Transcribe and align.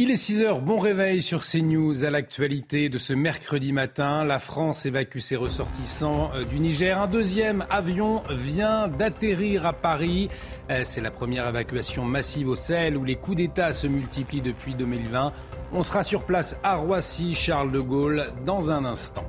Il 0.00 0.12
est 0.12 0.16
6 0.16 0.42
heures, 0.42 0.60
bon 0.60 0.78
réveil 0.78 1.22
sur 1.22 1.42
CNews 1.44 2.04
à 2.04 2.10
l'actualité 2.10 2.88
de 2.88 2.98
ce 2.98 3.12
mercredi 3.12 3.72
matin. 3.72 4.22
La 4.22 4.38
France 4.38 4.86
évacue 4.86 5.18
ses 5.18 5.34
ressortissants 5.34 6.30
euh, 6.36 6.44
du 6.44 6.60
Niger. 6.60 7.02
Un 7.02 7.08
deuxième 7.08 7.66
avion 7.68 8.22
vient 8.30 8.86
d'atterrir 8.86 9.66
à 9.66 9.72
Paris. 9.72 10.28
Euh, 10.70 10.82
c'est 10.84 11.00
la 11.00 11.10
première 11.10 11.48
évacuation 11.48 12.04
massive 12.04 12.48
au 12.48 12.54
Sahel 12.54 12.96
où 12.96 13.02
les 13.02 13.16
coups 13.16 13.38
d'État 13.38 13.72
se 13.72 13.88
multiplient 13.88 14.40
depuis 14.40 14.76
2020. 14.76 15.32
On 15.72 15.82
sera 15.82 16.04
sur 16.04 16.22
place 16.22 16.60
à 16.62 16.76
Roissy, 16.76 17.34
Charles 17.34 17.72
de 17.72 17.80
Gaulle, 17.80 18.30
dans 18.46 18.70
un 18.70 18.84
instant. 18.84 19.26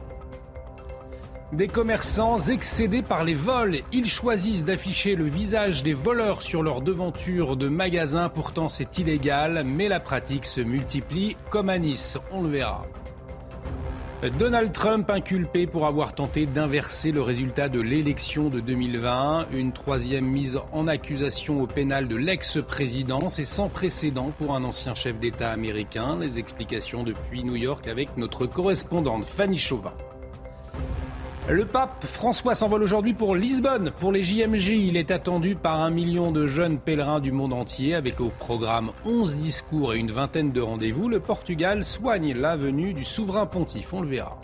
Des 1.52 1.68
commerçants 1.68 2.38
excédés 2.38 3.02
par 3.02 3.23
les 3.23 3.34
vols, 3.34 3.79
ils 3.91 4.05
choisissent 4.05 4.66
d'afficher 4.66 5.16
le 5.16 5.25
visage 5.25 5.81
des 5.81 5.93
voleurs 5.93 6.43
sur 6.43 6.61
leur 6.61 6.81
devanture 6.81 7.57
de 7.57 7.68
magasins. 7.68 8.29
Pourtant, 8.29 8.70
c'est 8.70 8.99
illégal, 8.99 9.63
mais 9.66 9.88
la 9.88 9.99
pratique 9.99 10.45
se 10.45 10.62
multiplie 10.62 11.35
comme 11.49 11.70
à 11.70 11.80
Nice. 11.80 12.20
On 12.31 12.43
le 12.43 12.49
verra. 12.49 12.85
Donald 14.38 14.71
Trump 14.73 15.09
inculpé 15.09 15.66
pour 15.66 15.88
avoir 15.88 16.13
tenté 16.13 16.45
d'inverser 16.45 17.12
le 17.12 17.23
résultat 17.23 17.68
de 17.68 17.81
l'élection 17.81 18.49
de 18.49 18.59
2020. 18.59 19.48
Une 19.52 19.71
troisième 19.71 20.26
mise 20.26 20.59
en 20.71 20.88
accusation 20.88 21.63
au 21.63 21.68
pénal 21.68 22.07
de 22.07 22.16
l'ex-président. 22.16 23.27
C'est 23.27 23.43
sans 23.43 23.70
précédent 23.70 24.34
pour 24.38 24.55
un 24.55 24.63
ancien 24.63 24.93
chef 24.93 25.18
d'État 25.18 25.49
américain. 25.49 26.16
Les 26.20 26.38
explications 26.38 27.04
depuis 27.04 27.43
New 27.43 27.55
York 27.55 27.88
avec 27.88 28.18
notre 28.18 28.45
correspondante 28.45 29.26
Fanny 29.26 29.57
Chauvin. 29.57 29.93
Le 31.52 31.66
pape 31.66 32.05
François 32.05 32.53
s'envole 32.53 32.84
aujourd'hui 32.84 33.13
pour 33.13 33.35
Lisbonne. 33.35 33.91
Pour 33.99 34.12
les 34.12 34.21
JMJ, 34.21 34.67
il 34.70 34.98
est 34.98 35.09
attendu 35.09 35.55
par 35.55 35.81
un 35.81 35.90
million 35.90 36.31
de 36.31 36.45
jeunes 36.45 36.77
pèlerins 36.77 37.20
du 37.20 37.31
monde 37.31 37.53
entier 37.53 37.95
avec 37.95 38.21
au 38.21 38.30
programme 38.30 38.91
11 39.03 39.38
discours 39.40 39.95
et 39.95 39.98
une 39.98 40.12
vingtaine 40.12 40.52
de 40.52 40.62
rendez-vous. 40.62 41.09
Le 41.09 41.20
Portugal 41.20 41.84
soigne 41.84 42.35
la 42.35 42.55
venue 42.55 42.93
du 42.93 43.04
souverain 43.04 43.48
pontife, 43.48 43.91
on 43.93 44.01
le 44.01 44.09
verra. 44.09 44.40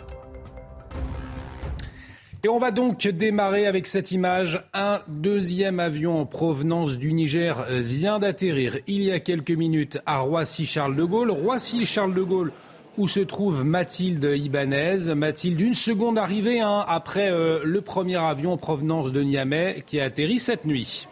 Et 2.42 2.48
on 2.48 2.58
va 2.58 2.72
donc 2.72 3.06
démarrer 3.06 3.66
avec 3.66 3.86
cette 3.86 4.10
image. 4.10 4.64
Un 4.74 5.00
deuxième 5.06 5.78
avion 5.78 6.20
en 6.20 6.26
provenance 6.26 6.96
du 6.96 7.12
Niger 7.12 7.66
vient 7.70 8.18
d'atterrir 8.18 8.78
il 8.88 9.04
y 9.04 9.12
a 9.12 9.20
quelques 9.20 9.50
minutes 9.52 9.98
à 10.06 10.18
Roissy-Charles 10.18 10.96
de 10.96 11.04
Gaulle. 11.04 11.30
Roissy-Charles 11.30 12.14
de 12.14 12.22
Gaulle 12.22 12.52
où 12.98 13.08
se 13.08 13.20
trouve 13.20 13.64
Mathilde 13.64 14.24
Ibanez. 14.36 15.14
Mathilde, 15.14 15.60
une 15.60 15.74
seconde 15.74 16.18
arrivée 16.18 16.60
hein, 16.60 16.84
après 16.88 17.30
euh, 17.30 17.60
le 17.64 17.80
premier 17.80 18.16
avion 18.16 18.52
en 18.52 18.56
provenance 18.56 19.12
de 19.12 19.22
Niamey 19.22 19.82
qui 19.86 20.00
a 20.00 20.04
atterri 20.04 20.38
cette 20.38 20.64
nuit. 20.64 21.06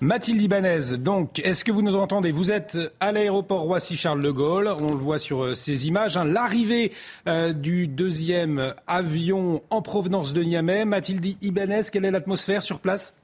Mathilde 0.00 0.42
Ibanez, 0.42 0.96
donc, 0.98 1.38
est-ce 1.38 1.64
que 1.64 1.70
vous 1.70 1.80
nous 1.80 1.94
entendez? 1.94 2.32
Vous 2.32 2.50
êtes 2.50 2.76
à 2.98 3.12
l'aéroport 3.12 3.60
Roissy-Charles 3.60 4.20
de 4.20 4.32
Gaulle, 4.32 4.68
on 4.80 4.88
le 4.88 4.98
voit 4.98 5.18
sur 5.18 5.44
euh, 5.44 5.54
ces 5.54 5.86
images, 5.86 6.16
hein. 6.16 6.24
l'arrivée 6.24 6.90
euh, 7.28 7.52
du 7.52 7.86
deuxième 7.86 8.74
avion 8.88 9.62
en 9.70 9.80
provenance 9.80 10.32
de 10.32 10.42
Niamey. 10.42 10.84
Mathilde 10.84 11.36
Ibanez, 11.40 11.82
quelle 11.92 12.04
est 12.04 12.10
l'atmosphère 12.10 12.64
sur 12.64 12.80
place? 12.80 13.14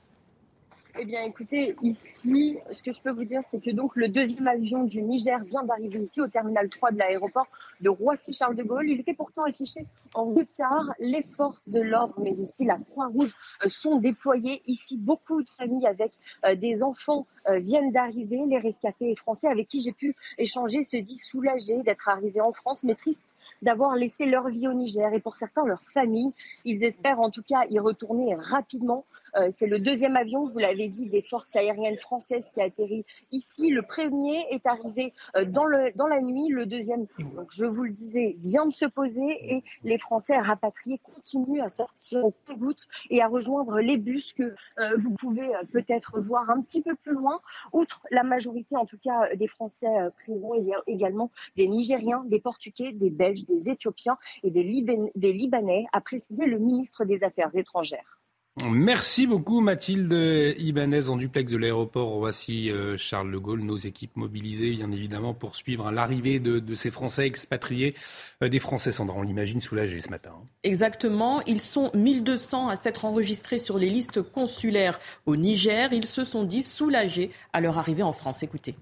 Eh 1.00 1.04
bien, 1.04 1.22
écoutez, 1.22 1.76
ici, 1.82 2.58
ce 2.72 2.82
que 2.82 2.90
je 2.90 3.00
peux 3.00 3.12
vous 3.12 3.24
dire, 3.24 3.40
c'est 3.48 3.62
que 3.62 3.70
donc 3.70 3.94
le 3.94 4.08
deuxième 4.08 4.48
avion 4.48 4.82
du 4.82 5.00
Niger 5.00 5.38
vient 5.44 5.62
d'arriver 5.62 6.00
ici 6.00 6.20
au 6.20 6.26
terminal 6.26 6.68
3 6.68 6.90
de 6.90 6.98
l'aéroport 6.98 7.46
de 7.80 7.88
Roissy-Charles 7.88 8.56
de 8.56 8.64
Gaulle. 8.64 8.88
Il 8.88 8.98
était 8.98 9.14
pourtant 9.14 9.44
affiché 9.44 9.86
en 10.14 10.24
retard. 10.24 10.92
Les 10.98 11.22
forces 11.22 11.68
de 11.68 11.80
l'ordre, 11.80 12.14
mais 12.18 12.40
aussi 12.40 12.64
la 12.64 12.78
Croix-Rouge, 12.90 13.32
euh, 13.64 13.68
sont 13.68 13.96
déployées 14.00 14.62
ici. 14.66 14.96
Beaucoup 14.96 15.40
de 15.42 15.50
familles 15.50 15.86
avec 15.86 16.12
euh, 16.44 16.56
des 16.56 16.82
enfants 16.82 17.26
euh, 17.48 17.60
viennent 17.60 17.92
d'arriver. 17.92 18.40
Les 18.48 18.58
rescapés 18.58 19.14
français 19.14 19.46
avec 19.46 19.68
qui 19.68 19.80
j'ai 19.80 19.92
pu 19.92 20.16
échanger 20.36 20.82
se 20.82 20.96
disent 20.96 21.22
soulagés 21.24 21.80
d'être 21.84 22.08
arrivés 22.08 22.40
en 22.40 22.52
France, 22.52 22.82
mais 22.82 22.96
tristes 22.96 23.22
d'avoir 23.62 23.96
laissé 23.96 24.26
leur 24.26 24.48
vie 24.48 24.68
au 24.68 24.72
Niger 24.72 25.12
et 25.12 25.20
pour 25.20 25.36
certains 25.36 25.64
leur 25.64 25.82
famille. 25.92 26.32
Ils 26.64 26.82
espèrent 26.84 27.20
en 27.20 27.30
tout 27.30 27.42
cas 27.42 27.62
y 27.70 27.78
retourner 27.78 28.34
rapidement. 28.34 29.04
Euh, 29.38 29.48
c'est 29.50 29.66
le 29.66 29.78
deuxième 29.78 30.16
avion, 30.16 30.44
vous 30.44 30.58
l'avez 30.58 30.88
dit, 30.88 31.06
des 31.06 31.22
forces 31.22 31.54
aériennes 31.54 31.98
françaises 31.98 32.50
qui 32.50 32.60
a 32.60 32.64
atterri 32.64 33.04
ici. 33.30 33.70
Le 33.70 33.82
premier 33.82 34.46
est 34.50 34.66
arrivé 34.66 35.12
euh, 35.36 35.44
dans, 35.44 35.66
la 35.66 36.20
nuit. 36.20 36.48
Le 36.48 36.66
deuxième, 36.66 37.06
donc 37.36 37.48
je 37.50 37.64
vous 37.64 37.84
le 37.84 37.92
disais, 37.92 38.36
vient 38.40 38.66
de 38.66 38.72
se 38.72 38.86
poser 38.86 39.54
et 39.54 39.64
les 39.84 39.98
Français 39.98 40.38
rapatriés 40.38 40.98
continuent 40.98 41.62
à 41.62 41.68
sortir 41.68 42.24
au 42.24 42.34
compte 42.46 42.88
et 43.10 43.22
à 43.22 43.28
rejoindre 43.28 43.78
les 43.80 43.96
bus 43.96 44.32
que 44.32 44.54
euh, 44.78 44.96
vous 44.98 45.12
pouvez 45.12 45.50
peut-être 45.72 46.20
voir 46.20 46.50
un 46.50 46.60
petit 46.60 46.82
peu 46.82 46.94
plus 46.94 47.12
loin. 47.12 47.40
Outre 47.72 48.02
la 48.10 48.22
majorité, 48.22 48.76
en 48.76 48.86
tout 48.86 48.98
cas, 48.98 49.34
des 49.36 49.46
Français 49.46 49.86
présents, 50.22 50.54
il 50.54 50.66
y 50.66 50.74
a 50.74 50.82
également 50.86 51.30
des 51.56 51.68
Nigériens, 51.68 52.24
des 52.26 52.40
Portugais, 52.40 52.92
des 52.92 53.10
Belges, 53.10 53.44
des 53.44 53.68
Éthiopiens 53.70 54.18
et 54.42 54.50
des 54.50 55.32
Libanais, 55.32 55.86
a 55.92 56.00
précisé 56.00 56.46
le 56.46 56.58
ministre 56.58 57.04
des 57.04 57.22
Affaires 57.22 57.50
étrangères. 57.54 58.17
Merci 58.66 59.26
beaucoup 59.26 59.60
Mathilde 59.60 60.12
Ibanez 60.58 61.08
en 61.08 61.16
duplex 61.16 61.50
de 61.52 61.56
l'aéroport 61.56 62.18
Voici 62.18 62.70
euh, 62.70 62.96
Charles 62.96 63.30
de 63.30 63.38
Gaulle. 63.38 63.60
Nos 63.60 63.76
équipes 63.76 64.16
mobilisées 64.16 64.70
bien 64.70 64.90
évidemment 64.90 65.32
pour 65.32 65.54
suivre 65.54 65.90
l'arrivée 65.90 66.38
de, 66.40 66.74
ces 66.74 66.90
Français 66.90 67.26
expatriés. 67.26 67.94
Euh, 68.42 68.48
des 68.48 68.58
Français, 68.58 68.92
Sandra, 68.92 69.16
on 69.16 69.22
l'imagine, 69.22 69.60
soulagés 69.60 70.00
ce 70.00 70.10
matin. 70.10 70.32
Exactement. 70.64 71.40
Ils 71.46 71.60
sont 71.60 71.90
1200 71.94 72.68
à 72.68 72.76
s'être 72.76 73.04
enregistrés 73.04 73.58
sur 73.58 73.78
les 73.78 73.90
listes 73.90 74.22
consulaires 74.22 74.98
au 75.26 75.36
Niger. 75.36 75.92
Ils 75.92 76.06
se 76.06 76.24
sont 76.24 76.44
dit 76.44 76.62
soulagés 76.62 77.30
à 77.52 77.60
leur 77.60 77.78
arrivée 77.78 78.02
en 78.02 78.12
France. 78.12 78.42
Écoutez. 78.42 78.74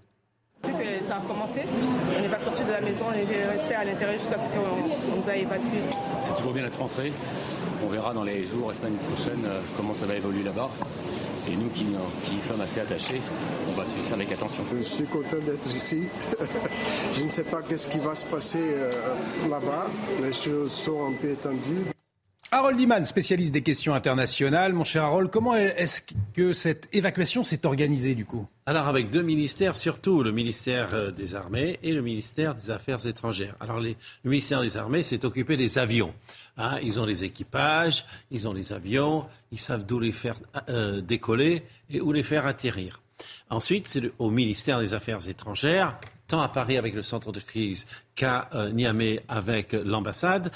ça 1.03 1.17
a 1.17 1.21
commencé, 1.21 1.61
on 2.17 2.23
n'est 2.23 2.29
pas 2.29 2.39
sorti 2.39 2.65
de 2.65 2.71
la 2.73 2.81
maison, 2.81 3.05
on 3.09 3.13
est 3.13 3.47
resté 3.47 3.75
à 3.75 3.85
l'intérieur 3.85 4.19
jusqu'à 4.19 4.39
ce 4.39 4.49
qu'on 4.49 5.17
nous 5.17 5.29
a 5.29 5.37
évacués. 5.37 5.83
C'est 6.23 6.35
toujours 6.35 6.53
bien 6.53 6.65
d'être 6.65 6.79
rentré. 6.79 7.13
On 7.85 7.89
verra 7.89 8.13
dans 8.15 8.25
les 8.25 8.45
jours 8.45 8.71
et 8.71 8.75
semaines 8.75 8.97
prochaines 8.97 9.45
euh, 9.45 9.61
comment 9.77 9.95
ça 9.95 10.07
va 10.07 10.15
évoluer 10.15 10.43
là-bas. 10.43 10.71
Et 11.49 11.57
nous 11.57 11.69
qui, 11.69 11.87
qui, 12.25 12.41
sommes 12.41 12.61
assez 12.61 12.81
attachés, 12.81 13.21
on 13.69 13.73
va 13.73 13.85
suivre 13.85 14.05
ça 14.05 14.15
avec 14.15 14.33
attention. 14.33 14.65
Je 14.77 14.83
suis 14.83 15.05
content 15.05 15.37
d'être 15.37 15.75
ici. 15.75 16.05
Je 17.15 17.23
ne 17.23 17.31
sais 17.31 17.45
pas 17.45 17.61
qu'est-ce 17.63 17.87
qui 17.87 17.99
va 17.99 18.15
se 18.15 18.25
passer 18.25 18.63
euh, 18.63 18.91
là-bas. 19.49 19.87
Les 20.23 20.33
choses 20.33 20.73
sont 20.73 21.07
un 21.07 21.13
peu 21.13 21.31
étendues. 21.31 21.96
Harold 22.53 22.79
Iman, 22.79 23.05
spécialiste 23.05 23.53
des 23.53 23.63
questions 23.63 23.93
internationales. 23.93 24.73
Mon 24.73 24.85
cher 24.85 25.03
Harold, 25.03 25.31
comment 25.33 25.57
est-ce 25.57 26.01
que 26.33 26.53
cette 26.53 26.89
évacuation 26.93 27.43
s'est 27.43 27.67
organisée 27.67 28.15
du 28.15 28.25
coup? 28.25 28.47
Alors 28.67 28.87
avec 28.87 29.11
deux 29.11 29.23
ministères 29.23 29.75
surtout, 29.75 30.23
le 30.23 30.31
ministère 30.31 30.95
euh, 30.95 31.11
des 31.11 31.35
Armées 31.35 31.81
et 31.83 31.93
le 31.93 32.03
ministère 32.03 32.55
des 32.55 32.71
Affaires 32.71 33.05
étrangères. 33.05 33.57
Alors 33.59 33.81
le 33.81 33.97
ministère 34.25 34.61
des 34.61 34.77
Armées 34.77 35.03
s'est 35.03 35.25
occupé 35.25 35.57
des 35.57 35.77
avions. 35.79 36.15
Hein. 36.57 36.79
ils 36.85 37.01
ont 37.01 37.05
les 37.05 37.25
équipages, 37.25 38.05
ils 38.31 38.47
ont 38.47 38.53
les 38.53 38.73
avions, 38.73 39.27
ils 39.51 39.59
savent 39.59 39.85
d'où 39.85 39.99
les 39.99 40.13
faire 40.13 40.37
euh, 40.69 41.01
décoller 41.01 41.65
et 41.91 42.01
où 42.01 42.13
les 42.13 42.23
faire 42.23 42.47
atterrir. 42.47 43.03
Ensuite, 43.51 43.89
c'est 43.89 44.13
au 44.21 44.31
ministère 44.31 44.79
des 44.79 44.95
Affaires 44.95 45.29
étrangères, 45.29 45.99
tant 46.29 46.41
à 46.41 46.49
Paris 46.49 46.79
avec 46.79 46.95
le 46.95 47.03
centre 47.03 47.33
de 47.33 47.41
crise 47.41 47.89
qu'à 48.15 48.49
euh, 48.55 48.71
Niamey 48.71 49.21
avec 49.27 49.73
l'ambassade, 49.73 50.53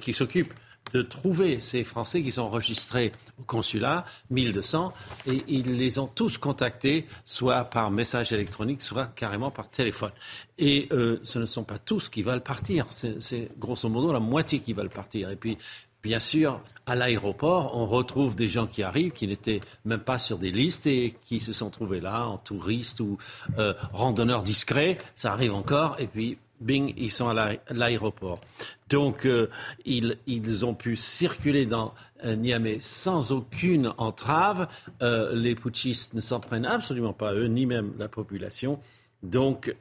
qui 0.00 0.12
s'occupe 0.12 0.52
de 0.92 1.02
trouver 1.02 1.60
ces 1.60 1.84
Français 1.84 2.22
qui 2.22 2.32
sont 2.32 2.42
enregistrés 2.42 3.12
au 3.38 3.44
consulat, 3.44 4.04
1200, 4.30 4.92
et 5.26 5.42
ils 5.48 5.76
les 5.76 5.98
ont 5.98 6.06
tous 6.06 6.38
contactés, 6.38 7.06
soit 7.24 7.64
par 7.64 7.90
message 7.90 8.32
électronique, 8.32 8.82
soit 8.82 9.06
carrément 9.06 9.50
par 9.50 9.68
téléphone. 9.68 10.12
Et 10.58 10.88
euh, 10.92 11.20
ce 11.22 11.38
ne 11.38 11.46
sont 11.46 11.64
pas 11.64 11.78
tous 11.78 12.08
qui 12.08 12.22
veulent 12.22 12.42
partir, 12.42 12.86
c'est 12.90 13.48
grosso 13.58 13.88
modo 13.88 14.12
la 14.12 14.20
moitié 14.20 14.60
qui 14.60 14.72
veulent 14.72 14.88
partir. 14.88 15.30
Et 15.30 15.36
puis, 15.36 15.58
bien 16.02 16.20
sûr, 16.20 16.60
à 16.86 16.94
l'aéroport, 16.94 17.76
on 17.76 17.86
retrouve 17.86 18.34
des 18.34 18.48
gens 18.48 18.66
qui 18.66 18.82
arrivent, 18.82 19.12
qui 19.12 19.26
n'étaient 19.26 19.60
même 19.84 20.00
pas 20.00 20.18
sur 20.18 20.38
des 20.38 20.50
listes 20.50 20.86
et 20.86 21.14
qui 21.26 21.40
se 21.40 21.52
sont 21.52 21.70
trouvés 21.70 22.00
là 22.00 22.26
en 22.26 22.38
touristes 22.38 23.00
ou 23.00 23.18
euh, 23.58 23.74
randonneurs 23.92 24.42
discrets. 24.42 24.96
Ça 25.14 25.32
arrive 25.32 25.54
encore. 25.54 25.96
Et 25.98 26.06
puis, 26.06 26.38
bing, 26.60 26.94
ils 26.96 27.10
sont 27.10 27.28
à 27.28 27.52
l'aéroport. 27.70 28.40
Donc, 28.88 29.26
euh, 29.26 29.48
ils, 29.84 30.64
ont 30.64 30.74
pu 30.74 30.96
circuler 30.96 31.66
dans 31.66 31.94
euh, 32.24 32.36
Niamey 32.36 32.78
sans 32.80 33.32
aucune 33.32 33.92
entrave. 33.98 34.68
Euh, 35.02 35.34
les 35.34 35.54
putschistes 35.54 36.14
ne 36.14 36.20
s'en 36.20 36.40
prennent 36.40 36.66
absolument 36.66 37.12
pas 37.12 37.34
eux, 37.34 37.46
ni 37.46 37.66
même 37.66 37.92
la 37.98 38.08
population. 38.08 38.78
Donc, 39.24 39.74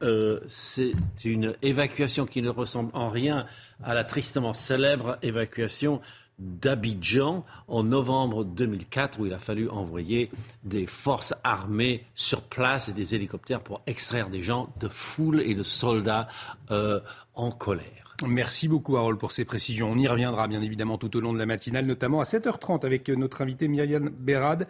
c'est 0.47 0.94
une 1.24 1.53
évacuation 1.62 2.25
qui 2.25 2.41
ne 2.41 2.50
ressemble 2.50 2.89
en 2.95 3.12
rien 3.12 3.45
à 3.83 3.94
la 3.94 4.03
tristement 4.03 4.53
célèbre 4.53 5.19
évacuation 5.21 6.01
d'Abidjan 6.39 7.45
en 7.68 7.84
novembre 7.84 8.44
2004 8.44 9.19
où 9.19 9.25
il 9.25 9.34
a 9.34 9.39
fallu 9.39 9.69
envoyer 9.69 10.30
des 10.63 10.86
forces 10.86 11.34
armées 11.44 12.06
sur 12.16 12.42
place 12.42 12.89
et 12.89 12.94
des 12.94 13.16
hélicoptères 13.16 13.62
pour 13.62 13.81
extraire 13.88 14.30
des 14.30 14.42
gens 14.42 14.69
de 14.80 14.88
foule 14.88 15.42
et 15.42 15.56
de 15.56 15.63
soldats 15.63 16.28
euh, 16.72 17.00
en 17.34 17.51
colère. 17.51 18.16
Merci 18.25 18.68
beaucoup 18.68 18.98
Harold 18.98 19.19
pour 19.19 19.31
ces 19.31 19.45
précisions. 19.45 19.92
On 19.92 19.98
y 19.98 20.07
reviendra 20.07 20.48
bien 20.48 20.62
évidemment 20.62 20.98
tout 20.98 21.16
au 21.16 21.19
long 21.19 21.34
de 21.34 21.39
la 21.39 21.45
matinale, 21.45 21.86
notamment 21.86 22.19
à 22.19 22.24
7h30 22.24 22.86
avec 22.86 23.10
notre 23.10 23.42
invité 23.42 23.68
Myriam 23.68 24.10
Berad 24.10 24.68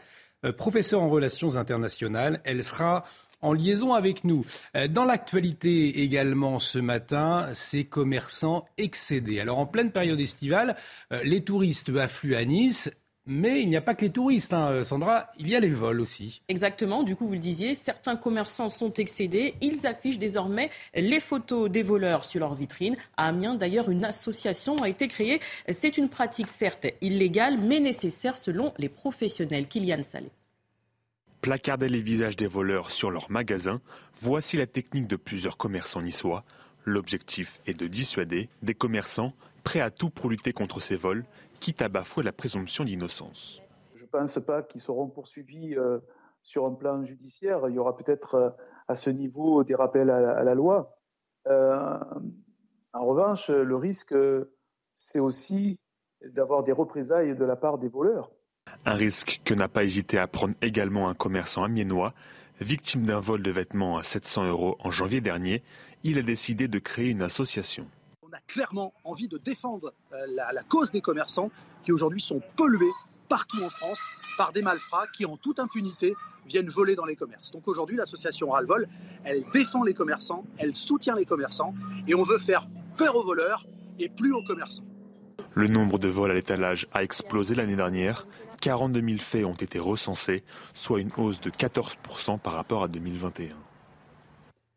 professeure 0.58 1.02
en 1.02 1.10
relations 1.10 1.56
internationales. 1.56 2.42
Elle 2.44 2.64
sera 2.64 3.06
en 3.42 3.54
liaison 3.54 3.94
avec 3.94 4.24
nous. 4.24 4.46
Dans 4.90 5.06
l'actualité 5.06 6.02
également 6.02 6.60
ce 6.60 6.80
matin, 6.80 7.50
ces 7.54 7.84
commerçants 7.86 8.66
excédés. 8.78 9.40
Alors 9.40 9.60
en 9.60 9.66
pleine 9.66 9.92
période 9.92 10.20
estivale, 10.20 10.76
les 11.24 11.44
touristes 11.44 11.92
affluent 11.96 12.36
à 12.36 12.46
Nice. 12.46 12.92
Mais 13.30 13.62
il 13.62 13.68
n'y 13.68 13.76
a 13.76 13.82
pas 13.82 13.94
que 13.94 14.06
les 14.06 14.10
touristes, 14.10 14.54
hein, 14.54 14.86
Sandra, 14.86 15.30
il 15.38 15.50
y 15.50 15.56
a 15.58 15.60
les 15.60 15.68
vols 15.68 16.00
aussi. 16.00 16.42
Exactement, 16.48 17.04
du 17.04 17.18
coup 17.18 17.28
vous 17.28 17.34
le 17.34 17.40
disiez, 17.40 17.76
certains 17.76 18.16
commerçants 18.16 18.70
sont 18.70 18.94
excédés, 18.94 19.56
ils 19.60 19.86
affichent 19.86 20.18
désormais 20.18 20.72
les 20.96 21.20
photos 21.20 21.70
des 21.70 21.84
voleurs 21.84 22.24
sur 22.24 22.40
leur 22.40 22.56
vitrine. 22.56 22.96
À 23.18 23.28
Amiens, 23.28 23.56
d'ailleurs, 23.56 23.90
une 23.90 24.06
association 24.06 24.78
a 24.82 24.88
été 24.88 25.10
créée. 25.10 25.42
C'est 25.70 25.98
une 25.98 26.08
pratique 26.08 26.48
certes 26.48 26.88
illégale, 27.02 27.58
mais 27.58 27.82
nécessaire 27.82 28.38
selon 28.38 28.74
les 28.78 28.88
professionnels. 28.88 29.68
Kylian 29.68 30.04
Salé. 30.04 30.30
Placarder 31.42 31.88
les 31.88 32.02
visages 32.02 32.36
des 32.36 32.48
voleurs 32.48 32.90
sur 32.90 33.12
leurs 33.12 33.32
magasins, 33.32 33.80
voici 34.22 34.58
la 34.58 34.68
technique 34.68 35.08
de 35.08 35.16
plusieurs 35.16 35.58
commerçants 35.58 36.02
niçois. 36.02 36.44
L'objectif 36.84 37.60
est 37.66 37.80
de 37.80 37.88
dissuader 37.88 38.50
des 38.64 38.74
commerçants 38.74 39.34
prêts 39.64 39.82
à 39.82 39.92
tout 39.92 40.10
pour 40.10 40.30
lutter 40.30 40.54
contre 40.54 40.80
ces 40.80 40.96
vols 40.96 41.26
quitte 41.60 41.82
à 41.82 41.90
bafouer 41.90 42.24
la 42.24 42.32
présomption 42.32 42.84
d'innocence. 42.84 43.62
Je 43.96 44.04
ne 44.04 44.08
pense 44.08 44.40
pas 44.40 44.64
qu'ils 44.64 44.82
seront 44.82 45.08
poursuivis 45.08 45.76
euh, 45.76 46.00
sur 46.42 46.66
un 46.66 46.74
plan 46.74 47.04
judiciaire. 47.04 47.68
Il 47.68 47.76
y 47.76 47.80
aura 47.80 47.96
peut-être 47.96 48.36
euh, 48.36 48.50
à 48.88 48.96
ce 48.96 49.10
niveau 49.10 49.64
des 49.64 49.76
rappels 49.76 50.10
à 50.10 50.44
la, 50.44 50.56
loi. 50.56 50.98
Euh, 51.48 52.00
en 52.94 53.06
revanche, 53.06 53.50
le 53.50 53.76
risque, 53.76 54.16
c'est 54.96 55.20
aussi 55.20 55.80
d'avoir 56.24 56.64
des 56.64 56.72
représailles 56.72 57.36
de 57.36 57.46
la 57.46 57.56
part 57.56 57.78
des 57.78 57.90
voleurs. 57.90 58.32
Un 58.86 58.94
risque 58.94 59.42
que 59.44 59.54
n'a 59.54 59.68
pas 59.68 59.84
hésité 59.84 60.18
à 60.18 60.28
prendre 60.28 60.56
également 60.62 61.10
un 61.10 61.14
commerçant 61.14 61.64
amiénois. 61.64 62.14
Victime 62.62 63.06
d'un 63.06 63.20
vol 63.20 63.44
de 63.44 63.52
vêtements 63.52 63.98
à 63.98 64.04
700 64.04 64.46
euros 64.48 64.78
en 64.80 64.92
janvier 64.92 65.22
dernier, 65.22 65.64
il 66.04 66.18
a 66.18 66.24
décidé 66.24 66.68
de 66.68 66.80
créer 66.80 67.10
une 67.10 67.22
association 67.22 67.88
clairement 68.48 68.94
envie 69.04 69.28
de 69.28 69.38
défendre 69.38 69.94
euh, 70.14 70.26
la, 70.28 70.64
cause 70.64 70.92
des 70.92 71.02
commerçants 71.02 71.52
qui 71.84 71.92
aujourd'hui 71.92 72.22
sont 72.22 72.42
pollués 72.56 72.92
partout 73.30 73.62
en 73.62 73.70
France 73.70 74.06
par 74.38 74.54
des 74.54 74.62
malfrats 74.62 75.06
qui, 75.16 75.26
en 75.26 75.36
toute 75.36 75.60
impunité, 75.60 76.14
viennent 76.48 76.70
voler 76.70 76.96
dans 76.96 77.06
les 77.06 77.18
commerces. 77.18 77.52
Donc 77.52 77.68
aujourd'hui, 77.68 77.98
l'association 77.98 78.52
Ralvol, 78.52 78.88
elle 79.26 79.44
défend 79.52 79.84
les 79.84 79.94
commerçants, 79.94 80.46
elle 80.58 80.76
soutient 80.76 81.16
les 81.16 81.26
commerçants 81.26 81.74
et 82.08 82.16
on 82.16 82.24
veut 82.24 82.38
faire 82.38 82.68
peur 82.98 83.16
aux 83.18 83.24
voleurs 83.24 83.66
et 84.00 84.08
plus 84.08 84.32
aux 84.32 84.44
commerçants. 84.44 84.86
Le 85.58 85.68
nombre 85.68 85.98
de 85.98 86.08
vols 86.08 86.30
à 86.30 86.34
l'étalage 86.36 86.86
a 86.94 87.02
explosé 87.02 87.56
l'année 87.56 87.76
dernière. 87.76 88.28
42 88.62 89.02
000 89.02 89.18
faits 89.18 89.44
ont 89.44 89.56
été 89.56 89.80
recensés, 89.80 90.44
soit 90.76 91.00
une 91.00 91.10
hausse 91.18 91.42
de 91.42 91.50
14% 91.50 92.38
par 92.38 92.54
rapport 92.54 92.84
à 92.84 92.88
2021. 92.88 93.56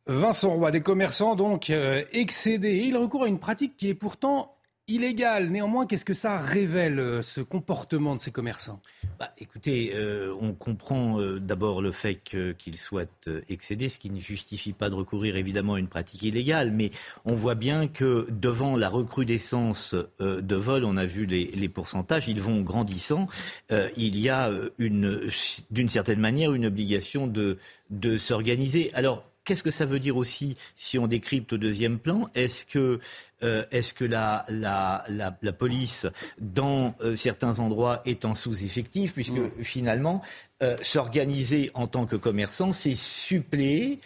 Vincent 0.06 0.48
Roy, 0.48 0.70
des 0.70 0.80
commerçants 0.80 1.36
donc 1.36 1.68
euh, 1.68 2.02
excédés. 2.12 2.78
Il 2.78 2.96
recourt 2.96 3.24
à 3.24 3.26
une 3.26 3.38
pratique 3.38 3.76
qui 3.76 3.90
est 3.90 3.94
pourtant 3.94 4.56
illégale. 4.90 5.50
Néanmoins, 5.50 5.86
qu'est-ce 5.86 6.04
que 6.04 6.14
ça 6.14 6.38
révèle, 6.38 6.98
euh, 6.98 7.22
ce 7.22 7.40
comportement 7.40 8.14
de 8.14 8.20
ces 8.20 8.30
commerçants? 8.30 8.80
Bah, 9.18 9.32
Écoutez, 9.38 9.92
euh, 9.94 10.34
on 10.40 10.52
comprend 10.52 11.20
d'abord 11.38 11.82
le 11.82 11.92
fait 11.92 12.16
qu'ils 12.16 12.78
soient 12.78 13.04
excédés, 13.48 13.88
ce 13.88 13.98
qui 13.98 14.10
ne 14.10 14.20
justifie 14.20 14.72
pas 14.72 14.90
de 14.90 14.94
recourir 14.94 15.36
évidemment 15.36 15.74
à 15.74 15.78
une 15.78 15.88
pratique 15.88 16.22
illégale, 16.22 16.72
mais 16.72 16.90
on 17.24 17.34
voit 17.34 17.54
bien 17.54 17.88
que 17.88 18.26
devant 18.30 18.76
la 18.76 18.88
recrudescence 18.88 19.94
de 20.18 20.56
vol, 20.56 20.84
on 20.84 20.96
a 20.96 21.06
vu 21.06 21.26
les, 21.26 21.68
pourcentages, 21.68 22.28
ils 22.28 22.40
vont 22.40 22.60
grandissant. 22.60 23.28
il 23.70 24.18
y 24.18 24.28
a 24.28 24.50
d'une 24.78 25.88
certaine 25.88 26.20
manière 26.20 26.52
une 26.52 26.66
obligation 26.66 27.26
de, 27.26 27.58
de 27.90 28.16
s'organiser. 28.16 28.90
Alors, 28.94 29.24
Qu'est-ce 29.44 29.62
que 29.62 29.70
ça 29.70 29.86
veut 29.86 29.98
dire 29.98 30.16
aussi 30.16 30.56
si 30.76 30.98
on 30.98 31.06
décrypte 31.06 31.54
au 31.54 31.56
deuxième 31.56 31.98
plan? 31.98 32.28
Est-ce 32.34 32.64
que 32.64 33.00
euh, 33.42 33.64
est-ce 33.70 33.94
que 33.94 34.04
la, 34.04 34.44
la, 34.48 35.04
la, 35.08 35.52
police, 35.52 36.06
dans 36.40 36.94
euh, 37.00 37.16
certains 37.16 37.58
endroits, 37.58 38.02
est 38.04 38.24
en 38.24 38.34
sous-effectif, 38.34 39.14
puisque 39.14 39.40
finalement, 39.62 40.22
euh, 40.62 40.76
s'organiser 40.82 41.70
en 41.72 41.86
tant 41.86 42.04
que 42.04 42.16
commerçant, 42.16 42.72
c'est 42.72 42.96
suppléer 42.96 44.00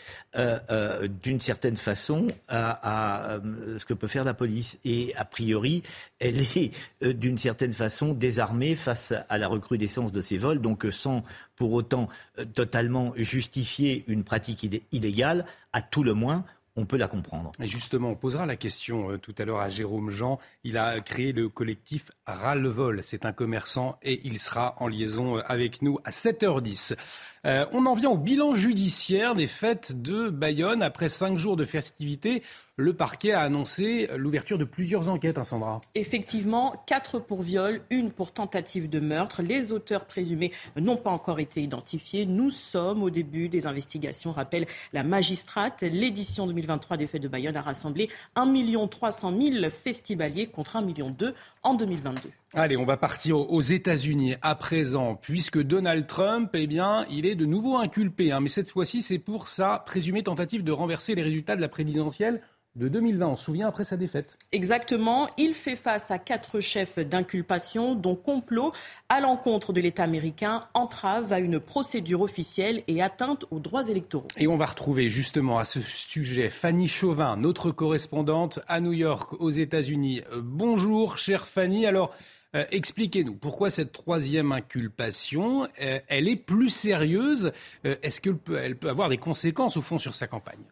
d'une 1.23 1.39
certaine 1.39 1.77
façon 1.77 2.27
à, 2.49 3.39
ce 3.77 3.85
que 3.85 3.95
peut 3.95 4.09
faire 4.09 4.25
la 4.25 4.35
police. 4.35 4.79
Et 4.85 5.13
a 5.17 5.25
priori, 5.25 5.83
elle 6.19 6.41
est 6.41 6.73
d'une 7.03 7.39
certaine 7.39 7.73
façon 7.73 8.13
désarmée 8.13 8.75
face 8.75 9.15
à 9.29 9.39
la 9.39 9.47
recrudescence 9.47 10.11
de 10.11 10.21
ces 10.21 10.37
vols, 10.37 10.61
donc 10.61 10.87
sans 10.91 11.23
pour 11.55 11.73
autant 11.73 12.09
totalement 12.55 13.13
justifier 13.17 14.05
une 14.09 14.25
pratique 14.25 14.67
illégale, 14.91 15.45
à 15.73 15.83
tout 15.83 16.03
le 16.03 16.15
moins, 16.15 16.45
on 16.77 16.87
peut 16.87 16.97
la 16.97 17.09
comprendre. 17.09 17.53
Et 17.61 17.67
justement, 17.67 18.11
on 18.11 18.15
posera 18.17 18.47
la 18.47 18.57
question 18.57 19.11
euh, 19.11 19.19
tout 19.19 19.35
à 19.39 19.45
l'heure 19.45 19.61
à 19.61 19.69
Jérôme 19.69 20.11
Jean. 20.11 20.39
Il 20.65 20.77
a 20.77 21.01
créé 21.01 21.33
le 21.33 21.49
collectif 21.49 22.11
Ras-le-Vol. 22.27 23.01
C'est 23.03 23.25
un 23.25 23.33
commerçant 23.33 23.99
et 24.03 24.21
il 24.25 24.41
sera 24.41 24.75
en 24.81 24.89
liaison 24.89 25.37
euh, 25.37 25.43
avec 25.47 25.83
nous 25.83 25.99
à 26.05 26.11
7h10. 26.11 26.97
Euh, 27.47 27.67
on 27.73 27.85
en 27.87 27.95
vient 27.95 28.11
au 28.11 28.17
bilan 28.17 28.55
judiciaire 28.55 29.35
des 29.35 29.47
fêtes 29.47 30.01
de 30.01 30.31
Bayonne. 30.31 30.83
Après 30.83 31.09
cinq 31.09 31.37
jours 31.37 31.57
de 31.57 31.65
festivités, 31.65 32.43
le 32.77 32.95
parquet 32.95 33.33
a 33.33 33.41
annoncé 33.41 34.09
l'ouverture 34.17 34.57
de 34.57 34.65
plusieurs 34.65 35.09
enquêtes, 35.09 35.37
hein, 35.37 35.45
Sandra. 35.45 35.81
Effectivement, 35.95 36.75
quatre 36.87 37.19
pour 37.19 37.43
viol, 37.43 37.83
une 37.91 38.11
pour 38.11 38.33
tentative 38.33 38.89
de 38.89 38.99
meurtre. 38.99 39.43
Les 39.43 39.73
auteurs 39.73 40.07
présumés 40.07 40.53
n'ont 40.77 40.97
pas 40.97 41.11
encore 41.11 41.39
été 41.39 41.63
identifiés. 41.63 42.25
Nous 42.25 42.51
sommes 42.51 43.03
au 43.03 43.11
début 43.11 43.49
des 43.49 43.67
investigations, 43.67 44.33
rappelle 44.33 44.67
la 44.93 45.03
magistrate. 45.03 45.83
L'édition 45.83 46.47
2023 46.47 46.97
des 46.97 47.07
fêtes 47.07 47.23
de 47.23 47.29
Bayonne 47.29 47.57
a 47.57 47.63
rassemblé 47.63 48.09
1 48.37 48.55
300 48.89 49.35
000 49.39 49.69
festivaliers 49.71 50.47
contre 50.47 50.77
1,2 50.77 50.85
million 50.85 51.15
en 51.63 51.75
2022. 51.75 52.31
Allez, 52.57 52.77
on 52.77 52.85
va 52.85 52.97
partir 52.97 53.51
aux 53.51 53.61
États-Unis 53.61 54.37
à 54.41 54.55
présent, 54.55 55.17
puisque 55.17 55.61
Donald 55.61 56.07
Trump, 56.07 56.51
eh 56.55 56.69
bien, 56.69 57.05
il 57.11 57.27
est 57.27 57.35
de 57.35 57.47
nouveau 57.47 57.79
inculpé. 57.79 58.31
Hein, 58.31 58.39
mais 58.39 58.49
cette 58.49 58.71
fois-ci, 58.71 59.03
c'est 59.03 59.19
pour 59.19 59.49
sa 59.49 59.81
présumée 59.81 60.23
tentative 60.23 60.63
de 60.63 60.71
renverser 60.71 61.17
les 61.17 61.23
résultats 61.23 61.57
de 61.57 61.61
la 61.61 61.69
présidentielle 61.69 62.41
de 62.77 62.87
2020. 62.87 63.27
On 63.27 63.35
se 63.35 63.45
souvient 63.45 63.67
après 63.67 63.83
sa 63.83 63.97
défaite. 63.97 64.39
Exactement. 64.53 65.29
Il 65.37 65.55
fait 65.55 65.75
face 65.75 66.13
à 66.13 66.19
quatre 66.19 66.61
chefs 66.61 67.01
d'inculpation, 67.01 67.97
dont 67.97 68.15
complot 68.15 68.73
à 69.09 69.21
l'encontre 69.21 69.73
de 69.73 69.81
l'État 69.81 70.05
américain, 70.05 70.61
entrave 70.75 71.33
à 71.33 71.41
une 71.41 71.59
procédure 71.59 72.21
officielle 72.21 72.85
et 72.87 73.03
atteinte 73.03 73.47
aux 73.51 73.59
droits 73.59 73.89
électoraux. 73.89 74.29
Et 74.37 74.47
on 74.47 74.57
va 74.57 74.67
retrouver 74.67 75.09
justement 75.09 75.59
à 75.59 75.65
ce 75.65 75.81
sujet 75.81 76.51
Fanny 76.51 76.87
Chauvin, 76.87 77.37
notre 77.37 77.73
correspondante 77.73 78.61
à 78.69 78.81
New 78.81 78.93
York, 78.93 79.33
aux 79.41 79.51
États-Unis. 79.51 80.23
Euh, 80.33 80.41
bonjour, 80.41 81.19
chère 81.19 81.49
Fanny. 81.49 81.87
Alors, 81.87 82.15
euh, 82.55 82.65
expliquez-nous 82.71 83.35
pourquoi 83.35 83.71
cette 83.71 83.93
troisième 83.93 84.53
inculpation, 84.53 85.67
euh, 85.81 86.01
elle 86.09 86.29
est 86.29 86.37
plus 86.37 86.71
sérieuse. 86.71 87.53
Est-ce 87.85 88.21
qu'elle 88.21 88.37
elle 88.57 88.77
peut 88.77 88.89
avoir 88.89 89.09
des 89.09 89.19
conséquences 89.19 89.77
au 89.77 89.83
fond 89.83 89.99
sur 89.99 90.15
sa 90.15 90.27
campagne? 90.27 90.63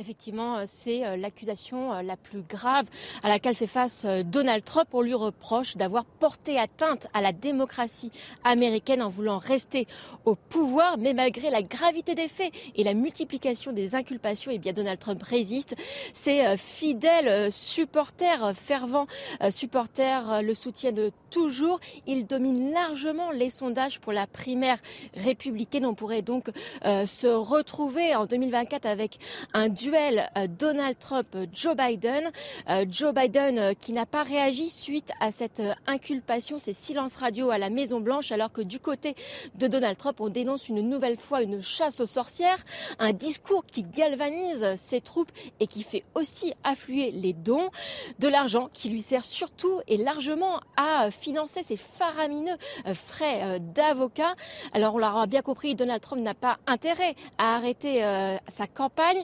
Effectivement, 0.00 0.58
euh, 0.58 0.62
c'est 0.64 1.04
euh, 1.04 1.16
l'accusation 1.16 1.92
euh, 1.92 2.02
la 2.02 2.16
plus 2.16 2.42
grave 2.42 2.86
à 3.24 3.28
laquelle 3.28 3.56
fait 3.56 3.66
face 3.66 4.06
Donald 4.26 4.62
Trump. 4.62 4.86
On 4.92 5.00
lui 5.00 5.14
reproche 5.14 5.76
d'avoir 5.76 6.04
porté 6.04 6.56
atteinte 6.56 7.08
à 7.14 7.20
la 7.20 7.32
démocratie 7.32 8.12
américaine 8.44 9.02
en 9.02 9.08
voulant 9.08 9.38
rester 9.38 9.88
au 10.24 10.36
pouvoir. 10.36 10.98
Mais 10.98 11.14
malgré 11.14 11.50
la 11.50 11.62
gravité 11.62 12.14
des 12.14 12.28
faits 12.28 12.52
et 12.76 12.84
la 12.84 12.94
multiplication 12.94 13.72
des 13.72 13.96
inculpations, 13.96 14.52
eh 14.54 14.58
bien 14.58 14.72
Donald 14.72 15.00
Trump 15.00 15.20
résiste. 15.20 15.74
Ses 16.12 16.56
fidèles 16.56 17.50
supporters, 17.50 18.52
fervents 18.54 19.06
supporters, 19.50 20.42
le 20.42 20.54
soutiennent 20.54 21.10
toujours. 21.30 21.80
Il 22.06 22.26
domine 22.26 22.70
largement 22.72 23.32
les 23.32 23.50
sondages 23.50 23.98
pour 23.98 24.12
la 24.12 24.28
primaire 24.28 24.78
républicaine. 25.16 25.86
On 25.86 25.94
pourrait 25.94 26.22
donc 26.22 26.50
se 26.84 27.26
retrouver 27.26 28.14
en 28.14 28.26
2024 28.26 28.86
avec 28.86 29.18
un 29.54 29.68
duo 29.68 29.87
duel 29.88 30.30
euh, 30.36 30.46
Donald 30.46 30.98
Trump-Joe 30.98 31.74
Biden. 31.74 32.30
Euh, 32.68 32.84
Joe 32.90 33.14
Biden 33.14 33.58
euh, 33.58 33.72
qui 33.72 33.92
n'a 33.92 34.04
pas 34.04 34.22
réagi 34.22 34.70
suite 34.70 35.10
à 35.20 35.30
cette 35.30 35.62
inculpation, 35.86 36.58
c'est 36.58 36.74
silence 36.74 37.14
radio 37.16 37.50
à 37.50 37.58
la 37.58 37.70
Maison 37.70 38.00
Blanche, 38.00 38.30
alors 38.30 38.52
que 38.52 38.60
du 38.60 38.80
côté 38.80 39.14
de 39.54 39.66
Donald 39.66 39.96
Trump, 39.96 40.20
on 40.20 40.28
dénonce 40.28 40.68
une 40.68 40.82
nouvelle 40.82 41.16
fois 41.16 41.40
une 41.42 41.62
chasse 41.62 42.00
aux 42.00 42.06
sorcières, 42.06 42.58
un 42.98 43.12
discours 43.12 43.64
qui 43.64 43.82
galvanise 43.82 44.74
ses 44.76 45.00
troupes 45.00 45.32
et 45.60 45.66
qui 45.66 45.82
fait 45.82 46.04
aussi 46.14 46.52
affluer 46.64 47.10
les 47.10 47.32
dons, 47.32 47.70
de 48.18 48.28
l'argent 48.28 48.68
qui 48.72 48.90
lui 48.90 49.02
sert 49.02 49.24
surtout 49.24 49.80
et 49.86 49.96
largement 49.96 50.60
à 50.76 51.10
financer 51.10 51.62
ses 51.62 51.76
faramineux 51.76 52.56
frais 52.94 53.58
d'avocat. 53.60 54.34
Alors 54.72 54.94
on 54.94 54.98
l'aura 54.98 55.26
bien 55.26 55.42
compris, 55.42 55.74
Donald 55.74 56.02
Trump 56.02 56.22
n'a 56.22 56.34
pas 56.34 56.58
intérêt 56.66 57.14
à 57.38 57.54
arrêter 57.54 58.00
sa 58.48 58.66
campagne. 58.66 59.22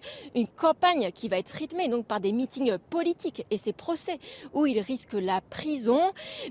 Campagne 0.56 1.10
qui 1.12 1.28
va 1.28 1.38
être 1.38 1.50
rythmée 1.50 1.88
donc 1.88 2.06
par 2.06 2.20
des 2.20 2.32
meetings 2.32 2.78
politiques 2.90 3.46
et 3.50 3.58
ces 3.58 3.72
procès 3.72 4.18
où 4.52 4.66
il 4.66 4.80
risque 4.80 5.14
la 5.14 5.40
prison. 5.40 6.00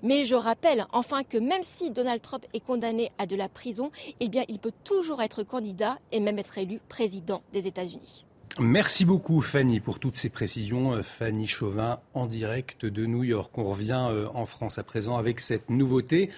Mais 0.02 0.26
je 0.26 0.36
rappelle 0.36 0.86
enfin 0.92 1.24
que 1.24 1.38
même 1.38 1.64
si 1.64 1.92
Donald 1.92 2.22
Trump 2.22 2.46
est 2.54 2.60
condamné 2.60 3.12
à 3.18 3.26
de 3.26 3.36
la 3.36 3.50
prison, 3.50 3.92
eh 4.20 4.30
bien, 4.30 4.44
il 4.48 4.60
peut 4.60 4.74
toujours 4.84 5.22
être 5.22 5.44
candidat 5.44 5.98
et 6.12 6.20
même 6.20 6.40
être 6.40 6.58
élu 6.58 6.80
président 6.90 7.42
des 7.52 7.68
États-Unis. 7.68 8.26
Merci 8.60 9.04
beaucoup 9.04 9.42
Fanny 9.42 9.80
pour 9.80 9.98
toutes 9.98 10.16
ces 10.16 10.30
précisions. 10.30 11.02
Fanny 11.02 11.48
Chauvin 11.48 12.00
en 12.14 12.28
direct 12.28 12.86
de 12.86 13.08
New 13.08 13.24
York. 13.24 13.52
On 13.58 13.64
revient 13.64 14.08
euh, 14.12 14.28
en 14.36 14.46
France 14.46 14.78
à 14.78 14.84
présent 14.84 15.18
avec 15.18 15.40
cette 15.40 15.72
nouveauté. 15.72 16.30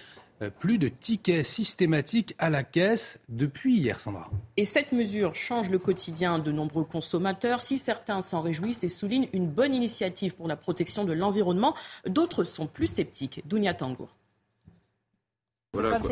Euh, 0.42 0.50
plus 0.50 0.76
de 0.76 0.88
tickets 0.88 1.46
systématiques 1.46 2.34
à 2.38 2.50
la 2.50 2.62
caisse 2.62 3.18
depuis 3.30 3.78
hier, 3.78 4.00
Sandra. 4.00 4.30
Et 4.58 4.66
cette 4.66 4.92
mesure 4.92 5.34
change 5.34 5.70
le 5.70 5.78
quotidien 5.78 6.38
de 6.38 6.52
nombreux 6.52 6.84
consommateurs. 6.84 7.62
Si 7.62 7.78
certains 7.78 8.20
s'en 8.20 8.42
réjouissent 8.42 8.84
et 8.84 8.90
soulignent 8.90 9.28
une 9.32 9.48
bonne 9.48 9.74
initiative 9.74 10.34
pour 10.34 10.46
la 10.46 10.56
protection 10.56 11.04
de 11.04 11.14
l'environnement, 11.14 11.74
d'autres 12.06 12.44
sont 12.44 12.66
plus 12.66 12.86
sceptiques. 12.86 13.42
Dounia 13.46 13.72
Tangour. 13.72 14.14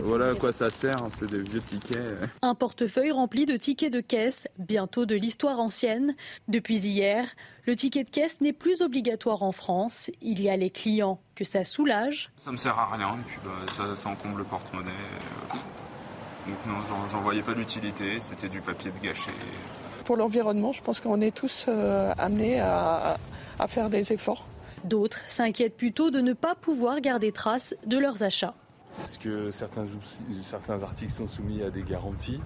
Voilà, 0.03 0.29
à 0.31 0.35
quoi 0.35 0.53
ça 0.53 0.71
sert, 0.71 1.03
hein, 1.03 1.09
c'est 1.19 1.31
des 1.31 1.41
vieux 1.41 1.61
tickets. 1.61 2.01
Un 2.43 2.55
portefeuille 2.55 3.11
rempli 3.13 3.47
de 3.47 3.57
tickets 3.57 3.93
de 3.93 4.01
caisse, 4.01 4.47
bientôt 4.59 5.07
de 5.07 5.15
l'histoire 5.15 5.61
ancienne. 5.61 6.15
Depuis 6.49 6.77
hier, 6.77 7.29
le 7.67 7.77
ticket 7.77 8.05
de 8.05 8.11
caisse 8.11 8.41
n'est 8.41 8.53
plus 8.53 8.83
obligatoire 8.83 9.43
en 9.43 9.53
France. 9.53 10.11
Il 10.21 10.41
y 10.41 10.49
a 10.49 10.57
les 10.57 10.71
clients 10.71 11.21
que 11.35 11.45
ça 11.45 11.65
soulage. 11.65 12.31
Ça 12.37 12.53
me 12.53 12.57
sert 12.57 12.79
à 12.79 12.95
rien, 12.95 13.17
et 13.19 13.25
puis 13.25 13.39
bah, 13.45 13.51
ça, 13.69 13.97
ça 13.97 14.09
encombre 14.09 14.39
le 14.39 14.45
porte-monnaie. 14.45 14.91
Donc 16.47 16.57
non, 16.67 16.75
j'en 17.11 17.21
voyais 17.21 17.43
pas 17.43 17.55
d'utilité, 17.55 18.21
c'était 18.21 18.49
du 18.49 18.61
papier 18.61 18.91
de 18.91 18.99
gâché. 18.99 19.31
Pour 20.05 20.17
l'environnement, 20.17 20.73
je 20.73 20.83
pense 20.83 21.01
qu'on 21.01 21.23
est 21.23 21.35
tous 21.35 21.65
euh, 21.69 22.13
amenés 22.19 22.61
à, 22.61 23.17
à 23.59 23.69
faire 23.69 23.89
des 23.89 24.13
efforts. 24.13 24.47
D'autres 24.85 25.21
s'inquiètent 25.29 25.79
plutôt 25.79 26.11
de 26.11 26.21
ne 26.21 26.35
pas 26.35 26.55
pouvoir 26.55 27.01
garder 27.01 27.33
trace 27.33 27.75
de 27.87 27.97
leurs 27.97 28.23
achats. 28.23 28.55
Parce 28.97 29.19
que 29.19 29.51
certains, 29.51 30.83
articles 30.83 31.13
sont 31.13 31.29
soumis 31.29 31.63
à 31.63 31.71
des 31.71 31.83
garanties? 31.83 32.41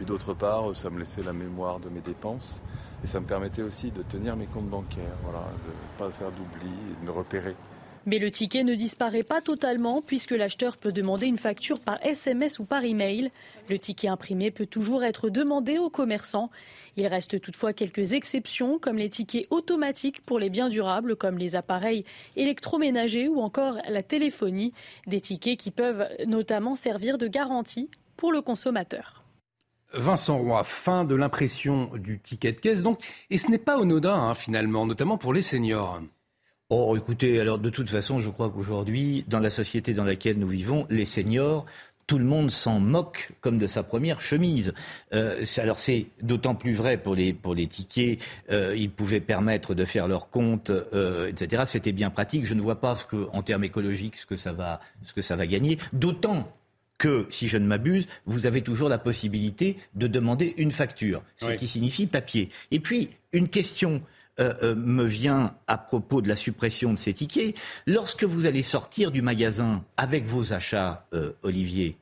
Et 0.00 0.04
d'autre 0.04 0.34
part, 0.34 0.76
ça 0.76 0.90
me 0.90 0.98
laissait 0.98 1.22
la 1.22 1.32
mémoire 1.32 1.80
de 1.80 1.88
mes 1.88 2.00
dépenses. 2.00 2.62
Et 3.02 3.06
ça 3.06 3.20
me 3.20 3.26
permettait 3.26 3.62
aussi 3.62 3.90
de 3.90 4.02
tenir 4.02 4.36
mes 4.36 4.46
comptes 4.46 4.68
bancaires, 4.68 5.16
voilà, 5.22 5.40
de 5.40 6.04
ne 6.04 6.10
pas 6.10 6.14
faire 6.14 6.30
d'oubli 6.30 6.70
et 6.70 7.00
de 7.00 7.06
me 7.06 7.16
repérer. 7.16 7.56
Mais 8.06 8.18
le 8.18 8.30
ticket 8.30 8.64
ne 8.64 8.74
disparaît 8.74 9.22
pas 9.22 9.40
totalement 9.40 10.00
puisque 10.00 10.30
l'acheteur 10.30 10.78
peut 10.78 10.92
demander 10.92 11.26
une 11.26 11.38
facture 11.38 11.78
par 11.78 12.04
SMS 12.04 12.58
ou 12.58 12.64
par 12.64 12.84
email. 12.84 13.30
Le 13.68 13.78
ticket 13.78 14.08
imprimé 14.08 14.50
peut 14.50 14.66
toujours 14.66 15.04
être 15.04 15.28
demandé 15.28 15.78
aux 15.78 15.90
commerçants. 15.90 16.50
Il 16.96 17.06
reste 17.06 17.40
toutefois 17.40 17.72
quelques 17.72 18.14
exceptions 18.14 18.78
comme 18.78 18.96
les 18.96 19.10
tickets 19.10 19.46
automatiques 19.50 20.22
pour 20.22 20.38
les 20.38 20.50
biens 20.50 20.68
durables 20.68 21.14
comme 21.16 21.38
les 21.38 21.56
appareils 21.56 22.04
électroménagers 22.36 23.28
ou 23.28 23.40
encore 23.40 23.76
la 23.88 24.02
téléphonie, 24.02 24.72
des 25.06 25.20
tickets 25.20 25.58
qui 25.58 25.70
peuvent 25.70 26.08
notamment 26.26 26.76
servir 26.76 27.18
de 27.18 27.28
garantie 27.28 27.90
pour 28.16 28.32
le 28.32 28.40
consommateur. 28.40 29.24
Vincent 29.92 30.38
Roy, 30.38 30.62
fin 30.62 31.04
de 31.04 31.14
l'impression 31.14 31.90
du 31.96 32.20
ticket 32.20 32.52
de 32.52 32.60
caisse 32.60 32.82
donc, 32.82 33.00
et 33.28 33.38
ce 33.38 33.50
n'est 33.50 33.58
pas 33.58 33.80
anodin 33.80 34.14
hein, 34.14 34.34
finalement, 34.34 34.86
notamment 34.86 35.18
pour 35.18 35.32
les 35.32 35.42
seniors. 35.42 36.00
Oh, 36.72 36.96
écoutez, 36.96 37.40
alors 37.40 37.58
de 37.58 37.68
toute 37.68 37.90
façon, 37.90 38.20
je 38.20 38.30
crois 38.30 38.48
qu'aujourd'hui, 38.48 39.24
dans 39.26 39.40
la 39.40 39.50
société 39.50 39.92
dans 39.92 40.04
laquelle 40.04 40.38
nous 40.38 40.46
vivons, 40.46 40.86
les 40.88 41.04
seniors, 41.04 41.66
tout 42.06 42.16
le 42.16 42.24
monde 42.24 42.52
s'en 42.52 42.78
moque 42.78 43.30
comme 43.40 43.58
de 43.58 43.66
sa 43.66 43.82
première 43.82 44.20
chemise. 44.20 44.72
Euh, 45.12 45.44
alors 45.58 45.80
c'est 45.80 46.06
d'autant 46.22 46.54
plus 46.54 46.72
vrai 46.72 46.96
pour 46.96 47.16
les, 47.16 47.32
pour 47.32 47.56
les 47.56 47.66
tickets. 47.66 48.20
Euh, 48.52 48.76
ils 48.76 48.88
pouvaient 48.88 49.20
permettre 49.20 49.74
de 49.74 49.84
faire 49.84 50.06
leur 50.06 50.30
compte, 50.30 50.70
euh, 50.70 51.26
etc. 51.26 51.64
C'était 51.66 51.90
bien 51.90 52.10
pratique. 52.10 52.46
Je 52.46 52.54
ne 52.54 52.60
vois 52.60 52.80
pas 52.80 52.94
ce 52.94 53.04
que, 53.04 53.28
en 53.32 53.42
termes 53.42 53.64
écologiques 53.64 54.16
ce 54.16 54.26
que 54.26 54.36
ça 54.36 54.52
va, 54.52 54.80
ce 55.02 55.12
que 55.12 55.22
ça 55.22 55.34
va 55.34 55.48
gagner. 55.48 55.76
D'autant 55.92 56.56
que, 56.98 57.26
si 57.30 57.48
je 57.48 57.58
ne 57.58 57.66
m'abuse, 57.66 58.06
vous 58.26 58.46
avez 58.46 58.62
toujours 58.62 58.88
la 58.88 58.98
possibilité 58.98 59.76
de 59.96 60.06
demander 60.06 60.54
une 60.56 60.70
facture, 60.70 61.22
ce 61.36 61.50
qui 61.52 61.66
signifie 61.66 62.06
papier. 62.06 62.48
Et 62.70 62.78
puis, 62.78 63.08
une 63.32 63.48
question 63.48 64.02
euh, 64.38 64.54
euh, 64.62 64.74
me 64.74 65.04
vient 65.04 65.54
à 65.66 65.76
propos 65.76 66.22
de 66.22 66.28
la 66.28 66.36
suppression 66.36 66.94
de 66.94 66.98
ces 66.98 67.12
tickets. 67.12 67.54
Lorsque 67.86 68.24
vous 68.24 68.46
allez 68.46 68.62
sortir 68.62 69.10
du 69.10 69.22
magasin 69.22 69.84
avec 69.96 70.24
vos 70.24 70.52
achats, 70.52 71.06
euh, 71.12 71.32
Olivier, 71.42 71.96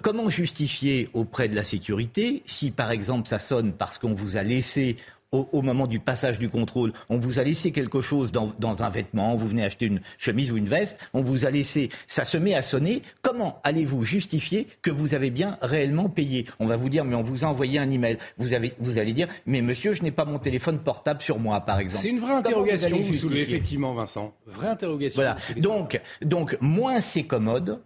comment 0.00 0.28
justifier 0.28 1.10
auprès 1.12 1.48
de 1.48 1.56
la 1.56 1.64
sécurité 1.64 2.42
si, 2.46 2.70
par 2.70 2.92
exemple, 2.92 3.26
ça 3.26 3.40
sonne 3.40 3.72
parce 3.72 3.98
qu'on 3.98 4.14
vous 4.14 4.36
a 4.36 4.44
laissé 4.44 4.96
au, 5.32 5.62
moment 5.62 5.86
du 5.86 5.98
passage 5.98 6.38
du 6.38 6.48
contrôle, 6.48 6.92
on 7.08 7.18
vous 7.18 7.40
a 7.40 7.42
laissé 7.42 7.72
quelque 7.72 8.00
chose 8.00 8.32
dans, 8.32 8.82
un 8.82 8.90
vêtement, 8.90 9.34
vous 9.34 9.48
venez 9.48 9.64
acheter 9.64 9.86
une 9.86 10.00
chemise 10.18 10.52
ou 10.52 10.56
une 10.56 10.68
veste, 10.68 10.98
on 11.14 11.22
vous 11.22 11.46
a 11.46 11.50
laissé, 11.50 11.88
ça 12.06 12.24
se 12.24 12.36
met 12.36 12.54
à 12.54 12.62
sonner. 12.62 13.02
Comment 13.22 13.60
allez-vous 13.64 14.04
justifier 14.04 14.66
que 14.82 14.90
vous 14.90 15.14
avez 15.14 15.30
bien 15.30 15.58
réellement 15.62 16.08
payé? 16.08 16.46
On 16.60 16.66
va 16.66 16.76
vous 16.76 16.88
dire, 16.88 17.04
mais 17.04 17.14
on 17.14 17.22
vous 17.22 17.44
a 17.44 17.48
envoyé 17.48 17.78
un 17.78 17.90
email. 17.90 18.18
Vous, 18.36 18.52
avez, 18.52 18.74
vous 18.78 18.98
allez 18.98 19.12
dire, 19.12 19.28
mais 19.46 19.62
monsieur, 19.62 19.92
je 19.92 20.02
n'ai 20.02 20.10
pas 20.10 20.24
mon 20.24 20.38
téléphone 20.38 20.78
portable 20.78 21.22
sur 21.22 21.38
moi, 21.38 21.60
par 21.60 21.78
exemple. 21.78 22.02
C'est 22.02 22.10
une 22.10 22.20
vraie 22.20 22.34
interrogation 22.34 22.88
vous, 22.90 23.02
vous 23.02 23.14
soulevez, 23.14 23.40
effectivement, 23.40 23.94
Vincent. 23.94 24.34
Vraie 24.46 24.68
interrogation. 24.68 25.20
Voilà. 25.20 25.36
Donc, 25.56 26.00
donc, 26.20 26.56
moins 26.60 27.00
c'est 27.00 27.24
commode, 27.24 27.80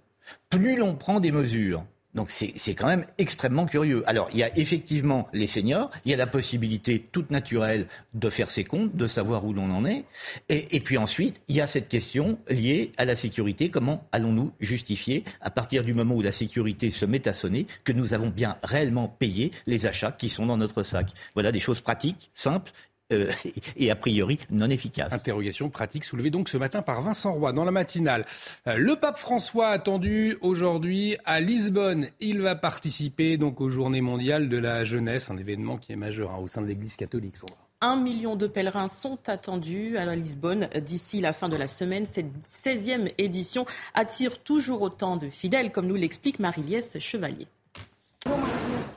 plus 0.51 0.77
l'on 0.77 0.95
prend 0.95 1.21
des 1.21 1.33
mesures. 1.33 1.85
Donc 2.17 2.31
c'est 2.31 2.75
quand 2.75 2.87
même 2.87 3.05
extrêmement 3.19 3.67
curieux. 3.67 4.03
Alors 4.07 4.31
il 4.33 4.39
y 4.39 4.43
a 4.43 4.59
effectivement 4.59 5.29
les 5.35 5.47
seniors, 5.47 5.91
il 6.05 6.11
y 6.11 6.15
a 6.15 6.17
la 6.17 6.27
possibilité 6.27 7.07
toute 7.13 7.31
naturelle 7.31 7.87
de 8.15 8.31
faire 8.31 8.51
ses 8.51 8.65
comptes, 8.65 8.97
de 8.97 9.07
savoir 9.07 9.45
où 9.45 9.53
l'on 9.53 9.71
en 9.71 9.85
est. 9.85 10.05
Et, 10.49 10.81
puis 10.81 10.97
ensuite, 10.97 11.43
il 11.49 11.57
y 11.57 11.61
a 11.61 11.67
cette 11.67 11.89
question 11.89 12.39
liée 12.49 12.93
à 12.97 13.05
la 13.05 13.15
sécurité. 13.15 13.69
Comment 13.69 14.07
allons-nous 14.13 14.53
justifier, 14.61 15.25
à 15.43 15.51
partir 15.51 15.85
du 15.85 15.93
moment 15.93 16.15
où 16.15 16.23
la 16.23 16.33
sécurité 16.33 16.91
se 16.91 17.05
met 17.05 17.29
à 17.29 17.35
sonner, 17.35 17.67
que 17.85 17.93
nous 17.93 18.15
avons 18.15 18.31
bien 18.31 18.57
réellement 18.63 19.09
payé 19.09 19.53
les 19.67 19.87
achats 19.87 20.13
qui 20.13 20.31
sont 20.31 20.47
dans 20.47 20.57
notre 20.57 20.83
sac? 20.83 21.13
Voilà 21.35 21.53
des 21.53 21.61
choses 21.61 21.83
pratiques, 21.83 22.31
simples 22.35 22.73
euh, 23.13 23.31
et 23.77 23.91
a 23.91 23.97
priori 23.97 24.39
non 24.51 24.69
efficace. 24.71 25.13
Interrogation 25.13 25.71
pratique 25.71 26.05
soulevée 26.05 26.31
donc 26.31 26.49
ce 26.49 26.57
matin 26.57 26.83
par 26.83 27.03
Vincent 27.03 27.33
Roy 27.33 27.53
dans 27.53 27.65
la 27.65 27.71
matinale. 27.71 28.25
Euh, 28.67 28.77
le 28.77 28.97
pape 28.97 29.19
François 29.19 29.69
attendu 29.69 30.37
aujourd'hui 30.41 31.17
à 31.25 31.41
Lisbonne. 31.41 32.09
Il 32.21 32.41
va 32.41 32.55
participer 32.57 33.37
donc 33.37 33.61
aux 33.61 33.69
Journées 33.69 34.01
mondiales 34.01 34.49
de 34.49 34.57
la 34.57 34.85
jeunesse, 34.85 35.31
un 35.31 35.37
événement 35.37 35.77
qui 35.77 35.93
est 35.93 35.97
majeur 35.97 36.33
hein, 36.33 36.39
au 36.43 36.47
sein 36.47 36.63
de 36.63 36.67
l'Église 36.67 36.97
catholique. 36.97 37.37
Un 37.83 37.97
million 37.97 38.37
de 38.37 38.47
pèlerins 38.47 38.89
sont 38.89 39.19
attendus 39.29 39.99
à 39.99 40.17
Lisbonne 40.17 40.69
d'ici 40.81 41.21
la 41.21 41.35
fin 41.35 41.51
de 41.51 41.57
la 41.57 41.67
semaine. 41.67 42.07
Cette 42.07 42.27
16e 42.49 43.13
édition 43.19 43.67
attire 43.93 44.39
toujours 44.39 44.81
autant 44.81 45.17
de 45.17 45.29
fidèles, 45.29 45.71
comme 45.71 45.87
nous 45.87 45.95
l'explique 45.95 46.39
Marie-Liesse 46.39 46.99
Chevalier. 46.99 47.47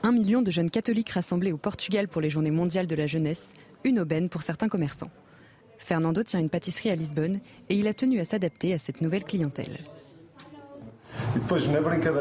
Un 0.02 0.12
million 0.12 0.40
de 0.40 0.50
jeunes 0.50 0.70
catholiques 0.70 1.10
rassemblés 1.10 1.52
au 1.52 1.58
Portugal 1.58 2.08
pour 2.08 2.22
les 2.22 2.30
Journées 2.30 2.50
mondiales 2.50 2.86
de 2.86 2.96
la 2.96 3.06
jeunesse 3.06 3.52
une 3.84 4.00
aubaine 4.00 4.28
pour 4.28 4.42
certains 4.42 4.68
commerçants. 4.68 5.10
Fernando 5.78 6.22
tient 6.22 6.40
une 6.40 6.50
pâtisserie 6.50 6.90
à 6.90 6.94
Lisbonne 6.94 7.40
et 7.68 7.74
il 7.74 7.88
a 7.88 7.94
tenu 7.94 8.20
à 8.20 8.24
s'adapter 8.24 8.74
à 8.74 8.78
cette 8.78 9.00
nouvelle 9.00 9.24
clientèle. 9.24 9.78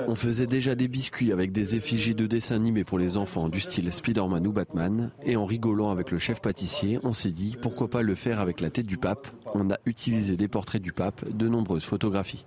On 0.08 0.16
faisait 0.16 0.48
déjà 0.48 0.76
des 0.76 0.88
biscuits 0.88 1.32
avec 1.32 1.52
des 1.52 1.76
effigies 1.76 2.16
de 2.16 2.26
dessins 2.26 2.56
animés 2.56 2.84
pour 2.84 2.98
les 2.98 3.18
enfants 3.18 3.50
du 3.50 3.60
style 3.60 3.92
Spider-Man 3.94 4.48
ou 4.48 4.52
Batman. 4.52 5.12
Et 5.26 5.36
en 5.36 5.46
rigolant 5.46 5.92
avec 5.92 6.12
le 6.12 6.20
chef 6.20 6.42
pâtissier, 6.42 7.00
on 7.04 7.14
s'est 7.14 7.32
dit 7.32 7.58
pourquoi 7.62 7.90
pas 7.90 8.02
le 8.02 8.16
faire 8.16 8.40
avec 8.40 8.62
la 8.62 8.72
tête 8.72 8.88
du 8.88 8.98
pape? 8.98 9.28
On 9.54 9.70
a 9.70 9.78
utilisé 9.86 10.36
des 10.36 10.48
portraits 10.48 10.82
du 10.82 10.92
pape, 10.92 11.30
de 11.36 11.48
nombreuses 11.48 11.86
photographies. 11.86 12.46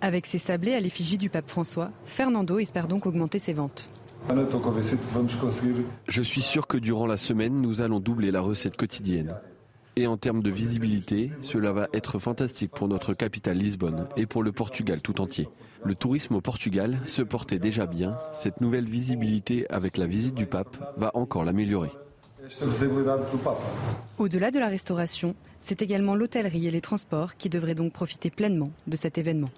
Avec 0.00 0.26
ses 0.26 0.38
sablés 0.38 0.74
à 0.74 0.80
l'effigie 0.80 1.18
du 1.18 1.28
pape 1.28 1.48
François, 1.48 1.90
Fernando 2.04 2.58
espère 2.58 2.88
donc 2.88 3.06
augmenter 3.06 3.38
ses 3.38 3.52
ventes. 3.52 3.90
Je 6.08 6.22
suis 6.22 6.42
sûr 6.42 6.66
que 6.66 6.76
durant 6.76 7.06
la 7.06 7.16
semaine, 7.16 7.60
nous 7.60 7.80
allons 7.80 8.00
doubler 8.00 8.30
la 8.30 8.40
recette 8.40 8.76
quotidienne. 8.76 9.34
Et 9.96 10.06
en 10.06 10.16
termes 10.16 10.42
de 10.42 10.50
visibilité, 10.50 11.30
cela 11.40 11.72
va 11.72 11.88
être 11.92 12.18
fantastique 12.18 12.70
pour 12.70 12.88
notre 12.88 13.12
capitale 13.12 13.58
Lisbonne 13.58 14.06
et 14.16 14.26
pour 14.26 14.42
le 14.42 14.52
Portugal 14.52 15.00
tout 15.00 15.20
entier. 15.20 15.48
Le 15.84 15.94
tourisme 15.94 16.36
au 16.36 16.40
Portugal 16.40 16.98
se 17.04 17.22
portait 17.22 17.58
déjà 17.58 17.86
bien. 17.86 18.18
Cette 18.32 18.60
nouvelle 18.60 18.88
visibilité 18.88 19.66
avec 19.70 19.96
la 19.96 20.06
visite 20.06 20.34
du 20.34 20.46
pape 20.46 20.94
va 20.96 21.10
encore 21.14 21.44
l'améliorer. 21.44 21.90
Au-delà 24.18 24.50
de 24.50 24.58
la 24.58 24.68
restauration, 24.68 25.34
c'est 25.60 25.82
également 25.82 26.14
l'hôtellerie 26.14 26.66
et 26.66 26.70
les 26.70 26.80
transports 26.80 27.36
qui 27.36 27.48
devraient 27.48 27.74
donc 27.74 27.92
profiter 27.92 28.30
pleinement 28.30 28.70
de 28.86 28.96
cet 28.96 29.18
événement. 29.18 29.50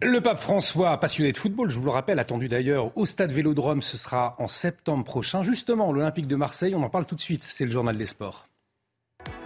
Le 0.00 0.20
pape 0.20 0.38
François, 0.38 0.98
passionné 0.98 1.32
de 1.32 1.36
football, 1.36 1.70
je 1.70 1.78
vous 1.78 1.84
le 1.84 1.90
rappelle, 1.90 2.18
attendu 2.18 2.48
d'ailleurs 2.48 2.96
au 2.96 3.06
stade 3.06 3.30
Vélodrome, 3.30 3.82
ce 3.82 3.96
sera 3.96 4.34
en 4.38 4.48
septembre 4.48 5.04
prochain. 5.04 5.42
Justement, 5.42 5.92
l'Olympique 5.92 6.26
de 6.26 6.36
Marseille, 6.36 6.74
on 6.74 6.82
en 6.82 6.90
parle 6.90 7.06
tout 7.06 7.14
de 7.14 7.20
suite, 7.20 7.42
c'est 7.42 7.64
le 7.64 7.70
journal 7.70 7.96
des 7.96 8.06
sports. 8.06 8.48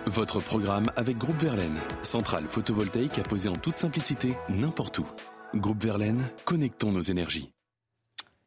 Votre 0.07 0.41
programme 0.41 0.91
avec 0.97 1.19
Groupe 1.19 1.43
Verlaine, 1.43 1.79
centrale 2.03 2.47
photovoltaïque 2.47 3.19
à 3.19 3.23
poser 3.23 3.49
en 3.49 3.57
toute 3.57 3.79
simplicité 3.79 4.37
n'importe 4.49 4.99
où. 4.99 5.07
Groupe 5.55 5.83
Verlaine, 5.83 6.23
connectons 6.45 6.93
nos 6.93 7.03
énergies. 7.03 7.53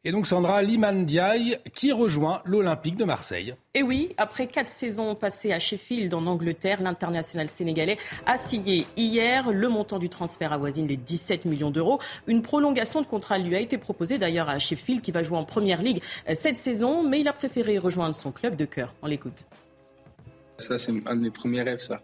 Et 0.05 0.11
donc 0.11 0.27
Sandra 0.27 0.61
Liman 0.61 1.03
Diaye 1.03 1.57
qui 1.73 1.91
rejoint 1.91 2.41
l'Olympique 2.45 2.95
de 2.95 3.03
Marseille. 3.03 3.55
Et 3.73 3.83
oui, 3.83 4.13
après 4.15 4.47
quatre 4.47 4.69
saisons 4.69 5.13
passées 5.13 5.51
à 5.51 5.59
Sheffield 5.59 6.13
en 6.13 6.25
Angleterre, 6.25 6.81
l'international 6.81 7.49
sénégalais 7.49 7.97
a 8.25 8.37
signé 8.37 8.85
hier. 8.95 9.51
Le 9.51 9.67
montant 9.67 9.99
du 9.99 10.07
transfert 10.07 10.53
avoisine 10.53 10.87
les 10.87 10.95
17 10.95 11.43
millions 11.43 11.69
d'euros. 11.69 11.99
Une 12.27 12.41
prolongation 12.41 13.01
de 13.01 13.07
contrat 13.07 13.39
lui 13.39 13.57
a 13.57 13.59
été 13.59 13.77
proposée 13.77 14.17
d'ailleurs 14.17 14.47
à 14.47 14.57
Sheffield 14.57 15.01
qui 15.01 15.11
va 15.11 15.21
jouer 15.21 15.37
en 15.37 15.43
Première 15.43 15.81
Ligue 15.81 16.01
cette 16.33 16.55
saison, 16.55 17.03
mais 17.03 17.19
il 17.19 17.27
a 17.27 17.33
préféré 17.33 17.77
rejoindre 17.77 18.15
son 18.15 18.31
club 18.31 18.55
de 18.55 18.63
cœur. 18.63 18.95
On 19.01 19.07
l'écoute. 19.07 19.45
Ça, 20.59 20.77
c'est 20.77 20.93
un 21.07 21.15
de 21.17 21.21
mes 21.21 21.31
premiers 21.31 21.63
rêves, 21.63 21.81
ça. 21.81 22.01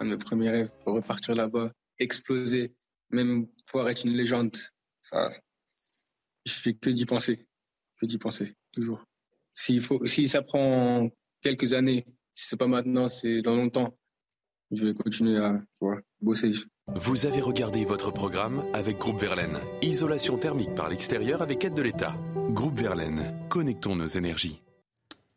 Un 0.00 0.06
de 0.06 0.10
mes 0.10 0.18
premiers 0.18 0.50
rêves, 0.50 0.72
pour 0.84 0.94
repartir 0.94 1.36
là-bas, 1.36 1.70
exploser, 2.00 2.72
même 3.10 3.46
pouvoir 3.66 3.88
être 3.88 4.04
une 4.04 4.16
légende. 4.16 4.56
Ça, 5.02 5.30
je 6.46 6.52
fais 6.52 6.74
que 6.74 6.88
d'y 6.88 7.04
penser, 7.04 7.46
que 8.00 8.06
d'y 8.06 8.18
penser, 8.18 8.54
toujours. 8.72 9.04
S'il 9.52 9.82
faut, 9.82 10.06
si 10.06 10.28
ça 10.28 10.42
prend 10.42 11.10
quelques 11.42 11.72
années, 11.72 12.04
si 12.34 12.48
c'est 12.48 12.56
pas 12.56 12.66
maintenant, 12.66 13.08
c'est 13.08 13.42
dans 13.42 13.56
longtemps, 13.56 13.98
je 14.70 14.86
vais 14.86 14.94
continuer 14.94 15.36
à 15.38 15.58
bosser. 16.20 16.52
Vous 16.94 17.26
avez 17.26 17.40
regardé 17.40 17.84
votre 17.84 18.10
programme 18.10 18.64
avec 18.72 18.98
Groupe 18.98 19.20
Verlaine. 19.20 19.58
Isolation 19.82 20.38
thermique 20.38 20.74
par 20.74 20.88
l'extérieur 20.88 21.42
avec 21.42 21.64
aide 21.64 21.74
de 21.74 21.82
l'État. 21.82 22.14
Groupe 22.50 22.78
Verlaine, 22.78 23.34
connectons 23.48 23.96
nos 23.96 24.06
énergies. 24.06 24.62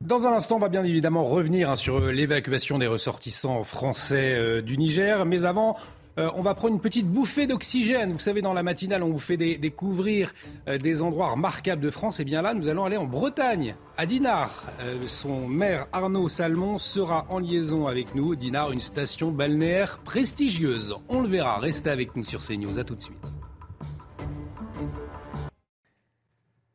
Dans 0.01 0.25
un 0.27 0.31
instant, 0.31 0.55
on 0.55 0.59
va 0.59 0.69
bien 0.69 0.83
évidemment 0.85 1.25
revenir 1.25 1.69
hein, 1.69 1.75
sur 1.75 1.99
l'évacuation 1.99 2.77
des 2.77 2.87
ressortissants 2.87 3.63
français 3.63 4.33
euh, 4.35 4.61
du 4.61 4.77
Niger. 4.77 5.25
Mais 5.25 5.43
avant, 5.43 5.75
euh, 6.17 6.29
on 6.35 6.41
va 6.41 6.55
prendre 6.55 6.73
une 6.73 6.81
petite 6.81 7.07
bouffée 7.07 7.47
d'oxygène. 7.47 8.11
Vous 8.11 8.19
savez, 8.19 8.41
dans 8.41 8.53
la 8.53 8.63
matinale, 8.63 9.03
on 9.03 9.09
vous 9.09 9.19
fait 9.19 9.37
découvrir 9.37 10.33
euh, 10.67 10.77
des 10.77 11.01
endroits 11.01 11.29
remarquables 11.29 11.81
de 11.81 11.89
France. 11.89 12.19
Et 12.19 12.25
bien 12.25 12.41
là, 12.41 12.53
nous 12.53 12.67
allons 12.67 12.85
aller 12.85 12.97
en 12.97 13.05
Bretagne, 13.05 13.75
à 13.97 14.05
Dinard. 14.05 14.65
Euh, 14.81 14.97
son 15.07 15.47
maire 15.47 15.87
Arnaud 15.93 16.27
Salmon 16.27 16.77
sera 16.77 17.25
en 17.29 17.39
liaison 17.39 17.87
avec 17.87 18.15
nous. 18.15 18.35
Dinard, 18.35 18.71
une 18.71 18.81
station 18.81 19.31
balnéaire 19.31 19.99
prestigieuse. 19.99 20.95
On 21.07 21.21
le 21.21 21.29
verra. 21.29 21.59
Restez 21.59 21.89
avec 21.89 22.15
nous 22.15 22.23
sur 22.23 22.45
CNews. 22.45 22.79
À 22.79 22.83
tout 22.83 22.95
de 22.95 23.01
suite. 23.01 23.39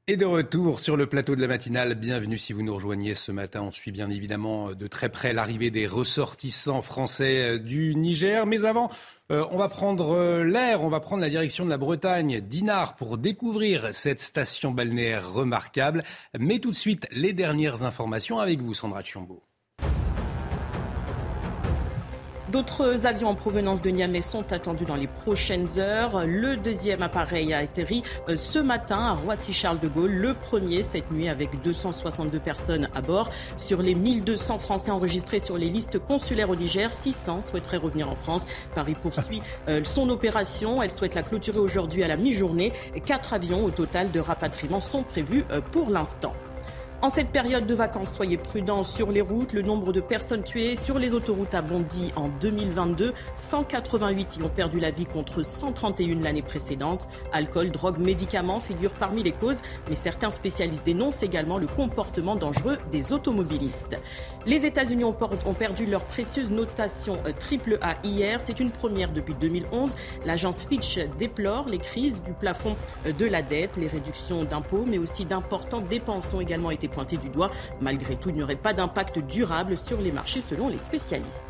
Et 0.07 0.19
de 0.19 0.27
retour 0.27 0.81
sur 0.81 0.99
le 0.99 1.07
plateau 1.07 1.35
de 1.35 1.41
la 1.41 1.47
matinale, 1.49 1.95
bienvenue 1.95 2.37
si 2.37 2.53
vous 2.53 2.61
nous 2.61 2.75
rejoignez 2.75 3.15
ce 3.15 3.33
matin. 3.33 3.63
On 3.63 3.73
suit 3.73 3.91
bien 3.91 4.11
évidemment 4.11 4.73
de 4.73 4.87
très 4.87 5.09
près 5.09 5.33
l'arrivée 5.33 5.71
des 5.71 5.87
ressortissants 5.87 6.83
français 6.83 7.59
du 7.59 7.95
Niger. 7.95 8.45
Mais 8.45 8.67
avant, 8.67 8.91
euh, 9.31 9.47
on 9.51 9.57
va 9.57 9.69
prendre 9.69 10.15
euh, 10.15 10.45
l'air, 10.45 10.83
on 10.83 10.89
va 10.89 11.01
prendre 11.01 11.23
la 11.23 11.31
direction 11.31 11.65
de 11.65 11.71
la 11.71 11.79
Bretagne, 11.79 12.41
Dinard, 12.41 12.95
pour 12.95 13.17
découvrir 13.17 13.95
cette 13.95 14.21
station 14.21 14.71
balnéaire 14.71 15.33
remarquable. 15.33 16.05
Mais 16.39 16.59
tout 16.59 16.71
de 16.71 16.77
suite, 16.77 17.07
les 17.11 17.33
dernières 17.33 17.85
informations 17.85 18.39
avec 18.39 18.61
vous, 18.61 18.75
Sandra 18.75 19.03
Chiombo. 19.03 19.43
D'autres 22.55 23.09
avions 23.09 23.31
en 23.31 23.35
provenance 23.35 23.83
de 23.83 23.91
Niamey 23.91 24.21
sont 24.21 24.53
attendus 24.53 24.85
dans 24.85 24.95
les 24.95 25.09
prochaines 25.09 25.67
heures. 25.77 26.25
Le 26.25 26.57
deuxième 26.57 27.03
appareil 27.03 27.53
a 27.53 27.59
atterri 27.59 28.05
euh, 28.29 28.37
ce 28.37 28.61
matin 28.61 29.01
à 29.01 29.13
Roissy-Charles 29.15 29.81
de 29.81 29.89
Gaulle, 29.89 30.13
le 30.13 30.35
premier 30.35 30.83
cette 30.83 31.11
nuit 31.11 31.29
avec 31.29 31.61
262 31.65 32.39
personnes 32.39 32.89
à 32.95 33.01
bord. 33.01 33.29
Sur 33.57 33.83
les 33.83 33.97
1200 33.97 34.59
Français 34.59 34.93
enregistrés 34.93 35.41
sur 35.41 35.59
les 35.59 35.69
listes 35.69 35.99
consulaires 35.99 36.49
au 36.49 36.55
Niger, 36.55 36.93
600 36.93 37.43
souhaiteraient 37.43 37.79
revenir 37.79 38.09
en 38.09 38.15
France. 38.15 38.47
Paris 38.77 38.95
poursuit 39.03 39.43
euh, 39.69 39.81
son 39.83 40.09
opération. 40.09 40.81
Elle 40.81 40.93
souhaite 40.93 41.17
la 41.17 41.25
clôturer 41.25 41.59
aujourd'hui 41.59 42.05
à 42.05 42.09
la 42.09 42.17
mi-journée. 42.17 42.73
Quatre 43.05 43.35
avions 43.35 43.65
au 43.65 43.71
total 43.71 44.13
de 44.13 44.21
rapatriement 44.21 44.79
sont 44.79 45.03
prévus 45.03 45.45
euh, 45.51 45.61
pour 45.61 45.91
l'instant. 45.91 46.35
En 47.05 47.11
cette 47.11 47.29
période 47.29 47.67
de 47.67 47.75
vacances, 47.75 48.15
soyez 48.15 48.39
prudents 48.39 48.83
sur 48.83 49.13
les 49.13 49.21
routes. 49.21 49.53
Le 49.53 49.61
nombre 49.61 49.93
de 49.93 50.01
personnes 50.01 50.43
tuées 50.43 50.75
sur 50.75 50.99
les 50.99 51.13
autoroutes 51.13 51.53
a 51.53 51.61
bondi 51.61 52.11
en 52.17 52.29
2022. 52.41 53.13
188 53.35 54.37
y 54.37 54.43
ont 54.43 54.49
perdu 54.49 54.81
la 54.81 54.91
vie 54.91 55.05
contre 55.05 55.43
131 55.45 56.23
l'année 56.23 56.41
précédente. 56.41 57.07
Alcool, 57.31 57.71
drogue, 57.71 57.99
médicaments 57.99 58.59
figurent 58.59 58.95
parmi 58.95 59.23
les 59.23 59.33
causes, 59.33 59.61
mais 59.91 59.97
certains 59.97 60.31
spécialistes 60.31 60.87
dénoncent 60.87 61.23
également 61.23 61.59
le 61.59 61.67
comportement 61.67 62.37
dangereux 62.37 62.79
des 62.91 63.13
automobilistes. 63.13 64.01
Les 64.47 64.67
États-Unis 64.67 65.05
ont, 65.05 65.15
perdu 65.55 65.87
leur 65.87 66.05
précieuse 66.05 66.51
notation 66.51 67.15
AAA 67.25 67.91
euh, 67.91 67.95
hier. 68.05 68.41
C'est 68.43 68.61
une 68.61 68.71
première 68.71 69.11
depuis 69.11 69.35
2011. 69.35 69.97
L'agence 70.27 70.65
Fitch 70.65 70.99
déplore 71.19 71.67
les 71.67 71.79
crises 71.79 72.23
du 72.23 72.33
plafond 72.33 72.77
euh, 73.07 73.13
de 73.13 73.25
la 73.25 73.41
dette, 73.41 73.79
les 73.79 73.87
réductions 73.87 74.45
d'impôts, 74.45 74.85
mais 74.87 74.99
aussi 74.99 75.25
d'importantes 75.25 75.89
dépenses 75.89 76.35
ont 76.35 76.43
également 76.43 76.71
été 76.71 76.89
pointé 76.89 77.17
du 77.17 77.31
doigt. 77.31 77.51
Malgré 77.81 78.17
tout, 78.17 78.29
il 78.29 78.35
n'y 78.35 78.43
aurait 78.43 78.57
pas 78.57 78.75
d'impact 78.75 79.19
durable 79.21 79.79
sur 79.79 79.99
les 80.03 80.13
marchés 80.13 80.43
selon 80.43 80.69
les 80.69 80.79
spécialistes. 80.79 81.47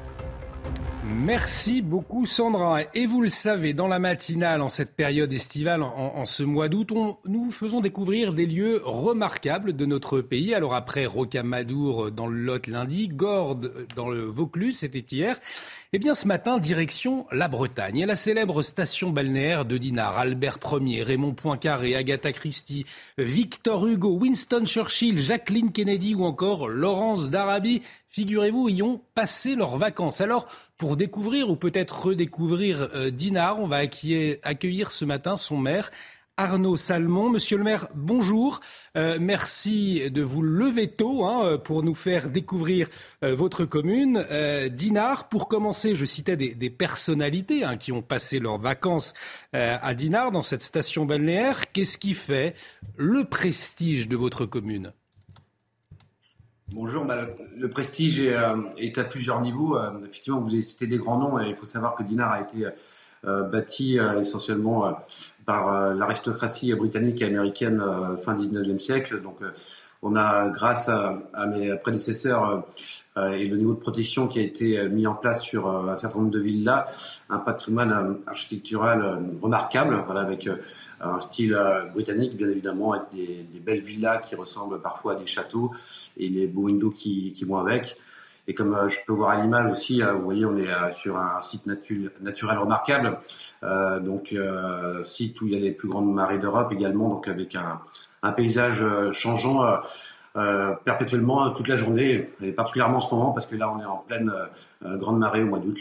Merci 1.06 1.82
beaucoup 1.82 2.26
Sandra. 2.26 2.80
Et 2.94 3.06
vous 3.06 3.20
le 3.20 3.28
savez, 3.28 3.72
dans 3.72 3.88
la 3.88 3.98
matinale, 3.98 4.62
en 4.62 4.68
cette 4.68 4.96
période 4.96 5.32
estivale, 5.32 5.82
en, 5.82 6.24
ce 6.24 6.42
mois 6.42 6.68
d'août, 6.68 6.92
nous 7.24 7.50
faisons 7.50 7.80
découvrir 7.80 8.32
des 8.32 8.46
lieux 8.46 8.80
remarquables 8.84 9.74
de 9.74 9.86
notre 9.86 10.20
pays. 10.20 10.54
Alors 10.54 10.74
après 10.74 11.06
Rocamadour 11.06 12.10
dans 12.10 12.26
le 12.26 12.38
Lot 12.38 12.66
lundi, 12.66 13.08
Gordes 13.08 13.86
dans 13.96 14.08
le 14.08 14.24
Vaucluse, 14.24 14.78
c'était 14.78 15.04
hier. 15.14 15.38
Eh 15.92 15.98
bien, 15.98 16.14
ce 16.14 16.26
matin, 16.26 16.58
direction 16.58 17.26
la 17.30 17.46
Bretagne 17.48 17.98
et 17.98 18.06
la 18.06 18.16
célèbre 18.16 18.62
station 18.62 19.10
balnéaire 19.10 19.64
de 19.64 19.78
Dinard. 19.78 20.18
Albert 20.18 20.58
Ier, 20.72 21.04
Raymond 21.04 21.34
Poincaré, 21.34 21.94
Agatha 21.94 22.32
Christie, 22.32 22.84
Victor 23.16 23.86
Hugo, 23.86 24.18
Winston 24.18 24.64
Churchill, 24.66 25.20
Jacqueline 25.20 25.70
Kennedy 25.70 26.14
ou 26.16 26.24
encore 26.24 26.66
Laurence 26.68 27.30
d'Arabie, 27.30 27.82
figurez-vous, 28.14 28.68
y 28.68 28.80
ont 28.80 29.00
passé 29.16 29.56
leurs 29.56 29.76
vacances. 29.76 30.20
Alors, 30.20 30.46
pour 30.78 30.96
découvrir 30.96 31.50
ou 31.50 31.56
peut-être 31.56 32.06
redécouvrir 32.06 32.90
euh, 32.94 33.10
Dinard, 33.10 33.58
on 33.58 33.66
va 33.66 33.78
accueillir 33.78 34.92
ce 34.92 35.04
matin 35.04 35.34
son 35.34 35.56
maire, 35.56 35.90
Arnaud 36.36 36.76
Salmon. 36.76 37.28
Monsieur 37.28 37.58
le 37.58 37.64
maire, 37.64 37.88
bonjour. 37.92 38.60
Euh, 38.96 39.18
merci 39.20 40.10
de 40.12 40.22
vous 40.22 40.42
lever 40.42 40.88
tôt 40.88 41.24
hein, 41.24 41.58
pour 41.58 41.82
nous 41.82 41.96
faire 41.96 42.30
découvrir 42.30 42.88
euh, 43.24 43.34
votre 43.34 43.64
commune. 43.64 44.24
Euh, 44.30 44.68
Dinard, 44.68 45.28
pour 45.28 45.48
commencer, 45.48 45.96
je 45.96 46.04
citais 46.04 46.36
des, 46.36 46.70
personnalités 46.70 47.64
hein, 47.64 47.76
qui 47.76 47.90
ont 47.90 48.02
passé 48.02 48.38
leurs 48.38 48.58
vacances 48.58 49.14
à 49.52 49.94
Dinard, 49.94 50.30
dans 50.30 50.42
cette 50.42 50.62
station 50.62 51.04
balnéaire. 51.04 51.72
Qu'est-ce 51.72 51.98
qui 51.98 52.14
fait 52.14 52.54
le 52.96 53.24
prestige 53.24 54.08
de 54.08 54.16
votre 54.16 54.46
commune? 54.46 54.92
Bonjour, 56.72 57.04
bah, 57.04 57.26
le 57.56 57.68
prestige 57.68 58.20
est, 58.20 58.98
à 58.98 59.04
plusieurs 59.04 59.40
niveaux. 59.40 59.78
effectivement, 60.04 60.40
vous 60.40 60.48
avez 60.48 60.62
cité 60.62 60.86
des 60.86 60.98
grands 60.98 61.18
noms 61.18 61.40
et 61.40 61.48
il 61.48 61.56
faut 61.56 61.66
savoir 61.66 61.94
que 61.94 62.02
Dinard 62.02 62.32
a 62.32 62.40
été 62.40 62.66
bâti 63.22 63.98
essentiellement 64.20 64.96
par 65.44 65.72
euh, 65.72 65.94
l'aristocratie 65.94 66.72
britannique 66.74 67.20
et 67.22 67.26
américaine 67.26 67.80
euh, 67.80 68.16
fin 68.18 68.36
19e 68.36 68.80
siècle. 68.80 69.22
Donc, 69.22 69.36
euh, 69.42 69.50
on 70.02 70.16
a, 70.16 70.48
grâce 70.48 70.88
à, 70.90 71.46
mes 71.46 71.74
prédécesseurs 71.76 72.66
et 73.16 73.46
le 73.46 73.56
niveau 73.56 73.72
de 73.72 73.78
protection 73.78 74.28
qui 74.28 74.38
a 74.38 74.42
été 74.42 74.86
mis 74.90 75.06
en 75.06 75.14
place 75.14 75.40
sur 75.40 75.66
un 75.66 75.96
certain 75.96 76.18
nombre 76.18 76.30
de 76.30 76.40
villas, 76.40 76.84
un 77.30 77.38
patrimoine 77.38 78.18
architectural 78.26 79.22
remarquable, 79.40 80.02
voilà, 80.04 80.20
avec 80.20 80.46
un 81.04 81.20
style 81.20 81.58
britannique, 81.92 82.36
bien 82.36 82.48
évidemment, 82.48 82.92
avec 82.92 83.04
des, 83.12 83.60
belles 83.60 83.82
villas 83.82 84.22
qui 84.28 84.34
ressemblent 84.34 84.80
parfois 84.80 85.12
à 85.12 85.16
des 85.16 85.26
châteaux 85.26 85.72
et 86.16 86.28
les 86.28 86.46
beaux 86.46 86.62
windows 86.62 86.90
qui, 86.90 87.44
vont 87.46 87.58
avec. 87.58 87.96
Et 88.46 88.54
comme 88.54 88.74
euh, 88.74 88.88
je 88.88 88.98
peux 89.06 89.12
voir 89.12 89.30
à 89.30 89.42
l'image 89.42 89.72
aussi, 89.72 90.02
euh, 90.02 90.12
vous 90.12 90.22
voyez, 90.22 90.44
on 90.44 90.56
est 90.56 90.68
euh, 90.68 90.92
sur 90.94 91.16
un 91.16 91.40
site 91.40 91.66
naturel 91.66 92.58
remarquable. 92.58 93.18
donc, 94.02 94.34
site 95.04 95.40
où 95.40 95.46
il 95.46 95.54
y 95.54 95.56
a 95.56 95.60
les 95.60 95.72
plus 95.72 95.88
grandes 95.88 96.12
marées 96.12 96.38
d'Europe 96.38 96.72
également, 96.72 97.08
donc 97.08 97.28
avec 97.28 97.54
un, 97.54 97.80
paysage 98.32 98.82
changeant 99.12 99.80
perpétuellement 100.84 101.50
toute 101.50 101.68
la 101.68 101.76
journée, 101.76 102.30
et 102.42 102.52
particulièrement 102.52 102.98
en 102.98 103.00
ce 103.02 103.14
moment, 103.14 103.32
parce 103.32 103.46
que 103.46 103.56
là, 103.56 103.70
on 103.70 103.80
est 103.80 103.84
en 103.84 103.98
pleine 103.98 104.32
grande 104.82 105.18
marée 105.18 105.42
au 105.42 105.46
mois 105.46 105.58
d'août. 105.58 105.78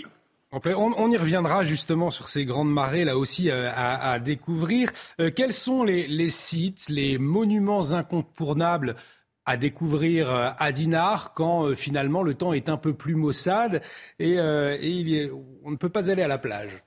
On, 0.54 1.12
y 1.12 1.18
reviendra 1.18 1.64
justement 1.64 2.12
sur 2.12 2.30
ces 2.30 2.46
grandes 2.46 2.72
marées 2.72 3.06
là 3.06 3.18
aussi 3.18 3.50
à, 3.50 4.20
découvrir. 4.20 4.90
quels 5.36 5.54
sont 5.54 5.84
les, 5.84 6.30
sites, 6.30 6.90
les 6.90 7.18
monuments 7.18 7.92
incontournables 7.92 8.96
à 9.46 9.58
découvrir 9.58 10.32
euh, 10.32 10.50
à 10.58 10.72
Dinard 10.72 11.34
quand 11.34 11.66
euh, 11.66 11.76
finalement 11.76 12.24
le 12.24 12.34
temps 12.34 12.54
est 12.54 12.70
un 12.70 12.78
peu 12.78 12.94
plus 12.94 13.16
maussade 13.16 13.82
et, 14.20 14.40
euh, 14.40 15.30
on 15.64 15.72
ne 15.72 15.76
peut 15.76 15.90
pas 15.90 16.10
aller 16.10 16.24
à 16.24 16.28
la 16.28 16.38
plage? 16.38 16.84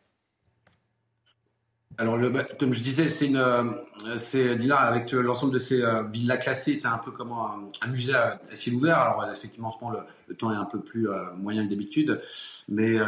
Alors, 1.98 2.18
bah, 2.18 2.44
comme 2.60 2.74
je 2.74 2.80
disais, 2.80 3.08
c'est 3.08 3.26
une, 3.26 3.38
euh, 3.38 4.18
c'est 4.18 4.50
avec 4.70 5.12
l'ensemble 5.12 5.54
de 5.54 5.58
ces 5.58 5.82
euh, 5.82 6.02
villas 6.02 6.38
classées, 6.38 6.74
c'est 6.74 6.88
un 6.88 6.98
peu 6.98 7.10
comme 7.10 7.32
un, 7.32 7.88
musée 7.88 8.14
à, 8.14 8.38
ciel 8.52 8.74
ouvert. 8.74 8.98
Alors, 8.98 9.26
effectivement, 9.32 9.68
en 9.68 9.72
ce 9.72 9.84
moment, 9.84 9.98
le, 10.28 10.34
temps 10.34 10.52
est 10.52 10.56
un 10.56 10.66
peu 10.66 10.80
plus 10.80 11.08
euh, 11.08 11.32
moyen 11.38 11.64
que 11.64 11.70
d'habitude, 11.70 12.20
mais 12.68 12.98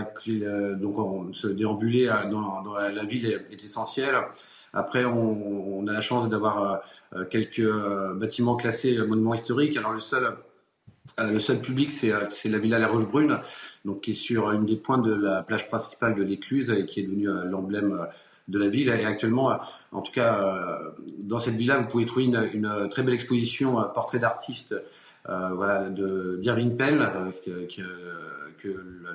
donc 0.76 0.98
on, 0.98 1.34
se 1.34 1.48
déambuler 1.48 2.06
dans, 2.30 2.62
la, 2.74 3.04
ville 3.04 3.26
est, 3.26 3.62
essentiel. 3.62 4.14
Après, 4.72 5.04
on, 5.04 5.80
on, 5.80 5.86
a 5.86 5.92
la 5.92 6.00
chance 6.00 6.28
d'avoir 6.30 6.80
quelques 7.30 7.68
bâtiments 8.14 8.56
classés 8.56 8.96
monuments 8.98 9.34
historiques. 9.34 9.76
Alors, 9.76 9.92
le 9.92 10.00
seul 10.00 10.34
le 11.18 11.40
seul 11.40 11.60
public, 11.60 11.90
c'est 11.90 12.12
la 12.48 12.58
villa 12.58 12.78
La 12.78 12.86
Roche-Brune, 12.86 13.40
donc 13.84 14.02
qui 14.02 14.12
est 14.12 14.14
sur 14.14 14.52
une 14.52 14.66
des 14.66 14.76
pointes 14.76 15.02
de 15.02 15.14
la 15.14 15.42
plage 15.42 15.68
principale 15.68 16.14
de 16.14 16.22
l'Écluse 16.22 16.70
et 16.70 16.86
qui 16.86 17.00
est 17.00 17.02
devenue 17.02 17.28
l'emblème 17.50 18.06
de 18.48 18.58
la 18.58 18.68
ville. 18.68 18.88
Et 18.88 19.04
actuellement, 19.04 19.58
en 19.92 20.02
tout 20.02 20.12
cas, 20.12 20.42
euh, 20.42 20.90
dans 21.22 21.38
cette 21.38 21.54
villa, 21.54 21.78
vous 21.78 21.88
pouvez 21.88 22.06
trouver 22.06 22.24
une, 22.24 22.88
très 22.90 23.02
belle 23.02 23.14
exposition 23.14 23.80
euh, 23.80 23.84
portrait 23.84 24.18
d'artistes 24.18 24.74
euh, 25.28 25.50
voilà, 25.54 25.88
de 25.90 26.38
d'Irving 26.40 26.76
Pell, 26.76 27.06
que, 27.44 27.78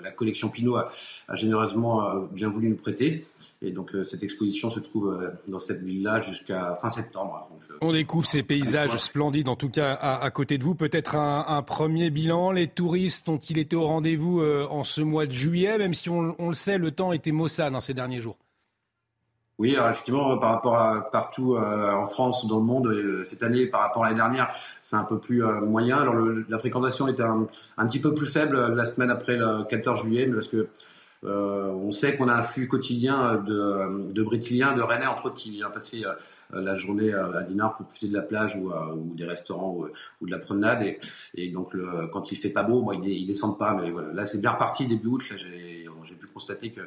la 0.01 0.11
collection 0.11 0.49
Pinot 0.49 0.77
a, 0.77 0.89
généreusement 1.33 2.27
bien 2.31 2.49
voulu 2.49 2.69
nous 2.69 2.75
prêter. 2.75 3.27
Et 3.61 3.71
donc 3.71 3.91
cette 4.03 4.23
exposition 4.23 4.71
se 4.71 4.79
trouve 4.79 5.31
dans 5.47 5.59
cette 5.59 5.81
ville-là 5.81 6.21
jusqu'à 6.21 6.77
fin 6.81 6.89
septembre. 6.89 7.49
On 7.81 7.93
découvre 7.93 8.25
ces 8.25 8.43
paysages 8.43 8.97
splendides, 8.97 9.47
en 9.47 9.55
tout 9.55 9.69
cas 9.69 9.93
à, 9.93 10.29
côté 10.31 10.57
de 10.57 10.63
vous. 10.63 10.75
Peut-être 10.75 11.15
un, 11.15 11.61
premier 11.61 12.09
bilan. 12.09 12.51
Les 12.51 12.67
touristes 12.67 13.29
ont-ils 13.29 13.57
été 13.57 13.75
au 13.75 13.85
rendez-vous 13.85 14.41
en 14.41 14.83
ce 14.83 15.01
mois 15.01 15.25
de 15.25 15.31
juillet, 15.31 15.77
même 15.77 15.93
si 15.93 16.09
on, 16.09 16.35
on 16.39 16.47
le 16.49 16.53
sait, 16.53 16.77
le 16.77 16.91
temps 16.91 17.11
était 17.11 17.31
maussade 17.31 17.73
dans 17.73 17.79
ces 17.79 17.93
derniers 17.93 18.21
jours 18.21 18.37
oui, 19.59 19.75
alors 19.75 19.91
effectivement, 19.91 20.35
par 20.39 20.49
rapport 20.49 20.77
à 20.77 21.11
partout 21.11 21.55
euh, 21.55 21.91
en 21.91 22.07
France 22.07 22.47
dans 22.47 22.57
le 22.57 22.65
monde, 22.65 22.87
euh, 22.87 23.23
cette 23.23 23.43
année, 23.43 23.67
par 23.67 23.81
rapport 23.81 24.03
à 24.03 24.07
l'année 24.07 24.19
dernière, 24.19 24.51
c'est 24.81 24.95
un 24.95 25.03
peu 25.03 25.19
plus 25.19 25.45
euh, 25.45 25.61
moyen. 25.61 25.97
Alors 25.99 26.15
la 26.49 26.57
fréquentation 26.57 27.07
était 27.07 27.21
un, 27.21 27.47
un, 27.77 27.87
petit 27.87 27.99
peu 27.99 28.15
plus 28.15 28.25
faible 28.25 28.73
la 28.73 28.85
semaine 28.85 29.11
après 29.11 29.37
le 29.37 29.63
14 29.65 30.01
juillet, 30.03 30.27
parce 30.27 30.47
que 30.47 30.67
on 31.25 31.93
sait 31.93 32.17
qu'on 32.17 32.27
a 32.27 32.35
un 32.35 32.43
flux 32.43 32.67
quotidien 32.67 33.35
de, 33.35 34.11
de 34.11 34.23
de 34.23 34.81
Rennais, 34.81 35.05
entre 35.05 35.27
autres, 35.27 35.35
qui 35.35 35.51
vient 35.51 35.69
passer 35.69 36.03
la 36.51 36.75
journée 36.77 37.13
à 37.13 37.43
Dinard 37.43 37.77
pour 37.77 37.85
profiter 37.85 38.09
de 38.09 38.13
la 38.13 38.23
plage 38.23 38.57
ou, 38.57 38.73
des 39.15 39.23
restaurants 39.23 39.77
ou, 40.19 40.25
de 40.25 40.31
la 40.31 40.39
promenade. 40.39 40.83
Et, 41.35 41.49
donc, 41.49 41.73
le, 41.73 42.07
quand 42.11 42.33
il 42.33 42.37
fait 42.37 42.49
pas 42.49 42.63
beau, 42.63 42.81
moi, 42.81 42.95
ils, 42.95 43.25
descendent 43.25 43.57
pas. 43.57 43.73
Mais 43.73 43.89
voilà, 43.89 44.11
là, 44.11 44.25
c'est 44.25 44.41
bien 44.41 44.51
reparti 44.51 44.85
début 44.85 45.07
août. 45.07 45.23
Là, 45.31 45.37
j'ai 45.37 45.87
constater 46.33 46.71
que 46.71 46.81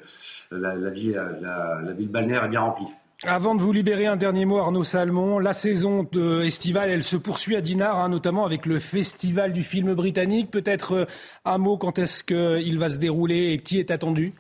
la, 0.50 0.74
la, 0.74 0.90
ville, 0.90 1.12
la, 1.40 1.80
la 1.82 1.92
ville 1.92 2.08
balnéaire 2.08 2.44
est 2.44 2.48
bien 2.48 2.60
remplie. 2.60 2.86
Avant 3.24 3.54
de 3.54 3.62
vous 3.62 3.72
libérer, 3.72 4.06
un 4.06 4.16
dernier 4.16 4.44
mot, 4.44 4.58
Arnaud 4.58 4.84
Salmon. 4.84 5.38
La 5.38 5.54
saison 5.54 6.06
estivale, 6.42 6.90
elle 6.90 7.02
se 7.02 7.16
poursuit 7.16 7.56
à 7.56 7.62
Dinard, 7.62 7.98
hein, 7.98 8.10
notamment 8.10 8.44
avec 8.44 8.66
le 8.66 8.78
Festival 8.78 9.54
du 9.54 9.62
film 9.62 9.94
britannique. 9.94 10.50
Peut-être 10.50 10.92
euh, 10.92 11.04
un 11.46 11.56
mot, 11.56 11.78
quand 11.78 11.98
est-ce 11.98 12.22
qu'il 12.22 12.78
va 12.78 12.90
se 12.90 12.98
dérouler 12.98 13.52
et 13.52 13.58
qui 13.62 13.78
est 13.78 13.90
attendu? 13.90 14.34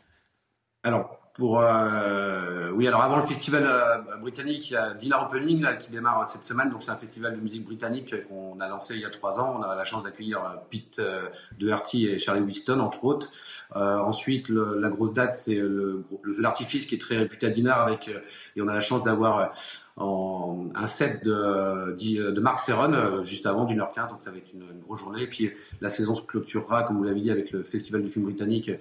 Alors, 0.82 1.18
pour, 1.36 1.60
euh, 1.60 2.70
oui, 2.72 2.88
alors 2.88 3.02
avant 3.02 3.18
le 3.18 3.24
festival 3.24 3.64
euh, 3.66 4.16
britannique, 4.16 4.70
il 4.70 4.72
y 4.72 4.76
a 4.76 4.94
Dinner 4.94 5.16
Opening 5.20 5.60
là, 5.60 5.74
qui 5.74 5.90
démarre 5.90 6.26
cette 6.28 6.44
semaine. 6.44 6.70
Donc 6.70 6.80
c'est 6.82 6.90
un 6.90 6.96
festival 6.96 7.36
de 7.36 7.40
musique 7.42 7.64
britannique 7.64 8.14
qu'on 8.26 8.58
a 8.58 8.68
lancé 8.68 8.94
il 8.94 9.02
y 9.02 9.04
a 9.04 9.10
trois 9.10 9.38
ans. 9.38 9.56
On 9.58 9.62
a 9.62 9.74
la 9.74 9.84
chance 9.84 10.02
d'accueillir 10.02 10.38
euh, 10.38 10.56
Pete 10.70 10.98
euh, 10.98 11.28
Doherty 11.58 12.06
et 12.06 12.18
Charlie 12.18 12.40
Winston 12.40 12.80
entre 12.80 13.04
autres. 13.04 13.30
Euh, 13.76 13.98
ensuite, 13.98 14.48
la 14.48 14.88
grosse 14.88 15.12
date, 15.12 15.34
c'est 15.34 15.56
le, 15.56 16.04
le 16.22 16.32
feu 16.32 16.40
d'artifice 16.40 16.86
qui 16.86 16.94
est 16.94 17.00
très 17.00 17.18
réputé 17.18 17.46
à 17.46 17.50
Dinner 17.50 17.70
avec 17.70 18.08
et 18.08 18.62
on 18.62 18.68
a 18.68 18.74
la 18.74 18.80
chance 18.80 19.02
d'avoir 19.04 19.52
un 19.98 20.86
set 20.86 21.24
de, 21.24 21.96
de 22.30 22.40
Marc 22.40 22.60
Serron 22.60 23.24
juste 23.24 23.46
avant 23.46 23.64
d'une 23.64 23.80
heure 23.80 23.92
quinze. 23.92 24.10
Donc 24.10 24.20
ça 24.24 24.30
va 24.30 24.38
être 24.38 24.52
une, 24.54 24.80
grosse 24.86 25.00
journée. 25.00 25.22
Et 25.22 25.26
puis 25.26 25.52
la 25.80 25.88
saison 25.88 26.14
se 26.14 26.22
clôturera, 26.22 26.84
comme 26.84 26.96
vous 26.96 27.04
l'avez 27.04 27.20
dit, 27.20 27.30
avec 27.30 27.50
le 27.50 27.62
festival 27.62 28.02
du 28.02 28.08
film 28.08 28.24
britannique 28.24 28.70
euh, 28.70 28.76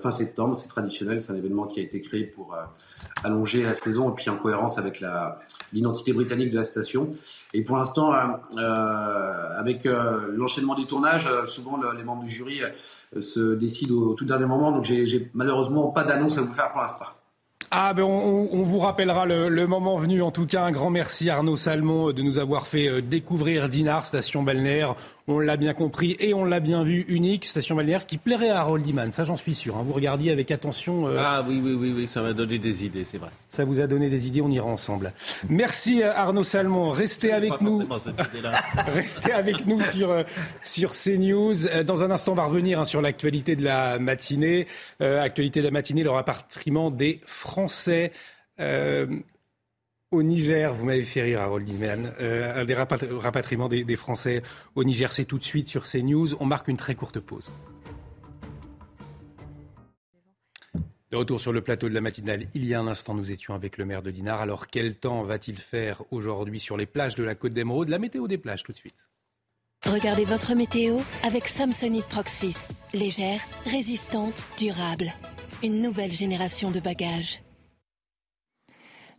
fin 0.00 0.10
septembre. 0.10 0.58
C'est 0.60 0.68
traditionnel, 0.68 1.22
c'est 1.22 1.32
un 1.32 1.36
événement 1.36 1.66
qui 1.66 1.80
a 1.80 1.82
été 1.82 2.00
créé 2.00 2.24
pour 2.24 2.54
euh, 2.54 2.58
allonger 3.24 3.62
la 3.62 3.74
saison 3.74 4.10
et 4.10 4.14
puis 4.14 4.28
en 4.30 4.36
cohérence 4.36 4.78
avec 4.78 5.02
l'identité 5.72 6.12
britannique 6.12 6.50
de 6.50 6.56
la 6.56 6.64
station. 6.64 7.14
Et 7.54 7.62
pour 7.62 7.76
l'instant, 7.76 8.12
euh, 8.12 9.58
avec 9.58 9.84
l'enchaînement 9.84 10.74
des 10.74 10.86
tournages, 10.86 11.28
souvent 11.46 11.78
les 11.92 12.02
membres 12.04 12.24
du 12.24 12.30
jury 12.30 12.60
se 13.18 13.54
décident 13.54 13.94
au, 13.94 14.14
tout 14.14 14.24
dernier 14.24 14.46
moment. 14.46 14.72
Donc 14.72 14.84
j'ai 14.84 15.30
malheureusement 15.34 15.88
pas 15.88 16.04
d'annonce 16.04 16.38
à 16.38 16.42
vous 16.42 16.52
faire 16.52 16.72
pour 16.72 16.80
l'instant. 16.80 17.06
Ah 17.70 17.92
ben 17.92 18.02
on, 18.02 18.62
vous 18.62 18.78
rappellera 18.78 19.26
le, 19.26 19.50
le, 19.50 19.66
moment 19.66 19.98
venu. 19.98 20.22
En 20.22 20.30
tout 20.30 20.46
cas, 20.46 20.62
un 20.62 20.70
grand 20.70 20.88
merci 20.88 21.28
Arnaud 21.28 21.56
Salmon 21.56 22.12
de 22.12 22.22
nous 22.22 22.38
avoir 22.38 22.66
fait 22.66 23.02
découvrir 23.02 23.68
Dinard, 23.68 24.06
station 24.06 24.42
balnéaire 24.42 24.94
on 25.28 25.38
l'a 25.38 25.58
bien 25.58 25.74
compris 25.74 26.16
et 26.20 26.32
on 26.32 26.44
l'a 26.44 26.58
bien 26.58 26.82
vu, 26.82 27.04
unique, 27.06 27.44
station 27.44 27.76
balnéaire 27.76 28.06
qui 28.06 28.16
plairait 28.16 28.48
à 28.48 28.60
Harold 28.60 28.86
Iman, 28.86 29.12
ça 29.12 29.24
j'en 29.24 29.36
suis 29.36 29.54
sûr. 29.54 29.76
Hein. 29.76 29.84
Vous 29.86 29.92
regardiez 29.92 30.32
avec 30.32 30.50
attention. 30.50 31.06
Euh, 31.06 31.16
ah 31.18 31.44
oui, 31.46 31.60
oui, 31.62 31.74
oui, 31.78 31.92
oui, 31.94 32.08
ça 32.08 32.22
m'a 32.22 32.32
donné 32.32 32.58
des 32.58 32.84
idées, 32.84 33.04
c'est 33.04 33.18
vrai. 33.18 33.28
Ça 33.48 33.64
vous 33.64 33.78
a 33.78 33.86
donné 33.86 34.08
des 34.08 34.26
idées, 34.26 34.40
on 34.40 34.50
ira 34.50 34.66
ensemble. 34.66 35.12
Merci 35.48 36.02
euh, 36.02 36.14
Arnaud 36.14 36.44
Salmon, 36.44 36.90
restez 36.90 37.32
avec 37.32 37.60
nous. 37.60 37.86
restez 38.94 39.32
avec 39.32 39.66
nous 39.66 39.82
sur, 39.82 40.10
euh, 40.10 40.22
sur 40.62 40.92
CNews. 40.92 41.84
Dans 41.84 42.02
un 42.02 42.10
instant, 42.10 42.32
on 42.32 42.36
va 42.36 42.44
revenir 42.44 42.80
hein, 42.80 42.86
sur 42.86 43.02
l'actualité 43.02 43.54
de 43.54 43.64
la 43.64 43.98
matinée. 43.98 44.66
actualité 45.00 45.60
de 45.60 45.66
la 45.66 45.70
matinée, 45.70 46.02
le 46.02 46.10
rapatriement 46.10 46.90
des 46.90 47.20
Français. 47.26 48.12
Au 50.10 50.22
Niger, 50.22 50.72
vous 50.72 50.86
m'avez 50.86 51.04
fait 51.04 51.20
rire, 51.20 51.40
Harold 51.42 51.68
Iman. 51.68 52.12
Euh, 52.18 52.62
un 52.62 52.64
des 52.64 52.74
rapatriements 52.74 53.68
des, 53.68 53.96
Français 53.96 54.42
au 54.74 54.82
Niger, 54.82 55.12
c'est 55.12 55.26
tout 55.26 55.36
de 55.36 55.44
suite 55.44 55.68
sur 55.68 55.84
CNews. 55.84 56.34
On 56.40 56.46
marque 56.46 56.68
une 56.68 56.78
très 56.78 56.94
courte 56.94 57.20
pause. 57.20 57.50
De 61.10 61.16
retour 61.16 61.40
sur 61.40 61.52
le 61.52 61.60
plateau 61.60 61.90
de 61.90 61.94
la 61.94 62.00
matinale, 62.00 62.46
il 62.54 62.64
y 62.64 62.72
a 62.74 62.80
un 62.80 62.86
instant, 62.86 63.14
nous 63.14 63.32
étions 63.32 63.54
avec 63.54 63.76
le 63.76 63.84
maire 63.84 64.02
de 64.02 64.10
Dinard. 64.10 64.40
Alors, 64.40 64.66
quel 64.68 64.94
temps 64.94 65.24
va-t-il 65.24 65.58
faire 65.58 66.02
aujourd'hui 66.10 66.58
sur 66.58 66.78
les 66.78 66.86
plages 66.86 67.14
de 67.14 67.24
la 67.24 67.34
Côte 67.34 67.52
d'Emeraude? 67.52 67.90
La 67.90 67.98
météo 67.98 68.28
des 68.28 68.38
plages, 68.38 68.62
tout 68.62 68.72
de 68.72 68.78
suite. 68.78 69.08
Regardez 69.84 70.24
votre 70.24 70.54
météo 70.54 70.98
avec 71.22 71.46
Samsonite 71.48 72.06
Proxys. 72.06 72.68
Légère, 72.94 73.40
résistante, 73.66 74.46
durable. 74.58 75.12
Une 75.62 75.82
nouvelle 75.82 76.12
génération 76.12 76.70
de 76.70 76.80
bagages. 76.80 77.42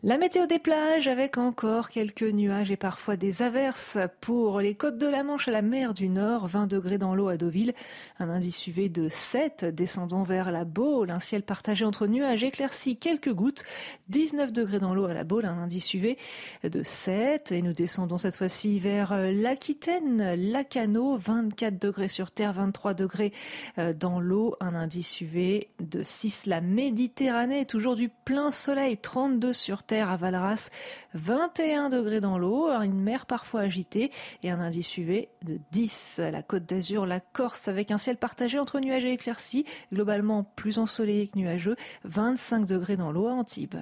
La 0.02 0.18
météo 0.18 0.46
des 0.46 0.60
plages 0.60 1.10
avec 1.10 1.38
encore 1.38 1.90
quelques 1.90 2.24
nuages 2.24 2.72
et 2.72 2.78
parfois 2.78 3.18
des 3.18 3.42
averses. 3.42 3.98
Pour 4.22 4.62
les 4.62 4.74
côtes 4.74 4.98
de 4.98 5.08
la 5.08 5.24
Manche 5.24 5.50
à 5.50 5.52
la 5.52 5.62
mer 5.62 5.94
du 5.94 6.08
Nord, 6.08 6.48
20 6.48 6.68
degrés 6.68 6.98
dans 6.98 7.14
l'eau 7.14 7.28
à 7.28 7.36
Deauville, 7.36 7.74
un 8.18 8.30
indice 8.30 8.66
UV 8.66 8.88
de 8.88 9.10
7, 9.10 9.66
descendons 9.66 10.24
vers 10.24 10.54
la 10.54 10.64
Baule, 10.64 11.12
un 11.12 11.20
ciel 11.20 11.44
partagé 11.44 11.84
entre 11.84 12.08
nuages 12.08 12.46
éclaircis, 12.46 12.96
quelques 12.96 13.34
gouttes, 13.34 13.66
19 14.08 14.54
degrés 14.54 14.80
dans 14.80 14.94
l'eau 14.94 15.04
à 15.04 15.14
la 15.14 15.26
Baule, 15.26 15.44
un 15.44 15.58
indice 15.58 15.94
UV 15.94 16.18
de 16.64 16.82
7 16.82 17.52
et 17.52 17.62
nous 17.62 17.74
descendons 17.74 18.18
cette 18.18 18.38
fois-ci 18.38 18.80
vers 18.80 19.14
l'Aquitaine, 19.34 20.34
Lacano, 20.50 21.18
24 21.18 21.78
degrés 21.78 22.08
sur 22.08 22.32
terre, 22.32 22.54
23 22.54 22.94
degrés 22.94 23.34
euh, 23.78 23.92
dans 23.92 24.22
l'eau, 24.22 24.56
un 24.62 24.76
indice 24.76 25.20
UV 25.20 25.68
de 25.82 26.04
6, 26.04 26.46
la 26.46 26.62
Méditerranée, 26.62 27.66
toujours 27.66 27.98
du 27.98 28.08
plein 28.08 28.50
soleil, 28.50 28.96
32 28.96 29.52
sur 29.52 29.84
terre 29.84 29.89
terre 29.90 30.12
à 30.12 30.18
Valras, 30.18 30.70
21 31.16 31.90
degrés 31.90 32.22
dans 32.22 32.38
l'eau, 32.38 32.70
une 32.70 33.02
mer 33.02 33.26
parfois 33.26 33.62
agitée 33.62 34.12
et 34.44 34.52
un 34.52 34.60
indice 34.60 34.96
UV 34.98 35.30
de 35.44 35.60
10. 35.72 36.22
La 36.32 36.44
côte 36.44 36.64
d'Azur, 36.66 37.08
la 37.08 37.20
Corse 37.20 37.68
avec 37.68 37.90
un 37.90 37.98
ciel 37.98 38.18
partagé 38.18 38.60
entre 38.60 38.80
nuages 38.80 39.06
et 39.06 39.14
éclaircies, 39.14 39.66
globalement 39.92 40.44
plus 40.44 40.78
ensoleillé 40.78 41.28
que 41.28 41.40
nuageux, 41.40 41.76
25 42.04 42.66
degrés 42.66 42.98
dans 42.98 43.12
l'eau 43.12 43.28
à 43.28 43.32
Antibes. 43.32 43.80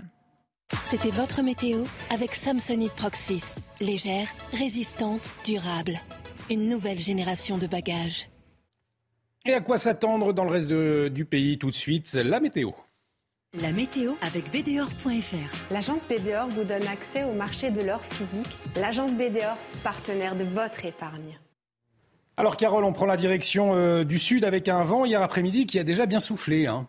C'était 0.85 1.09
votre 1.09 1.41
météo 1.41 1.83
avec 2.09 2.35
Samsonite 2.35 2.93
Proxys. 2.93 3.55
Légère, 3.81 4.29
résistante, 4.53 5.35
durable. 5.43 5.99
Une 6.49 6.69
nouvelle 6.69 6.99
génération 6.99 7.57
de 7.57 7.67
bagages. 7.67 8.29
Et 9.45 9.53
à 9.53 9.59
quoi 9.59 9.77
s'attendre 9.77 10.31
dans 10.31 10.45
le 10.45 10.51
reste 10.51 10.69
du 10.69 11.25
pays 11.25 11.57
tout 11.57 11.69
de 11.69 11.75
suite? 11.75 12.13
La 12.13 12.39
météo. 12.39 12.71
La 13.61 13.71
météo 13.71 14.13
avec 14.21 14.51
BDOR.fr. 14.51 15.73
L'agence 15.73 16.01
BDOR 16.07 16.47
vous 16.49 16.63
donne 16.63 16.85
accès 16.85 17.23
au 17.23 17.33
marché 17.33 17.71
de 17.71 17.81
l'or 17.81 18.01
physique. 18.03 18.55
L'agence 18.75 19.13
BDOR, 19.13 19.57
partenaire 19.83 20.35
de 20.35 20.43
votre 20.43 20.85
épargne. 20.85 21.39
Alors 22.35 22.55
Carole, 22.55 22.83
on 22.83 22.93
prend 22.93 23.07
la 23.07 23.17
direction 23.17 23.73
euh, 23.73 24.03
du 24.03 24.19
sud 24.19 24.45
avec 24.45 24.67
un 24.67 24.83
vent 24.83 25.05
hier 25.05 25.23
après-midi 25.23 25.65
qui 25.65 25.79
a 25.79 25.83
déjà 25.83 26.05
bien 26.05 26.19
soufflé. 26.19 26.67
Hein. 26.67 26.87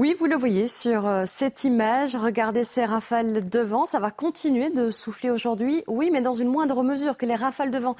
Oui, 0.00 0.16
vous 0.18 0.24
le 0.24 0.34
voyez 0.34 0.66
sur 0.66 1.06
euh, 1.06 1.24
cette 1.26 1.64
image. 1.64 2.16
Regardez 2.16 2.64
ces 2.64 2.86
rafales 2.86 3.46
de 3.46 3.60
vent. 3.60 3.84
Ça 3.84 4.00
va 4.00 4.10
continuer 4.10 4.70
de 4.70 4.90
souffler 4.90 5.28
aujourd'hui. 5.28 5.84
Oui, 5.86 6.08
mais 6.10 6.22
dans 6.22 6.32
une 6.32 6.48
moindre 6.48 6.82
mesure 6.82 7.18
que 7.18 7.26
les 7.26 7.34
rafales 7.34 7.70
de 7.70 7.78
vent 7.78 7.96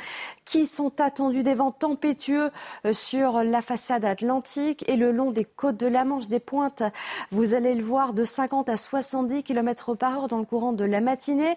qui 0.47 0.65
sont 0.65 0.99
attendues 0.99 1.43
des 1.43 1.53
vents 1.53 1.73
tempétueux 1.73 2.53
euh, 2.87 2.95
sur 2.95 3.43
la 3.43 3.61
façade 3.61 4.07
atlantique 4.07 4.83
et 4.89 4.97
le 4.97 5.13
long 5.13 5.31
des 5.31 5.45
côtes 5.45 5.77
de 5.77 5.87
la 5.87 6.07
Manche, 6.07 6.29
des 6.29 6.41
pointes. 6.41 6.83
Vous 7.33 7.53
allez 7.53 7.75
le 7.75 7.85
voir 7.85 8.15
de 8.15 8.25
50 8.25 8.71
à 8.71 8.79
70 8.79 9.43
km 9.43 9.95
par 9.95 10.21
heure 10.21 10.29
dans 10.29 10.39
le 10.39 10.47
courant 10.47 10.73
de 10.73 10.87
la 10.87 11.03
matinée. 11.03 11.55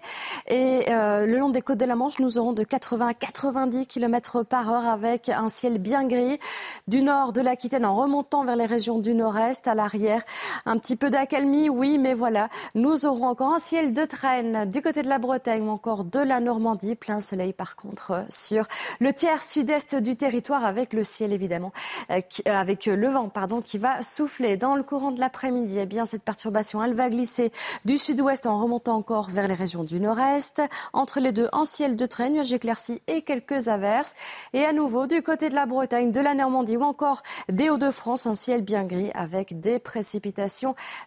Et 0.48 0.82
euh, 0.90 1.24
le 1.24 1.38
long 1.38 1.48
des 1.48 1.62
côtes 1.62 1.78
de 1.78 1.86
la 1.86 1.96
Manche, 1.96 2.18
nous 2.18 2.36
aurons 2.36 2.52
de 2.52 2.64
80 2.64 3.06
à 3.06 3.14
90 3.14 3.86
km 3.86 4.42
par 4.42 4.70
heure 4.70 4.84
avec 4.84 5.30
un 5.30 5.48
ciel 5.48 5.78
bien 5.78 6.06
gris 6.06 6.38
du 6.86 7.02
nord 7.02 7.32
de 7.32 7.40
l'Aquitaine 7.40 7.86
en 7.86 7.96
remontant 7.96 8.44
vers 8.44 8.56
les 8.56 8.66
régions 8.66 8.98
du 8.98 9.14
nord-est 9.14 9.66
à 9.66 9.74
l'arrière 9.74 10.22
un 10.66 10.78
petit 10.78 10.96
peu 10.96 11.10
d'accalmie, 11.10 11.68
oui, 11.68 11.98
mais 11.98 12.14
voilà, 12.14 12.48
nous 12.74 13.06
aurons 13.06 13.28
encore 13.28 13.54
un 13.54 13.58
ciel 13.58 13.92
de 13.92 14.04
traîne 14.04 14.70
du 14.70 14.82
côté 14.82 15.02
de 15.02 15.08
la 15.08 15.18
Bretagne 15.18 15.62
ou 15.62 15.70
encore 15.70 16.04
de 16.04 16.20
la 16.20 16.40
Normandie. 16.40 16.94
Plein 16.94 17.20
soleil 17.20 17.52
par 17.52 17.76
contre 17.76 18.24
sur 18.28 18.66
le 19.00 19.12
tiers 19.12 19.42
sud-est 19.42 19.94
du 19.96 20.16
territoire 20.16 20.64
avec 20.64 20.92
le 20.92 21.04
ciel 21.04 21.32
évidemment, 21.32 21.72
euh, 22.10 22.20
euh, 22.48 22.52
avec 22.52 22.86
le 22.86 23.08
vent 23.08 23.28
pardon, 23.28 23.60
qui 23.60 23.78
va 23.78 24.02
souffler 24.02 24.56
dans 24.56 24.76
le 24.76 24.82
courant 24.82 25.12
de 25.12 25.20
l'après-midi. 25.20 25.76
Eh 25.78 25.86
bien, 25.86 26.06
cette 26.06 26.22
perturbation, 26.22 26.82
elle 26.82 26.94
va 26.94 27.08
glisser 27.08 27.52
du 27.84 27.98
sud-ouest 27.98 28.46
en 28.46 28.60
remontant 28.60 28.96
encore 28.96 29.28
vers 29.28 29.48
les 29.48 29.54
régions 29.54 29.84
du 29.84 30.00
nord-est. 30.00 30.62
Entre 30.92 31.20
les 31.20 31.32
deux, 31.32 31.48
un 31.52 31.64
ciel 31.64 31.96
de 31.96 32.06
traîne, 32.06 32.34
nuages 32.34 32.52
éclaircis 32.52 33.00
et 33.06 33.22
quelques 33.22 33.68
averses. 33.68 34.14
Et 34.52 34.64
à 34.64 34.72
nouveau, 34.72 35.06
du 35.06 35.22
côté 35.22 35.50
de 35.50 35.54
la 35.54 35.66
Bretagne, 35.66 36.12
de 36.12 36.20
la 36.20 36.34
Normandie 36.34 36.76
ou 36.76 36.82
encore 36.82 37.22
des 37.48 37.70
Hauts-de-France, 37.70 38.26
un 38.26 38.34
ciel 38.34 38.62
bien 38.62 38.84
gris 38.84 39.10
avec 39.14 39.60
des 39.60 39.78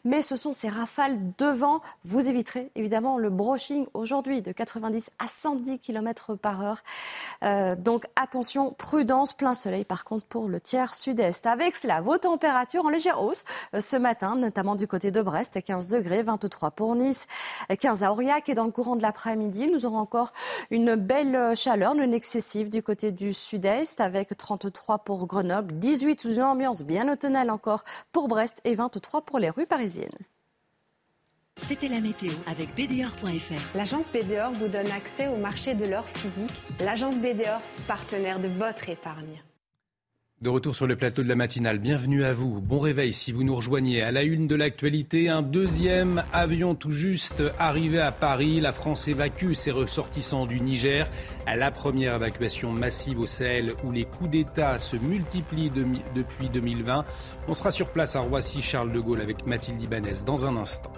mais 0.03 0.21
ce 0.21 0.35
sont 0.35 0.53
ces 0.53 0.69
rafales 0.69 1.19
de 1.37 1.47
vent. 1.47 1.79
Vous 2.03 2.29
éviterez 2.29 2.71
évidemment 2.75 3.17
le 3.17 3.29
brushing 3.29 3.85
aujourd'hui 3.93 4.41
de 4.41 4.51
90 4.51 5.11
à 5.19 5.27
110 5.27 5.79
km 5.79 6.35
par 6.35 6.61
heure. 6.61 6.83
Euh, 7.43 7.75
donc 7.75 8.05
attention, 8.15 8.73
prudence, 8.73 9.33
plein 9.33 9.53
soleil 9.53 9.85
par 9.85 10.03
contre 10.03 10.25
pour 10.25 10.47
le 10.47 10.59
tiers 10.59 10.93
sud-est. 10.93 11.45
Avec 11.45 11.75
cela, 11.75 12.01
vos 12.01 12.17
températures 12.17 12.85
en 12.85 12.89
légère 12.89 13.21
hausse 13.21 13.45
euh, 13.73 13.79
ce 13.79 13.95
matin, 13.95 14.35
notamment 14.35 14.75
du 14.75 14.87
côté 14.87 15.11
de 15.11 15.21
Brest, 15.21 15.61
15 15.63 15.87
degrés, 15.87 16.23
23 16.23 16.71
pour 16.71 16.95
Nice, 16.95 17.27
15 17.79 18.03
à 18.03 18.11
Aurillac 18.11 18.49
et 18.49 18.53
dans 18.53 18.65
le 18.65 18.71
courant 18.71 18.95
de 18.95 19.01
l'après-midi, 19.01 19.67
nous 19.71 19.85
aurons 19.85 19.99
encore 19.99 20.33
une 20.71 20.95
belle 20.95 21.55
chaleur 21.55 21.95
non 21.95 22.11
excessive 22.11 22.69
du 22.69 22.83
côté 22.83 23.11
du 23.11 23.33
sud-est 23.33 24.01
avec 24.01 24.35
33 24.35 24.99
pour 24.99 25.27
Grenoble, 25.27 25.73
18 25.75 26.21
sous 26.21 26.35
une 26.35 26.43
ambiance 26.43 26.83
bien 26.83 27.11
automnale 27.11 27.49
encore 27.49 27.83
pour 28.11 28.27
Brest 28.27 28.61
et 28.63 28.75
23 28.75 28.96
pour 29.25 29.39
les 29.39 29.49
rues 29.49 29.67
parisiennes. 29.67 30.09
C'était 31.57 31.87
la 31.87 32.01
météo 32.01 32.31
avec 32.45 32.75
BDOR.fr. 32.75 33.75
L'agence 33.75 34.05
BDOR 34.11 34.51
vous 34.53 34.67
donne 34.67 34.91
accès 34.91 35.27
au 35.27 35.37
marché 35.37 35.73
de 35.73 35.85
l'or 35.85 36.07
physique. 36.07 36.53
L'agence 36.79 37.17
BDOR, 37.17 37.61
partenaire 37.87 38.39
de 38.39 38.47
votre 38.47 38.89
épargne. 38.89 39.41
De 40.39 40.51
retour 40.51 40.75
sur 40.75 40.85
le 40.85 40.95
plateau 40.95 41.23
de 41.23 41.27
la 41.27 41.35
matinale, 41.35 41.79
bienvenue 41.79 42.23
à 42.23 42.31
vous. 42.31 42.61
Bon 42.61 42.77
réveil 42.77 43.11
si 43.11 43.31
vous 43.31 43.43
nous 43.43 43.55
rejoignez. 43.55 44.03
À 44.03 44.11
la 44.11 44.21
une 44.21 44.45
de 44.45 44.53
l'actualité, 44.53 45.29
un 45.29 45.41
deuxième 45.41 46.23
avion 46.31 46.75
tout 46.75 46.91
juste 46.91 47.41
arrivé 47.57 47.99
à 47.99 48.11
Paris. 48.11 48.61
La 48.61 48.71
France 48.71 49.07
évacue 49.07 49.53
ses 49.53 49.71
ressortissants 49.71 50.45
du 50.45 50.61
Niger. 50.61 51.09
À 51.47 51.55
la 51.55 51.71
première 51.71 52.13
évacuation 52.13 52.71
massive 52.71 53.19
au 53.19 53.25
Sahel 53.25 53.73
où 53.83 53.91
les 53.91 54.05
coups 54.05 54.29
d'État 54.29 54.77
se 54.77 54.95
multiplient 54.95 55.71
depuis 56.13 56.49
2020. 56.49 57.03
On 57.47 57.55
sera 57.55 57.71
sur 57.71 57.89
place 57.89 58.15
à 58.15 58.19
Roissy-Charles 58.19 58.93
de 58.93 58.99
Gaulle 58.99 59.21
avec 59.21 59.47
Mathilde 59.47 59.81
Ibanez 59.81 60.21
dans 60.23 60.45
un 60.45 60.55
instant. 60.55 60.93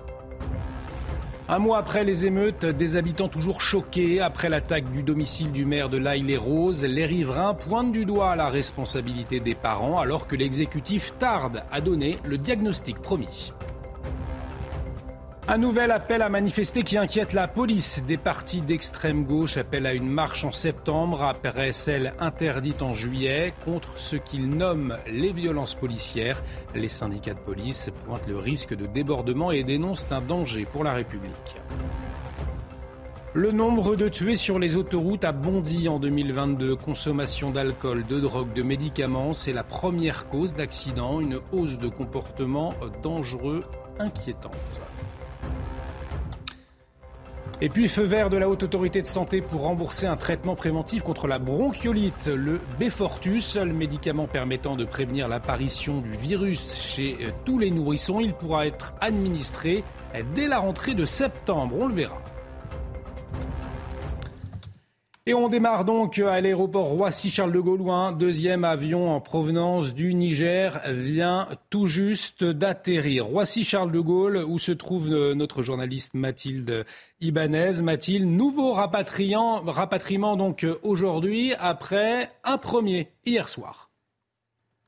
Un 1.51 1.57
mois 1.57 1.79
après 1.79 2.03
les 2.03 2.27
émeutes, 2.27 2.67
des 2.67 2.95
habitants 2.95 3.27
toujours 3.27 3.59
choqués 3.59 4.21
après 4.21 4.49
l'attaque 4.49 4.91
du 4.91 5.01
domicile 5.01 5.51
du 5.51 5.65
maire 5.65 5.89
de 5.89 5.97
l'Aille-les-Roses, 5.97 6.83
les 6.83 7.07
riverains 7.07 7.55
pointent 7.55 7.91
du 7.91 8.05
doigt 8.05 8.35
la 8.35 8.49
responsabilité 8.49 9.39
des 9.39 9.55
parents 9.55 9.99
alors 9.99 10.27
que 10.27 10.35
l'exécutif 10.35 11.17
tarde 11.17 11.63
à 11.71 11.81
donner 11.81 12.19
le 12.23 12.38
diagnostic 12.38 12.99
promis. 12.99 13.51
Un 15.51 15.57
nouvel 15.57 15.89
appel 15.89 16.21
à 16.21 16.29
manifester 16.29 16.83
qui 16.83 16.95
inquiète 16.95 17.33
la 17.33 17.47
police. 17.47 18.03
Des 18.05 18.17
partis 18.17 18.62
d'extrême 18.62 19.23
gauche 19.23 19.57
appellent 19.57 19.88
à 19.88 19.95
une 19.95 20.07
marche 20.07 20.43
en 20.43 20.51
septembre 20.51 21.23
après 21.23 21.73
celle 21.73 22.13
interdite 22.19 22.83
en 22.83 22.93
juillet 22.93 23.55
contre 23.65 23.97
ce 23.97 24.15
qu'ils 24.15 24.47
nomment 24.47 24.95
les 25.07 25.31
violences 25.33 25.73
policières. 25.73 26.43
Les 26.75 26.88
syndicats 26.88 27.33
de 27.33 27.39
police 27.39 27.89
pointent 28.05 28.27
le 28.27 28.38
risque 28.38 28.75
de 28.75 28.85
débordement 28.85 29.49
et 29.49 29.63
dénoncent 29.63 30.12
un 30.12 30.21
danger 30.21 30.67
pour 30.71 30.83
la 30.83 30.93
République. 30.93 31.55
Le 33.33 33.51
nombre 33.51 33.95
de 33.95 34.07
tués 34.07 34.35
sur 34.35 34.59
les 34.59 34.77
autoroutes 34.77 35.23
a 35.23 35.31
bondi 35.31 35.89
en 35.89 35.97
2022. 35.97 36.75
Consommation 36.75 37.49
d'alcool, 37.49 38.05
de 38.05 38.19
drogue, 38.19 38.53
de 38.53 38.62
médicaments, 38.62 39.33
c'est 39.33 39.53
la 39.53 39.63
première 39.63 40.29
cause 40.29 40.53
d'accident, 40.53 41.19
une 41.19 41.39
hausse 41.51 41.79
de 41.79 41.88
comportement 41.88 42.75
dangereux 43.01 43.62
inquiétante. 43.97 44.53
Et 47.61 47.67
puis, 47.67 47.89
feu 47.89 48.03
vert 48.03 48.29
de 48.29 48.37
la 48.37 48.47
Haute 48.47 48.63
Autorité 48.63 49.01
de 49.01 49.05
Santé 49.05 49.41
pour 49.41 49.63
rembourser 49.63 50.07
un 50.07 50.15
traitement 50.15 50.55
préventif 50.55 51.03
contre 51.03 51.27
la 51.27 51.39
bronchiolite, 51.39 52.27
le 52.33 52.61
Befortus, 52.79 53.45
seul 53.45 53.73
médicament 53.73 54.27
permettant 54.27 54.77
de 54.77 54.85
prévenir 54.85 55.27
l'apparition 55.27 55.99
du 55.99 56.11
virus 56.11 56.73
chez 56.75 57.17
euh, 57.19 57.31
tous 57.43 57.59
les 57.59 57.69
nourrissons. 57.69 58.21
Il 58.21 58.33
pourra 58.33 58.65
être 58.65 58.93
administré 59.01 59.83
dès 60.33 60.47
la 60.47 60.59
rentrée 60.59 60.93
de 60.93 61.05
septembre, 61.05 61.75
on 61.77 61.87
le 61.87 61.95
verra. 61.95 62.21
Et 65.29 65.35
on 65.35 65.47
démarre 65.47 65.85
donc 65.85 66.17
à 66.17 66.41
l'aéroport 66.41 66.87
Roissy-Charles 66.87 67.51
de 67.53 67.59
Gaulle, 67.59 67.87
un 67.91 68.11
deuxième 68.13 68.63
avion 68.63 69.11
en 69.11 69.21
provenance 69.21 69.93
du 69.93 70.15
Niger 70.15 70.81
vient 70.87 71.47
tout 71.69 71.85
juste 71.85 72.43
d'atterrir. 72.43 73.27
Roissy-Charles 73.27 73.91
de 73.91 73.99
Gaulle, 73.99 74.37
où 74.37 74.57
se 74.57 74.71
trouve 74.71 75.13
euh, 75.13 75.35
notre 75.35 75.61
journaliste 75.61 76.15
Mathilde 76.15 76.83
Ibanez. 77.21 77.83
Mathilde, 77.83 78.25
nouveau 78.27 78.73
rapatriement 78.73 80.35
donc 80.35 80.63
euh, 80.63 80.79
aujourd'hui 80.81 81.53
après 81.59 82.31
un 82.43 82.57
premier 82.57 83.11
hier 83.23 83.49
soir. 83.49 83.91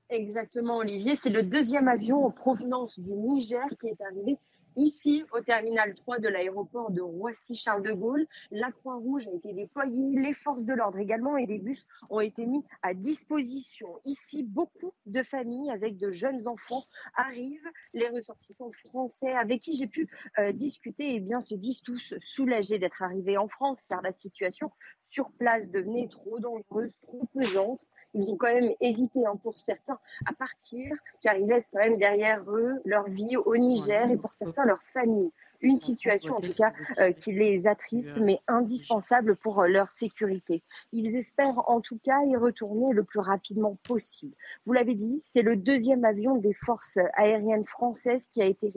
Exactement, 0.10 0.78
Olivier. 0.78 1.20
C'est 1.22 1.30
le 1.30 1.44
deuxième 1.44 1.88
avion 1.88 2.26
en 2.26 2.32
provenance 2.32 2.98
du 2.98 3.14
Niger 3.14 3.68
qui 3.80 3.90
est 3.90 4.02
arrivé 4.02 4.40
Ici, 4.82 5.24
au 5.32 5.42
terminal 5.42 5.94
3 5.94 6.18
de 6.18 6.28
l'aéroport 6.28 6.90
de 6.90 7.02
Roissy-Charles 7.02 7.84
de 7.84 7.94
Gaulle, 7.94 8.26
la 8.50 8.72
Croix-Rouge 8.72 9.28
a 9.28 9.32
été 9.32 9.54
déployée, 9.54 10.20
les 10.20 10.34
forces 10.34 10.64
de 10.64 10.74
l'ordre 10.74 10.98
également 10.98 11.38
et 11.38 11.46
des 11.46 11.60
bus 11.60 11.86
ont 12.10 12.20
été 12.20 12.48
mis 12.48 12.66
à 12.82 12.96
disposition. 12.96 14.02
Ici, 14.06 14.42
beaucoup 14.42 14.92
de 15.06 15.22
familles 15.22 15.70
avec 15.70 15.98
de 15.98 16.10
jeunes 16.10 16.48
enfants 16.48 16.84
arrivent. 17.16 17.70
Les 17.94 18.08
ressortissants 18.08 18.72
français 18.90 19.34
avec 19.34 19.62
qui 19.62 19.78
j'ai 19.78 19.86
pu 19.86 20.10
euh, 20.40 20.52
discuter 20.52 21.14
eh 21.14 21.20
bien, 21.20 21.42
se 21.42 21.54
disent 21.54 21.84
tous 21.84 22.16
soulagés 22.20 22.80
d'être 22.80 23.04
arrivés 23.04 23.38
en 23.38 23.48
France 23.48 23.86
car 23.88 24.02
la 24.02 24.14
situation 24.14 24.72
sur 25.12 25.30
place 25.34 25.70
devenait 25.70 26.08
trop 26.08 26.40
dangereuse, 26.40 26.98
trop 27.02 27.28
pesante 27.36 27.88
ils 28.14 28.30
ont 28.30 28.36
quand 28.36 28.54
même 28.54 28.72
hésité 28.80 29.26
hein, 29.26 29.36
pour 29.42 29.58
certains 29.58 30.00
à 30.26 30.34
partir, 30.34 30.96
car 31.22 31.36
ils 31.36 31.48
laissent 31.48 31.68
quand 31.72 31.80
même 31.80 31.98
derrière 31.98 32.44
eux 32.50 32.82
leur 32.86 33.08
vie 33.10 33.38
au 33.38 33.56
Niger 33.58 34.10
et 34.10 34.18
pour 34.18 34.32
certains 34.32 34.66
leur 34.66 34.82
famille. 34.94 35.32
Une 35.62 35.78
situation 35.78 36.36
en 36.36 36.40
tout 36.40 36.54
cas 36.54 36.74
euh, 37.00 37.12
qui 37.12 37.32
les 37.32 37.68
attriste, 37.68 38.12
mais 38.18 38.40
indispensable 38.48 39.36
pour 39.36 39.62
euh, 39.62 39.68
leur 39.68 39.90
sécurité. 39.90 40.64
Ils 40.92 41.16
espèrent 41.16 41.70
en 41.70 41.82
tout 41.82 42.00
cas 42.04 42.24
y 42.26 42.36
retourner 42.36 42.94
le 42.94 43.04
plus 43.04 43.20
rapidement 43.20 43.78
possible. 43.84 44.34
Vous 44.66 44.74
l'avez 44.74 44.96
dit, 44.96 45.22
c'est 45.26 45.42
le 45.42 45.56
deuxième 45.56 46.06
avion 46.06 46.36
des 46.36 46.54
forces 46.54 47.00
aériennes 47.16 47.66
françaises 47.66 48.28
qui 48.28 48.42
a 48.42 48.46
été 48.46 48.72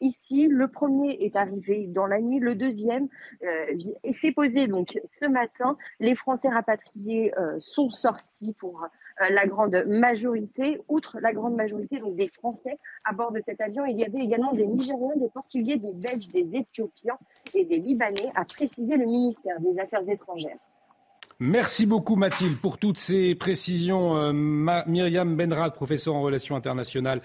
ici. 0.00 0.48
Le 0.48 0.68
premier 0.68 1.16
est 1.24 1.36
arrivé 1.36 1.86
dans 1.88 2.06
la 2.06 2.20
nuit, 2.20 2.38
le 2.38 2.54
deuxième 2.54 3.08
euh, 3.42 3.66
s'est 4.12 4.32
posé 4.32 4.66
donc 4.66 4.98
ce 5.20 5.26
matin. 5.26 5.76
Les 6.00 6.14
Français 6.14 6.48
rapatriés 6.48 7.36
euh, 7.38 7.56
sont 7.60 7.90
sortis 7.90 8.52
pour 8.54 8.82
euh, 8.82 8.86
la 9.18 9.46
grande 9.46 9.84
majorité. 9.86 10.80
Outre 10.88 11.18
la 11.20 11.32
grande 11.32 11.54
majorité 11.54 11.98
donc 12.00 12.16
des 12.16 12.28
Français 12.28 12.78
à 13.04 13.12
bord 13.12 13.32
de 13.32 13.40
cet 13.44 13.60
avion, 13.60 13.84
il 13.86 13.98
y 13.98 14.04
avait 14.04 14.20
également 14.20 14.52
des 14.52 14.66
Nigériens, 14.66 15.16
des 15.16 15.28
Portugais, 15.28 15.76
des 15.76 15.92
Belges, 15.92 16.28
des 16.28 16.46
Éthiopiens 16.52 17.18
et 17.54 17.64
des 17.64 17.78
Libanais, 17.78 18.30
a 18.34 18.44
précisé 18.44 18.96
le 18.96 19.04
ministère 19.04 19.60
des 19.60 19.78
Affaires 19.80 20.08
étrangères. 20.08 20.58
Merci 21.40 21.84
beaucoup 21.84 22.14
Mathilde 22.14 22.58
pour 22.60 22.78
toutes 22.78 22.98
ces 22.98 23.34
précisions. 23.34 24.32
Myriam 24.32 25.36
Benrad, 25.36 25.74
professeur 25.74 26.14
en 26.14 26.22
relations 26.22 26.54
internationales 26.54 27.20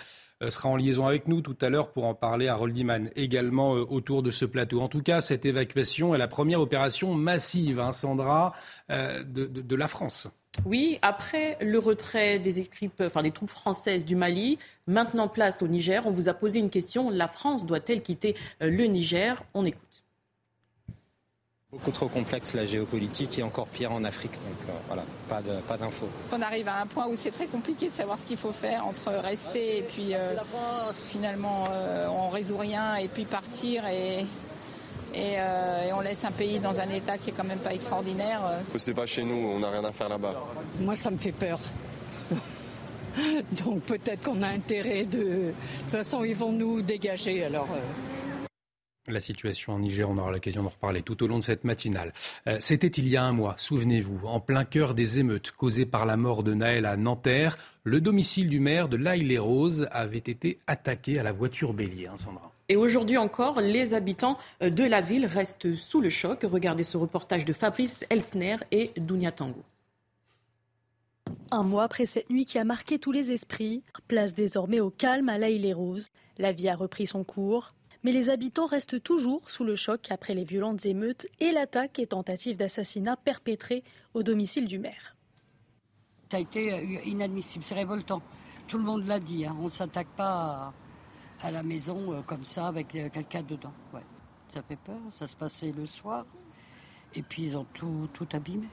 sera 0.47 0.69
en 0.69 0.75
liaison 0.75 1.07
avec 1.07 1.27
nous 1.27 1.41
tout 1.41 1.57
à 1.61 1.69
l'heure 1.69 1.91
pour 1.91 2.05
en 2.05 2.13
parler 2.13 2.47
à 2.47 2.55
Roldiman 2.55 3.09
également 3.15 3.71
autour 3.71 4.23
de 4.23 4.31
ce 4.31 4.45
plateau. 4.45 4.81
En 4.81 4.87
tout 4.87 5.01
cas, 5.01 5.21
cette 5.21 5.45
évacuation 5.45 6.15
est 6.15 6.17
la 6.17 6.27
première 6.27 6.61
opération 6.61 7.13
massive, 7.13 7.79
hein, 7.79 7.91
Sandra, 7.91 8.53
de 8.89 9.75
la 9.75 9.87
France. 9.87 10.29
Oui, 10.65 10.99
après 11.01 11.57
le 11.61 11.79
retrait 11.79 12.39
des, 12.39 12.67
enfin, 13.01 13.23
des 13.23 13.31
troupes 13.31 13.49
françaises 13.49 14.05
du 14.05 14.15
Mali, 14.15 14.57
maintenant 14.87 15.27
place 15.27 15.61
au 15.61 15.67
Niger, 15.67 16.05
on 16.05 16.11
vous 16.11 16.27
a 16.27 16.33
posé 16.33 16.59
une 16.59 16.69
question. 16.69 17.09
La 17.09 17.27
France 17.27 17.65
doit-elle 17.65 18.01
quitter 18.01 18.35
euh, 18.61 18.69
le 18.69 18.85
Niger? 18.85 19.41
On 19.53 19.65
écoute. 19.65 20.03
Beaucoup 21.71 21.91
trop 21.91 22.07
complexe 22.07 22.55
la 22.55 22.65
géopolitique 22.65 23.37
et 23.37 23.43
encore 23.43 23.67
pire 23.67 23.91
en 23.91 24.03
Afrique. 24.03 24.31
Donc 24.31 24.69
euh, 24.69 24.71
voilà, 24.87 25.03
pas 25.67 25.77
d'infos. 25.77 26.09
on 26.31 26.41
arrive 26.41 26.67
à 26.67 26.81
un 26.81 26.87
point 26.87 27.07
où 27.07 27.15
c'est 27.15 27.29
très 27.29 27.45
compliqué 27.45 27.89
de 27.89 27.93
savoir 27.93 28.17
ce 28.17 28.25
qu'il 28.25 28.37
faut 28.37 28.51
faire 28.51 28.87
entre 28.87 29.11
rester 29.11 29.77
et 29.77 29.83
puis 29.83 30.15
euh, 30.15 30.33
finalement 31.09 31.65
on 32.09 32.29
résout 32.29 32.57
rien 32.57 32.95
et 32.95 33.07
puis 33.07 33.25
partir 33.25 33.85
et 33.85 34.25
euh, 35.15 35.87
et, 35.87 35.93
on 35.93 36.01
laisse 36.01 36.23
un 36.23 36.31
pays 36.31 36.59
dans 36.59 36.79
un 36.79 36.89
état 36.89 37.17
qui 37.17 37.29
est 37.29 37.33
quand 37.33 37.43
même 37.43 37.59
pas 37.59 37.73
extraordinaire. 37.73 38.41
C'est 38.77 38.93
pas 38.93 39.05
chez 39.05 39.23
nous, 39.23 39.35
on 39.35 39.59
n'a 39.59 39.71
rien 39.71 39.83
à 39.83 39.91
faire 39.91 40.09
là-bas. 40.09 40.35
Moi, 40.79 40.95
ça 40.95 41.09
me 41.11 41.17
fait 41.17 41.31
peur. 41.31 41.59
Donc 43.65 43.81
peut-être 43.81 44.23
qu'on 44.23 44.41
a 44.43 44.47
intérêt 44.47 45.05
de... 45.05 45.17
De 45.17 45.53
toute 45.83 45.91
façon, 45.91 46.23
ils 46.23 46.35
vont 46.35 46.51
nous 46.51 46.81
dégager. 46.81 47.43
Alors. 47.43 47.67
Euh. 47.71 48.18
La 49.09 49.19
situation 49.19 49.73
en 49.73 49.79
Niger, 49.79 50.09
on 50.09 50.17
aura 50.17 50.31
l'occasion 50.31 50.63
d'en 50.63 50.69
reparler 50.69 51.01
tout 51.01 51.23
au 51.23 51.27
long 51.27 51.39
de 51.39 51.43
cette 51.43 51.63
matinale. 51.63 52.13
Euh, 52.47 52.57
c'était 52.59 52.87
il 52.87 53.07
y 53.07 53.17
a 53.17 53.23
un 53.23 53.31
mois, 53.31 53.55
souvenez-vous, 53.57 54.27
en 54.27 54.39
plein 54.39 54.65
cœur 54.65 54.93
des 54.93 55.19
émeutes 55.19 55.51
causées 55.51 55.85
par 55.85 56.05
la 56.05 56.15
mort 56.15 56.43
de 56.43 56.53
Naël 56.53 56.85
à 56.85 56.95
Nanterre, 56.95 57.57
le 57.83 58.01
domicile 58.01 58.49
du 58.49 58.59
maire 58.59 58.87
de 58.87 58.97
l'Aïle-les-Roses 58.97 59.87
avait 59.91 60.17
été 60.17 60.59
attaqué 60.67 61.17
à 61.17 61.23
la 61.23 61.31
voiture 61.31 61.73
bélier, 61.73 62.07
hein, 62.07 62.17
Sandra. 62.17 62.51
Et 62.67 62.75
aujourd'hui 62.75 63.17
encore, 63.17 63.61
les 63.61 63.95
habitants 63.95 64.37
de 64.61 64.83
la 64.83 65.01
ville 65.01 65.25
restent 65.25 65.73
sous 65.73 66.01
le 66.01 66.11
choc. 66.11 66.41
Regardez 66.43 66.83
ce 66.83 66.97
reportage 66.97 67.45
de 67.45 67.53
Fabrice 67.53 68.05
Elsner 68.11 68.57
et 68.71 68.91
Dounia 68.95 69.31
Tango. 69.31 69.63
Un 71.51 71.63
mois 71.63 71.83
après 71.83 72.05
cette 72.05 72.29
nuit 72.29 72.45
qui 72.45 72.59
a 72.59 72.63
marqué 72.63 72.99
tous 72.99 73.11
les 73.11 73.31
esprits, 73.31 73.81
place 74.07 74.35
désormais 74.35 74.79
au 74.79 74.91
calme 74.91 75.29
à 75.29 75.39
l'Aïle 75.39 75.63
les 75.63 75.73
Roses. 75.73 76.07
La 76.37 76.51
vie 76.51 76.69
a 76.69 76.75
repris 76.75 77.07
son 77.07 77.23
cours, 77.23 77.69
mais 78.03 78.11
les 78.11 78.29
habitants 78.29 78.65
restent 78.65 79.01
toujours 79.01 79.49
sous 79.49 79.63
le 79.63 79.75
choc 79.75 80.07
après 80.09 80.33
les 80.33 80.43
violentes 80.43 80.85
émeutes 80.85 81.27
et 81.39 81.51
l'attaque 81.51 81.99
et 81.99 82.07
tentative 82.07 82.57
d'assassinat 82.57 83.17
perpétrée 83.17 83.83
au 84.13 84.23
domicile 84.23 84.65
du 84.65 84.79
maire. 84.79 85.15
Ça 86.31 86.37
a 86.37 86.39
été 86.39 86.73
euh, 86.73 87.01
inadmissible, 87.05 87.63
c'est 87.63 87.75
révoltant. 87.75 88.21
Tout 88.67 88.77
le 88.77 88.83
monde 88.83 89.05
l'a 89.07 89.19
dit, 89.19 89.45
hein. 89.45 89.55
on 89.59 89.65
ne 89.65 89.69
s'attaque 89.69 90.09
pas 90.15 90.73
à 91.41 91.51
la 91.51 91.63
maison 91.63 92.13
euh, 92.13 92.21
comme 92.21 92.43
ça 92.43 92.67
avec 92.67 92.95
euh, 92.95 93.09
quelqu'un 93.09 93.43
dedans. 93.43 93.73
Ça 94.47 94.61
fait 94.61 94.77
peur, 94.77 94.99
ça 95.11 95.27
se 95.27 95.35
passait 95.35 95.71
le 95.71 95.85
soir. 95.85 96.25
Et 97.15 97.23
puis 97.23 97.43
ils 97.43 97.57
ont 97.57 97.65
tout, 97.73 98.07
tout 98.13 98.27
abîmé. 98.33 98.67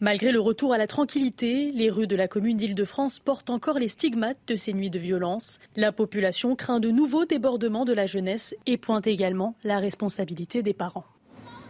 Malgré 0.00 0.32
le 0.32 0.40
retour 0.40 0.72
à 0.72 0.78
la 0.78 0.88
tranquillité, 0.88 1.70
les 1.72 1.88
rues 1.88 2.08
de 2.08 2.16
la 2.16 2.26
commune 2.26 2.56
d'Île-de-France 2.56 3.20
portent 3.20 3.50
encore 3.50 3.78
les 3.78 3.88
stigmates 3.88 4.38
de 4.48 4.56
ces 4.56 4.72
nuits 4.72 4.90
de 4.90 4.98
violence. 4.98 5.60
La 5.76 5.92
population 5.92 6.56
craint 6.56 6.80
de 6.80 6.90
nouveaux 6.90 7.24
débordements 7.24 7.84
de 7.84 7.92
la 7.92 8.06
jeunesse 8.06 8.56
et 8.66 8.76
pointe 8.76 9.06
également 9.06 9.54
la 9.62 9.78
responsabilité 9.78 10.62
des 10.62 10.74
parents. 10.74 11.04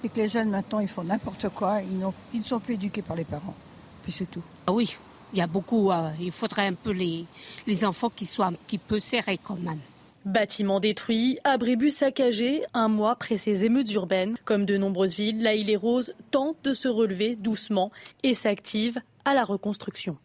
Et 0.03 0.09
que 0.09 0.17
les 0.17 0.29
jeunes 0.29 0.51
maintenant 0.51 0.81
ils 0.81 0.89
font 0.89 1.05
n'importe 1.05 1.49
quoi, 1.51 1.81
ils, 1.83 2.07
ils, 2.33 2.41
ne 2.41 2.45
sont 2.45 2.61
plus 2.61 2.75
éduqués 2.75 3.03
par 3.03 3.17
les 3.17 3.25
parents. 3.25 3.55
Puis 4.03 4.13
c'est 4.13 4.31
tout. 4.31 4.43
Ah 4.67 4.73
oui, 4.73 4.97
il 5.33 5.39
y 5.39 5.43
a 5.43 5.47
beaucoup. 5.47 5.91
Euh, 5.91 6.11
il 6.19 6.33
faudrait 6.33 6.67
un 6.67 6.75
peu 6.75 6.93
les, 6.93 7.27
les 7.67 7.85
enfants 7.85 8.11
qui 8.11 8.27
soient 8.27 8.47
un 8.47 8.53
petit 8.53 8.79
peu 8.79 8.99
serrés 8.99 9.39
quand 9.43 9.59
même. 9.61 9.81
Bâtiments 10.25 10.81
détruits, 10.81 11.39
abribus 11.45 11.97
saccagés, 11.97 12.63
un 12.73 12.89
mois 12.89 13.13
après 13.13 13.37
ces 13.37 13.65
émeutes 13.65 13.93
urbaines. 13.93 14.37
Comme 14.45 14.65
de 14.65 14.79
nombreuses 14.79 15.17
villes, 15.17 15.43
la 15.43 15.55
île 15.55 15.71
et 15.71 15.77
Rose 15.77 16.15
tente 16.31 16.57
de 16.65 16.73
se 16.73 16.89
relever 16.89 17.37
doucement 17.37 17.93
et 18.23 18.33
s'active 18.33 18.99
à 19.27 19.35
la 19.35 19.45
reconstruction. 19.45 20.17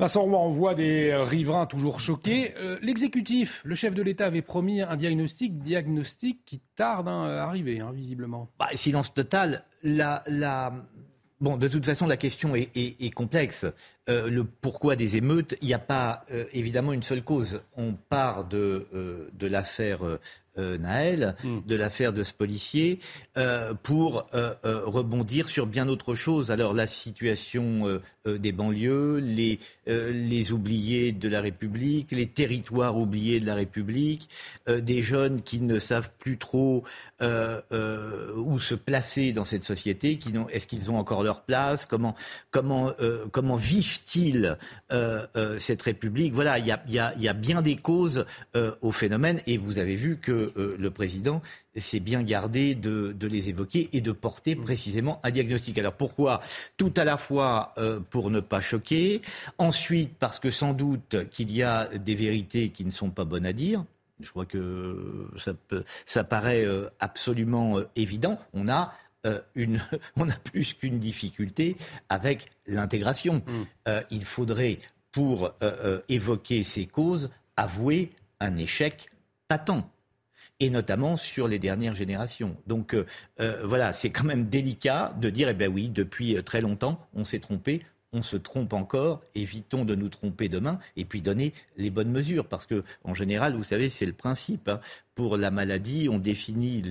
Vincent 0.00 0.22
Roy, 0.22 0.38
on 0.38 0.50
voit 0.50 0.74
des 0.74 1.14
riverains 1.14 1.66
toujours 1.66 2.00
choqués. 2.00 2.52
Euh, 2.58 2.78
l'exécutif, 2.82 3.60
le 3.64 3.76
chef 3.76 3.94
de 3.94 4.02
l'État 4.02 4.26
avait 4.26 4.42
promis 4.42 4.82
un 4.82 4.96
diagnostic, 4.96 5.60
diagnostic 5.60 6.44
qui 6.44 6.60
tarde 6.74 7.06
hein, 7.06 7.26
à 7.28 7.44
arriver, 7.44 7.78
hein, 7.78 7.92
visiblement. 7.94 8.48
Bah, 8.58 8.66
silence 8.74 9.14
total. 9.14 9.64
La, 9.84 10.24
la, 10.26 10.72
Bon, 11.44 11.58
de 11.58 11.68
toute 11.68 11.84
façon, 11.84 12.06
la 12.06 12.16
question 12.16 12.54
est, 12.56 13.14
complexe. 13.14 13.66
Euh, 14.08 14.30
le 14.30 14.44
pourquoi 14.44 14.96
des 14.96 15.18
émeutes, 15.18 15.58
il 15.60 15.68
n'y 15.68 15.74
a 15.74 15.78
pas 15.78 16.24
euh, 16.32 16.46
évidemment 16.54 16.94
une 16.94 17.02
seule 17.02 17.22
cause. 17.22 17.60
On 17.76 17.92
part 17.92 18.46
de, 18.46 18.86
euh, 18.94 19.28
de 19.34 19.46
l'affaire 19.46 20.00
euh, 20.56 20.78
Naël, 20.78 21.34
hmm. 21.42 21.62
de 21.66 21.74
l'affaire 21.74 22.12
de 22.12 22.22
ce 22.22 22.32
policier, 22.32 23.00
euh, 23.36 23.74
pour 23.82 24.28
euh, 24.34 24.54
rebondir 24.62 25.48
sur 25.48 25.66
bien 25.66 25.88
autre 25.88 26.14
chose. 26.14 26.52
Alors 26.52 26.74
la 26.74 26.86
situation 26.86 28.00
des 28.24 28.52
banlieues, 28.52 29.18
les, 29.18 29.58
les 29.86 30.52
oubliés 30.52 31.12
de 31.12 31.28
la 31.28 31.42
République, 31.42 32.10
les 32.12 32.26
territoires 32.26 32.96
oubliés 32.96 33.38
de 33.38 33.46
la 33.46 33.54
République, 33.54 34.30
des 34.66 35.02
jeunes 35.02 35.42
qui 35.42 35.60
ne 35.60 35.78
savent 35.78 36.10
plus 36.18 36.38
trop 36.38 36.84
où 37.20 38.58
se 38.58 38.74
placer 38.74 39.32
dans 39.32 39.44
cette 39.44 39.62
société, 39.62 40.16
qui 40.16 40.32
est-ce 40.50 40.66
qu'ils 40.66 40.90
ont 40.90 40.98
encore 40.98 41.22
leur 41.22 41.42
place, 41.42 41.84
comment, 41.84 42.14
comment, 42.50 42.92
comment 43.30 43.56
vivent-ils 43.56 44.56
cette 45.58 45.82
République? 45.82 46.32
Voilà, 46.32 46.58
il 46.58 46.66
y 46.66 46.72
a, 46.72 46.82
y, 46.88 46.98
a, 46.98 47.14
y 47.18 47.28
a, 47.28 47.34
bien 47.34 47.60
des 47.60 47.76
causes 47.76 48.24
au 48.54 48.92
phénomène, 48.92 49.40
et 49.46 49.58
vous 49.58 49.78
avez 49.78 49.96
vu 49.96 50.16
que 50.16 50.43
euh, 50.56 50.76
le 50.78 50.90
président 50.90 51.42
s'est 51.76 52.00
bien 52.00 52.22
gardé 52.22 52.74
de, 52.74 53.14
les 53.20 53.48
évoquer 53.48 53.88
et 53.92 54.00
de 54.00 54.12
porter 54.12 54.54
précisément 54.56 55.20
un 55.22 55.30
diagnostic. 55.30 55.78
Alors 55.78 55.94
pourquoi 55.94 56.40
Tout 56.76 56.92
à 56.96 57.04
la 57.04 57.16
fois 57.16 57.74
euh, 57.78 58.00
pour 58.10 58.30
ne 58.30 58.40
pas 58.40 58.60
choquer, 58.60 59.22
ensuite 59.58 60.14
parce 60.18 60.38
que 60.38 60.50
sans 60.50 60.72
doute 60.72 61.28
qu'il 61.30 61.50
y 61.50 61.62
a 61.62 61.88
des 61.98 62.14
vérités 62.14 62.68
qui 62.68 62.84
ne 62.84 62.90
sont 62.90 63.10
pas 63.10 63.24
bonnes 63.24 63.46
à 63.46 63.52
dire. 63.52 63.84
Je 64.20 64.30
crois 64.30 64.46
que 64.46 65.28
ça, 66.06 66.24
paraît 66.24 66.64
euh, 66.64 66.88
absolument 67.00 67.80
évident. 67.96 68.38
On 68.52 68.68
a 68.68 68.94
une, 69.54 69.82
on 70.16 70.28
a 70.28 70.34
plus 70.34 70.74
qu'une 70.74 70.98
difficulté 70.98 71.76
avec 72.08 72.50
l'intégration. 72.66 73.42
Mm. 73.46 73.90
il 74.10 74.24
faudrait, 74.24 74.78
pour 75.10 75.52
évoquer 76.08 76.62
ces 76.62 76.86
causes, 76.86 77.30
avouer 77.56 78.12
un 78.40 78.56
échec 78.56 79.10
patent 79.48 79.88
et 80.60 80.70
notamment 80.70 81.16
sur 81.16 81.48
les 81.48 81.58
dernières 81.58 81.94
générations. 81.94 82.56
Donc 82.66 82.94
euh, 82.94 83.06
euh, 83.40 83.62
voilà, 83.64 83.92
c'est 83.92 84.10
quand 84.10 84.24
même 84.24 84.46
délicat 84.46 85.14
de 85.20 85.30
dire, 85.30 85.48
eh 85.48 85.54
bien 85.54 85.68
oui, 85.68 85.88
depuis 85.88 86.36
euh, 86.36 86.42
très 86.42 86.60
longtemps, 86.60 87.06
on 87.14 87.24
s'est 87.24 87.40
trompé, 87.40 87.84
on 88.14 88.22
se 88.22 88.36
trompe 88.36 88.72
encore, 88.72 89.22
évitons 89.34 89.84
de 89.84 89.94
nous 89.94 90.08
tromper 90.08 90.48
demain, 90.48 90.78
et 90.96 91.04
puis 91.04 91.20
donner 91.20 91.52
les 91.76 91.90
bonnes 91.90 92.10
mesures. 92.10 92.46
Parce 92.46 92.64
que, 92.64 92.82
en 93.02 93.12
général, 93.12 93.54
vous 93.54 93.64
savez, 93.64 93.90
c'est 93.90 94.06
le 94.06 94.12
principe. 94.12 94.68
Hein. 94.68 94.80
Pour 95.14 95.36
la 95.36 95.52
maladie, 95.52 96.08
on 96.10 96.18
définit 96.18 96.82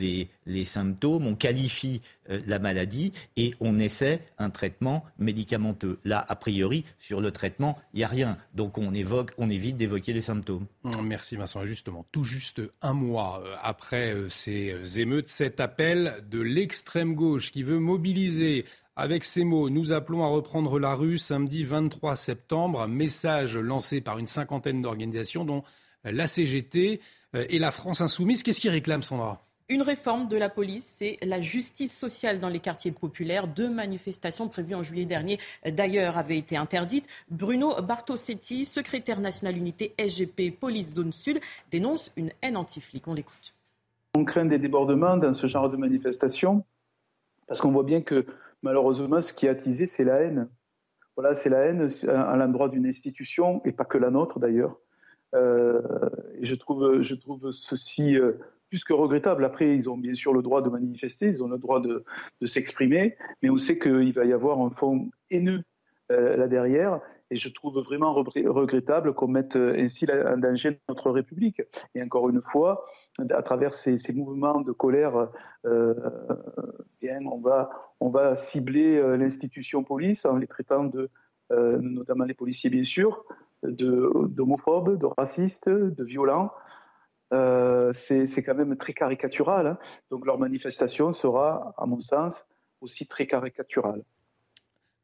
les, 0.45 0.63
symptômes, 0.63 1.27
on 1.27 1.35
qualifie 1.35 2.01
euh, 2.29 2.39
la 2.47 2.57
maladie 2.57 3.11
et 3.35 3.53
on 3.59 3.79
essaie 3.79 4.21
un 4.37 4.49
traitement 4.49 5.03
médicamenteux. 5.19 5.99
Là, 6.05 6.23
a 6.29 6.35
priori, 6.37 6.85
sur 6.99 7.19
le 7.19 7.31
traitement, 7.31 7.77
il 7.93 7.97
n'y 7.97 8.03
a 8.05 8.07
rien. 8.07 8.37
Donc 8.53 8.77
on, 8.77 8.93
on 9.37 9.49
évite 9.49 9.75
d'évoquer 9.75 10.13
les 10.13 10.21
symptômes. 10.21 10.67
Merci 11.03 11.35
Vincent. 11.35 11.65
Justement, 11.65 12.05
tout 12.13 12.23
juste 12.23 12.61
un 12.81 12.93
mois 12.93 13.43
euh, 13.43 13.55
après 13.61 14.13
euh, 14.13 14.29
ces 14.29 15.01
émeutes, 15.01 15.27
cet 15.27 15.59
appel 15.59 16.23
de 16.29 16.39
l'extrême 16.39 17.15
gauche 17.15 17.51
qui 17.51 17.63
veut 17.63 17.79
mobiliser 17.79 18.65
avec 18.95 19.23
ces 19.23 19.43
mots, 19.43 19.69
nous 19.69 19.91
appelons 19.91 20.23
à 20.23 20.27
reprendre 20.27 20.77
la 20.77 20.93
rue 20.93 21.17
samedi 21.17 21.63
23 21.63 22.15
septembre. 22.15 22.87
Message 22.87 23.57
lancé 23.57 24.01
par 24.01 24.19
une 24.19 24.27
cinquantaine 24.27 24.81
d'organisations, 24.81 25.45
dont 25.45 25.63
la 26.03 26.27
CGT 26.27 27.01
et 27.33 27.59
la 27.59 27.71
France 27.71 28.01
Insoumise. 28.01 28.43
Qu'est-ce 28.43 28.61
qui 28.61 28.69
réclame 28.69 29.01
Sandra? 29.01 29.41
Une 29.69 29.81
réforme 29.81 30.27
de 30.27 30.37
la 30.37 30.49
police, 30.49 30.83
c'est 30.83 31.17
la 31.23 31.41
justice 31.41 31.97
sociale 31.97 32.39
dans 32.39 32.49
les 32.49 32.59
quartiers 32.59 32.91
populaires. 32.91 33.47
Deux 33.47 33.69
manifestations 33.69 34.47
prévues 34.49 34.75
en 34.75 34.83
juillet 34.83 35.05
dernier, 35.05 35.39
d'ailleurs, 35.65 36.17
avaient 36.17 36.37
été 36.37 36.57
interdites. 36.57 37.07
Bruno 37.31 37.81
Bartosetti, 37.81 38.65
secrétaire 38.65 39.21
national 39.21 39.57
unité 39.57 39.95
SGP 39.97 40.51
Police 40.59 40.95
Zone 40.95 41.13
Sud, 41.13 41.39
dénonce 41.71 42.11
une 42.17 42.31
haine 42.41 42.57
anti-flic. 42.57 43.07
On 43.07 43.13
l'écoute. 43.13 43.55
On 44.15 44.25
craint 44.25 44.45
des 44.45 44.59
débordements 44.59 45.17
dans 45.17 45.33
ce 45.33 45.47
genre 45.47 45.69
de 45.69 45.77
manifestation 45.77 46.63
parce 47.47 47.61
qu'on 47.61 47.71
voit 47.71 47.83
bien 47.83 48.01
que 48.01 48.25
malheureusement, 48.63 49.21
ce 49.21 49.33
qui 49.33 49.45
est 49.45 49.49
attisé, 49.49 49.85
c'est 49.85 50.03
la 50.03 50.21
haine. 50.21 50.49
Voilà, 51.15 51.35
c'est 51.35 51.49
la 51.49 51.59
haine 51.59 51.87
à 52.07 52.35
l'endroit 52.35 52.69
d'une 52.69 52.87
institution, 52.87 53.61
et 53.65 53.71
pas 53.71 53.85
que 53.85 53.99
la 53.99 54.09
nôtre 54.09 54.39
d'ailleurs. 54.39 54.79
Euh, 55.35 55.81
et 56.39 56.45
je 56.45 56.55
trouve, 56.55 57.01
je 57.01 57.15
trouve 57.15 57.51
ceci 57.51 58.17
euh, 58.17 58.33
plus 58.69 58.83
que 58.83 58.93
regrettable. 58.93 59.45
Après, 59.45 59.75
ils 59.75 59.89
ont 59.89 59.97
bien 59.97 60.13
sûr 60.13 60.33
le 60.33 60.41
droit 60.41 60.61
de 60.61 60.69
manifester, 60.69 61.27
ils 61.27 61.43
ont 61.43 61.47
le 61.47 61.57
droit 61.57 61.79
de, 61.79 62.03
s'exprimer, 62.43 63.15
mais 63.41 63.49
on 63.49 63.57
sait 63.57 63.77
qu'il 63.77 64.13
va 64.13 64.25
y 64.25 64.33
avoir 64.33 64.59
un 64.59 64.71
fond 64.71 65.09
haineux 65.29 65.63
euh, 66.11 66.35
là 66.35 66.47
derrière. 66.47 66.99
Et 67.33 67.35
je 67.35 67.49
trouve 67.49 67.79
vraiment 67.79 68.13
regrettable 68.13 69.15
qu'on 69.15 69.27
mette 69.27 69.55
ainsi 69.55 70.05
en 70.11 70.37
danger 70.37 70.79
notre 70.87 71.09
République. 71.09 71.63
Et 71.95 72.03
encore 72.03 72.29
une 72.29 72.43
fois, 72.43 72.85
à 73.31 73.41
travers 73.41 73.73
ces, 73.73 73.97
mouvements 74.13 74.61
de 74.61 74.71
colère, 74.71 75.29
bien, 77.01 77.25
on, 77.25 77.39
va, 77.39 77.71
on 77.99 78.09
va 78.09 78.35
cibler 78.35 79.01
l'institution 79.17 79.83
police 79.83 80.27
en 80.27 80.37
les 80.37 80.45
traitant 80.45 80.83
de, 80.83 81.09
notamment 81.49 82.25
les 82.25 82.35
policiers 82.35 82.69
bien 82.69 82.83
sûr, 82.83 83.25
d'homophobes, 83.63 84.99
de, 84.99 85.07
racistes, 85.17 85.69
de 85.69 86.03
violents. 86.03 86.51
Euh, 87.33 87.91
c'est 87.93 88.43
quand 88.43 88.53
même 88.53 88.77
très 88.77 88.93
caricatural. 88.93 89.65
Hein. 89.65 89.77
Donc 90.11 90.27
leur 90.27 90.37
manifestation 90.37 91.13
sera, 91.13 91.73
à 91.77 91.87
mon 91.87 91.99
sens, 91.99 92.45
aussi 92.79 93.07
très 93.07 93.25
caricaturale. 93.25 94.03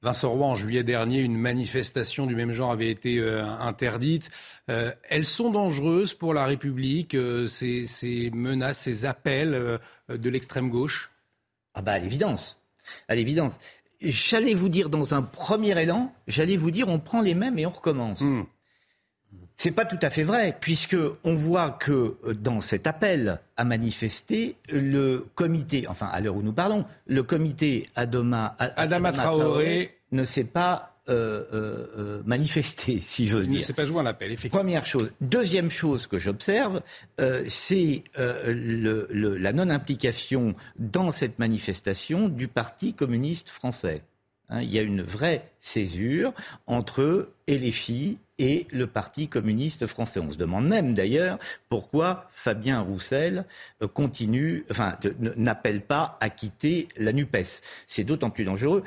Vincent 0.02 0.30
Roy, 0.30 0.45
en 0.45 0.56
juillet 0.56 0.84
dernier, 0.84 1.20
une 1.20 1.38
manifestation 1.38 2.26
du 2.26 2.36
même 2.36 2.52
genre 2.52 2.72
avait 2.72 2.89
été 2.89 3.20
euh, 3.20 3.45
interdite. 3.45 4.32
Euh, 4.70 4.93
elles 5.10 5.26
sont 5.26 5.52
dangereuses 5.52 6.14
pour 6.14 6.34
la 6.34 6.45
République, 6.45 7.18
ces, 7.47 7.86
ces, 7.86 8.32
menaces, 8.32 8.80
ces 8.80 9.06
appels 9.06 9.80
de 10.08 10.30
l'extrême 10.30 10.70
gauche? 10.70 11.12
Ah 11.74 11.82
bah 11.82 11.93
à 11.93 12.00
l'évidence, 12.00 12.62
à 13.08 13.16
l'évidence. 13.16 13.60
J'allais 14.02 14.54
vous 14.54 14.70
dire 14.70 14.89
dans 14.89 15.14
un 15.14 15.22
premier 15.22 15.80
élan, 15.80 16.14
j'allais 16.28 16.58
vous 16.58 16.72
dire 16.72 16.88
on 16.88 17.00
prend 17.00 17.22
les 17.22 17.36
mêmes 17.36 17.60
et 17.60 17.66
on 17.66 17.72
recommence. 17.72 18.22
Hmm. 18.22 18.43
C'est 19.62 19.72
pas 19.72 19.84
tout 19.84 19.99
à 20.01 20.10
fait 20.10 20.24
vrai, 20.24 20.55
puisque 20.57 20.95
on 21.26 21.36
voit 21.36 21.72
que 21.72 22.16
euh, 22.24 22.34
dans 22.34 22.62
cet 22.62 22.88
appel 22.88 23.41
à 23.57 23.66
manifester, 23.66 24.55
le 24.70 25.26
comité, 25.36 25.86
enfin 25.89 26.05
à 26.05 26.22
l'heure 26.22 26.38
où 26.38 26.41
nous 26.41 26.53
parlons, 26.53 26.86
le 27.07 27.24
comité 27.24 27.89
Adama, 27.97 28.55
Adama, 28.57 29.12
Traoré, 29.12 29.97
ne 30.14 30.24
s'est 30.24 30.45
pas 30.45 30.95
euh, 31.10 31.43
euh, 31.53 32.22
manifesté, 32.26 32.99
si 33.01 33.28
j'ose 33.28 33.49
dire. 33.49 33.60
Ne 33.60 33.66
s'est 33.66 33.74
pas 33.74 33.84
joué 33.84 33.99
un 33.99 34.05
appel, 34.05 34.32
effectivement. 34.32 34.60
Première 34.60 34.86
chose. 34.86 35.12
Deuxième 35.20 35.70
chose 35.70 36.07
que 36.07 36.20
j'observe, 36.20 36.82
c'est 37.47 38.05
la 38.16 39.51
non-implication 39.51 40.55
dans 40.78 41.12
cette 41.12 41.38
manifestation 41.38 42.30
du 42.30 42.47
Parti 42.47 42.93
communiste 42.93 43.49
français. 43.49 44.03
Hein, 44.47 44.62
il 44.62 44.74
y 44.74 44.80
a 44.80 44.84
une 44.84 45.01
vraie 45.01 45.51
césure 45.60 46.34
entre 46.66 47.01
eux 47.01 47.34
et 48.40 48.66
le 48.72 48.88
Parti 48.88 49.28
communiste 49.28 49.86
français. 49.86 50.20
On 50.20 50.32
se 50.32 50.38
demande 50.38 50.68
même 50.68 50.94
d'ailleurs 50.94 51.38
pourquoi 51.68 52.28
Fabien 52.32 52.82
Roussel 52.82 53.46
euh, 53.84 53.88
continue, 53.88 54.66
enfin, 54.72 54.98
n'appelle 55.20 55.82
pas 55.82 56.18
à 56.22 56.30
quitter 56.30 56.88
la 56.98 57.14
NUPES. 57.14 57.62
C'est 57.86 58.04
d'autant 58.04 58.32
plus 58.32 58.46
dangereux 58.46 58.84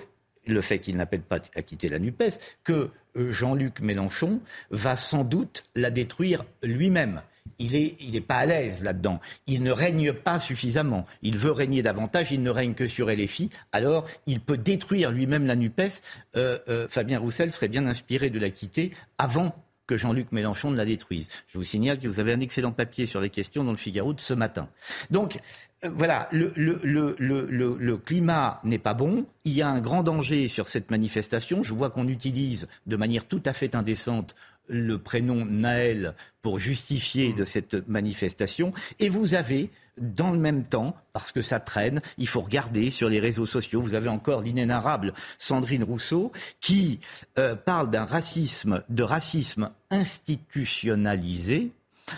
le 0.46 0.60
fait 0.60 0.80
qu'il 0.80 0.96
n'appelle 0.96 1.22
pas 1.22 1.38
à 1.54 1.62
quitter 1.62 1.88
la 1.88 1.98
NUPES, 1.98 2.40
que 2.64 2.90
euh, 3.16 3.30
Jean-Luc 3.30 3.80
Mélenchon 3.80 4.40
va 4.70 4.96
sans 4.96 5.22
doute 5.22 5.64
la 5.76 5.90
détruire 5.90 6.44
lui-même 6.62 7.22
il 7.58 7.72
n'est 7.72 7.94
il 8.00 8.16
est 8.16 8.20
pas 8.20 8.36
à 8.36 8.46
l'aise 8.46 8.82
là-dedans. 8.82 9.20
Il 9.46 9.62
ne 9.62 9.70
règne 9.70 10.12
pas 10.12 10.38
suffisamment. 10.38 11.06
Il 11.22 11.36
veut 11.36 11.52
régner 11.52 11.82
davantage, 11.82 12.32
il 12.32 12.42
ne 12.42 12.50
règne 12.50 12.74
que 12.74 12.86
sur 12.86 13.08
LFI. 13.08 13.50
Alors, 13.72 14.06
il 14.26 14.40
peut 14.40 14.58
détruire 14.58 15.10
lui-même 15.10 15.46
la 15.46 15.56
NUPES. 15.56 16.02
Euh, 16.36 16.58
euh, 16.68 16.88
Fabien 16.88 17.18
Roussel 17.18 17.52
serait 17.52 17.68
bien 17.68 17.86
inspiré 17.86 18.30
de 18.30 18.38
la 18.38 18.50
quitter 18.50 18.92
avant 19.18 19.54
que 19.86 19.96
Jean-Luc 19.96 20.32
Mélenchon 20.32 20.70
ne 20.70 20.76
la 20.76 20.84
détruise. 20.84 21.28
Je 21.48 21.58
vous 21.58 21.64
signale 21.64 21.98
que 21.98 22.08
vous 22.08 22.20
avez 22.20 22.32
un 22.32 22.40
excellent 22.40 22.72
papier 22.72 23.06
sur 23.06 23.20
les 23.20 23.30
questions 23.30 23.64
dans 23.64 23.72
le 23.72 23.76
Figaro 23.76 24.12
de 24.12 24.20
ce 24.20 24.32
matin. 24.32 24.68
Donc, 25.10 25.38
euh, 25.84 25.90
voilà, 25.94 26.28
le, 26.30 26.52
le, 26.54 27.96
climat 27.96 28.60
n'est 28.64 28.78
pas 28.78 28.94
bon. 28.94 29.26
Il 29.44 29.52
y 29.52 29.62
a 29.62 29.68
un 29.68 29.80
grand 29.80 30.02
danger 30.02 30.48
sur 30.48 30.68
cette 30.68 30.90
manifestation. 30.90 31.62
Je 31.62 31.74
vois 31.74 31.90
qu'on 31.90 32.08
utilise 32.08 32.68
de 32.86 32.96
manière 32.96 33.26
tout 33.26 33.42
à 33.44 33.52
fait 33.52 33.74
indécente 33.74 34.34
le 34.68 34.98
prénom 34.98 35.44
Naël 35.44 36.14
pour 36.40 36.58
justifier 36.58 37.32
de 37.32 37.44
cette 37.44 37.88
manifestation. 37.88 38.72
Et 38.98 39.08
vous 39.08 39.34
avez, 39.34 39.70
dans 39.98 40.30
le 40.30 40.38
même 40.38 40.64
temps, 40.64 40.96
parce 41.12 41.32
que 41.32 41.42
ça 41.42 41.60
traîne, 41.60 42.00
il 42.18 42.28
faut 42.28 42.40
regarder 42.40 42.90
sur 42.90 43.08
les 43.08 43.20
réseaux 43.20 43.46
sociaux, 43.46 43.80
vous 43.80 43.94
avez 43.94 44.08
encore 44.08 44.42
l'inénarrable 44.42 45.14
Sandrine 45.38 45.84
Rousseau 45.84 46.32
qui 46.60 47.00
euh, 47.38 47.54
parle 47.54 47.90
d'un 47.90 48.04
racisme, 48.04 48.82
de 48.88 49.02
racisme 49.02 49.70
institutionnalisé. 49.90 51.72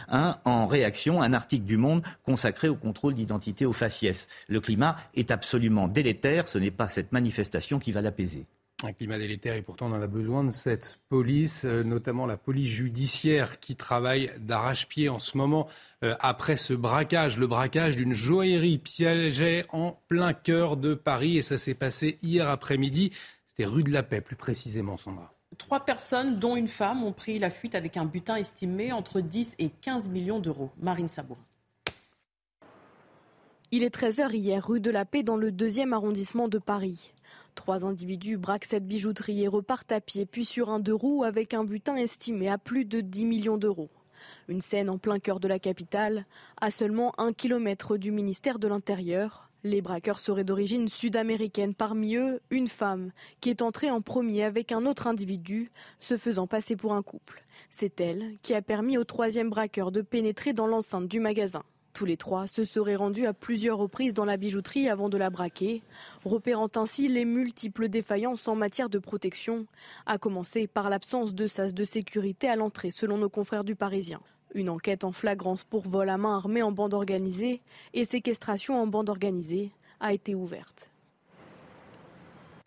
Hein, 0.08 0.38
en 0.44 0.66
réaction 0.66 1.22
à 1.22 1.26
un 1.26 1.32
article 1.34 1.66
du 1.66 1.76
Monde 1.76 2.02
consacré 2.24 2.68
au 2.68 2.74
contrôle 2.74 3.14
d'identité 3.14 3.64
au 3.64 3.72
faciès. 3.72 4.26
Le 4.48 4.60
climat 4.60 4.96
est 5.14 5.30
absolument 5.30 5.86
délétère, 5.86 6.48
ce 6.48 6.58
n'est 6.58 6.72
pas 6.72 6.88
cette 6.88 7.12
manifestation 7.12 7.78
qui 7.78 7.92
va 7.92 8.00
l'apaiser. 8.00 8.46
Un 8.82 8.92
climat 8.92 9.18
délétère 9.18 9.54
et 9.54 9.62
pourtant 9.62 9.86
on 9.86 9.94
en 9.94 10.02
a 10.02 10.06
besoin 10.06 10.42
de 10.44 10.50
cette 10.50 11.00
police, 11.08 11.64
euh, 11.64 11.84
notamment 11.84 12.26
la 12.26 12.36
police 12.36 12.68
judiciaire 12.68 13.60
qui 13.60 13.76
travaille 13.76 14.32
d'arrache-pied 14.38 15.08
en 15.08 15.20
ce 15.20 15.38
moment 15.38 15.68
euh, 16.02 16.16
après 16.18 16.56
ce 16.56 16.74
braquage, 16.74 17.38
le 17.38 17.46
braquage 17.46 17.96
d'une 17.96 18.12
joaillerie 18.12 18.78
piégée 18.78 19.64
en 19.70 19.98
plein 20.08 20.32
cœur 20.32 20.76
de 20.76 20.94
Paris 20.94 21.38
et 21.38 21.42
ça 21.42 21.56
s'est 21.56 21.74
passé 21.74 22.18
hier 22.22 22.48
après-midi. 22.48 23.12
C'était 23.46 23.64
rue 23.64 23.84
de 23.84 23.92
la 23.92 24.02
Paix 24.02 24.20
plus 24.20 24.36
précisément, 24.36 24.96
Sandra. 24.96 25.32
Trois 25.56 25.84
personnes, 25.84 26.40
dont 26.40 26.56
une 26.56 26.68
femme, 26.68 27.04
ont 27.04 27.12
pris 27.12 27.38
la 27.38 27.50
fuite 27.50 27.76
avec 27.76 27.96
un 27.96 28.04
butin 28.04 28.36
estimé 28.36 28.92
entre 28.92 29.20
10 29.20 29.54
et 29.60 29.70
15 29.70 30.08
millions 30.08 30.40
d'euros. 30.40 30.72
Marine 30.80 31.08
Sabourin. 31.08 31.44
Il 33.70 33.82
est 33.82 33.94
13h 33.94 34.32
hier, 34.34 34.66
rue 34.66 34.80
de 34.80 34.90
la 34.90 35.04
Paix, 35.04 35.22
dans 35.22 35.36
le 35.36 35.50
deuxième 35.50 35.92
arrondissement 35.92 36.48
de 36.48 36.58
Paris. 36.58 37.12
Trois 37.54 37.84
individus 37.84 38.36
braquent 38.36 38.64
cette 38.64 38.86
bijouterie 38.86 39.42
et 39.42 39.48
repartent 39.48 39.92
à 39.92 40.00
pied, 40.00 40.26
puis 40.26 40.44
sur 40.44 40.70
un 40.70 40.80
deux 40.80 40.94
roues 40.94 41.24
avec 41.24 41.54
un 41.54 41.64
butin 41.64 41.96
estimé 41.96 42.48
à 42.48 42.58
plus 42.58 42.84
de 42.84 43.00
10 43.00 43.24
millions 43.24 43.56
d'euros. 43.56 43.90
Une 44.48 44.60
scène 44.60 44.90
en 44.90 44.98
plein 44.98 45.18
cœur 45.18 45.40
de 45.40 45.48
la 45.48 45.58
capitale, 45.58 46.26
à 46.60 46.70
seulement 46.70 47.12
un 47.18 47.32
kilomètre 47.32 47.96
du 47.96 48.10
ministère 48.10 48.58
de 48.58 48.68
l'Intérieur. 48.68 49.50
Les 49.62 49.80
braqueurs 49.80 50.18
seraient 50.18 50.44
d'origine 50.44 50.88
sud-américaine, 50.88 51.74
parmi 51.74 52.16
eux 52.16 52.40
une 52.50 52.68
femme 52.68 53.12
qui 53.40 53.50
est 53.50 53.62
entrée 53.62 53.90
en 53.90 54.02
premier 54.02 54.44
avec 54.44 54.72
un 54.72 54.84
autre 54.84 55.06
individu, 55.06 55.70
se 56.00 56.16
faisant 56.18 56.46
passer 56.46 56.76
pour 56.76 56.92
un 56.92 57.02
couple. 57.02 57.44
C'est 57.70 58.00
elle 58.00 58.36
qui 58.42 58.54
a 58.54 58.62
permis 58.62 58.98
au 58.98 59.04
troisième 59.04 59.48
braqueur 59.48 59.90
de 59.90 60.02
pénétrer 60.02 60.52
dans 60.52 60.66
l'enceinte 60.66 61.08
du 61.08 61.20
magasin. 61.20 61.62
Tous 61.94 62.04
les 62.06 62.16
trois 62.16 62.48
se 62.48 62.64
seraient 62.64 62.96
rendus 62.96 63.24
à 63.24 63.32
plusieurs 63.32 63.78
reprises 63.78 64.14
dans 64.14 64.24
la 64.24 64.36
bijouterie 64.36 64.88
avant 64.88 65.08
de 65.08 65.16
la 65.16 65.30
braquer, 65.30 65.80
repérant 66.24 66.68
ainsi 66.74 67.06
les 67.06 67.24
multiples 67.24 67.88
défaillances 67.88 68.48
en 68.48 68.56
matière 68.56 68.88
de 68.88 68.98
protection, 68.98 69.66
à 70.04 70.18
commencer 70.18 70.66
par 70.66 70.90
l'absence 70.90 71.36
de 71.36 71.46
sas 71.46 71.72
de 71.72 71.84
sécurité 71.84 72.48
à 72.48 72.56
l'entrée 72.56 72.90
selon 72.90 73.16
nos 73.16 73.28
confrères 73.28 73.62
du 73.62 73.76
Parisien. 73.76 74.20
Une 74.54 74.70
enquête 74.70 75.04
en 75.04 75.12
flagrance 75.12 75.62
pour 75.62 75.88
vol 75.88 76.08
à 76.08 76.18
main 76.18 76.36
armée 76.36 76.62
en 76.62 76.72
bande 76.72 76.94
organisée 76.94 77.62
et 77.92 78.04
séquestration 78.04 78.82
en 78.82 78.88
bande 78.88 79.08
organisée 79.08 79.70
a 80.00 80.12
été 80.12 80.34
ouverte. 80.34 80.90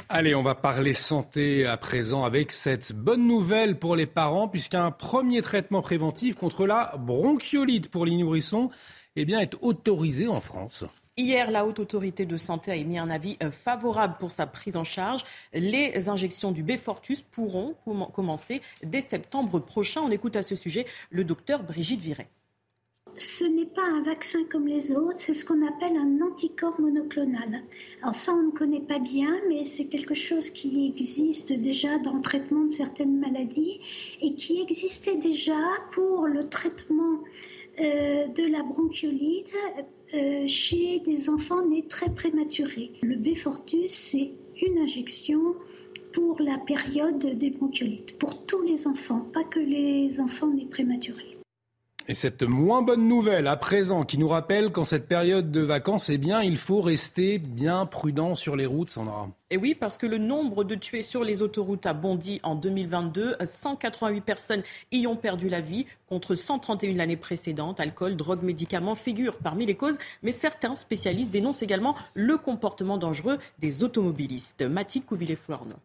Allez, 0.10 0.36
on 0.36 0.42
va 0.42 0.56
parler 0.56 0.94
santé 0.94 1.66
à 1.66 1.76
présent 1.76 2.24
avec 2.24 2.54
cette 2.54 2.94
bonne 2.94 3.28
nouvelle 3.28 3.78
pour 3.78 3.98
les 3.98 4.06
parents, 4.06 4.48
puisqu'un 4.48 4.90
premier 4.90 5.42
traitement 5.42 5.82
préventif 5.82 6.36
contre 6.36 6.66
la 6.66 6.96
bronchiolite 6.98 7.92
pour 7.92 8.06
les 8.06 8.16
nourrissons 8.16 8.70
eh 9.18 9.26
bien, 9.26 9.40
est 9.40 9.56
autorisé 9.62 10.28
en 10.28 10.40
France. 10.40 10.86
Hier, 11.18 11.50
la 11.50 11.66
Haute 11.66 11.80
Autorité 11.80 12.28
de 12.28 12.38
Santé 12.38 12.70
a 12.70 12.76
émis 12.76 13.00
un 13.00 13.10
avis 13.10 13.36
euh, 13.42 13.50
favorable 13.50 14.18
pour 14.20 14.30
sa 14.30 14.46
prise 14.46 14.78
en 14.78 14.84
charge. 14.84 15.24
Les 15.52 16.08
injections 16.10 16.52
du 16.52 16.62
Befortus 16.62 17.22
pourront 17.22 17.76
commencer 18.14 18.62
dès 18.84 19.02
septembre 19.02 19.58
prochain. 19.58 20.02
On 20.04 20.12
écoute 20.12 20.36
à 20.36 20.44
ce 20.44 20.56
sujet 20.56 20.86
le 21.10 21.24
docteur 21.24 21.64
Brigitte 21.64 22.02
Viret. 22.02 22.30
Ce 23.16 23.46
n'est 23.46 23.66
pas 23.66 23.82
un 23.84 24.04
vaccin 24.04 24.44
comme 24.52 24.68
les 24.68 24.92
autres, 24.92 25.18
c'est 25.18 25.34
ce 25.34 25.44
qu'on 25.44 25.66
appelle 25.66 25.98
un 25.98 26.22
anticorps 26.22 26.80
monoclonal. 26.80 27.64
Alors 28.04 28.14
ça, 28.14 28.32
on 28.32 28.44
ne 28.44 28.52
connaît 28.52 28.82
pas 28.82 29.00
bien, 29.00 29.36
mais 29.50 29.64
c'est 29.64 29.88
quelque 29.88 30.14
chose 30.14 30.52
qui 30.52 30.94
existe 30.96 31.52
déjà 31.52 31.98
dans 31.98 32.14
le 32.14 32.22
traitement 32.22 32.66
de 32.66 32.70
certaines 32.70 33.20
maladies 33.20 33.80
et 34.22 34.36
qui 34.36 34.62
existait 34.62 35.18
déjà 35.18 35.58
pour 35.94 36.28
le 36.28 36.46
traitement 36.46 37.24
euh, 37.24 37.57
de 37.78 38.52
la 38.52 38.64
bronchiolite 38.64 39.54
euh, 40.14 40.48
chez 40.48 41.00
des 41.00 41.30
enfants 41.30 41.66
nés 41.66 41.86
très 41.88 42.10
prématurés. 42.10 42.92
Le 43.02 43.18
Befortus, 43.18 43.92
c'est 43.92 44.32
une 44.62 44.78
injection 44.78 45.56
pour 46.14 46.40
la 46.40 46.58
période 46.58 47.20
des 47.20 47.50
bronchiolites, 47.50 48.18
pour 48.18 48.46
tous 48.46 48.62
les 48.62 48.88
enfants, 48.88 49.28
pas 49.34 49.44
que 49.44 49.60
les 49.60 50.20
enfants 50.22 50.48
nés 50.48 50.66
prématurés. 50.66 51.37
Et 52.10 52.14
cette 52.14 52.44
moins 52.44 52.82
bonne 52.82 53.06
nouvelle 53.06 53.48
à 53.48 53.58
présent 53.58 54.06
qui 54.06 54.18
nous 54.18 54.30
rappelle 54.30 54.72
qu'en 54.72 54.86
cette 54.86 55.10
période 55.10 55.52
de 55.52 55.60
vacances, 55.60 56.10
eh 56.10 56.18
bien, 56.18 56.42
il 56.42 56.56
faut 56.56 56.80
rester 56.80 57.38
bien 57.38 57.86
prudent 57.86 58.36
sur 58.36 58.56
les 58.56 58.66
routes, 58.66 58.92
Sandra. 58.92 59.28
Et 59.50 59.58
oui, 59.58 59.76
parce 59.76 59.98
que 59.98 60.06
le 60.06 60.18
nombre 60.18 60.64
de 60.64 60.76
tués 60.76 61.02
sur 61.02 61.26
les 61.26 61.42
autoroutes 61.42 61.86
a 61.86 61.92
bondi 61.92 62.40
en 62.44 62.56
2022. 62.56 63.36
188 63.44 64.22
personnes 64.22 64.64
y 64.94 65.06
ont 65.06 65.18
perdu 65.18 65.50
la 65.50 65.60
vie 65.60 65.86
contre 66.08 66.36
131 66.36 66.96
l'année 66.96 67.18
précédente. 67.18 67.82
Alcool, 67.82 68.16
drogue, 68.16 68.44
médicaments 68.44 68.96
figurent 68.96 69.40
parmi 69.40 69.66
les 69.66 69.76
causes, 69.76 69.98
mais 70.24 70.32
certains 70.32 70.76
spécialistes 70.76 71.32
dénoncent 71.32 71.62
également 71.62 71.96
le 72.14 72.38
comportement 72.38 72.98
dangereux 72.98 73.38
des 73.60 73.84
automobilistes. 73.84 74.62
Mathilde 74.62 75.06
Couvillé-Florno. 75.06 75.76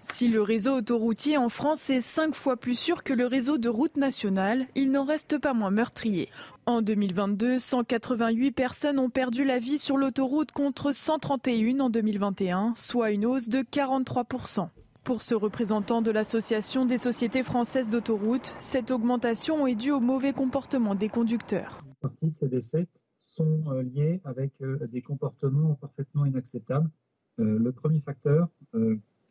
Si 0.00 0.28
le 0.28 0.40
réseau 0.40 0.76
autoroutier 0.76 1.36
en 1.36 1.50
France 1.50 1.90
est 1.90 2.00
cinq 2.00 2.34
fois 2.34 2.56
plus 2.56 2.78
sûr 2.78 3.04
que 3.04 3.12
le 3.12 3.26
réseau 3.26 3.58
de 3.58 3.68
routes 3.68 3.98
nationales, 3.98 4.66
il 4.74 4.90
n'en 4.90 5.04
reste 5.04 5.38
pas 5.38 5.52
moins 5.52 5.70
meurtrier. 5.70 6.30
En 6.64 6.80
2022, 6.80 7.58
188 7.58 8.50
personnes 8.52 8.98
ont 8.98 9.10
perdu 9.10 9.44
la 9.44 9.58
vie 9.58 9.78
sur 9.78 9.98
l'autoroute 9.98 10.52
contre 10.52 10.92
131 10.92 11.80
en 11.80 11.90
2021, 11.90 12.72
soit 12.74 13.10
une 13.10 13.26
hausse 13.26 13.50
de 13.50 13.60
43%. 13.60 14.68
Pour 15.04 15.20
ce 15.20 15.34
représentant 15.34 16.00
de 16.00 16.10
l'Association 16.10 16.86
des 16.86 16.98
sociétés 16.98 17.42
françaises 17.42 17.90
d'autoroutes, 17.90 18.56
cette 18.60 18.90
augmentation 18.90 19.66
est 19.66 19.74
due 19.74 19.92
au 19.92 20.00
mauvais 20.00 20.32
comportement 20.32 20.94
des 20.94 21.08
conducteurs. 21.10 21.82
Une 21.86 21.94
partie 21.96 22.26
de 22.26 22.32
ces 22.32 22.48
décès 22.48 22.86
sont 23.20 23.64
euh, 23.68 23.82
liés 23.82 24.22
avec 24.24 24.52
euh, 24.62 24.78
des 24.90 25.02
comportements 25.02 25.74
parfaitement 25.74 26.24
inacceptables. 26.24 26.88
Euh, 27.38 27.58
le 27.58 27.72
premier 27.72 28.00
facteur, 28.00 28.48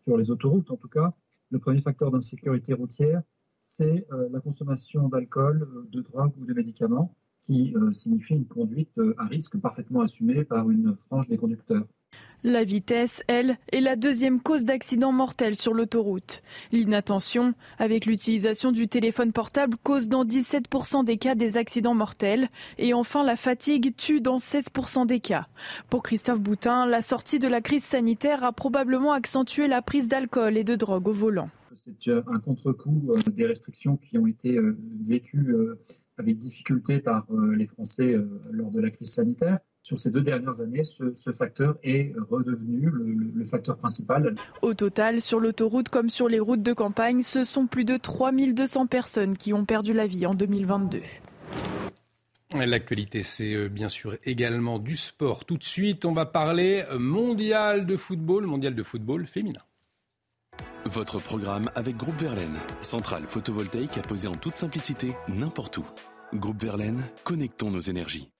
sur 0.03 0.17
les 0.17 0.31
autoroutes 0.31 0.71
en 0.71 0.77
tout 0.77 0.87
cas, 0.87 1.13
le 1.51 1.59
premier 1.59 1.81
facteur 1.81 2.11
d'insécurité 2.11 2.73
routière, 2.73 3.21
c'est 3.59 4.05
euh, 4.11 4.29
la 4.31 4.39
consommation 4.39 5.07
d'alcool, 5.09 5.63
euh, 5.63 5.87
de 5.89 6.01
drogue 6.01 6.33
ou 6.37 6.45
de 6.45 6.53
médicaments, 6.53 7.15
qui 7.49 7.73
euh, 7.75 7.91
signifie 7.91 8.35
une 8.35 8.45
conduite 8.45 8.99
à 9.17 9.25
risque 9.25 9.57
parfaitement 9.57 10.01
assumée 10.01 10.43
par 10.43 10.69
une 10.69 10.95
frange 10.95 11.27
des 11.27 11.37
conducteurs. 11.37 11.85
La 12.43 12.63
vitesse, 12.63 13.21
elle, 13.27 13.57
est 13.73 13.81
la 13.81 13.97
deuxième 13.97 14.39
cause 14.39 14.63
d'accident 14.63 15.11
mortel 15.11 15.55
sur 15.55 15.73
l'autoroute. 15.73 16.41
L'inattention, 16.71 17.53
avec 17.79 18.05
l'utilisation 18.05 18.71
du 18.71 18.87
téléphone 18.87 19.33
portable, 19.33 19.75
cause 19.83 20.07
dans 20.07 20.23
17% 20.23 21.03
des 21.03 21.17
cas 21.17 21.35
des 21.35 21.57
accidents 21.57 21.95
mortels. 21.95 22.47
Et 22.77 22.93
enfin, 22.93 23.23
la 23.23 23.35
fatigue 23.35 23.93
tue 23.97 24.21
dans 24.21 24.37
16% 24.37 25.05
des 25.05 25.19
cas. 25.19 25.47
Pour 25.89 26.01
Christophe 26.01 26.39
Boutin, 26.39 26.85
la 26.85 27.01
sortie 27.01 27.39
de 27.39 27.47
la 27.49 27.59
crise 27.59 27.83
sanitaire 27.83 28.45
a 28.45 28.53
probablement 28.53 29.11
accentué 29.11 29.67
la 29.67 29.81
prise 29.81 30.07
d'alcool 30.07 30.55
et 30.55 30.63
de 30.63 30.75
drogue 30.75 31.09
au 31.09 31.13
volant. 31.13 31.49
C'est 31.75 32.11
un 32.11 32.39
contre-coup 32.39 33.09
euh, 33.09 33.31
des 33.31 33.45
restrictions 33.45 33.97
qui 33.97 34.17
ont 34.17 34.27
été 34.27 34.57
euh, 34.57 34.77
vécues 35.01 35.53
euh, 35.53 35.79
avec 36.20 36.38
difficulté 36.38 36.99
par 36.99 37.26
les 37.55 37.67
Français 37.67 38.15
lors 38.51 38.72
de 38.72 38.80
la 38.80 38.89
crise 38.89 39.11
sanitaire 39.11 39.59
sur 39.89 39.99
ces 39.99 40.11
deux 40.11 40.22
dernières 40.22 40.61
années, 40.61 40.84
ce, 40.84 41.32
facteur 41.32 41.78
est 41.84 42.13
redevenu 42.30 42.91
le, 42.91 43.43
facteur 43.45 43.78
principal. 43.78 44.36
Au 44.61 44.74
total, 44.74 45.22
sur 45.22 45.39
l'autoroute 45.39 45.89
comme 45.89 46.09
sur 46.09 46.28
les 46.28 46.39
routes 46.39 46.61
de 46.61 46.74
campagne, 46.74 47.22
ce 47.22 47.43
sont 47.43 47.65
plus 47.65 47.86
de 47.86 47.97
3200 47.97 48.88
personnes 48.88 49.36
qui 49.36 49.53
ont 49.53 49.65
perdu 49.65 49.93
la 49.93 50.05
vie 50.05 50.26
en 50.26 50.34
2022. 50.36 51.01
L'actualité, 52.53 53.24
c'est 53.24 53.53
euh, 53.53 53.70
bien 53.70 53.89
sûr 53.89 54.15
également 54.26 54.80
du 54.80 54.95
sport. 54.95 55.45
Tout 55.45 55.57
de 55.57 55.63
suite, 55.63 56.05
on 56.05 56.13
va 56.13 56.26
parler 56.26 56.84
euh, 56.89 56.97
mondial 56.97 57.86
de 57.86 57.95
football, 57.95 58.45
mondial 58.45 58.76
de 58.76 58.84
football 58.84 59.26
féminin. 59.26 59.61
Votre 60.86 61.19
programme 61.19 61.69
avec 61.75 61.97
Groupe 61.97 62.19
Verlaine, 62.21 62.57
centrale 62.82 63.23
photovoltaïque 63.27 63.97
à 63.97 64.01
poser 64.01 64.27
en 64.27 64.36
toute 64.36 64.57
simplicité 64.57 65.13
n'importe 65.27 65.77
où. 65.77 65.86
Groupe 66.34 66.61
Verlaine, 66.61 67.03
connectons 67.25 67.69
nos 67.69 67.82
énergies. 67.82 68.32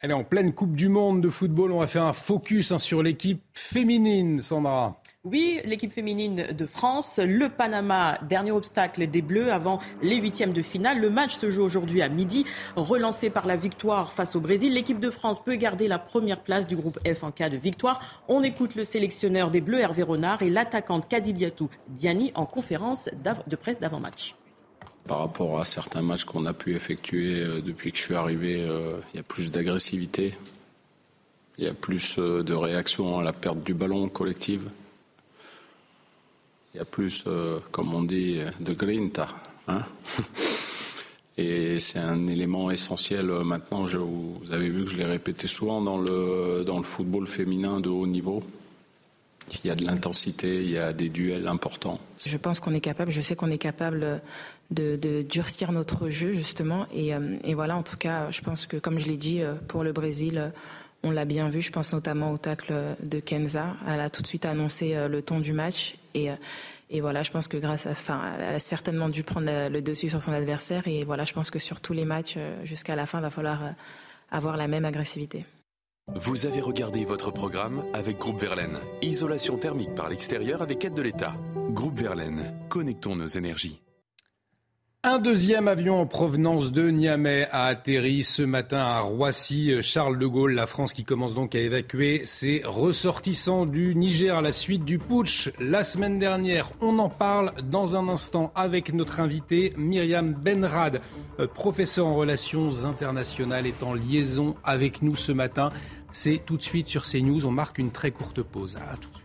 Allez, 0.00 0.14
en 0.14 0.24
pleine 0.24 0.54
Coupe 0.54 0.74
du 0.74 0.88
Monde 0.88 1.20
de 1.20 1.28
football, 1.28 1.70
on 1.70 1.80
va 1.80 1.86
faire 1.86 2.04
un 2.04 2.14
focus 2.14 2.72
hein, 2.72 2.78
sur 2.78 3.02
l'équipe 3.02 3.42
féminine, 3.54 4.40
Sandra. 4.42 5.01
Oui, 5.24 5.60
l'équipe 5.64 5.92
féminine 5.92 6.48
de 6.50 6.66
France, 6.66 7.20
le 7.24 7.48
Panama, 7.48 8.18
dernier 8.28 8.50
obstacle 8.50 9.06
des 9.06 9.22
Bleus 9.22 9.52
avant 9.52 9.78
les 10.02 10.16
huitièmes 10.16 10.52
de 10.52 10.62
finale. 10.62 10.98
Le 10.98 11.10
match 11.10 11.36
se 11.36 11.48
joue 11.48 11.62
aujourd'hui 11.62 12.02
à 12.02 12.08
midi, 12.08 12.44
relancé 12.74 13.30
par 13.30 13.46
la 13.46 13.54
victoire 13.54 14.12
face 14.12 14.34
au 14.34 14.40
Brésil. 14.40 14.74
L'équipe 14.74 14.98
de 14.98 15.10
France 15.10 15.40
peut 15.40 15.54
garder 15.54 15.86
la 15.86 16.00
première 16.00 16.40
place 16.40 16.66
du 16.66 16.74
groupe 16.74 16.98
F 17.06 17.22
en 17.22 17.30
cas 17.30 17.48
de 17.48 17.56
victoire. 17.56 18.24
On 18.26 18.42
écoute 18.42 18.74
le 18.74 18.82
sélectionneur 18.82 19.52
des 19.52 19.60
Bleus, 19.60 19.78
Hervé 19.78 20.02
Renard, 20.02 20.42
et 20.42 20.50
l'attaquante 20.50 21.08
Kadidiatou 21.08 21.70
Diani 21.86 22.32
en 22.34 22.44
conférence 22.44 23.08
de 23.46 23.54
presse 23.54 23.78
d'avant-match. 23.78 24.34
Par 25.06 25.20
rapport 25.20 25.60
à 25.60 25.64
certains 25.64 26.02
matchs 26.02 26.24
qu'on 26.24 26.46
a 26.46 26.52
pu 26.52 26.74
effectuer 26.74 27.42
euh, 27.42 27.60
depuis 27.60 27.92
que 27.92 27.98
je 27.98 28.02
suis 28.02 28.16
arrivé, 28.16 28.60
euh, 28.60 28.98
il 29.14 29.18
y 29.18 29.20
a 29.20 29.22
plus 29.22 29.52
d'agressivité, 29.52 30.34
il 31.58 31.64
y 31.64 31.68
a 31.68 31.74
plus 31.74 32.18
euh, 32.18 32.42
de 32.42 32.54
réaction 32.54 33.20
à 33.20 33.22
la 33.22 33.32
perte 33.32 33.62
du 33.62 33.72
ballon 33.72 34.08
collective, 34.08 34.68
il 36.74 36.78
y 36.78 36.80
a 36.80 36.84
plus, 36.84 37.24
comme 37.70 37.94
on 37.94 38.02
dit, 38.02 38.40
de 38.60 38.72
grinta. 38.72 39.28
Hein 39.68 39.84
Et 41.38 41.80
c'est 41.80 41.98
un 41.98 42.26
élément 42.26 42.70
essentiel 42.70 43.26
maintenant. 43.26 43.86
vous 43.86 44.52
avez 44.52 44.68
vu 44.68 44.84
que 44.84 44.90
je 44.90 44.96
l'ai 44.96 45.04
répété 45.04 45.46
souvent 45.46 45.80
dans 45.80 45.98
le, 45.98 46.62
dans 46.64 46.78
le 46.78 46.84
football 46.84 47.26
féminin 47.26 47.80
de 47.80 47.88
haut 47.88 48.06
niveau. 48.06 48.42
Il 49.64 49.68
y 49.68 49.70
a 49.70 49.74
de 49.74 49.84
l'intensité, 49.84 50.62
il 50.62 50.70
y 50.70 50.78
a 50.78 50.92
des 50.92 51.08
duels 51.08 51.46
importants. 51.46 51.98
Je 52.24 52.36
pense 52.36 52.60
qu'on 52.60 52.74
est 52.74 52.80
capable, 52.80 53.10
je 53.10 53.20
sais 53.20 53.36
qu'on 53.36 53.50
est 53.50 53.58
capable 53.58 54.22
de, 54.70 55.22
durcir 55.22 55.72
notre 55.72 56.08
jeu 56.08 56.32
justement. 56.32 56.86
Euh, 56.94 57.36
et, 57.44 57.54
voilà, 57.54 57.76
en 57.76 57.82
tout 57.82 57.96
cas, 57.96 58.30
je 58.30 58.40
pense 58.40 58.66
que 58.66 58.76
comme 58.76 58.98
je 58.98 59.06
l'ai 59.06 59.16
dit 59.16 59.42
euh, 59.42 59.54
pour 59.68 59.84
le 59.84 59.92
Brésil, 59.92 60.38
euh, 60.38 60.50
on 61.02 61.10
l'a 61.10 61.24
bien 61.24 61.48
vu. 61.48 61.60
Je 61.60 61.72
pense 61.72 61.92
notamment 61.92 62.32
au 62.32 62.38
tacle 62.38 62.72
de 63.02 63.20
Kenza. 63.20 63.74
Elle 63.88 64.00
a 64.00 64.10
tout 64.10 64.22
de 64.22 64.26
suite 64.26 64.44
annoncé 64.44 64.94
le 65.08 65.22
ton 65.22 65.40
du 65.40 65.52
match 65.52 65.96
et 66.14 66.30
et 66.94 67.00
voilà, 67.00 67.22
je 67.22 67.30
pense 67.30 67.48
que 67.48 67.56
grâce 67.56 67.86
à, 67.86 67.92
enfin, 67.92 68.20
elle 68.38 68.54
a 68.54 68.60
certainement 68.60 69.08
dû 69.08 69.22
prendre 69.22 69.46
le 69.46 69.80
dessus 69.80 70.10
sur 70.10 70.22
son 70.22 70.32
adversaire. 70.32 70.86
Et 70.86 71.04
voilà, 71.04 71.24
je 71.24 71.32
pense 71.32 71.50
que 71.50 71.58
sur 71.58 71.80
tous 71.80 71.94
les 71.94 72.04
matchs 72.04 72.36
jusqu'à 72.64 72.94
la 72.94 73.06
fin, 73.06 73.18
il 73.18 73.22
va 73.22 73.30
falloir 73.30 73.60
avoir 74.30 74.58
la 74.58 74.68
même 74.68 74.84
agressivité. 74.84 75.46
Vous 76.14 76.46
avez 76.46 76.60
regardé 76.60 77.04
votre 77.04 77.30
programme 77.30 77.84
avec 77.94 78.18
Groupe 78.18 78.40
Verlaine. 78.40 78.78
Isolation 79.02 79.56
thermique 79.56 79.94
par 79.94 80.08
l'extérieur 80.08 80.60
avec 80.60 80.84
aide 80.84 80.94
de 80.94 81.02
l'État. 81.02 81.34
Groupe 81.70 81.96
Verlaine, 81.96 82.52
connectons 82.68 83.16
nos 83.16 83.26
énergies. 83.26 83.80
Un 85.04 85.18
deuxième 85.18 85.66
avion 85.66 86.00
en 86.00 86.06
provenance 86.06 86.70
de 86.70 86.88
Niamey 86.88 87.48
a 87.50 87.64
atterri 87.64 88.22
ce 88.22 88.42
matin 88.42 88.78
à 88.78 89.00
Roissy. 89.00 89.72
Charles 89.82 90.16
de 90.16 90.28
Gaulle, 90.28 90.54
la 90.54 90.66
France 90.66 90.92
qui 90.92 91.02
commence 91.02 91.34
donc 91.34 91.56
à 91.56 91.58
évacuer 91.58 92.22
ses 92.24 92.62
ressortissants 92.64 93.66
du 93.66 93.96
Niger 93.96 94.36
à 94.36 94.42
la 94.42 94.52
suite 94.52 94.84
du 94.84 95.00
putsch 95.00 95.50
la 95.58 95.82
semaine 95.82 96.20
dernière. 96.20 96.70
On 96.80 97.00
en 97.00 97.08
parle 97.08 97.52
dans 97.68 97.96
un 97.96 98.08
instant 98.08 98.52
avec 98.54 98.94
notre 98.94 99.18
invité 99.18 99.72
Myriam 99.76 100.34
Benrad, 100.34 101.00
professeur 101.52 102.06
en 102.06 102.14
relations 102.14 102.84
internationales, 102.84 103.66
est 103.66 103.82
en 103.82 103.94
liaison 103.94 104.54
avec 104.62 105.02
nous 105.02 105.16
ce 105.16 105.32
matin. 105.32 105.72
C'est 106.12 106.38
tout 106.46 106.56
de 106.56 106.62
suite 106.62 106.86
sur 106.86 107.02
CNews. 107.02 107.44
On 107.44 107.50
marque 107.50 107.78
une 107.78 107.90
très 107.90 108.12
courte 108.12 108.40
pause. 108.42 108.76
À 108.76 108.96
tout. 108.96 109.21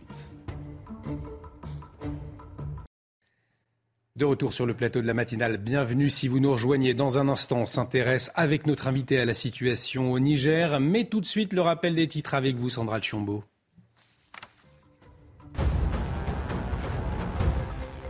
De 4.18 4.24
retour 4.24 4.52
sur 4.52 4.66
le 4.66 4.74
plateau 4.74 5.00
de 5.00 5.06
la 5.06 5.14
matinale, 5.14 5.58
bienvenue 5.58 6.10
si 6.10 6.26
vous 6.26 6.40
nous 6.40 6.50
rejoignez. 6.50 6.92
Dans 6.92 7.20
un 7.20 7.28
instant, 7.28 7.60
on 7.60 7.66
s'intéresse 7.66 8.32
avec 8.34 8.66
notre 8.66 8.88
invité 8.88 9.20
à 9.20 9.24
la 9.24 9.32
situation 9.32 10.10
au 10.10 10.18
Niger, 10.18 10.80
mais 10.80 11.04
tout 11.04 11.20
de 11.20 11.24
suite 11.24 11.52
le 11.52 11.60
rappel 11.60 11.94
des 11.94 12.08
titres 12.08 12.34
avec 12.34 12.56
vous, 12.56 12.68
Sandra 12.68 13.00
Chiombo. 13.00 13.44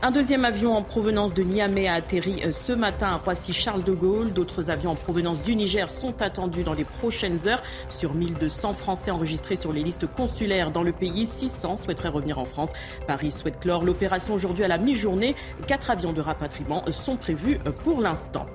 Un 0.00 0.12
deuxième 0.12 0.44
avion 0.44 0.76
en 0.76 0.82
provenance 0.84 1.34
de 1.34 1.42
Niamey 1.42 1.88
a 1.88 1.94
atterri 1.94 2.40
euh, 2.44 2.52
ce 2.52 2.72
matin 2.72 3.08
à 3.08 3.16
Roissy-Charles 3.16 3.82
de 3.82 3.90
Gaulle. 3.90 4.32
D'autres 4.32 4.70
avions 4.70 4.92
en 4.92 4.94
provenance 4.94 5.42
du 5.42 5.56
Niger 5.56 5.90
sont 5.90 6.22
attendus 6.22 6.62
dans 6.62 6.74
les 6.74 6.84
prochaines 6.84 7.48
heures. 7.48 7.64
Sur 7.88 8.14
1200 8.14 8.74
Français 8.74 9.10
enregistrés 9.10 9.56
sur 9.56 9.72
les 9.72 9.82
listes 9.82 10.06
consulaires 10.06 10.70
dans 10.70 10.84
le 10.84 10.92
pays, 10.92 11.26
600 11.26 11.78
souhaiteraient 11.78 12.10
revenir 12.10 12.38
en 12.38 12.44
France. 12.44 12.70
Paris 13.08 13.32
souhaite 13.32 13.58
clore 13.58 13.84
l'opération 13.84 14.34
aujourd'hui 14.34 14.62
à 14.62 14.68
la 14.68 14.78
mi-journée. 14.78 15.34
Quatre 15.66 15.90
avions 15.90 16.12
de 16.12 16.20
rapatriement 16.20 16.84
sont 16.92 17.16
prévus 17.16 17.58
euh, 17.66 17.72
pour 17.72 18.00
l'instant. 18.00 18.46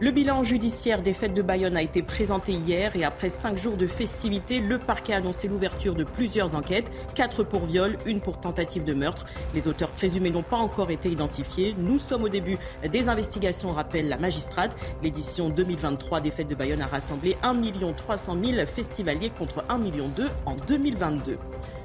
Le 0.00 0.12
bilan 0.12 0.44
judiciaire 0.44 1.02
des 1.02 1.12
fêtes 1.12 1.34
de 1.34 1.42
Bayonne 1.42 1.76
a 1.76 1.82
été 1.82 2.04
présenté 2.04 2.52
hier 2.52 2.94
et 2.94 3.02
après 3.02 3.30
cinq 3.30 3.56
jours 3.56 3.76
de 3.76 3.88
festivités, 3.88 4.60
le 4.60 4.78
parquet 4.78 5.12
a 5.12 5.16
annoncé 5.16 5.48
l'ouverture 5.48 5.96
de 5.96 6.04
plusieurs 6.04 6.54
enquêtes, 6.54 6.88
quatre 7.16 7.42
pour 7.42 7.64
viol, 7.64 7.98
une 8.06 8.20
pour 8.20 8.38
tentative 8.38 8.84
de 8.84 8.94
meurtre. 8.94 9.26
Les 9.54 9.66
auteurs 9.66 9.88
présumés 9.88 10.30
n'ont 10.30 10.44
pas 10.44 10.56
encore 10.56 10.92
été 10.92 11.08
identifiés. 11.08 11.74
Nous 11.76 11.98
sommes 11.98 12.22
au 12.22 12.28
début 12.28 12.58
des 12.88 13.08
investigations, 13.08 13.72
rappelle 13.72 14.08
la 14.08 14.18
magistrate. 14.18 14.76
L'édition 15.02 15.48
2023 15.48 16.20
des 16.20 16.30
fêtes 16.30 16.48
de 16.48 16.54
Bayonne 16.54 16.82
a 16.82 16.86
rassemblé 16.86 17.36
1 17.42 17.56
300 17.96 18.36
000 18.40 18.66
festivaliers 18.66 19.30
contre 19.30 19.64
1 19.68 19.78
million 19.78 20.08
en 20.46 20.54
2022. 20.54 21.38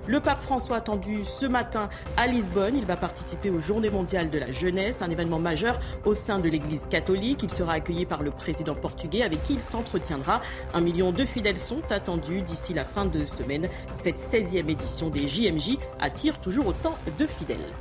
Le 0.06 0.20
pape 0.20 0.42
François 0.42 0.78
attendu 0.78 1.24
ce 1.24 1.46
matin 1.46 1.88
à 2.18 2.28
Lisbonne. 2.28 2.76
Il 2.76 2.86
va 2.86 2.98
participer 2.98 3.50
aux 3.50 3.62
Journées 3.62 3.90
mondiales 3.90 4.30
de 4.30 4.38
la 4.38 4.52
jeunesse, 4.52 5.02
un 5.02 5.10
événement 5.10 5.40
majeur 5.40 5.80
au 6.04 6.14
sein 6.14 6.40
de 6.40 6.50
l'Église 6.50 6.88
catholique. 6.90 7.44
Il 7.44 7.50
sera 7.50 7.74
accueilli 7.74 8.06
par 8.06 8.22
le 8.22 8.32
président 8.32 8.76
portugais 8.76 9.24
avec 9.24 9.42
qui 9.44 9.54
il 9.54 9.60
s'entretiendra. 9.60 10.42
Un 10.74 10.82
million 10.82 11.14
de 11.14 11.24
fidèles 11.24 11.58
sont 11.58 11.90
attendus 11.90 12.42
d'ici 12.42 12.74
la 12.74 12.84
fin 12.84 13.06
de 13.06 13.26
semaine. 13.26 13.70
Cette 13.94 14.18
16e 14.18 14.70
édition 14.70 15.10
des 15.10 15.26
JMJ 15.26 15.78
attire 16.02 16.38
toujours 16.42 16.68
autant 16.68 16.96
de 17.18 17.26
fidèles. 17.26 17.72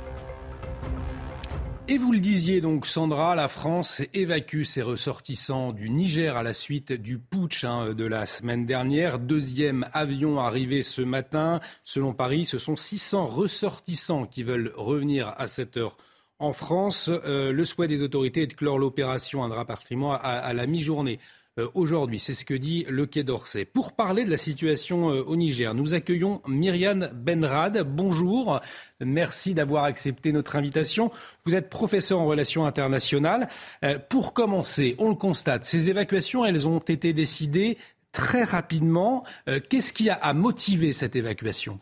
Et 1.89 1.97
vous 1.97 2.13
le 2.13 2.21
disiez 2.21 2.61
donc, 2.61 2.87
Sandra, 2.87 3.35
la 3.35 3.49
France 3.49 4.01
évacue 4.13 4.63
ses 4.63 4.81
ressortissants 4.81 5.73
du 5.73 5.89
Niger 5.89 6.37
à 6.37 6.41
la 6.41 6.53
suite 6.53 6.93
du 6.93 7.19
putsch 7.19 7.65
hein, 7.65 7.93
de 7.93 8.05
la 8.05 8.25
semaine 8.25 8.65
dernière. 8.65 9.19
Deuxième 9.19 9.85
avion 9.91 10.39
arrivé 10.39 10.81
ce 10.81 11.01
matin. 11.01 11.59
Selon 11.83 12.13
Paris, 12.13 12.45
ce 12.45 12.57
sont 12.57 12.77
600 12.77 13.25
ressortissants 13.25 14.25
qui 14.25 14.43
veulent 14.43 14.71
revenir 14.77 15.33
à 15.37 15.47
cette 15.47 15.75
heure 15.75 15.97
en 16.39 16.53
France. 16.53 17.09
Euh, 17.09 17.51
le 17.51 17.65
souhait 17.65 17.89
des 17.89 18.01
autorités 18.01 18.43
est 18.43 18.47
de 18.47 18.53
clore 18.53 18.79
l'opération, 18.79 19.43
un 19.43 19.53
rapatriement 19.53 20.13
à 20.13 20.53
la 20.53 20.65
mi-journée. 20.65 21.19
Euh, 21.59 21.67
aujourd'hui. 21.75 22.17
C'est 22.17 22.33
ce 22.33 22.45
que 22.45 22.55
dit 22.55 22.83
le 22.89 23.05
Quai 23.05 23.23
d'Orsay. 23.23 23.63
Pour 23.63 23.91
parler 23.91 24.25
de 24.25 24.31
la 24.31 24.37
situation 24.37 25.11
euh, 25.11 25.21
au 25.21 25.35
Niger, 25.35 25.75
nous 25.75 25.93
accueillons 25.93 26.41
Myriam 26.47 27.11
Benrad. 27.13 27.83
Bonjour. 27.83 28.59
Merci 28.99 29.53
d'avoir 29.53 29.83
accepté 29.83 30.31
notre 30.31 30.55
invitation. 30.55 31.11
Vous 31.45 31.53
êtes 31.53 31.69
professeur 31.69 32.19
en 32.19 32.25
relations 32.25 32.65
internationales. 32.65 33.49
Euh, 33.83 33.99
pour 33.99 34.33
commencer, 34.33 34.95
on 34.97 35.09
le 35.09 35.15
constate, 35.15 35.63
ces 35.63 35.91
évacuations, 35.91 36.43
elles 36.43 36.67
ont 36.67 36.79
été 36.79 37.13
décidées 37.13 37.77
très 38.11 38.43
rapidement. 38.43 39.23
Qu'est-ce 39.69 39.91
qui 39.91 40.09
a 40.11 40.33
motivé 40.33 40.91
cette 40.91 41.15
évacuation? 41.15 41.79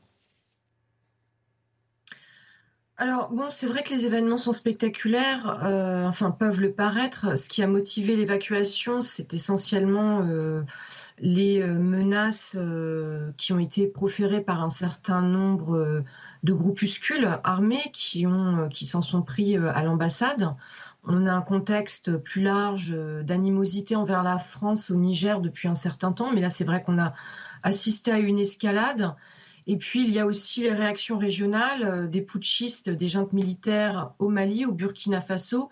Alors, 3.02 3.32
bon, 3.32 3.50
c'est 3.50 3.66
vrai 3.66 3.82
que 3.82 3.90
les 3.90 4.06
événements 4.06 4.38
sont 4.38 4.52
spectaculaires, 4.52 5.60
euh, 5.64 6.06
enfin, 6.06 6.30
peuvent 6.30 6.62
le 6.62 6.72
paraître. 6.72 7.36
Ce 7.36 7.50
qui 7.50 7.64
a 7.64 7.68
motivé 7.68 8.16
l'évacuation, 8.16 9.02
c'est 9.02 9.34
essentiellement 9.34 10.22
euh, 10.22 10.62
les 11.18 11.64
euh, 11.64 11.74
menaces 11.74 12.56
qui 13.38 13.54
ont 13.54 13.58
été 13.58 13.88
proférées 13.88 14.42
par 14.42 14.64
un 14.64 14.70
certain 14.70 15.24
nombre 15.24 16.04
de 16.44 16.54
groupuscules 16.54 17.28
armés 17.44 17.90
qui, 17.92 18.28
ont, 18.28 18.70
qui 18.70 18.86
s'en 18.86 19.02
sont 19.02 19.24
pris 19.24 19.58
à 19.58 19.82
l'ambassade. 19.82 20.52
On 21.04 21.26
a 21.26 21.34
un 21.34 21.42
contexte 21.42 22.16
plus 22.18 22.44
large 22.44 22.96
d'animosité 23.24 23.96
envers 23.96 24.22
la 24.22 24.38
France 24.38 24.92
au 24.92 24.96
Niger 24.96 25.42
depuis 25.42 25.68
un 25.68 25.74
certain 25.74 26.12
temps, 26.12 26.32
mais 26.32 26.42
là, 26.42 26.52
c'est 26.52 26.66
vrai 26.66 26.84
qu'on 26.84 27.00
a 27.00 27.16
assisté 27.64 28.12
à 28.12 28.20
une 28.20 28.38
escalade 28.38 29.16
et 29.72 29.78
puis, 29.78 30.04
il 30.04 30.14
y 30.14 30.20
a 30.20 30.26
aussi 30.26 30.64
les 30.64 30.74
réactions 30.74 31.18
régionales 31.18 31.84
euh, 31.84 32.06
des 32.06 32.20
putschistes, 32.20 32.90
des 32.90 33.08
juntes 33.08 33.32
militaires 33.32 34.12
au 34.20 34.28
Mali, 34.28 34.66
au 34.66 34.74
Burkina 34.74 35.22
Faso, 35.22 35.70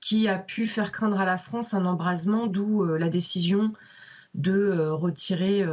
qui 0.00 0.28
a 0.28 0.38
pu 0.38 0.66
faire 0.66 0.92
craindre 0.92 1.18
à 1.20 1.24
la 1.24 1.36
France 1.36 1.74
un 1.74 1.84
embrasement, 1.84 2.46
d'où 2.46 2.84
euh, 2.84 2.96
la 2.96 3.08
décision 3.08 3.72
de 4.36 4.52
euh, 4.52 4.94
retirer 4.94 5.64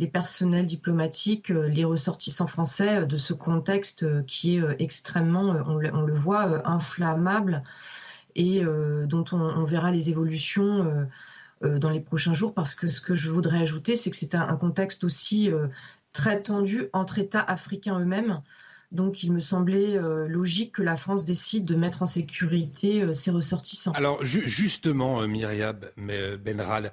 les 0.00 0.08
personnels 0.08 0.66
diplomatiques, 0.66 1.50
les 1.50 1.84
ressortissants 1.84 2.48
français 2.48 3.06
de 3.06 3.16
ce 3.16 3.32
contexte 3.32 4.26
qui 4.26 4.56
est 4.56 4.62
extrêmement, 4.80 5.54
on 5.68 5.76
le, 5.76 6.14
voit, 6.14 6.68
inflammable 6.68 7.62
et 8.34 8.64
dont 9.06 9.24
on, 9.30 9.62
verra 9.62 9.92
les 9.92 10.10
évolutions 10.10 11.06
dans 11.62 11.90
les 11.90 12.00
prochains 12.00 12.34
jours, 12.34 12.52
parce 12.52 12.74
que 12.74 12.88
ce 12.88 13.00
que 13.00 13.14
je 13.14 13.30
voudrais 13.30 13.58
ajouter, 13.58 13.94
c'est 13.94 14.10
que 14.10 14.16
c'est 14.16 14.34
un, 14.34 14.56
contexte 14.56 15.04
aussi 15.04 15.52
très 16.14 16.40
tendu 16.42 16.86
entre 16.94 17.18
États 17.18 17.42
africains 17.42 18.00
eux-mêmes. 18.00 18.40
Donc 18.92 19.24
il 19.24 19.32
me 19.32 19.40
semblait 19.40 19.96
euh, 19.96 20.28
logique 20.28 20.76
que 20.76 20.82
la 20.82 20.96
France 20.96 21.24
décide 21.24 21.64
de 21.64 21.74
mettre 21.74 22.02
en 22.02 22.06
sécurité 22.06 23.02
euh, 23.02 23.12
ses 23.12 23.32
ressortissants. 23.32 23.92
Alors 23.92 24.24
justement, 24.24 25.20
euh, 25.20 25.26
Myriam 25.26 25.78
Benrad, 25.98 26.92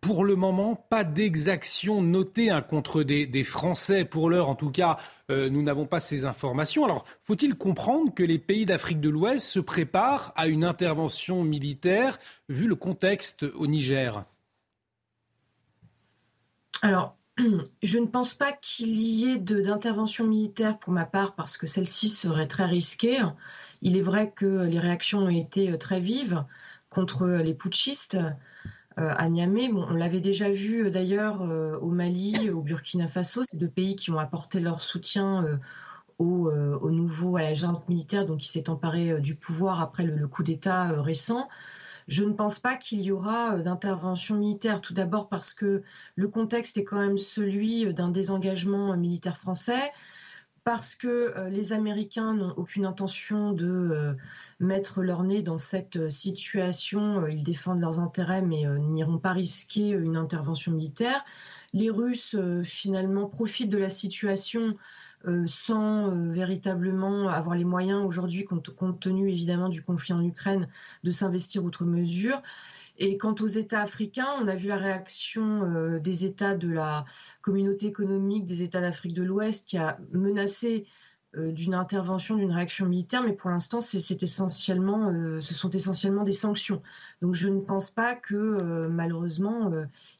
pour 0.00 0.24
le 0.24 0.34
moment, 0.34 0.76
pas 0.76 1.04
d'exaction 1.04 2.00
notée 2.00 2.50
hein, 2.50 2.62
contre 2.62 3.02
des, 3.02 3.44
Français. 3.44 4.06
Pour 4.06 4.30
l'heure, 4.30 4.48
en 4.48 4.54
tout 4.54 4.70
cas, 4.70 4.96
nous 5.28 5.62
n'avons 5.62 5.84
pas 5.84 6.00
ces 6.00 6.24
informations. 6.24 6.86
Alors, 6.86 7.04
faut-il 7.24 7.54
comprendre 7.54 8.14
que 8.14 8.22
les 8.22 8.38
pays 8.38 8.64
d'Afrique 8.64 9.02
de 9.02 9.10
l'Ouest 9.10 9.44
se 9.44 9.60
préparent 9.60 10.32
à 10.36 10.46
une 10.46 10.64
intervention 10.64 11.44
militaire, 11.44 12.18
vu 12.48 12.66
le 12.66 12.76
contexte 12.76 13.42
au 13.42 13.66
Niger? 13.66 14.24
Alors, 16.80 17.14
je 17.82 17.98
ne 17.98 18.06
pense 18.06 18.34
pas 18.34 18.52
qu'il 18.52 18.98
y 18.98 19.30
ait 19.30 19.38
d'intervention 19.38 20.26
militaire 20.26 20.78
pour 20.78 20.92
ma 20.92 21.04
part 21.04 21.34
parce 21.34 21.56
que 21.56 21.66
celle-ci 21.66 22.08
serait 22.08 22.46
très 22.46 22.66
risquée. 22.66 23.18
Il 23.82 23.96
est 23.96 24.02
vrai 24.02 24.30
que 24.30 24.46
les 24.46 24.78
réactions 24.78 25.20
ont 25.20 25.28
été 25.28 25.70
euh, 25.70 25.78
très 25.78 26.00
vives 26.00 26.44
contre 26.88 27.22
euh, 27.22 27.42
les 27.42 27.54
putschistes 27.54 28.16
euh, 28.16 29.14
à 29.16 29.28
Niamey. 29.28 29.70
on 29.72 29.94
l'avait 29.94 30.20
déjà 30.20 30.50
vu 30.50 30.90
d'ailleurs 30.90 31.40
au 31.40 31.90
Mali, 31.90 32.50
au 32.50 32.60
Burkina 32.60 33.08
Faso, 33.08 33.44
ces 33.44 33.56
deux 33.56 33.68
pays 33.68 33.96
qui 33.96 34.10
ont 34.10 34.18
apporté 34.18 34.60
leur 34.60 34.82
soutien 34.82 35.58
au, 36.18 36.90
nouveau, 36.90 37.36
à 37.38 37.42
la 37.42 37.54
junte 37.54 37.88
militaire 37.88 38.26
donc 38.26 38.40
qui 38.40 38.48
s'est 38.48 38.68
emparé 38.68 39.18
du 39.20 39.36
pouvoir 39.36 39.80
après 39.80 40.02
le 40.02 40.28
coup 40.28 40.42
d'État 40.42 41.00
récent. 41.00 41.48
Je 42.08 42.24
ne 42.24 42.32
pense 42.32 42.58
pas 42.58 42.76
qu'il 42.76 43.02
y 43.02 43.12
aura 43.12 43.54
euh, 43.54 43.62
d'intervention 43.62 44.36
militaire, 44.36 44.80
tout 44.80 44.94
d'abord 44.94 45.28
parce 45.28 45.54
que 45.54 45.82
le 46.16 46.28
contexte 46.28 46.76
est 46.76 46.84
quand 46.84 46.98
même 46.98 47.18
celui 47.18 47.86
euh, 47.86 47.92
d'un 47.92 48.08
désengagement 48.08 48.92
euh, 48.92 48.96
militaire 48.96 49.36
français, 49.36 49.92
parce 50.62 50.94
que 50.94 51.48
les 51.48 51.72
Américains 51.72 52.34
n'ont 52.34 52.52
aucune 52.58 52.84
intention 52.84 53.52
de 53.52 54.14
mettre 54.60 55.00
leur 55.00 55.22
nez 55.22 55.40
dans 55.40 55.56
cette 55.56 56.10
situation. 56.10 57.26
Ils 57.26 57.44
défendent 57.44 57.80
leurs 57.80 57.98
intérêts, 57.98 58.42
mais 58.42 58.66
n'iront 58.78 59.16
pas 59.16 59.32
risquer 59.32 59.88
une 59.88 60.18
intervention 60.18 60.72
militaire. 60.72 61.24
Les 61.72 61.88
Russes, 61.88 62.36
finalement, 62.62 63.26
profitent 63.26 63.70
de 63.70 63.78
la 63.78 63.88
situation 63.88 64.76
euh, 65.26 65.46
sans 65.46 66.10
euh, 66.10 66.32
véritablement 66.32 67.28
avoir 67.28 67.54
les 67.54 67.64
moyens 67.64 68.02
aujourd'hui, 68.06 68.44
compte, 68.44 69.00
tenu 69.00 69.28
évidemment 69.30 69.68
du 69.68 69.82
conflit 69.82 70.14
en 70.14 70.24
Ukraine, 70.24 70.66
de 71.04 71.10
s'investir 71.10 71.62
outre 71.62 71.84
mesure. 71.84 72.42
Et 72.96 73.18
quant 73.18 73.34
aux 73.40 73.46
États 73.46 73.82
africains, 73.82 74.28
on 74.40 74.48
a 74.48 74.56
vu 74.56 74.68
la 74.68 74.78
réaction 74.78 75.64
euh, 75.64 75.98
des 75.98 76.24
États 76.24 76.54
de 76.54 76.68
la 76.68 77.04
communauté 77.42 77.86
économique 77.86 78.46
des 78.46 78.62
États 78.62 78.80
d'Afrique 78.80 79.12
de 79.12 79.22
l'Ouest 79.22 79.68
qui 79.68 79.76
a 79.76 79.98
menacé 80.12 80.86
d'une 81.36 81.74
intervention, 81.74 82.34
d'une 82.34 82.50
réaction 82.50 82.86
militaire, 82.86 83.22
mais 83.22 83.34
pour 83.34 83.50
l'instant, 83.50 83.80
c'est 83.80 84.20
essentiellement, 84.20 85.12
ce 85.40 85.54
sont 85.54 85.70
essentiellement 85.70 86.24
des 86.24 86.32
sanctions. 86.32 86.82
Donc, 87.22 87.34
je 87.34 87.48
ne 87.48 87.60
pense 87.60 87.92
pas 87.92 88.16
que 88.16 88.88
malheureusement 88.88 89.70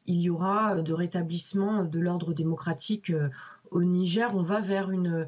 il 0.07 0.21
y 0.21 0.29
aura 0.29 0.75
de 0.75 0.93
rétablissement 0.93 1.83
de 1.83 1.99
l'ordre 1.99 2.33
démocratique 2.33 3.11
au 3.71 3.83
Niger, 3.83 4.35
on 4.35 4.43
va 4.43 4.59
vers 4.59 4.91
une, 4.91 5.27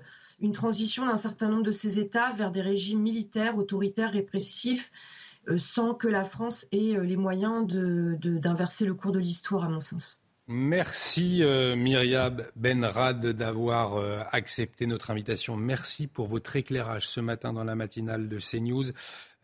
transition 0.53 1.05
d'un 1.05 1.17
certain 1.17 1.47
nombre 1.47 1.63
de 1.63 1.71
ces 1.71 1.99
États 1.99 2.31
vers 2.33 2.51
des 2.51 2.61
régimes 2.61 3.01
militaires, 3.01 3.57
autoritaires, 3.57 4.11
répressifs, 4.11 4.91
euh, 5.47 5.57
sans 5.57 5.93
que 5.93 6.07
la 6.07 6.23
France 6.23 6.67
ait 6.71 6.95
euh, 6.97 7.03
les 7.03 7.17
moyens 7.17 7.65
d'inverser 7.65 8.85
le 8.85 8.93
cours 8.93 9.13
de 9.13 9.19
l'histoire, 9.19 9.63
à 9.63 9.69
mon 9.69 9.79
sens. 9.79 10.22
Merci 10.55 11.43
euh, 11.43 11.75
Myriam 11.75 12.43
Benrad 12.55 13.25
d'avoir 13.25 13.97
accepté 14.31 14.85
notre 14.85 15.09
invitation. 15.09 15.57
Merci 15.57 16.05
pour 16.05 16.27
votre 16.27 16.55
éclairage 16.55 17.07
ce 17.07 17.19
matin 17.21 17.53
dans 17.53 17.63
la 17.63 17.73
matinale 17.75 18.29
de 18.29 18.37
CNews. 18.37 18.91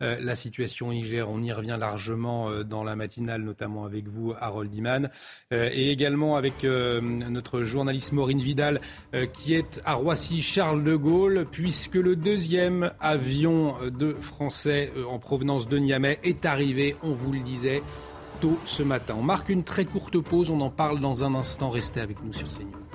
Euh, 0.02 0.16
la 0.20 0.34
situation 0.34 0.90
Niger. 0.92 1.28
On 1.28 1.42
y 1.42 1.52
revient 1.52 1.76
largement 1.78 2.48
euh, 2.48 2.64
dans 2.64 2.84
la 2.84 2.96
matinale, 2.96 3.42
notamment 3.42 3.84
avec 3.84 4.08
vous, 4.08 4.32
Harold 4.38 4.74
Iman, 4.74 5.10
euh, 5.52 5.68
et 5.72 5.90
également 5.90 6.36
avec 6.36 6.64
notre 6.64 7.62
journaliste 7.62 8.12
Maureen 8.12 8.38
Vidal, 8.38 8.80
qui 9.32 9.54
est 9.54 9.80
à 9.84 9.94
Roissy-Charles 9.94 10.84
de 10.84 10.94
Gaulle, 10.96 11.46
puisque 11.50 11.94
le 11.94 12.16
deuxième 12.16 12.92
avion 13.00 13.74
de 13.90 14.14
Français 14.20 14.92
en 15.08 15.18
provenance 15.18 15.68
de 15.68 15.78
Niamey 15.78 16.18
est 16.22 16.44
arrivé, 16.44 16.96
on 17.02 17.12
vous 17.12 17.32
le 17.32 17.40
disait, 17.40 17.82
tôt 18.40 18.58
ce 18.64 18.82
matin. 18.82 19.14
On 19.18 19.22
marque 19.22 19.48
une 19.48 19.64
très 19.64 19.84
courte 19.84 20.18
pause, 20.18 20.50
on 20.50 20.60
en 20.60 20.70
parle 20.70 21.00
dans 21.00 21.24
un 21.24 21.34
instant. 21.34 21.70
Restez 21.70 22.00
avec 22.00 22.22
nous 22.24 22.32
sur 22.32 22.48
CNews. 22.48 22.89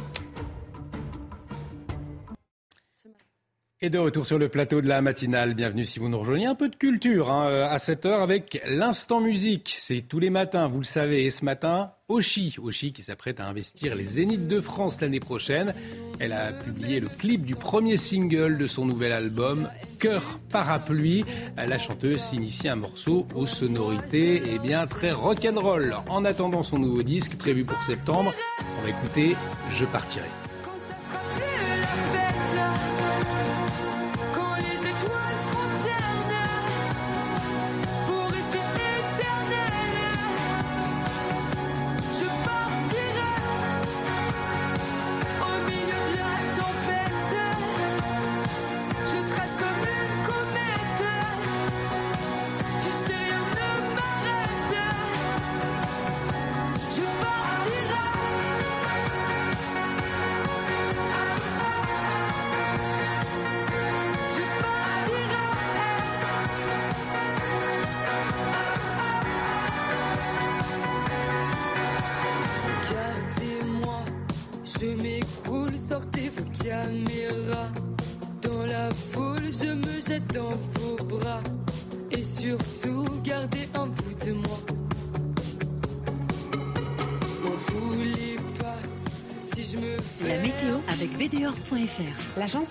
Et 3.81 3.89
de 3.89 3.97
retour 3.97 4.25
sur 4.25 4.39
le 4.39 4.47
plateau 4.47 4.79
de 4.79 4.87
la 4.87 5.01
matinale, 5.01 5.53
bienvenue 5.53 5.83
si 5.83 5.99
vous 5.99 6.07
nous 6.07 6.17
rejoignez. 6.17 6.45
Un 6.45 6.55
peu 6.55 6.69
de 6.69 6.77
culture 6.77 7.29
hein, 7.29 7.49
euh, 7.49 7.67
à 7.67 7.77
cette 7.77 8.05
heure 8.05 8.21
avec 8.21 8.61
l'instant 8.65 9.19
musique. 9.19 9.75
C'est 9.77 9.99
tous 9.99 10.19
les 10.19 10.29
matins, 10.29 10.69
vous 10.69 10.77
le 10.77 10.85
savez. 10.85 11.25
Et 11.25 11.29
ce 11.29 11.43
matin, 11.43 11.91
Oshi, 12.07 12.55
Oshi 12.63 12.93
qui 12.93 13.01
s'apprête 13.01 13.41
à 13.41 13.47
investir 13.47 13.95
les 13.95 14.05
Zéniths 14.05 14.47
de 14.47 14.61
France 14.61 15.01
l'année 15.01 15.19
prochaine. 15.19 15.73
Elle 16.21 16.31
a 16.31 16.53
publié 16.53 17.01
le 17.01 17.07
clip 17.07 17.43
du 17.43 17.57
premier 17.57 17.97
single 17.97 18.57
de 18.57 18.65
son 18.65 18.85
nouvel 18.85 19.11
album, 19.11 19.69
Cœur 19.99 20.39
Parapluie. 20.49 21.25
La 21.57 21.77
chanteuse 21.77 22.19
s'initie 22.19 22.69
un 22.69 22.77
morceau 22.77 23.27
aux 23.35 23.45
sonorités 23.45 24.37
et 24.37 24.55
eh 24.55 24.59
bien 24.59 24.87
très 24.87 25.11
rock'n'roll. 25.11 25.97
En 26.07 26.23
attendant 26.23 26.63
son 26.63 26.79
nouveau 26.79 27.03
disque 27.03 27.35
prévu 27.35 27.65
pour 27.65 27.83
septembre, 27.83 28.33
on 28.79 28.83
va 28.83 28.89
écouter 28.89 29.35
Je 29.71 29.83
partirai. 29.83 30.29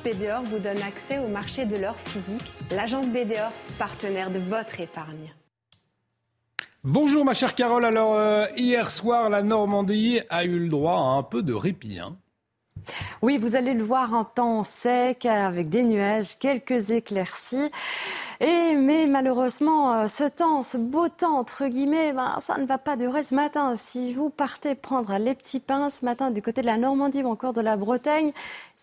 BDOR 0.05 0.43
vous 0.45 0.59
donne 0.59 0.83
accès 0.83 1.19
au 1.19 1.29
marché 1.29 1.65
de 1.65 1.77
l'or 1.77 1.97
physique. 2.05 2.53
L'agence 2.71 3.09
BDOR, 3.09 3.51
partenaire 3.79 4.31
de 4.31 4.39
votre 4.39 4.79
épargne. 4.79 5.33
Bonjour 6.83 7.25
ma 7.25 7.33
chère 7.33 7.55
Carole. 7.55 7.87
Alors 7.87 8.15
euh, 8.15 8.45
hier 8.55 8.91
soir, 8.91 9.31
la 9.31 9.43
Normandie 9.43 10.21
a 10.29 10.45
eu 10.45 10.59
le 10.59 10.69
droit 10.69 10.99
à 10.99 11.17
un 11.17 11.23
peu 11.23 11.43
de 11.43 11.55
répit. 11.55 12.01
Hein. 12.01 12.17
Oui, 13.23 13.39
vous 13.39 13.57
allez 13.57 13.73
le 13.73 13.83
voir 13.83 14.13
en 14.13 14.25
temps 14.25 14.63
sec, 14.63 15.25
avec 15.25 15.71
des 15.71 15.83
nuages, 15.83 16.39
quelques 16.39 16.91
éclaircies. 16.91 17.71
Et, 18.41 18.75
mais 18.77 19.07
malheureusement, 19.07 19.95
euh, 19.95 20.07
ce 20.07 20.25
temps, 20.25 20.63
ce 20.63 20.77
beau 20.77 21.09
temps, 21.09 21.39
entre 21.39 21.67
guillemets, 21.67 22.13
ben, 22.13 22.37
ça 22.41 22.59
ne 22.59 22.67
va 22.67 22.77
pas 22.77 22.97
durer 22.97 23.23
ce 23.23 23.35
matin. 23.35 23.75
Si 23.77 24.13
vous 24.13 24.29
partez 24.29 24.75
prendre 24.75 25.17
les 25.17 25.35
petits 25.35 25.61
pains 25.61 25.89
ce 25.89 26.05
matin 26.05 26.31
du 26.31 26.43
côté 26.43 26.61
de 26.61 26.67
la 26.67 26.77
Normandie 26.77 27.23
ou 27.23 27.29
encore 27.29 27.55
de 27.55 27.63
la 27.63 27.79
Bretagne, 27.79 28.33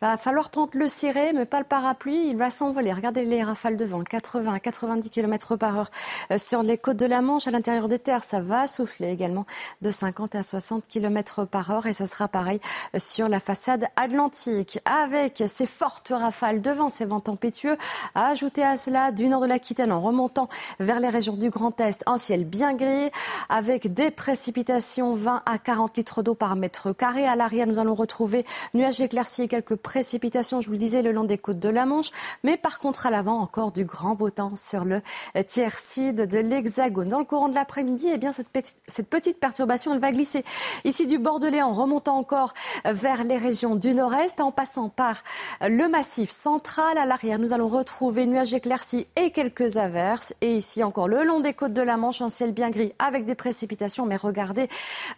va 0.02 0.18
falloir 0.18 0.49
prendre 0.49 0.72
le 0.74 0.88
ciré, 0.88 1.32
mais 1.34 1.45
pas 1.45 1.60
le 1.60 1.66
parapluie. 1.66 2.28
Il 2.28 2.38
va 2.38 2.49
s'envoler. 2.49 2.91
Regardez 2.91 3.24
les 3.24 3.43
rafales 3.43 3.78
de 3.78 3.86
vent, 3.86 4.04
80 4.04 4.54
à 4.54 4.60
90 4.60 5.10
km 5.10 5.56
par 5.58 5.78
heure 5.78 5.91
euh, 6.32 6.38
sur 6.39 6.64
les 6.64 6.78
côtes 6.78 6.97
de 6.97 7.06
la 7.06 7.22
Manche. 7.22 7.47
À 7.47 7.52
l'intérieur 7.52 7.88
des 7.88 7.99
terres, 7.99 8.24
ça 8.24 8.41
va 8.41 8.66
souffler 8.66 9.10
également 9.12 9.45
de 9.82 9.91
50 9.91 10.34
à 10.36 10.43
60 10.43 10.88
km 10.88 11.45
par 11.45 11.70
heure. 11.70 11.86
Et 11.86 11.93
ça 11.93 12.08
sera 12.08 12.28
pareil 12.28 12.60
euh, 12.95 12.99
sur 12.99 13.30
la 13.30 13.39
façade 13.39 13.86
atlantique. 13.95 14.80
Avec 14.86 15.43
ces 15.45 15.68
fortes 15.68 16.12
rafales 16.16 16.62
de 16.62 16.72
vent, 16.72 16.89
ces 16.89 17.06
vents 17.06 17.20
tempétueux, 17.20 17.78
à 18.16 18.28
ajouter 18.28 18.64
à 18.64 18.78
cela 18.78 19.12
du 19.12 19.30
nord 19.30 19.41
de 19.41 19.47
l'Aquitaine 19.47 19.91
en 19.91 20.02
remontant 20.02 20.49
vers 20.80 20.99
les 20.99 21.10
régions 21.10 21.36
du 21.36 21.52
Grand 21.52 21.80
Est, 21.80 22.04
un 22.08 22.18
ciel 22.18 22.45
bien 22.45 22.74
gris, 22.74 23.12
avec 23.49 23.93
des 23.93 24.10
précipitations 24.10 25.14
20 25.14 25.43
à 25.45 25.58
40 25.60 25.97
litres 25.97 26.24
d'eau 26.24 26.34
par 26.34 26.56
mètre 26.56 26.91
carré. 26.91 27.28
À 27.28 27.36
l'arrière, 27.36 27.68
nous 27.68 27.78
allons 27.78 27.93
retrouver 27.95 28.45
nuages 28.74 28.99
éclaircis 28.99 29.43
et 29.43 29.47
quelques 29.47 29.76
précipitations, 29.92 30.62
je 30.62 30.68
vous 30.68 30.72
le 30.72 30.78
disais, 30.78 31.02
le 31.02 31.12
long 31.12 31.26
des 31.26 31.38
côtes 31.38 31.60
de 31.60 31.68
la 31.68 31.86
Manche. 31.86 32.12
Mais 32.46 32.56
par 32.56 32.80
contre, 32.80 33.08
à 33.08 33.10
l'avant, 33.10 33.42
encore 33.42 33.74
du 33.74 33.84
grand 33.84 34.16
beau 34.16 34.30
temps 34.30 34.56
sur 34.56 34.86
le 34.86 35.02
tiers 35.50 35.80
sud 35.80 36.16
de 36.16 36.39
l'Hexagone. 36.39 37.10
Dans 37.10 37.20
le 37.20 37.26
courant 37.26 37.50
de 37.50 37.56
l'après-midi, 37.56 38.08
eh 38.10 38.18
bien, 38.18 38.32
cette, 38.32 38.48
petite, 38.48 39.39
perturbation, 39.42 39.94
elle 39.94 40.00
va 40.00 40.12
glisser 40.12 40.46
ici 40.86 41.08
du 41.08 41.18
Bordelais 41.18 41.62
en 41.62 41.74
remontant 41.74 42.16
encore 42.16 42.54
vers 42.86 43.26
les 43.26 43.36
régions 43.36 43.76
du 43.76 43.94
nord-est, 43.94 44.39
en 44.39 44.54
passant 44.54 44.88
par 44.88 45.24
le 45.60 45.89
massif 45.89 46.30
central. 46.30 46.98
À 46.98 47.06
l'arrière, 47.06 47.38
nous 47.38 47.52
allons 47.52 47.68
retrouver 47.68 48.28
nuages 48.28 48.54
éclaircis 48.54 49.08
et 49.18 49.32
quelques 49.32 49.76
averses. 49.76 50.34
Et 50.39 50.56
ici 50.56 50.86
encore, 50.86 51.10
le 51.10 51.26
long 51.26 51.42
des 51.42 51.54
côtes 51.54 51.74
de 51.74 51.82
la 51.82 51.98
Manche, 51.98 52.22
un 52.22 52.30
ciel 52.30 52.54
bien 52.54 52.70
gris 52.70 52.94
avec 52.98 53.26
des 53.26 53.36
précipitations. 53.36 54.06
Mais 54.06 54.16
regardez 54.16 54.70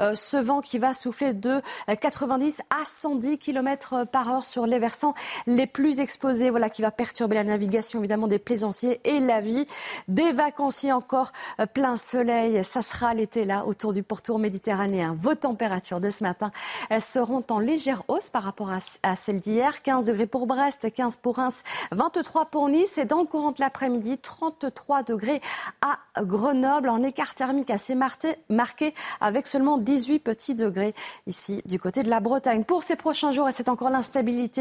euh, 0.01 0.15
ce 0.15 0.37
vent 0.37 0.61
qui 0.61 0.79
va 0.79 0.93
souffler 0.93 1.33
de 1.33 1.61
90 1.87 2.63
à 2.71 2.83
110 2.85 3.37
km 3.37 4.05
par 4.11 4.31
heure 4.31 4.45
sur 4.45 4.62
les 4.65 4.79
versants 4.79 5.13
les 5.47 5.67
plus 5.67 5.99
exposés, 5.99 6.49
voilà, 6.49 6.69
qui 6.69 6.81
va 6.81 6.91
perturber 6.91 7.35
la 7.35 7.43
navigation 7.43 7.99
évidemment 7.99 8.27
des 8.27 8.39
plaisanciers 8.39 8.99
et 9.03 9.19
la 9.19 9.41
vie 9.41 9.65
des 10.07 10.31
vacanciers 10.33 10.91
encore 10.91 11.31
euh, 11.59 11.65
plein 11.65 11.95
soleil. 11.95 12.63
Ça 12.63 12.81
sera 12.81 13.13
l'été 13.13 13.45
là 13.45 13.65
autour 13.65 13.93
du 13.93 14.03
pourtour 14.03 14.39
méditerranéen. 14.39 15.15
Vos 15.19 15.35
températures 15.35 15.99
de 15.99 16.09
ce 16.09 16.23
matin, 16.23 16.51
elles 16.89 17.01
seront 17.01 17.43
en 17.49 17.59
légère 17.59 18.03
hausse 18.07 18.29
par 18.29 18.43
rapport 18.43 18.69
à, 18.71 19.15
celles 19.15 19.39
d'hier. 19.39 19.81
15 19.81 20.05
degrés 20.05 20.27
pour 20.27 20.47
Brest, 20.47 20.91
15 20.93 21.17
pour 21.17 21.37
Reims, 21.37 21.63
23 21.91 22.45
pour 22.45 22.69
Nice 22.69 22.97
et 22.97 23.05
dans 23.05 23.21
le 23.21 23.25
courant 23.25 23.51
de 23.51 23.59
l'après-midi, 23.59 24.17
33 24.17 25.03
degrés 25.03 25.41
à 25.81 25.99
Grenoble 26.21 26.89
en 26.89 27.03
écart 27.03 27.35
thermique 27.35 27.69
assez 27.69 27.95
marqué 27.95 28.93
avec 29.19 29.47
seulement 29.47 29.77
18 29.77 30.19
petits 30.19 30.55
degrés 30.55 30.93
ici 31.27 31.61
du 31.65 31.79
côté 31.79 32.03
de 32.03 32.09
la 32.09 32.19
Bretagne. 32.19 32.63
Pour 32.63 32.83
ces 32.83 32.95
prochains 32.95 33.31
jours, 33.31 33.49
et 33.49 33.51
c'est 33.51 33.69
encore 33.69 33.89
l'instabilité 33.89 34.52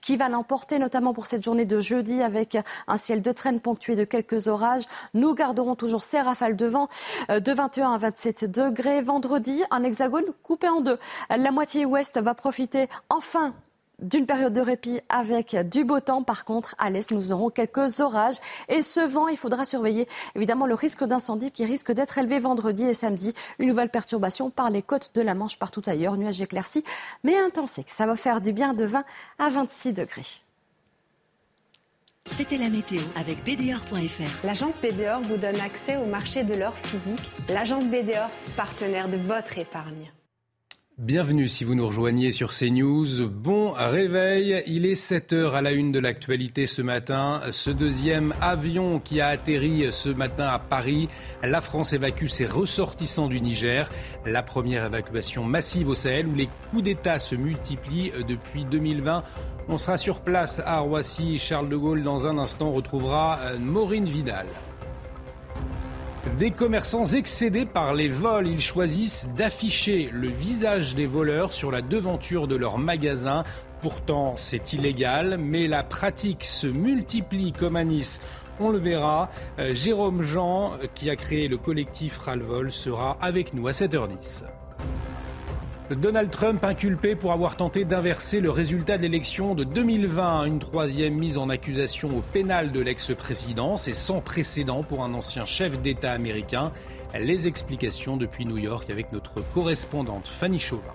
qui 0.00 0.16
va 0.16 0.28
l'emporter, 0.28 0.78
notamment 0.78 1.14
pour 1.14 1.26
cette 1.26 1.42
journée 1.42 1.64
de 1.64 1.80
jeudi 1.80 2.22
avec 2.22 2.58
un 2.86 2.96
ciel 2.96 3.22
de 3.22 3.32
traîne 3.32 3.60
ponctué 3.60 3.96
de 3.96 4.04
quelques 4.04 4.48
orages. 4.48 4.84
Nous 5.14 5.34
garderons 5.34 5.74
toujours 5.74 6.04
ces 6.04 6.20
rafales 6.20 6.56
de 6.56 6.66
vent 6.66 6.88
euh, 7.30 7.40
de 7.40 7.52
21 7.52 7.92
à 7.92 7.98
27 7.98 8.50
degrés. 8.50 9.02
Vendredi, 9.02 9.62
un 9.70 9.82
hexagone 9.84 10.26
coupé 10.42 10.68
en 10.68 10.80
deux. 10.80 10.98
La 11.30 11.50
moitié 11.50 11.84
ouest 11.84 12.18
va 12.18 12.34
profiter 12.34 12.88
enfin 13.08 13.54
d'une 14.00 14.26
période 14.26 14.52
de 14.52 14.60
répit 14.60 15.00
avec 15.08 15.56
du 15.68 15.84
beau 15.84 16.00
temps. 16.00 16.22
Par 16.22 16.44
contre, 16.44 16.74
à 16.78 16.90
l'est, 16.90 17.10
nous 17.10 17.32
aurons 17.32 17.50
quelques 17.50 18.00
orages. 18.00 18.36
Et 18.68 18.82
ce 18.82 19.00
vent, 19.00 19.28
il 19.28 19.36
faudra 19.36 19.64
surveiller 19.64 20.08
évidemment 20.34 20.66
le 20.66 20.74
risque 20.74 21.04
d'incendie 21.04 21.50
qui 21.50 21.64
risque 21.64 21.92
d'être 21.92 22.18
élevé 22.18 22.38
vendredi 22.38 22.84
et 22.84 22.94
samedi. 22.94 23.34
Une 23.58 23.68
nouvelle 23.68 23.90
perturbation 23.90 24.50
par 24.50 24.70
les 24.70 24.82
côtes 24.82 25.10
de 25.14 25.22
la 25.22 25.34
Manche 25.34 25.58
partout 25.58 25.82
ailleurs. 25.86 26.16
Nuages 26.16 26.40
éclaircis, 26.40 26.84
mais 27.24 27.36
intenses. 27.36 27.80
Ça 27.86 28.06
va 28.06 28.16
faire 28.16 28.40
du 28.40 28.52
bien 28.52 28.74
de 28.74 28.84
20 28.84 29.04
à 29.38 29.48
26 29.48 29.92
degrés. 29.92 30.26
C'était 32.26 32.58
la 32.58 32.68
météo 32.68 33.00
avec 33.16 33.42
BDOR.fr. 33.42 34.44
L'agence 34.44 34.76
BDOR 34.78 35.22
vous 35.22 35.38
donne 35.38 35.58
accès 35.60 35.96
au 35.96 36.04
marché 36.06 36.44
de 36.44 36.54
l'or 36.54 36.76
physique. 36.76 37.30
L'agence 37.48 37.86
BDOR, 37.86 38.28
partenaire 38.54 39.08
de 39.08 39.16
votre 39.16 39.56
épargne. 39.58 40.12
Bienvenue 40.98 41.46
si 41.46 41.62
vous 41.62 41.76
nous 41.76 41.86
rejoignez 41.86 42.32
sur 42.32 42.50
CNews. 42.50 43.28
Bon 43.28 43.70
réveil, 43.70 44.64
il 44.66 44.84
est 44.84 44.96
7 44.96 45.32
heures 45.32 45.54
à 45.54 45.62
la 45.62 45.70
une 45.70 45.92
de 45.92 46.00
l'actualité 46.00 46.66
ce 46.66 46.82
matin. 46.82 47.40
Ce 47.52 47.70
deuxième 47.70 48.34
avion 48.40 48.98
qui 48.98 49.20
a 49.20 49.28
atterri 49.28 49.92
ce 49.92 50.08
matin 50.08 50.48
à 50.48 50.58
Paris, 50.58 51.06
la 51.44 51.60
France 51.60 51.92
évacue 51.92 52.26
ses 52.26 52.46
ressortissants 52.46 53.28
du 53.28 53.40
Niger. 53.40 53.88
La 54.26 54.42
première 54.42 54.86
évacuation 54.86 55.44
massive 55.44 55.88
au 55.88 55.94
Sahel 55.94 56.26
où 56.26 56.34
les 56.34 56.48
coups 56.72 56.82
d'État 56.82 57.20
se 57.20 57.36
multiplient 57.36 58.10
depuis 58.26 58.64
2020. 58.64 59.22
On 59.68 59.78
sera 59.78 59.98
sur 59.98 60.18
place 60.18 60.60
à 60.66 60.80
Roissy. 60.80 61.38
Charles 61.38 61.68
de 61.68 61.76
Gaulle 61.76 62.02
dans 62.02 62.26
un 62.26 62.38
instant 62.38 62.72
retrouvera 62.72 63.38
Maureen 63.60 64.04
Vidal. 64.04 64.46
Des 66.38 66.50
commerçants 66.50 67.04
excédés 67.04 67.64
par 67.64 67.94
les 67.94 68.08
vols, 68.08 68.48
ils 68.48 68.60
choisissent 68.60 69.30
d'afficher 69.36 70.10
le 70.12 70.28
visage 70.28 70.94
des 70.94 71.06
voleurs 71.06 71.52
sur 71.52 71.70
la 71.70 71.80
devanture 71.80 72.48
de 72.48 72.56
leur 72.56 72.78
magasin. 72.78 73.44
Pourtant, 73.80 74.34
c'est 74.36 74.72
illégal, 74.72 75.38
mais 75.38 75.68
la 75.68 75.82
pratique 75.82 76.44
se 76.44 76.66
multiplie 76.66 77.52
comme 77.52 77.76
à 77.76 77.84
Nice. 77.84 78.20
On 78.60 78.70
le 78.70 78.78
verra. 78.78 79.30
Euh, 79.58 79.72
Jérôme 79.72 80.22
Jean, 80.22 80.72
qui 80.94 81.10
a 81.10 81.16
créé 81.16 81.46
le 81.46 81.56
collectif 81.56 82.18
Ralvol, 82.18 82.72
sera 82.72 83.16
avec 83.20 83.54
nous 83.54 83.68
à 83.68 83.70
7h10. 83.70 84.44
Donald 85.94 86.30
Trump 86.30 86.62
inculpé 86.64 87.14
pour 87.14 87.32
avoir 87.32 87.56
tenté 87.56 87.86
d'inverser 87.86 88.40
le 88.40 88.50
résultat 88.50 88.98
de 88.98 89.02
l'élection 89.02 89.54
de 89.54 89.64
2020. 89.64 90.44
Une 90.44 90.58
troisième 90.58 91.14
mise 91.14 91.38
en 91.38 91.48
accusation 91.48 92.10
au 92.10 92.20
pénal 92.20 92.72
de 92.72 92.80
l'ex-président. 92.80 93.76
C'est 93.76 93.94
sans 93.94 94.20
précédent 94.20 94.82
pour 94.82 95.02
un 95.02 95.14
ancien 95.14 95.46
chef 95.46 95.80
d'État 95.80 96.12
américain. 96.12 96.72
Les 97.18 97.46
explications 97.46 98.18
depuis 98.18 98.44
New 98.44 98.58
York 98.58 98.90
avec 98.90 99.12
notre 99.12 99.40
correspondante 99.54 100.28
Fanny 100.28 100.58
Chauvin. 100.58 100.92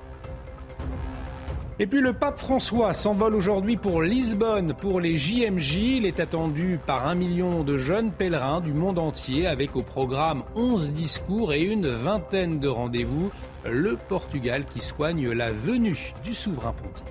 Et 1.84 1.86
puis 1.86 2.00
le 2.00 2.14
pape 2.14 2.40
François 2.40 2.94
s'envole 2.94 3.36
aujourd'hui 3.36 3.76
pour 3.76 4.02
Lisbonne 4.02 4.74
pour 4.74 5.02
les 5.02 5.18
JMJ. 5.18 5.76
Il 5.98 6.06
est 6.06 6.22
attendu 6.22 6.80
par 6.88 7.06
un 7.08 7.14
million 7.14 7.66
de 7.66 7.76
jeunes 7.76 8.14
pèlerins 8.14 8.62
du 8.62 8.72
monde 8.72 8.98
entier 8.98 9.48
avec 9.48 9.76
au 9.76 9.82
programme 9.82 10.44
11 10.56 10.94
discours 10.94 11.52
et 11.52 11.62
une 11.62 11.90
vingtaine 11.90 12.62
de 12.62 12.70
rendez-vous. 12.70 13.34
Le 13.70 13.98
Portugal 13.98 14.64
qui 14.64 14.80
soigne 14.80 15.30
la 15.32 15.52
venue 15.52 16.14
du 16.24 16.34
souverain 16.34 16.72
pontife. 16.72 17.04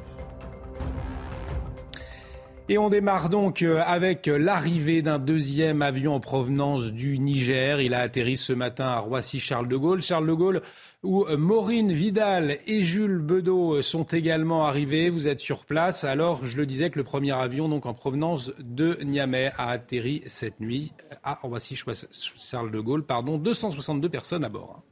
Et 2.70 2.78
on 2.78 2.88
démarre 2.88 3.28
donc 3.28 3.60
avec 3.62 4.26
l'arrivée 4.26 5.02
d'un 5.02 5.18
deuxième 5.18 5.82
avion 5.82 6.14
en 6.14 6.20
provenance 6.20 6.92
du 6.92 7.18
Niger. 7.18 7.82
Il 7.82 7.92
a 7.92 7.98
atterri 8.00 8.38
ce 8.38 8.54
matin 8.54 8.86
à 8.86 9.00
Roissy-Charles 9.00 9.68
de 9.68 9.76
Gaulle. 9.76 10.00
Charles 10.00 10.28
de 10.28 10.32
Gaulle 10.32 10.62
où 11.03 11.26
Maureen 11.36 11.90
Vidal 11.90 12.59
et 12.66 12.80
Jules 12.80 13.18
Bedeau 13.18 13.82
sont 13.82 14.05
également 14.05 14.64
arrivés. 14.66 15.11
Vous 15.11 15.26
êtes 15.26 15.40
sur 15.40 15.64
place. 15.64 16.05
Alors, 16.05 16.44
je 16.44 16.57
le 16.57 16.66
disais 16.66 16.90
que 16.90 16.98
le 16.98 17.05
premier 17.05 17.32
avion, 17.32 17.68
donc 17.68 17.86
en 17.86 17.94
provenance 17.94 18.53
de 18.61 18.98
Niamey, 19.03 19.53
a 19.59 19.70
atterri 19.70 20.22
cette 20.26 20.61
nuit 20.61 20.92
à 21.24 21.40
Roissy-Charles 21.42 22.70
de 22.70 22.80
Gaulle. 22.80 23.05
Pardon, 23.05 23.36
262 23.38 24.09
personnes 24.09 24.44
à 24.44 24.48
bord. 24.48 24.82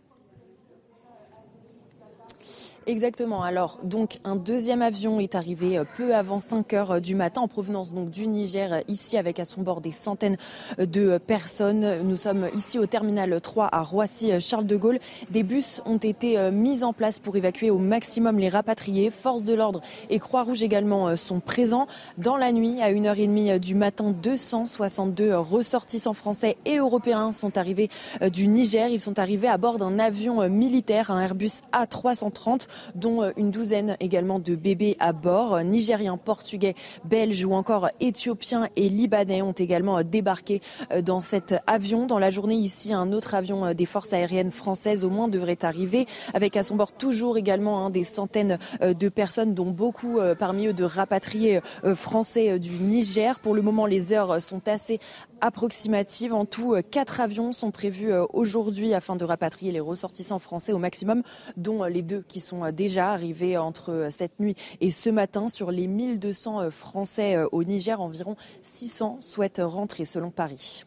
Exactement. 2.91 3.45
Alors, 3.45 3.79
donc, 3.85 4.19
un 4.25 4.35
deuxième 4.35 4.83
avion 4.83 5.21
est 5.21 5.37
arrivé 5.37 5.79
euh, 5.79 5.85
peu 5.97 6.13
avant 6.13 6.41
5 6.41 6.73
heures 6.73 6.91
euh, 6.91 7.01
du 7.01 7.15
matin 7.15 7.41
en 7.41 7.47
provenance 7.47 7.93
donc 7.93 8.11
du 8.11 8.27
Niger, 8.27 8.73
euh, 8.73 8.81
ici 8.89 9.17
avec 9.17 9.39
à 9.39 9.45
son 9.45 9.63
bord 9.63 9.81
des 9.81 9.93
centaines 9.93 10.37
de 10.77 11.17
personnes. 11.19 12.03
Nous 12.03 12.17
sommes 12.17 12.49
ici 12.57 12.81
au 12.81 12.87
terminal 12.87 13.41
3 13.41 13.69
à 13.71 13.83
Roissy-Charles 13.83 14.67
de 14.67 14.77
Gaulle. 14.77 14.99
Des 15.31 15.45
bus 15.45 15.81
ont 15.87 15.99
été 15.99 16.51
mis 16.51 16.83
en 16.83 16.93
place 16.93 17.21
pour 17.21 17.37
évacuer 17.37 17.71
au 17.71 17.79
maximum 17.79 18.41
les 18.41 18.49
rapatriés. 18.49 19.13
Forces 19.13 19.45
de 19.45 19.55
l'ordre 19.55 19.83
et 20.09 20.19
Croix-Rouge 20.19 20.65
également 20.65 21.17
sont 21.17 21.39
présents. 21.39 21.87
Dans 22.19 22.37
la 22.37 22.51
nuit, 22.51 22.83
à 22.83 22.91
1h30 22.91 23.59
du 23.61 23.77
matin, 23.77 24.13
262 24.21 25.37
ressortissants 25.37 26.13
français 26.13 26.57
et 26.65 26.79
européens 26.79 27.31
sont 27.33 27.57
arrivés 27.57 27.89
du 28.33 28.49
Niger. 28.49 28.89
Ils 28.89 29.01
sont 29.01 29.19
arrivés 29.21 29.49
à 29.49 29.59
bord 29.59 29.79
d'un 29.79 29.99
avion 30.01 30.49
militaire, 30.49 31.11
un 31.11 31.21
Airbus 31.21 31.63
A330 31.73 32.67
dont 32.95 33.23
euh, 33.23 33.31
une 33.37 33.51
douzaine 33.51 33.97
également 34.01 34.39
de 34.39 34.55
bébés 34.55 34.97
à 35.01 35.13
bord. 35.13 35.61
Nigériens, 35.63 36.17
portugais, 36.17 36.75
belges 37.05 37.45
ou 37.45 37.53
encore 37.55 37.89
éthiopiens 38.01 38.69
et 38.77 38.89
libanais 38.89 39.43
ont 39.43 39.53
également 39.53 39.99
euh, 39.99 40.03
débarqué 40.03 40.61
euh, 40.93 41.03
dans 41.03 41.21
cet 41.21 41.55
avion. 41.67 42.07
Dans 42.07 42.19
la 42.19 42.31
journée 42.31 42.55
ici, 42.55 42.93
un 42.93 43.13
autre 43.13 43.35
avion 43.35 43.75
des 43.75 43.87
forces 43.87 44.13
aériennes 44.13 44.51
françaises 44.51 45.05
au 45.05 45.11
moins 45.11 45.29
devrait 45.29 45.59
arriver, 45.63 46.07
avec 46.35 46.57
à 46.57 46.63
son 46.63 46.77
bord 46.77 46.93
toujours 46.93 47.39
également 47.39 47.85
hein, 47.85 47.91
des 47.91 48.05
centaines 48.05 48.59
de 48.81 49.09
personnes, 49.09 49.55
dont 49.55 49.71
beaucoup 49.71 50.19
parmi 50.39 50.67
eux 50.67 50.73
de 50.73 50.85
rapatriés 50.85 51.61
français 51.95 52.59
du 52.59 52.71
Niger. 52.81 53.39
Pour 53.39 53.55
le 53.55 53.63
moment, 53.63 53.87
les 53.87 54.13
heures 54.13 54.41
sont 54.43 54.67
assez 54.69 55.01
approximatives. 55.41 56.33
En 56.35 56.45
tout, 56.45 56.77
quatre 56.91 57.21
avions 57.21 57.53
sont 57.53 57.71
prévus 57.71 58.13
aujourd'hui 58.33 58.95
afin 58.95 59.17
de 59.17 59.25
rapatrier 59.25 59.73
les 59.73 59.81
ressortissants 59.81 60.39
français 60.39 60.73
au 60.73 60.79
maximum, 60.79 61.23
dont 61.57 61.85
les 61.85 62.03
deux 62.03 62.23
qui 62.29 62.41
sont 62.41 62.71
déjà 62.73 63.13
arrivés 63.13 63.57
entre 63.59 64.09
cette 64.11 64.39
nuit 64.41 64.57
et 64.81 64.91
ce 64.91 65.11
matin. 65.11 65.49
Sur 65.49 65.71
les 65.71 65.87
1200 65.87 66.61
euh, 66.61 66.71
Français 66.71 67.37
euh, 67.37 67.47
au 67.53 67.65
Niger, 67.65 68.01
environ 68.01 68.37
600 68.63 69.19
souhaitent 69.21 69.61
rentrer 69.63 70.05
selon 70.05 70.31
Paris. 70.31 70.85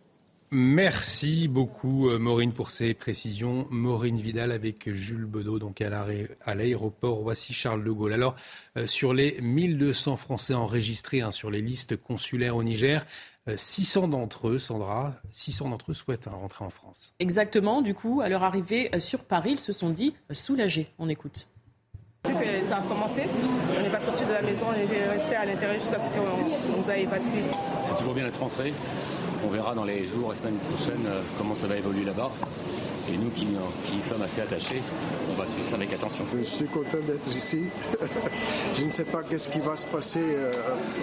Merci 0.51 1.47
beaucoup 1.47 2.09
euh, 2.09 2.19
Maureen 2.19 2.53
pour 2.53 2.69
ces 2.69 2.93
précisions. 2.93 3.67
Maureen 3.71 4.17
Vidal 4.17 4.51
avec 4.51 4.91
Jules 4.93 5.25
Bedeau 5.25 5.57
donc 5.57 5.81
à 5.81 6.53
l'aéroport 6.53 7.23
Voici 7.23 7.53
Charles 7.53 7.83
de 7.83 7.89
Gaulle. 7.91 8.13
Alors 8.13 8.35
sur 8.85 9.13
les 9.13 9.39
1200 9.41 10.17
Français 10.17 10.53
enregistrés 10.53 11.21
hein, 11.21 11.31
sur 11.31 11.49
les 11.49 11.61
listes 11.61 11.97
consulaires 11.97 12.55
au 12.55 12.63
Niger, 12.63 13.03
600 13.55 14.07
d'entre 14.07 14.49
eux, 14.49 14.59
Sandra, 14.59 15.13
600 15.31 15.69
d'entre 15.69 15.91
eux 15.91 15.93
souhaitent 15.93 16.27
rentrer 16.31 16.63
en 16.63 16.69
France. 16.69 17.13
Exactement. 17.19 17.81
Du 17.81 17.93
coup, 17.93 18.21
à 18.21 18.29
leur 18.29 18.43
arrivée 18.43 18.89
sur 18.99 19.25
Paris, 19.25 19.51
ils 19.53 19.59
se 19.59 19.73
sont 19.73 19.89
dit 19.89 20.15
soulagés. 20.31 20.87
On 20.99 21.09
écoute. 21.09 21.47
Depuis 22.23 22.45
que 22.45 22.63
ça 22.63 22.77
a 22.77 22.81
commencé, 22.81 23.23
on 23.77 23.81
n'est 23.81 23.89
pas 23.89 23.99
sorti 23.99 24.23
de 24.23 24.31
la 24.31 24.41
maison, 24.41 24.67
on 24.69 24.73
est 24.73 25.09
resté 25.09 25.35
à 25.35 25.45
l'intérieur 25.45 25.77
jusqu'à 25.77 25.99
ce 25.99 26.09
qu'on 26.09 26.77
nous 26.79 26.89
a 26.89 26.95
évacués. 26.95 27.43
C'est 27.83 27.97
toujours 27.97 28.13
bien 28.13 28.23
d'être 28.23 28.39
rentré. 28.39 28.73
On 29.45 29.49
verra 29.49 29.75
dans 29.75 29.83
les 29.83 30.07
jours 30.07 30.31
et 30.31 30.35
semaines 30.35 30.57
prochaines 30.57 31.05
euh, 31.05 31.21
comment 31.37 31.53
ça 31.53 31.67
va 31.67 31.75
évoluer 31.75 32.05
là-bas. 32.05 32.31
Et 33.09 33.17
nous 33.17 33.29
qui, 33.31 33.45
qui, 33.85 34.01
sommes 34.01 34.21
assez 34.21 34.41
attachés, 34.41 34.81
on 35.29 35.33
va 35.33 35.45
suivre 35.45 35.67
ça 35.67 35.75
avec 35.75 35.91
attention. 35.91 36.25
Je 36.37 36.43
suis 36.43 36.65
content 36.65 36.99
d'être 36.99 37.35
ici. 37.35 37.65
Je 38.75 38.85
ne 38.85 38.91
sais 38.91 39.03
pas 39.03 39.23
qu'est-ce 39.23 39.49
qui 39.49 39.59
va 39.59 39.75
se 39.75 39.85
passer 39.87 40.23
euh, 40.23 40.51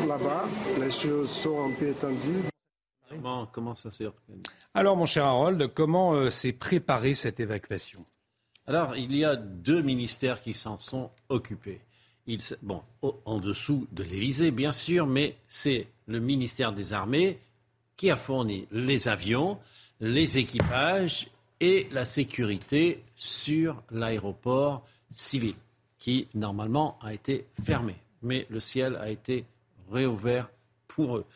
là-bas. 0.08 0.48
Les 0.80 0.90
choses 0.90 1.30
sont 1.30 1.64
un 1.64 1.72
peu 1.72 1.88
étendues. 1.88 2.44
Comment, 3.08 3.46
comment 3.46 3.74
ça 3.74 3.90
s'est 3.90 4.06
Alors, 4.72 4.96
mon 4.96 5.04
cher 5.04 5.24
Harold, 5.24 5.72
comment 5.74 6.14
euh, 6.14 6.30
s'est 6.30 6.52
préparée 6.52 7.14
cette 7.14 7.38
évacuation? 7.38 8.04
Alors, 8.66 8.96
il 8.96 9.14
y 9.14 9.24
a 9.24 9.36
deux 9.36 9.82
ministères 9.82 10.40
qui 10.40 10.54
s'en 10.54 10.78
sont 10.78 11.10
occupés. 11.28 11.80
bon, 12.62 12.82
en 13.02 13.38
dessous 13.40 13.86
de 13.92 14.04
l'Élysée, 14.04 14.52
bien 14.52 14.72
sûr, 14.72 15.06
mais 15.06 15.36
c'est 15.48 15.88
le 16.06 16.18
ministère 16.18 16.72
des 16.72 16.94
Armées 16.94 17.40
qui 17.96 18.10
a 18.10 18.16
fourni 18.16 18.66
les 18.72 19.08
avions, 19.08 19.58
les 20.00 20.38
équipages 20.38 21.28
et 21.60 21.88
la 21.92 22.04
sécurité 22.04 23.04
sur 23.16 23.82
l'aéroport 23.90 24.86
civil, 25.12 25.54
qui 25.98 26.28
normalement 26.34 26.98
a 27.02 27.12
été 27.12 27.46
fermé. 27.62 27.96
Mais 28.22 28.46
le 28.50 28.60
ciel 28.60 28.96
a 28.96 29.10
été 29.10 29.44
réouvert 29.90 30.48
pour 30.88 31.18
eux. 31.18 31.26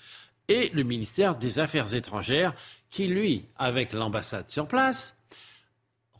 Et 0.48 0.70
le 0.74 0.82
ministère 0.82 1.36
des 1.36 1.58
Affaires 1.58 1.94
étrangères, 1.94 2.54
qui, 2.90 3.06
lui, 3.08 3.46
avec 3.56 3.92
l'ambassade 3.92 4.50
sur 4.50 4.66
place, 4.66 5.16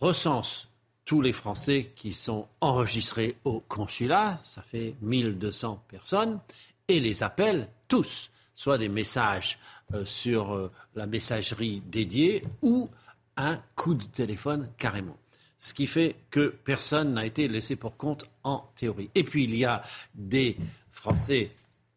recense 0.01 0.69
tous 1.05 1.21
les 1.21 1.33
Français 1.33 1.93
qui 1.95 2.15
sont 2.15 2.49
enregistrés 2.61 3.37
au 3.45 3.61
consulat, 3.61 4.41
ça 4.43 4.63
fait 4.63 4.95
1200 5.03 5.85
personnes, 5.89 6.41
et 6.89 7.01
les 7.01 7.23
appelle 7.23 7.69
tous, 7.89 8.31
soit 8.55 8.79
des 8.79 8.89
messages 8.89 9.59
euh, 9.93 10.05
sur 10.05 10.55
euh, 10.55 10.71
la 10.95 11.07
messagerie 11.07 11.83
dédiée 11.87 12.45
ou 12.63 12.89
un 13.37 13.61
coup 13.77 13.95
de 13.95 14.05
téléphone 14.05 14.71
carrément. 14.77 15.17
Ce 15.59 15.73
qui 15.73 15.87
fait 15.87 16.17
que 16.31 16.55
personne 16.65 17.15
n'a 17.15 17.25
été 17.25 17.49
laissé 17.49 17.77
pour 17.77 17.97
compte 17.97 18.27
en 18.43 18.71
théorie. 18.77 19.11
Et 19.15 19.25
puis 19.25 19.45
il 19.45 19.57
y 19.57 19.65
a 19.65 19.83
des 20.15 20.57
Français 20.93 21.51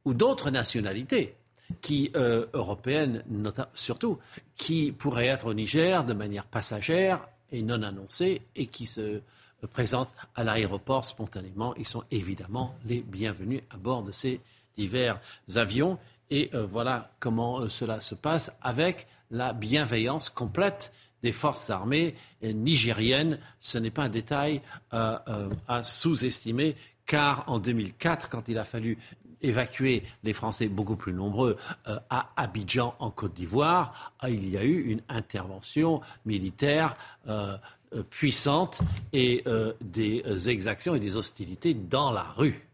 ou 0.06 0.14
d'autres 0.14 0.52
nationalités 0.52 1.36
qui, 1.82 2.12
euh, 2.16 2.46
européennes 2.54 3.24
surtout, 3.74 4.20
qui 4.56 4.92
pourraient 4.92 5.28
être 5.28 5.48
au 5.48 5.54
Niger 5.54 6.06
de 6.06 6.14
manière 6.14 6.46
passagère 6.46 7.28
et 7.52 7.62
non 7.62 7.84
annoncés 7.84 8.42
et 8.56 8.68
qui 8.68 8.88
se 8.88 9.22
présentent 9.72 10.14
à 10.36 10.44
l'aéroport 10.44 11.04
spontanément. 11.04 11.76
Ils 11.76 11.88
sont 11.88 12.04
évidemment 12.12 12.76
les 12.86 13.02
bienvenus 13.02 13.62
à 13.70 13.78
bord 13.78 14.04
de 14.04 14.12
ces 14.12 14.40
divers 14.78 15.20
avions. 15.56 15.98
Et 16.30 16.50
euh, 16.54 16.66
voilà 16.66 17.12
comment 17.20 17.60
euh, 17.62 17.70
cela 17.70 18.02
se 18.02 18.16
passe 18.16 18.56
avec 18.62 19.08
la 19.32 19.54
bienveillance 19.54 20.30
complète 20.30 20.94
des 21.24 21.32
forces 21.32 21.70
armées 21.70 22.16
nigériennes. 22.42 23.40
Ce 23.60 23.78
n'est 23.78 23.92
pas 23.92 24.04
un 24.04 24.10
détail 24.10 24.62
euh, 24.94 25.50
à 25.68 25.84
sous-estimer, 25.84 26.76
car 27.06 27.44
en 27.48 27.60
2004, 27.60 28.30
quand 28.30 28.50
il 28.50 28.58
a 28.58 28.66
fallu 28.66 28.98
évacuer 29.42 30.04
les 30.24 30.34
Français 30.34 30.68
beaucoup 30.68 30.96
plus 30.96 31.14
nombreux 31.14 31.58
euh, 31.88 32.00
à 32.10 32.32
Abidjan 32.38 32.96
en 33.00 33.12
Côte 33.12 33.34
d'Ivoire, 33.34 34.14
il 34.28 34.50
y 34.50 34.58
a 34.58 34.64
eu 34.64 34.84
une 34.84 35.02
intervention 35.10 36.02
militaire 36.26 36.96
euh, 37.28 37.58
euh, 37.94 38.04
puissante 38.04 38.82
et 39.14 39.44
des 39.82 40.50
exactions 40.50 40.96
et 40.96 41.00
des 41.00 41.16
hostilités 41.16 41.74
dans 41.74 42.12
la 42.12 42.24
rue. 42.24 42.68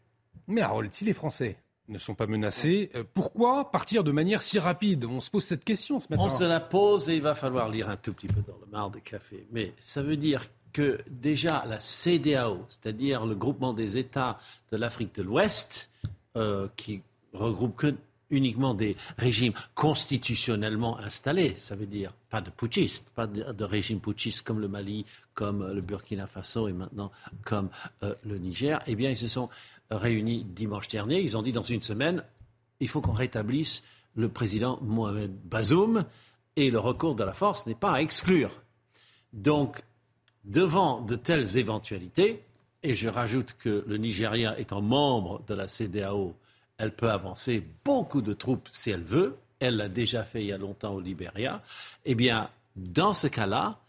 Mais 0.48 0.62
Harold, 0.62 0.92
si 0.92 1.06
les 1.06 1.14
Français 1.14 1.58
ne 1.90 1.98
sont 1.98 2.16
pas 2.16 2.28
menacés, 2.28 2.92
pourquoi 3.14 3.72
partir 3.72 4.04
de 4.04 4.12
manière 4.12 4.42
si 4.42 4.58
rapide? 4.60 5.06
On 5.06 5.22
se 5.22 5.30
pose 5.30 5.44
cette 5.44 5.66
question 5.66 6.00
ce 6.00 6.08
matin. 6.10 6.24
On 6.24 6.30
se 6.30 6.44
la 6.44 6.60
pose 6.60 7.10
et 7.10 7.16
il 7.16 7.22
va 7.22 7.36
falloir 7.36 7.70
lire 7.70 7.90
un 7.90 7.98
tout 7.98 8.14
petit 8.14 8.28
peu 8.28 8.42
dans 8.48 8.58
le 8.66 8.72
mar 8.72 8.90
de 8.90 9.00
café. 9.00 9.46
Mais 9.52 9.74
ça 9.80 10.02
veut 10.02 10.18
dire 10.18 10.46
que 10.72 11.00
déjà 11.10 11.66
la 11.68 11.80
CDAO, 11.80 12.66
c'est-à-dire 12.68 13.26
le 13.26 13.36
groupement 13.36 13.74
des 13.74 13.98
États 13.98 14.40
de 14.72 14.78
l'Afrique 14.78 15.16
de 15.16 15.22
l'Ouest, 15.22 15.90
euh, 16.36 16.68
qui 16.76 17.02
regroupe 17.34 17.76
que 17.76 17.94
uniquement 18.32 18.74
des 18.74 18.98
régimes 19.18 19.54
constitutionnellement 19.76 20.98
installés, 20.98 21.54
ça 21.58 21.76
veut 21.76 21.86
dire 21.86 22.14
pas 22.32 22.42
de 22.42 22.50
putschistes, 22.50 23.12
pas 23.12 23.28
de, 23.28 23.64
régime 23.64 24.00
putschiste 24.00 24.42
comme 24.42 24.60
le 24.60 24.68
Mali, 24.68 25.06
comme 25.36 25.72
le 25.72 25.82
Burkina 25.82 26.26
Faso 26.26 26.68
et 26.68 26.74
maintenant 26.74 27.12
comme 27.44 27.70
euh, 28.02 28.16
le 28.26 28.40
Niger, 28.40 28.82
eh 28.88 28.96
bien 28.96 29.12
ils 29.12 29.18
se 29.18 29.28
sont 29.28 29.50
réunis 29.92 30.44
dimanche 30.44 30.88
dernier, 30.88 31.22
ils 31.22 31.38
ont 31.38 31.42
dit 31.42 31.52
dans 31.52 31.64
une 31.64 31.82
semaine, 31.82 32.24
il 32.80 32.88
faut 32.88 33.02
qu'on 33.02 33.14
rétablisse 33.14 33.84
le 34.16 34.30
président 34.30 34.80
Mohamed 34.82 35.32
Bazoum 35.46 36.06
et 36.56 36.70
le 36.70 36.80
recours 36.80 37.16
de 37.16 37.24
la 37.24 37.34
force 37.34 37.66
n'est 37.66 37.76
pas 37.76 37.94
à 37.94 38.02
exclure. 38.02 38.52
Donc, 39.32 39.82
devant 40.44 41.02
de 41.02 41.16
telles 41.16 41.58
éventualités, 41.58 42.44
et 42.84 42.96
je 42.96 43.08
rajoute 43.08 43.56
que 43.58 43.84
le 43.88 43.98
Nigeria 43.98 44.60
étant 44.60 44.82
membre 44.82 45.42
de 45.48 45.54
la 45.54 45.68
CDAO, 45.68 46.36
elle 46.78 46.94
peut 46.94 47.10
avancer 47.10 47.66
beaucoup 47.86 48.22
de 48.22 48.34
troupes 48.34 48.68
si 48.72 48.90
elle 48.90 49.04
veut. 49.04 49.38
Elle 49.60 49.78
l'a 49.78 49.88
déjà 49.88 50.24
fait 50.24 50.42
il 50.42 50.48
y 50.48 50.52
a 50.52 50.58
longtemps 50.58 50.94
au 50.94 51.00
Libéria. 51.00 51.64
Eh 52.04 52.14
bien, 52.14 52.50
dans 52.76 53.14
ce 53.14 53.28
cas-là, 53.28 53.80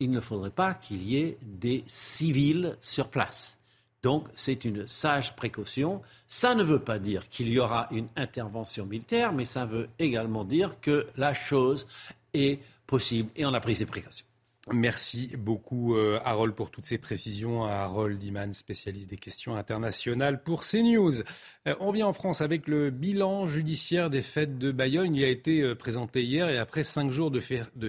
il 0.00 0.10
ne 0.10 0.20
faudrait 0.20 0.50
pas 0.50 0.74
qu'il 0.74 1.02
y 1.02 1.16
ait 1.16 1.38
des 1.42 1.82
civils 1.86 2.76
sur 2.82 3.08
place. 3.08 3.59
Donc, 4.02 4.28
c'est 4.34 4.64
une 4.64 4.86
sage 4.86 5.36
précaution. 5.36 6.00
Ça 6.28 6.54
ne 6.54 6.62
veut 6.62 6.78
pas 6.78 6.98
dire 6.98 7.28
qu'il 7.28 7.48
y 7.48 7.58
aura 7.58 7.88
une 7.90 8.08
intervention 8.16 8.86
militaire, 8.86 9.32
mais 9.32 9.44
ça 9.44 9.66
veut 9.66 9.88
également 9.98 10.44
dire 10.44 10.80
que 10.80 11.06
la 11.16 11.34
chose 11.34 11.86
est 12.32 12.60
possible 12.86 13.30
et 13.36 13.44
on 13.44 13.52
a 13.52 13.60
pris 13.60 13.76
ses 13.76 13.86
précautions. 13.86 14.24
Merci 14.72 15.32
beaucoup 15.36 15.96
euh, 15.96 16.20
Harold 16.24 16.54
pour 16.54 16.70
toutes 16.70 16.84
ces 16.84 16.98
précisions. 16.98 17.64
Harold 17.64 18.22
Iman, 18.22 18.52
spécialiste 18.52 19.08
des 19.10 19.16
questions 19.16 19.56
internationales 19.56 20.42
pour 20.42 20.62
CNews. 20.62 21.22
Euh, 21.66 21.74
on 21.80 21.90
vient 21.90 22.06
en 22.06 22.12
France 22.12 22.40
avec 22.40 22.68
le 22.68 22.90
bilan 22.90 23.46
judiciaire 23.46 24.10
des 24.10 24.22
fêtes 24.22 24.58
de 24.58 24.70
Bayonne. 24.70 25.14
Il 25.14 25.24
a 25.24 25.28
été 25.28 25.62
euh, 25.62 25.74
présenté 25.74 26.22
hier 26.22 26.48
et 26.48 26.58
après 26.58 26.84
cinq 26.84 27.10
jours 27.10 27.30
de, 27.30 27.40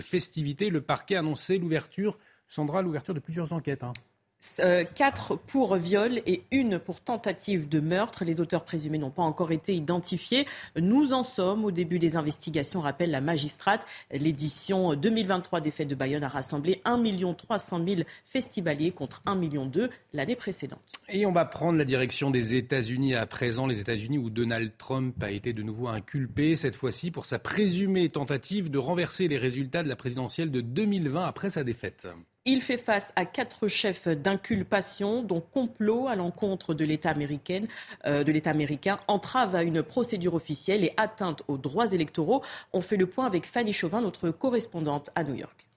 festivités, 0.01 0.69
le 0.69 0.81
parquet 0.81 1.15
a 1.15 1.19
annoncé 1.19 1.57
l'ouverture, 1.57 2.17
Sandra, 2.47 2.81
l'ouverture 2.81 3.13
de 3.13 3.19
plusieurs 3.19 3.53
enquêtes. 3.53 3.83
Hein. 3.83 3.93
Euh, 4.59 4.83
quatre 4.83 5.35
pour 5.35 5.75
viol 5.75 6.21
et 6.25 6.43
une 6.51 6.79
pour 6.79 7.01
tentative 7.01 7.69
de 7.69 7.79
meurtre. 7.79 8.25
Les 8.25 8.41
auteurs 8.41 8.63
présumés 8.63 8.97
n'ont 8.97 9.11
pas 9.11 9.21
encore 9.21 9.51
été 9.51 9.75
identifiés. 9.75 10.47
Nous 10.75 11.13
en 11.13 11.23
sommes 11.23 11.63
au 11.63 11.71
début 11.71 11.99
des 11.99 12.17
investigations, 12.17 12.81
rappelle 12.81 13.11
la 13.11 13.21
magistrate. 13.21 13.85
L'édition 14.11 14.95
2023 14.95 15.61
des 15.61 15.71
Fêtes 15.71 15.87
de 15.87 15.95
Bayonne 15.95 16.23
a 16.23 16.29
rassemblé 16.29 16.81
1 16.85 17.01
300 17.33 17.81
000 17.85 18.01
festivaliers 18.25 18.91
contre 18.91 19.21
1 19.25 19.35
million 19.35 19.71
l'année 20.13 20.35
précédente. 20.35 20.81
Et 21.09 21.25
on 21.25 21.31
va 21.31 21.45
prendre 21.45 21.77
la 21.77 21.85
direction 21.85 22.31
des 22.31 22.55
États-Unis 22.55 23.15
à 23.15 23.25
présent. 23.25 23.67
Les 23.67 23.79
États-Unis 23.79 24.17
où 24.17 24.29
Donald 24.29 24.71
Trump 24.77 25.21
a 25.21 25.31
été 25.31 25.53
de 25.53 25.61
nouveau 25.61 25.87
inculpé, 25.87 26.55
cette 26.55 26.75
fois-ci 26.75 27.11
pour 27.11 27.25
sa 27.25 27.39
présumée 27.39 28.09
tentative 28.09 28.69
de 28.69 28.77
renverser 28.77 29.27
les 29.27 29.37
résultats 29.37 29.83
de 29.83 29.89
la 29.89 29.95
présidentielle 29.95 30.51
de 30.51 30.61
2020 30.61 31.25
après 31.25 31.49
sa 31.49 31.63
défaite. 31.63 32.07
Il 32.45 32.61
fait 32.61 32.77
face 32.77 33.13
à 33.15 33.25
quatre 33.25 33.67
chefs 33.67 34.07
d'inculpation, 34.07 35.21
dont 35.21 35.41
complot 35.41 36.07
à 36.07 36.15
l'encontre 36.15 36.73
de 36.73 36.83
l'État 36.83 37.11
américain, 37.11 37.65
euh, 38.07 38.23
de 38.23 38.31
l'État 38.31 38.49
américain, 38.49 38.99
entrave 39.07 39.53
à 39.53 39.61
une 39.61 39.83
procédure 39.83 40.33
officielle 40.33 40.83
et 40.83 40.91
atteinte 40.97 41.43
aux 41.47 41.59
droits 41.59 41.91
électoraux. 41.91 42.41
On 42.73 42.81
fait 42.81 42.97
le 42.97 43.05
point 43.05 43.27
avec 43.27 43.45
Fanny 43.45 43.73
Chauvin, 43.73 44.01
notre 44.01 44.31
correspondante 44.31 45.11
à 45.13 45.23
New 45.23 45.35
York. 45.35 45.70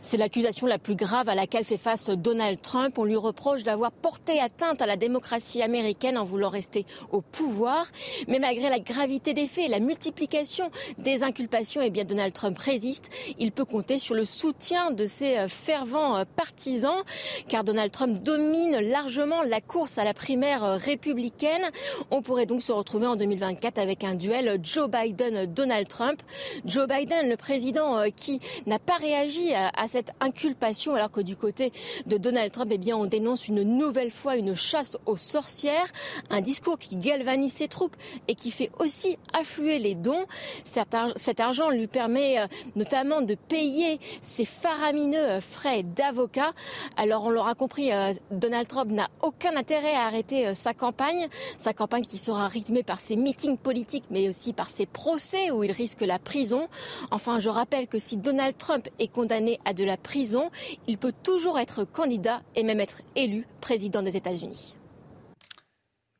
C'est 0.00 0.16
l'accusation 0.16 0.66
la 0.66 0.78
plus 0.78 0.96
grave 0.96 1.28
à 1.28 1.34
laquelle 1.34 1.64
fait 1.64 1.76
face 1.76 2.10
Donald 2.10 2.60
Trump. 2.60 2.98
On 2.98 3.04
lui 3.04 3.16
reproche 3.16 3.62
d'avoir 3.62 3.92
porté 3.92 4.40
atteinte 4.40 4.82
à 4.82 4.86
la 4.86 4.96
démocratie 4.96 5.62
américaine 5.62 6.18
en 6.18 6.24
voulant 6.24 6.48
rester 6.48 6.86
au 7.12 7.20
pouvoir. 7.20 7.86
Mais 8.26 8.38
malgré 8.38 8.68
la 8.68 8.78
gravité 8.78 9.34
des 9.34 9.46
faits 9.46 9.66
et 9.66 9.68
la 9.68 9.80
multiplication 9.80 10.70
des 10.98 11.22
inculpations, 11.22 11.80
eh 11.82 11.90
bien 11.90 12.04
Donald 12.04 12.32
Trump 12.32 12.58
résiste. 12.58 13.10
Il 13.38 13.52
peut 13.52 13.64
compter 13.64 13.98
sur 13.98 14.14
le 14.14 14.24
soutien 14.24 14.90
de 14.90 15.04
ses 15.04 15.36
euh, 15.36 15.48
fervents 15.48 16.16
euh, 16.16 16.24
partisans, 16.36 17.02
car 17.48 17.64
Donald 17.64 17.90
Trump 17.90 18.22
domine 18.22 18.78
largement 18.80 19.42
la 19.42 19.60
course 19.60 19.98
à 19.98 20.04
la 20.04 20.14
primaire 20.14 20.64
euh, 20.64 20.76
républicaine. 20.76 21.62
On 22.10 22.22
pourrait 22.22 22.46
donc 22.46 22.62
se 22.62 22.72
retrouver 22.72 23.06
en 23.06 23.16
2024 23.16 23.78
avec 23.78 24.04
un 24.04 24.14
duel 24.14 24.58
Joe 24.62 24.88
Biden-Donald 24.90 25.88
Trump. 25.88 26.22
Joe 26.64 26.88
Biden, 26.88 27.28
le 27.28 27.36
président 27.36 28.02
qui 28.14 28.40
n'a 28.66 28.78
pas 28.78 28.96
réagi 28.96 29.54
à 29.54 29.67
à 29.74 29.88
cette 29.88 30.10
inculpation, 30.20 30.94
alors 30.94 31.10
que 31.10 31.20
du 31.20 31.36
côté 31.36 31.72
de 32.06 32.16
Donald 32.16 32.52
Trump, 32.52 32.70
eh 32.72 32.78
bien, 32.78 32.96
on 32.96 33.06
dénonce 33.06 33.48
une 33.48 33.62
nouvelle 33.62 34.10
fois 34.10 34.36
une 34.36 34.54
chasse 34.54 34.96
aux 35.06 35.16
sorcières, 35.16 35.86
un 36.30 36.40
discours 36.40 36.78
qui 36.78 36.96
galvanise 36.96 37.52
ses 37.52 37.68
troupes 37.68 37.96
et 38.28 38.34
qui 38.34 38.50
fait 38.50 38.70
aussi 38.78 39.18
affluer 39.32 39.78
les 39.78 39.94
dons. 39.94 40.24
Cet 41.16 41.40
argent 41.40 41.70
lui 41.70 41.86
permet 41.86 42.38
euh, 42.38 42.46
notamment 42.76 43.20
de 43.20 43.34
payer 43.34 43.98
ses 44.22 44.44
faramineux 44.44 45.18
euh, 45.18 45.40
frais 45.40 45.82
d'avocat. 45.82 46.52
Alors 46.96 47.24
on 47.24 47.30
l'aura 47.30 47.54
compris, 47.54 47.92
euh, 47.92 48.12
Donald 48.30 48.68
Trump 48.68 48.90
n'a 48.90 49.08
aucun 49.22 49.56
intérêt 49.56 49.94
à 49.94 50.04
arrêter 50.04 50.54
sa 50.54 50.74
campagne, 50.74 51.28
sa 51.58 51.72
campagne 51.72 52.04
qui 52.04 52.18
sera 52.18 52.48
rythmée 52.48 52.82
par 52.82 53.00
ses 53.00 53.16
meetings 53.16 53.56
politiques, 53.56 54.04
mais 54.10 54.28
aussi 54.28 54.52
par 54.52 54.70
ses 54.70 54.86
procès 54.86 55.50
où 55.50 55.64
il 55.64 55.72
risque 55.72 56.00
la 56.00 56.18
prison. 56.18 56.68
Enfin, 57.10 57.38
je 57.38 57.48
rappelle 57.48 57.86
que 57.86 57.98
si 57.98 58.16
Donald 58.16 58.56
Trump 58.56 58.88
est 58.98 59.08
condamné 59.08 59.57
à 59.64 59.74
de 59.74 59.84
la 59.84 59.96
prison, 59.96 60.50
il 60.86 60.98
peut 60.98 61.14
toujours 61.22 61.58
être 61.58 61.84
candidat 61.84 62.42
et 62.54 62.62
même 62.62 62.80
être 62.80 63.02
élu 63.16 63.46
président 63.60 64.02
des 64.02 64.16
États-Unis. 64.16 64.74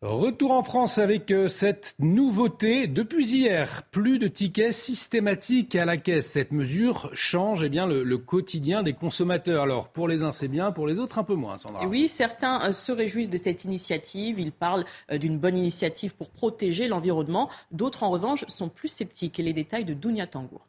Retour 0.00 0.52
en 0.52 0.62
France 0.62 0.98
avec 0.98 1.32
euh, 1.32 1.48
cette 1.48 1.96
nouveauté. 1.98 2.86
Depuis 2.86 3.34
hier, 3.34 3.82
plus 3.90 4.20
de 4.20 4.28
tickets 4.28 4.72
systématiques 4.72 5.74
à 5.74 5.84
la 5.84 5.96
caisse. 5.96 6.30
Cette 6.30 6.52
mesure 6.52 7.10
change 7.14 7.64
eh 7.64 7.68
bien, 7.68 7.84
le, 7.84 8.16
quotidien 8.16 8.84
des 8.84 8.92
consommateurs. 8.92 9.64
Alors 9.64 9.88
pour 9.88 10.06
les 10.06 10.22
uns 10.22 10.30
c'est 10.30 10.46
bien, 10.46 10.70
pour 10.70 10.86
les 10.86 10.98
autres 10.98 11.18
un 11.18 11.24
peu 11.24 11.34
moins, 11.34 11.58
Sandra. 11.58 11.84
Oui, 11.88 12.08
certains 12.08 12.60
euh, 12.62 12.72
se 12.72 12.92
réjouissent 12.92 13.28
de 13.28 13.38
cette 13.38 13.64
initiative. 13.64 14.38
Ils 14.38 14.52
parlent 14.52 14.84
euh, 15.10 15.18
d'une 15.18 15.36
bonne 15.36 15.58
initiative 15.58 16.14
pour 16.14 16.30
protéger 16.30 16.86
l'environnement. 16.86 17.50
D'autres 17.72 18.04
en 18.04 18.10
revanche 18.10 18.44
sont 18.46 18.68
plus 18.68 18.86
sceptiques. 18.86 19.40
Et 19.40 19.42
les 19.42 19.52
détails 19.52 19.84
de 19.84 19.94
Dounia 19.94 20.28
Tangour. 20.28 20.67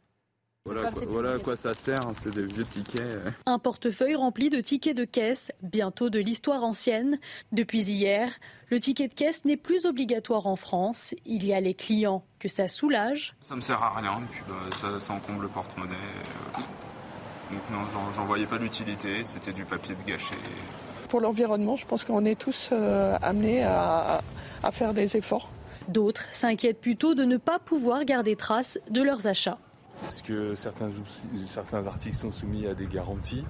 Voilà, 0.66 1.32
à 1.32 1.38
quoi 1.38 1.56
ça 1.56 1.72
sert, 1.72 2.06
hein, 2.06 2.12
c'est 2.22 2.34
des 2.34 2.44
vieux 2.44 2.64
tickets. 2.64 3.02
Un 3.46 3.58
portefeuille 3.58 4.14
rempli 4.14 4.50
de 4.50 4.60
tickets 4.60 4.96
de 4.96 5.06
caisse, 5.06 5.50
bientôt 5.62 6.10
de 6.10 6.18
l'histoire 6.18 6.64
ancienne. 6.64 7.18
Depuis 7.50 7.80
hier, 7.80 8.30
le 8.68 8.78
ticket 8.78 9.08
de 9.08 9.14
caisse 9.14 9.46
n'est 9.46 9.56
plus 9.56 9.86
obligatoire 9.86 10.46
en 10.46 10.56
France. 10.56 11.14
Il 11.24 11.46
y 11.46 11.54
a 11.54 11.60
les 11.60 11.72
clients 11.72 12.24
que 12.38 12.48
ça 12.48 12.68
soulage. 12.68 13.34
Ça 13.40 13.56
me 13.56 13.62
sert 13.62 13.82
à 13.82 13.98
rien, 13.98 14.20
et 14.22 14.28
puis 14.30 14.42
bah, 14.46 14.54
ça, 14.72 15.00
ça, 15.00 15.14
encombre 15.14 15.40
le 15.40 15.48
porte-monnaie. 15.48 15.94
Euh. 15.94 16.60
Donc 17.52 17.62
non, 17.72 18.12
j'en 18.14 18.24
voyais 18.26 18.46
pas 18.46 18.58
l'utilité, 18.58 19.24
c'était 19.24 19.52
du 19.52 19.64
papier 19.64 19.94
de 19.94 20.02
gâché. 20.02 20.34
Pour 21.08 21.22
l'environnement, 21.22 21.76
je 21.76 21.86
pense 21.86 22.04
qu'on 22.04 22.26
est 22.26 22.38
tous 22.38 22.68
euh, 22.72 23.16
amenés 23.22 23.64
à, 23.64 24.20
à 24.62 24.72
faire 24.72 24.92
des 24.92 25.16
efforts. 25.16 25.50
D'autres 25.88 26.26
s'inquiètent 26.32 26.80
plutôt 26.80 27.14
de 27.14 27.24
ne 27.24 27.38
pas 27.38 27.58
pouvoir 27.58 28.04
garder 28.04 28.36
trace 28.36 28.78
de 28.90 29.00
leurs 29.00 29.26
achats. 29.26 29.58
Parce 30.00 30.22
que 30.22 30.54
certains, 30.54 31.86
articles 31.86 32.16
sont 32.16 32.32
soumis 32.32 32.66
à 32.66 32.74
des 32.74 32.86
garanties. 32.86 33.44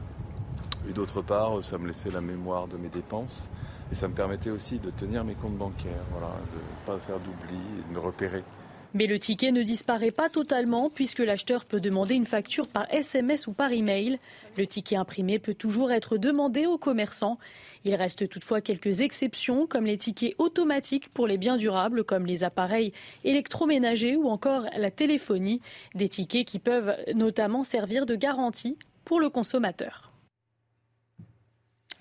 Et 0.88 0.92
d'autre 0.92 1.22
part, 1.22 1.64
ça 1.64 1.78
me 1.78 1.86
laissait 1.86 2.10
la 2.10 2.20
mémoire 2.20 2.66
de 2.66 2.76
mes 2.76 2.88
dépenses. 2.88 3.50
Et 3.92 3.94
ça 3.94 4.08
me 4.08 4.14
permettait 4.14 4.50
aussi 4.50 4.78
de 4.78 4.90
tenir 4.90 5.24
mes 5.24 5.34
comptes 5.34 5.56
bancaires, 5.56 6.04
de 6.12 6.20
ne 6.20 6.86
pas 6.86 6.98
faire 6.98 7.18
d'oubli 7.18 7.58
et 7.78 7.88
de 7.88 7.94
me 7.94 8.00
repérer. 8.00 8.44
Mais 8.92 9.06
le 9.06 9.20
ticket 9.20 9.52
ne 9.52 9.62
disparaît 9.62 10.10
pas 10.10 10.28
totalement 10.28 10.90
puisque 10.90 11.20
l'acheteur 11.20 11.64
peut 11.64 11.80
demander 11.80 12.14
une 12.14 12.26
facture 12.26 12.66
par 12.66 12.92
SMS 12.92 13.46
ou 13.46 13.52
par 13.52 13.70
email. 13.70 14.18
Le 14.58 14.66
ticket 14.66 14.96
imprimé 14.96 15.38
peut 15.38 15.54
toujours 15.54 15.92
être 15.92 16.16
demandé 16.16 16.66
aux 16.66 16.78
commerçants. 16.78 17.38
Il 17.84 17.94
reste 17.94 18.28
toutefois 18.28 18.60
quelques 18.60 19.00
exceptions 19.00 19.68
comme 19.68 19.86
les 19.86 19.96
tickets 19.96 20.34
automatiques 20.38 21.08
pour 21.10 21.28
les 21.28 21.38
biens 21.38 21.56
durables 21.56 22.02
comme 22.02 22.26
les 22.26 22.42
appareils 22.42 22.92
électroménagers 23.22 24.16
ou 24.16 24.28
encore 24.28 24.64
la 24.76 24.90
téléphonie, 24.90 25.60
des 25.94 26.08
tickets 26.08 26.46
qui 26.46 26.58
peuvent 26.58 26.96
notamment 27.14 27.62
servir 27.62 28.06
de 28.06 28.16
garantie 28.16 28.76
pour 29.04 29.20
le 29.20 29.30
consommateur. 29.30 30.09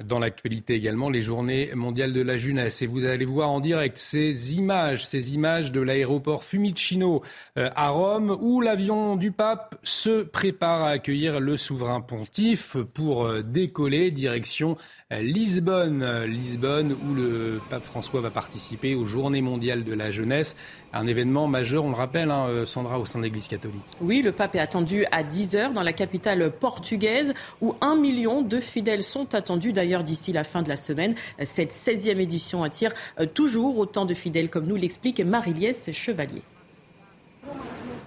Dans 0.04 0.20
l'actualité 0.20 0.76
également, 0.76 1.10
les 1.10 1.22
journées 1.22 1.72
mondiales 1.76 2.14
de 2.14 2.22
la 2.22 2.38
jeunesse. 2.38 2.82
Et 2.82 2.88
vous 2.88 3.04
allez 3.04 3.26
voir 3.26 3.50
en 3.50 3.60
direct 3.60 3.97
ces 3.97 4.56
images, 4.56 5.06
ces 5.06 5.34
images 5.34 5.74
de 5.74 5.82
l'aéroport 5.82 6.45
Fiumicino 6.45 7.22
euh, 7.58 7.70
à 7.76 7.89
Rome, 7.89 8.38
où 8.39 8.62
l'avion 8.62 9.18
du 9.18 9.32
pape 9.32 9.76
se 9.84 10.24
prépare 10.24 10.84
à 10.84 10.91
accueillir 10.91 11.41
le 11.41 11.58
souverain 11.58 12.00
pontife 12.00 12.78
pour 12.93 13.26
euh, 13.26 13.41
décoller 13.41 14.10
direction 14.12 14.78
Lisbonne, 15.12 16.26
Lisbonne 16.26 16.93
où 16.93 17.16
le 17.16 17.60
pape 17.72 17.84
François 17.84 18.22
va 18.22 18.30
participer 18.30 18.93
aux 18.93 19.06
Journées 19.06 19.41
mondiales 19.41 19.84
de 19.84 19.93
la 19.95 20.12
jeunesse, 20.12 20.56
un 20.94 21.08
événement 21.08 21.48
majeur, 21.48 21.86
on 21.86 21.90
le 21.90 21.96
rappelle, 21.96 22.32
hein, 22.32 22.64
Sandra, 22.66 23.00
au 23.00 23.06
sein 23.06 23.20
de 23.20 23.24
l'Église 23.24 23.48
catholique. 23.48 23.82
Oui, 24.02 24.22
le 24.22 24.32
pape 24.32 24.56
est 24.56 24.60
attendu 24.60 25.06
à 25.12 25.24
10h 25.24 25.74
dans 25.74 25.84
la 25.84 25.94
capitale 25.94 26.52
portugaise 26.52 27.34
où 27.62 27.76
un 27.82 27.96
million 27.96 28.42
de 28.42 28.60
fidèles 28.60 29.04
sont 29.04 29.36
attendus 29.36 29.74
d'ailleurs 29.74 30.04
d'ici 30.04 30.34
la 30.34 30.44
fin 30.44 30.62
de 30.62 30.70
la 30.70 30.78
semaine. 30.78 31.16
Cette 31.44 31.72
16e 31.72 32.20
édition 32.20 32.64
attire 32.64 32.94
euh, 33.20 33.26
toujours 33.26 33.78
autant 33.78 34.06
de 34.06 34.14
fidèles 34.14 34.50
comme 34.50 34.66
nous 34.66 34.76
l'explique 34.76 35.20
Marie-Liesse 35.22 35.92
Chevalier. 35.92 36.42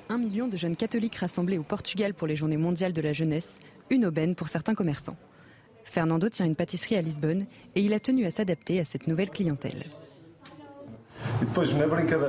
Un 0.09 0.19
million 0.19 0.49
de 0.49 0.57
jeunes 0.57 0.77
catholiques 0.77 1.17
rassemblés 1.17 1.59
au 1.59 1.63
Portugal 1.63 2.15
pour 2.15 2.27
les 2.27 2.37
Journées 2.37 2.57
mondiales 2.57 2.93
de 2.93 3.01
la 3.01 3.13
jeunesse, 3.13 3.61
une 3.91 4.05
aubaine 4.05 4.35
pour 4.35 4.49
certains 4.49 4.75
commerçants. 4.75 5.17
Fernando 5.85 6.29
tient 6.29 6.47
une 6.47 6.57
pâtisserie 6.57 6.97
à 6.97 7.03
Lisbonne 7.03 7.47
et 7.75 7.81
il 7.81 7.93
a 7.95 8.01
tenu 8.01 8.27
à 8.27 8.31
s'adapter 8.31 8.81
à 8.81 8.85
cette 8.85 9.07
nouvelle 9.07 9.31
clientèle. 9.31 9.85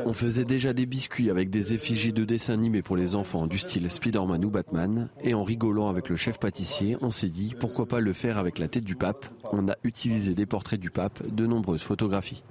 On 0.05 0.13
faisait 0.13 0.45
déjà 0.45 0.73
des 0.73 0.85
biscuits 0.85 1.29
avec 1.29 1.49
des 1.49 1.73
effigies 1.73 2.13
de 2.13 2.25
dessins 2.25 2.53
animés 2.53 2.81
pour 2.81 2.95
les 2.95 3.15
enfants 3.15 3.47
du 3.47 3.57
style 3.57 3.89
Spider-Man 3.89 4.43
ou 4.45 4.49
Batman. 4.49 5.09
Et 5.23 5.33
en 5.33 5.43
rigolant 5.43 5.89
avec 5.89 6.09
le 6.09 6.17
chef 6.17 6.39
pâtissier, 6.39 6.97
on 7.01 7.11
s'est 7.11 7.29
dit 7.29 7.55
pourquoi 7.59 7.85
pas 7.85 7.99
le 7.99 8.13
faire 8.13 8.37
avec 8.37 8.59
la 8.59 8.67
tête 8.67 8.83
du 8.83 8.95
pape. 8.95 9.25
On 9.51 9.67
a 9.69 9.75
utilisé 9.83 10.33
des 10.33 10.45
portraits 10.45 10.79
du 10.79 10.89
pape, 10.89 11.25
de 11.33 11.45
nombreuses 11.45 11.83
photographies. 11.83 12.43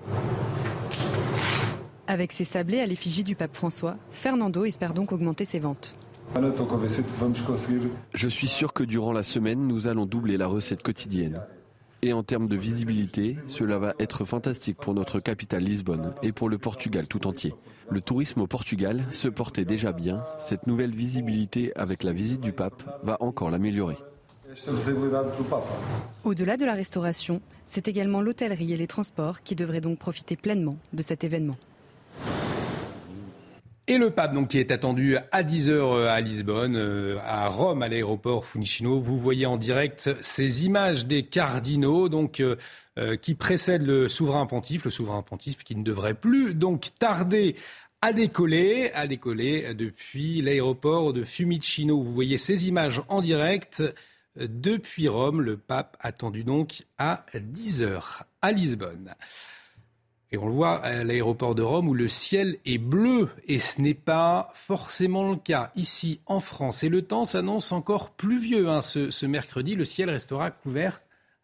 Avec 2.07 2.32
ses 2.32 2.45
sablés 2.45 2.80
à 2.80 2.86
l'effigie 2.86 3.24
du 3.24 3.36
pape 3.36 3.55
François, 3.55 3.97
Fernando 4.11 4.64
espère 4.64 4.93
donc 4.93 5.12
augmenter 5.12 5.45
ses 5.45 5.59
ventes. 5.59 5.97
Je 8.14 8.28
suis 8.28 8.49
sûr 8.49 8.72
que 8.72 8.82
durant 8.82 9.12
la 9.12 9.22
semaine, 9.22 9.66
nous 9.66 9.86
allons 9.86 10.07
doubler 10.07 10.36
la 10.36 10.47
recette 10.47 10.82
quotidienne. 10.82 11.40
Et 12.05 12.13
en 12.13 12.25
termes 12.25 12.49
de 12.49 12.57
visibilité, 12.57 13.37
cela 13.47 13.79
va 13.79 13.95
être 14.01 14.25
fantastique 14.25 14.77
pour 14.77 14.93
notre 14.93 15.21
capitale 15.21 15.63
Lisbonne 15.63 16.15
et 16.25 16.33
pour 16.33 16.49
le 16.49 16.59
Portugal 16.59 17.07
tout 17.07 17.29
entier. 17.29 17.55
Le 17.91 18.01
tourisme 18.01 18.41
au 18.41 18.49
Portugal 18.49 19.05
se 19.13 19.29
portait 19.29 19.65
déjà 19.65 19.93
bien. 19.93 20.25
Cette 20.41 20.67
nouvelle 20.67 20.97
visibilité 20.97 21.73
avec 21.77 22.03
la 22.03 22.13
visite 22.13 22.41
du 22.41 22.53
pape 22.53 22.83
va 23.05 23.19
encore 23.21 23.51
l'améliorer. 23.51 23.97
Au-delà 26.25 26.57
de 26.57 26.65
la 26.65 26.75
restauration, 26.75 27.41
c'est 27.67 27.87
également 27.87 28.21
l'hôtellerie 28.21 28.73
et 28.73 28.77
les 28.77 28.89
transports 28.89 29.43
qui 29.43 29.55
devraient 29.55 29.81
donc 29.81 30.01
profiter 30.01 30.35
pleinement 30.35 30.79
de 30.93 31.03
cet 31.03 31.23
événement. 31.23 31.57
Et 33.89 33.99
le 33.99 34.11
pape, 34.11 34.33
donc, 34.33 34.49
qui 34.49 34.59
est 34.59 34.70
attendu 34.70 35.16
à 35.33 35.43
10h 35.43 36.07
à 36.07 36.20
Lisbonne, 36.20 37.18
à 37.24 37.49
Rome, 37.49 37.83
à 37.83 37.89
l'aéroport 37.89 38.47
Funicino. 38.47 39.01
Vous 39.01 39.18
voyez 39.18 39.45
en 39.45 39.57
direct 39.57 40.11
ces 40.20 40.64
images 40.66 41.07
des 41.07 41.24
cardinaux, 41.24 42.09
donc, 42.09 42.43
qui 43.22 43.35
précèdent 43.35 43.87
le 43.87 44.07
souverain 44.07 44.47
pontife, 44.47 44.85
le 44.85 44.91
souverain 44.91 45.22
pontife 45.22 45.64
qui 45.64 45.74
ne 45.74 45.83
devrait 45.83 46.14
plus 46.14 46.55
donc 46.55 46.91
tarder 46.99 47.57
à 48.03 48.12
décoller, 48.12 48.93
à 48.95 49.07
décoller 49.09 49.74
depuis 49.74 50.41
l'aéroport 50.41 51.12
de 51.12 51.24
Fumicino. 51.24 52.01
Vous 52.01 52.12
voyez 52.12 52.39
ces 52.39 52.68
images 52.68 53.03
en 53.09 53.20
direct 53.20 53.83
depuis 54.37 55.09
Rome. 55.09 55.41
Le 55.41 55.57
pape 55.57 55.97
attendu 56.01 56.45
donc 56.45 56.85
à 56.99 57.24
10h 57.35 58.22
à 58.43 58.53
Lisbonne. 58.53 59.14
Et 60.33 60.39
on 60.39 60.47
le 60.47 60.53
voit 60.53 60.78
à 60.78 61.05
l'aéroport 61.05 61.55
de 61.55 61.62
Rome 61.62 61.89
où 61.89 61.95
le 61.95 62.09
ciel 62.09 62.57
est 62.64 62.78
bleu 62.78 63.28
et 63.47 63.59
ce 63.59 63.80
n'est 63.80 63.95
pas 63.95 64.51
forcément 64.55 65.30
le 65.30 65.37
cas 65.37 65.70
ici 65.76 66.20
en 66.26 66.41
France. 66.41 66.83
Et 66.85 66.89
le 66.89 67.03
temps 67.03 67.24
s'annonce 67.24 67.70
encore 67.70 68.11
pluvieux 68.11 68.68
hein, 68.68 68.80
ce, 68.80 69.26
mercredi. 69.26 69.74
Le 69.74 69.85
ciel 69.85 70.09
restera 70.11 70.51
couvert 70.51 70.99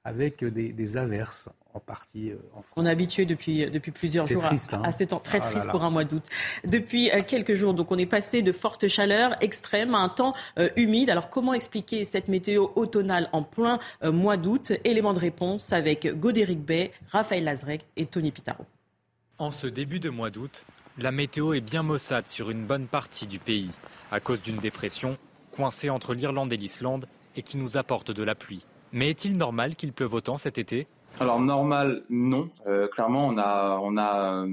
avec 0.04 0.42
des 0.42 0.96
averses 0.96 1.50
partie 1.80 2.30
euh, 2.30 2.36
en 2.54 2.62
France. 2.62 2.74
On 2.76 2.86
est 2.86 2.90
habitué 2.90 3.24
depuis, 3.24 3.64
euh, 3.64 3.70
depuis 3.70 3.90
plusieurs 3.90 4.26
jours 4.26 4.44
à, 4.44 4.52
hein. 4.52 4.92
ces 4.92 5.06
temps 5.06 5.20
très 5.20 5.38
ah 5.42 5.46
triste 5.46 5.68
pour 5.68 5.84
un 5.84 5.90
mois 5.90 6.04
d'août. 6.04 6.24
Depuis 6.66 7.10
euh, 7.10 7.20
quelques 7.26 7.54
jours, 7.54 7.74
donc 7.74 7.90
on 7.90 7.98
est 7.98 8.06
passé 8.06 8.42
de 8.42 8.52
fortes 8.52 8.88
chaleurs 8.88 9.34
extrêmes 9.40 9.94
à 9.94 9.98
un 9.98 10.08
temps 10.08 10.34
humide. 10.76 11.10
Alors 11.10 11.30
comment 11.30 11.54
expliquer 11.54 12.04
cette 12.04 12.28
météo 12.28 12.68
automnale 12.74 13.28
en 13.32 13.42
plein 13.42 13.78
mois 14.02 14.36
d'août? 14.36 14.72
Élément 14.84 15.12
de 15.12 15.18
réponse 15.18 15.72
avec 15.72 16.18
Godéric 16.18 16.60
Bay, 16.60 16.92
Raphaël 17.10 17.44
Lazrec 17.44 17.84
et 17.96 18.06
Tony 18.06 18.30
Pitaro. 18.30 18.64
En 19.40 19.52
ce 19.52 19.68
début 19.68 20.00
de 20.00 20.10
mois 20.10 20.30
d'août, 20.30 20.64
la 20.98 21.12
météo 21.12 21.52
est 21.52 21.60
bien 21.60 21.84
maussade 21.84 22.26
sur 22.26 22.50
une 22.50 22.66
bonne 22.66 22.88
partie 22.88 23.28
du 23.28 23.38
pays, 23.38 23.70
à 24.10 24.18
cause 24.18 24.42
d'une 24.42 24.56
dépression 24.56 25.16
coincée 25.52 25.90
entre 25.90 26.12
l'Irlande 26.12 26.52
et 26.52 26.56
l'Islande 26.56 27.06
et 27.36 27.42
qui 27.42 27.56
nous 27.56 27.76
apporte 27.76 28.10
de 28.10 28.24
la 28.24 28.34
pluie. 28.34 28.66
Mais 28.90 29.10
est-il 29.10 29.36
normal 29.36 29.76
qu'il 29.76 29.92
pleuve 29.92 30.14
autant 30.14 30.38
cet 30.38 30.58
été? 30.58 30.88
Alors 31.20 31.38
normal, 31.38 32.02
non. 32.10 32.50
Euh, 32.66 32.88
clairement, 32.88 33.28
on 33.28 33.38
a, 33.38 34.44
euh, 34.44 34.48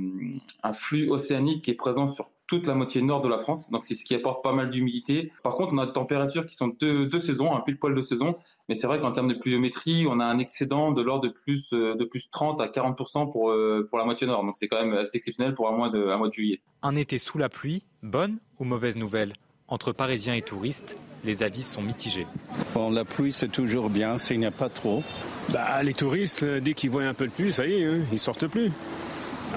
un 0.61 0.73
flux 0.73 1.09
océanique 1.09 1.63
qui 1.63 1.71
est 1.71 1.75
présent 1.75 2.07
sur 2.07 2.29
toute 2.47 2.67
la 2.67 2.75
moitié 2.75 3.01
nord 3.01 3.21
de 3.21 3.27
la 3.27 3.37
France, 3.37 3.69
donc 3.71 3.83
c'est 3.83 3.95
ce 3.95 4.05
qui 4.05 4.15
apporte 4.15 4.43
pas 4.43 4.53
mal 4.53 4.69
d'humidité. 4.69 5.31
Par 5.43 5.55
contre, 5.55 5.73
on 5.73 5.77
a 5.77 5.85
des 5.85 5.93
températures 5.93 6.45
qui 6.45 6.55
sont 6.55 6.67
deux, 6.67 7.07
deux 7.07 7.19
saisons, 7.19 7.55
un 7.55 7.61
pile 7.61 7.77
poil 7.77 7.95
de 7.95 8.01
saison, 8.01 8.35
mais 8.69 8.75
c'est 8.75 8.87
vrai 8.87 8.99
qu'en 8.99 9.11
termes 9.11 9.29
de 9.29 9.33
pluviométrie, 9.33 10.05
on 10.09 10.19
a 10.19 10.25
un 10.25 10.37
excédent 10.37 10.91
de 10.91 11.01
l'ordre 11.01 11.27
de 11.27 11.33
plus 11.33 11.73
euh, 11.73 11.95
de 11.95 12.05
plus 12.05 12.29
30 12.29 12.61
à 12.61 12.67
40 12.67 12.97
pour 13.31 13.53
pour 13.89 13.97
la 13.97 14.05
moitié 14.05 14.27
nord, 14.27 14.43
donc 14.43 14.55
c'est 14.57 14.67
quand 14.67 14.83
même 14.83 14.93
assez 14.93 15.17
exceptionnel 15.17 15.53
pour 15.53 15.69
un 15.69 15.75
mois 15.75 15.89
de 15.89 16.07
un 16.07 16.17
mois 16.17 16.27
de 16.27 16.33
juillet. 16.33 16.61
Un 16.81 16.95
été 16.95 17.17
sous 17.19 17.37
la 17.37 17.49
pluie, 17.49 17.83
bonne 18.03 18.37
ou 18.59 18.63
mauvaise 18.63 18.97
nouvelle? 18.97 19.33
Entre 19.67 19.93
Parisiens 19.93 20.35
et 20.35 20.43
touristes, 20.43 20.95
les 21.23 21.41
avis 21.41 21.63
sont 21.63 21.81
mitigés. 21.81 22.27
Bon, 22.75 22.91
la 22.91 23.03
pluie, 23.03 23.33
c'est 23.33 23.47
toujours 23.47 23.89
bien 23.89 24.17
s'il 24.17 24.39
n'y 24.39 24.45
a 24.45 24.51
pas 24.51 24.69
trop. 24.69 25.01
Bah, 25.49 25.81
les 25.81 25.95
touristes, 25.95 26.43
euh, 26.43 26.59
dès 26.59 26.75
qu'ils 26.75 26.91
voient 26.91 27.03
un 27.03 27.15
peu 27.15 27.25
de 27.25 27.31
pluie, 27.31 27.51
ça 27.51 27.65
y 27.65 27.73
est, 27.73 27.85
hein, 27.85 28.01
ils 28.11 28.19
sortent 28.19 28.47
plus. 28.47 28.71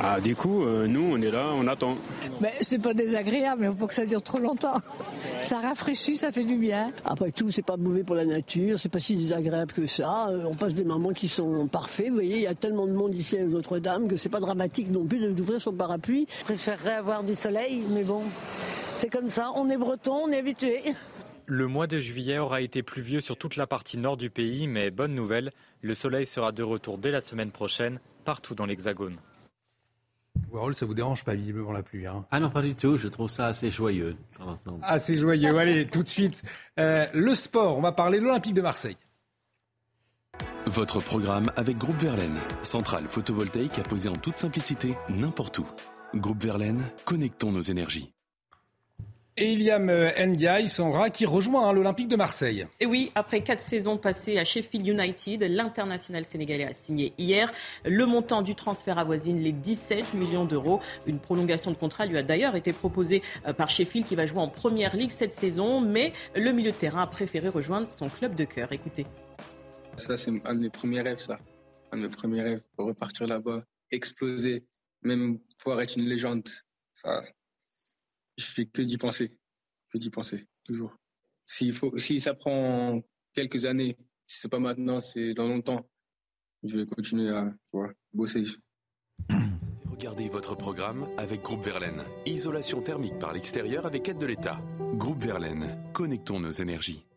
Ah, 0.00 0.20
du 0.20 0.36
coup, 0.36 0.62
euh, 0.62 0.86
nous, 0.86 1.10
on 1.12 1.20
est 1.20 1.30
là, 1.30 1.46
on 1.54 1.66
attend. 1.66 1.96
Mais 2.40 2.52
c'est 2.60 2.78
pas 2.78 2.94
désagréable, 2.94 3.62
mais 3.62 3.66
il 3.66 3.72
faut 3.72 3.78
pas 3.78 3.86
que 3.88 3.94
ça 3.94 4.06
dure 4.06 4.22
trop 4.22 4.38
longtemps. 4.38 4.76
Ça 5.42 5.60
rafraîchit, 5.60 6.16
ça 6.16 6.30
fait 6.30 6.44
du 6.44 6.56
bien. 6.56 6.92
Après 7.04 7.32
tout, 7.32 7.50
c'est 7.50 7.64
pas 7.64 7.76
mauvais 7.76 8.04
pour 8.04 8.14
la 8.14 8.24
nature, 8.24 8.78
c'est 8.78 8.88
pas 8.88 9.00
si 9.00 9.16
désagréable 9.16 9.72
que 9.72 9.86
ça. 9.86 10.28
Euh, 10.28 10.44
on 10.46 10.54
passe 10.54 10.74
des 10.74 10.84
moments 10.84 11.12
qui 11.12 11.26
sont 11.26 11.66
parfaits. 11.66 12.08
Vous 12.08 12.14
voyez, 12.14 12.36
il 12.36 12.42
y 12.42 12.46
a 12.46 12.54
tellement 12.54 12.86
de 12.86 12.92
monde 12.92 13.14
ici 13.14 13.38
à 13.38 13.44
Notre-Dame 13.44 14.06
que 14.08 14.16
c'est 14.16 14.28
pas 14.28 14.40
dramatique 14.40 14.90
non 14.90 15.04
plus 15.04 15.18
d'ouvrir 15.32 15.60
son 15.60 15.72
parapluie. 15.72 16.28
Je 16.40 16.44
préférerais 16.44 16.94
avoir 16.94 17.24
du 17.24 17.34
soleil, 17.34 17.82
mais 17.90 18.04
bon, 18.04 18.22
c'est 18.96 19.10
comme 19.10 19.28
ça. 19.28 19.50
On 19.56 19.68
est 19.68 19.76
breton, 19.78 20.26
on 20.26 20.30
est 20.30 20.38
habitué. 20.38 20.82
Le 21.46 21.66
mois 21.66 21.86
de 21.86 21.98
juillet 21.98 22.38
aura 22.38 22.60
été 22.60 22.82
pluvieux 22.82 23.20
sur 23.20 23.36
toute 23.36 23.56
la 23.56 23.66
partie 23.66 23.98
nord 23.98 24.16
du 24.16 24.30
pays, 24.30 24.68
mais 24.68 24.90
bonne 24.90 25.14
nouvelle, 25.14 25.50
le 25.80 25.94
soleil 25.94 26.26
sera 26.26 26.52
de 26.52 26.62
retour 26.62 26.98
dès 26.98 27.10
la 27.10 27.20
semaine 27.20 27.50
prochaine, 27.50 28.00
partout 28.24 28.54
dans 28.54 28.66
l'Hexagone. 28.66 29.16
Warhol, 30.50 30.74
ça 30.74 30.86
vous 30.86 30.94
dérange 30.94 31.24
pas 31.24 31.34
visiblement 31.34 31.72
la 31.72 31.82
pluie 31.82 32.06
hein 32.06 32.24
Ah 32.30 32.40
non, 32.40 32.50
pas 32.50 32.62
du 32.62 32.74
tout. 32.74 32.96
Je 32.96 33.08
trouve 33.08 33.28
ça 33.28 33.46
assez 33.46 33.70
joyeux. 33.70 34.16
Assez 34.82 35.16
joyeux. 35.16 35.56
Allez, 35.58 35.86
tout 35.86 36.02
de 36.02 36.08
suite. 36.08 36.42
Euh, 36.78 37.06
le 37.12 37.34
sport, 37.34 37.76
on 37.76 37.80
va 37.82 37.92
parler 37.92 38.18
de 38.18 38.24
l'Olympique 38.24 38.54
de 38.54 38.62
Marseille. 38.62 38.96
Votre 40.66 41.00
programme 41.00 41.50
avec 41.56 41.78
Groupe 41.78 42.00
Verlaine, 42.00 42.38
centrale 42.62 43.08
photovoltaïque 43.08 43.78
à 43.78 43.82
poser 43.82 44.08
en 44.08 44.16
toute 44.16 44.38
simplicité 44.38 44.96
n'importe 45.08 45.58
où. 45.58 45.66
Groupe 46.14 46.42
Verlaine, 46.42 46.82
connectons 47.04 47.52
nos 47.52 47.62
énergies. 47.62 48.12
Et 49.40 49.52
Iliam 49.52 49.88
euh, 49.88 50.10
Ndiaye, 50.26 50.68
Sandra, 50.68 51.10
qui 51.10 51.24
rejoint 51.24 51.68
hein, 51.68 51.72
l'Olympique 51.72 52.08
de 52.08 52.16
Marseille. 52.16 52.66
Et 52.80 52.86
oui, 52.86 53.12
après 53.14 53.40
quatre 53.40 53.60
saisons 53.60 53.96
passées 53.96 54.36
à 54.36 54.44
Sheffield 54.44 54.84
United, 54.84 55.44
l'international 55.44 56.24
sénégalais 56.24 56.64
a 56.64 56.72
signé 56.72 57.12
hier. 57.18 57.52
Le 57.84 58.04
montant 58.04 58.42
du 58.42 58.56
transfert 58.56 58.98
avoisine 58.98 59.40
les 59.40 59.52
17 59.52 60.14
millions 60.14 60.44
d'euros. 60.44 60.80
Une 61.06 61.20
prolongation 61.20 61.70
de 61.70 61.76
contrat 61.76 62.06
lui 62.06 62.18
a 62.18 62.24
d'ailleurs 62.24 62.56
été 62.56 62.72
proposée 62.72 63.22
euh, 63.46 63.52
par 63.52 63.70
Sheffield 63.70 64.08
qui 64.08 64.16
va 64.16 64.26
jouer 64.26 64.40
en 64.40 64.48
première 64.48 64.96
ligue 64.96 65.12
cette 65.12 65.32
saison. 65.32 65.80
Mais 65.80 66.12
le 66.34 66.50
milieu 66.50 66.72
de 66.72 66.76
terrain 66.76 67.02
a 67.02 67.06
préféré 67.06 67.48
rejoindre 67.48 67.92
son 67.92 68.08
club 68.08 68.34
de 68.34 68.44
cœur. 68.44 68.72
Écoutez. 68.72 69.06
Ça, 69.94 70.16
c'est 70.16 70.32
un 70.46 70.54
de 70.56 70.60
mes 70.62 70.70
premiers 70.70 71.02
rêves, 71.02 71.20
ça. 71.20 71.38
Un 71.92 71.98
de 71.98 72.02
mes 72.02 72.08
premiers 72.08 72.42
rêves 72.42 72.64
pour 72.74 72.86
repartir 72.86 73.28
là-bas, 73.28 73.62
exploser, 73.92 74.64
même 75.02 75.38
pouvoir 75.58 75.80
être 75.80 75.96
une 75.96 76.08
légende. 76.08 76.48
Ça, 76.92 77.22
je 78.38 78.44
fais 78.44 78.66
que 78.66 78.80
d'y 78.80 78.96
penser, 78.96 79.36
que 79.92 79.98
d'y 79.98 80.10
penser, 80.10 80.46
toujours. 80.64 80.96
Faut, 81.72 81.98
si 81.98 82.20
ça 82.20 82.34
prend 82.34 83.02
quelques 83.34 83.64
années, 83.64 83.96
si 84.26 84.40
c'est 84.40 84.48
pas 84.50 84.58
maintenant, 84.58 85.00
c'est 85.00 85.34
dans 85.34 85.48
longtemps, 85.48 85.88
je 86.62 86.78
vais 86.78 86.86
continuer 86.86 87.30
à 87.30 87.50
bosser. 88.12 88.44
Regardez 89.90 90.28
votre 90.28 90.54
programme 90.54 91.08
avec 91.16 91.42
Groupe 91.42 91.64
Verlaine. 91.64 92.04
Isolation 92.26 92.82
thermique 92.82 93.18
par 93.18 93.32
l'extérieur 93.32 93.86
avec 93.86 94.08
aide 94.08 94.18
de 94.18 94.26
l'État. 94.26 94.60
Groupe 94.94 95.20
Verlaine, 95.20 95.76
connectons 95.92 96.38
nos 96.38 96.50
énergies. 96.50 97.07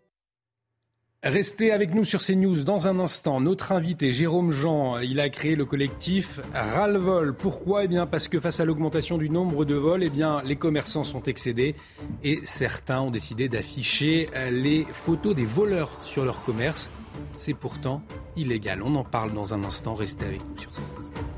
Restez 1.23 1.71
avec 1.71 1.93
nous 1.93 2.03
sur 2.03 2.19
CNews 2.19 2.63
dans 2.63 2.87
un 2.87 2.97
instant. 2.97 3.39
Notre 3.41 3.73
invité, 3.73 4.11
Jérôme 4.11 4.49
Jean, 4.49 4.97
il 4.97 5.19
a 5.19 5.29
créé 5.29 5.55
le 5.55 5.65
collectif 5.65 6.39
Ralvol. 6.51 7.35
Pourquoi? 7.35 7.83
Eh 7.83 7.87
bien, 7.87 8.07
parce 8.07 8.27
que 8.27 8.39
face 8.39 8.59
à 8.59 8.65
l'augmentation 8.65 9.19
du 9.19 9.29
nombre 9.29 9.63
de 9.63 9.75
vols, 9.75 10.01
eh 10.01 10.09
bien, 10.09 10.41
les 10.43 10.55
commerçants 10.55 11.03
sont 11.03 11.21
excédés 11.21 11.75
et 12.23 12.39
certains 12.43 13.01
ont 13.01 13.11
décidé 13.11 13.49
d'afficher 13.49 14.31
les 14.49 14.87
photos 14.91 15.35
des 15.35 15.45
voleurs 15.45 15.91
sur 16.01 16.25
leur 16.25 16.43
commerce. 16.43 16.89
C'est 17.33 17.53
pourtant 17.53 18.01
illégal. 18.35 18.81
On 18.81 18.95
en 18.95 19.03
parle 19.03 19.31
dans 19.31 19.53
un 19.53 19.63
instant. 19.63 19.93
Restez 19.93 20.25
avec 20.25 20.41
nous 20.49 20.57
sur 20.57 20.71
CNews. 20.71 21.30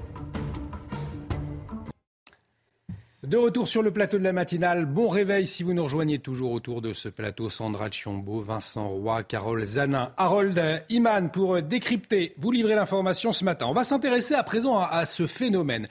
De 3.24 3.38
retour 3.38 3.70
sur 3.70 3.82
le 3.82 3.92
plateau 3.92 4.18
de 4.18 4.24
la 4.24 4.34
matinale, 4.34 4.86
bon 4.86 5.08
réveil 5.08 5.48
si 5.48 5.64
vous 5.64 5.74
nous 5.74 5.84
rejoignez 5.84 6.20
toujours 6.20 6.52
autour 6.52 6.82
de 6.82 6.92
ce 6.92 7.08
plateau. 7.08 7.48
Sandra 7.48 7.90
Chiombo, 7.90 8.42
Vincent 8.42 8.90
Roy, 8.90 9.24
Carole 9.24 9.64
Zanin, 9.64 10.12
Harold 10.18 10.84
Iman 10.90 11.32
pour 11.32 11.62
décrypter, 11.62 12.34
vous 12.38 12.52
livrer 12.52 12.76
l'information 12.76 13.32
ce 13.32 13.46
matin. 13.46 13.68
On 13.68 13.74
va 13.74 13.86
s'intéresser 13.86 14.34
à 14.34 14.44
présent 14.44 14.78
à, 14.78 15.06
ce 15.06 15.26
phénomène. 15.26 15.88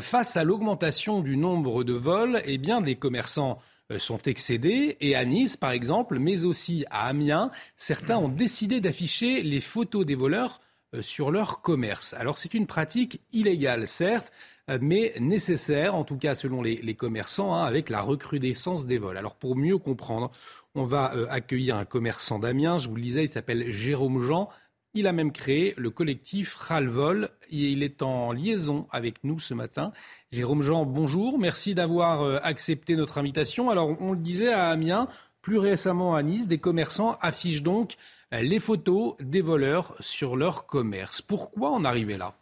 Face 0.00 0.36
à 0.36 0.44
l'augmentation 0.44 1.22
du 1.22 1.36
nombre 1.36 1.82
de 1.82 1.94
vols, 1.94 2.40
eh 2.44 2.56
bien, 2.56 2.80
les 2.80 2.94
commerçants 2.94 3.58
euh, 3.90 3.98
sont 3.98 4.18
excédés 4.18 4.96
et 5.00 5.16
à 5.16 5.24
Nice 5.24 5.56
par 5.56 5.72
exemple, 5.72 6.20
mais 6.20 6.44
aussi 6.44 6.84
à 6.90 7.08
Amiens, 7.08 7.50
certains 7.76 8.16
ont 8.16 8.28
décidé 8.28 8.80
d'afficher 8.80 9.42
les 9.42 9.60
photos 9.60 10.06
des 10.06 10.14
voleurs 10.14 10.60
euh, 10.94 11.02
sur 11.02 11.32
leur 11.32 11.62
commerce. 11.62 12.14
Alors 12.14 12.38
c'est 12.38 12.54
une 12.54 12.66
pratique 12.66 13.20
illégale 13.32 13.86
certes, 13.86 14.32
euh, 14.32 14.55
mais 14.80 15.14
nécessaire, 15.20 15.94
en 15.94 16.04
tout 16.04 16.16
cas 16.16 16.34
selon 16.34 16.62
les, 16.62 16.94
commerçants, 16.94 17.54
hein, 17.54 17.64
avec 17.64 17.88
la 17.88 18.00
recrudescence 18.00 18.86
des 18.86 18.98
vols. 18.98 19.16
Alors 19.16 19.36
pour 19.36 19.56
mieux 19.56 19.78
comprendre, 19.78 20.32
on 20.74 20.84
va 20.84 21.14
euh, 21.14 21.26
accueillir 21.30 21.76
un 21.76 21.84
commerçant 21.84 22.38
d'Amiens, 22.38 22.78
je 22.78 22.88
vous 22.88 22.96
le 22.96 23.02
disais, 23.02 23.24
il 23.24 23.28
s'appelle 23.28 23.70
Jérôme 23.70 24.20
Jean. 24.20 24.48
Il 24.94 25.06
a 25.06 25.12
même 25.12 25.30
créé 25.30 25.74
le 25.76 25.90
collectif 25.90 26.54
Ralvol 26.56 27.30
et 27.50 27.68
il 27.68 27.82
est 27.82 28.02
en 28.02 28.32
liaison 28.32 28.86
avec 28.90 29.22
nous 29.24 29.38
ce 29.38 29.52
matin. 29.52 29.92
Jérôme 30.32 30.62
Jean, 30.62 30.86
bonjour, 30.86 31.38
merci 31.38 31.74
d'avoir 31.74 32.22
euh, 32.22 32.38
accepté 32.42 32.96
notre 32.96 33.18
invitation. 33.18 33.70
Alors 33.70 33.94
on 34.00 34.12
le 34.12 34.18
disait 34.18 34.52
à 34.52 34.68
Amiens, 34.68 35.08
plus 35.42 35.58
récemment 35.58 36.16
à 36.16 36.22
Nice, 36.22 36.48
des 36.48 36.58
commerçants 36.58 37.18
affichent 37.20 37.62
donc 37.62 37.94
les 38.32 38.58
photos 38.58 39.14
des 39.20 39.42
voleurs 39.42 39.94
sur 40.00 40.34
leur 40.34 40.66
commerce. 40.66 41.22
Pourquoi 41.22 41.70
en 41.70 41.84
arriver 41.84 42.16
là? 42.16 42.34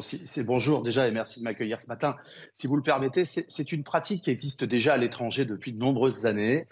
C'est 0.00 0.44
bonjour 0.44 0.82
déjà 0.82 1.08
et 1.08 1.10
merci 1.10 1.40
de 1.40 1.44
m'accueillir 1.44 1.80
ce 1.80 1.86
matin. 1.86 2.16
Si 2.56 2.66
vous 2.66 2.76
le 2.76 2.82
permettez, 2.82 3.24
c'est 3.24 3.72
une 3.72 3.84
pratique 3.84 4.24
qui 4.24 4.30
existe 4.30 4.64
déjà 4.64 4.94
à 4.94 4.96
l'étranger 4.96 5.44
depuis 5.44 5.72
de 5.72 5.78
nombreuses 5.78 6.26
années. 6.26 6.66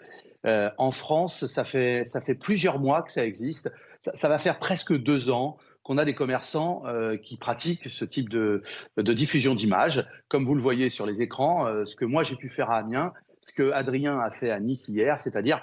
Euh, 0.45 0.69
en 0.77 0.91
France, 0.91 1.45
ça 1.47 1.65
fait, 1.65 2.03
ça 2.05 2.21
fait 2.21 2.35
plusieurs 2.35 2.79
mois 2.79 3.01
que 3.01 3.11
ça 3.11 3.25
existe. 3.25 3.71
Ça, 4.01 4.27
va 4.27 4.37
faire 4.37 4.59
presque 4.59 4.95
deux 4.95 5.29
ans 5.31 5.57
qu'on 5.81 5.97
a 5.97 6.05
des 6.05 6.13
commerçants 6.13 6.83
euh, 6.85 7.17
qui 7.17 7.37
pratiquent 7.37 7.89
ce 7.89 8.05
type 8.05 8.29
de, 8.29 8.61
de 8.97 9.13
diffusion 9.13 9.55
d'images, 9.55 10.07
comme 10.27 10.45
vous 10.45 10.55
le 10.55 10.61
voyez 10.61 10.89
sur 10.89 11.05
les 11.05 11.21
écrans, 11.21 11.67
euh, 11.67 11.85
ce 11.85 11.95
que 11.95 12.05
moi 12.05 12.23
j'ai 12.23 12.35
pu 12.35 12.49
faire 12.49 12.69
à 12.69 12.77
Amiens, 12.77 13.13
ce 13.41 13.53
que 13.53 13.71
Adrien 13.71 14.19
a 14.19 14.29
fait 14.29 14.51
à 14.51 14.59
Nice 14.59 14.87
hier, 14.87 15.19
c'est-à-dire 15.23 15.61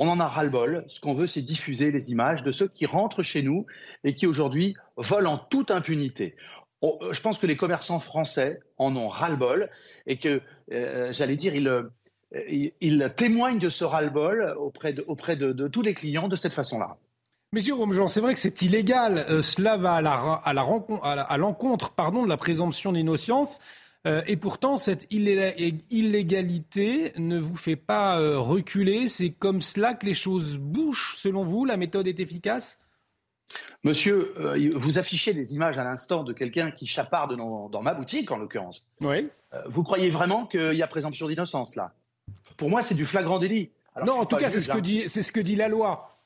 on 0.00 0.08
en 0.08 0.18
a 0.18 0.26
ras-le-bol. 0.26 0.84
Ce 0.88 0.98
qu'on 0.98 1.12
veut, 1.12 1.26
c'est 1.26 1.42
diffuser 1.42 1.90
les 1.90 2.10
images 2.10 2.42
de 2.42 2.52
ceux 2.52 2.68
qui 2.68 2.86
rentrent 2.86 3.22
chez 3.22 3.42
nous 3.42 3.66
et 4.02 4.14
qui 4.14 4.26
aujourd'hui 4.26 4.74
volent 4.96 5.34
en 5.34 5.38
toute 5.38 5.70
impunité. 5.70 6.36
Euh, 6.82 7.12
je 7.12 7.20
pense 7.20 7.38
que 7.38 7.46
les 7.46 7.56
commerçants 7.56 8.00
français 8.00 8.60
en 8.78 8.96
ont 8.96 9.08
ras-le-bol 9.08 9.70
et 10.06 10.16
que, 10.16 10.40
euh, 10.72 11.12
j'allais 11.12 11.36
dire, 11.36 11.54
ils, 11.54 11.70
ils, 12.80 13.12
témoignent 13.16 13.58
de 13.58 13.68
ce 13.68 13.84
ras-le-bol 13.84 14.54
auprès, 14.58 14.92
de, 14.92 15.04
auprès 15.06 15.36
de, 15.36 15.68
tous 15.68 15.82
les 15.82 15.94
clients 15.94 16.28
de 16.28 16.36
cette 16.36 16.54
façon-là. 16.54 16.96
Mais 17.52 17.60
Jérôme 17.60 18.08
c'est 18.08 18.20
vrai 18.20 18.34
que 18.34 18.40
c'est 18.40 18.62
illégal. 18.62 19.26
Euh, 19.28 19.42
cela 19.42 19.76
va 19.76 19.94
à 19.94 20.52
l'encontre 20.52 21.04
la, 21.04 21.16
la, 21.16 21.22
à 21.22 21.38
de 21.38 22.28
la 22.28 22.36
présomption 22.36 22.92
d'innocence. 22.92 23.58
Euh, 24.06 24.22
et 24.26 24.36
pourtant, 24.36 24.78
cette 24.78 25.06
illégalité 25.10 27.12
ne 27.18 27.38
vous 27.38 27.56
fait 27.56 27.76
pas 27.76 28.18
euh, 28.18 28.38
reculer. 28.38 29.08
C'est 29.08 29.30
comme 29.30 29.60
cela 29.60 29.92
que 29.94 30.06
les 30.06 30.14
choses 30.14 30.56
bougent, 30.56 31.16
selon 31.16 31.44
vous 31.44 31.66
La 31.66 31.76
méthode 31.76 32.06
est 32.06 32.18
efficace? 32.18 32.78
Monsieur, 33.82 34.34
euh, 34.38 34.70
vous 34.74 34.98
affichez 34.98 35.32
des 35.32 35.54
images 35.54 35.78
à 35.78 35.84
l'instant 35.84 36.22
de 36.22 36.32
quelqu'un 36.32 36.70
qui 36.70 36.86
chaparde 36.86 37.36
dans, 37.36 37.68
dans, 37.68 37.82
ma 37.82 37.94
boutique, 37.94 38.30
en 38.30 38.36
l'occurrence. 38.36 38.86
Oui. 39.00 39.28
vous 39.66 39.82
croyez 39.82 40.10
vraiment 40.10 40.46
qu'il 40.46 40.74
y 40.74 40.82
a 40.82 40.86
présomption 40.86 41.26
d'innocence, 41.26 41.76
là? 41.76 41.92
Pour 42.56 42.68
moi, 42.68 42.82
c'est 42.82 42.94
du 42.94 43.06
flagrant 43.06 43.38
délit. 43.38 43.70
Alors, 43.94 44.06
non, 44.06 44.22
en 44.22 44.26
tout 44.26 44.36
cas, 44.36 44.50
c'est 44.50 44.60
ce, 44.60 44.68
que 44.68 44.78
dit, 44.78 45.08
ce 45.08 45.32
que 45.32 45.40
dit 45.40 45.56
la 45.56 45.68
loi. 45.68 46.18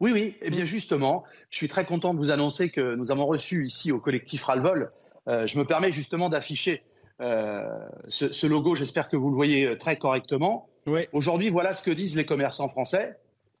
Oui, 0.00 0.10
oui. 0.12 0.34
Eh 0.42 0.50
bien, 0.50 0.64
justement, 0.64 1.24
je 1.50 1.56
suis 1.56 1.68
très 1.68 1.84
content 1.84 2.12
de 2.12 2.18
vous 2.18 2.30
annoncer 2.30 2.70
que 2.70 2.96
nous 2.96 3.12
avons 3.12 3.26
reçu 3.26 3.64
ici 3.64 3.92
au 3.92 4.00
collectif 4.00 4.42
Ralvol. 4.42 4.90
je 5.26 5.58
me 5.58 5.64
permets 5.64 5.92
justement 5.92 6.28
d'afficher 6.28 6.82
euh, 7.22 7.88
ce, 8.08 8.46
logo, 8.46 8.74
j'espère 8.74 9.08
que 9.08 9.16
vous 9.16 9.30
le 9.30 9.36
voyez 9.36 9.66
euh, 9.66 9.76
très 9.76 9.96
correctement. 9.96 10.68
Aujourd'hui, 11.12 11.48
voilà 11.48 11.74
ce 11.74 11.82
que 11.82 11.92
disent 11.92 12.16
les 12.16 12.26
commerçants 12.26 12.68
français, 12.68 13.16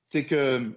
c'est 0.08 0.24
que 0.24 0.72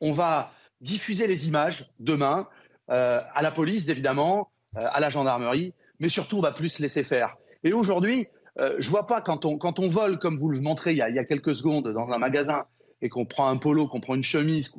on 0.00 0.12
va 0.12 0.52
diffuser 0.82 1.26
les 1.26 1.48
images 1.48 1.90
demain 1.98 2.48
euh, 2.90 3.20
à 3.34 3.42
la 3.42 3.50
police, 3.50 3.88
évidemment, 3.88 4.50
à 4.74 5.00
la 5.00 5.10
gendarmerie, 5.10 5.74
mais 6.00 6.08
surtout, 6.08 6.38
on 6.38 6.42
va 6.42 6.52
plus 6.52 6.78
laisser 6.78 7.04
faire. 7.04 7.36
Et 7.62 7.72
aujourd'hui, 7.72 8.26
je 8.56 8.88
vois 8.88 9.06
pas 9.06 9.20
quand 9.20 9.44
on, 9.44 9.58
quand 9.58 9.78
on 9.78 9.88
vole, 9.88 10.18
comme 10.18 10.36
vous 10.38 10.48
le 10.48 10.60
montrez 10.60 10.92
il 10.92 10.96
y 10.96 11.02
a, 11.02 11.10
il 11.10 11.14
y 11.14 11.18
a 11.18 11.24
quelques 11.24 11.54
secondes 11.54 11.92
dans 11.92 12.10
un 12.10 12.18
magasin, 12.18 12.64
et 13.02 13.08
qu'on 13.08 13.26
prend 13.26 13.48
un 13.48 13.56
polo, 13.56 13.86
qu'on 13.86 14.00
prend 14.00 14.14
une 14.14 14.24
chemise, 14.24 14.72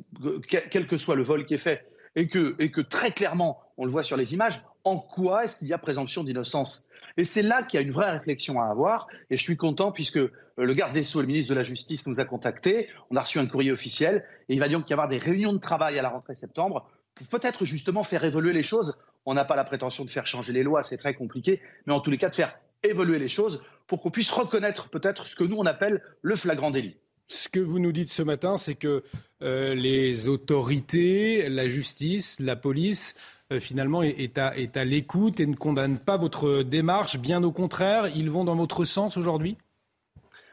quel 0.48 0.86
que 0.86 0.96
soit 0.96 1.14
le 1.14 1.22
vol 1.22 1.44
qui 1.44 1.54
est 1.54 1.58
fait, 1.58 1.86
et 2.16 2.26
que, 2.26 2.56
et 2.58 2.70
que 2.70 2.80
très 2.80 3.10
clairement, 3.10 3.60
on 3.76 3.84
le 3.84 3.90
voit 3.90 4.02
sur 4.02 4.16
les 4.16 4.34
images, 4.34 4.60
en 4.84 4.98
quoi 4.98 5.44
est-ce 5.44 5.56
qu'il 5.56 5.68
y 5.68 5.72
a 5.72 5.78
présomption 5.78 6.24
d'innocence? 6.24 6.88
Et 7.16 7.24
c'est 7.24 7.42
là 7.42 7.62
qu'il 7.62 7.78
y 7.78 7.82
a 7.82 7.86
une 7.86 7.92
vraie 7.92 8.10
réflexion 8.10 8.60
à 8.60 8.66
avoir. 8.66 9.06
Et 9.30 9.36
je 9.36 9.42
suis 9.42 9.56
content 9.56 9.92
puisque 9.92 10.16
euh, 10.16 10.30
le 10.56 10.74
garde 10.74 10.92
des 10.92 11.02
Sceaux 11.02 11.20
le 11.20 11.26
ministre 11.26 11.50
de 11.50 11.54
la 11.54 11.62
Justice 11.62 12.06
nous 12.06 12.20
a 12.20 12.24
contactés. 12.24 12.88
On 13.10 13.16
a 13.16 13.22
reçu 13.22 13.38
un 13.38 13.46
courrier 13.46 13.72
officiel. 13.72 14.24
Et 14.48 14.54
il 14.54 14.60
va 14.60 14.68
donc 14.68 14.88
y 14.90 14.92
avoir 14.92 15.08
des 15.08 15.18
réunions 15.18 15.52
de 15.52 15.58
travail 15.58 15.98
à 15.98 16.02
la 16.02 16.08
rentrée 16.08 16.34
septembre 16.34 16.88
pour 17.14 17.26
peut-être 17.28 17.64
justement 17.64 18.02
faire 18.02 18.24
évoluer 18.24 18.52
les 18.52 18.64
choses. 18.64 18.96
On 19.24 19.34
n'a 19.34 19.44
pas 19.44 19.56
la 19.56 19.64
prétention 19.64 20.04
de 20.04 20.10
faire 20.10 20.26
changer 20.26 20.52
les 20.52 20.64
lois, 20.64 20.82
c'est 20.82 20.96
très 20.96 21.14
compliqué. 21.14 21.60
Mais 21.86 21.92
en 21.92 22.00
tous 22.00 22.10
les 22.10 22.18
cas, 22.18 22.28
de 22.28 22.34
faire 22.34 22.58
évoluer 22.82 23.18
les 23.18 23.28
choses 23.28 23.62
pour 23.86 24.00
qu'on 24.00 24.10
puisse 24.10 24.30
reconnaître 24.30 24.90
peut-être 24.90 25.26
ce 25.26 25.36
que 25.36 25.44
nous, 25.44 25.56
on 25.56 25.66
appelle 25.66 26.02
le 26.22 26.34
flagrant 26.36 26.70
délit. 26.70 26.96
Ce 27.28 27.48
que 27.48 27.60
vous 27.60 27.78
nous 27.78 27.92
dites 27.92 28.10
ce 28.10 28.22
matin, 28.22 28.58
c'est 28.58 28.74
que 28.74 29.02
euh, 29.42 29.74
les 29.74 30.28
autorités, 30.28 31.48
la 31.48 31.68
justice, 31.68 32.38
la 32.38 32.56
police 32.56 33.14
euh, 33.52 33.60
finalement 33.60 34.02
est 34.02 34.38
à, 34.38 34.56
est 34.56 34.76
à 34.76 34.84
l'écoute 34.84 35.38
et 35.40 35.46
ne 35.46 35.54
condamne 35.54 35.98
pas 35.98 36.16
votre 36.16 36.62
démarche. 36.62 37.18
Bien 37.18 37.42
au 37.42 37.52
contraire, 37.52 38.08
ils 38.08 38.30
vont 38.30 38.44
dans 38.44 38.56
votre 38.56 38.84
sens 38.84 39.16
aujourd'hui? 39.16 39.58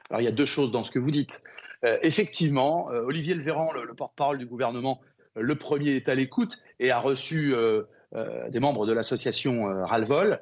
Alors 0.09 0.21
il 0.21 0.25
y 0.25 0.27
a 0.27 0.33
deux 0.33 0.45
choses 0.45 0.71
dans 0.71 0.83
ce 0.83 0.91
que 0.91 0.99
vous 0.99 1.11
dites. 1.11 1.41
Euh, 1.85 1.97
effectivement, 2.01 2.91
euh, 2.91 3.03
Olivier 3.03 3.33
Véran, 3.35 3.71
le, 3.71 3.85
le 3.85 3.93
porte-parole 3.93 4.37
du 4.37 4.45
gouvernement, 4.45 4.99
le 5.35 5.55
premier 5.55 5.91
est 5.91 6.09
à 6.09 6.15
l'écoute 6.15 6.57
et 6.79 6.91
a 6.91 6.99
reçu 6.99 7.53
des 8.49 8.59
membres 8.59 8.85
de 8.85 8.91
l'association 8.91 9.63
Ralvol. 9.85 10.41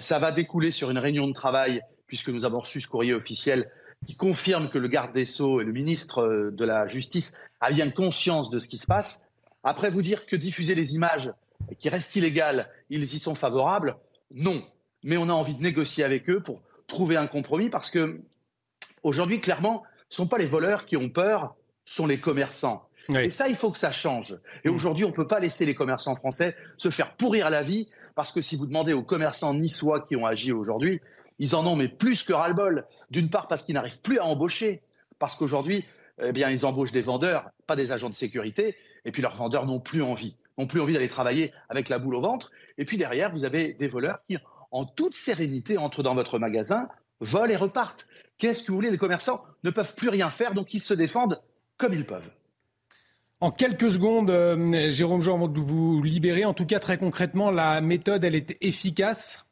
ça 0.00 0.18
va 0.18 0.32
découler 0.32 0.70
sur 0.70 0.90
une 0.90 0.96
réunion 0.96 1.28
de 1.28 1.34
travail, 1.34 1.82
puisque 2.06 2.30
nous 2.30 2.46
avons 2.46 2.60
reçu 2.60 2.80
ce 2.80 2.88
courrier 2.88 3.12
officiel 3.12 3.70
qui 4.06 4.16
confirme 4.16 4.70
que 4.70 4.78
le 4.78 4.88
garde 4.88 5.12
des 5.12 5.26
Sceaux 5.26 5.60
et 5.60 5.64
le 5.64 5.72
ministre 5.72 6.50
de 6.50 6.64
la 6.64 6.86
Justice 6.86 7.36
a 7.60 7.70
bien 7.70 7.90
conscience 7.90 8.48
de 8.48 8.58
ce 8.58 8.68
qui 8.68 8.78
se 8.78 8.86
passe. 8.86 9.26
Après 9.64 9.90
vous 9.90 10.00
dire 10.00 10.24
que 10.24 10.36
diffuser 10.36 10.74
les 10.74 10.94
images 10.94 11.30
qui 11.78 11.88
reste 11.88 12.14
illégal, 12.16 12.68
ils 12.90 13.02
y 13.02 13.18
sont 13.18 13.34
favorables? 13.34 13.96
Non. 14.34 14.62
Mais 15.02 15.16
on 15.16 15.28
a 15.28 15.32
envie 15.32 15.54
de 15.54 15.62
négocier 15.62 16.04
avec 16.04 16.28
eux 16.28 16.40
pour 16.40 16.62
trouver 16.86 17.16
un 17.16 17.26
compromis 17.26 17.70
parce 17.70 17.90
que 17.90 18.20
aujourd'hui, 19.02 19.40
clairement, 19.40 19.82
ce 20.08 20.20
ne 20.20 20.24
sont 20.24 20.28
pas 20.28 20.38
les 20.38 20.46
voleurs 20.46 20.86
qui 20.86 20.96
ont 20.96 21.08
peur, 21.08 21.54
ce 21.84 21.96
sont 21.96 22.06
les 22.06 22.20
commerçants. 22.20 22.88
Et 23.14 23.30
ça, 23.30 23.48
il 23.48 23.54
faut 23.54 23.70
que 23.70 23.78
ça 23.78 23.92
change. 23.92 24.36
Et 24.64 24.68
mm. 24.68 24.74
aujourd'hui, 24.74 25.04
on 25.04 25.10
ne 25.10 25.14
peut 25.14 25.28
pas 25.28 25.38
laisser 25.38 25.64
les 25.64 25.74
commerçants 25.74 26.16
français 26.16 26.56
se 26.76 26.90
faire 26.90 27.14
pourrir 27.14 27.50
la 27.50 27.62
vie 27.62 27.88
parce 28.14 28.32
que 28.32 28.40
si 28.40 28.56
vous 28.56 28.66
demandez 28.66 28.94
aux 28.94 29.02
commerçants 29.02 29.54
niçois 29.54 30.00
qui 30.00 30.16
ont 30.16 30.26
agi 30.26 30.50
aujourd'hui, 30.50 31.00
ils 31.38 31.54
en 31.54 31.66
ont 31.66 31.76
mais 31.76 31.88
plus 31.88 32.22
que 32.22 32.32
ras-le-bol. 32.32 32.86
D'une 33.10 33.28
part 33.28 33.46
parce 33.46 33.62
qu'ils 33.62 33.74
n'arrivent 33.74 34.00
plus 34.00 34.18
à 34.18 34.24
embaucher, 34.24 34.82
parce 35.18 35.36
qu'aujourd'hui, 35.36 35.84
eh 36.22 36.32
bien, 36.32 36.48
ils 36.50 36.64
embauchent 36.64 36.92
des 36.92 37.02
vendeurs, 37.02 37.50
pas 37.66 37.76
des 37.76 37.92
agents 37.92 38.08
de 38.08 38.14
sécurité, 38.14 38.74
et 39.04 39.12
puis 39.12 39.22
leurs 39.22 39.36
vendeurs 39.36 39.66
n'ont 39.66 39.80
plus 39.80 40.02
envie 40.02 40.34
n'ont 40.58 40.66
plus 40.66 40.80
envie 40.80 40.94
d'aller 40.94 41.08
travailler 41.08 41.52
avec 41.68 41.88
la 41.88 41.98
boule 41.98 42.14
au 42.14 42.20
ventre. 42.20 42.50
Et 42.78 42.84
puis 42.84 42.96
derrière, 42.96 43.32
vous 43.32 43.44
avez 43.44 43.74
des 43.74 43.88
voleurs 43.88 44.18
qui, 44.28 44.36
en 44.70 44.84
toute 44.84 45.14
sérénité, 45.14 45.78
entrent 45.78 46.02
dans 46.02 46.14
votre 46.14 46.38
magasin, 46.38 46.88
volent 47.20 47.52
et 47.52 47.56
repartent. 47.56 48.06
Qu'est-ce 48.38 48.62
que 48.62 48.68
vous 48.68 48.76
voulez? 48.76 48.90
Les 48.90 48.98
commerçants 48.98 49.40
ne 49.64 49.70
peuvent 49.70 49.94
plus 49.94 50.08
rien 50.08 50.30
faire, 50.30 50.54
donc 50.54 50.74
ils 50.74 50.80
se 50.80 50.94
défendent 50.94 51.40
comme 51.76 51.92
ils 51.92 52.04
peuvent. 52.04 52.30
En 53.40 53.50
quelques 53.50 53.90
secondes, 53.90 54.30
euh, 54.30 54.90
Jérôme 54.90 55.20
Jean, 55.20 55.34
avant 55.34 55.48
vous 55.48 56.02
libérer, 56.02 56.44
en 56.44 56.54
tout 56.54 56.66
cas 56.66 56.78
très 56.78 56.98
concrètement, 56.98 57.50
la 57.50 57.80
méthode, 57.80 58.24
elle 58.24 58.34
est 58.34 58.56
efficace? 58.62 59.45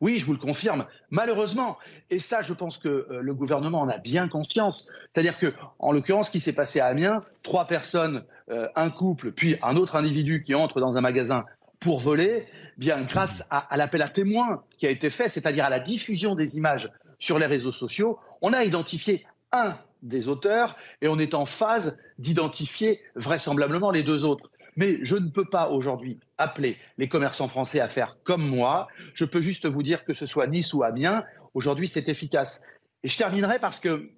Oui, 0.00 0.18
je 0.18 0.26
vous 0.26 0.32
le 0.32 0.38
confirme. 0.38 0.86
Malheureusement, 1.10 1.78
et 2.10 2.18
ça, 2.18 2.42
je 2.42 2.52
pense 2.52 2.78
que 2.78 2.88
euh, 2.88 3.20
le 3.20 3.34
gouvernement 3.34 3.80
en 3.80 3.88
a 3.88 3.98
bien 3.98 4.28
conscience. 4.28 4.90
C'est-à-dire 5.12 5.38
que, 5.38 5.52
en 5.78 5.92
l'occurrence, 5.92 6.26
ce 6.26 6.32
qui 6.32 6.40
s'est 6.40 6.52
passé 6.52 6.80
à 6.80 6.86
Amiens, 6.86 7.22
trois 7.42 7.66
personnes, 7.66 8.24
euh, 8.50 8.68
un 8.76 8.90
couple, 8.90 9.32
puis 9.32 9.56
un 9.62 9.76
autre 9.76 9.96
individu 9.96 10.42
qui 10.42 10.54
entre 10.54 10.80
dans 10.80 10.96
un 10.96 11.00
magasin 11.00 11.44
pour 11.80 12.00
voler, 12.00 12.44
bien 12.78 13.02
grâce 13.02 13.46
à, 13.50 13.58
à 13.58 13.76
l'appel 13.76 14.02
à 14.02 14.08
témoins 14.08 14.62
qui 14.78 14.86
a 14.86 14.90
été 14.90 15.10
fait, 15.10 15.28
c'est-à-dire 15.28 15.64
à 15.64 15.70
la 15.70 15.80
diffusion 15.80 16.34
des 16.34 16.56
images 16.56 16.90
sur 17.18 17.38
les 17.38 17.46
réseaux 17.46 17.72
sociaux, 17.72 18.18
on 18.42 18.52
a 18.52 18.64
identifié 18.64 19.26
un 19.52 19.76
des 20.02 20.28
auteurs 20.28 20.76
et 21.02 21.08
on 21.08 21.18
est 21.18 21.34
en 21.34 21.46
phase 21.46 21.98
d'identifier 22.18 23.00
vraisemblablement 23.14 23.90
les 23.90 24.02
deux 24.02 24.24
autres. 24.24 24.50
Mais 24.76 24.98
je 25.02 25.16
ne 25.16 25.28
peux 25.28 25.44
pas 25.44 25.70
aujourd'hui 25.70 26.20
appeler 26.38 26.76
les 26.98 27.08
commerçants 27.08 27.48
français 27.48 27.80
à 27.80 27.88
faire 27.88 28.18
comme 28.24 28.46
moi. 28.46 28.88
Je 29.14 29.24
peux 29.24 29.40
juste 29.40 29.66
vous 29.66 29.82
dire 29.82 30.04
que 30.04 30.14
ce 30.14 30.26
soit 30.26 30.46
Nice 30.46 30.72
ou 30.74 30.82
Amiens, 30.82 31.24
aujourd'hui 31.54 31.88
c'est 31.88 32.08
efficace. 32.08 32.62
Et 33.02 33.08
je 33.08 33.16
terminerai 33.16 33.58
parce 33.58 33.80
que 33.80 34.10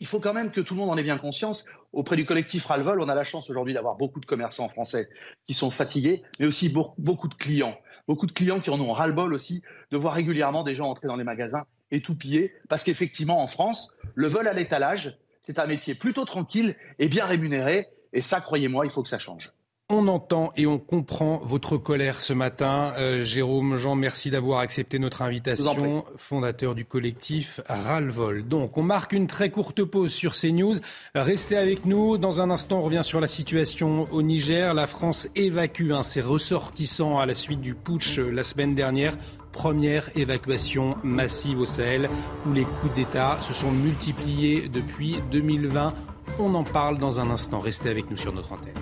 il 0.00 0.06
faut 0.06 0.18
quand 0.18 0.32
même 0.32 0.50
que 0.50 0.62
tout 0.62 0.74
le 0.74 0.80
monde 0.80 0.90
en 0.90 0.96
ait 0.96 1.02
bien 1.02 1.18
conscience. 1.18 1.66
Auprès 1.92 2.16
du 2.16 2.24
collectif 2.24 2.64
Ralvol, 2.64 3.00
on 3.02 3.08
a 3.08 3.14
la 3.14 3.24
chance 3.24 3.50
aujourd'hui 3.50 3.74
d'avoir 3.74 3.96
beaucoup 3.96 4.18
de 4.18 4.26
commerçants 4.26 4.68
français 4.68 5.10
qui 5.46 5.52
sont 5.52 5.70
fatigués, 5.70 6.22
mais 6.38 6.46
aussi 6.46 6.70
beaucoup 6.70 7.28
de 7.28 7.34
clients. 7.34 7.78
Beaucoup 8.08 8.26
de 8.26 8.32
clients 8.32 8.60
qui 8.60 8.70
en 8.70 8.80
ont 8.80 8.92
ras-le-bol 8.92 9.34
aussi 9.34 9.62
de 9.90 9.98
voir 9.98 10.14
régulièrement 10.14 10.62
des 10.62 10.74
gens 10.74 10.88
entrer 10.88 11.06
dans 11.06 11.16
les 11.16 11.24
magasins 11.24 11.64
et 11.90 12.00
tout 12.00 12.14
piller. 12.14 12.54
Parce 12.68 12.82
qu'effectivement, 12.82 13.42
en 13.42 13.46
France, 13.46 13.94
le 14.14 14.26
vol 14.26 14.48
à 14.48 14.54
l'étalage, 14.54 15.18
c'est 15.42 15.58
un 15.58 15.66
métier 15.66 15.94
plutôt 15.94 16.24
tranquille 16.24 16.76
et 16.98 17.08
bien 17.08 17.26
rémunéré. 17.26 17.88
Et 18.12 18.22
ça, 18.22 18.40
croyez-moi, 18.40 18.86
il 18.86 18.90
faut 18.90 19.02
que 19.02 19.08
ça 19.08 19.18
change. 19.18 19.50
On 19.92 20.06
entend 20.06 20.52
et 20.56 20.68
on 20.68 20.78
comprend 20.78 21.40
votre 21.44 21.76
colère 21.76 22.20
ce 22.20 22.32
matin. 22.32 22.92
Euh, 22.96 23.24
Jérôme 23.24 23.76
Jean, 23.76 23.96
merci 23.96 24.30
d'avoir 24.30 24.60
accepté 24.60 25.00
notre 25.00 25.20
invitation, 25.22 26.04
fondateur 26.16 26.76
du 26.76 26.84
collectif 26.84 27.60
Ralvol. 27.68 28.46
Donc, 28.46 28.78
on 28.78 28.84
marque 28.84 29.12
une 29.12 29.26
très 29.26 29.50
courte 29.50 29.82
pause 29.82 30.12
sur 30.12 30.36
ces 30.36 30.52
news. 30.52 30.74
Restez 31.16 31.56
avec 31.56 31.86
nous. 31.86 32.18
Dans 32.18 32.40
un 32.40 32.50
instant, 32.50 32.78
on 32.78 32.82
revient 32.82 33.02
sur 33.02 33.20
la 33.20 33.26
situation 33.26 34.06
au 34.12 34.22
Niger. 34.22 34.74
La 34.74 34.86
France 34.86 35.28
évacue 35.34 35.90
hein, 35.90 36.04
ses 36.04 36.20
ressortissants 36.20 37.18
à 37.18 37.26
la 37.26 37.34
suite 37.34 37.60
du 37.60 37.74
putsch 37.74 38.20
euh, 38.20 38.30
la 38.30 38.44
semaine 38.44 38.76
dernière. 38.76 39.16
Première 39.50 40.16
évacuation 40.16 40.98
massive 41.02 41.58
au 41.58 41.66
Sahel, 41.66 42.08
où 42.46 42.52
les 42.52 42.62
coups 42.62 42.94
d'État 42.94 43.38
se 43.40 43.52
sont 43.52 43.72
multipliés 43.72 44.68
depuis 44.68 45.16
2020. 45.32 45.92
On 46.38 46.54
en 46.54 46.62
parle 46.62 46.98
dans 46.98 47.18
un 47.18 47.28
instant. 47.28 47.58
Restez 47.58 47.88
avec 47.88 48.08
nous 48.08 48.16
sur 48.16 48.32
notre 48.32 48.52
antenne. 48.52 48.74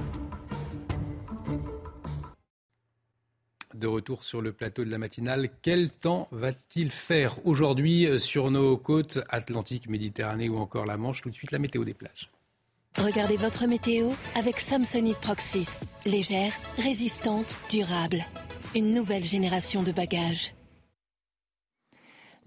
De 3.75 3.87
retour 3.87 4.25
sur 4.25 4.43
le 4.43 4.53
plateau 4.53 4.85
de 4.85 4.91
la 4.91 4.99
matinale. 4.99 5.51
Quel 5.63 5.91
temps 5.91 6.29
va-t-il 6.31 6.91
faire 6.91 7.45
aujourd'hui 7.47 8.07
euh, 8.07 8.19
sur 8.19 8.51
nos 8.51 8.77
côtes 8.77 9.21
atlantiques, 9.29 9.89
Méditerranée 9.89 10.49
ou 10.49 10.59
encore 10.59 10.87
la 10.87 10.97
Manche? 10.97 11.23
Tout 11.23 11.31
de 11.31 11.35
suite, 11.35 11.53
la 11.53 11.59
météo 11.59 11.85
des 11.85 11.95
plages. 11.95 12.31
Regardez 12.99 13.37
votre 13.37 13.67
météo 13.67 14.11
avec 14.35 14.59
Samsonite 14.59 15.19
Proxys. 15.19 15.81
Légère, 16.05 16.53
résistante, 16.79 17.61
durable. 17.71 18.25
Une 18.75 18.93
nouvelle 18.93 19.25
génération 19.25 19.83
de 19.83 19.93
bagages. 19.93 20.53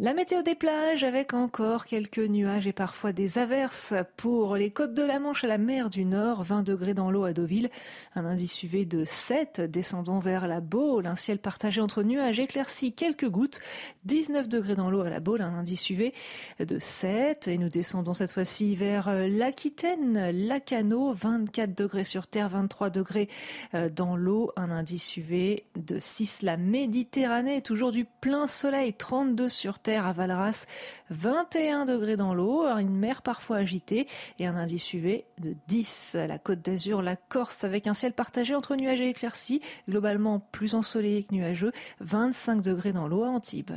La 0.02 0.16
météo 0.16 0.42
des 0.42 0.56
plages 0.56 1.04
avec 1.04 1.36
encore 1.36 1.86
quelques 1.86 2.18
nuages 2.18 2.66
et 2.66 2.74
parfois 2.74 3.14
des 3.14 3.38
averses. 3.38 3.94
Pour 4.18 4.56
les 4.56 4.72
côtes 4.72 4.96
de 4.96 5.04
la 5.04 5.20
Manche 5.20 5.44
à 5.44 5.48
la 5.48 5.60
mer 5.60 5.92
du 5.92 6.06
Nord, 6.06 6.42
20 6.42 6.64
degrés 6.64 6.96
dans 6.96 7.12
l'eau 7.12 7.24
à 7.24 7.34
Deauville, 7.34 7.70
un 8.16 8.26
indice 8.26 8.64
UV 8.64 8.86
de 8.86 9.06
7, 9.06 9.62
descendons 9.62 10.18
vers 10.18 10.48
la 10.48 10.60
Baule, 10.60 11.06
un 11.06 11.14
ciel 11.14 11.38
partagé 11.38 11.82
entre 11.82 12.02
nuages 12.02 12.40
éclaircis, 12.40 12.94
quelques 12.94 13.30
gouttes, 13.30 13.60
19 14.06 14.50
degrés 14.50 14.74
dans 14.76 14.90
l'eau 14.90 15.02
à 15.02 15.10
la 15.12 15.20
Baule, 15.20 15.44
un 15.44 15.54
indice 15.54 15.92
UV 15.92 16.16
de 16.60 16.80
7 16.80 17.48
et 17.48 17.60
nous 17.60 17.70
descendons 17.70 18.16
cette 18.16 18.32
fois-ci 18.32 18.74
vers 18.74 19.14
l'Aquitaine, 19.14 20.32
Lacano, 20.32 21.14
24 21.14 21.78
degrés 21.78 22.06
sur 22.06 22.26
terre, 22.26 22.50
23 22.50 22.90
degrés 22.90 23.30
euh, 23.76 23.88
dans 23.88 24.16
l'eau, 24.16 24.52
un 24.56 24.72
indice 24.72 25.16
UV 25.16 25.64
de 25.76 26.00
6, 26.00 26.42
la 26.42 26.58
Méditerranée, 26.58 27.62
toujours 27.62 27.92
du 27.92 28.06
plein 28.06 28.48
soleil, 28.48 28.96
32 28.96 29.48
sur 29.48 29.78
terre 29.92 30.08
à 30.08 30.14
Valras, 30.14 30.68
21 31.10 31.84
degrés 31.84 32.16
dans 32.16 32.34
l'eau, 32.34 32.66
une 32.66 32.96
mer 32.96 33.22
parfois 33.22 33.58
agitée 33.58 34.08
et 34.40 34.48
un 34.48 34.56
indice 34.56 34.94
UV 34.94 35.26
de 35.38 35.54
10. 35.68 36.16
La 36.30 36.38
côte 36.38 36.62
d'Azur, 36.62 37.02
la 37.02 37.18
Corse 37.18 37.66
avec 37.66 37.88
un 37.88 37.94
ciel 37.94 38.14
partagé 38.14 38.56
entre 38.56 38.78
nuages 38.78 39.02
et 39.02 39.10
éclaircies, 39.10 39.60
globalement 39.90 40.40
plus 40.40 40.76
ensoleillé 40.76 41.24
que 41.24 41.36
nuageux, 41.36 41.74
25 42.00 42.62
degrés 42.62 42.94
dans 42.94 43.10
l'eau 43.10 43.26
à 43.26 43.28
Antibes. 43.28 43.74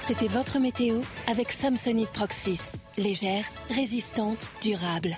C'était 0.00 0.26
votre 0.26 0.58
météo 0.58 1.00
avec 1.28 1.52
Samsonite 1.52 2.10
Proxys. 2.10 2.72
Légère, 2.98 3.44
résistante, 3.70 4.50
durable. 4.62 5.16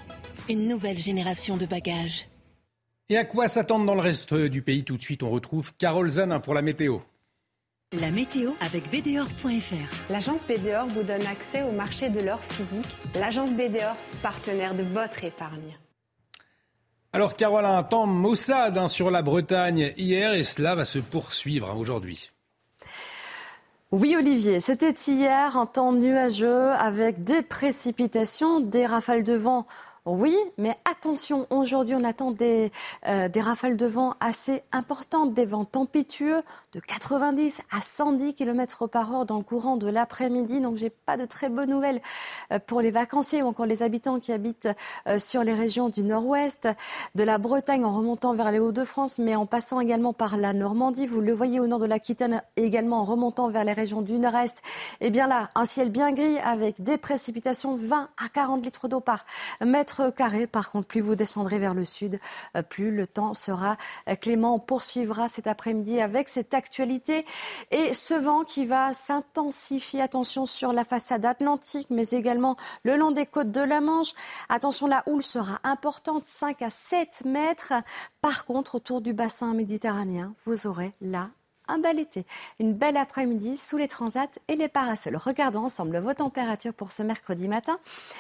Une 0.51 0.69
nouvelle 0.69 0.99
génération 0.99 1.57
de 1.57 1.65
bagages. 1.65 2.29
Et 3.09 3.17
à 3.17 3.25
quoi 3.25 3.49
s'attendre 3.49 3.87
dans 3.87 3.95
le 3.95 4.03
reste 4.03 4.35
du 4.35 4.61
pays? 4.61 4.85
Tout 4.85 4.99
de 4.99 5.03
suite, 5.03 5.23
on 5.23 5.31
retrouve 5.31 5.73
Carole 5.79 6.11
Zanin 6.11 6.41
pour 6.41 6.53
la 6.53 6.61
météo. 6.61 6.99
La 8.01 8.11
météo 8.11 8.51
avec 8.61 8.91
BDOR.fr. 8.91 10.11
L'agence 10.11 10.43
BDOR 10.47 10.87
vous 10.89 11.03
donne 11.03 11.25
accès 11.27 11.63
au 11.63 11.73
marché 11.73 12.11
de 12.11 12.21
l'or 12.21 12.41
physique. 12.51 12.97
L'agence 13.15 13.53
BDOR, 13.53 13.97
partenaire 14.23 14.75
de 14.75 14.83
votre 14.83 15.25
épargne. 15.25 15.79
Alors 17.15 17.37
Carole, 17.37 17.65
un 17.65 17.83
temps 17.85 18.07
maussade 18.07 18.77
hein, 18.77 18.89
sur 18.89 19.11
la 19.11 19.23
Bretagne 19.23 19.95
hier 19.97 20.35
et 20.35 20.43
cela 20.43 20.75
va 20.75 20.85
se 20.85 20.99
poursuivre 20.99 21.71
hein, 21.71 21.77
aujourd'hui. 21.77 22.33
Oui, 23.93 24.15
Olivier, 24.19 24.61
c'était 24.61 24.91
hier 24.91 25.57
un 25.57 25.65
temps 25.65 25.93
nuageux 25.93 26.73
avec 26.73 27.25
des 27.25 27.41
précipitations, 27.41 28.61
des 28.61 28.85
rafales 28.85 29.25
de 29.25 29.35
vent 29.35 29.67
oui, 30.07 30.37
mais 30.57 30.73
attention, 30.89 31.49
aujourd'hui 31.51 31.97
on 31.97 32.05
attend 32.05 32.31
des, 32.31 32.71
euh, 33.09 33.29
des 33.29 33.41
rafales 33.41 33.77
de 33.77 33.87
vent 33.87 34.15
assez 34.21 34.63
importantes, 34.71 35.35
des 35.35 35.45
vents 35.45 35.65
tempétueux 35.65 36.43
de 36.73 36.79
90 36.79 37.61
à 37.73 37.81
110 37.81 38.35
km 38.35 38.87
par 38.87 39.13
heure 39.13 39.27
dans 39.27 39.39
le 39.39 39.43
courant 39.43 39.77
de 39.77 39.89
l'après-midi. 39.91 40.61
Donc 40.61 40.77
j'ai 40.77 40.91
pas 40.91 41.17
de 41.17 41.25
très 41.25 41.49
bonnes 41.49 41.71
nouvelles 41.71 42.01
euh, 42.53 42.61
pour 42.65 42.81
les 42.83 42.93
vacanciers 42.93 43.43
ou 43.43 43.47
encore 43.49 43.67
les 43.67 43.83
habitants 43.83 44.21
qui 44.21 44.31
habitent 44.31 44.69
euh, 45.09 45.19
sur 45.19 45.43
les 45.43 45.55
régions 45.55 45.89
du 45.89 46.05
nord-ouest, 46.05 46.69
de 47.17 47.25
la 47.25 47.39
Bretagne 47.39 47.85
en 47.85 47.93
remontant 47.93 48.33
vers 48.33 48.53
les 48.53 48.61
Hauts-de-France, 48.61 49.19
mais 49.19 49.35
en 49.35 49.45
passant 49.45 49.81
également 49.81 50.13
par 50.13 50.37
la 50.37 50.53
Normandie. 50.53 51.09
Vous 51.09 51.21
le 51.21 51.33
voyez 51.33 51.59
au 51.59 51.67
nord 51.67 51.81
de 51.81 51.87
l'Aquitaine, 51.87 52.43
également 52.55 53.01
en 53.01 53.05
remontant 53.05 53.49
vers 53.49 53.65
les 53.65 53.73
régions 53.73 54.03
du 54.03 54.21
nord-est. 54.21 54.59
Et 55.01 55.07
eh 55.07 55.11
bien 55.11 55.27
là, 55.27 55.51
un 55.57 55.65
ciel 55.65 55.91
bien 55.91 56.13
gris 56.13 56.39
avec 56.45 56.81
des 56.81 56.97
précipitations 56.97 57.75
20 57.75 58.09
à 58.25 58.29
40 58.29 58.65
litres 58.65 58.87
d'eau 58.87 59.01
par 59.01 59.27
mètre 59.61 59.96
carré. 60.15 60.47
Par 60.47 60.71
contre, 60.71 60.87
plus 60.87 61.01
vous 61.01 61.15
descendrez 61.15 61.59
vers 61.59 61.75
le 61.75 61.85
sud, 61.85 62.21
euh, 62.57 62.63
plus 62.63 62.91
le 62.91 63.07
temps 63.07 63.35
sera 63.35 63.77
euh, 64.09 64.15
clément. 64.15 64.55
On 64.55 64.59
poursuivra 64.59 65.29
cet 65.29 65.47
après-midi 65.47 66.01
avec 66.01 66.29
cette 66.29 66.55
actualité 66.55 67.25
et 67.71 67.95
ce 67.95 68.15
vent 68.15 68.45
qui 68.45 68.67
va 68.67 68.93
s'intensifier. 68.93 70.03
Attention 70.03 70.47
sur 70.47 70.73
la 70.73 70.85
façade 70.85 71.25
atlantique, 71.25 71.89
mais 71.91 72.11
également 72.11 72.57
le 72.85 72.97
long 72.97 73.11
des 73.11 73.27
côtes 73.27 73.51
de 73.51 73.61
la 73.61 73.81
Manche. 73.81 74.13
Attention, 74.49 74.87
la 74.87 75.03
houle 75.07 75.23
sera 75.23 75.59
importante, 75.65 76.25
5 76.25 76.63
à 76.63 76.71
7 76.71 77.25
mètres. 77.25 77.73
Par 78.21 78.45
contre, 78.45 78.77
autour 78.77 79.01
du 79.01 79.13
bassin 79.13 79.55
méditerranéen, 79.55 80.35
vous 80.45 80.67
aurez 80.67 80.93
là 81.01 81.31
un 81.69 81.79
bel 81.79 81.99
été, 81.99 82.25
une 82.61 82.75
belle 82.75 82.97
après-midi 82.97 83.57
sous 83.57 83.77
les 83.77 83.89
transats 83.89 84.27
et 84.49 84.57
les 84.57 84.69
parasols. 84.69 85.17
Regardons 85.17 85.65
ensemble 85.65 85.99
vos 85.99 86.15
températures 86.15 86.73
pour 86.73 86.93
ce 86.93 87.03
mercredi 87.03 87.49
matin. 87.49 87.79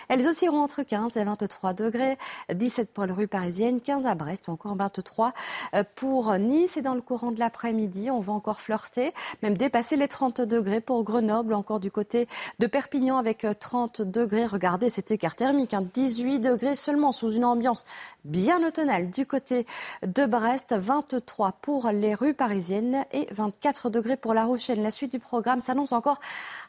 Elles 0.08 0.26
oscilleront 0.26 0.62
entre 0.62 0.82
15 0.82 1.16
et 1.16 1.24
23 1.24 1.72
degrés, 1.72 2.18
17 2.52 2.92
pour 2.92 3.06
la 3.06 3.14
rue 3.14 3.28
parisienne, 3.28 3.80
15 3.80 4.06
à 4.06 4.14
Brest, 4.14 4.48
encore 4.48 4.74
23 4.76 5.32
euh, 5.74 5.84
pour 5.94 6.34
Nice. 6.34 6.76
Et 6.76 6.82
dans 6.82 6.94
le 6.94 7.00
courant 7.00 7.32
de 7.32 7.38
l'après-midi, 7.38 8.10
on 8.10 8.20
va 8.20 8.32
encore 8.32 8.60
flirter, 8.60 9.12
même 9.42 9.56
dépasser 9.56 9.96
les 9.96 10.08
30 10.08 10.40
degrés 10.40 10.80
pour 10.80 11.04
Grenoble, 11.04 11.54
encore 11.54 11.80
du 11.80 11.90
côté 11.90 12.28
de 12.58 12.66
Perpignan 12.66 13.16
avec 13.16 13.46
30 13.58 14.00
euh, 14.00 14.04
degrés. 14.04 14.46
Regardez 14.46 14.88
cet 14.88 15.10
écart 15.10 15.36
thermique, 15.36 15.74
18 15.94 16.36
hein, 16.36 16.38
degrés 16.50 16.74
seulement 16.74 17.12
sous 17.12 17.32
une 17.32 17.44
ambiance 17.44 17.84
bien 18.24 18.66
automnale 18.66 19.10
du 19.10 19.26
côté 19.26 19.66
de 20.02 20.26
Brest, 20.26 20.74
23 20.76 21.52
pour 21.62 21.90
les 21.90 22.14
rues 22.14 22.34
parisiennes 22.34 23.04
et 23.12 23.28
24 23.36 23.90
degrés 23.90 24.16
pour 24.16 24.34
La 24.34 24.44
Rochelle. 24.44 24.82
La 24.82 24.90
suite 24.90 25.12
du 25.12 25.18
programme 25.18 25.60
s'annonce 25.60 25.92
encore 25.92 26.18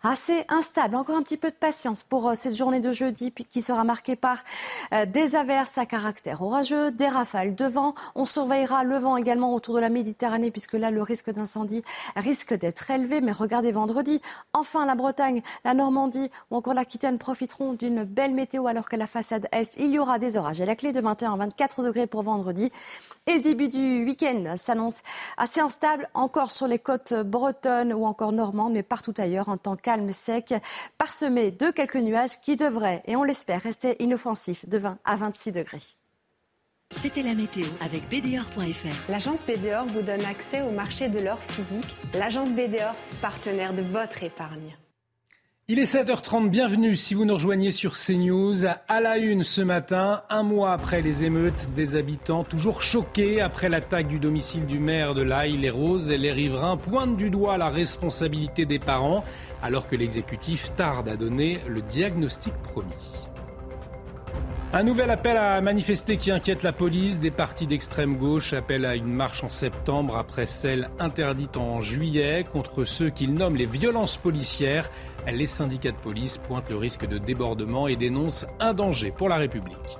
assez 0.03 0.45
instable. 0.49 0.95
Encore 0.95 1.15
un 1.15 1.23
petit 1.23 1.37
peu 1.37 1.49
de 1.49 1.55
patience 1.55 2.03
pour 2.03 2.29
euh, 2.29 2.33
cette 2.35 2.55
journée 2.55 2.79
de 2.79 2.91
jeudi 2.91 3.31
qui 3.31 3.61
sera 3.61 3.83
marquée 3.83 4.15
par 4.15 4.43
euh, 4.93 5.05
des 5.05 5.35
averses 5.35 5.77
à 5.77 5.85
caractère 5.85 6.41
orageux, 6.41 6.91
des 6.91 7.07
rafales 7.07 7.55
de 7.55 7.65
vent. 7.65 7.95
On 8.15 8.25
surveillera 8.25 8.83
le 8.83 8.97
vent 8.97 9.17
également 9.17 9.53
autour 9.53 9.75
de 9.75 9.79
la 9.79 9.89
Méditerranée 9.89 10.51
puisque 10.51 10.73
là 10.73 10.91
le 10.91 11.01
risque 11.01 11.31
d'incendie 11.31 11.83
risque 12.15 12.53
d'être 12.53 12.91
élevé. 12.91 13.21
Mais 13.21 13.31
regardez 13.31 13.71
vendredi, 13.71 14.21
enfin 14.53 14.85
la 14.85 14.95
Bretagne, 14.95 15.41
la 15.63 15.73
Normandie 15.73 16.29
ou 16.51 16.57
encore 16.57 16.73
l'Aquitaine 16.73 17.17
profiteront 17.17 17.73
d'une 17.73 18.03
belle 18.03 18.33
météo 18.33 18.67
alors 18.67 18.89
qu'à 18.89 18.97
la 18.97 19.07
façade 19.07 19.47
est 19.51 19.75
il 19.77 19.87
y 19.87 19.99
aura 19.99 20.19
des 20.19 20.37
orages. 20.37 20.61
Et 20.61 20.65
la 20.65 20.75
clé 20.75 20.91
de 20.91 20.99
21 20.99 21.33
à 21.33 21.37
24 21.37 21.83
degrés 21.83 22.07
pour 22.07 22.23
vendredi. 22.23 22.71
Et 23.27 23.35
le 23.35 23.41
début 23.41 23.67
du 23.67 24.05
week-end 24.05 24.55
s'annonce 24.55 25.01
assez 25.37 25.59
instable 25.59 26.09
encore 26.13 26.51
sur 26.57 26.67
les 26.67 26.79
côtes 26.79 27.13
bretonnes 27.13 27.93
ou 27.93 28.05
encore 28.05 28.31
normandes, 28.31 28.73
mais 28.73 28.83
partout 28.83 29.13
ailleurs 29.17 29.47
en 29.47 29.57
temps 29.57 29.75
calme, 29.75 30.11
sec, 30.11 30.53
parsemé 30.97 31.51
de 31.51 31.69
quelques 31.71 31.97
nuages 31.97 32.41
qui 32.41 32.55
devraient, 32.55 33.03
et 33.05 33.15
on 33.15 33.23
l'espère, 33.23 33.61
rester 33.61 34.01
inoffensifs 34.01 34.67
de 34.67 34.77
20 34.77 34.97
à 35.05 35.15
26 35.15 35.51
degrés. 35.51 35.83
C'était 36.89 37.21
la 37.21 37.35
météo 37.35 37.65
avec 37.81 38.09
BDOR.fr. 38.09 39.11
L'agence 39.11 39.41
BDOR 39.45 39.85
vous 39.87 40.01
donne 40.01 40.23
accès 40.25 40.61
au 40.61 40.71
marché 40.71 41.09
de 41.09 41.19
l'or 41.19 41.39
physique. 41.43 41.95
L'agence 42.13 42.49
BDOR, 42.49 42.95
partenaire 43.21 43.73
de 43.73 43.81
votre 43.81 44.23
épargne. 44.23 44.75
Il 45.69 45.79
est 45.79 45.95
7h30, 45.95 46.49
bienvenue 46.49 46.95
si 46.95 47.13
vous 47.13 47.25
nous 47.25 47.33
rejoignez 47.33 47.71
sur 47.71 47.97
CNews. 47.97 48.65
À 48.87 49.01
la 49.01 49.17
une 49.17 49.43
ce 49.43 49.59
matin, 49.59 50.23
un 50.29 50.41
mois 50.41 50.71
après 50.71 51.01
les 51.01 51.25
émeutes 51.25 51.67
des 51.75 51.97
habitants, 51.97 52.45
toujours 52.45 52.81
choqués 52.81 53.41
après 53.41 53.67
l'attaque 53.67 54.07
du 54.07 54.17
domicile 54.17 54.65
du 54.65 54.79
maire 54.79 55.13
de 55.13 55.23
l'Aïe, 55.23 55.57
les 55.57 55.69
Roses 55.69 56.09
et 56.09 56.17
les 56.17 56.31
riverains 56.31 56.77
pointent 56.77 57.17
du 57.17 57.29
doigt 57.29 57.57
la 57.57 57.67
responsabilité 57.67 58.65
des 58.65 58.79
parents, 58.79 59.25
alors 59.61 59.89
que 59.89 59.97
l'exécutif 59.97 60.73
tarde 60.77 61.09
à 61.09 61.17
donner 61.17 61.59
le 61.67 61.81
diagnostic 61.81 62.53
promis. 62.63 63.27
Un 64.73 64.83
nouvel 64.83 65.09
appel 65.11 65.37
à 65.37 65.61
manifester 65.61 66.17
qui 66.17 66.29
inquiète 66.29 66.61
la 66.61 66.73
police. 66.73 67.19
Des 67.19 67.31
partis 67.31 67.67
d'extrême 67.67 68.17
gauche 68.17 68.51
appellent 68.51 68.85
à 68.85 68.95
une 68.95 69.13
marche 69.13 69.41
en 69.41 69.49
septembre 69.49 70.17
après 70.17 70.45
celle 70.45 70.89
interdite 70.99 71.55
en 71.55 71.79
juillet 71.79 72.43
contre 72.51 72.83
ceux 72.83 73.09
qu'ils 73.09 73.33
nomment 73.33 73.55
les 73.55 73.65
violences 73.65 74.17
policières. 74.17 74.89
Les 75.31 75.45
syndicats 75.45 75.91
de 75.91 75.97
police 75.97 76.37
pointent 76.37 76.69
le 76.69 76.77
risque 76.77 77.05
de 77.05 77.17
débordement 77.17 77.87
et 77.87 77.95
dénoncent 77.95 78.45
un 78.59 78.73
danger 78.73 79.11
pour 79.11 79.29
la 79.29 79.35
République. 79.35 79.97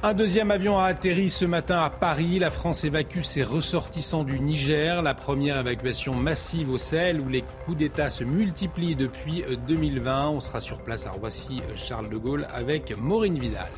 Un 0.00 0.14
deuxième 0.14 0.52
avion 0.52 0.78
a 0.78 0.84
atterri 0.84 1.28
ce 1.28 1.44
matin 1.44 1.78
à 1.80 1.90
Paris. 1.90 2.38
La 2.38 2.50
France 2.50 2.84
évacue 2.84 3.22
ses 3.22 3.42
ressortissants 3.42 4.22
du 4.22 4.38
Niger. 4.38 5.02
La 5.02 5.14
première 5.14 5.58
évacuation 5.58 6.14
massive 6.14 6.70
au 6.70 6.78
Sahel 6.78 7.20
où 7.20 7.28
les 7.28 7.42
coups 7.64 7.78
d'État 7.78 8.08
se 8.08 8.22
multiplient 8.22 8.94
depuis 8.94 9.44
2020. 9.66 10.28
On 10.28 10.40
sera 10.40 10.60
sur 10.60 10.82
place 10.82 11.06
à 11.06 11.10
Roissy, 11.10 11.60
Charles 11.74 12.10
de 12.10 12.16
Gaulle 12.16 12.46
avec 12.54 12.96
Maureen 12.96 13.36
Vidal. 13.36 13.72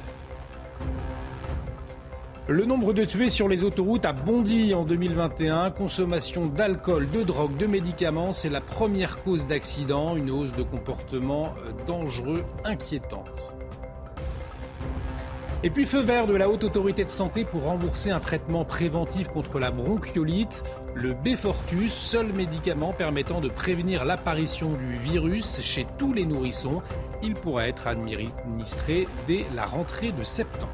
Le 2.49 2.65
nombre 2.65 2.93
de 2.93 3.05
tués 3.05 3.29
sur 3.29 3.49
les 3.49 3.63
autoroutes 3.65 4.05
a 4.05 4.13
bondi 4.13 4.75
en 4.75 4.85
2021. 4.85 5.71
Consommation 5.71 6.47
d'alcool, 6.47 7.09
de 7.11 7.23
drogue, 7.23 7.57
de 7.57 7.67
médicaments, 7.67 8.33
c'est 8.33 8.49
la 8.49 8.61
première 8.61 9.23
cause 9.23 9.47
d'accident. 9.47 10.17
Une 10.17 10.31
hausse 10.31 10.53
de 10.53 10.63
comportements 10.63 11.55
dangereux 11.87 12.45
inquiétante. 12.65 13.55
Et 15.63 15.69
puis 15.69 15.85
feu 15.85 16.01
vert 16.01 16.27
de 16.27 16.35
la 16.35 16.49
Haute 16.49 16.65
Autorité 16.65 17.05
de 17.05 17.11
Santé 17.11 17.45
pour 17.45 17.65
rembourser 17.65 18.11
un 18.11 18.19
traitement 18.19 18.65
préventif 18.65 19.29
contre 19.29 19.59
la 19.59 19.71
bronchiolite, 19.71 20.65
le 20.95 21.13
Befortus, 21.13 21.93
seul 21.93 22.33
médicament 22.33 22.95
permettant 22.95 23.43
de 23.43 23.51
prévenir 23.51 24.07
l'apparition 24.07 24.71
du 24.71 24.97
virus 24.97 25.61
chez 25.61 25.87
tous 25.99 26.15
les 26.15 26.25
nourrissons. 26.25 26.81
Il 27.23 27.35
pourra 27.35 27.69
être 27.69 27.87
administré 27.87 29.07
dès 29.29 29.45
la 29.55 29.67
rentrée 29.67 30.13
de 30.13 30.25
septembre. 30.25 30.73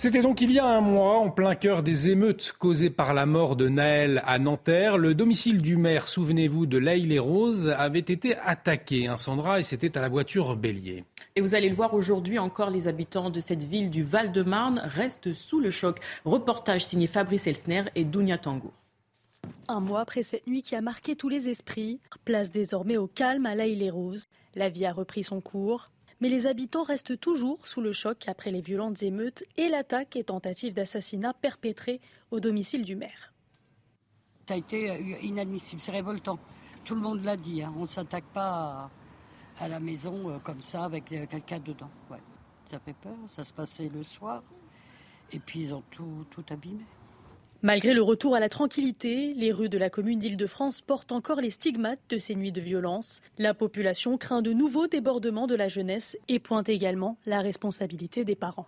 C'était 0.00 0.22
donc 0.22 0.40
il 0.40 0.50
y 0.50 0.58
a 0.58 0.64
un 0.64 0.80
mois, 0.80 1.18
en 1.18 1.28
plein 1.28 1.54
cœur 1.54 1.82
des 1.82 2.08
émeutes 2.08 2.54
causées 2.58 2.88
par 2.88 3.12
la 3.12 3.26
mort 3.26 3.54
de 3.54 3.68
Naël 3.68 4.22
à 4.24 4.38
Nanterre. 4.38 4.96
Le 4.96 5.14
domicile 5.14 5.60
du 5.60 5.76
maire, 5.76 6.08
souvenez-vous, 6.08 6.64
de 6.64 6.78
Laïle 6.78 7.12
et 7.12 7.18
Rose, 7.18 7.68
avait 7.68 7.98
été 7.98 8.34
attaqué, 8.38 9.08
un 9.08 9.18
Sandra, 9.18 9.58
et 9.58 9.62
c'était 9.62 9.98
à 9.98 10.00
la 10.00 10.08
voiture 10.08 10.56
bélier. 10.56 11.04
Et 11.36 11.42
vous 11.42 11.54
allez 11.54 11.68
le 11.68 11.74
voir 11.74 11.92
aujourd'hui 11.92 12.38
encore, 12.38 12.70
les 12.70 12.88
habitants 12.88 13.28
de 13.28 13.40
cette 13.40 13.62
ville 13.62 13.90
du 13.90 14.02
Val-de-Marne 14.02 14.80
restent 14.82 15.34
sous 15.34 15.60
le 15.60 15.70
choc. 15.70 15.98
Reportage 16.24 16.86
signé 16.86 17.06
Fabrice 17.06 17.46
Elsner 17.46 17.82
et 17.94 18.04
Dounia 18.04 18.38
Tangour. 18.38 18.72
Un 19.68 19.80
mois 19.80 20.00
après 20.00 20.22
cette 20.22 20.46
nuit 20.46 20.62
qui 20.62 20.76
a 20.76 20.80
marqué 20.80 21.14
tous 21.14 21.28
les 21.28 21.50
esprits, 21.50 22.00
place 22.24 22.50
désormais 22.50 22.96
au 22.96 23.06
calme 23.06 23.44
à 23.44 23.54
Laïle 23.54 23.82
et 23.82 23.90
Rose. 23.90 24.24
La 24.54 24.70
vie 24.70 24.86
a 24.86 24.94
repris 24.94 25.24
son 25.24 25.42
cours 25.42 25.88
mais 26.20 26.28
les 26.28 26.46
habitants 26.46 26.82
restent 26.82 27.18
toujours 27.18 27.66
sous 27.66 27.80
le 27.80 27.92
choc 27.92 28.28
après 28.28 28.50
les 28.50 28.60
violentes 28.60 29.02
émeutes 29.02 29.44
et 29.56 29.68
l'attaque 29.68 30.16
et 30.16 30.24
tentative 30.24 30.74
d'assassinat 30.74 31.34
perpétrée 31.34 32.00
au 32.30 32.40
domicile 32.40 32.84
du 32.84 32.96
maire. 32.96 33.32
Ça 34.46 34.54
a 34.54 34.56
été 34.56 34.90
euh, 34.90 35.18
inadmissible, 35.22 35.80
c'est 35.80 35.92
révoltant. 35.92 36.38
Tout 36.84 36.94
le 36.94 37.00
monde 37.00 37.22
l'a 37.22 37.36
dit, 37.36 37.62
hein. 37.62 37.72
on 37.76 37.82
ne 37.82 37.86
s'attaque 37.86 38.24
pas 38.32 38.90
à, 39.58 39.68
la 39.68 39.80
maison 39.80 40.30
euh, 40.30 40.38
comme 40.38 40.60
ça 40.60 40.84
avec 40.84 41.10
euh, 41.12 41.26
quelqu'un 41.26 41.60
dedans. 41.60 41.90
Ça 42.64 42.78
fait 42.78 42.94
peur, 42.94 43.16
ça 43.26 43.44
se 43.44 43.52
passait 43.52 43.88
le 43.88 44.02
soir 44.02 44.42
et 45.32 45.38
puis 45.38 45.60
ils 45.60 45.74
ont 45.74 45.82
tout, 45.90 46.26
tout 46.30 46.44
abîmé. 46.50 46.84
Malgré 47.62 47.92
le 47.92 48.00
retour 48.00 48.34
à 48.34 48.40
la 48.40 48.48
tranquillité, 48.48 49.34
les 49.34 49.52
rues 49.52 49.68
de 49.68 49.76
la 49.76 49.90
commune 49.90 50.18
d'Île-de-France 50.18 50.80
portent 50.80 51.12
encore 51.12 51.42
les 51.42 51.50
stigmates 51.50 52.00
de 52.08 52.16
ces 52.16 52.34
nuits 52.34 52.52
de 52.52 52.60
violence. 52.60 53.20
La 53.36 53.52
population 53.52 54.16
craint 54.16 54.40
de 54.40 54.54
nouveaux 54.54 54.86
débordements 54.86 55.46
de 55.46 55.54
la 55.54 55.68
jeunesse 55.68 56.16
et 56.28 56.38
pointe 56.38 56.70
également 56.70 57.18
la 57.26 57.42
responsabilité 57.42 58.24
des 58.24 58.34
parents. 58.34 58.66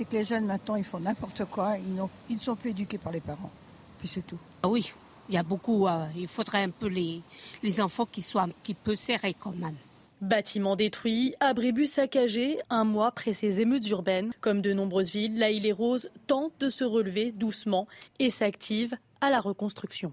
Et 0.00 0.06
que 0.06 0.12
les 0.12 0.24
jeunes 0.24 0.46
maintenant 0.46 0.76
ils 0.76 0.84
font 0.84 1.00
n'importe 1.00 1.44
quoi, 1.44 1.76
ils, 1.76 2.34
ne 2.34 2.40
sont 2.40 2.56
plus 2.56 2.70
éduqués 2.70 2.96
par 2.96 3.12
les 3.12 3.20
parents. 3.20 3.50
Puis 3.98 4.08
c'est 4.08 4.26
tout. 4.26 4.38
Ah 4.62 4.68
oui, 4.68 4.94
il 5.28 5.34
y 5.34 5.38
a 5.38 5.42
beaucoup. 5.42 5.86
Euh, 5.86 6.06
il 6.16 6.26
faudrait 6.26 6.62
un 6.62 6.70
peu 6.70 6.88
les, 6.88 7.20
les 7.62 7.80
enfants 7.82 8.06
qui 8.06 8.22
soient 8.22 8.42
un 8.42 8.48
petit 8.48 8.72
peu 8.72 8.96
serrés 8.96 9.34
quand 9.38 9.54
même. 9.54 9.76
Bâtiments 10.20 10.76
détruits, 10.76 11.34
abribus 11.40 11.92
saccagés, 11.92 12.58
un 12.70 12.84
mois 12.84 13.08
après 13.08 13.32
ces 13.32 13.60
émeutes 13.60 13.88
urbaines. 13.88 14.32
Comme 14.40 14.60
de 14.60 14.72
nombreuses 14.72 15.10
villes, 15.10 15.38
la 15.38 15.50
île 15.50 15.66
et 15.66 15.72
Rose 15.72 16.10
tente 16.26 16.52
de 16.60 16.68
se 16.68 16.84
relever 16.84 17.32
doucement 17.32 17.86
et 18.18 18.30
s'active 18.30 18.94
à 19.20 19.30
la 19.30 19.40
reconstruction. 19.40 20.12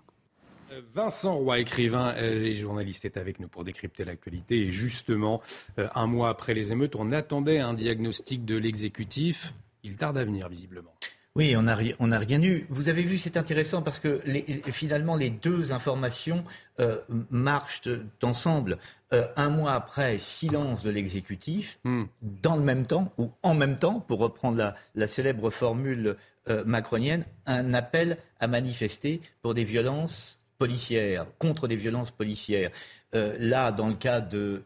Vincent 0.94 1.36
Roy, 1.36 1.60
écrivain 1.60 2.16
et 2.16 2.56
journaliste, 2.56 3.06
est 3.06 3.18
avec 3.18 3.40
nous 3.40 3.48
pour 3.48 3.64
décrypter 3.64 4.04
l'actualité. 4.04 4.68
Et 4.68 4.72
justement, 4.72 5.42
euh, 5.80 5.88
un 5.96 6.08
mois 6.08 6.30
après 6.30 6.54
les 6.54 6.72
émeutes, 6.72 6.96
on 6.96 7.12
attendait 7.12 7.60
un 7.60 7.74
diagnostic 7.74 8.46
de 8.46 8.56
l'exécutif. 8.56 9.54
Il 9.84 9.98
tarde 9.98 10.18
à 10.18 10.24
venir, 10.24 10.48
visiblement. 10.48 10.94
Oui, 11.36 11.56
on 11.56 11.62
n'a 11.62 11.78
on 12.00 12.10
rien 12.10 12.42
eu. 12.42 12.66
Vous 12.70 12.90
avez 12.90 13.04
vu, 13.04 13.18
c'est 13.18 13.38
intéressant 13.38 13.82
parce 13.82 14.00
que 14.00 14.22
finalement, 14.66 15.16
les 15.16 15.30
deux 15.30 15.72
informations 15.72 16.44
euh, 16.82 16.98
marchent 17.30 17.88
ensemble. 18.22 18.78
Euh, 19.14 19.28
un 19.38 19.50
mois 19.50 19.72
après, 19.72 20.18
silence 20.18 20.84
de 20.84 20.90
l'exécutif, 20.90 21.80
hmm. 21.86 22.04
dans 22.22 22.58
le 22.58 22.64
même 22.64 22.86
temps, 22.86 23.14
ou 23.18 23.32
en 23.44 23.54
même 23.54 23.78
temps, 23.78 24.02
pour 24.02 24.20
reprendre 24.20 24.74
la, 24.94 25.08
célèbre 25.08 25.52
formule 25.52 26.18
euh, 26.50 26.66
macronienne, 26.66 27.24
un 27.46 27.74
appel 27.74 28.18
à 28.42 28.48
manifester 28.48 29.22
pour 29.42 29.54
des 29.54 29.64
violences 29.64 30.38
policières, 30.58 31.26
contre 31.40 31.70
des 31.70 31.78
violences 31.78 32.12
policières. 32.12 32.72
là, 33.14 33.72
dans 33.72 33.88
le 33.88 33.96
cas 33.96 34.20
de 34.22 34.64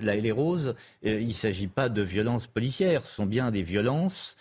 la. 0.00 0.34
Rose, 0.34 0.74
il 1.02 1.28
ne 1.28 1.32
s'agit 1.32 1.68
pas 1.68 1.88
de 1.88 2.02
violences 2.02 2.46
policières, 2.46 3.04
ce 3.04 3.14
sont 3.14 3.26
bien 3.26 3.50
des 3.50 3.62
violences 3.62 4.36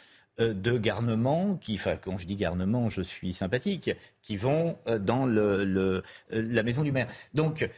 de 0.48 0.78
garnements, 0.78 1.58
qui, 1.58 1.80
quand 2.04 2.18
je 2.18 2.26
dis 2.26 2.36
garnement, 2.36 2.90
je 2.90 3.02
suis 3.02 3.34
sympathique, 3.34 3.92
qui 4.22 4.38
vont 4.38 4.78
euh, 4.88 5.00
dans 5.00 5.26
le, 5.26 5.42
euh, 5.42 6.02
la 6.30 6.64
maison 6.64 6.84
du 6.84 6.92
maire. 6.92 7.08
Donc, 7.34 7.70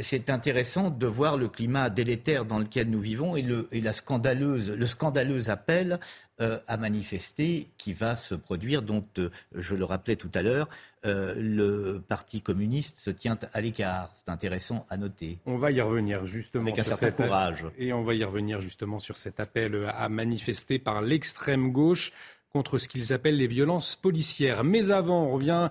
c'est 0.00 0.28
intéressant 0.28 0.90
de 0.90 1.06
voir 1.06 1.38
le 1.38 1.48
climat 1.48 1.88
délétère 1.88 2.44
dans 2.44 2.58
lequel 2.58 2.90
nous 2.90 3.00
vivons 3.00 3.36
et, 3.36 3.42
le, 3.42 3.68
et 3.72 3.80
la 3.80 3.94
scandaleuse, 3.94 4.70
le 4.70 4.84
scandaleux 4.84 5.48
appel 5.48 5.98
euh, 6.40 6.58
à 6.66 6.78
manifester 6.78 7.68
qui 7.76 7.92
va 7.92 8.16
se 8.16 8.34
produire, 8.34 8.80
dont, 8.80 9.04
euh, 9.18 9.28
je 9.54 9.74
le 9.74 9.84
rappelais 9.84 10.16
tout 10.16 10.30
à 10.32 10.40
l'heure, 10.40 10.70
euh, 11.04 11.34
le 11.36 12.00
Parti 12.00 12.40
communiste 12.40 12.98
se 12.98 13.10
tient 13.10 13.38
à 13.52 13.60
l'écart. 13.60 14.14
C'est 14.16 14.30
intéressant 14.30 14.86
à 14.88 14.96
noter. 14.96 15.38
On 15.44 15.58
va 15.58 15.70
y 15.70 15.82
revenir 15.82 16.24
justement. 16.24 16.64
Avec 16.64 16.78
un 16.78 16.84
certain 16.84 17.10
courage. 17.10 17.66
Et 17.76 17.92
on 17.92 18.04
va 18.04 18.14
y 18.14 18.24
revenir 18.24 18.62
justement 18.62 18.98
sur 18.98 19.18
cet 19.18 19.38
appel 19.38 19.86
à 19.94 20.08
manifester 20.08 20.78
par 20.78 21.02
l'extrême 21.02 21.72
gauche 21.72 22.12
contre 22.52 22.78
ce 22.78 22.88
qu'ils 22.88 23.12
appellent 23.12 23.36
les 23.36 23.46
violences 23.46 23.96
policières. 23.96 24.64
Mais 24.64 24.90
avant, 24.90 25.24
on 25.24 25.32
revient 25.32 25.70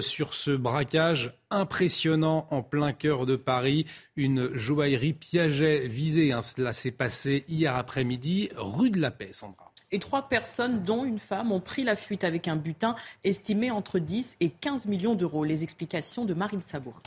sur 0.00 0.34
ce 0.34 0.50
braquage 0.50 1.32
impressionnant 1.50 2.46
en 2.50 2.62
plein 2.62 2.92
cœur 2.92 3.26
de 3.26 3.36
Paris. 3.36 3.86
Une 4.16 4.54
joaillerie 4.56 5.12
Piaget 5.12 5.88
visée. 5.88 6.32
Hein. 6.32 6.40
Cela 6.40 6.72
s'est 6.72 6.90
passé 6.90 7.44
hier 7.48 7.76
après-midi, 7.76 8.50
rue 8.56 8.90
de 8.90 9.00
la 9.00 9.10
Paix, 9.10 9.30
Sandra 9.32 9.68
et 9.90 9.98
trois 9.98 10.28
personnes, 10.28 10.82
dont 10.84 11.04
une 11.04 11.18
femme, 11.18 11.52
ont 11.52 11.60
pris 11.60 11.84
la 11.84 11.96
fuite 11.96 12.24
avec 12.24 12.48
un 12.48 12.56
butin 12.56 12.94
estimé 13.24 13.70
entre 13.70 13.98
10 13.98 14.36
et 14.40 14.50
15 14.50 14.86
millions 14.86 15.14
d'euros. 15.14 15.44
Les 15.44 15.62
explications 15.62 16.24
de 16.24 16.34
Marine 16.34 16.62
Sabour. 16.62 17.00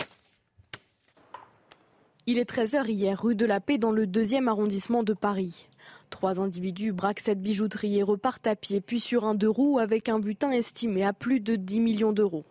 Il 2.28 2.38
est 2.38 2.50
13h 2.50 2.88
hier, 2.88 3.22
rue 3.22 3.36
de 3.36 3.46
la 3.46 3.60
Paix, 3.60 3.78
dans 3.78 3.92
le 3.92 4.08
deuxième 4.08 4.48
arrondissement 4.48 5.04
de 5.04 5.14
Paris. 5.14 5.68
Trois 6.12 6.40
individus 6.40 6.92
braquent 6.92 7.22
cette 7.22 7.42
bijouterie 7.42 7.98
et 7.98 8.04
repartent 8.04 8.46
à 8.46 8.56
pied, 8.56 8.82
puis 8.82 9.00
sur 9.00 9.24
un 9.24 9.34
deux 9.34 9.50
roues 9.50 9.80
avec 9.80 10.10
un 10.10 10.20
butin 10.20 10.52
estimé 10.52 11.04
à 11.04 11.14
plus 11.14 11.40
de 11.40 11.56
10 11.56 11.80
millions 11.80 12.12
d'euros. 12.12 12.44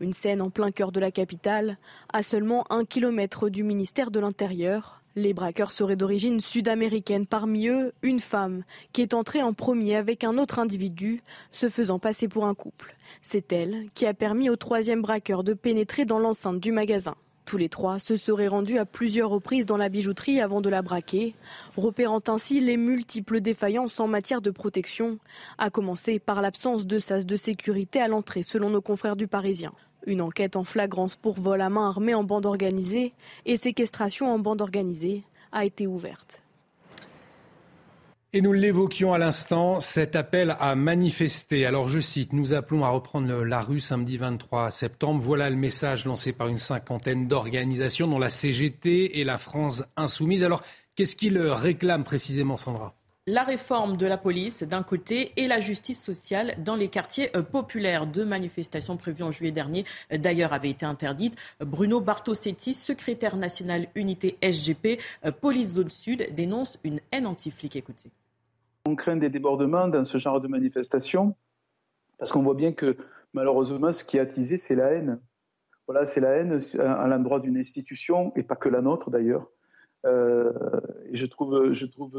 Une 0.00 0.12
scène 0.12 0.40
en 0.40 0.50
plein 0.50 0.70
cœur 0.70 0.92
de 0.92 1.00
la 1.00 1.10
capitale, 1.10 1.78
à 2.12 2.22
seulement 2.22 2.64
un 2.70 2.84
kilomètre 2.84 3.48
du 3.48 3.64
ministère 3.64 4.12
de 4.12 4.20
l'Intérieur. 4.20 5.02
Les 5.16 5.32
braqueurs 5.32 5.72
seraient 5.72 5.96
d'origine 5.96 6.38
sud-américaine, 6.38 7.26
parmi 7.26 7.66
eux 7.66 7.92
une 8.02 8.20
femme 8.20 8.62
qui 8.92 9.02
est 9.02 9.14
entrée 9.14 9.42
en 9.42 9.54
premier 9.54 9.96
avec 9.96 10.22
un 10.22 10.38
autre 10.38 10.60
individu, 10.60 11.22
se 11.50 11.68
faisant 11.68 11.98
passer 11.98 12.28
pour 12.28 12.44
un 12.44 12.54
couple. 12.54 12.94
C'est 13.22 13.52
elle 13.52 13.86
qui 13.94 14.06
a 14.06 14.14
permis 14.14 14.50
au 14.50 14.56
troisième 14.56 15.02
braqueur 15.02 15.42
de 15.42 15.54
pénétrer 15.54 16.04
dans 16.04 16.20
l'enceinte 16.20 16.60
du 16.60 16.70
magasin. 16.72 17.16
Tous 17.48 17.56
les 17.56 17.70
trois 17.70 17.98
se 17.98 18.14
seraient 18.14 18.46
rendus 18.46 18.76
à 18.76 18.84
plusieurs 18.84 19.30
reprises 19.30 19.64
dans 19.64 19.78
la 19.78 19.88
bijouterie 19.88 20.38
avant 20.38 20.60
de 20.60 20.68
la 20.68 20.82
braquer, 20.82 21.34
repérant 21.78 22.20
ainsi 22.28 22.60
les 22.60 22.76
multiples 22.76 23.40
défaillances 23.40 24.00
en 24.00 24.06
matière 24.06 24.42
de 24.42 24.50
protection, 24.50 25.18
à 25.56 25.70
commencer 25.70 26.18
par 26.18 26.42
l'absence 26.42 26.86
de 26.86 26.98
sas 26.98 27.24
de 27.24 27.36
sécurité 27.36 28.02
à 28.02 28.08
l'entrée 28.08 28.42
selon 28.42 28.68
nos 28.68 28.82
confrères 28.82 29.16
du 29.16 29.28
Parisien. 29.28 29.72
Une 30.06 30.20
enquête 30.20 30.56
en 30.56 30.64
flagrance 30.64 31.16
pour 31.16 31.40
vol 31.40 31.62
à 31.62 31.70
main 31.70 31.88
armée 31.88 32.12
en 32.12 32.22
bande 32.22 32.44
organisée 32.44 33.14
et 33.46 33.56
séquestration 33.56 34.30
en 34.30 34.38
bande 34.38 34.60
organisée 34.60 35.22
a 35.50 35.64
été 35.64 35.86
ouverte. 35.86 36.42
Et 38.34 38.42
nous 38.42 38.52
l'évoquions 38.52 39.14
à 39.14 39.18
l'instant, 39.18 39.80
cet 39.80 40.14
appel 40.14 40.54
à 40.60 40.74
manifester. 40.74 41.64
Alors 41.64 41.88
je 41.88 41.98
cite, 41.98 42.34
nous 42.34 42.52
appelons 42.52 42.84
à 42.84 42.90
reprendre 42.90 43.42
la 43.42 43.62
rue 43.62 43.80
samedi 43.80 44.18
23 44.18 44.70
septembre. 44.70 45.22
Voilà 45.22 45.48
le 45.48 45.56
message 45.56 46.04
lancé 46.04 46.34
par 46.36 46.48
une 46.48 46.58
cinquantaine 46.58 47.26
d'organisations 47.26 48.06
dont 48.06 48.18
la 48.18 48.28
CGT 48.28 49.18
et 49.18 49.24
la 49.24 49.38
France 49.38 49.82
insoumise. 49.96 50.44
Alors 50.44 50.62
qu'est-ce 50.94 51.16
qu'ils 51.16 51.38
réclament 51.38 52.04
précisément, 52.04 52.58
Sandra? 52.58 52.94
La 53.28 53.42
réforme 53.42 53.98
de 53.98 54.06
la 54.06 54.16
police 54.16 54.62
d'un 54.62 54.82
côté 54.82 55.32
et 55.36 55.46
la 55.46 55.60
justice 55.60 56.02
sociale 56.02 56.54
dans 56.64 56.76
les 56.76 56.88
quartiers 56.88 57.28
euh, 57.36 57.42
populaires. 57.42 58.06
Deux 58.06 58.24
manifestations 58.24 58.96
prévues 58.96 59.22
en 59.22 59.30
juillet 59.30 59.52
dernier, 59.52 59.84
euh, 60.12 60.16
d'ailleurs, 60.16 60.54
avaient 60.54 60.70
été 60.70 60.86
interdites. 60.86 61.36
Bruno 61.60 62.00
Bartosetti, 62.00 62.72
secrétaire 62.72 63.36
national 63.36 63.88
unité 63.94 64.38
SGP, 64.42 64.98
euh, 65.26 65.30
police 65.30 65.74
zone 65.74 65.90
sud, 65.90 66.34
dénonce 66.34 66.78
une 66.84 67.00
haine 67.12 67.26
anti-flic. 67.26 67.76
Écoutez. 67.76 68.10
On 68.86 68.96
craint 68.96 69.16
des 69.16 69.28
débordements 69.28 69.88
dans 69.88 70.04
ce 70.04 70.16
genre 70.16 70.40
de 70.40 70.48
manifestation 70.48 71.36
parce 72.18 72.32
qu'on 72.32 72.42
voit 72.42 72.54
bien 72.54 72.72
que 72.72 72.96
malheureusement, 73.34 73.92
ce 73.92 74.04
qui 74.04 74.16
est 74.16 74.20
attisé, 74.20 74.56
c'est 74.56 74.74
la 74.74 74.92
haine. 74.92 75.20
Voilà, 75.86 76.06
c'est 76.06 76.20
la 76.20 76.30
haine 76.30 76.58
à 76.78 77.06
l'endroit 77.06 77.40
d'une 77.40 77.58
institution 77.58 78.32
et 78.36 78.42
pas 78.42 78.56
que 78.56 78.70
la 78.70 78.80
nôtre 78.80 79.10
d'ailleurs. 79.10 79.46
Euh, 80.06 80.52
je 81.12 81.26
trouve, 81.26 81.72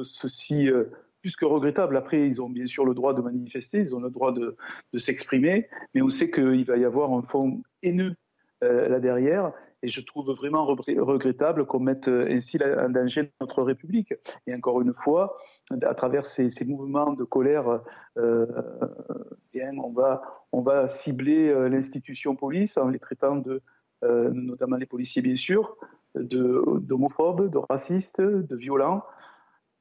ceci 0.04 0.70
euh, 0.70 0.86
plus 1.22 1.36
que 1.36 1.46
regrettable. 1.46 1.98
Après, 1.98 2.28
ils 2.28 2.42
ont 2.42 2.50
bien 2.50 2.66
sûr 2.66 2.86
le 2.86 2.94
droit 2.94 3.14
de 3.14 3.22
manifester, 3.22 3.80
ils 3.80 3.96
ont 3.96 4.00
le 4.00 4.10
droit 4.10 4.34
de, 4.34 4.56
s'exprimer, 4.96 5.68
mais 5.94 6.02
on 6.02 6.10
sait 6.10 6.32
qu'il 6.32 6.66
va 6.66 6.78
y 6.78 6.86
avoir 6.86 7.12
un 7.14 7.22
fond 7.22 7.62
haineux 7.84 8.16
euh, 8.64 8.90
là 8.90 9.00
derrière. 9.00 9.54
Et 9.82 9.88
je 9.88 10.02
trouve 10.02 10.32
vraiment 10.32 10.66
regrettable 10.66 11.66
qu'on 11.66 11.80
mette 11.80 12.10
ainsi 12.10 12.58
en 12.62 12.90
danger 12.90 13.32
notre 13.40 13.64
République. 13.64 14.14
Et 14.46 14.54
encore 14.54 14.82
une 14.82 14.94
fois, 14.94 15.38
à 15.72 15.96
travers 15.96 16.26
ces, 16.26 16.50
mouvements 16.66 17.14
de 17.14 17.24
colère, 17.24 17.80
va, 18.18 20.22
on 20.52 20.62
va 20.62 20.90
cibler 20.90 21.70
l'institution 21.70 22.36
police 22.36 22.78
en 22.78 22.90
les 22.90 23.00
traitant 23.00 23.38
de, 23.38 23.62
notamment 24.02 24.76
les 24.76 24.86
policiers 24.86 25.22
bien 25.22 25.38
sûr, 25.38 25.78
d'homophobes, 26.24 27.50
de, 27.50 27.58
racistes, 27.58 28.22
de 28.22 28.56
violents. 28.56 29.04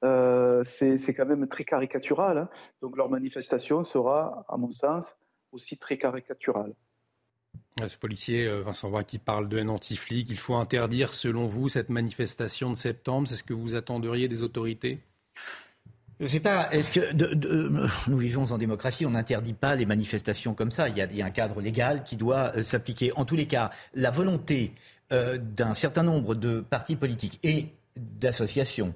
Euh, 0.05 0.63
c'est 0.65 1.15
quand 1.15 1.27
même 1.27 1.49
très 1.49 1.65
caricatural. 1.65 2.39
Hein. 2.39 2.49
Donc 2.83 2.97
leur 2.97 3.09
manifestation 3.09 3.85
sera, 3.85 4.45
à 4.49 4.57
mon 4.57 4.71
sens, 4.71 5.17
aussi 5.53 5.79
très 5.79 5.99
caricaturale. 5.99 6.75
Ce 7.87 7.97
policier, 7.97 8.47
euh, 8.47 8.63
Vincent 8.63 8.91
Roy, 8.91 9.05
qui 9.05 9.19
parle 9.19 9.49
de 9.49 9.59
haine 9.59 9.71
anti-flic, 9.71 10.29
il 10.31 10.37
faut 10.39 10.55
interdire, 10.55 11.15
selon 11.15 11.47
vous, 11.47 11.69
cette 11.69 11.91
manifestation 11.91 12.71
de 12.71 12.77
septembre. 12.77 13.29
C'est 13.29 13.37
ce 13.37 13.45
que 13.45 13.55
vous 13.55 13.77
attenderiez 13.77 14.29
des 14.29 14.43
autorités? 14.43 15.01
Je 16.19 16.25
ne 16.25 16.29
sais 16.29 16.41
pas, 16.41 16.69
est-ce 16.73 16.91
que 16.91 18.11
nous 18.11 18.19
vivons 18.19 18.51
en 18.51 18.59
démocratie, 18.59 19.07
on 19.07 19.11
n'interdit 19.11 19.53
pas 19.53 19.77
les 19.77 19.87
manifestations 19.87 20.53
comme 20.53 20.73
ça. 20.73 20.89
Il 20.89 20.97
y, 20.97 21.23
a, 21.23 21.27
un 21.27 21.31
cadre 21.31 21.61
légal 21.61 22.03
qui 22.03 22.17
doit 22.17 22.53
euh, 22.57 22.63
s'appliquer. 22.63 23.13
En 23.15 23.25
tous 23.25 23.37
les 23.37 23.47
cas, 23.47 23.71
la 23.95 24.11
volonté 24.11 24.73
euh, 25.13 25.39
d'un 25.39 25.75
certain 25.75 26.03
nombre 26.03 26.35
de 26.35 26.61
partis 26.61 26.97
politiques 26.97 27.39
et 27.45 27.69
d'associations 27.97 28.95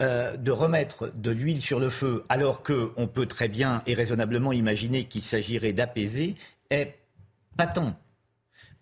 euh, 0.00 0.36
de 0.38 0.50
remettre 0.50 1.12
de 1.14 1.30
l'huile 1.30 1.60
sur 1.60 1.78
le 1.78 1.90
feu 1.90 2.24
alors 2.30 2.62
qu'on 2.62 3.06
peut 3.06 3.26
très 3.26 3.48
bien 3.48 3.82
et 3.86 3.92
raisonnablement 3.92 4.52
imaginer 4.52 5.04
qu'il 5.04 5.22
s'agirait 5.22 5.74
d'apaiser 5.74 6.36
est 6.70 6.94
patent. 7.56 7.94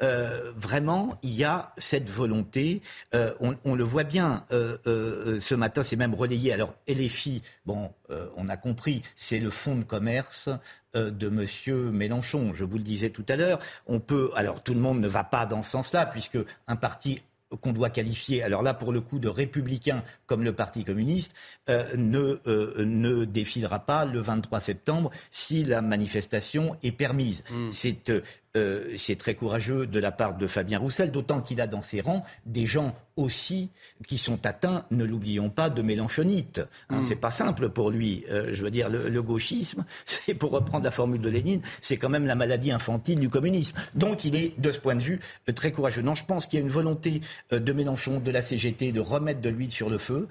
Euh, 0.02 0.52
vraiment, 0.56 1.18
il 1.22 1.30
y 1.30 1.44
a 1.44 1.72
cette 1.78 2.08
volonté. 2.08 2.82
Euh, 3.14 3.34
on, 3.64 3.74
le 3.74 3.84
voit 3.84 4.04
bien 4.04 4.44
euh, 4.52 5.40
ce 5.40 5.54
matin, 5.54 5.82
c'est 5.82 5.96
même 5.96 6.14
relayé. 6.14 6.52
Alors, 6.52 6.74
LFI, 6.88 7.42
bon, 7.66 7.90
on 8.36 8.48
a 8.48 8.56
compris, 8.56 9.02
c'est 9.14 9.38
le 9.38 9.50
fonds 9.50 9.76
de 9.76 9.84
commerce 9.84 10.48
de 10.94 11.28
M. 11.28 11.90
Mélenchon. 11.90 12.52
Je 12.54 12.64
vous 12.64 12.78
le 12.78 12.82
disais 12.82 13.10
tout 13.10 13.26
à 13.28 13.36
l'heure. 13.36 13.60
On 13.86 14.00
peut, 14.00 14.30
alors 14.34 14.62
tout 14.62 14.74
le 14.74 14.80
monde 14.80 15.00
ne 15.00 15.08
va 15.08 15.24
pas 15.24 15.46
dans 15.46 15.62
ce 15.62 15.70
sens-là, 15.70 16.06
puisque 16.06 16.38
un 16.66 16.76
parti 16.76 17.20
qu'on 17.62 17.72
doit 17.72 17.90
qualifier, 17.90 18.44
alors 18.44 18.62
là 18.62 18.74
pour 18.74 18.92
le 18.92 19.00
coup 19.00 19.18
de 19.18 19.28
républicain 19.28 20.04
comme 20.26 20.44
le 20.44 20.52
Parti 20.52 20.84
communiste, 20.84 21.34
ne, 21.68 22.38
ne 22.46 23.24
défilera 23.24 23.80
pas 23.80 24.04
le 24.04 24.20
23 24.20 24.60
septembre 24.60 25.10
si 25.32 25.64
la 25.64 25.82
manifestation 25.82 26.76
est 26.84 26.92
permise. 26.92 27.42
Hmm. 27.50 27.70
C'est 27.70 28.10
euh, 28.10 28.22
c'est 28.96 29.16
très 29.16 29.34
courageux 29.34 29.86
de 29.86 30.00
la 30.00 30.10
part 30.10 30.36
de 30.36 30.46
Fabien 30.46 30.78
Roussel, 30.78 31.12
d'autant 31.12 31.40
qu'il 31.40 31.60
a 31.60 31.66
dans 31.66 31.82
ses 31.82 32.00
rangs 32.00 32.24
des 32.46 32.66
gens 32.66 32.94
aussi 33.20 33.70
qui 34.08 34.18
sont 34.18 34.44
atteints, 34.46 34.84
ne 34.90 35.04
l'oublions 35.04 35.50
pas, 35.50 35.70
de 35.70 35.82
mélanchonite. 35.82 36.62
Hein, 36.88 36.98
mm. 36.98 37.02
C'est 37.02 37.16
pas 37.16 37.30
simple 37.30 37.68
pour 37.68 37.90
lui. 37.90 38.24
Euh, 38.30 38.50
je 38.52 38.62
veux 38.64 38.70
dire, 38.70 38.88
le, 38.88 39.22
gauchisme, 39.22 39.84
c'est 40.06 40.34
pour 40.34 40.50
reprendre 40.50 40.84
la 40.84 40.90
formule 40.90 41.20
de 41.20 41.28
Lénine, 41.28 41.60
c'est 41.80 41.96
quand 41.96 42.08
même 42.08 42.26
la 42.26 42.34
maladie 42.34 42.72
infantile 42.72 43.20
du 43.20 43.28
communisme. 43.28 43.76
Donc 43.94 44.24
il 44.24 44.36
est, 44.36 44.58
de 44.58 44.72
ce 44.72 44.80
point 44.80 44.96
de 44.96 45.02
vue, 45.02 45.20
euh, 45.48 45.52
très 45.52 45.72
courageux. 45.72 46.02
Non, 46.02 46.14
je 46.14 46.24
pense 46.24 46.46
qu'il 46.46 46.58
y 46.58 46.62
a 46.62 46.64
une 46.64 46.72
volonté 46.72 47.20
de 47.50 47.72
Mélenchon, 47.72 48.20
de 48.20 48.30
la 48.30 48.42
CGT, 48.42 48.92
de 48.92 49.00
remettre 49.00 49.40
de 49.40 49.48
l'huile 49.48 49.72
sur 49.72 49.90
le 49.90 49.98
feu. 49.98 50.28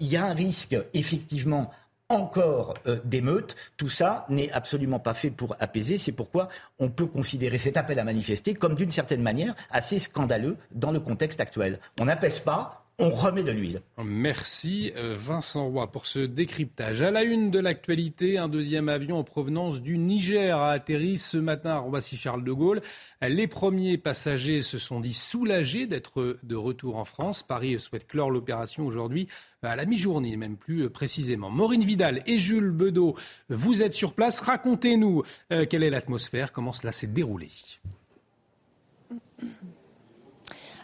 il 0.00 0.06
y 0.06 0.16
a 0.16 0.26
un 0.26 0.34
risque, 0.34 0.76
effectivement, 0.94 1.70
encore 2.08 2.74
euh, 2.86 2.98
d'émeutes. 3.04 3.54
Tout 3.76 3.90
ça 3.90 4.24
n'est 4.28 4.50
absolument 4.52 4.98
pas 4.98 5.14
fait 5.14 5.30
pour 5.30 5.56
apaiser. 5.60 5.98
C'est 5.98 6.12
pourquoi 6.12 6.48
on 6.78 6.88
peut 6.88 7.06
considérer 7.06 7.58
cet 7.58 7.76
appel 7.76 7.98
à 7.98 8.04
manifester 8.04 8.54
comme 8.54 8.74
d'une 8.74 8.90
certaine 8.90 9.22
manière 9.22 9.54
assez 9.70 9.98
scandaleux 9.98 10.56
dans 10.72 10.90
le 10.90 11.00
contexte 11.00 11.40
actuel. 11.40 11.78
On 12.00 12.06
n'apaise 12.06 12.38
pas, 12.38 12.87
on 12.98 13.10
remet 13.10 13.44
de 13.44 13.52
l'huile. 13.52 13.80
Merci 14.02 14.92
euh, 14.96 15.14
Vincent 15.16 15.68
Roy 15.68 15.90
pour 15.90 16.06
ce 16.06 16.18
décryptage. 16.18 17.00
À 17.00 17.10
la 17.10 17.22
une 17.22 17.50
de 17.50 17.60
l'actualité, 17.60 18.38
un 18.38 18.48
deuxième 18.48 18.88
avion 18.88 19.18
en 19.18 19.24
provenance 19.24 19.80
du 19.80 19.98
Niger 19.98 20.56
a 20.56 20.72
atterri 20.72 21.16
ce 21.18 21.38
matin 21.38 21.70
à 21.70 21.78
Roissy-Charles 21.78 22.42
de 22.42 22.52
Gaulle. 22.52 22.82
Les 23.22 23.46
premiers 23.46 23.98
passagers 23.98 24.62
se 24.62 24.78
sont 24.78 24.98
dit 24.98 25.14
soulagés 25.14 25.86
d'être 25.86 26.38
de 26.42 26.56
retour 26.56 26.96
en 26.96 27.04
France. 27.04 27.42
Paris 27.42 27.78
souhaite 27.78 28.08
clore 28.08 28.30
l'opération 28.30 28.84
aujourd'hui 28.84 29.28
à 29.62 29.76
la 29.76 29.84
mi-journée, 29.84 30.36
même 30.36 30.56
plus 30.56 30.90
précisément. 30.90 31.50
Maureen 31.50 31.82
Vidal 31.82 32.22
et 32.26 32.36
Jules 32.36 32.70
Bedeau, 32.70 33.16
vous 33.48 33.82
êtes 33.82 33.92
sur 33.92 34.14
place. 34.14 34.40
Racontez-nous 34.40 35.22
euh, 35.52 35.66
quelle 35.68 35.82
est 35.84 35.90
l'atmosphère, 35.90 36.52
comment 36.52 36.72
cela 36.72 36.92
s'est 36.92 37.06
déroulé. 37.08 37.48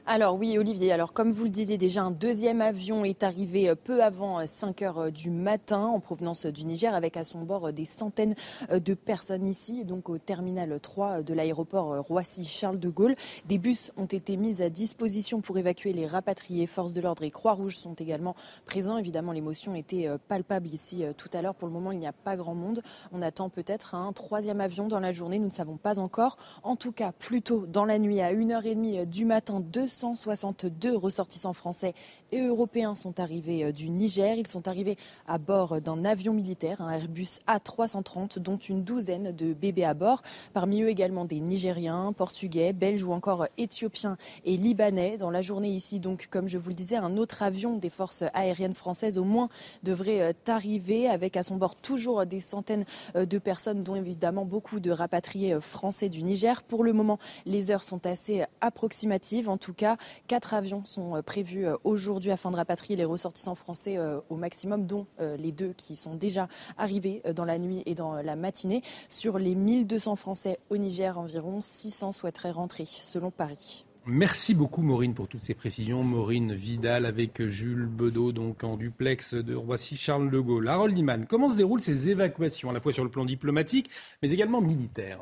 Alors 0.06 0.36
oui, 0.36 0.58
Olivier, 0.58 0.92
alors 0.92 1.14
comme 1.14 1.30
vous 1.30 1.44
le 1.44 1.50
disiez 1.50 1.78
déjà, 1.78 2.02
un 2.02 2.10
deuxième 2.10 2.60
avion 2.60 3.06
est 3.06 3.22
arrivé 3.22 3.70
euh, 3.70 3.74
peu 3.74 4.02
avant 4.02 4.46
5 4.46 4.82
euh, 4.82 4.84
heures 4.84 4.98
euh, 4.98 5.10
du 5.10 5.30
matin 5.30 5.86
en 5.86 5.98
provenance 5.98 6.44
du 6.44 6.66
Niger 6.66 6.94
avec 6.94 7.16
à 7.16 7.24
son 7.24 7.40
bord 7.40 7.72
des 7.72 7.86
centaines 7.86 8.34
de 8.70 8.92
personnes 8.92 9.46
ici, 9.46 9.86
donc 9.86 10.10
au 10.10 10.18
terminal 10.18 10.78
3 10.78 11.22
de 11.22 11.32
l'aéroport 11.32 12.04
Roissy-Charles 12.06 12.78
de 12.78 12.90
Gaulle. 12.90 13.16
Des 13.46 13.56
bus 13.56 13.92
ont 13.96 14.04
été 14.04 14.36
mis 14.36 14.60
à 14.60 14.68
disposition 14.68 15.40
pour 15.40 15.56
évacuer 15.56 15.94
les 15.94 16.06
rapatriés. 16.06 16.66
Forces 16.66 16.92
de 16.92 17.00
l'ordre 17.00 17.22
et 17.22 17.30
Croix-Rouge 17.30 17.78
sont 17.78 17.94
également 17.94 18.36
présents. 18.66 18.98
Évidemment, 18.98 19.32
l'émotion 19.32 19.74
était 19.74 20.10
palpable 20.28 20.66
ici 20.68 21.02
tout 21.16 21.30
à 21.32 21.40
l'heure. 21.40 21.54
Pour 21.54 21.66
le 21.66 21.72
moment, 21.72 21.92
il 21.92 21.98
n'y 21.98 22.06
a 22.06 22.12
pas 22.12 22.36
grand 22.36 22.54
monde. 22.54 22.82
On 23.12 23.22
attend 23.22 23.48
peut-être 23.48 23.94
un 23.94 24.12
troisième 24.12 24.60
avion 24.60 24.86
dans 24.86 25.00
la 25.00 25.12
journée. 25.12 25.38
Nous 25.38 25.46
ne 25.46 25.50
savons 25.52 25.78
pas 25.78 25.98
encore. 25.98 26.36
En 26.62 26.76
tout 26.76 26.92
cas, 26.92 27.12
plus 27.12 27.40
tôt 27.40 27.64
dans 27.66 27.86
la 27.86 27.98
nuit, 27.98 28.20
à 28.20 28.32
1h30 28.34 29.06
du 29.06 29.24
matin, 29.24 29.60
262 30.00 30.96
ressortissants 30.96 31.52
français 31.52 31.94
et 32.32 32.40
européens 32.40 32.94
sont 32.96 33.20
arrivés 33.20 33.64
euh, 33.64 33.72
du 33.72 33.90
Niger. 33.90 34.36
Ils 34.36 34.46
sont 34.46 34.66
arrivés 34.66 34.96
à 35.28 35.38
bord 35.38 35.80
d'un 35.80 36.04
avion 36.04 36.32
militaire, 36.32 36.80
un 36.80 36.90
Airbus 36.90 37.38
A330, 37.46 38.38
dont 38.40 38.56
une 38.56 38.82
douzaine 38.82 39.30
de 39.32 39.52
bébés 39.52 39.84
à 39.84 39.94
bord. 39.94 40.22
Parmi 40.52 40.82
eux 40.82 40.88
également 40.88 41.24
des 41.24 41.38
Nigériens, 41.40 42.12
Portugais, 42.12 42.72
Belges 42.72 43.04
ou 43.04 43.12
encore 43.12 43.46
Éthiopiens 43.56 44.16
et 44.44 44.56
Libanais. 44.56 45.16
Dans 45.16 45.30
la 45.30 45.42
journée 45.42 45.70
ici, 45.70 46.00
donc, 46.00 46.26
comme 46.30 46.48
je 46.48 46.58
vous 46.58 46.70
le 46.70 46.74
disais, 46.74 46.96
un 46.96 47.16
autre 47.16 47.42
avion 47.42 47.76
des 47.76 47.90
forces 47.90 48.24
aériennes 48.34 48.74
françaises 48.74 49.16
au 49.18 49.24
moins 49.24 49.48
devrait 49.84 50.20
euh, 50.22 50.32
arriver 50.48 51.08
avec 51.08 51.36
à 51.36 51.42
son 51.44 51.56
bord 51.56 51.76
toujours 51.76 52.26
des 52.26 52.40
centaines 52.40 52.84
euh, 53.14 53.26
de 53.26 53.38
personnes, 53.38 53.82
dont 53.84 53.94
évidemment 53.94 54.44
beaucoup 54.44 54.80
de 54.80 54.90
rapatriés 54.90 55.60
français 55.60 56.08
du 56.08 56.22
Niger. 56.24 56.62
Pour 56.64 56.82
le 56.82 56.92
moment, 56.92 57.18
les 57.46 57.70
heures 57.70 57.84
sont 57.84 58.06
assez 58.06 58.44
approximatives. 58.60 59.48
En 59.48 59.56
tout 59.56 59.72
cas, 59.74 59.83
Quatre 60.26 60.54
avions 60.54 60.84
sont 60.84 61.16
euh, 61.16 61.22
prévus 61.22 61.66
euh, 61.66 61.76
aujourd'hui 61.84 62.30
afin 62.30 62.50
de 62.50 62.56
rapatrier 62.56 62.96
les 62.96 63.04
ressortissants 63.04 63.54
français 63.54 63.98
euh, 63.98 64.20
au 64.28 64.36
maximum, 64.36 64.86
dont 64.86 65.06
les 65.38 65.52
deux 65.52 65.72
qui 65.76 65.96
sont 65.96 66.14
déjà 66.14 66.48
arrivés 66.78 67.22
dans 67.34 67.44
la 67.44 67.58
nuit 67.58 67.82
et 67.86 67.94
dans 67.94 68.14
la 68.14 68.36
matinée. 68.36 68.82
Sur 69.08 69.38
les 69.38 69.54
1200 69.54 70.16
Français 70.16 70.58
au 70.70 70.76
Niger, 70.76 71.18
environ 71.18 71.60
600 71.60 72.12
souhaiteraient 72.12 72.50
rentrer, 72.50 72.84
selon 72.86 73.30
Paris. 73.30 73.84
Merci 74.06 74.54
beaucoup 74.54 74.82
Maureen 74.82 75.14
pour 75.14 75.28
toutes 75.28 75.40
ces 75.40 75.54
précisions. 75.54 76.02
Maureen 76.02 76.54
Vidal 76.54 77.06
avec 77.06 77.46
Jules 77.48 77.86
Bedeau, 77.86 78.32
donc 78.32 78.64
en 78.64 78.76
duplex 78.76 79.34
de 79.34 79.54
Roissy-Charles 79.54 80.30
de 80.30 80.38
Gaulle. 80.40 80.68
Harold 80.68 80.96
Liman, 80.96 81.26
comment 81.26 81.48
se 81.48 81.56
déroulent 81.56 81.82
ces 81.82 82.10
évacuations, 82.10 82.70
à 82.70 82.72
la 82.72 82.80
fois 82.80 82.92
sur 82.92 83.04
le 83.04 83.10
plan 83.10 83.24
diplomatique, 83.24 83.90
mais 84.22 84.30
également 84.30 84.60
militaire? 84.60 85.20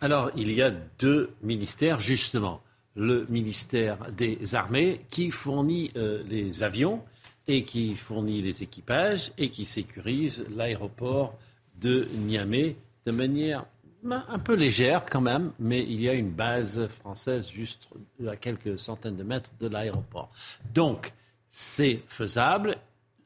Alors, 0.00 0.30
il 0.36 0.52
y 0.52 0.62
a 0.62 0.70
deux 0.98 1.30
ministères, 1.42 2.00
justement 2.00 2.60
le 2.98 3.26
ministère 3.28 3.96
des 4.10 4.56
Armées 4.56 5.00
qui 5.08 5.30
fournit 5.30 5.92
euh, 5.96 6.22
les 6.28 6.64
avions 6.64 7.00
et 7.46 7.62
qui 7.62 7.94
fournit 7.94 8.42
les 8.42 8.64
équipages 8.64 9.30
et 9.38 9.50
qui 9.50 9.64
sécurise 9.66 10.44
l'aéroport 10.54 11.38
de 11.80 12.08
Niamey 12.26 12.74
de 13.06 13.12
manière 13.12 13.64
ben, 14.02 14.24
un 14.28 14.38
peu 14.40 14.54
légère 14.54 15.04
quand 15.08 15.20
même, 15.20 15.52
mais 15.60 15.80
il 15.80 16.00
y 16.00 16.08
a 16.08 16.12
une 16.12 16.30
base 16.30 16.88
française 16.88 17.48
juste 17.50 17.88
à 18.28 18.36
quelques 18.36 18.78
centaines 18.80 19.16
de 19.16 19.22
mètres 19.22 19.50
de 19.60 19.68
l'aéroport. 19.68 20.30
Donc, 20.74 21.12
c'est 21.48 22.02
faisable. 22.08 22.76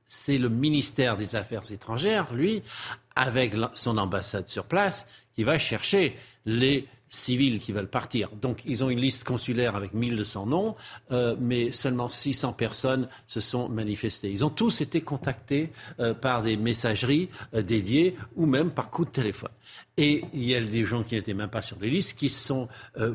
C'est 0.06 0.36
le 0.36 0.50
ministère 0.50 1.16
des 1.16 1.34
Affaires 1.34 1.70
étrangères, 1.72 2.34
lui, 2.34 2.62
avec 3.16 3.54
son 3.72 3.96
ambassade 3.96 4.46
sur 4.48 4.64
place, 4.64 5.06
qui 5.34 5.44
va 5.44 5.58
chercher 5.58 6.16
les 6.44 6.86
civils 7.12 7.60
qui 7.60 7.72
veulent 7.72 7.88
partir. 7.88 8.30
Donc 8.40 8.62
ils 8.64 8.82
ont 8.82 8.88
une 8.88 9.00
liste 9.00 9.22
consulaire 9.24 9.76
avec 9.76 9.92
1200 9.92 10.46
noms, 10.46 10.74
euh, 11.12 11.36
mais 11.38 11.70
seulement 11.70 12.08
600 12.08 12.54
personnes 12.54 13.08
se 13.26 13.40
sont 13.40 13.68
manifestées. 13.68 14.30
Ils 14.30 14.44
ont 14.44 14.50
tous 14.50 14.80
été 14.80 15.02
contactés 15.02 15.72
euh, 16.00 16.14
par 16.14 16.42
des 16.42 16.56
messageries 16.56 17.28
euh, 17.54 17.62
dédiées 17.62 18.16
ou 18.34 18.46
même 18.46 18.70
par 18.70 18.90
coup 18.90 19.04
de 19.04 19.10
téléphone. 19.10 19.50
Et 19.98 20.24
il 20.32 20.44
y 20.44 20.54
a 20.54 20.60
des 20.60 20.86
gens 20.86 21.02
qui 21.02 21.16
n'étaient 21.16 21.34
même 21.34 21.50
pas 21.50 21.60
sur 21.60 21.78
les 21.78 21.90
listes 21.90 22.18
qui 22.18 22.30
se 22.30 22.46
sont 22.46 22.68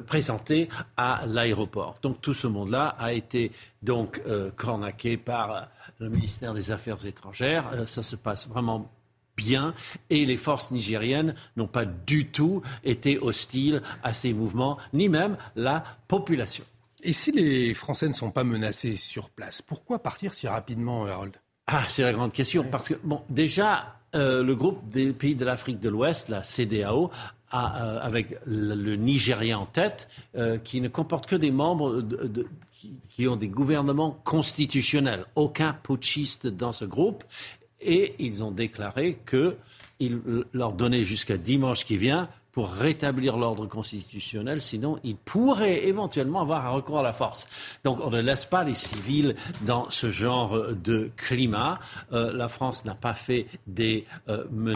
présentés 0.06 0.70
à 0.96 1.24
l'aéroport. 1.26 1.98
Donc 2.04 2.22
tout 2.22 2.36
ce 2.36 2.46
monde-là 2.46 2.96
a 3.00 3.14
été 3.14 3.52
donc 3.82 4.22
cornaqué 4.56 5.18
par 5.18 5.70
le 5.98 6.10
ministère 6.10 6.54
des 6.54 6.70
Affaires 6.70 7.04
étrangères. 7.04 7.72
ça 7.88 8.04
se 8.04 8.16
passe 8.16 8.48
vraiment 8.48 8.92
bien 9.38 9.74
et 10.10 10.26
les 10.26 10.36
forces 10.36 10.72
nigériennes 10.72 11.36
n'ont 11.56 11.68
pas 11.68 11.86
du 11.86 12.28
tout 12.28 12.62
été 12.84 13.18
hostiles 13.20 13.82
à 14.04 14.12
ces 14.12 14.34
mouvements, 14.34 14.78
ni 14.92 15.08
même 15.08 15.38
la 15.56 15.84
population. 16.08 16.66
Et 17.04 17.14
si 17.14 17.32
les 17.32 17.74
Français 17.74 18.08
ne 18.08 18.14
sont 18.14 18.32
pas 18.32 18.44
menacés 18.44 18.96
sur 18.96 19.30
place, 19.30 19.62
pourquoi 19.62 20.00
partir 20.00 20.34
si 20.34 20.48
rapidement, 20.48 21.06
Harold? 21.06 21.38
Ah, 21.68 21.84
c'est 21.88 22.04
la 22.04 22.12
grande 22.12 22.34
question. 22.34 22.66
Parce 22.70 22.90
que, 22.90 22.96
bon, 23.04 23.22
déjà, 23.30 24.00
euh, 24.16 24.44
le 24.44 24.56
groupe 24.56 24.90
des 24.90 25.14
pays 25.14 25.36
de 25.36 25.46
l'Afrique 25.46 25.80
de 25.80 25.90
l'Ouest, 25.90 26.30
la 26.30 26.44
CDAO, 26.44 27.12
avec 27.50 28.38
le, 28.46 28.96
Nigeria 28.98 29.58
en 29.58 29.66
tête, 29.66 30.10
qui 30.66 30.82
ne 30.82 30.90
comporte 30.90 31.28
que 31.28 31.36
des 31.38 31.52
membres 31.52 32.04
qui, 33.10 33.28
ont 33.28 33.36
des 33.36 33.48
gouvernements 33.48 34.12
constitutionnels. 34.24 35.26
Aucun 35.36 35.74
putschiste 35.74 36.48
dans 36.48 36.72
ce 36.72 36.86
groupe. 36.86 37.24
Et 37.82 38.16
ils 38.20 38.44
ont 38.44 38.52
déclaré 38.52 39.20
qu'ils 39.30 40.20
leur 40.54 40.74
donnaient 40.74 41.04
jusqu'à 41.04 41.38
dimanche 41.38 41.86
qui 41.86 41.98
vient 41.98 42.30
pour 42.58 42.72
rétablir 42.72 43.38
l'ordre 43.38 43.68
constitutionnel, 43.68 44.64
sinon 44.64 44.98
ils 45.04 45.16
pourraient 45.16 45.86
éventuellement 45.86 46.42
avoir 46.42 46.66
un 46.66 46.72
recours 46.72 46.98
à 46.98 47.04
la 47.04 47.14
force. 47.14 47.48
Donc 47.84 48.00
on 48.04 48.10
ne 48.10 48.20
laisse 48.20 48.46
pas 48.46 48.64
les 48.64 48.74
civils 48.74 49.36
dans 49.62 49.92
ce 49.92 50.10
genre 50.10 50.74
de 50.74 51.12
climat. 51.16 51.78
Euh, 52.14 52.34
la 52.34 52.48
France 52.48 52.84
n'a 52.84 52.96
pas 52.96 53.14
fait 53.14 53.46
des, 53.68 54.06
euh, 54.28 54.46
des, 54.50 54.76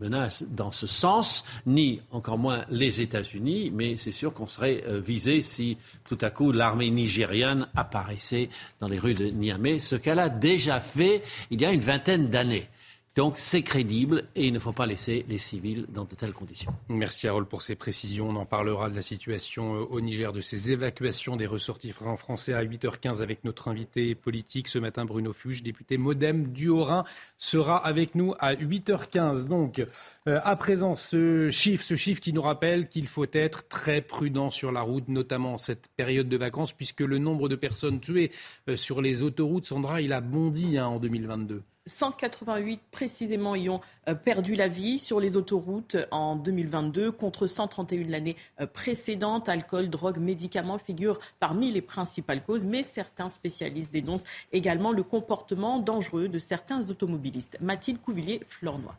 menaces 0.00 0.42
dans 0.48 0.72
ce 0.72 0.88
sens, 0.88 1.44
ni 1.66 2.00
encore 2.10 2.36
moins 2.36 2.64
les 2.68 3.00
États-Unis, 3.00 3.70
mais 3.72 3.96
c'est 3.96 4.10
sûr 4.10 4.34
qu'on 4.34 4.48
serait 4.48 4.82
euh, 4.88 4.98
visé 4.98 5.40
si 5.40 5.78
tout 6.04 6.18
à 6.20 6.30
coup 6.30 6.50
l'armée 6.50 6.90
nigériane 6.90 7.68
apparaissait 7.76 8.48
dans 8.80 8.88
les 8.88 8.98
rues 8.98 9.14
de 9.14 9.26
Niamey, 9.26 9.78
ce 9.78 9.94
qu'elle 9.94 10.18
a 10.18 10.28
déjà 10.28 10.80
fait 10.80 11.22
il 11.52 11.60
y 11.60 11.64
a 11.64 11.70
une 11.70 11.80
vingtaine 11.80 12.28
d'années. 12.28 12.68
Donc 13.16 13.34
c'est 13.36 13.62
crédible 13.62 14.24
et 14.34 14.46
il 14.46 14.52
ne 14.52 14.58
faut 14.58 14.72
pas 14.72 14.86
laisser 14.86 15.24
les 15.28 15.38
civils 15.38 15.86
dans 15.88 16.04
de 16.04 16.16
telles 16.16 16.32
conditions. 16.32 16.74
Merci 16.88 17.28
Harold 17.28 17.46
pour 17.46 17.62
ces 17.62 17.76
précisions. 17.76 18.30
On 18.30 18.34
en 18.34 18.44
parlera 18.44 18.90
de 18.90 18.96
la 18.96 19.02
situation 19.02 19.76
euh, 19.76 19.84
au 19.88 20.00
Niger, 20.00 20.32
de 20.32 20.40
ces 20.40 20.72
évacuations 20.72 21.36
des 21.36 21.46
ressortissants 21.46 22.16
français 22.16 22.54
à 22.54 22.64
8h15 22.64 23.22
avec 23.22 23.44
notre 23.44 23.68
invité 23.68 24.16
politique 24.16 24.66
ce 24.66 24.80
matin, 24.80 25.04
Bruno 25.04 25.32
Fuge, 25.32 25.62
député 25.62 25.96
Modem 25.96 26.48
du 26.48 26.68
Haut-Rhin, 26.68 27.04
sera 27.38 27.76
avec 27.76 28.16
nous 28.16 28.34
à 28.40 28.54
8h15. 28.54 29.44
Donc 29.44 29.78
euh, 30.26 30.40
à 30.42 30.56
présent, 30.56 30.96
ce 30.96 31.50
chiffre, 31.50 31.84
ce 31.84 31.94
chiffre 31.94 32.20
qui 32.20 32.32
nous 32.32 32.42
rappelle 32.42 32.88
qu'il 32.88 33.06
faut 33.06 33.26
être 33.32 33.68
très 33.68 34.00
prudent 34.00 34.50
sur 34.50 34.72
la 34.72 34.80
route, 34.80 35.06
notamment 35.06 35.54
en 35.54 35.58
cette 35.58 35.86
période 35.96 36.28
de 36.28 36.36
vacances, 36.36 36.72
puisque 36.72 37.00
le 37.00 37.18
nombre 37.18 37.48
de 37.48 37.54
personnes 37.54 38.00
tuées 38.00 38.32
euh, 38.68 38.74
sur 38.74 39.00
les 39.00 39.22
autoroutes, 39.22 39.66
Sandra, 39.66 40.00
il 40.00 40.12
a 40.12 40.20
bondi 40.20 40.78
hein, 40.78 40.86
en 40.86 40.98
2022. 40.98 41.62
188 41.86 42.80
précisément 42.90 43.54
y 43.54 43.68
ont 43.68 43.80
euh, 44.08 44.14
perdu 44.14 44.54
la 44.54 44.68
vie 44.68 44.98
sur 44.98 45.20
les 45.20 45.36
autoroutes 45.36 45.96
en 46.10 46.36
2022 46.36 47.12
contre 47.12 47.46
131 47.46 48.08
l'année 48.08 48.36
euh, 48.60 48.66
précédente. 48.66 49.48
Alcool, 49.48 49.90
drogue, 49.90 50.18
médicaments 50.18 50.78
figurent 50.78 51.18
parmi 51.40 51.70
les 51.70 51.82
principales 51.82 52.42
causes, 52.42 52.64
mais 52.64 52.82
certains 52.82 53.28
spécialistes 53.28 53.92
dénoncent 53.92 54.24
également 54.52 54.92
le 54.92 55.02
comportement 55.02 55.78
dangereux 55.78 56.28
de 56.28 56.38
certains 56.38 56.88
automobilistes. 56.88 57.58
Mathilde 57.60 58.00
Couvillier-Flornois. 58.00 58.96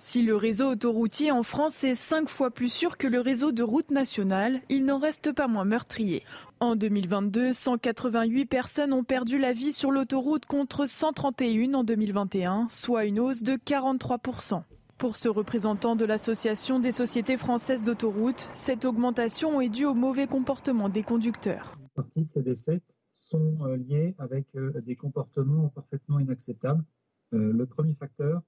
Si 0.00 0.22
le 0.22 0.36
réseau 0.36 0.70
autoroutier 0.70 1.32
en 1.32 1.42
France 1.42 1.82
est 1.82 1.96
cinq 1.96 2.28
fois 2.28 2.52
plus 2.52 2.72
sûr 2.72 2.98
que 2.98 3.08
le 3.08 3.20
réseau 3.20 3.50
de 3.50 3.64
route 3.64 3.90
nationale, 3.90 4.60
il 4.68 4.84
n'en 4.84 5.00
reste 5.00 5.32
pas 5.32 5.48
moins 5.48 5.64
meurtrier. 5.64 6.22
En 6.60 6.76
2022, 6.76 7.52
188 7.52 8.46
personnes 8.46 8.92
ont 8.92 9.02
perdu 9.02 9.38
la 9.38 9.52
vie 9.52 9.72
sur 9.72 9.90
l'autoroute 9.90 10.46
contre 10.46 10.86
131 10.86 11.74
en 11.74 11.82
2021, 11.82 12.68
soit 12.68 13.06
une 13.06 13.18
hausse 13.18 13.42
de 13.42 13.54
43%. 13.54 14.62
Pour 14.98 15.16
ce 15.16 15.28
représentant 15.28 15.96
de 15.96 16.04
l'Association 16.04 16.78
des 16.78 16.92
sociétés 16.92 17.36
françaises 17.36 17.82
d'autoroutes, 17.82 18.50
cette 18.54 18.84
augmentation 18.84 19.60
est 19.60 19.68
due 19.68 19.86
au 19.86 19.94
mauvais 19.94 20.28
comportement 20.28 20.88
des 20.88 21.02
conducteurs. 21.02 21.76
Partie 21.96 22.22
de 22.22 22.28
ces 22.28 22.42
décès 22.42 22.80
sont 23.16 23.56
euh, 23.62 23.76
liés 23.76 24.14
avec 24.20 24.46
euh, 24.54 24.80
des 24.80 24.94
comportements 24.94 25.70
parfaitement 25.70 26.20
inacceptables. 26.20 26.84
Euh, 27.34 27.52
le 27.52 27.66
premier 27.66 27.94
facteur, 27.94 28.42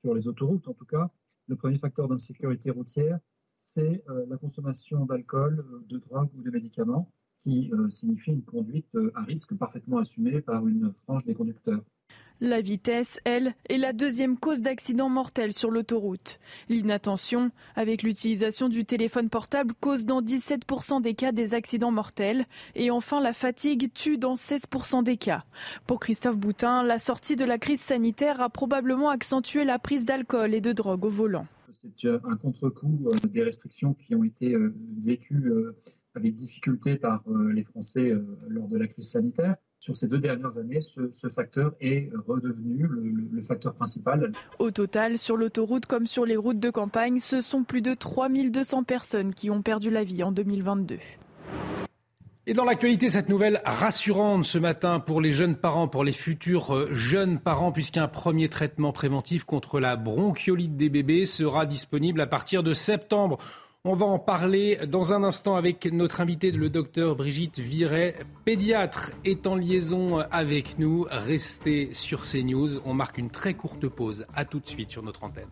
sur 0.00 0.14
les 0.14 0.26
autoroutes 0.26 0.66
en 0.68 0.74
tout 0.74 0.84
cas, 0.84 1.10
le 1.48 1.56
premier 1.56 1.78
facteur 1.78 2.08
d'insécurité 2.08 2.70
routière, 2.70 3.18
c'est 3.56 4.02
euh, 4.08 4.24
la 4.28 4.36
consommation 4.36 5.04
d'alcool, 5.04 5.64
euh, 5.72 5.84
de 5.88 5.98
drogue 5.98 6.30
ou 6.36 6.42
de 6.42 6.50
médicaments, 6.50 7.10
qui 7.36 7.70
euh, 7.72 7.88
signifie 7.88 8.32
une 8.32 8.42
conduite 8.42 8.96
à 9.14 9.22
risque 9.22 9.54
parfaitement 9.56 9.98
assumée 9.98 10.40
par 10.40 10.66
une 10.66 10.92
frange 10.92 11.24
des 11.24 11.34
conducteurs. 11.34 11.82
La 12.42 12.62
vitesse, 12.62 13.20
elle, 13.24 13.54
est 13.68 13.76
la 13.76 13.92
deuxième 13.92 14.38
cause 14.38 14.62
d'accident 14.62 15.10
mortel 15.10 15.52
sur 15.52 15.70
l'autoroute. 15.70 16.40
L'inattention, 16.70 17.50
avec 17.76 18.02
l'utilisation 18.02 18.70
du 18.70 18.86
téléphone 18.86 19.28
portable, 19.28 19.74
cause 19.78 20.06
dans 20.06 20.22
17% 20.22 21.02
des 21.02 21.12
cas 21.12 21.32
des 21.32 21.52
accidents 21.52 21.90
mortels. 21.90 22.46
Et 22.74 22.90
enfin, 22.90 23.20
la 23.20 23.34
fatigue 23.34 23.92
tue 23.92 24.16
dans 24.16 24.36
16% 24.36 25.02
des 25.02 25.18
cas. 25.18 25.44
Pour 25.86 26.00
Christophe 26.00 26.38
Boutin, 26.38 26.82
la 26.82 26.98
sortie 26.98 27.36
de 27.36 27.44
la 27.44 27.58
crise 27.58 27.82
sanitaire 27.82 28.40
a 28.40 28.48
probablement 28.48 29.10
accentué 29.10 29.64
la 29.64 29.78
prise 29.78 30.06
d'alcool 30.06 30.54
et 30.54 30.62
de 30.62 30.72
drogue 30.72 31.04
au 31.04 31.10
volant. 31.10 31.46
C'est 31.72 32.08
un 32.08 32.36
contre-coup 32.36 33.06
euh, 33.06 33.28
des 33.28 33.42
restrictions 33.42 33.94
qui 33.94 34.14
ont 34.14 34.24
été 34.24 34.54
euh, 34.54 34.74
vécues 34.98 35.50
euh, 35.50 35.76
avec 36.14 36.36
difficulté 36.36 36.96
par 36.96 37.22
les 37.52 37.62
Français 37.62 38.12
lors 38.48 38.66
de 38.66 38.76
la 38.76 38.88
crise 38.88 39.10
sanitaire 39.10 39.54
sur 39.80 39.96
ces 39.96 40.06
deux 40.06 40.18
dernières 40.18 40.58
années, 40.58 40.78
ce, 40.80 41.28
facteur 41.28 41.72
est 41.80 42.10
redevenu 42.28 42.86
le, 43.32 43.40
facteur 43.40 43.74
principal. 43.74 44.30
Au 44.58 44.70
total, 44.70 45.16
sur 45.16 45.38
l'autoroute 45.38 45.86
comme 45.86 46.06
sur 46.06 46.26
les 46.26 46.36
routes 46.36 46.60
de 46.60 46.68
campagne, 46.68 47.18
ce 47.18 47.40
sont 47.40 47.64
plus 47.64 47.80
de 47.80 47.94
3200 47.94 48.84
personnes 48.84 49.34
qui 49.34 49.48
ont 49.48 49.62
perdu 49.62 49.90
la 49.90 50.04
vie 50.04 50.22
en 50.22 50.32
2022. 50.32 50.98
Et 52.46 52.52
dans 52.52 52.64
l'actualité, 52.64 53.08
cette 53.08 53.28
nouvelle 53.28 53.62
rassurante 53.64 54.44
ce 54.44 54.58
matin 54.58 55.00
pour 55.00 55.22
les 55.22 55.30
jeunes 55.30 55.56
parents, 55.56 55.88
pour 55.88 56.04
les 56.04 56.12
futurs 56.12 56.74
euh, 56.74 56.88
jeunes 56.92 57.38
parents, 57.38 57.72
puisqu'un 57.72 58.08
premier 58.08 58.48
traitement 58.48 58.92
préventif 58.92 59.44
contre 59.44 59.80
la 59.80 59.96
bronchiolite 59.96 60.76
des 60.76 60.88
bébés 60.90 61.26
sera 61.26 61.64
disponible 61.64 62.20
à 62.20 62.26
partir 62.26 62.62
de 62.62 62.74
septembre. 62.74 63.38
On 63.86 63.94
va 63.94 64.04
en 64.04 64.18
parler 64.18 64.78
dans 64.86 65.14
un 65.14 65.24
instant 65.24 65.56
avec 65.56 65.86
notre 65.86 66.20
invité, 66.20 66.50
le 66.50 66.68
docteur 66.68 67.16
Brigitte 67.16 67.60
Viret, 67.60 68.14
pédiatre, 68.44 69.12
est 69.24 69.46
en 69.46 69.56
liaison 69.56 70.18
avec 70.18 70.78
nous. 70.78 71.06
Restez 71.10 71.94
sur 71.94 72.24
CNews. 72.24 72.86
On 72.86 72.92
marque 72.92 73.16
une 73.16 73.30
très 73.30 73.54
courte 73.54 73.88
pause. 73.88 74.26
À 74.34 74.44
tout 74.44 74.60
de 74.60 74.68
suite 74.68 74.90
sur 74.90 75.02
notre 75.02 75.24
antenne. 75.24 75.48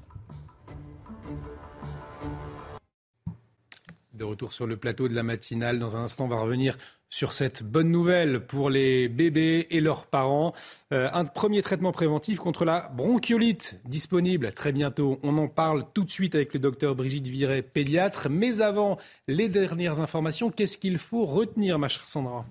De 4.13 4.25
retour 4.25 4.53
sur 4.53 4.67
le 4.67 4.77
plateau 4.77 5.09
de 5.09 5.15
la 5.15 5.23
matinale. 5.23 5.79
Dans 5.79 5.97
un 5.97 6.03
instant, 6.03 6.27
on 6.27 6.29
va 6.29 6.39
revenir 6.39 6.77
sur 7.11 7.33
cette 7.33 7.63
bonne 7.63 7.91
nouvelle 7.91 8.41
pour 8.41 8.71
les 8.71 9.09
bébés 9.09 9.67
et 9.71 9.81
leurs 9.81 10.07
parents. 10.07 10.53
Euh, 10.93 11.09
un 11.13 11.25
premier 11.25 11.63
traitement 11.63 11.93
préventif 11.93 12.39
contre 12.39 12.65
la 12.65 12.91
bronchiolite 12.95 13.81
disponible 13.85 14.53
très 14.53 14.73
bientôt. 14.73 15.19
On 15.23 15.39
en 15.39 15.49
parle 15.49 15.83
tout 15.95 16.05
de 16.05 16.11
suite 16.11 16.35
avec 16.35 16.53
le 16.55 16.61
docteur 16.61 16.95
Brigitte 16.95 17.27
Viret, 17.27 17.63
pédiatre. 17.63 18.29
Mais 18.31 18.61
avant 18.61 18.99
les 19.27 19.49
dernières 19.49 20.01
informations, 20.01 20.51
qu'est-ce 20.51 20.79
qu'il 20.79 20.99
faut 20.99 21.25
retenir, 21.25 21.79
ma 21.79 21.89
chère 21.89 22.09
Sandra? 22.09 22.45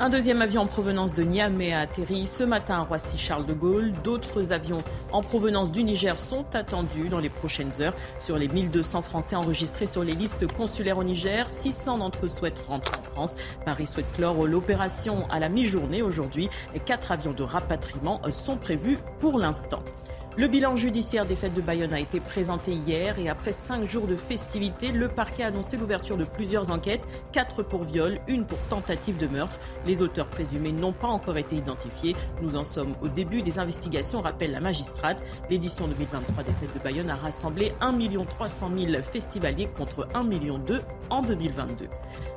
Un 0.00 0.08
deuxième 0.08 0.42
avion 0.42 0.62
en 0.62 0.66
provenance 0.66 1.14
de 1.14 1.22
Niamey 1.22 1.72
a 1.72 1.78
atterri 1.78 2.26
ce 2.26 2.42
matin 2.42 2.78
à 2.78 2.80
Roissy-Charles 2.80 3.46
de 3.46 3.52
Gaulle. 3.54 3.92
D'autres 4.02 4.52
avions 4.52 4.82
en 5.12 5.22
provenance 5.22 5.70
du 5.70 5.84
Niger 5.84 6.18
sont 6.18 6.44
attendus 6.52 7.08
dans 7.08 7.20
les 7.20 7.28
prochaines 7.28 7.70
heures. 7.80 7.94
Sur 8.18 8.36
les 8.36 8.48
1200 8.48 9.02
Français 9.02 9.36
enregistrés 9.36 9.86
sur 9.86 10.02
les 10.02 10.12
listes 10.14 10.52
consulaires 10.52 10.98
au 10.98 11.04
Niger, 11.04 11.48
600 11.48 11.98
d'entre 11.98 12.24
eux 12.24 12.28
souhaitent 12.28 12.58
rentrer 12.66 12.96
en 12.98 13.02
France. 13.14 13.36
Paris 13.64 13.86
souhaite 13.86 14.10
clore 14.14 14.48
l'opération 14.48 15.28
à 15.30 15.38
la 15.38 15.48
mi-journée 15.48 16.02
aujourd'hui. 16.02 16.50
Quatre 16.84 17.12
avions 17.12 17.32
de 17.32 17.44
rapatriement 17.44 18.20
sont 18.32 18.56
prévus 18.56 18.98
pour 19.20 19.38
l'instant. 19.38 19.84
Le 20.36 20.48
bilan 20.48 20.74
judiciaire 20.74 21.26
des 21.26 21.36
fêtes 21.36 21.54
de 21.54 21.60
Bayonne 21.60 21.92
a 21.92 22.00
été 22.00 22.18
présenté 22.18 22.72
hier 22.72 23.16
et 23.20 23.28
après 23.28 23.52
cinq 23.52 23.84
jours 23.84 24.08
de 24.08 24.16
festivités, 24.16 24.90
le 24.90 25.06
parquet 25.06 25.44
a 25.44 25.46
annoncé 25.46 25.76
l'ouverture 25.76 26.16
de 26.16 26.24
plusieurs 26.24 26.72
enquêtes, 26.72 27.02
quatre 27.30 27.62
pour 27.62 27.84
viol, 27.84 28.18
une 28.26 28.44
pour 28.44 28.58
tentative 28.68 29.16
de 29.16 29.28
meurtre. 29.28 29.60
Les 29.86 30.02
auteurs 30.02 30.26
présumés 30.26 30.72
n'ont 30.72 30.92
pas 30.92 31.06
encore 31.06 31.36
été 31.36 31.54
identifiés. 31.54 32.16
Nous 32.42 32.56
en 32.56 32.64
sommes 32.64 32.96
au 33.00 33.06
début 33.06 33.42
des 33.42 33.60
investigations, 33.60 34.22
rappelle 34.22 34.50
la 34.50 34.58
magistrate. 34.58 35.22
L'édition 35.50 35.86
2023 35.86 36.42
des 36.42 36.52
fêtes 36.54 36.74
de 36.74 36.80
Bayonne 36.80 37.10
a 37.10 37.14
rassemblé 37.14 37.72
1 37.80 37.92
300 38.24 38.72
000 38.76 39.02
festivaliers 39.04 39.68
contre 39.68 40.08
1 40.14 40.24
million 40.24 40.60
en 41.10 41.22
2022. 41.22 41.86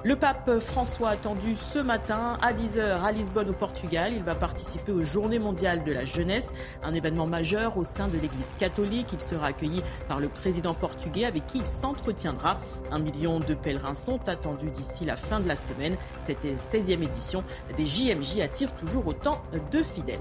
Le 0.03 0.15
pape 0.15 0.59
François 0.59 1.09
attendu 1.09 1.55
ce 1.55 1.79
matin 1.79 2.37
à 2.43 2.53
10h 2.53 3.01
à 3.03 3.11
Lisbonne 3.11 3.49
au 3.49 3.53
Portugal. 3.53 4.13
Il 4.15 4.23
va 4.23 4.35
participer 4.35 4.91
aux 4.91 5.03
Journées 5.03 5.39
mondiales 5.39 5.83
de 5.83 5.91
la 5.91 6.05
jeunesse, 6.05 6.53
un 6.83 6.93
événement 6.93 7.25
majeur 7.25 7.75
au 7.77 7.83
sein 7.87 8.07
de 8.07 8.17
l'Église 8.17 8.53
catholique. 8.59 9.13
Il 9.13 9.21
sera 9.21 9.47
accueilli 9.47 9.81
par 10.07 10.19
le 10.19 10.29
président 10.29 10.73
portugais 10.73 11.25
avec 11.25 11.47
qui 11.47 11.59
il 11.59 11.67
s'entretiendra. 11.67 12.59
Un 12.91 12.99
million 12.99 13.39
de 13.39 13.53
pèlerins 13.53 13.95
sont 13.95 14.19
attendus 14.27 14.69
d'ici 14.69 15.05
la 15.05 15.15
fin 15.15 15.39
de 15.39 15.47
la 15.47 15.55
semaine. 15.55 15.95
Cette 16.25 16.45
16e 16.45 17.01
édition 17.01 17.43
des 17.77 17.85
JMJ 17.85 18.39
attire 18.41 18.75
toujours 18.75 19.07
autant 19.07 19.41
de 19.71 19.81
fidèles. 19.81 20.19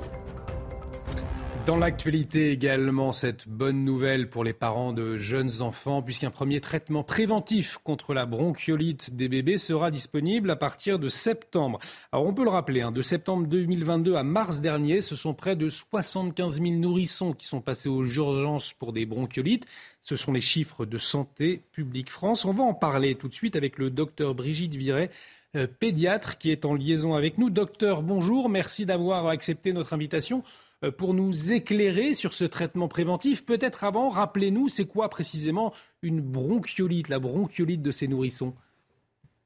Dans 1.66 1.76
l'actualité 1.76 2.52
également, 2.52 3.10
cette 3.10 3.48
bonne 3.48 3.84
nouvelle 3.84 4.30
pour 4.30 4.44
les 4.44 4.52
parents 4.52 4.93
de 4.93 5.16
jeunes 5.16 5.62
enfants, 5.62 6.01
puisqu'un 6.01 6.30
premier 6.30 6.60
traitement 6.60 7.02
préventif 7.02 7.78
contre 7.82 8.14
la 8.14 8.24
bronchiolite 8.24 9.16
des 9.16 9.28
bébés 9.28 9.59
sera 9.59 9.90
disponible 9.90 10.52
à 10.52 10.55
partir 10.55 11.01
de 11.01 11.09
septembre. 11.09 11.80
Alors 12.12 12.24
on 12.24 12.32
peut 12.32 12.44
le 12.44 12.51
rappeler, 12.51 12.82
hein, 12.82 12.93
de 12.93 13.02
septembre 13.02 13.48
2022 13.48 14.14
à 14.14 14.22
mars 14.22 14.60
dernier, 14.60 15.01
ce 15.01 15.16
sont 15.16 15.34
près 15.34 15.56
de 15.56 15.68
75 15.68 16.62
000 16.62 16.74
nourrissons 16.74 17.32
qui 17.32 17.47
sont 17.47 17.60
passés 17.60 17.88
aux 17.88 18.05
urgences 18.05 18.72
pour 18.72 18.93
des 18.93 19.05
bronchiolites. 19.05 19.66
Ce 20.02 20.14
sont 20.14 20.32
les 20.32 20.40
chiffres 20.40 20.86
de 20.86 20.98
Santé 20.98 21.62
publique 21.72 22.10
France. 22.10 22.44
On 22.44 22.52
va 22.52 22.62
en 22.62 22.74
parler 22.74 23.16
tout 23.16 23.26
de 23.26 23.34
suite 23.34 23.56
avec 23.56 23.76
le 23.78 23.90
docteur 23.90 24.36
Brigitte 24.36 24.76
Viret, 24.76 25.10
euh, 25.56 25.66
pédiatre, 25.66 26.38
qui 26.38 26.52
est 26.52 26.64
en 26.64 26.74
liaison 26.74 27.14
avec 27.14 27.38
nous. 27.38 27.51
Docteur, 27.51 28.02
bonjour, 28.02 28.48
merci 28.48 28.86
d'avoir 28.86 29.26
accepté 29.26 29.72
notre 29.72 29.94
invitation. 29.94 30.44
Euh, 30.87 30.91
pour 30.91 31.15
nous 31.15 31.53
éclairer 31.53 32.15
sur 32.15 32.35
ce 32.35 32.45
traitement 32.45 32.89
préventif. 32.89 33.45
Peut-être 33.45 33.85
avant, 33.85 34.09
rappelez-nous, 34.09 34.69
c'est 34.69 34.87
quoi 34.87 35.09
précisément 35.09 35.73
une 36.03 36.21
bronchiolite, 36.21 37.09
la 37.09 37.19
bronchiolite 37.19 37.83
de 37.83 37.91
ces 37.91 38.09
nourrissons? 38.09 38.55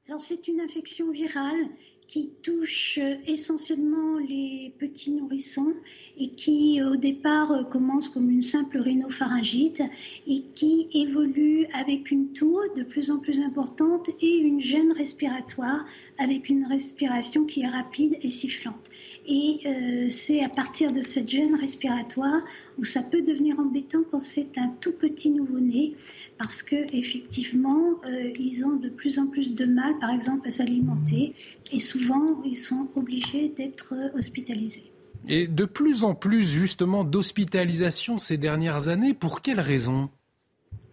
Alors 0.07 0.21
c'est 0.21 0.47
une 0.47 0.59
infection 0.59 1.11
virale 1.11 1.67
qui 2.07 2.31
touche 2.43 2.99
euh, 3.01 3.15
essentiellement 3.25 4.17
les 4.17 4.73
petits 4.77 5.11
nourrissons 5.11 5.73
et 6.17 6.31
qui 6.31 6.81
au 6.83 6.97
départ 6.97 7.51
euh, 7.51 7.63
commence 7.63 8.09
comme 8.09 8.29
une 8.29 8.41
simple 8.41 8.79
rhinopharyngite 8.79 9.81
et 10.27 10.41
qui 10.53 10.89
évolue 10.93 11.65
avec 11.73 12.11
une 12.11 12.33
toux 12.33 12.59
de 12.75 12.83
plus 12.83 13.09
en 13.11 13.21
plus 13.21 13.41
importante 13.41 14.09
et 14.21 14.37
une 14.37 14.59
gêne 14.59 14.91
respiratoire 14.91 15.85
avec 16.17 16.49
une 16.49 16.65
respiration 16.65 17.45
qui 17.45 17.61
est 17.61 17.69
rapide 17.69 18.17
et 18.21 18.29
sifflante. 18.29 18.90
Et 19.27 19.59
euh, 19.65 20.09
c'est 20.09 20.43
à 20.43 20.49
partir 20.49 20.91
de 20.91 21.01
cette 21.01 21.29
gêne 21.29 21.55
respiratoire 21.55 22.41
où 22.79 22.83
ça 22.83 23.01
peut 23.03 23.21
devenir 23.21 23.59
embêtant 23.59 23.99
quand 24.09 24.19
c'est 24.19 24.57
un 24.57 24.69
tout 24.81 24.93
petit 24.93 25.29
nouveau-né, 25.29 25.95
parce 26.37 26.63
que 26.63 26.75
effectivement, 26.95 27.99
euh, 28.05 28.31
ils 28.39 28.65
ont 28.65 28.75
de 28.77 28.89
plus 28.89 29.19
en 29.19 29.27
plus 29.27 29.53
de 29.53 29.65
mal, 29.65 29.99
par 29.99 30.09
exemple, 30.09 30.47
à 30.47 30.51
s'alimenter, 30.51 31.35
et 31.71 31.77
souvent, 31.77 32.41
ils 32.43 32.57
sont 32.57 32.89
obligés 32.95 33.49
d'être 33.49 33.93
hospitalisés. 34.15 34.91
Et 35.27 35.47
de 35.47 35.65
plus 35.65 36.03
en 36.03 36.15
plus, 36.15 36.47
justement, 36.47 37.03
d'hospitalisation 37.03 38.17
ces 38.17 38.37
dernières 38.37 38.87
années, 38.87 39.13
pour 39.13 39.41
quelles 39.41 39.59
raisons 39.59 40.09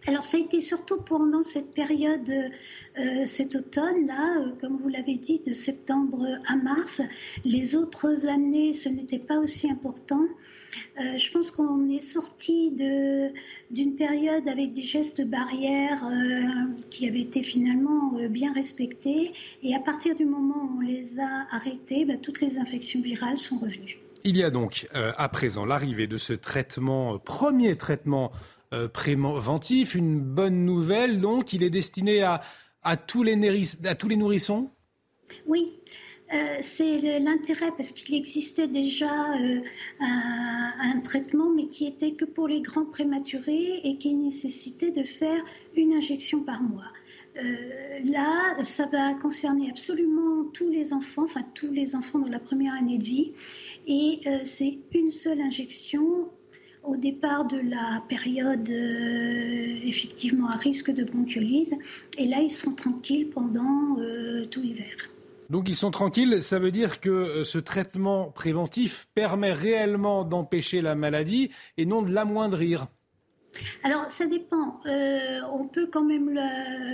alors 0.09 0.25
ça 0.25 0.37
a 0.37 0.39
été 0.39 0.59
surtout 0.59 0.97
pendant 0.97 1.43
cette 1.43 1.71
période, 1.75 2.31
euh, 2.97 3.25
cet 3.27 3.55
automne-là, 3.55 4.39
euh, 4.39 4.51
comme 4.59 4.77
vous 4.77 4.89
l'avez 4.89 5.13
dit, 5.13 5.39
de 5.45 5.53
septembre 5.53 6.25
à 6.47 6.55
mars. 6.55 6.99
Les 7.45 7.75
autres 7.75 8.25
années, 8.25 8.73
ce 8.73 8.89
n'était 8.89 9.19
pas 9.19 9.37
aussi 9.37 9.69
important. 9.69 10.23
Euh, 10.99 11.15
je 11.19 11.31
pense 11.31 11.51
qu'on 11.51 11.87
est 11.89 11.99
sorti 11.99 12.71
d'une 12.71 13.95
période 13.97 14.47
avec 14.47 14.73
des 14.73 14.81
gestes 14.81 15.21
barrières 15.21 16.03
qui 16.89 17.07
avaient 17.07 17.21
été 17.21 17.43
finalement 17.43 18.13
bien 18.31 18.51
respectés. 18.53 19.33
Et 19.61 19.75
à 19.75 19.79
partir 19.79 20.15
du 20.15 20.25
moment 20.25 20.71
où 20.71 20.77
on 20.79 20.81
les 20.81 21.19
a 21.19 21.45
arrêtés, 21.51 22.05
bah, 22.05 22.15
toutes 22.19 22.41
les 22.41 22.57
infections 22.57 23.01
virales 23.01 23.37
sont 23.37 23.59
revenues. 23.59 23.99
Il 24.23 24.35
y 24.37 24.43
a 24.43 24.49
donc 24.49 24.87
à 24.93 25.29
présent 25.29 25.65
l'arrivée 25.65 26.07
de 26.07 26.17
ce 26.17 26.33
traitement, 26.33 27.19
premier 27.19 27.77
traitement 27.77 28.31
préventif. 28.93 29.95
Une 29.95 30.19
bonne 30.19 30.65
nouvelle, 30.65 31.19
donc, 31.21 31.53
il 31.53 31.63
est 31.63 31.69
destiné 31.69 32.21
à, 32.21 32.41
à, 32.83 32.97
tous, 32.97 33.23
les 33.23 33.35
à 33.85 33.95
tous 33.95 34.07
les 34.07 34.17
nourrissons? 34.17 34.69
Oui. 35.45 35.73
Euh, 36.31 36.57
c'est 36.61 37.19
l'intérêt 37.19 37.71
parce 37.75 37.91
qu'il 37.91 38.13
existait 38.13 38.67
déjà 38.67 39.33
euh, 39.33 39.61
un, 39.99 40.99
traitement, 41.01 41.49
mais 41.49 41.67
qui 41.67 41.87
était 41.87 42.11
que 42.11 42.25
pour 42.25 42.47
les 42.47 42.61
grands 42.61 42.85
prématurés 42.85 43.81
et 43.83 43.97
qui 43.97 44.13
nécessitait 44.13 44.91
de 44.91 45.03
faire 45.03 45.43
une 45.75 45.93
injection 45.93 46.43
par 46.43 46.61
mois. 46.61 46.91
là, 48.05 48.61
ça 48.63 48.85
va 48.87 49.15
concerner 49.15 49.69
absolument 49.71 50.43
tous 50.53 50.69
les 50.69 50.93
enfants, 50.93 51.23
enfin 51.23 51.43
tous 51.55 51.71
les 51.71 51.95
enfants 51.95 52.19
dans 52.19 52.29
la 52.29 52.39
première 52.39 52.75
année 52.75 52.97
de 52.97 53.03
vie, 53.03 53.31
et 53.87 54.19
c'est 54.43 54.77
une 54.93 55.09
seule 55.09 55.41
injection 55.41 56.29
au 56.89 56.97
départ 56.97 57.45
de 57.45 57.57
la 57.57 58.01
période 58.09 58.69
euh, 58.69 59.79
effectivement 59.83 60.49
à 60.49 60.55
risque 60.55 60.91
de 60.91 61.03
bronchiolite. 61.03 61.73
Et 62.17 62.25
là, 62.25 62.39
ils 62.41 62.49
sont 62.49 62.73
tranquilles 62.73 63.29
pendant 63.29 63.97
euh, 63.99 64.45
tout 64.45 64.61
l'hiver. 64.61 64.95
Donc 65.49 65.67
ils 65.67 65.75
sont 65.75 65.91
tranquilles, 65.91 66.43
ça 66.43 66.59
veut 66.59 66.71
dire 66.71 66.99
que 66.99 67.09
euh, 67.09 67.43
ce 67.43 67.57
traitement 67.57 68.31
préventif 68.31 69.07
permet 69.15 69.51
réellement 69.51 70.23
d'empêcher 70.23 70.81
la 70.81 70.93
maladie 70.95 71.49
et 71.77 71.85
non 71.85 72.01
de 72.01 72.11
l'amoindrir. 72.11 72.87
Alors, 73.83 74.11
ça 74.11 74.27
dépend. 74.27 74.79
Euh, 74.85 75.39
on 75.51 75.67
peut 75.67 75.87
quand 75.87 76.03
même 76.03 76.39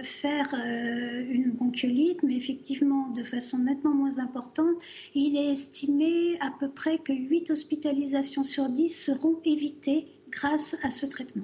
faire 0.03 0.53
euh, 0.53 1.25
une 1.29 1.51
bronchiolite, 1.51 2.23
mais 2.23 2.35
effectivement 2.35 3.09
de 3.09 3.23
façon 3.23 3.59
nettement 3.59 3.93
moins 3.93 4.19
importante. 4.19 4.75
Il 5.13 5.37
est 5.37 5.51
estimé 5.51 6.37
à 6.39 6.51
peu 6.59 6.69
près 6.69 6.99
que 6.99 7.13
8 7.13 7.51
hospitalisations 7.51 8.43
sur 8.43 8.69
10 8.69 8.89
seront 8.89 9.39
évitées 9.43 10.07
grâce 10.29 10.77
à 10.83 10.89
ce 10.89 11.05
traitement. 11.05 11.43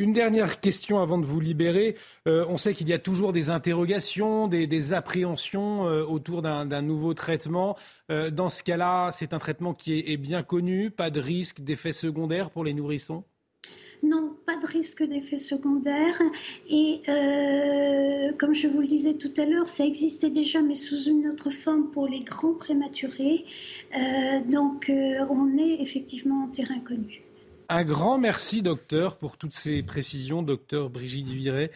Une 0.00 0.12
dernière 0.12 0.60
question 0.60 1.00
avant 1.00 1.18
de 1.18 1.26
vous 1.26 1.40
libérer. 1.40 1.96
Euh, 2.28 2.44
on 2.48 2.56
sait 2.56 2.72
qu'il 2.72 2.88
y 2.88 2.92
a 2.92 3.00
toujours 3.00 3.32
des 3.32 3.50
interrogations, 3.50 4.46
des, 4.46 4.92
appréhensions 4.92 5.82
autour 5.82 6.40
d'un 6.40 6.82
nouveau 6.82 7.14
traitement. 7.14 7.76
dans 8.08 8.48
ce 8.48 8.62
cas-là, 8.62 9.10
c'est 9.10 9.32
un 9.32 9.38
traitement 9.38 9.74
qui 9.74 9.98
est 9.98 10.16
bien 10.16 10.44
connu, 10.44 10.92
pas 10.92 11.10
de 11.10 11.18
risque 11.18 11.62
d'effets 11.62 11.92
secondaires 11.92 12.50
pour 12.50 12.62
les 12.62 12.74
nourrissons? 12.74 13.24
Non, 14.02 14.36
pas 14.46 14.56
de 14.56 14.66
risque 14.66 15.02
d'effet 15.02 15.38
secondaire. 15.38 16.20
Et 16.68 17.02
euh, 17.08 18.32
comme 18.38 18.54
je 18.54 18.68
vous 18.68 18.80
le 18.80 18.86
disais 18.86 19.14
tout 19.14 19.32
à 19.36 19.44
l'heure, 19.44 19.68
ça 19.68 19.84
existait 19.84 20.30
déjà, 20.30 20.60
mais 20.60 20.74
sous 20.74 21.04
une 21.04 21.28
autre 21.28 21.50
forme 21.50 21.90
pour 21.90 22.06
les 22.06 22.20
grands 22.20 22.54
prématurés. 22.54 23.44
Euh, 23.96 24.40
donc 24.50 24.88
euh, 24.90 25.24
on 25.30 25.58
est 25.58 25.80
effectivement 25.80 26.44
en 26.44 26.48
terrain 26.48 26.78
connu. 26.80 27.22
Un 27.68 27.84
grand 27.84 28.18
merci, 28.18 28.62
docteur, 28.62 29.16
pour 29.16 29.36
toutes 29.36 29.54
ces 29.54 29.82
précisions, 29.82 30.42
docteur 30.42 30.88
Brigitte 30.88 31.28
Viret. 31.28 31.70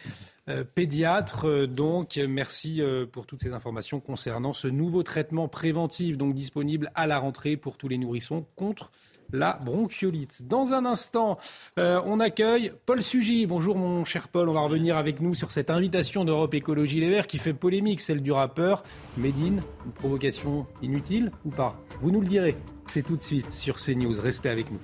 pédiatre, 0.73 1.67
donc 1.67 2.19
merci 2.27 2.81
pour 3.11 3.27
toutes 3.27 3.43
ces 3.43 3.53
informations 3.53 3.99
concernant 3.99 4.53
ce 4.53 4.67
nouveau 4.67 5.03
traitement 5.03 5.47
préventif 5.47 6.17
donc 6.17 6.33
disponible 6.33 6.91
à 6.95 7.05
la 7.05 7.19
rentrée 7.19 7.57
pour 7.57 7.77
tous 7.77 7.89
les 7.89 7.99
nourrissons 7.99 8.43
contre 8.55 8.91
la 9.33 9.59
bronchiolite. 9.65 10.47
Dans 10.47 10.73
un 10.73 10.85
instant, 10.85 11.37
euh, 11.77 11.99
on 12.05 12.21
accueille 12.21 12.71
Paul 12.85 13.01
Sugy. 13.01 13.45
Bonjour 13.45 13.75
mon 13.75 14.05
cher 14.05 14.29
Paul, 14.29 14.47
on 14.47 14.53
va 14.53 14.61
revenir 14.61 14.95
avec 14.95 15.19
nous 15.19 15.33
sur 15.33 15.51
cette 15.51 15.69
invitation 15.69 16.23
d'Europe 16.23 16.53
Écologie 16.53 17.01
Les 17.01 17.09
Verts 17.09 17.27
qui 17.27 17.39
fait 17.39 17.53
polémique, 17.53 17.99
celle 17.99 18.21
du 18.21 18.31
rappeur 18.31 18.83
Médine. 19.17 19.61
Une 19.85 19.91
provocation 19.91 20.65
inutile 20.81 21.31
ou 21.43 21.49
pas? 21.49 21.75
Vous 22.01 22.11
nous 22.11 22.21
le 22.21 22.27
direz. 22.27 22.55
C'est 22.85 23.03
tout 23.03 23.17
de 23.17 23.21
suite 23.21 23.51
sur 23.51 23.77
CNews. 23.77 24.21
Restez 24.21 24.49
avec 24.49 24.71
nous. 24.71 24.79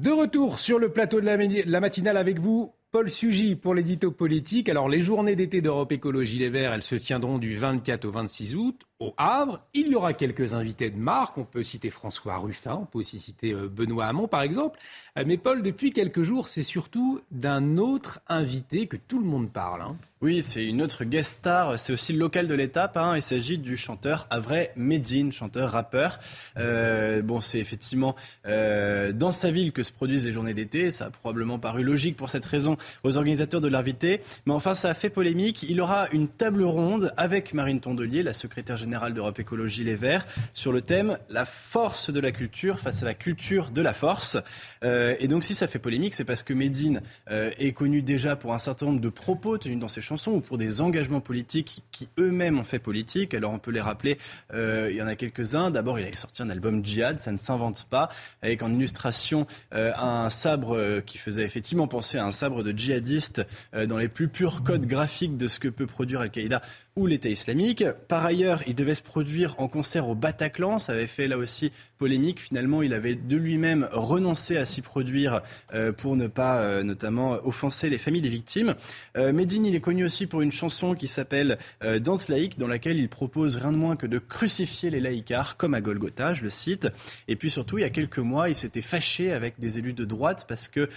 De 0.00 0.10
retour 0.10 0.58
sur 0.58 0.80
le 0.80 0.88
plateau 0.88 1.20
de 1.20 1.26
la, 1.26 1.80
matinale 1.80 2.16
avec 2.16 2.40
vous, 2.40 2.74
Paul 2.90 3.08
Sugy 3.08 3.54
pour 3.54 3.72
l'édito 3.72 4.10
politique. 4.10 4.68
Alors, 4.68 4.88
les 4.88 5.00
journées 5.00 5.36
d'été 5.36 5.60
d'Europe 5.60 5.92
Écologie 5.92 6.38
Les 6.38 6.48
Verts, 6.48 6.72
elles 6.72 6.82
se 6.82 6.96
tiendront 6.96 7.38
du 7.38 7.54
24 7.54 8.06
au 8.06 8.10
26 8.10 8.56
août 8.56 8.80
au 9.02 9.14
Havre. 9.16 9.60
Il 9.74 9.88
y 9.88 9.94
aura 9.94 10.12
quelques 10.12 10.54
invités 10.54 10.90
de 10.90 10.96
marque. 10.96 11.36
On 11.36 11.44
peut 11.44 11.64
citer 11.64 11.90
François 11.90 12.38
Ruffin, 12.38 12.78
on 12.82 12.86
peut 12.86 13.00
aussi 13.00 13.18
citer 13.18 13.52
euh, 13.52 13.68
Benoît 13.68 14.06
Hamon, 14.06 14.28
par 14.28 14.42
exemple. 14.42 14.78
Euh, 15.18 15.24
mais 15.26 15.36
Paul, 15.36 15.62
depuis 15.62 15.90
quelques 15.90 16.22
jours, 16.22 16.48
c'est 16.48 16.62
surtout 16.62 17.20
d'un 17.30 17.76
autre 17.76 18.20
invité 18.28 18.86
que 18.86 18.96
tout 18.96 19.18
le 19.18 19.26
monde 19.26 19.50
parle. 19.50 19.82
Hein. 19.82 19.96
Oui, 20.20 20.40
c'est 20.42 20.64
une 20.64 20.80
autre 20.80 21.02
guest 21.02 21.40
star. 21.40 21.78
C'est 21.80 21.92
aussi 21.92 22.12
le 22.12 22.20
local 22.20 22.46
de 22.46 22.54
l'étape. 22.54 22.96
Hein. 22.96 23.16
Il 23.16 23.22
s'agit 23.22 23.58
du 23.58 23.76
chanteur 23.76 24.28
Avray 24.30 24.68
Medine, 24.76 25.32
chanteur-rappeur. 25.32 26.20
Euh, 26.56 27.22
bon, 27.22 27.40
c'est 27.40 27.58
effectivement 27.58 28.14
dans 28.44 29.32
sa 29.32 29.50
ville 29.50 29.72
que 29.72 29.82
se 29.82 29.90
produisent 29.90 30.24
les 30.24 30.32
journées 30.32 30.54
d'été. 30.54 30.92
Ça 30.92 31.06
a 31.06 31.10
probablement 31.10 31.58
paru 31.58 31.82
logique 31.82 32.16
pour 32.16 32.30
cette 32.30 32.44
raison 32.44 32.76
aux 33.02 33.16
organisateurs 33.16 33.60
de 33.60 33.66
l'inviter. 33.66 34.20
Mais 34.46 34.52
enfin, 34.52 34.74
ça 34.74 34.90
a 34.90 34.94
fait 34.94 35.10
polémique. 35.10 35.64
Il 35.64 35.80
aura 35.80 36.08
une 36.12 36.28
table 36.28 36.62
ronde 36.62 37.12
avec 37.16 37.52
Marine 37.52 37.80
Tondelier, 37.80 38.22
la 38.22 38.32
secrétaire 38.32 38.76
générale 38.76 38.91
d'Europe 38.92 39.38
Écologie 39.38 39.84
Les 39.84 39.94
Verts 39.94 40.26
sur 40.52 40.70
le 40.70 40.82
thème 40.82 41.18
La 41.30 41.44
force 41.44 42.10
de 42.10 42.20
la 42.20 42.30
culture 42.30 42.78
face 42.78 43.02
à 43.02 43.06
la 43.06 43.14
culture 43.14 43.70
de 43.70 43.80
la 43.80 43.94
force. 43.94 44.36
Euh, 44.84 45.16
et 45.18 45.28
donc 45.28 45.44
si 45.44 45.54
ça 45.54 45.66
fait 45.66 45.78
polémique, 45.78 46.14
c'est 46.14 46.24
parce 46.24 46.42
que 46.42 46.52
Médine 46.52 47.00
euh, 47.30 47.50
est 47.58 47.72
connu 47.72 48.02
déjà 48.02 48.36
pour 48.36 48.52
un 48.52 48.58
certain 48.58 48.86
nombre 48.86 49.00
de 49.00 49.08
propos 49.08 49.56
tenus 49.56 49.78
dans 49.78 49.88
ses 49.88 50.02
chansons 50.02 50.32
ou 50.32 50.40
pour 50.40 50.58
des 50.58 50.80
engagements 50.80 51.20
politiques 51.20 51.84
qui 51.90 52.08
eux-mêmes 52.18 52.58
ont 52.58 52.64
fait 52.64 52.78
politique. 52.78 53.32
Alors 53.34 53.52
on 53.52 53.58
peut 53.58 53.70
les 53.70 53.80
rappeler, 53.80 54.18
euh, 54.52 54.88
il 54.90 54.96
y 54.96 55.02
en 55.02 55.06
a 55.06 55.16
quelques-uns. 55.16 55.70
D'abord, 55.70 55.98
il 55.98 56.06
a 56.06 56.14
sorti 56.14 56.42
un 56.42 56.50
album 56.50 56.84
Djihad, 56.84 57.18
ça 57.18 57.32
ne 57.32 57.38
s'invente 57.38 57.86
pas, 57.88 58.10
avec 58.42 58.62
en 58.62 58.72
illustration 58.72 59.46
un 59.72 60.28
sabre 60.28 61.00
qui 61.06 61.16
faisait 61.18 61.44
effectivement 61.44 61.88
penser 61.88 62.18
à 62.18 62.26
un 62.26 62.32
sabre 62.32 62.62
de 62.62 62.76
djihadiste 62.76 63.42
dans 63.72 63.96
les 63.96 64.08
plus 64.08 64.28
purs 64.28 64.62
codes 64.62 64.86
graphiques 64.86 65.36
de 65.36 65.48
ce 65.48 65.58
que 65.58 65.68
peut 65.68 65.86
produire 65.86 66.20
Al-Qaïda 66.20 66.60
ou 66.94 67.06
l'État 67.06 67.30
islamique. 67.30 67.84
Par 68.08 68.24
ailleurs, 68.24 68.62
il 68.66 68.74
devait 68.74 68.94
se 68.94 69.02
produire 69.02 69.54
en 69.58 69.68
concert 69.68 70.08
au 70.08 70.14
Bataclan. 70.14 70.78
Ça 70.78 70.92
avait 70.92 71.06
fait 71.06 71.26
là 71.26 71.38
aussi 71.38 71.72
polémique. 71.96 72.40
Finalement, 72.40 72.82
il 72.82 72.92
avait 72.92 73.14
de 73.14 73.36
lui-même 73.36 73.88
renoncé 73.92 74.56
à 74.58 74.64
s'y 74.64 74.82
produire 74.82 75.40
euh, 75.72 75.92
pour 75.92 76.16
ne 76.16 76.26
pas 76.26 76.58
euh, 76.58 76.82
notamment 76.82 77.38
offenser 77.44 77.88
les 77.88 77.96
familles 77.96 78.20
des 78.20 78.28
victimes. 78.28 78.74
Euh, 79.16 79.32
Medine, 79.32 79.64
il 79.64 79.74
est 79.74 79.80
connu 79.80 80.04
aussi 80.04 80.26
pour 80.26 80.42
une 80.42 80.52
chanson 80.52 80.94
qui 80.94 81.08
s'appelle 81.08 81.58
Danse 82.00 82.28
laïque, 82.28 82.58
dans 82.58 82.66
laquelle 82.66 82.98
il 82.98 83.08
propose 83.08 83.56
rien 83.56 83.72
de 83.72 83.76
moins 83.76 83.96
que 83.96 84.06
de 84.06 84.18
crucifier 84.18 84.90
les 84.90 85.00
laïcars, 85.00 85.56
comme 85.56 85.74
à 85.74 85.80
Golgotha, 85.80 86.34
je 86.34 86.42
le 86.42 86.50
cite. 86.50 86.88
Et 87.28 87.36
puis 87.36 87.50
surtout, 87.50 87.78
il 87.78 87.82
y 87.82 87.84
a 87.84 87.90
quelques 87.90 88.18
mois, 88.18 88.48
il 88.48 88.56
s'était 88.56 88.82
fâché 88.82 89.32
avec 89.32 89.58
des 89.58 89.78
élus 89.78 89.94
de 89.94 90.04
droite 90.04 90.44
parce 90.48 90.68
que 90.68 90.88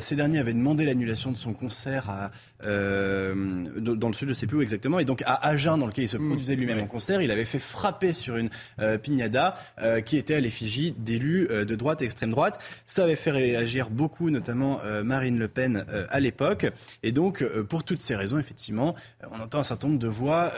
ces 0.00 0.16
derniers 0.16 0.38
avaient 0.38 0.52
demandé 0.52 0.84
l'annulation 0.84 1.30
de 1.30 1.36
son 1.36 1.52
concert 1.52 2.30
dans 2.60 2.68
le 2.68 4.12
sud, 4.12 4.28
je 4.28 4.32
ne 4.32 4.34
sais 4.34 4.46
plus 4.46 4.58
où 4.58 4.62
exactement, 4.62 4.98
et 4.98 5.04
donc 5.04 5.22
à 5.26 5.43
Agen, 5.44 5.78
dans 5.78 5.86
lequel 5.86 6.04
il 6.04 6.08
se 6.08 6.16
mmh. 6.16 6.26
produisait 6.26 6.56
lui-même 6.56 6.80
en 6.80 6.86
concert, 6.86 7.20
il 7.20 7.30
avait 7.30 7.44
fait 7.44 7.58
frapper 7.58 8.12
sur 8.12 8.36
une 8.36 8.50
euh, 8.80 8.98
pignada 8.98 9.56
euh, 9.80 10.00
qui 10.00 10.16
était 10.16 10.34
à 10.34 10.40
l'effigie 10.40 10.94
d'élus 10.98 11.46
euh, 11.50 11.64
de 11.64 11.74
droite 11.74 12.02
et 12.02 12.04
extrême 12.04 12.30
droite. 12.30 12.58
Ça 12.86 13.04
avait 13.04 13.16
fait 13.16 13.30
réagir 13.30 13.90
beaucoup, 13.90 14.30
notamment 14.30 14.80
Marine 15.04 15.38
Le 15.38 15.48
Pen 15.48 15.84
à 16.08 16.20
l'époque. 16.20 16.66
Et 17.02 17.12
donc, 17.12 17.44
pour 17.64 17.84
toutes 17.84 18.00
ces 18.00 18.16
raisons, 18.16 18.38
effectivement, 18.38 18.94
on 19.30 19.40
entend 19.40 19.60
un 19.60 19.64
certain 19.64 19.88
nombre 19.88 20.00
de 20.00 20.08
voix 20.08 20.52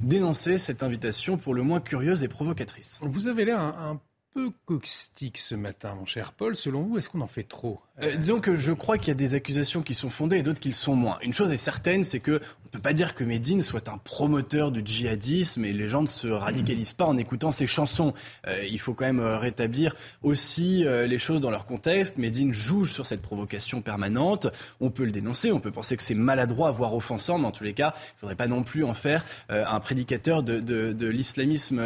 dénoncer 0.00 0.58
cette 0.58 0.82
invitation 0.82 1.36
pour 1.36 1.54
le 1.54 1.62
moins 1.62 1.80
curieuse 1.80 2.22
et 2.22 2.28
provocatrice. 2.28 2.98
Vous 3.02 3.28
avez 3.28 3.44
l'air 3.44 3.60
un 3.60 4.00
peu 4.34 4.50
caustique 4.64 5.38
ce 5.38 5.54
matin, 5.54 5.94
mon 5.94 6.04
cher 6.04 6.32
Paul. 6.32 6.56
Selon 6.56 6.82
vous, 6.82 6.98
est-ce 6.98 7.08
qu'on 7.08 7.20
en 7.20 7.26
fait 7.26 7.44
trop? 7.44 7.80
Euh, 8.02 8.16
Disons 8.16 8.40
que 8.40 8.56
je 8.56 8.72
crois 8.72 8.98
qu'il 8.98 9.08
y 9.08 9.10
a 9.12 9.14
des 9.14 9.34
accusations 9.34 9.82
qui 9.82 9.94
sont 9.94 10.10
fondées 10.10 10.38
et 10.38 10.42
d'autres 10.42 10.60
qui 10.60 10.68
le 10.68 10.74
sont 10.74 10.94
moins. 10.94 11.18
Une 11.22 11.32
chose 11.32 11.52
est 11.52 11.56
certaine, 11.56 12.04
c'est 12.04 12.20
que 12.20 12.40
on 12.64 12.68
peut 12.68 12.80
pas 12.80 12.92
dire 12.92 13.14
que 13.14 13.24
Medine 13.24 13.62
soit 13.62 13.88
un 13.88 13.98
promoteur 13.98 14.70
du 14.70 14.82
djihadisme 14.84 15.64
et 15.64 15.72
les 15.72 15.88
gens 15.88 16.02
ne 16.02 16.06
se 16.06 16.28
radicalisent 16.28 16.92
pas 16.92 17.06
en 17.06 17.16
écoutant 17.16 17.50
ses 17.50 17.66
chansons. 17.66 18.12
Euh, 18.46 18.64
il 18.68 18.78
faut 18.78 18.92
quand 18.92 19.04
même 19.06 19.20
euh, 19.20 19.38
rétablir 19.38 19.94
aussi 20.22 20.84
les 20.84 21.18
choses 21.18 21.40
dans 21.40 21.50
leur 21.50 21.66
contexte. 21.66 22.18
Medine 22.18 22.52
joue 22.52 22.84
sur 22.84 23.06
cette 23.06 23.22
provocation 23.22 23.80
permanente. 23.80 24.48
On 24.80 24.90
peut 24.90 25.04
le 25.04 25.10
dénoncer, 25.10 25.52
on 25.52 25.60
peut 25.60 25.70
penser 25.70 25.96
que 25.96 26.02
c'est 26.02 26.14
maladroit, 26.14 26.70
voire 26.70 26.94
offensant, 26.94 27.38
mais 27.38 27.46
en 27.46 27.50
tous 27.50 27.64
les 27.64 27.72
cas, 27.72 27.94
il 27.96 28.14
ne 28.16 28.20
faudrait 28.20 28.34
pas 28.34 28.46
non 28.46 28.62
plus 28.62 28.84
en 28.84 28.94
faire 28.94 29.24
un 29.48 29.80
prédicateur 29.80 30.42
de, 30.42 30.60
de, 30.60 30.92
de 30.92 31.06
l'islamisme 31.06 31.80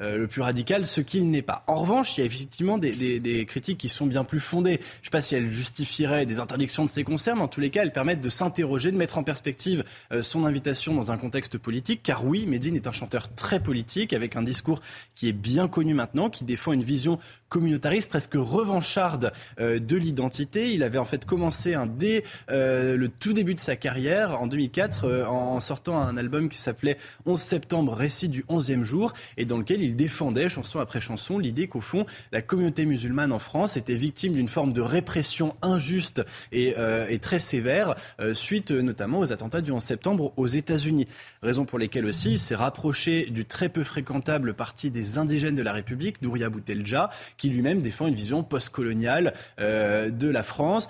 le 0.00 0.26
plus 0.26 0.42
radical, 0.42 0.86
ce 0.86 1.00
qu'il 1.00 1.30
n'est 1.30 1.42
pas. 1.42 1.64
En 1.66 1.76
revanche, 1.76 2.16
il 2.16 2.20
y 2.20 2.22
a 2.22 2.26
effectivement 2.26 2.78
des, 2.78 3.20
des, 3.20 3.46
critiques 3.46 3.78
qui 3.78 3.88
sont 3.88 4.06
bien 4.06 4.24
plus 4.24 4.40
fondées. 4.40 4.80
Je 5.02 5.06
sais 5.06 5.10
pas 5.10 5.20
si 5.20 5.34
elles 5.34 5.45
justifieraient 5.50 6.26
des 6.26 6.40
interdictions 6.40 6.84
de 6.84 6.90
ces 6.90 7.04
concerts, 7.04 7.36
mais 7.36 7.42
en 7.42 7.48
tous 7.48 7.60
les 7.60 7.70
cas, 7.70 7.82
elles 7.82 7.92
permettent 7.92 8.20
de 8.20 8.28
s'interroger, 8.28 8.90
de 8.90 8.96
mettre 8.96 9.18
en 9.18 9.22
perspective 9.22 9.84
euh, 10.12 10.22
son 10.22 10.44
invitation 10.44 10.94
dans 10.94 11.12
un 11.12 11.18
contexte 11.18 11.58
politique. 11.58 12.02
Car 12.02 12.24
oui, 12.24 12.46
Medine 12.46 12.76
est 12.76 12.86
un 12.86 12.92
chanteur 12.92 13.32
très 13.34 13.60
politique, 13.60 14.12
avec 14.12 14.36
un 14.36 14.42
discours 14.42 14.80
qui 15.14 15.28
est 15.28 15.32
bien 15.32 15.68
connu 15.68 15.94
maintenant, 15.94 16.30
qui 16.30 16.44
défend 16.44 16.72
une 16.72 16.82
vision 16.82 17.18
communautariste, 17.48 18.08
presque 18.08 18.34
revancharde 18.34 19.32
euh, 19.60 19.78
de 19.78 19.96
l'identité. 19.96 20.72
Il 20.72 20.82
avait 20.82 20.98
en 20.98 21.04
fait 21.04 21.24
commencé 21.24 21.74
un, 21.74 21.86
dès 21.86 22.24
euh, 22.50 22.96
le 22.96 23.08
tout 23.08 23.32
début 23.32 23.54
de 23.54 23.60
sa 23.60 23.76
carrière, 23.76 24.40
en 24.40 24.46
2004, 24.46 25.24
en 25.28 25.60
sortant 25.60 25.98
un 25.98 26.16
album 26.16 26.48
qui 26.48 26.58
s'appelait 26.58 26.98
11 27.26 27.38
septembre, 27.38 27.92
récit 27.94 28.28
du 28.28 28.42
11e 28.44 28.82
jour, 28.82 29.12
et 29.36 29.44
dans 29.44 29.58
lequel 29.58 29.82
il 29.82 29.94
défendait, 29.94 30.48
chanson 30.48 30.80
après 30.80 31.00
chanson, 31.00 31.38
l'idée 31.38 31.68
au 31.76 31.80
fond, 31.80 32.06
la 32.32 32.42
communauté 32.42 32.86
musulmane 32.86 33.32
en 33.32 33.38
France 33.38 33.76
était 33.76 33.96
victime 33.96 34.34
d'une 34.34 34.48
forme 34.48 34.72
de 34.72 34.80
répression 34.80 35.35
injuste 35.62 36.24
et, 36.52 36.74
euh, 36.78 37.06
très 37.18 37.38
sévère, 37.38 37.94
euh, 38.20 38.34
suite 38.34 38.70
euh, 38.70 38.82
notamment 38.82 39.20
aux 39.20 39.32
attentats 39.32 39.60
du 39.60 39.72
11 39.72 39.82
septembre 39.82 40.32
aux 40.36 40.46
États-Unis. 40.46 41.08
Raison 41.42 41.64
pour 41.64 41.78
lesquelles 41.78 42.04
aussi 42.04 42.32
il 42.32 42.38
s'est 42.38 42.54
rapproché 42.54 43.26
du 43.26 43.44
très 43.44 43.68
peu 43.68 43.84
fréquentable 43.84 44.54
parti 44.54 44.90
des 44.90 45.18
indigènes 45.18 45.56
de 45.56 45.62
la 45.62 45.72
République, 45.72 46.22
Douria 46.22 46.50
Boutelja, 46.50 47.10
qui 47.36 47.48
lui-même 47.48 47.80
défend 47.80 48.06
une 48.06 48.14
vision 48.14 48.42
postcoloniale 48.42 49.32
de 49.58 50.28
la 50.28 50.42
France, 50.42 50.88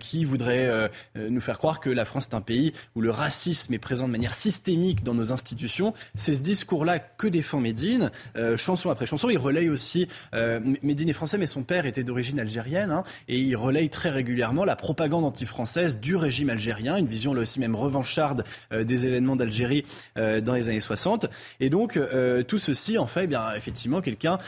qui 0.00 0.24
voudrait 0.24 0.90
nous 1.14 1.40
faire 1.40 1.58
croire 1.58 1.80
que 1.80 1.90
la 1.90 2.04
France 2.04 2.28
est 2.30 2.34
un 2.34 2.40
pays 2.40 2.72
où 2.94 3.00
le 3.00 3.10
racisme 3.10 3.72
est 3.74 3.78
présent 3.78 4.06
de 4.06 4.12
manière 4.12 4.34
systémique 4.34 5.04
dans 5.04 5.14
nos 5.14 5.32
institutions. 5.32 5.94
C'est 6.14 6.34
ce 6.34 6.42
discours-là 6.42 6.98
que 6.98 7.26
défend 7.26 7.60
Médine, 7.60 8.10
chanson 8.56 8.90
après 8.90 9.06
chanson. 9.06 9.28
Il 9.30 9.38
relaye 9.38 9.68
aussi 9.68 10.08
euh, 10.34 10.60
Médine 10.82 11.08
est 11.08 11.12
français, 11.12 11.38
mais 11.38 11.46
son 11.46 11.62
père 11.62 11.86
était 11.86 12.04
d'origine 12.04 12.40
algérienne, 12.40 12.90
hein, 12.90 13.04
et 13.28 13.38
il 13.38 13.56
relaye 13.56 13.85
très 13.88 14.10
régulièrement 14.10 14.64
la 14.64 14.76
propagande 14.76 15.24
anti-française 15.24 15.98
du 16.00 16.16
régime 16.16 16.50
algérien, 16.50 16.96
une 16.96 17.06
vision 17.06 17.34
là 17.34 17.42
aussi 17.42 17.60
même 17.60 17.76
revancharde 17.76 18.44
euh, 18.72 18.84
des 18.84 19.06
événements 19.06 19.36
d'Algérie 19.36 19.84
euh, 20.16 20.40
dans 20.40 20.54
les 20.54 20.68
années 20.68 20.80
60. 20.80 21.26
Et 21.60 21.70
donc 21.70 21.98
tout 22.48 22.58
ceci 22.58 22.98
en 22.98 23.06
fait, 23.06 23.24
eh 23.24 23.26
bien 23.26 23.52
effectivement, 23.56 24.00
quelqu'un 24.00 24.38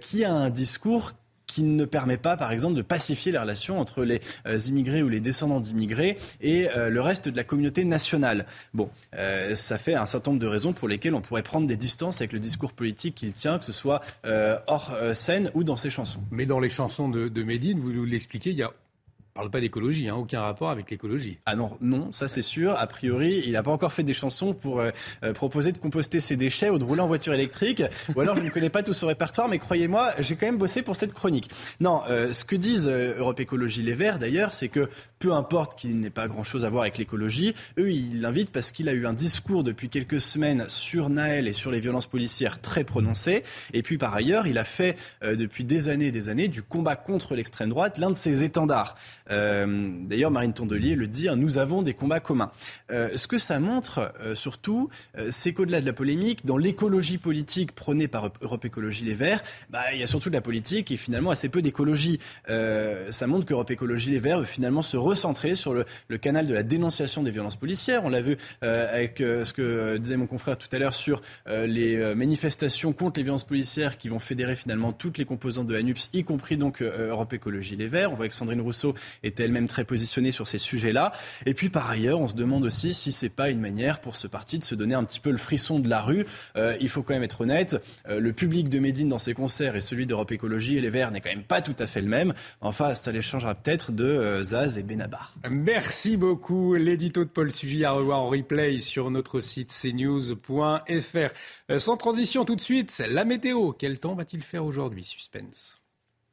qui 0.00 0.24
a 0.24 0.32
un 0.32 0.50
discours 0.50 1.12
qui 1.48 1.64
ne 1.64 1.84
permet 1.84 2.18
pas, 2.18 2.36
par 2.36 2.52
exemple, 2.52 2.76
de 2.76 2.82
pacifier 2.82 3.32
les 3.32 3.38
relations 3.38 3.80
entre 3.80 4.04
les 4.04 4.20
euh, 4.46 4.58
immigrés 4.58 5.02
ou 5.02 5.08
les 5.08 5.18
descendants 5.18 5.58
d'immigrés 5.58 6.18
et 6.40 6.68
euh, 6.76 6.90
le 6.90 7.00
reste 7.00 7.28
de 7.28 7.36
la 7.36 7.42
communauté 7.42 7.84
nationale. 7.84 8.46
Bon, 8.74 8.90
euh, 9.16 9.56
ça 9.56 9.78
fait 9.78 9.94
un 9.94 10.06
certain 10.06 10.30
nombre 10.30 10.42
de 10.42 10.46
raisons 10.46 10.72
pour 10.72 10.86
lesquelles 10.86 11.14
on 11.14 11.20
pourrait 11.20 11.42
prendre 11.42 11.66
des 11.66 11.76
distances 11.76 12.20
avec 12.20 12.32
le 12.32 12.38
discours 12.38 12.72
politique 12.72 13.16
qu'il 13.16 13.32
tient, 13.32 13.58
que 13.58 13.64
ce 13.64 13.72
soit 13.72 14.02
hors 14.66 14.92
scène 15.14 15.50
ou 15.54 15.64
dans 15.64 15.76
ses 15.76 15.88
chansons. 15.88 16.20
Mais 16.30 16.44
dans 16.44 16.60
les 16.60 16.68
chansons 16.68 17.08
de, 17.08 17.28
de 17.28 17.42
Médine, 17.42 17.80
vous 17.80 18.04
l'expliquez, 18.04 18.50
il 18.50 18.58
y 18.58 18.62
a 18.62 18.72
parle 19.38 19.50
pas 19.50 19.60
d'écologie, 19.60 20.08
hein, 20.08 20.16
aucun 20.16 20.40
rapport 20.40 20.68
avec 20.68 20.90
l'écologie. 20.90 21.38
Ah 21.46 21.54
non, 21.54 21.70
non, 21.80 22.10
ça 22.10 22.26
c'est 22.26 22.42
sûr. 22.42 22.76
A 22.76 22.88
priori, 22.88 23.40
il 23.46 23.52
n'a 23.52 23.62
pas 23.62 23.70
encore 23.70 23.92
fait 23.92 24.02
des 24.02 24.12
chansons 24.12 24.52
pour 24.52 24.80
euh, 24.80 24.90
euh, 25.22 25.32
proposer 25.32 25.70
de 25.70 25.78
composter 25.78 26.18
ses 26.18 26.36
déchets 26.36 26.70
ou 26.70 26.78
de 26.80 26.82
rouler 26.82 27.02
en 27.02 27.06
voiture 27.06 27.32
électrique. 27.32 27.84
Ou 28.16 28.20
alors 28.20 28.34
je 28.34 28.40
ne 28.40 28.50
connais 28.50 28.68
pas 28.68 28.82
tout 28.82 28.94
son 28.94 29.06
répertoire, 29.06 29.46
mais 29.46 29.60
croyez-moi, 29.60 30.10
j'ai 30.18 30.34
quand 30.34 30.46
même 30.46 30.58
bossé 30.58 30.82
pour 30.82 30.96
cette 30.96 31.12
chronique. 31.12 31.50
Non, 31.78 32.02
euh, 32.10 32.32
ce 32.32 32.44
que 32.44 32.56
disent 32.56 32.88
Europe 32.88 33.38
Écologie 33.38 33.82
Les 33.82 33.94
Verts 33.94 34.18
d'ailleurs, 34.18 34.52
c'est 34.52 34.68
que 34.68 34.88
peu 35.20 35.32
importe 35.32 35.78
qu'il 35.78 36.00
n'ait 36.00 36.10
pas 36.10 36.26
grand-chose 36.26 36.64
à 36.64 36.70
voir 36.70 36.82
avec 36.82 36.98
l'écologie, 36.98 37.54
eux 37.78 37.92
ils 37.92 38.20
l'invitent 38.20 38.50
parce 38.50 38.72
qu'il 38.72 38.88
a 38.88 38.92
eu 38.92 39.06
un 39.06 39.12
discours 39.12 39.62
depuis 39.62 39.88
quelques 39.88 40.20
semaines 40.20 40.64
sur 40.66 41.10
Naël 41.10 41.46
et 41.46 41.52
sur 41.52 41.70
les 41.70 41.78
violences 41.78 42.08
policières 42.08 42.60
très 42.60 42.82
prononcé. 42.82 43.44
Et 43.72 43.84
puis 43.84 43.98
par 43.98 44.14
ailleurs, 44.14 44.48
il 44.48 44.58
a 44.58 44.64
fait 44.64 44.96
depuis 45.22 45.62
des 45.62 45.88
années 45.88 46.06
et 46.06 46.12
des 46.12 46.28
années 46.28 46.48
du 46.48 46.64
combat 46.64 46.96
contre 46.96 47.36
l'extrême 47.36 47.68
droite 47.68 47.98
l'un 47.98 48.10
de 48.10 48.16
ses 48.16 48.42
étendards. 48.42 48.96
Euh, 49.30 49.90
d'ailleurs, 50.02 50.30
Marine 50.30 50.52
Tondelier 50.52 50.94
le 50.94 51.06
dit, 51.06 51.28
hein, 51.28 51.36
nous 51.36 51.58
avons 51.58 51.82
des 51.82 51.94
combats 51.94 52.20
communs. 52.20 52.50
Euh, 52.90 53.10
ce 53.16 53.26
que 53.26 53.38
ça 53.38 53.60
montre, 53.60 54.12
euh, 54.20 54.34
surtout, 54.34 54.88
c'est 55.30 55.52
qu'au-delà 55.52 55.80
de 55.80 55.86
la 55.86 55.92
polémique, 55.92 56.46
dans 56.46 56.56
l'écologie 56.56 57.18
politique 57.18 57.72
prônée 57.72 58.08
par 58.08 58.30
Europe 58.40 58.64
Écologie 58.64 59.04
Les 59.04 59.14
Verts, 59.14 59.42
bah, 59.70 59.80
il 59.92 60.00
y 60.00 60.02
a 60.02 60.06
surtout 60.06 60.30
de 60.30 60.34
la 60.34 60.40
politique 60.40 60.90
et 60.90 60.96
finalement 60.96 61.30
assez 61.30 61.48
peu 61.48 61.62
d'écologie. 61.62 62.20
ça 62.46 63.26
montre 63.26 63.46
qu'Europe 63.46 63.70
Écologie 63.70 64.10
Les 64.10 64.18
Verts 64.18 64.40
veut 64.40 64.44
finalement 64.44 64.82
se 64.82 64.96
recentrer 64.96 65.54
sur 65.54 65.74
le, 65.74 65.84
canal 66.18 66.46
de 66.46 66.54
la 66.54 66.62
dénonciation 66.62 67.22
des 67.22 67.30
violences 67.30 67.56
policières. 67.56 68.04
On 68.04 68.10
l'a 68.10 68.20
vu 68.20 68.36
avec 68.62 69.18
ce 69.18 69.52
que 69.52 69.96
disait 69.98 70.16
mon 70.16 70.26
confrère 70.26 70.58
tout 70.58 70.68
à 70.72 70.78
l'heure 70.78 70.94
sur 70.94 71.22
les 71.46 72.14
manifestations 72.14 72.92
contre 72.92 73.18
les 73.18 73.24
violences 73.24 73.44
policières 73.44 73.98
qui 73.98 74.08
vont 74.08 74.18
fédérer 74.18 74.56
finalement 74.56 74.92
toutes 74.92 75.18
les 75.18 75.24
composantes 75.24 75.66
de 75.66 75.76
ANUPS, 75.76 76.10
y 76.12 76.24
compris 76.24 76.56
donc 76.56 76.82
Europe 76.82 77.32
Écologie 77.32 77.76
Les 77.76 77.88
Verts. 77.88 78.12
On 78.12 78.14
voit 78.14 78.28
que 78.28 78.34
Sandrine 78.34 78.60
Rousseau 78.60 78.94
était 79.22 79.44
elle-même 79.44 79.66
très 79.66 79.84
positionnée 79.84 80.30
sur 80.30 80.46
ces 80.46 80.58
sujets-là. 80.58 81.12
Et 81.46 81.54
puis 81.54 81.68
par 81.68 81.88
ailleurs, 81.88 82.20
on 82.20 82.28
se 82.28 82.34
demande 82.34 82.64
aussi 82.64 82.94
si 82.94 83.12
c'est 83.12 83.28
pas 83.28 83.50
une 83.50 83.60
manière 83.60 84.00
pour 84.00 84.16
ce 84.16 84.26
parti 84.26 84.58
de 84.58 84.64
se 84.64 84.74
donner 84.74 84.94
un 84.94 85.04
petit 85.04 85.20
peu 85.20 85.30
le 85.30 85.38
frisson 85.38 85.78
de 85.78 85.88
la 85.88 86.00
rue. 86.02 86.26
Euh, 86.56 86.76
il 86.80 86.88
faut 86.88 87.02
quand 87.02 87.14
même 87.14 87.22
être 87.22 87.40
honnête, 87.40 87.82
euh, 88.08 88.20
le 88.20 88.32
public 88.32 88.68
de 88.68 88.78
Médine 88.78 89.08
dans 89.08 89.18
ses 89.18 89.34
concerts 89.34 89.76
et 89.76 89.80
celui 89.80 90.06
d'Europe 90.06 90.32
Écologie 90.32 90.76
et 90.76 90.80
les 90.80 90.90
Verts 90.90 91.10
n'est 91.10 91.20
quand 91.20 91.30
même 91.30 91.42
pas 91.42 91.60
tout 91.62 91.76
à 91.78 91.86
fait 91.86 92.00
le 92.00 92.08
même. 92.08 92.34
Enfin, 92.60 92.94
ça 92.94 93.12
les 93.12 93.22
changera 93.22 93.54
peut-être 93.54 93.92
de 93.92 94.04
euh, 94.04 94.42
Zaz 94.42 94.78
et 94.78 94.82
Benabar. 94.82 95.34
Merci 95.50 96.16
beaucoup. 96.16 96.74
L'édito 96.74 97.24
de 97.24 97.30
Paul 97.30 97.50
Sugy 97.52 97.84
à 97.84 97.92
revoir 97.92 98.20
en 98.20 98.28
replay 98.28 98.78
sur 98.78 99.10
notre 99.10 99.40
site 99.40 99.72
cnews.fr. 99.82 101.78
sans 101.78 101.96
transition 101.96 102.44
tout 102.44 102.56
de 102.56 102.60
suite, 102.60 103.02
la 103.08 103.24
météo. 103.24 103.72
Quel 103.72 103.98
temps 103.98 104.14
va-t-il 104.14 104.42
faire 104.42 104.64
aujourd'hui 104.64 105.04
Suspense? 105.04 105.76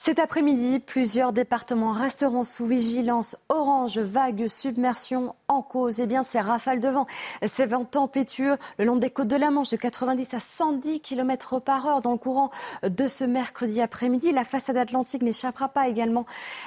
Cet 0.00 0.20
après-midi, 0.20 0.78
plusieurs 0.78 1.32
départements 1.32 1.90
resteront 1.90 2.44
sous 2.44 2.66
vigilance 2.66 3.36
orange, 3.48 3.98
vague, 3.98 4.46
submersion 4.46 5.34
en 5.48 5.60
cause. 5.60 5.98
Eh 5.98 6.06
bien, 6.06 6.22
ces 6.22 6.38
rafales 6.38 6.80
de 6.80 6.88
vent, 6.88 7.06
ces 7.44 7.66
vents 7.66 7.84
tempétueux 7.84 8.56
le 8.78 8.84
long 8.84 8.94
des 8.94 9.10
côtes 9.10 9.26
de 9.26 9.34
la 9.34 9.50
Manche 9.50 9.70
de 9.70 9.76
90 9.76 10.34
à 10.34 10.38
110 10.38 11.00
km 11.00 11.58
par 11.58 11.84
heure 11.84 12.00
dans 12.00 12.12
le 12.12 12.18
courant 12.18 12.52
de 12.84 13.08
ce 13.08 13.24
mercredi 13.24 13.80
après-midi. 13.80 14.30
La 14.30 14.44
façade 14.44 14.76
atlantique 14.76 15.22
n'échappera 15.22 15.68
pas 15.68 15.88
également 15.88 16.26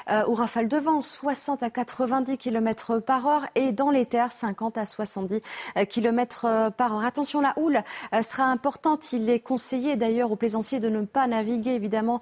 euh, 0.10 0.26
aux 0.26 0.34
rafales 0.34 0.68
de 0.68 0.78
vent, 0.78 1.02
60 1.02 1.64
à 1.64 1.70
90 1.70 2.38
km 2.38 3.00
par 3.00 3.26
heure 3.28 3.46
et 3.56 3.72
dans 3.72 3.92
les 3.92 4.06
terres, 4.06 4.34
50 4.34 4.78
à 4.78 4.86
70 4.86 5.40
euh, 5.78 5.86
km 5.86 6.44
euh, 6.44 6.70
par 6.70 6.98
heure. 6.98 7.06
Attention, 7.06 7.40
la 7.40 7.54
houle 7.56 7.82
sera 8.22 8.44
importante. 8.44 9.14
Il 9.14 9.30
est 9.30 9.40
conseillé 9.40 9.96
d'ailleurs 9.96 10.34
aux 10.34 10.36
plaisanciers 10.36 10.82
de 10.82 10.90
ne 10.90 11.06
pas 11.06 11.28
naviguer 11.28 11.72
évidemment 11.72 12.20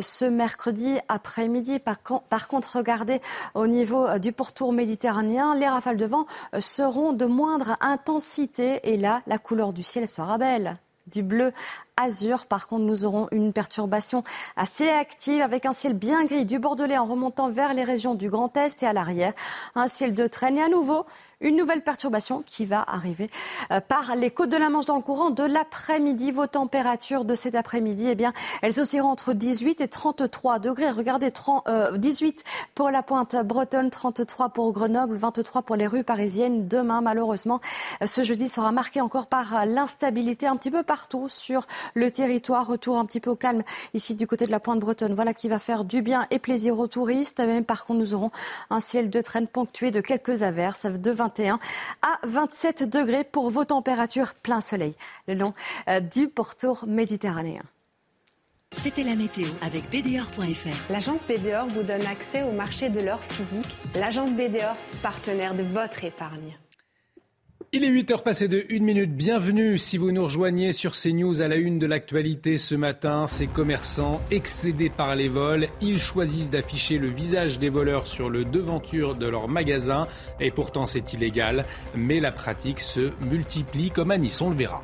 ce 0.00 0.24
mercredi 0.24 0.51
mercredi 0.52 0.98
après-midi. 1.08 1.78
Par, 1.78 2.48
contre, 2.48 2.76
regardez 2.76 3.22
au 3.54 3.66
niveau 3.66 4.06
euh, 4.06 4.18
du 4.18 4.32
pourtour 4.32 4.74
méditerranéen, 4.74 5.54
les 5.54 5.66
rafales 5.66 5.96
de 5.96 6.04
vent 6.04 6.26
euh, 6.54 6.60
seront 6.60 7.14
de 7.14 7.24
moindre 7.24 7.78
intensité 7.80 8.80
et 8.84 8.98
là, 8.98 9.22
la 9.26 9.38
couleur 9.38 9.72
du 9.72 9.82
ciel 9.82 10.06
sera 10.06 10.36
belle 10.36 10.76
du 11.06 11.22
bleu 11.22 11.52
azur. 11.96 12.46
Par 12.46 12.68
contre, 12.68 12.84
nous 12.84 13.04
aurons 13.04 13.28
une 13.32 13.52
perturbation 13.52 14.22
assez 14.56 14.88
active 14.88 15.42
avec 15.42 15.66
un 15.66 15.72
ciel 15.72 15.94
bien 15.94 16.24
gris 16.24 16.44
du 16.44 16.58
Bordelais 16.58 16.98
en 16.98 17.06
remontant 17.06 17.50
vers 17.50 17.74
les 17.74 17.84
régions 17.84 18.14
du 18.14 18.30
Grand 18.30 18.56
Est 18.56 18.82
et 18.82 18.86
à 18.86 18.92
l'arrière. 18.92 19.32
Un 19.74 19.86
ciel 19.86 20.14
de 20.14 20.26
traîne 20.26 20.58
et 20.58 20.62
à 20.62 20.68
nouveau 20.68 21.06
une 21.42 21.56
nouvelle 21.56 21.82
perturbation 21.82 22.42
qui 22.46 22.64
va 22.64 22.84
arriver 22.86 23.28
euh, 23.70 23.80
par 23.80 24.14
les 24.16 24.30
côtes 24.30 24.48
de 24.48 24.56
la 24.56 24.70
Manche 24.70 24.86
dans 24.86 24.96
le 24.96 25.02
courant 25.02 25.30
de 25.30 25.42
l'après-midi. 25.42 26.30
Vos 26.30 26.46
températures 26.46 27.24
de 27.24 27.34
cet 27.34 27.54
après-midi, 27.54 28.06
eh 28.08 28.14
bien, 28.14 28.32
elles 28.62 28.80
oscilleront 28.80 29.10
entre 29.10 29.32
18 29.32 29.80
et 29.80 29.88
33 29.88 30.60
degrés. 30.60 30.90
Regardez, 30.90 31.30
30, 31.30 31.64
18 31.96 32.38
euh, 32.38 32.42
pour 32.74 32.90
la 32.90 33.02
pointe 33.02 33.36
bretonne, 33.44 33.90
33 33.90 34.50
pour 34.50 34.72
Grenoble, 34.72 35.16
23 35.16 35.62
pour 35.62 35.76
les 35.76 35.86
rues 35.86 36.04
parisiennes. 36.04 36.68
Demain, 36.68 37.00
malheureusement, 37.00 37.60
ce 38.04 38.22
jeudi 38.22 38.48
sera 38.48 38.72
marqué 38.72 39.00
encore 39.00 39.26
par 39.26 39.66
l'instabilité 39.66 40.46
un 40.46 40.56
petit 40.56 40.70
peu 40.70 40.82
partout 40.82 41.28
sur 41.28 41.66
le 41.94 42.10
territoire. 42.10 42.66
Retour 42.66 42.98
un 42.98 43.04
petit 43.04 43.20
peu 43.20 43.30
au 43.30 43.36
calme 43.36 43.62
ici 43.94 44.14
du 44.14 44.26
côté 44.26 44.46
de 44.46 44.50
la 44.50 44.60
pointe 44.60 44.80
bretonne. 44.80 45.14
Voilà 45.14 45.34
qui 45.34 45.48
va 45.48 45.58
faire 45.58 45.84
du 45.84 46.02
bien 46.02 46.26
et 46.30 46.38
plaisir 46.38 46.78
aux 46.78 46.86
touristes. 46.86 47.40
Même 47.40 47.64
par 47.64 47.84
contre, 47.84 48.00
nous 48.00 48.14
aurons 48.14 48.30
un 48.70 48.80
ciel 48.80 49.10
de 49.10 49.20
traîne 49.20 49.48
ponctué 49.48 49.90
de 49.90 50.00
quelques 50.00 50.42
averses 50.42 50.86
de 50.86 51.10
21 51.10 51.58
à 52.02 52.18
27 52.24 52.88
degrés 52.88 53.24
pour 53.24 53.50
vos 53.50 53.64
températures 53.64 54.34
plein 54.34 54.60
soleil 54.60 54.94
le 55.28 55.34
long 55.34 55.54
euh, 55.88 56.00
du 56.00 56.28
pourtour 56.28 56.84
méditerranéen. 56.86 57.62
C'était 58.72 59.02
la 59.02 59.14
météo 59.14 59.46
avec 59.60 59.90
BDOR.fr. 59.90 60.90
L'agence 60.90 61.20
BDOR 61.26 61.66
vous 61.68 61.82
donne 61.82 62.06
accès 62.06 62.42
au 62.42 62.52
marché 62.52 62.88
de 62.88 63.00
l'or 63.00 63.20
physique. 63.24 63.76
L'agence 63.94 64.32
BDOR, 64.32 64.76
partenaire 65.02 65.54
de 65.54 65.62
votre 65.62 66.04
épargne. 66.04 66.56
Il 67.74 67.84
est 67.84 67.90
8h 67.90 68.22
passé 68.22 68.48
de 68.48 68.66
1 68.70 68.80
minute. 68.80 69.16
Bienvenue 69.16 69.78
si 69.78 69.96
vous 69.96 70.12
nous 70.12 70.24
rejoignez 70.24 70.74
sur 70.74 70.92
CNews 70.92 71.40
à 71.40 71.48
la 71.48 71.56
une 71.56 71.78
de 71.78 71.86
l'actualité 71.86 72.58
ce 72.58 72.74
matin. 72.74 73.26
Ces 73.26 73.46
commerçants 73.46 74.20
excédés 74.30 74.90
par 74.90 75.16
les 75.16 75.28
vols, 75.28 75.68
ils 75.80 75.98
choisissent 75.98 76.50
d'afficher 76.50 76.98
le 76.98 77.08
visage 77.08 77.58
des 77.58 77.70
voleurs 77.70 78.06
sur 78.06 78.28
le 78.28 78.44
devanture 78.44 79.14
de 79.14 79.26
leur 79.26 79.48
magasin 79.48 80.06
et 80.38 80.50
pourtant 80.50 80.86
c'est 80.86 81.14
illégal. 81.14 81.64
Mais 81.96 82.20
la 82.20 82.30
pratique 82.30 82.80
se 82.80 83.10
multiplie 83.24 83.90
comme 83.90 84.10
à 84.10 84.16
on 84.42 84.50
le 84.50 84.56
verra. 84.56 84.82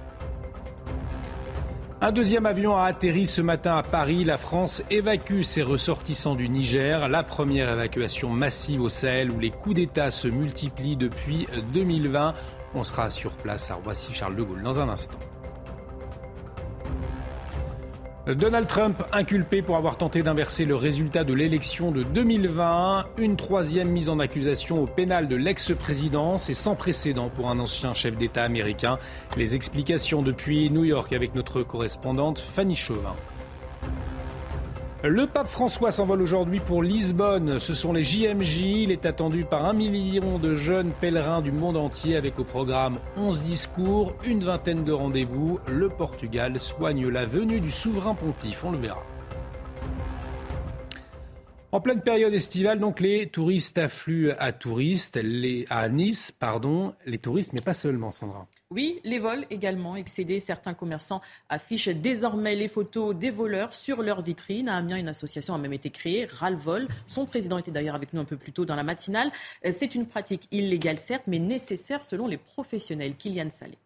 Un 2.00 2.12
deuxième 2.12 2.46
avion 2.46 2.76
a 2.76 2.84
atterri 2.84 3.26
ce 3.26 3.42
matin 3.42 3.76
à 3.76 3.82
Paris. 3.82 4.22
La 4.24 4.38
France 4.38 4.84
évacue 4.88 5.42
ses 5.42 5.62
ressortissants 5.62 6.36
du 6.36 6.48
Niger. 6.48 7.08
La 7.08 7.24
première 7.24 7.72
évacuation 7.72 8.30
massive 8.30 8.82
au 8.82 8.88
Sahel 8.88 9.32
où 9.32 9.40
les 9.40 9.50
coups 9.50 9.74
d'État 9.74 10.12
se 10.12 10.28
multiplient 10.28 10.96
depuis 10.96 11.48
2020. 11.74 12.34
On 12.74 12.82
sera 12.82 13.10
sur 13.10 13.32
place 13.32 13.70
à 13.70 13.74
Roissy-Charles 13.74 14.36
de 14.36 14.42
Gaulle 14.42 14.62
dans 14.62 14.80
un 14.80 14.88
instant. 14.88 15.18
Donald 18.34 18.66
Trump 18.66 19.02
inculpé 19.12 19.62
pour 19.62 19.78
avoir 19.78 19.96
tenté 19.96 20.22
d'inverser 20.22 20.66
le 20.66 20.76
résultat 20.76 21.24
de 21.24 21.32
l'élection 21.32 21.90
de 21.90 22.02
2020. 22.02 23.06
Une 23.16 23.36
troisième 23.36 23.88
mise 23.88 24.10
en 24.10 24.18
accusation 24.18 24.82
au 24.82 24.86
pénal 24.86 25.28
de 25.28 25.36
l'ex-président. 25.36 26.36
C'est 26.36 26.52
sans 26.52 26.74
précédent 26.74 27.30
pour 27.30 27.48
un 27.48 27.58
ancien 27.58 27.94
chef 27.94 28.16
d'État 28.18 28.44
américain. 28.44 28.98
Les 29.38 29.54
explications 29.54 30.20
depuis 30.20 30.70
New 30.70 30.84
York 30.84 31.14
avec 31.14 31.34
notre 31.34 31.62
correspondante 31.62 32.38
Fanny 32.38 32.76
Chauvin. 32.76 33.14
Le 35.04 35.28
pape 35.28 35.46
François 35.46 35.92
s'envole 35.92 36.20
aujourd'hui 36.22 36.58
pour 36.58 36.82
Lisbonne. 36.82 37.60
Ce 37.60 37.72
sont 37.72 37.92
les 37.92 38.02
JMJ. 38.02 38.56
Il 38.62 38.90
est 38.90 39.06
attendu 39.06 39.44
par 39.44 39.64
un 39.64 39.72
million 39.72 40.40
de 40.40 40.56
jeunes 40.56 40.90
pèlerins 40.90 41.40
du 41.40 41.52
monde 41.52 41.76
entier 41.76 42.16
avec 42.16 42.36
au 42.40 42.44
programme 42.44 42.98
11 43.16 43.44
discours, 43.44 44.16
une 44.24 44.42
vingtaine 44.42 44.82
de 44.82 44.90
rendez-vous. 44.90 45.60
Le 45.68 45.88
Portugal 45.88 46.58
soigne 46.58 47.08
la 47.08 47.26
venue 47.26 47.60
du 47.60 47.70
souverain 47.70 48.16
pontife. 48.16 48.64
On 48.64 48.72
le 48.72 48.78
verra. 48.78 49.04
En 51.70 51.80
pleine 51.80 52.00
période 52.00 52.34
estivale, 52.34 52.80
donc 52.80 52.98
les 52.98 53.28
touristes 53.28 53.78
affluent 53.78 54.32
à 54.32 54.50
touristes, 54.50 55.20
à 55.70 55.88
Nice, 55.88 56.32
pardon, 56.32 56.94
les 57.06 57.18
touristes, 57.18 57.52
mais 57.52 57.60
pas 57.60 57.74
seulement, 57.74 58.10
Sandra. 58.10 58.48
Oui, 58.70 59.00
les 59.02 59.18
vols 59.18 59.46
également 59.48 59.96
excédés. 59.96 60.40
Certains 60.40 60.74
commerçants 60.74 61.22
affichent 61.48 61.88
désormais 61.88 62.54
les 62.54 62.68
photos 62.68 63.16
des 63.16 63.30
voleurs 63.30 63.72
sur 63.72 64.02
leur 64.02 64.20
vitrine. 64.20 64.68
À 64.68 64.76
Amiens, 64.76 64.98
une 64.98 65.08
association 65.08 65.54
a 65.54 65.58
même 65.58 65.72
été 65.72 65.88
créée, 65.88 66.26
Ralvol. 66.26 66.86
Son 67.06 67.24
président 67.24 67.56
était 67.56 67.70
d'ailleurs 67.70 67.94
avec 67.94 68.12
nous 68.12 68.20
un 68.20 68.26
peu 68.26 68.36
plus 68.36 68.52
tôt 68.52 68.66
dans 68.66 68.76
la 68.76 68.82
matinale. 68.82 69.32
Euh, 69.64 69.70
c'est 69.72 69.94
une 69.94 70.06
pratique 70.06 70.48
illégale, 70.50 70.98
certes, 70.98 71.28
mais 71.28 71.38
nécessaire 71.38 72.04
selon 72.04 72.26
les 72.26 72.36
professionnels. 72.36 73.16
Kylian 73.16 73.48
Salé. 73.48 73.78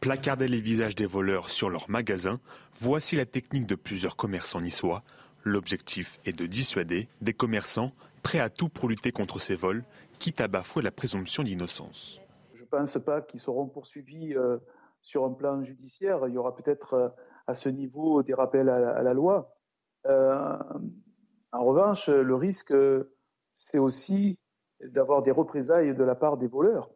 Placarder 0.00 0.48
les 0.48 0.60
visages 0.60 0.96
des 0.96 1.06
voleurs 1.06 1.48
sur 1.48 1.70
leur 1.70 1.88
magasin, 1.88 2.40
voici 2.80 3.14
la 3.14 3.26
technique 3.26 3.66
de 3.66 3.76
plusieurs 3.76 4.16
commerçants 4.16 4.60
niçois. 4.60 5.04
L'objectif 5.44 6.18
est 6.24 6.32
de 6.32 6.46
dissuader 6.46 7.06
des 7.20 7.32
commerçants 7.32 7.92
prêts 8.24 8.40
à 8.40 8.50
tout 8.50 8.68
pour 8.68 8.88
lutter 8.88 9.12
contre 9.12 9.38
ces 9.38 9.54
vols, 9.54 9.84
quitte 10.18 10.40
à 10.40 10.48
bafouer 10.48 10.82
la 10.82 10.90
présomption 10.90 11.44
d'innocence 11.44 12.18
pense 12.74 12.98
pas 13.04 13.22
qu'ils 13.22 13.40
seront 13.40 13.68
poursuivis 13.68 14.34
euh, 14.34 14.58
sur 15.00 15.24
un 15.24 15.32
plan 15.32 15.62
judiciaire. 15.62 16.26
Il 16.26 16.34
y 16.34 16.38
aura 16.38 16.56
peut-être 16.56 16.94
euh, 16.94 17.08
à 17.46 17.54
ce 17.54 17.68
niveau 17.68 18.22
des 18.22 18.34
rappels 18.34 18.68
à, 18.68 19.02
la 19.02 19.14
loi. 19.14 19.54
Euh, 20.06 20.58
en 21.52 21.64
revanche, 21.64 22.08
le 22.08 22.34
risque, 22.34 22.74
c'est 23.52 23.78
aussi 23.78 24.38
d'avoir 24.82 25.22
des 25.22 25.30
représailles 25.30 25.94
de 25.94 26.04
la 26.04 26.14
part 26.14 26.36
des 26.36 26.48
voleurs. 26.48 26.90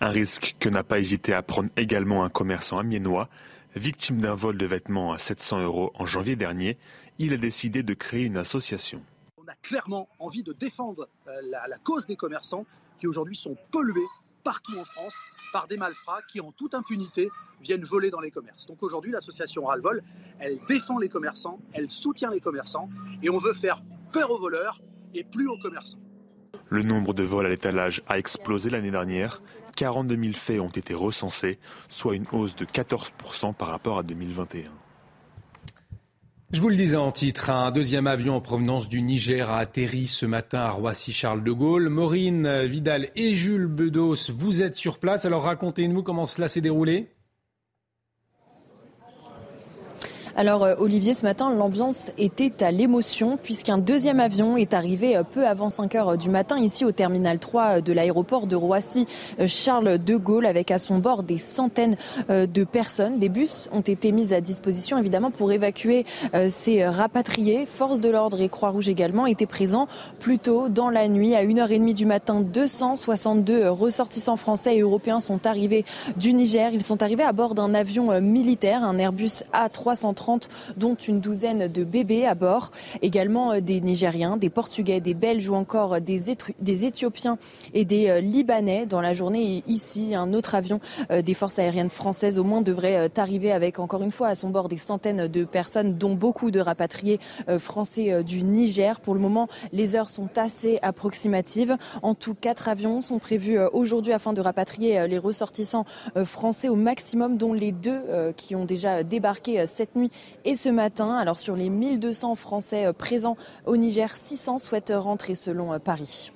Un 0.00 0.08
risque 0.08 0.56
que 0.58 0.68
n'a 0.68 0.82
pas 0.82 0.98
hésité 0.98 1.32
à 1.32 1.42
prendre 1.42 1.70
également 1.76 2.24
un 2.24 2.28
commerçant 2.28 2.78
amiénois. 2.78 3.28
Victime 3.76 4.20
d'un 4.20 4.34
vol 4.34 4.58
de 4.58 4.66
vêtements 4.66 5.12
à 5.12 5.18
700 5.18 5.60
euros 5.62 5.92
en 5.94 6.06
janvier 6.06 6.34
dernier, 6.34 6.76
il 7.18 7.32
a 7.34 7.36
décidé 7.36 7.82
de 7.82 7.94
créer 7.94 8.24
une 8.24 8.36
association. 8.36 9.00
On 9.38 9.46
a 9.46 9.54
clairement 9.62 10.08
envie 10.18 10.42
de 10.42 10.52
défendre 10.52 11.08
la, 11.26 11.68
la 11.68 11.78
cause 11.78 12.06
des 12.06 12.16
commerçants 12.16 12.66
qui 12.98 13.06
aujourd'hui 13.06 13.36
sont 13.36 13.56
pollués 13.70 14.08
partout 14.42 14.78
en 14.78 14.84
France 14.84 15.18
par 15.52 15.66
des 15.66 15.76
malfrats 15.76 16.22
qui, 16.30 16.40
en 16.40 16.52
toute 16.52 16.74
impunité, 16.74 17.28
viennent 17.60 17.84
voler 17.84 18.10
dans 18.10 18.20
les 18.20 18.30
commerces. 18.30 18.66
Donc 18.66 18.82
aujourd'hui, 18.82 19.12
l'association 19.12 19.66
Ralvol, 19.66 20.02
elle 20.38 20.58
défend 20.68 20.98
les 20.98 21.08
commerçants, 21.08 21.58
elle 21.72 21.90
soutient 21.90 22.30
les 22.30 22.40
commerçants 22.40 22.88
et 23.22 23.30
on 23.30 23.38
veut 23.38 23.54
faire 23.54 23.82
peur 24.12 24.30
aux 24.30 24.38
voleurs 24.38 24.80
et 25.14 25.24
plus 25.24 25.48
aux 25.48 25.58
commerçants. 25.58 25.98
Le 26.68 26.82
nombre 26.82 27.14
de 27.14 27.24
vols 27.24 27.46
à 27.46 27.48
l'étalage 27.48 28.02
a 28.08 28.18
explosé 28.18 28.70
l'année 28.70 28.92
dernière. 28.92 29.42
42 29.76 30.16
000 30.16 30.32
faits 30.34 30.60
ont 30.60 30.68
été 30.68 30.94
recensés, 30.94 31.58
soit 31.88 32.14
une 32.14 32.26
hausse 32.32 32.54
de 32.54 32.64
14% 32.64 33.54
par 33.54 33.68
rapport 33.68 33.98
à 33.98 34.02
2021. 34.02 34.70
Je 36.52 36.60
vous 36.60 36.68
le 36.68 36.74
disais 36.74 36.96
en 36.96 37.12
titre, 37.12 37.50
un 37.50 37.70
deuxième 37.70 38.08
avion 38.08 38.34
en 38.34 38.40
provenance 38.40 38.88
du 38.88 39.02
Niger 39.02 39.48
a 39.50 39.58
atterri 39.58 40.08
ce 40.08 40.26
matin 40.26 40.58
à 40.58 40.70
Roissy-Charles 40.70 41.44
de 41.44 41.52
Gaulle. 41.52 41.88
Maureen 41.90 42.64
Vidal 42.64 43.10
et 43.14 43.34
Jules 43.34 43.68
Bedos, 43.68 44.32
vous 44.34 44.60
êtes 44.60 44.74
sur 44.74 44.98
place. 44.98 45.24
Alors 45.24 45.44
racontez-nous 45.44 46.02
comment 46.02 46.26
cela 46.26 46.48
s'est 46.48 46.60
déroulé. 46.60 47.06
Alors 50.40 50.64
euh, 50.64 50.74
Olivier, 50.78 51.12
ce 51.12 51.22
matin, 51.22 51.52
l'ambiance 51.54 52.06
était 52.16 52.64
à 52.64 52.70
l'émotion 52.70 53.36
puisqu'un 53.36 53.76
deuxième 53.76 54.20
avion 54.20 54.56
est 54.56 54.72
arrivé 54.72 55.14
euh, 55.14 55.22
peu 55.22 55.46
avant 55.46 55.68
5 55.68 55.94
heures 55.96 56.16
du 56.16 56.30
matin 56.30 56.58
ici 56.58 56.86
au 56.86 56.92
terminal 56.92 57.38
3 57.38 57.64
euh, 57.64 57.80
de 57.82 57.92
l'aéroport 57.92 58.46
de 58.46 58.56
Roissy 58.56 59.06
Charles 59.44 59.98
de 60.02 60.16
Gaulle 60.16 60.46
avec 60.46 60.70
à 60.70 60.78
son 60.78 60.96
bord 60.96 61.24
des 61.24 61.36
centaines 61.36 61.96
de 62.30 62.64
personnes. 62.64 63.18
Des 63.18 63.28
bus 63.28 63.68
ont 63.72 63.82
été 63.82 64.12
mis 64.12 64.32
à 64.32 64.40
disposition 64.40 64.96
évidemment 64.96 65.30
pour 65.30 65.52
évacuer 65.52 66.06
ces 66.48 66.86
rapatriés. 66.86 67.66
Force 67.66 68.00
de 68.00 68.08
l'ordre 68.08 68.40
et 68.40 68.48
Croix-Rouge 68.48 68.88
également 68.88 69.26
étaient 69.26 69.46
présents 69.46 69.88
plus 70.20 70.38
tôt 70.38 70.68
dans 70.68 70.88
la 70.88 71.08
nuit 71.08 71.34
à 71.34 71.44
1h30 71.44 71.92
du 71.94 72.06
matin. 72.06 72.40
262 72.40 73.68
ressortissants 73.68 74.36
français 74.36 74.76
et 74.76 74.80
européens 74.80 75.20
sont 75.20 75.46
arrivés 75.46 75.84
du 76.16 76.32
Niger. 76.32 76.70
Ils 76.72 76.82
sont 76.82 77.02
arrivés 77.02 77.24
à 77.24 77.32
bord 77.32 77.54
d'un 77.54 77.74
avion 77.74 78.20
militaire, 78.20 78.84
un 78.84 78.98
Airbus 78.98 79.42
A330 79.52 80.29
30, 80.30 80.48
dont 80.76 80.94
une 80.94 81.20
douzaine 81.20 81.66
de 81.66 81.82
bébés 81.82 82.24
à 82.24 82.34
bord. 82.36 82.70
Également 83.02 83.60
des 83.60 83.80
Nigériens, 83.80 84.36
des 84.36 84.50
Portugais, 84.50 85.00
des 85.00 85.14
Belges 85.14 85.48
ou 85.48 85.54
encore 85.54 86.00
des, 86.00 86.20
des 86.60 86.84
Éthiopiens 86.84 87.36
et 87.74 87.84
des 87.84 88.20
Libanais. 88.20 88.86
Dans 88.86 89.00
la 89.00 89.12
journée, 89.12 89.64
ici, 89.66 90.14
un 90.14 90.32
autre 90.32 90.54
avion 90.54 90.80
des 91.10 91.34
forces 91.34 91.58
aériennes 91.58 91.90
françaises 91.90 92.38
au 92.38 92.44
moins 92.44 92.60
devrait 92.62 93.10
arriver 93.16 93.50
avec 93.50 93.78
encore 93.80 94.02
une 94.02 94.12
fois 94.12 94.28
à 94.28 94.34
son 94.36 94.50
bord 94.50 94.68
des 94.68 94.78
centaines 94.78 95.26
de 95.26 95.44
personnes, 95.44 95.96
dont 95.96 96.14
beaucoup 96.14 96.52
de 96.52 96.60
rapatriés 96.60 97.18
français 97.58 98.22
du 98.22 98.44
Niger. 98.44 99.00
Pour 99.00 99.14
le 99.14 99.20
moment, 99.20 99.48
les 99.72 99.96
heures 99.96 100.10
sont 100.10 100.28
assez 100.36 100.78
approximatives. 100.82 101.76
En 102.02 102.14
tout, 102.14 102.36
quatre 102.40 102.68
avions 102.68 103.00
sont 103.00 103.18
prévus 103.18 103.58
aujourd'hui 103.72 104.12
afin 104.12 104.32
de 104.32 104.40
rapatrier 104.40 105.08
les 105.08 105.18
ressortissants 105.18 105.86
français 106.24 106.68
au 106.68 106.76
maximum, 106.76 107.36
dont 107.36 107.52
les 107.52 107.72
deux 107.72 108.02
qui 108.36 108.54
ont 108.54 108.64
déjà 108.64 109.02
débarqué 109.02 109.66
cette 109.66 109.96
nuit 109.96 110.09
et 110.44 110.54
ce 110.54 110.68
matin. 110.68 111.16
Alors 111.16 111.38
sur 111.38 111.56
les 111.56 111.70
1200 111.70 112.34
Français 112.34 112.92
présents 112.92 113.36
au 113.66 113.76
Niger, 113.76 114.16
600 114.16 114.58
souhaitent 114.58 114.92
rentrer 114.94 115.34
selon 115.34 115.78
Paris. 115.78 116.32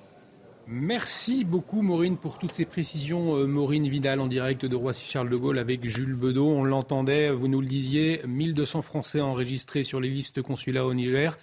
Merci 0.67 1.45
beaucoup 1.45 1.83
Maureen 1.83 2.17
pour 2.17 2.39
toutes 2.39 2.53
ces 2.53 2.65
précisions. 2.65 3.47
Maureen 3.47 3.87
Vidal 3.87 4.19
en 4.21 4.29
direct 4.29 4.65
de 4.65 4.75
Roissy-Charles 4.75 5.29
de 5.29 5.37
Gaulle 5.37 5.59
avec 5.59 5.87
Jules 5.87 6.15
Bedeau. 6.15 6.47
On 6.47 6.65
l'entendait, 6.65 7.31
vous 7.31 7.49
nous 7.49 7.61
le 7.61 7.67
disiez, 7.67 8.23
1200 8.27 8.81
Français 8.81 9.21
enregistrés 9.21 9.83
sur 9.83 10.01
les 10.01 10.09
listes 10.09 10.41
consulaires 10.41 10.87
au 10.87 10.95
Niger. 10.95 11.39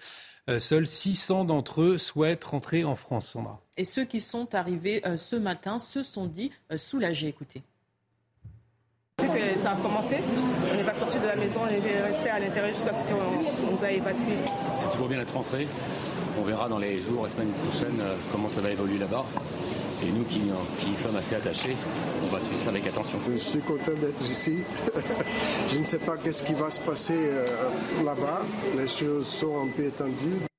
seuls 0.58 0.88
600 0.88 1.46
d'entre 1.46 1.84
eux 1.84 1.98
souhaitent 2.00 2.46
rentrer 2.46 2.84
en 2.84 2.96
France, 2.96 3.28
Sandra. 3.28 3.62
Et 3.78 3.86
ceux 3.86 4.06
qui 4.06 4.20
sont 4.20 4.56
arrivés 4.56 5.04
ce 5.18 5.36
matin 5.36 5.78
se 5.78 6.02
sont 6.02 6.26
dit 6.26 6.52
soulagés. 6.76 7.28
Écoutez. 7.28 7.62
Que 9.22 9.60
ça 9.60 9.72
a 9.72 9.76
commencé, 9.76 10.18
on 10.72 10.76
n'est 10.76 10.84
pas 10.84 10.94
sorti 10.94 11.20
de 11.20 11.28
la 11.28 11.36
maison, 11.36 11.62
on 11.64 11.68
est 11.68 12.02
resté 12.02 12.30
à 12.30 12.40
l'intérieur 12.40 12.74
jusqu'à 12.74 12.94
ce 12.94 13.04
qu'on 13.04 13.72
nous 13.72 13.84
a 13.84 13.92
évacués. 13.92 14.40
C'est 14.78 14.90
toujours 14.92 15.08
bien 15.08 15.20
d'être 15.20 15.34
rentré. 15.34 15.68
On 16.40 16.44
verra 16.44 16.68
dans 16.68 16.80
les 16.80 17.00
jours 17.00 17.26
et 17.28 17.30
semaines 17.30 17.52
prochaines 17.52 18.02
comment 18.32 18.50
ça 18.50 18.62
va 18.62 18.72
évoluer 18.72 18.98
là-bas. 18.98 19.26
Et 20.04 20.12
nous 20.12 20.24
qui, 20.24 20.42
qui, 20.80 20.96
sommes 20.96 21.16
assez 21.16 21.36
attachés, 21.36 21.76
on 22.24 22.34
va 22.34 22.40
suivre 22.40 22.60
ça 22.60 22.70
avec 22.70 22.88
attention. 22.88 23.20
Je 23.32 23.38
suis 23.38 23.60
content 23.60 23.92
d'être 23.92 24.30
ici. 24.30 24.60
Je 25.70 25.78
ne 25.78 25.86
sais 25.86 26.00
pas 26.00 26.16
qu'est-ce 26.18 26.42
qui 26.42 26.56
va 26.56 26.70
se 26.72 26.80
passer 26.80 27.30
là-bas. 28.04 28.42
Les 28.78 28.88
choses 28.88 29.28
sont 29.28 29.62
un 29.64 29.68
peu 29.68 29.86
étendues. 29.86 30.51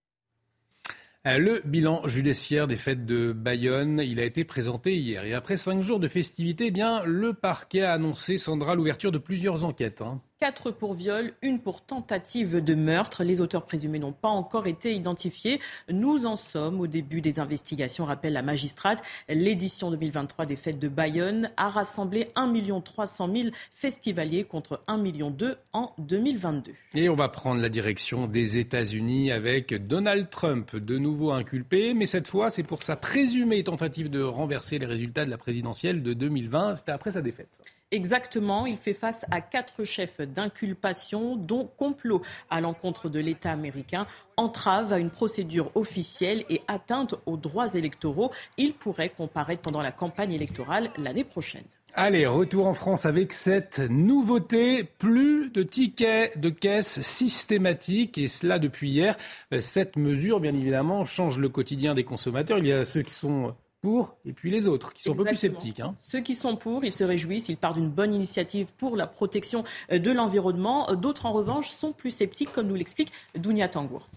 Le 1.24 1.62
bilan 1.64 2.08
judiciaire 2.08 2.66
des 2.66 2.74
fêtes 2.74 3.06
de 3.06 3.32
Bayonne, 3.32 4.02
il 4.04 4.18
a 4.18 4.24
été 4.24 4.44
présenté 4.44 4.96
hier. 4.96 5.24
Et 5.24 5.34
après 5.34 5.56
cinq 5.56 5.80
jours 5.80 6.00
de 6.00 6.08
festivités, 6.08 6.66
eh 6.66 6.70
bien, 6.72 7.04
le 7.04 7.32
parquet 7.32 7.82
a 7.82 7.92
annoncé, 7.92 8.38
Sandra, 8.38 8.74
l'ouverture 8.74 9.12
de 9.12 9.18
plusieurs 9.18 9.62
enquêtes. 9.62 10.02
Hein. 10.02 10.20
Quatre 10.42 10.72
pour 10.72 10.94
viol, 10.94 11.34
une 11.42 11.60
pour 11.60 11.82
tentative 11.82 12.56
de 12.56 12.74
meurtre. 12.74 13.22
Les 13.22 13.40
auteurs 13.40 13.64
présumés 13.64 14.00
n'ont 14.00 14.10
pas 14.10 14.26
encore 14.26 14.66
été 14.66 14.92
identifiés. 14.92 15.60
Nous 15.88 16.26
en 16.26 16.34
sommes 16.34 16.80
au 16.80 16.88
début 16.88 17.20
des 17.20 17.38
investigations, 17.38 18.06
rappelle 18.06 18.32
la 18.32 18.42
magistrate. 18.42 19.00
L'édition 19.28 19.92
2023 19.92 20.46
des 20.46 20.56
fêtes 20.56 20.80
de 20.80 20.88
Bayonne 20.88 21.52
a 21.56 21.68
rassemblé 21.68 22.32
1 22.34 22.52
300 22.80 23.32
000 23.32 23.48
festivaliers 23.72 24.42
contre 24.42 24.82
1 24.88 24.98
million 24.98 25.32
en 25.72 25.92
2022. 25.98 26.72
Et 26.96 27.08
on 27.08 27.14
va 27.14 27.28
prendre 27.28 27.62
la 27.62 27.68
direction 27.68 28.26
des 28.26 28.58
États-Unis 28.58 29.30
avec 29.30 29.86
Donald 29.86 30.28
Trump, 30.28 30.74
de 30.74 30.98
nouveau 30.98 31.30
inculpé, 31.30 31.94
mais 31.94 32.06
cette 32.06 32.26
fois 32.26 32.50
c'est 32.50 32.64
pour 32.64 32.82
sa 32.82 32.96
présumée 32.96 33.62
tentative 33.62 34.10
de 34.10 34.20
renverser 34.20 34.80
les 34.80 34.86
résultats 34.86 35.24
de 35.24 35.30
la 35.30 35.38
présidentielle 35.38 36.02
de 36.02 36.12
2020. 36.14 36.74
C'était 36.74 36.90
après 36.90 37.12
sa 37.12 37.22
défaite. 37.22 37.60
Exactement, 37.92 38.64
il 38.64 38.78
fait 38.78 38.94
face 38.94 39.26
à 39.30 39.42
quatre 39.42 39.84
chefs 39.84 40.22
d'inculpation, 40.22 41.36
dont 41.36 41.66
complot 41.76 42.22
à 42.48 42.62
l'encontre 42.62 43.10
de 43.10 43.20
l'État 43.20 43.52
américain, 43.52 44.06
entrave 44.38 44.94
à 44.94 44.98
une 44.98 45.10
procédure 45.10 45.70
officielle 45.74 46.46
et 46.48 46.62
atteinte 46.68 47.14
aux 47.26 47.36
droits 47.36 47.74
électoraux. 47.74 48.32
Il 48.56 48.72
pourrait 48.72 49.10
comparaître 49.10 49.60
pendant 49.60 49.82
la 49.82 49.92
campagne 49.92 50.32
électorale 50.32 50.90
l'année 50.96 51.24
prochaine. 51.24 51.64
Allez, 51.94 52.26
retour 52.26 52.66
en 52.66 52.72
France 52.72 53.04
avec 53.04 53.34
cette 53.34 53.78
nouveauté, 53.78 54.84
plus 54.84 55.50
de 55.50 55.62
tickets 55.62 56.40
de 56.40 56.48
caisse 56.48 57.02
systématiques, 57.02 58.16
et 58.16 58.28
cela 58.28 58.58
depuis 58.58 58.88
hier. 58.88 59.18
Cette 59.60 59.96
mesure, 59.96 60.40
bien 60.40 60.54
évidemment, 60.54 61.04
change 61.04 61.38
le 61.38 61.50
quotidien 61.50 61.94
des 61.94 62.04
consommateurs. 62.04 62.56
Il 62.56 62.66
y 62.66 62.72
a 62.72 62.86
ceux 62.86 63.02
qui 63.02 63.12
sont 63.12 63.54
pour, 63.82 64.16
et 64.24 64.32
puis 64.32 64.50
les 64.50 64.66
autres, 64.68 64.94
qui 64.94 65.02
sont 65.02 65.10
Exactement. 65.10 65.28
un 65.28 65.32
peu 65.32 65.38
plus 65.38 65.48
sceptiques. 65.60 65.80
Hein. 65.80 65.94
Ceux 65.98 66.20
qui 66.20 66.34
sont 66.34 66.56
pour, 66.56 66.84
ils 66.84 66.92
se 66.92 67.04
réjouissent, 67.04 67.48
ils 67.48 67.56
partent 67.56 67.74
d'une 67.76 67.90
bonne 67.90 68.14
initiative 68.14 68.72
pour 68.78 68.96
la 68.96 69.06
protection 69.06 69.64
de 69.90 70.10
l'environnement. 70.10 70.92
D'autres, 70.94 71.26
en 71.26 71.32
revanche, 71.32 71.68
sont 71.68 71.92
plus 71.92 72.12
sceptiques, 72.12 72.52
comme 72.52 72.68
nous 72.68 72.76
l'explique 72.76 73.12
Dounia 73.34 73.68
Tangour. 73.68 74.08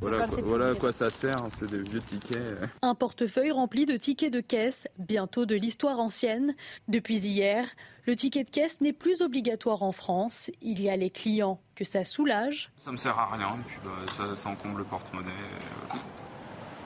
Voilà, 0.00 0.26
quoi, 0.26 0.42
voilà 0.42 0.68
à 0.70 0.74
quoi 0.74 0.92
ça 0.92 1.08
sert, 1.08 1.42
hein, 1.42 1.48
c'est 1.58 1.70
des 1.70 1.78
vieux 1.78 2.00
tickets. 2.00 2.58
Un 2.82 2.94
portefeuille 2.94 3.52
rempli 3.52 3.86
de 3.86 3.96
tickets 3.96 4.32
de 4.32 4.40
caisse, 4.40 4.86
bientôt 4.98 5.46
de 5.46 5.54
l'histoire 5.54 5.98
ancienne. 5.98 6.54
Depuis 6.88 7.16
hier, 7.18 7.68
le 8.06 8.14
ticket 8.14 8.44
de 8.44 8.50
caisse 8.50 8.82
n'est 8.82 8.92
plus 8.92 9.22
obligatoire 9.22 9.82
en 9.82 9.92
France. 9.92 10.50
Il 10.60 10.82
y 10.82 10.90
a 10.90 10.96
les 10.96 11.08
clients 11.10 11.58
que 11.74 11.84
ça 11.84 12.04
soulage. 12.04 12.70
Ça 12.76 12.92
me 12.92 12.98
sert 12.98 13.18
à 13.18 13.34
rien, 13.34 13.56
et 13.58 13.64
puis 13.66 13.78
bah, 13.82 13.90
ça, 14.08 14.36
ça 14.36 14.48
encombre 14.50 14.76
le 14.78 14.84
porte-monnaie. 14.84 15.28
euh, 15.30 15.96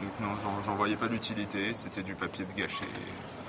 Donc 0.00 0.10
non, 0.20 0.28
j'en- 0.42 0.62
j'en 0.62 0.74
voyais 0.76 0.96
pas 0.96 1.08
d'utilité, 1.08 1.74
c'était 1.74 2.02
du 2.02 2.14
papier 2.14 2.44
de 2.44 2.52
gâché. 2.52 2.84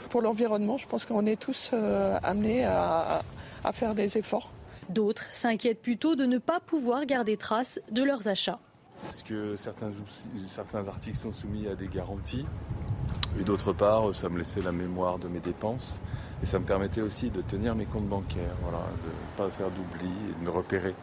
Pour 0.09 0.21
l'environnement, 0.21 0.77
je 0.77 0.87
pense 0.87 1.05
qu'on 1.05 1.25
est 1.27 1.39
tous 1.39 1.71
euh, 1.73 2.17
amenés 2.23 2.65
à, 2.65 3.21
à 3.63 3.71
faire 3.73 3.93
des 3.93 4.17
efforts. 4.17 4.51
D'autres 4.89 5.25
s'inquiètent 5.33 5.81
plutôt 5.83 6.15
de 6.15 6.25
ne 6.25 6.39
pas 6.39 6.59
pouvoir 6.59 7.05
garder 7.05 7.37
trace 7.37 7.79
de 7.91 8.01
leurs 8.01 8.27
achats. 8.27 8.59
Parce 9.03 9.21
que 9.21 9.55
certains, 9.55 9.91
certains 10.49 10.87
articles 10.87 11.15
sont 11.17 11.31
soumis 11.31 11.67
à 11.67 11.75
des 11.75 11.87
garanties? 11.87 12.45
Et 13.39 13.43
d'autre 13.43 13.71
part, 13.71 14.15
ça 14.15 14.27
me 14.29 14.39
laissait 14.39 14.61
la 14.61 14.71
mémoire 14.71 15.19
de 15.19 15.27
mes 15.27 15.39
dépenses. 15.39 16.01
Et 16.41 16.45
ça 16.45 16.57
me 16.57 16.65
permettait 16.65 17.01
aussi 17.01 17.29
de 17.29 17.41
tenir 17.41 17.75
mes 17.75 17.85
comptes 17.85 18.07
bancaires, 18.07 18.55
voilà, 18.63 18.79
de 18.79 19.43
ne 19.43 19.49
pas 19.49 19.55
faire 19.55 19.67
d'oubli 19.69 20.09
et 20.31 20.39
de 20.39 20.45
me 20.45 20.49
repérer. 20.49 20.95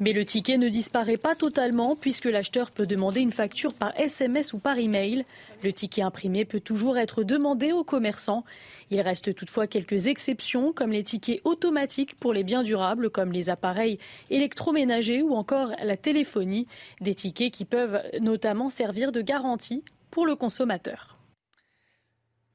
Mais 0.00 0.12
le 0.12 0.24
ticket 0.24 0.58
ne 0.58 0.68
disparaît 0.68 1.16
pas 1.16 1.36
totalement 1.36 1.94
puisque 1.94 2.24
l'acheteur 2.24 2.72
peut 2.72 2.86
demander 2.86 3.20
une 3.20 3.32
facture 3.32 3.72
par 3.72 3.98
SMS 3.98 4.52
ou 4.52 4.58
par 4.58 4.78
email. 4.78 5.24
Le 5.62 5.72
ticket 5.72 6.02
imprimé 6.02 6.44
peut 6.44 6.60
toujours 6.60 6.98
être 6.98 7.22
demandé 7.22 7.72
aux 7.72 7.84
commerçants. 7.84 8.44
Il 8.90 9.00
reste 9.00 9.34
toutefois 9.34 9.68
quelques 9.68 10.08
exceptions 10.08 10.72
comme 10.72 10.90
les 10.90 11.04
tickets 11.04 11.40
automatiques 11.44 12.16
pour 12.16 12.32
les 12.32 12.42
biens 12.42 12.64
durables 12.64 13.08
comme 13.08 13.30
les 13.30 13.50
appareils 13.50 13.98
électroménagers 14.30 15.22
ou 15.22 15.34
encore 15.34 15.70
la 15.82 15.96
téléphonie. 15.96 16.66
Des 17.00 17.14
tickets 17.14 17.52
qui 17.52 17.64
peuvent 17.64 18.02
notamment 18.20 18.70
servir 18.70 19.12
de 19.12 19.22
garantie 19.22 19.84
pour 20.10 20.26
le 20.26 20.34
consommateur. 20.34 21.13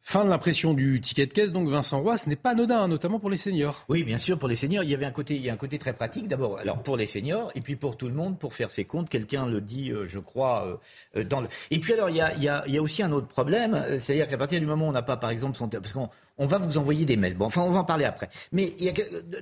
Fin 0.10 0.26
de 0.26 0.30
l'impression 0.32 0.74
du 0.74 1.00
ticket 1.02 1.28
de 1.28 1.34
caisse, 1.34 1.52
donc 1.52 1.70
Vincent 1.70 2.02
Roy, 2.02 2.18
ce 2.18 2.28
n'est 2.28 2.36
pas 2.36 2.50
anodin, 2.50 2.80
hein, 2.80 2.88
notamment 2.88 3.20
pour 3.20 3.30
les 3.30 3.38
seniors. 3.38 3.86
Oui, 3.90 4.04
bien 4.04 4.18
sûr, 4.18 4.40
pour 4.40 4.48
les 4.48 4.56
seniors, 4.56 4.84
il 4.84 4.90
y 4.90 4.96
avait 4.96 5.06
un 5.06 5.12
côté, 5.12 5.36
il 5.36 5.44
y 5.44 5.52
a 5.52 5.54
un 5.54 5.56
côté 5.56 5.78
très 5.78 5.94
pratique. 5.94 6.28
D'abord, 6.28 6.58
alors 6.58 6.82
pour 6.82 6.98
les 6.98 7.06
seniors, 7.06 7.52
et 7.54 7.62
puis 7.62 7.76
pour 7.76 7.96
tout 7.96 8.08
le 8.08 8.16
monde, 8.16 8.40
pour 8.40 8.56
faire 8.56 8.72
ses 8.72 8.86
comptes. 8.86 9.08
Quelqu'un 9.08 9.46
le 9.46 9.62
dit, 9.62 9.92
euh, 9.92 10.08
je 10.08 10.18
crois, 10.18 10.82
euh, 11.16 11.24
dans 11.26 11.42
le. 11.42 11.48
Et 11.70 11.78
puis 11.78 11.94
alors, 11.94 12.10
il 12.10 12.16
y 12.16 12.22
a, 12.22 12.34
il 12.34 12.44
y 12.44 12.50
a, 12.50 12.64
il 12.66 12.74
y 12.74 12.80
a 12.80 12.82
aussi 12.82 13.04
un 13.04 13.12
autre 13.12 13.28
problème, 13.28 13.76
euh, 13.76 14.00
c'est-à-dire 14.00 14.28
qu'à 14.28 14.40
partir 14.40 14.60
du 14.60 14.66
moment 14.66 14.88
où 14.88 14.90
on 14.90 14.94
n'a 14.94 15.04
pas, 15.04 15.16
par 15.16 15.30
exemple, 15.30 15.56
son, 15.56 15.70
parce 15.70 15.94
qu'on 15.94 16.10
on 16.40 16.48
va 16.48 16.58
vous 16.58 16.78
envoyer 16.78 17.06
des 17.06 17.18
mails. 17.18 17.36
Bon, 17.36 17.46
enfin, 17.46 17.62
on 17.62 17.70
va 17.70 17.80
en 17.80 17.84
parler 17.84 18.06
après. 18.06 18.30
Mais 18.52 18.74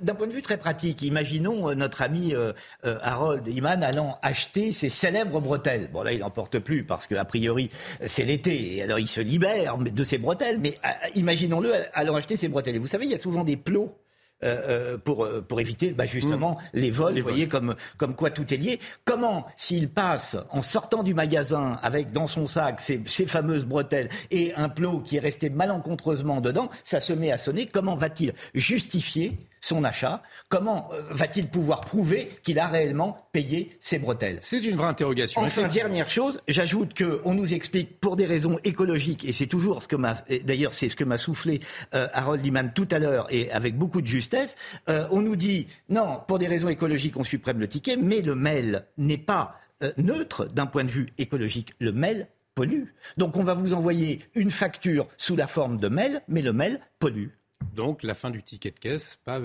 d'un 0.01 0.15
point 0.15 0.27
de 0.27 0.33
vue 0.33 0.41
très 0.41 0.57
pratique, 0.57 1.03
imaginons 1.03 1.69
euh, 1.69 1.75
notre 1.75 2.01
ami 2.01 2.33
euh, 2.33 2.51
euh, 2.85 2.97
Harold 3.01 3.47
Iman 3.47 3.83
allant 3.83 4.17
acheter 4.23 4.71
ses 4.71 4.89
célèbres 4.89 5.39
bretelles. 5.39 5.89
Bon, 5.93 6.01
là, 6.01 6.11
il 6.11 6.19
n'en 6.19 6.31
porte 6.31 6.59
plus 6.59 6.83
parce 6.83 7.07
qu'a 7.07 7.23
priori, 7.23 7.69
c'est 8.05 8.23
l'été. 8.23 8.77
Et 8.77 8.83
alors, 8.83 8.99
il 8.99 9.07
se 9.07 9.21
libère 9.21 9.77
de 9.77 10.03
ses 10.03 10.17
bretelles. 10.17 10.59
Mais 10.59 10.79
imaginons-le 11.15 11.71
allant 11.93 12.15
acheter 12.15 12.35
ses 12.35 12.47
bretelles. 12.47 12.75
Et 12.75 12.79
vous 12.79 12.87
savez, 12.87 13.05
il 13.05 13.11
y 13.11 13.15
a 13.15 13.19
souvent 13.19 13.43
des 13.43 13.57
plots. 13.57 13.95
Euh, 14.43 14.93
euh, 14.93 14.97
pour, 14.99 15.25
euh, 15.25 15.41
pour 15.41 15.59
éviter 15.59 15.93
bah, 15.93 16.05
justement 16.05 16.59
les 16.73 16.91
vols, 16.91 17.15
vous 17.15 17.23
voyez, 17.23 17.47
comme, 17.47 17.75
comme 17.97 18.13
quoi 18.13 18.29
tout 18.29 18.53
est 18.53 18.57
lié. 18.57 18.79
Comment, 19.03 19.47
s'il 19.55 19.89
passe 19.89 20.37
en 20.51 20.61
sortant 20.61 21.01
du 21.01 21.15
magasin 21.15 21.79
avec 21.81 22.11
dans 22.11 22.27
son 22.27 22.45
sac 22.45 22.79
ces, 22.79 23.01
ces 23.07 23.25
fameuses 23.25 23.65
bretelles 23.65 24.09
et 24.29 24.53
un 24.53 24.69
plot 24.69 24.99
qui 24.99 25.17
est 25.17 25.21
resté 25.21 25.49
malencontreusement 25.49 26.39
dedans, 26.39 26.69
ça 26.83 26.99
se 26.99 27.13
met 27.13 27.31
à 27.31 27.37
sonner, 27.37 27.65
comment 27.65 27.95
va-t-il 27.95 28.33
justifier 28.53 29.39
son 29.67 29.83
achat 29.83 30.23
Comment 30.49 30.89
euh, 30.93 31.01
va-t-il 31.11 31.47
pouvoir 31.47 31.81
prouver 31.81 32.29
qu'il 32.43 32.59
a 32.59 32.67
réellement 32.67 33.27
payé 33.31 33.77
ses 33.81 33.99
bretelles? 33.99 34.39
C'est 34.41 34.63
une 34.63 34.77
vraie 34.77 34.87
interrogation. 34.87 35.41
Enfin, 35.41 35.67
dernière 35.67 36.09
chose, 36.09 36.39
j'ajoute 36.47 36.93
qu'on 36.97 37.33
nous 37.33 37.53
explique 37.53 37.99
pour 37.99 38.15
des 38.15 38.25
raisons 38.25 38.59
écologiques, 38.63 39.25
et 39.25 39.31
c'est 39.31 39.47
toujours 39.47 39.83
ce 39.83 39.87
que 39.87 39.95
m'a, 39.95 40.15
d'ailleurs 40.43 40.73
c'est 40.73 40.89
ce 40.89 40.95
que 40.95 41.03
m'a 41.03 41.17
soufflé 41.17 41.59
euh, 41.93 42.07
Harold 42.13 42.43
Liman 42.43 42.71
tout 42.73 42.87
à 42.91 42.99
l'heure, 42.99 43.27
et 43.29 43.51
avec 43.51 43.77
beaucoup 43.77 44.01
de 44.01 44.07
justesse, 44.07 44.55
euh, 44.89 45.07
on 45.11 45.21
nous 45.21 45.35
dit 45.35 45.67
non, 45.89 46.21
pour 46.27 46.39
des 46.39 46.47
raisons 46.47 46.69
écologiques 46.69 47.17
on 47.17 47.23
supprime 47.23 47.59
le 47.59 47.67
ticket, 47.67 47.97
mais 47.97 48.21
le 48.21 48.35
mail 48.35 48.85
n'est 48.97 49.17
pas 49.17 49.59
euh, 49.83 49.91
neutre 49.97 50.45
d'un 50.45 50.65
point 50.65 50.83
de 50.83 50.89
vue 50.89 51.07
écologique. 51.17 51.73
Le 51.79 51.91
mail 51.91 52.27
pollue. 52.55 52.85
Donc 53.17 53.35
on 53.35 53.43
va 53.43 53.53
vous 53.53 53.75
envoyer 53.75 54.21
une 54.33 54.49
facture 54.49 55.07
sous 55.17 55.35
la 55.35 55.45
forme 55.45 55.79
de 55.79 55.87
mail, 55.87 56.21
mais 56.27 56.41
le 56.41 56.53
mail 56.53 56.79
pollue. 56.99 57.27
Donc 57.73 58.01
la 58.01 58.15
fin 58.15 58.31
du 58.31 58.41
ticket 58.41 58.71
de 58.71 58.79
caisse, 58.79 59.19
pas 59.23 59.39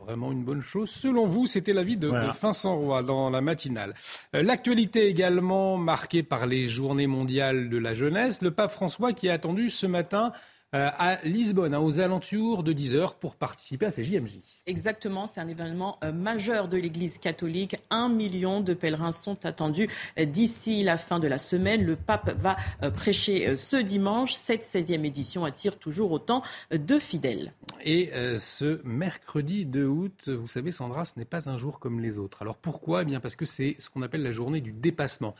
vraiment 0.00 0.30
une 0.30 0.44
bonne 0.44 0.60
chose. 0.60 0.90
Selon 0.90 1.26
vous, 1.26 1.46
c'était 1.46 1.72
l'avis 1.72 1.96
de, 1.96 2.10
de 2.10 2.38
Vincent 2.40 2.76
Roy 2.76 3.02
dans 3.02 3.30
la 3.30 3.40
matinale. 3.40 3.94
Euh, 4.34 4.42
l'actualité 4.42 5.06
également 5.06 5.78
marquée 5.78 6.22
par 6.22 6.46
les 6.46 6.66
journées 6.66 7.06
mondiales 7.06 7.70
de 7.70 7.78
la 7.78 7.94
jeunesse. 7.94 8.42
Le 8.42 8.50
pape 8.50 8.72
François 8.72 9.12
qui 9.12 9.30
a 9.30 9.32
attendu 9.32 9.70
ce 9.70 9.86
matin 9.86 10.32
à 10.72 11.18
Lisbonne, 11.24 11.74
hein, 11.74 11.80
aux 11.80 12.00
alentours 12.00 12.62
de 12.62 12.72
10 12.72 12.94
heures, 12.94 13.14
pour 13.14 13.36
participer 13.36 13.86
à 13.86 13.90
ces 13.90 14.04
JMJ. 14.04 14.38
Exactement, 14.66 15.26
c'est 15.26 15.40
un 15.40 15.48
événement 15.48 15.98
euh, 16.04 16.12
majeur 16.12 16.68
de 16.68 16.76
l'Église 16.76 17.18
catholique. 17.18 17.76
Un 17.90 18.08
million 18.08 18.60
de 18.60 18.74
pèlerins 18.74 19.12
sont 19.12 19.46
attendus 19.46 19.88
euh, 20.18 20.24
d'ici 20.24 20.82
la 20.82 20.96
fin 20.96 21.18
de 21.18 21.26
la 21.26 21.38
semaine. 21.38 21.84
Le 21.84 21.96
pape 21.96 22.30
va 22.38 22.56
prêcher 22.94 23.56
ce 23.56 23.76
dimanche. 23.76 24.34
Cette 24.34 24.62
16e 24.62 25.04
édition 25.04 25.44
attire 25.44 25.78
toujours 25.78 26.12
autant 26.12 26.42
de 26.70 26.98
fidèles. 26.98 27.52
Et 27.84 28.10
ce 28.38 28.80
mercredi 28.84 29.64
2 29.64 29.84
août, 29.86 30.28
vous 30.28 30.48
savez, 30.48 30.72
Sandra, 30.72 31.04
ce 31.04 31.18
n'est 31.18 31.24
pas 31.24 31.48
un 31.48 31.56
jour 31.56 31.78
comme 31.78 32.00
les 32.00 32.18
autres. 32.18 32.42
Alors 32.42 32.56
pourquoi? 32.56 33.02
Eh 33.02 33.04
bien 33.04 33.20
Parce 33.20 33.36
que 33.36 33.46
c'est 33.46 33.76
ce 33.78 33.88
qu'on 33.90 34.02
appelle 34.02 34.22
la 34.22 34.32
journée 34.32 34.60
du 34.60 34.72
dépassement. 34.72 35.34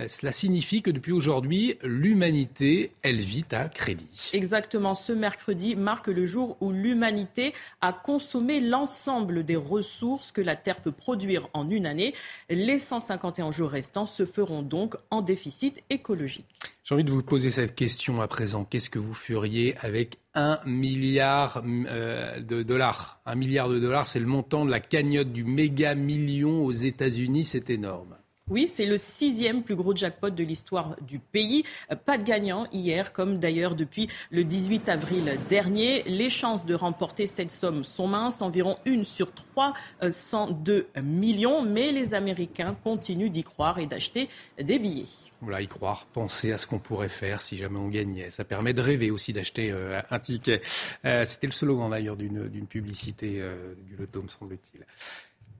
Euh, 0.00 0.08
cela 0.08 0.32
signifie 0.32 0.82
que 0.82 0.90
depuis 0.90 1.12
aujourd'hui, 1.12 1.78
l'humanité, 1.84 2.92
elle 3.02 3.20
vit 3.20 3.44
à 3.52 3.68
crédit. 3.68 4.30
Exactement. 4.32 4.94
Ce 4.94 5.12
mercredi 5.12 5.76
marque 5.76 6.08
le 6.08 6.26
jour 6.26 6.56
où 6.60 6.72
l'humanité 6.72 7.54
a 7.80 7.92
consommé 7.92 8.60
l'ensemble 8.60 9.44
des 9.44 9.54
ressources 9.54 10.32
que 10.32 10.40
la 10.40 10.56
Terre 10.56 10.80
peut 10.80 10.92
produire 10.92 11.48
en 11.52 11.70
une 11.70 11.86
année. 11.86 12.14
Les 12.50 12.80
151 12.80 13.52
jours 13.52 13.70
restants 13.70 14.06
se 14.06 14.26
feront 14.26 14.62
donc 14.62 14.96
en 15.10 15.22
déficit 15.22 15.80
écologique. 15.90 16.46
J'ai 16.82 16.94
envie 16.94 17.04
de 17.04 17.10
vous 17.10 17.22
poser 17.22 17.50
cette 17.50 17.76
question 17.76 18.20
à 18.20 18.26
présent. 18.26 18.64
Qu'est-ce 18.64 18.90
que 18.90 18.98
vous 18.98 19.14
feriez 19.14 19.76
avec 19.78 20.18
un 20.34 20.58
milliard 20.66 21.62
euh, 21.64 22.40
de 22.40 22.64
dollars? 22.64 23.20
Un 23.26 23.36
milliard 23.36 23.68
de 23.68 23.78
dollars, 23.78 24.08
c'est 24.08 24.18
le 24.18 24.26
montant 24.26 24.64
de 24.64 24.70
la 24.72 24.80
cagnotte 24.80 25.32
du 25.32 25.44
méga 25.44 25.94
million 25.94 26.64
aux 26.64 26.72
États-Unis. 26.72 27.44
C'est 27.44 27.70
énorme. 27.70 28.16
Oui, 28.50 28.68
c'est 28.68 28.84
le 28.84 28.98
sixième 28.98 29.62
plus 29.62 29.74
gros 29.74 29.96
jackpot 29.96 30.28
de 30.28 30.44
l'histoire 30.44 30.96
du 31.00 31.18
pays. 31.18 31.64
Pas 32.04 32.18
de 32.18 32.24
gagnant 32.24 32.66
hier, 32.72 33.14
comme 33.14 33.38
d'ailleurs 33.38 33.74
depuis 33.74 34.08
le 34.30 34.44
18 34.44 34.90
avril 34.90 35.38
dernier. 35.48 36.02
Les 36.02 36.28
chances 36.28 36.66
de 36.66 36.74
remporter 36.74 37.26
cette 37.26 37.50
somme 37.50 37.84
sont 37.84 38.06
minces, 38.06 38.42
environ 38.42 38.76
une 38.84 39.04
sur 39.04 39.32
302 39.32 40.88
millions. 41.02 41.62
Mais 41.62 41.90
les 41.90 42.12
Américains 42.12 42.76
continuent 42.84 43.30
d'y 43.30 43.44
croire 43.44 43.78
et 43.78 43.86
d'acheter 43.86 44.28
des 44.58 44.78
billets. 44.78 45.06
Voilà, 45.40 45.60
y 45.60 45.68
croire, 45.68 46.06
penser 46.06 46.52
à 46.52 46.58
ce 46.58 46.66
qu'on 46.66 46.78
pourrait 46.78 47.10
faire 47.10 47.42
si 47.42 47.56
jamais 47.58 47.78
on 47.78 47.88
gagnait. 47.88 48.30
Ça 48.30 48.44
permet 48.44 48.72
de 48.72 48.80
rêver 48.80 49.10
aussi 49.10 49.32
d'acheter 49.34 49.70
euh, 49.70 50.00
un 50.10 50.18
ticket. 50.18 50.62
Euh, 51.04 51.24
c'était 51.26 51.46
le 51.46 51.52
slogan 51.52 51.90
d'ailleurs 51.90 52.16
d'une 52.16 52.66
publicité 52.66 53.42
euh, 53.42 53.74
du 53.86 53.96
loto, 53.96 54.22
me 54.22 54.28
semble-t-il. 54.28 54.86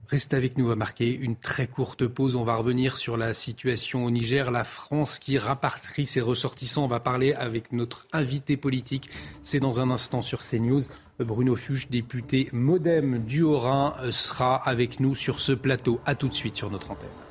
Restez 0.07 0.35
avec 0.35 0.57
nous, 0.57 0.65
on 0.65 0.69
va 0.69 0.75
marquer 0.75 1.11
une 1.11 1.35
très 1.35 1.65
courte 1.65 2.05
pause. 2.05 2.35
On 2.35 2.43
va 2.43 2.55
revenir 2.55 2.97
sur 2.97 3.17
la 3.17 3.33
situation 3.33 4.05
au 4.05 4.11
Niger, 4.11 4.51
la 4.51 4.63
France 4.63 5.17
qui 5.17 5.39
rapatrie 5.39 6.05
ses 6.05 6.21
ressortissants. 6.21 6.83
On 6.83 6.87
va 6.87 6.99
parler 6.99 7.33
avec 7.33 7.71
notre 7.71 8.05
invité 8.13 8.55
politique. 8.55 9.09
C'est 9.41 9.59
dans 9.59 9.81
un 9.81 9.89
instant 9.89 10.21
sur 10.21 10.39
CNews. 10.39 10.81
Bruno 11.19 11.55
Fuge, 11.55 11.89
député 11.89 12.49
Modem 12.51 13.23
du 13.23 13.41
Haut-Rhin, 13.41 13.95
sera 14.11 14.55
avec 14.55 14.99
nous 14.99 15.15
sur 15.15 15.39
ce 15.39 15.53
plateau. 15.53 15.99
A 16.05 16.13
tout 16.13 16.27
de 16.27 16.33
suite 16.35 16.55
sur 16.55 16.69
notre 16.69 16.91
antenne. 16.91 17.24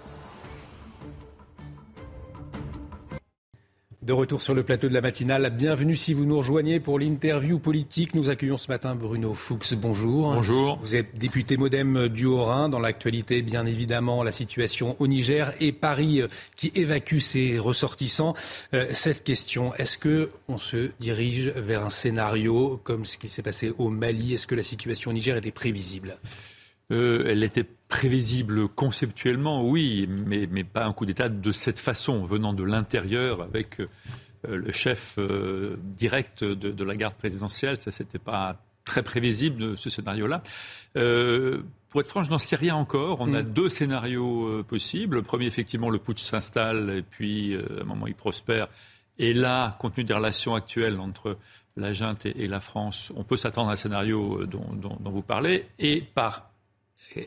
De 4.04 4.12
retour 4.12 4.42
sur 4.42 4.52
le 4.54 4.62
plateau 4.62 4.86
de 4.86 4.92
la 4.92 5.00
matinale, 5.00 5.50
bienvenue 5.56 5.96
si 5.96 6.12
vous 6.12 6.26
nous 6.26 6.36
rejoignez 6.36 6.78
pour 6.78 6.98
l'interview 6.98 7.58
politique. 7.58 8.14
Nous 8.14 8.28
accueillons 8.28 8.58
ce 8.58 8.70
matin 8.70 8.94
Bruno 8.94 9.32
Fuchs, 9.32 9.72
bonjour. 9.72 10.34
Bonjour. 10.34 10.78
Vous 10.82 10.94
êtes 10.94 11.16
député 11.16 11.56
modem 11.56 12.08
du 12.08 12.26
Haut-Rhin. 12.26 12.68
Dans 12.68 12.80
l'actualité, 12.80 13.40
bien 13.40 13.64
évidemment, 13.64 14.22
la 14.22 14.30
situation 14.30 14.94
au 14.98 15.06
Niger 15.06 15.54
et 15.58 15.72
Paris 15.72 16.20
euh, 16.20 16.28
qui 16.54 16.70
évacue 16.74 17.16
ses 17.16 17.58
ressortissants. 17.58 18.34
Euh, 18.74 18.88
cette 18.92 19.24
question, 19.24 19.74
est-ce 19.76 19.96
que 19.96 20.28
on 20.48 20.58
se 20.58 20.90
dirige 21.00 21.48
vers 21.56 21.82
un 21.82 21.88
scénario 21.88 22.78
comme 22.84 23.06
ce 23.06 23.16
qui 23.16 23.30
s'est 23.30 23.40
passé 23.40 23.72
au 23.78 23.88
Mali? 23.88 24.34
Est-ce 24.34 24.46
que 24.46 24.54
la 24.54 24.62
situation 24.62 25.12
au 25.12 25.14
Niger 25.14 25.34
était 25.38 25.50
prévisible? 25.50 26.18
Euh, 26.92 27.24
Elle 27.26 27.42
était 27.42 27.64
prévisible 27.88 28.68
conceptuellement, 28.68 29.66
oui, 29.66 30.08
mais, 30.08 30.48
mais 30.50 30.64
pas 30.64 30.84
un 30.84 30.92
coup 30.92 31.06
d'État 31.06 31.28
de 31.28 31.52
cette 31.52 31.78
façon, 31.78 32.24
venant 32.24 32.52
de 32.52 32.62
l'intérieur 32.62 33.42
avec 33.42 33.80
euh, 33.80 33.86
le 34.44 34.72
chef 34.72 35.14
euh, 35.18 35.76
direct 35.80 36.44
de, 36.44 36.84
la 36.84 36.96
garde 36.96 37.14
présidentielle. 37.14 37.76
Ça, 37.76 37.90
c'était 37.90 38.18
pas 38.18 38.60
très 38.84 39.02
prévisible, 39.02 39.78
ce 39.78 39.88
scénario-là. 39.88 40.42
Pour 41.88 42.00
être 42.00 42.08
franc, 42.08 42.24
je 42.24 42.30
n'en 42.30 42.40
sais 42.40 42.56
rien 42.56 42.74
encore. 42.74 43.20
On 43.20 43.32
a 43.34 43.42
mm. 43.42 43.52
deux 43.52 43.68
scénarios 43.68 44.62
possibles. 44.64 45.16
Le 45.16 45.22
premier, 45.22 45.46
effectivement, 45.46 45.88
le 45.88 45.98
putsch 45.98 46.22
s'installe 46.22 46.90
et 46.90 47.02
puis, 47.02 47.54
à 47.56 47.82
un 47.82 47.84
moment, 47.84 48.06
il 48.06 48.14
prospère. 48.14 48.68
Et 49.18 49.32
là, 49.32 49.70
compte 49.78 49.94
tenu 49.94 50.04
des 50.04 50.12
relations 50.12 50.54
actuelles 50.54 50.98
entre 50.98 51.36
la 51.76 51.92
junte 51.92 52.26
et, 52.26 52.46
la 52.46 52.60
France, 52.60 53.12
on 53.16 53.24
peut 53.24 53.36
s'attendre 53.36 53.70
à 53.70 53.72
un 53.74 53.76
scénario 53.76 54.44
dont, 54.44 54.66
dont 54.74 55.10
vous 55.10 55.22
parlez. 55.22 55.66
Et 55.78 56.02
par 56.02 56.50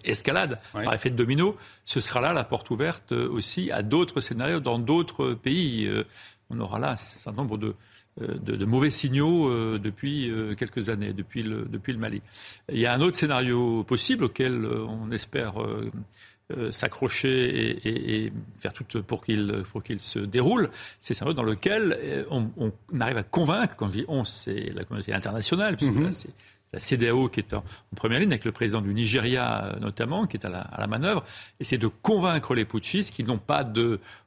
escalade, 0.03 0.59
par 0.73 0.93
effet 0.93 1.09
de 1.09 1.15
domino, 1.15 1.57
ce 1.85 1.99
sera 1.99 2.21
là 2.21 2.33
la 2.33 2.43
porte 2.43 2.69
ouverte 2.69 3.11
euh, 3.11 3.29
aussi 3.29 3.71
à 3.71 3.83
d'autres 3.83 4.21
scénarios 4.21 4.59
dans 4.59 4.79
d'autres 4.79 5.33
pays. 5.33 5.85
Euh, 5.85 6.03
on 6.49 6.59
aura 6.59 6.79
là 6.79 6.91
un 6.91 6.95
certain 6.95 7.33
nombre 7.33 7.57
de, 7.57 7.75
euh, 8.21 8.37
de, 8.39 8.65
mauvais 8.65 8.89
signaux 8.89 9.77
depuis 9.77 10.31
quelques 10.57 10.89
années, 10.89 11.11
depuis 11.11 11.43
le, 11.43 11.65
depuis 11.65 11.91
le 11.91 11.99
Mali. 11.99 12.21
Il 12.71 12.79
y 12.79 12.85
a 12.85 12.93
un 12.93 13.01
autre 13.01 13.17
scénario 13.17 13.83
possible 13.83 14.23
auquel 14.23 14.65
on 14.65 15.11
espère 15.11 15.55
s'accrocher 16.71 17.81
et, 17.85 18.31
faire 18.59 18.71
tout 18.71 19.03
pour 19.03 19.25
qu'il 19.25 19.65
qu'il 19.83 19.99
se 19.99 20.19
déroule. 20.19 20.69
C'est 20.99 21.13
un 21.13 21.15
scénario 21.15 21.33
dans 21.33 21.43
lequel 21.43 22.25
on, 22.31 22.71
arrive 22.97 23.17
à 23.17 23.23
convaincre, 23.23 23.75
quand 23.75 23.87
je 23.87 23.91
dis 23.91 24.05
on, 24.07 24.23
c'est 24.23 24.73
la 24.73 24.85
communauté 24.85 25.13
internationale, 25.13 25.75
puisque 25.75 25.99
là, 25.99 26.11
c'est 26.11 26.33
la 26.73 26.79
CDAO 26.79 27.29
qui 27.29 27.39
est 27.39 27.53
en, 27.53 27.63
première 27.95 28.19
ligne, 28.19 28.29
avec 28.29 28.45
le 28.45 28.51
président 28.51 28.81
du 28.81 28.93
Nigeria 28.93 29.65
euh, 29.65 29.79
notamment, 29.79 30.25
qui 30.27 30.37
est 30.37 30.45
à 30.45 30.49
la, 30.49 30.87
manœuvre, 30.87 31.23
essaie 31.59 31.77
de 31.77 31.87
convaincre 31.87 32.53
les 32.53 32.65
putschistes 32.65 33.13
qui 33.13 33.23
n'ont 33.23 33.37
pas 33.37 33.67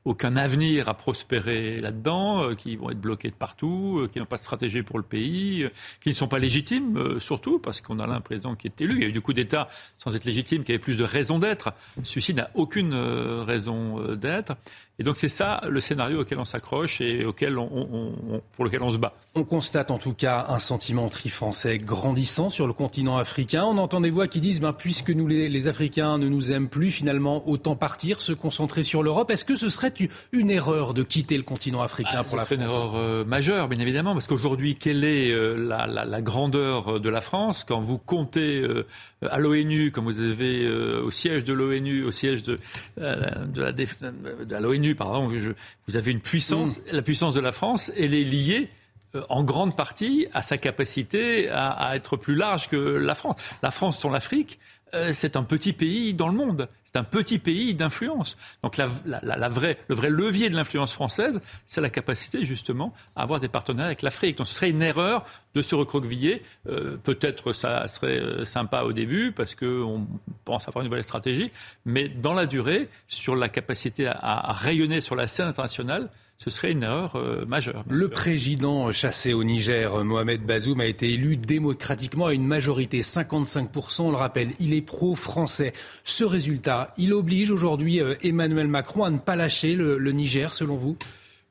aucun 0.05 0.37
avenir 0.37 0.89
à 0.89 0.95
prospérer 0.95 1.81
là-dedans, 1.81 2.45
euh, 2.45 2.55
qui 2.55 2.77
vont 2.77 2.91
être 2.91 3.01
bloqués 3.01 3.31
de 3.31 3.35
partout, 3.35 4.01
euh, 4.01 4.09
qui 4.09 4.19
n'ont 4.19 4.25
pas 4.25 4.37
de 4.37 4.43
stratégie 4.43 4.83
pour 4.83 4.99
le 4.99 5.05
pays, 5.05 5.69
qui 6.01 6.09
ne 6.09 6.15
sont 6.15 6.29
pas 6.29 6.39
légitimes, 6.39 7.21
surtout 7.21 7.59
parce 7.59 7.81
qu'on 7.81 7.99
a 7.99 8.07
là 8.07 8.15
un 8.15 8.21
président 8.21 8.55
qui 8.55 8.67
est 8.67 8.81
élu. 8.81 8.97
Il 8.97 9.03
y 9.03 9.05
a 9.05 9.09
eu 9.09 9.13
du 9.13 9.21
coup 9.21 9.33
d'État 9.33 9.69
sans 9.97 10.17
être 10.17 10.25
légitime, 10.25 10.65
qui 10.65 10.73
avait 10.73 10.79
plus 10.79 10.99
de 10.99 11.05
raison 11.05 11.39
d'être. 11.39 11.73
Celui-ci 12.03 12.35
n'a 12.35 12.51
aucune 12.55 12.95
raison 12.95 14.15
d'être. 14.15 14.57
Et 14.99 15.03
donc 15.03 15.17
c'est 15.17 15.29
ça 15.29 15.63
le 15.69 15.81
scénario 15.81 16.21
auquel 16.21 16.39
on 16.39 16.45
s'accroche 16.45 17.01
et 17.01 17.25
auquel 17.25 17.55
pour 17.55 18.65
lequel 18.65 18.83
on 18.83 18.93
se 18.93 18.99
bat. 18.99 19.15
On 19.35 19.45
constate 19.45 19.91
en 19.91 19.99
tout 19.99 20.13
cas 20.13 20.47
un 20.49 20.59
sentiment 20.59 21.09
tri-français 21.09 21.79
grandissant 21.79 22.30
sur 22.31 22.67
le 22.67 22.73
continent 22.73 23.17
africain. 23.17 23.65
On 23.65 23.77
entend 23.79 24.01
des 24.01 24.11
voix 24.11 24.29
qui 24.29 24.41
disent 24.41 24.61
ben, 24.61 24.73
puisque 24.73 25.11
nous 25.11 25.27
les, 25.27 25.69
Africains 25.69 26.17
ne 26.17 26.29
nous 26.29 26.53
aiment 26.53 26.69
plus, 26.69 26.91
finalement 26.91 27.47
autant 27.49 27.77
partir, 27.77 28.21
se 28.21 28.33
concentrer 28.33 28.83
sur 28.83 29.03
l'Europe. 29.03 29.31
Est-ce 29.31 29.45
que 29.45 29.57
ce 29.57 29.69
serait 29.69 29.93
une 30.33 30.51
erreur 30.51 30.95
de 30.95 31.03
quitter 31.03 31.37
le 31.37 31.43
continent 31.43 31.83
africain 31.83 32.19
ah, 32.19 32.25
pour 32.25 32.37
la 32.37 32.45
France 32.45 32.57
une 32.57 32.65
erreur 32.65 32.93
euh, 32.95 33.25
majeure, 33.25 33.69
bien 33.69 33.79
évidemment, 33.79 34.13
parce 34.13 34.27
qu'aujourd'hui, 34.27 34.77
quelle 34.77 35.05
est 35.05 35.33
euh, 35.33 35.57
la, 35.57 36.23
grandeur 36.23 37.01
de 37.01 37.11
la 37.11 37.21
France? 37.21 37.65
Quand 37.67 37.81
vous 37.81 37.99
comptez 37.99 38.61
euh, 38.61 38.87
à 39.29 39.39
l'ONU, 39.39 39.91
comme 39.91 40.05
vous 40.05 40.21
avez 40.21 40.69
au 40.69 41.11
siège 41.11 41.45
de 41.45 41.53
l'ONU, 41.53 42.05
au 42.05 42.11
siège 42.11 42.43
de, 42.45 42.59
de 42.97 43.61
la, 43.61 43.73
de 43.73 44.57
l'ONU 44.57 44.95
pardon, 44.95 45.29
vous 45.87 45.97
avez 45.97 46.11
une 46.11 46.21
puissance, 46.21 46.79
mm. 46.79 46.83
la 46.93 47.03
puissance 47.03 47.35
de 47.35 47.41
la 47.41 47.53
France, 47.53 47.93
elle 47.97 48.15
est 48.15 48.25
liée 48.25 48.69
euh, 48.71 48.77
en 49.29 49.43
grande 49.43 49.77
partie 49.77 50.27
à 50.33 50.43
sa 50.43 50.59
capacité 50.59 51.49
à, 51.51 51.97
être 51.97 52.17
plus 52.17 52.35
large 52.35 52.69
que 52.69 52.77
la 52.77 53.15
France. 53.15 53.37
La 53.63 53.71
France 53.71 53.99
sans 53.99 54.11
l'Afrique, 54.11 54.59
euh, 54.95 55.11
c'est 55.13 55.37
un 55.37 55.43
petit 55.43 55.73
pays 55.73 56.15
dans 56.15 56.29
le 56.29 56.35
monde. 56.35 56.69
C'est 56.85 56.99
un 56.99 57.05
petit 57.05 57.39
pays 57.39 57.75
d'influence. 57.75 58.37
Donc 58.65 58.77
la, 58.77 58.87
vraie, 59.49 59.79
le 59.89 59.95
vrai 59.95 60.11
levier 60.11 60.51
de 60.51 60.57
l'influence 60.57 60.93
française, 60.93 61.41
c'est 61.65 61.81
la 61.81 61.91
capacité 61.91 62.45
justement 62.45 62.93
à 63.15 63.23
avoir 63.23 63.39
des 63.39 63.49
partenaires 63.49 63.87
avec 63.87 64.03
l'Afrique. 64.03 64.39
Donc 64.39 64.49
ce 64.49 64.55
serait 64.55 64.71
une 64.71 64.83
erreur 64.83 65.25
de 65.55 65.63
se 65.63 65.77
recroqueviller. 65.77 66.43
Euh, 66.69 66.97
peut-être 66.97 67.53
ça 67.53 67.87
serait 67.87 68.45
sympa 68.45 68.83
au 68.83 68.93
début 68.93 69.31
parce 69.31 69.55
qu'on 69.55 70.07
pense 70.45 70.67
avoir 70.67 70.83
une 70.85 70.91
nouvelle 70.91 71.05
stratégie, 71.05 71.53
mais 71.85 72.09
dans 72.09 72.35
la 72.35 72.47
durée, 72.47 72.89
sur 73.07 73.37
la 73.37 73.49
capacité 73.49 74.09
à 74.09 74.53
rayonner 74.53 75.01
sur 75.01 75.15
la 75.15 75.29
scène 75.29 75.47
internationale, 75.47 76.09
ce 76.43 76.49
serait 76.49 76.73
une 76.73 76.83
erreur 76.83 77.17
euh, 77.17 77.45
majeure. 77.45 77.85
Le 77.91 78.09
président 78.09 78.91
chassé 78.93 79.35
au 79.35 79.45
Niger, 79.45 80.03
Mohamed 80.05 80.43
Bazoum, 80.43 80.81
a 80.81 80.87
été 80.87 81.11
élu 81.11 81.37
démocratiquement 81.37 82.27
à 82.27 82.33
une 82.33 82.47
majorité 82.47 83.03
55%. 83.03 84.03
On 84.03 84.11
le 84.11 84.17
rappelle, 84.17 84.49
il 84.59 84.73
est 84.73 84.81
pro-français. 84.81 85.75
Ce 86.03 86.25
résultat, 86.25 86.95
il 86.97 87.13
oblige 87.13 87.51
aujourd'hui 87.51 88.01
euh, 88.01 88.15
Emmanuel 88.23 88.69
Macron 88.69 89.05
à 89.05 89.11
ne 89.11 89.19
pas 89.19 89.37
lâcher 89.37 89.75
le, 89.75 89.99
Niger, 90.13 90.55
selon 90.55 90.77
vous? 90.77 90.97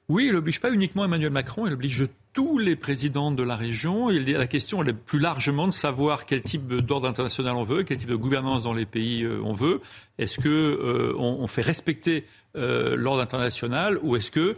Oui, 0.09 0.25
il 0.25 0.33
n'oblige 0.33 0.59
pas 0.59 0.71
uniquement 0.71 1.05
Emmanuel 1.05 1.29
Macron, 1.29 1.67
il 1.67 1.73
oblige 1.73 2.07
tous 2.33 2.57
les 2.57 2.75
présidents 2.75 3.31
de 3.31 3.43
la 3.43 3.55
région. 3.55 4.09
Et 4.09 4.19
la 4.19 4.47
question 4.47 4.81
elle 4.81 4.89
est 4.89 4.93
plus 4.93 5.19
largement 5.19 5.67
de 5.67 5.73
savoir 5.73 6.25
quel 6.25 6.41
type 6.41 6.67
d'ordre 6.67 7.07
international 7.07 7.55
on 7.55 7.63
veut, 7.63 7.83
quel 7.83 7.97
type 7.97 8.09
de 8.09 8.15
gouvernance 8.15 8.63
dans 8.63 8.73
les 8.73 8.85
pays 8.85 9.23
euh, 9.23 9.41
on 9.43 9.53
veut. 9.53 9.81
Est-ce 10.17 10.37
que 10.37 10.49
euh, 10.49 11.13
on, 11.17 11.47
fait 11.47 11.61
respecter 11.61 12.25
euh, 12.57 12.97
l'ordre 12.97 13.21
international 13.21 13.97
ou 14.03 14.17
est-ce 14.17 14.31
que 14.31 14.57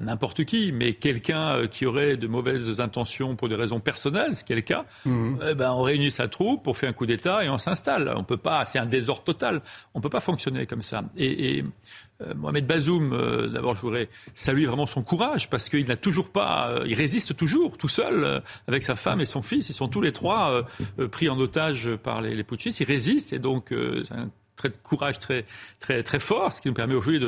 n'importe 0.00 0.44
qui, 0.44 0.70
mais 0.70 0.92
quelqu'un 0.92 1.66
qui 1.66 1.84
aurait 1.84 2.16
de 2.16 2.28
mauvaises 2.28 2.80
intentions 2.80 3.34
pour 3.34 3.48
des 3.48 3.56
raisons 3.56 3.80
personnelles, 3.80 4.34
ce 4.34 4.44
qui 4.44 4.52
est 4.52 4.56
le 4.56 4.62
cas, 4.62 4.84
mmh. 5.04 5.36
eh 5.50 5.54
ben, 5.56 5.72
on 5.72 5.82
réunit 5.82 6.12
sa 6.12 6.28
troupe, 6.28 6.68
on 6.68 6.74
fait 6.74 6.86
un 6.86 6.92
coup 6.92 7.06
d'État 7.06 7.44
et 7.44 7.48
on 7.48 7.58
s'installe. 7.58 8.12
On 8.16 8.22
peut 8.22 8.36
pas, 8.36 8.64
c'est 8.66 8.78
un 8.78 8.86
désordre 8.86 9.24
total. 9.24 9.62
On 9.94 10.00
peut 10.00 10.10
pas 10.10 10.20
fonctionner 10.20 10.66
comme 10.66 10.82
ça. 10.82 11.02
Et, 11.16 11.58
et 11.58 11.64
euh, 12.22 12.34
Mohamed 12.34 12.66
Bazoum, 12.66 13.12
euh, 13.12 13.48
d'abord, 13.48 13.76
je 13.76 13.82
voudrais 13.82 14.08
saluer 14.34 14.66
vraiment 14.66 14.86
son 14.86 15.02
courage 15.02 15.50
parce 15.50 15.68
qu'il 15.68 15.86
n'a 15.86 15.96
toujours 15.96 16.30
pas, 16.30 16.70
euh, 16.70 16.84
il 16.86 16.94
résiste 16.94 17.36
toujours 17.36 17.76
tout 17.76 17.88
seul 17.88 18.42
avec 18.66 18.82
sa 18.82 18.94
femme 18.94 19.20
et 19.20 19.26
son 19.26 19.42
fils. 19.42 19.68
Ils 19.68 19.74
sont 19.74 19.88
tous 19.88 20.00
les 20.00 20.12
trois 20.12 20.66
pris 21.10 21.28
en 21.28 21.38
otage 21.38 21.88
par 21.96 22.22
les, 22.22 22.34
les 22.34 22.44
putschistes. 22.44 22.80
Ils 22.80 22.86
résistent 22.86 23.32
et 23.32 23.38
donc 23.38 23.68
c'est 23.70 24.14
un 24.14 24.30
trait 24.56 24.70
de 24.70 24.76
courage 24.82 25.18
très, 25.18 25.44
très, 25.80 26.02
très 26.02 26.18
fort, 26.18 26.52
ce 26.52 26.60
qui 26.60 26.68
nous 26.68 26.74
permet 26.74 26.94
aujourd'hui 26.94 27.20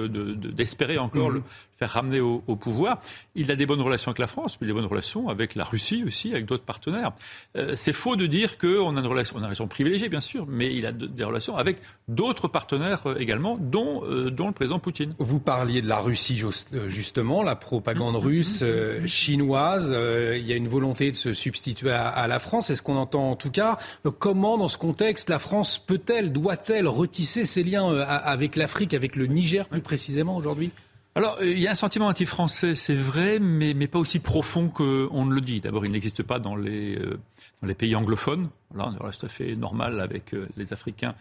d'espérer 0.54 0.94
de, 0.94 1.00
encore 1.00 1.30
mmh. 1.30 1.34
le, 1.34 1.42
faire 1.78 1.90
ramener 1.90 2.20
au, 2.20 2.40
pouvoir. 2.56 3.00
Il 3.36 3.52
a 3.52 3.56
des 3.56 3.64
bonnes 3.64 3.80
relations 3.80 4.10
avec 4.10 4.18
la 4.18 4.26
France, 4.26 4.58
mais 4.60 4.66
des 4.66 4.72
bonnes 4.72 4.86
relations 4.86 5.28
avec 5.28 5.54
la 5.54 5.62
Russie 5.62 6.02
aussi, 6.04 6.32
avec 6.32 6.44
d'autres 6.44 6.64
partenaires. 6.64 7.12
Euh, 7.56 7.74
c'est 7.76 7.92
faux 7.92 8.16
de 8.16 8.26
dire 8.26 8.58
qu'on 8.58 8.96
a 8.96 9.00
une 9.00 9.06
relation, 9.06 9.68
privilégiée, 9.68 10.08
bien 10.08 10.20
sûr, 10.20 10.44
mais 10.48 10.74
il 10.74 10.86
a 10.86 10.92
des 10.92 11.24
relations 11.24 11.56
avec 11.56 11.78
d'autres 12.08 12.48
partenaires 12.48 13.02
euh, 13.06 13.14
également, 13.18 13.56
dont, 13.60 14.02
euh, 14.04 14.24
dont 14.24 14.48
le 14.48 14.52
président 14.52 14.80
Poutine. 14.80 15.14
Vous 15.18 15.38
parliez 15.38 15.80
de 15.80 15.88
la 15.88 15.98
Russie, 15.98 16.42
justement, 16.88 17.42
la 17.44 17.54
propagande 17.54 18.16
russe, 18.16 18.64
chinoise. 19.06 19.94
il 20.36 20.46
y 20.46 20.52
a 20.52 20.56
une 20.56 20.68
volonté 20.68 21.12
de 21.12 21.16
se 21.16 21.32
substituer 21.32 21.92
à, 21.92 22.26
la 22.26 22.38
France. 22.38 22.70
Est-ce 22.70 22.82
qu'on 22.82 22.96
entend 22.96 23.30
en 23.30 23.36
tout 23.36 23.50
cas 23.50 23.78
comment, 24.18 24.58
dans 24.58 24.68
ce 24.68 24.78
contexte, 24.78 25.30
la 25.30 25.38
France 25.38 25.78
peut-elle, 25.78 26.32
doit-elle 26.32 26.88
retisser 26.88 27.44
ses 27.44 27.62
liens 27.62 27.98
avec 28.00 28.56
l'Afrique, 28.56 28.94
avec 28.94 29.14
le 29.14 29.26
Niger 29.26 29.66
plus 29.68 29.80
précisément 29.80 30.36
aujourd'hui? 30.36 30.70
Alors, 31.14 31.38
euh, 31.40 31.50
il 31.50 31.58
y 31.58 31.66
a 31.66 31.72
un 31.72 31.74
sentiment 31.74 32.06
anti-français, 32.06 32.74
c'est 32.76 32.94
vrai, 32.94 33.38
mais, 33.40 33.74
pas 33.88 33.98
aussi 33.98 34.20
profond 34.20 34.68
qu'on 34.68 35.24
ne 35.24 35.34
le 35.34 35.40
dit. 35.40 35.60
D'abord, 35.60 35.84
il 35.84 35.90
n'existe 35.90 36.22
pas 36.22 36.38
dans 36.38 36.54
les, 36.54 36.96
euh, 36.96 37.74
pays 37.74 37.96
anglophones. 37.96 38.50
Là, 38.74 38.92
on 39.00 39.04
reste 39.04 39.20
tout 39.20 39.26
à 39.26 39.28
fait 39.28 39.56
normal 39.56 40.00
avec 40.00 40.32
euh, 40.32 40.46
les 40.56 40.72
Africains 40.72 41.14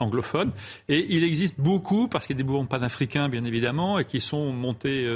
anglophones. 0.00 0.52
Et 0.88 1.14
il 1.14 1.22
existe 1.24 1.60
beaucoup, 1.60 2.08
parce 2.08 2.26
qu'il 2.26 2.36
y 2.36 2.38
a 2.38 2.42
des 2.42 2.48
mouvements 2.48 2.64
panafricains, 2.64 3.28
bien 3.28 3.44
évidemment, 3.44 3.98
et 3.98 4.04
qui 4.04 4.20
sont 4.20 4.52
montés 4.52 5.06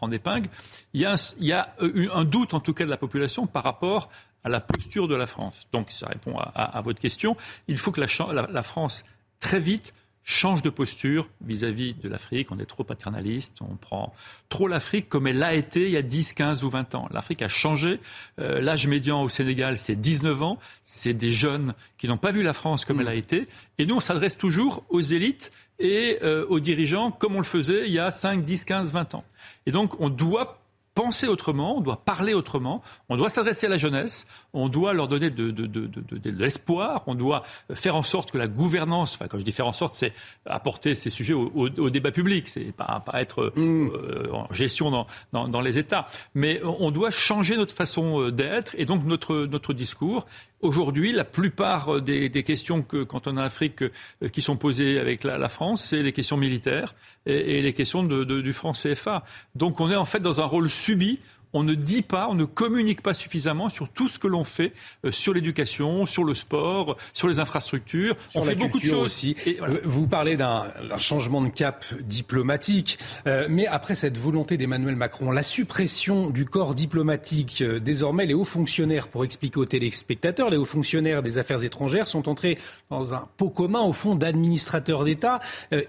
en 0.00 0.12
épingle. 0.12 0.48
Il 0.92 1.00
y, 1.00 1.06
a 1.52 1.74
un, 1.80 2.10
un 2.12 2.24
doute, 2.24 2.54
en 2.54 2.60
tout 2.60 2.74
cas, 2.74 2.84
de 2.84 2.90
la 2.90 2.96
population 2.96 3.46
par 3.46 3.64
rapport 3.64 4.08
à 4.44 4.50
la 4.50 4.60
posture 4.60 5.08
de 5.08 5.16
la 5.16 5.26
France. 5.26 5.66
Donc, 5.72 5.90
ça 5.90 6.06
répond 6.06 6.36
à, 6.38 6.80
votre 6.82 7.00
question. 7.00 7.36
Il 7.66 7.78
faut 7.78 7.90
que 7.90 8.00
la 8.00 8.62
France, 8.62 9.04
très 9.40 9.58
vite, 9.58 9.94
change 10.24 10.62
de 10.62 10.70
posture 10.70 11.28
vis-à-vis 11.42 11.94
de 11.94 12.08
l'Afrique. 12.08 12.50
On 12.50 12.58
est 12.58 12.64
trop 12.64 12.82
paternaliste, 12.82 13.58
on 13.60 13.76
prend 13.76 14.14
trop 14.48 14.66
l'Afrique 14.66 15.08
comme 15.08 15.26
elle 15.26 15.38
l'a 15.38 15.54
été 15.54 15.84
il 15.84 15.90
y 15.90 15.96
a 15.98 16.02
10, 16.02 16.32
15 16.32 16.64
ou 16.64 16.70
20 16.70 16.94
ans. 16.94 17.08
L'Afrique 17.12 17.42
a 17.42 17.48
changé. 17.48 18.00
Euh, 18.40 18.58
l'âge 18.60 18.86
médian 18.86 19.22
au 19.22 19.28
Sénégal, 19.28 19.76
c'est 19.76 19.96
19 19.96 20.42
ans. 20.42 20.58
C'est 20.82 21.12
des 21.12 21.30
jeunes 21.30 21.74
qui 21.98 22.08
n'ont 22.08 22.16
pas 22.16 22.32
vu 22.32 22.42
la 22.42 22.54
France 22.54 22.84
comme 22.84 23.00
elle 23.00 23.08
a 23.08 23.14
été. 23.14 23.46
Et 23.78 23.86
nous, 23.86 23.96
on 23.96 24.00
s'adresse 24.00 24.38
toujours 24.38 24.82
aux 24.88 25.02
élites 25.02 25.52
et 25.78 26.18
euh, 26.22 26.46
aux 26.48 26.60
dirigeants 26.60 27.10
comme 27.10 27.34
on 27.34 27.40
le 27.40 27.44
faisait 27.44 27.86
il 27.86 27.92
y 27.92 27.98
a 27.98 28.10
5, 28.10 28.44
10, 28.44 28.64
15, 28.64 28.92
20 28.92 29.14
ans. 29.14 29.24
Et 29.66 29.72
donc, 29.72 30.00
on 30.00 30.08
doit 30.08 30.63
penser 30.94 31.26
autrement, 31.26 31.76
on 31.76 31.80
doit 31.80 32.04
parler 32.04 32.34
autrement, 32.34 32.80
on 33.08 33.16
doit 33.16 33.28
s'adresser 33.28 33.66
à 33.66 33.68
la 33.68 33.78
jeunesse, 33.78 34.26
on 34.52 34.68
doit 34.68 34.92
leur 34.92 35.08
donner 35.08 35.30
de, 35.30 35.50
de, 35.50 35.66
de, 35.66 35.86
de, 35.86 36.30
l'espoir, 36.30 37.02
on 37.06 37.14
doit 37.14 37.42
faire 37.74 37.96
en 37.96 38.02
sorte 38.02 38.30
que 38.30 38.38
la 38.38 38.46
gouvernance, 38.46 39.14
enfin 39.14 39.26
quand 39.26 39.38
je 39.38 39.44
dis 39.44 39.52
faire 39.52 39.66
en 39.66 39.72
sorte, 39.72 39.96
c'est 39.96 40.12
apporter 40.46 40.94
ces 40.94 41.10
sujets 41.10 41.32
au, 41.32 41.50
au, 41.54 41.90
débat 41.90 42.12
public, 42.12 42.48
c'est 42.48 42.72
pas, 42.72 43.02
pas 43.04 43.20
être 43.20 43.52
mmh. 43.56 43.90
euh, 43.92 44.32
en 44.32 44.52
gestion 44.52 44.90
dans, 44.90 45.06
dans, 45.32 45.48
dans, 45.48 45.60
les 45.60 45.78
États, 45.78 46.06
mais 46.34 46.60
on 46.62 46.90
doit 46.90 47.10
changer 47.10 47.56
notre 47.56 47.74
façon 47.74 48.20
euh, 48.20 48.30
d'être 48.30 48.74
et 48.78 48.84
donc 48.84 49.04
notre, 49.04 49.46
notre 49.46 49.72
discours. 49.72 50.26
Aujourd'hui, 50.64 51.12
la 51.12 51.24
plupart 51.24 52.00
des, 52.00 52.30
des, 52.30 52.42
questions 52.42 52.80
que, 52.80 53.02
quand 53.02 53.26
on 53.26 53.36
a 53.36 53.42
Afrique, 53.42 53.82
euh, 53.82 54.28
qui 54.32 54.40
sont 54.40 54.56
posées 54.56 54.98
avec 54.98 55.22
la, 55.22 55.36
la 55.36 55.50
France, 55.50 55.84
c'est 55.84 56.02
les 56.02 56.12
questions 56.12 56.38
militaires 56.38 56.94
et, 57.26 57.58
et 57.58 57.62
les 57.62 57.74
questions 57.74 58.02
de, 58.02 58.24
du 58.24 58.52
franc 58.54 58.72
CFA. 58.72 59.24
Donc 59.54 59.80
on 59.80 59.90
est 59.90 59.94
en 59.94 60.06
fait 60.06 60.20
dans 60.20 60.40
un 60.40 60.46
rôle 60.46 60.70
subi 60.70 61.20
on 61.54 61.62
ne 61.62 61.74
dit 61.74 62.02
pas, 62.02 62.28
on 62.28 62.34
ne 62.34 62.44
communique 62.44 63.00
pas 63.00 63.14
suffisamment 63.14 63.70
sur 63.70 63.88
tout 63.88 64.08
ce 64.08 64.18
que 64.18 64.26
l'on 64.26 64.44
fait 64.44 64.72
euh, 65.04 65.12
sur 65.12 65.32
l'éducation, 65.32 66.04
sur 66.04 66.24
le 66.24 66.34
sport, 66.34 66.96
sur 67.14 67.28
les 67.28 67.38
infrastructures. 67.38 68.16
on 68.34 68.42
fait 68.42 68.56
beaucoup 68.56 68.78
de 68.78 68.84
choses. 68.84 69.04
Aussi. 69.04 69.36
Euh, 69.46 69.80
vous 69.84 70.06
parlez 70.06 70.36
d'un 70.36 70.64
changement 70.98 71.40
de 71.40 71.48
cap 71.48 71.84
diplomatique, 72.00 72.98
euh, 73.26 73.46
mais 73.48 73.66
après 73.66 73.94
cette 73.94 74.18
volonté 74.18 74.56
d'Emmanuel 74.56 74.96
Macron, 74.96 75.30
la 75.30 75.44
suppression 75.44 76.28
du 76.28 76.44
corps 76.44 76.74
diplomatique, 76.74 77.62
désormais 77.62 78.26
les 78.26 78.34
hauts 78.34 78.44
fonctionnaires, 78.44 79.06
pour 79.06 79.24
expliquer 79.24 79.60
aux 79.60 79.64
téléspectateurs, 79.64 80.50
les 80.50 80.56
hauts 80.56 80.64
fonctionnaires 80.64 81.22
des 81.22 81.38
affaires 81.38 81.62
étrangères 81.62 82.08
sont 82.08 82.28
entrés 82.28 82.58
dans 82.90 83.14
un 83.14 83.28
pot 83.36 83.50
commun 83.50 83.82
au 83.82 83.92
fond 83.92 84.16
d'administrateurs 84.16 85.04
d'État. 85.04 85.38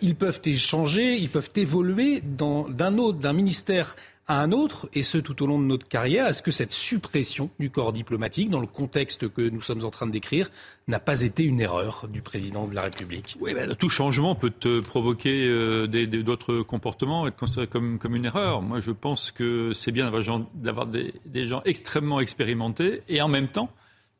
ils 0.02 0.16
peuvent 0.16 0.42
échanger, 0.46 1.16
ils 1.16 1.30
peuvent 1.30 1.50
évoluer 1.56 2.22
d'un 2.22 2.98
autre, 2.98 3.18
d'un 3.18 3.34
ministère 3.34 3.96
à 4.28 4.42
un 4.42 4.52
autre, 4.52 4.90
et 4.94 5.04
ce 5.04 5.20
tout 5.20 5.44
au 5.44 5.48
long 5.48 5.60
de 5.60 5.66
notre 5.66 5.88
carrière 5.88 6.28
Est-ce 6.28 6.42
que 6.42 6.52
cette 6.52 6.72
suppression 6.72 7.52
du 7.60 7.70
corps 7.70 7.94
diplomatique, 7.94 8.50
dans 8.50 8.60
le 8.60 8.68
contexte 8.68 9.30
que 9.30 9.42
nous 9.42 9.62
sommes 9.62 9.86
en 9.86 9.92
train 9.92 10.08
de 10.08 10.12
décrire, 10.12 10.50
n'a 10.88 11.00
pas 11.00 11.22
été 11.22 11.44
une 11.44 11.60
erreur 11.60 12.08
du 12.08 12.22
président 12.22 12.68
de 12.68 12.74
la 12.74 12.82
République? 12.84 13.38
Oui, 13.40 13.54
ben, 13.54 13.76
tout 13.76 13.90
changement 13.90 14.34
peut 14.34 14.50
te 14.50 14.80
provoquer 14.80 15.48
euh, 15.48 15.88
d'autres 15.88 16.62
comportements, 16.62 17.28
être 17.28 17.38
considéré 17.38 17.68
comme, 17.68 18.16
une 18.16 18.26
erreur. 18.26 18.64
Moi, 18.64 18.80
je 18.80 18.92
pense 18.92 19.30
que 19.30 19.74
c'est 19.74 19.92
bien 19.92 20.12
d'avoir 20.56 20.88
des, 20.88 21.14
des 21.26 21.46
gens 21.46 21.62
extrêmement 21.66 22.20
expérimentés 22.20 23.02
et 23.08 23.22
en 23.22 23.28
même 23.28 23.48
temps 23.48 23.70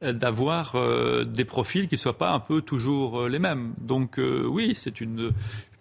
euh, 0.04 0.14
d'avoir 0.14 0.76
euh, 0.76 1.24
des 1.24 1.46
profils 1.46 1.88
qui 1.88 1.96
ne 1.96 2.00
soient 2.00 2.18
pas 2.18 2.32
un 2.32 2.40
peu 2.40 2.62
toujours 2.62 3.28
les 3.28 3.40
mêmes. 3.40 3.74
Donc 3.80 4.20
oui, 4.20 4.74
c'est 4.76 5.02
une, 5.02 5.32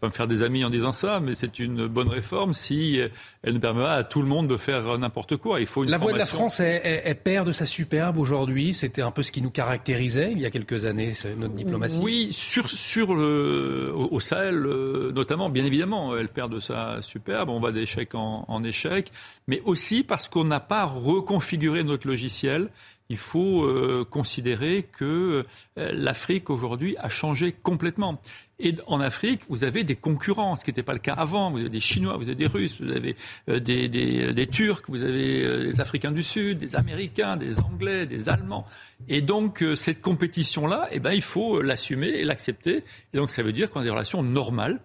me 0.06 0.12
faire 0.12 0.26
des 0.26 0.42
amis 0.42 0.64
en 0.64 0.70
disant 0.70 0.92
ça, 0.92 1.20
mais 1.20 1.34
c'est 1.34 1.58
une 1.58 1.86
bonne 1.86 2.08
réforme 2.08 2.52
si 2.52 3.00
elle 3.42 3.54
ne 3.54 3.58
permet 3.58 3.82
pas 3.82 3.94
à 3.94 4.04
tout 4.04 4.22
le 4.22 4.28
monde 4.28 4.48
de 4.48 4.56
faire 4.56 4.98
n'importe 4.98 5.36
quoi. 5.36 5.60
Il 5.60 5.66
faut 5.66 5.84
la 5.84 5.98
voix 5.98 6.12
de 6.12 6.18
la 6.18 6.26
France 6.26 6.60
est, 6.60 7.14
perd 7.22 7.46
de 7.46 7.52
sa 7.52 7.66
superbe 7.66 8.18
aujourd'hui. 8.18 8.74
C'était 8.74 9.02
un 9.02 9.10
peu 9.10 9.22
ce 9.22 9.32
qui 9.32 9.42
nous 9.42 9.50
caractérisait 9.50 10.32
il 10.32 10.40
y 10.40 10.46
a 10.46 10.50
quelques 10.50 10.84
années, 10.84 11.12
notre 11.38 11.54
diplomatie. 11.54 12.00
Oui, 12.02 12.28
sur, 12.32 12.68
sur 12.68 13.14
le, 13.14 13.92
au 13.94 14.20
Sahel 14.20 14.64
euh, 14.66 15.12
notamment, 15.12 15.50
bien 15.50 15.64
évidemment, 15.64 16.16
elle 16.16 16.28
perd 16.28 16.52
de 16.52 16.60
sa 16.60 17.02
superbe. 17.02 17.48
On 17.48 17.60
va 17.60 17.72
d'échec 17.72 18.14
en, 18.14 18.44
en 18.48 18.64
échec, 18.64 19.10
mais 19.46 19.62
aussi 19.64 20.02
parce 20.02 20.28
qu'on 20.28 20.44
n'a 20.44 20.60
pas 20.60 20.84
reconfiguré 20.84 21.84
notre 21.84 22.06
logiciel 22.06 22.70
il 23.10 23.18
faut 23.18 23.64
euh, 23.64 24.04
considérer 24.08 24.84
que 24.90 25.42
euh, 25.78 25.90
l'Afrique 25.92 26.48
aujourd'hui 26.50 26.96
a 26.98 27.08
changé 27.08 27.52
complètement. 27.52 28.20
Et 28.60 28.74
en 28.86 29.00
Afrique, 29.00 29.42
vous 29.48 29.64
avez 29.64 29.82
des 29.82 29.96
concurrents, 29.96 30.54
ce 30.54 30.64
qui 30.64 30.70
n'était 30.70 30.84
pas 30.84 30.92
le 30.92 31.00
cas 31.00 31.14
avant. 31.14 31.50
Vous 31.50 31.58
avez 31.58 31.68
des 31.68 31.80
Chinois, 31.80 32.16
vous 32.16 32.24
avez 32.24 32.36
des 32.36 32.46
Russes, 32.46 32.80
vous 32.80 32.92
avez 32.92 33.16
euh, 33.48 33.58
des, 33.58 33.88
des, 33.88 34.32
des, 34.32 34.46
Turcs, 34.46 34.82
vous 34.86 35.02
avez 35.02 35.44
euh, 35.44 35.72
des 35.72 35.80
Africains 35.80 36.12
du 36.12 36.22
Sud, 36.22 36.58
des 36.58 36.76
Américains, 36.76 37.36
des 37.36 37.60
Anglais, 37.60 38.06
des 38.06 38.28
Allemands. 38.28 38.64
Et 39.08 39.22
donc, 39.22 39.62
euh, 39.62 39.74
cette 39.74 40.00
compétition-là, 40.00 40.88
eh 40.92 41.00
ben, 41.00 41.12
il 41.12 41.22
faut 41.22 41.62
l'assumer 41.62 42.08
et 42.08 42.24
l'accepter. 42.24 42.84
Et 43.12 43.16
donc, 43.16 43.30
ça 43.30 43.42
veut 43.42 43.52
dire 43.52 43.70
qu'on 43.70 43.80
a 43.80 43.84
des 43.84 43.90
relations 43.90 44.22
normales 44.22 44.80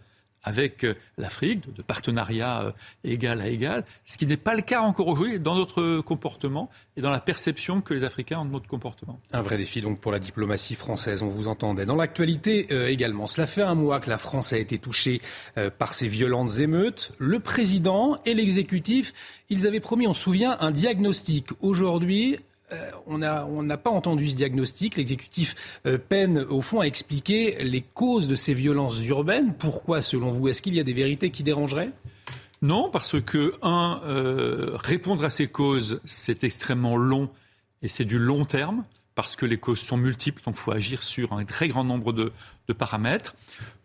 avec 0.50 0.84
euh, 0.84 0.96
l'Afrique, 1.18 1.72
de 1.74 1.84
partenariat 1.84 2.64
euh, 2.64 2.72
égal 3.04 3.40
à 3.40 3.48
égal, 3.48 3.86
ce 4.04 4.18
qui 4.18 4.26
n'est 4.26 4.36
pas 4.36 4.56
le 4.56 4.62
cas 4.62 4.82
encore 4.82 5.08
aujourd'hui 5.08 5.40
dans 5.40 5.56
notre 5.56 6.02
comportement 6.02 6.70
et 6.98 7.02
dans 7.02 7.12
la 7.12 7.20
perception 7.20 7.82
que 7.82 7.94
les 7.94 8.04
Africains 8.04 8.40
ont 8.40 8.46
de 8.46 8.52
notre 8.52 8.68
comportement. 8.68 9.20
Un 9.32 9.44
vrai 9.44 9.58
défi 9.58 9.82
donc 9.82 10.00
pour 10.00 10.12
la 10.12 10.18
diplomatie 10.18 10.74
française, 10.74 11.22
on 11.22 11.28
vous 11.28 11.48
entendait. 11.48 11.86
Dans 11.86 11.96
l'actualité 11.96 12.68
euh, 12.72 12.88
également, 12.88 13.28
cela 13.28 13.46
fait 13.46 13.62
un 13.62 13.76
mois 13.76 14.00
que 14.00 14.10
la 14.10 14.18
France 14.18 14.52
a 14.52 14.58
été 14.58 14.80
touchée 14.80 15.22
par 15.78 15.94
ces 15.94 16.08
violentes 16.08 16.60
émeutes. 16.60 17.12
Le 17.20 17.40
président 17.40 18.18
et 18.26 18.34
l'exécutif, 18.34 19.14
ils 19.50 19.68
avaient 19.68 19.80
promis, 19.80 20.08
on 20.08 20.14
se 20.14 20.22
souvient, 20.22 20.58
un 20.62 20.72
diagnostic. 20.72 21.50
Aujourd'hui, 21.62 22.40
on 23.08 23.18
n'a 23.18 23.78
pas 23.78 23.90
entendu 23.90 24.30
ce 24.30 24.36
diagnostic. 24.36 24.98
L'exécutif 24.98 25.56
euh, 25.86 25.98
peine, 25.98 26.40
au 26.50 26.62
fond, 26.62 26.82
à 26.82 26.86
expliquer 26.86 27.64
les 27.64 27.82
causes 27.82 28.28
de 28.28 28.36
ces 28.36 28.54
violences 28.54 29.04
urbaines. 29.06 29.54
Pourquoi, 29.58 30.02
selon 30.02 30.32
vous 30.32 30.48
Est-ce 30.48 30.62
qu'il 30.62 30.76
y 30.76 30.80
a 30.80 30.84
des 30.84 30.94
vérités 30.94 31.30
qui 31.30 31.44
dérangeraient? 31.44 31.92
Non, 32.62 32.90
parce 32.92 33.20
que, 33.22 33.54
un, 33.62 34.02
euh, 34.06 34.72
répondre 34.76 35.24
à 35.24 35.30
ces 35.30 35.48
causes, 35.48 36.02
c'est 36.06 36.44
extrêmement 36.44 36.98
long 36.98 37.30
et 37.82 37.88
c'est 37.88 38.06
du 38.06 38.20
long 38.20 38.46
terme 38.46 38.84
parce 39.20 39.36
que 39.36 39.46
les 39.46 39.58
causes 39.58 39.82
sont 39.82 39.98
multiples, 39.98 40.42
donc 40.46 40.56
il 40.56 40.62
faut 40.62 40.72
agir 40.72 41.04
sur 41.04 41.34
un 41.34 41.44
très 41.44 41.68
grand 41.68 41.84
nombre 41.84 42.14
de, 42.14 42.32
paramètres. 42.72 43.36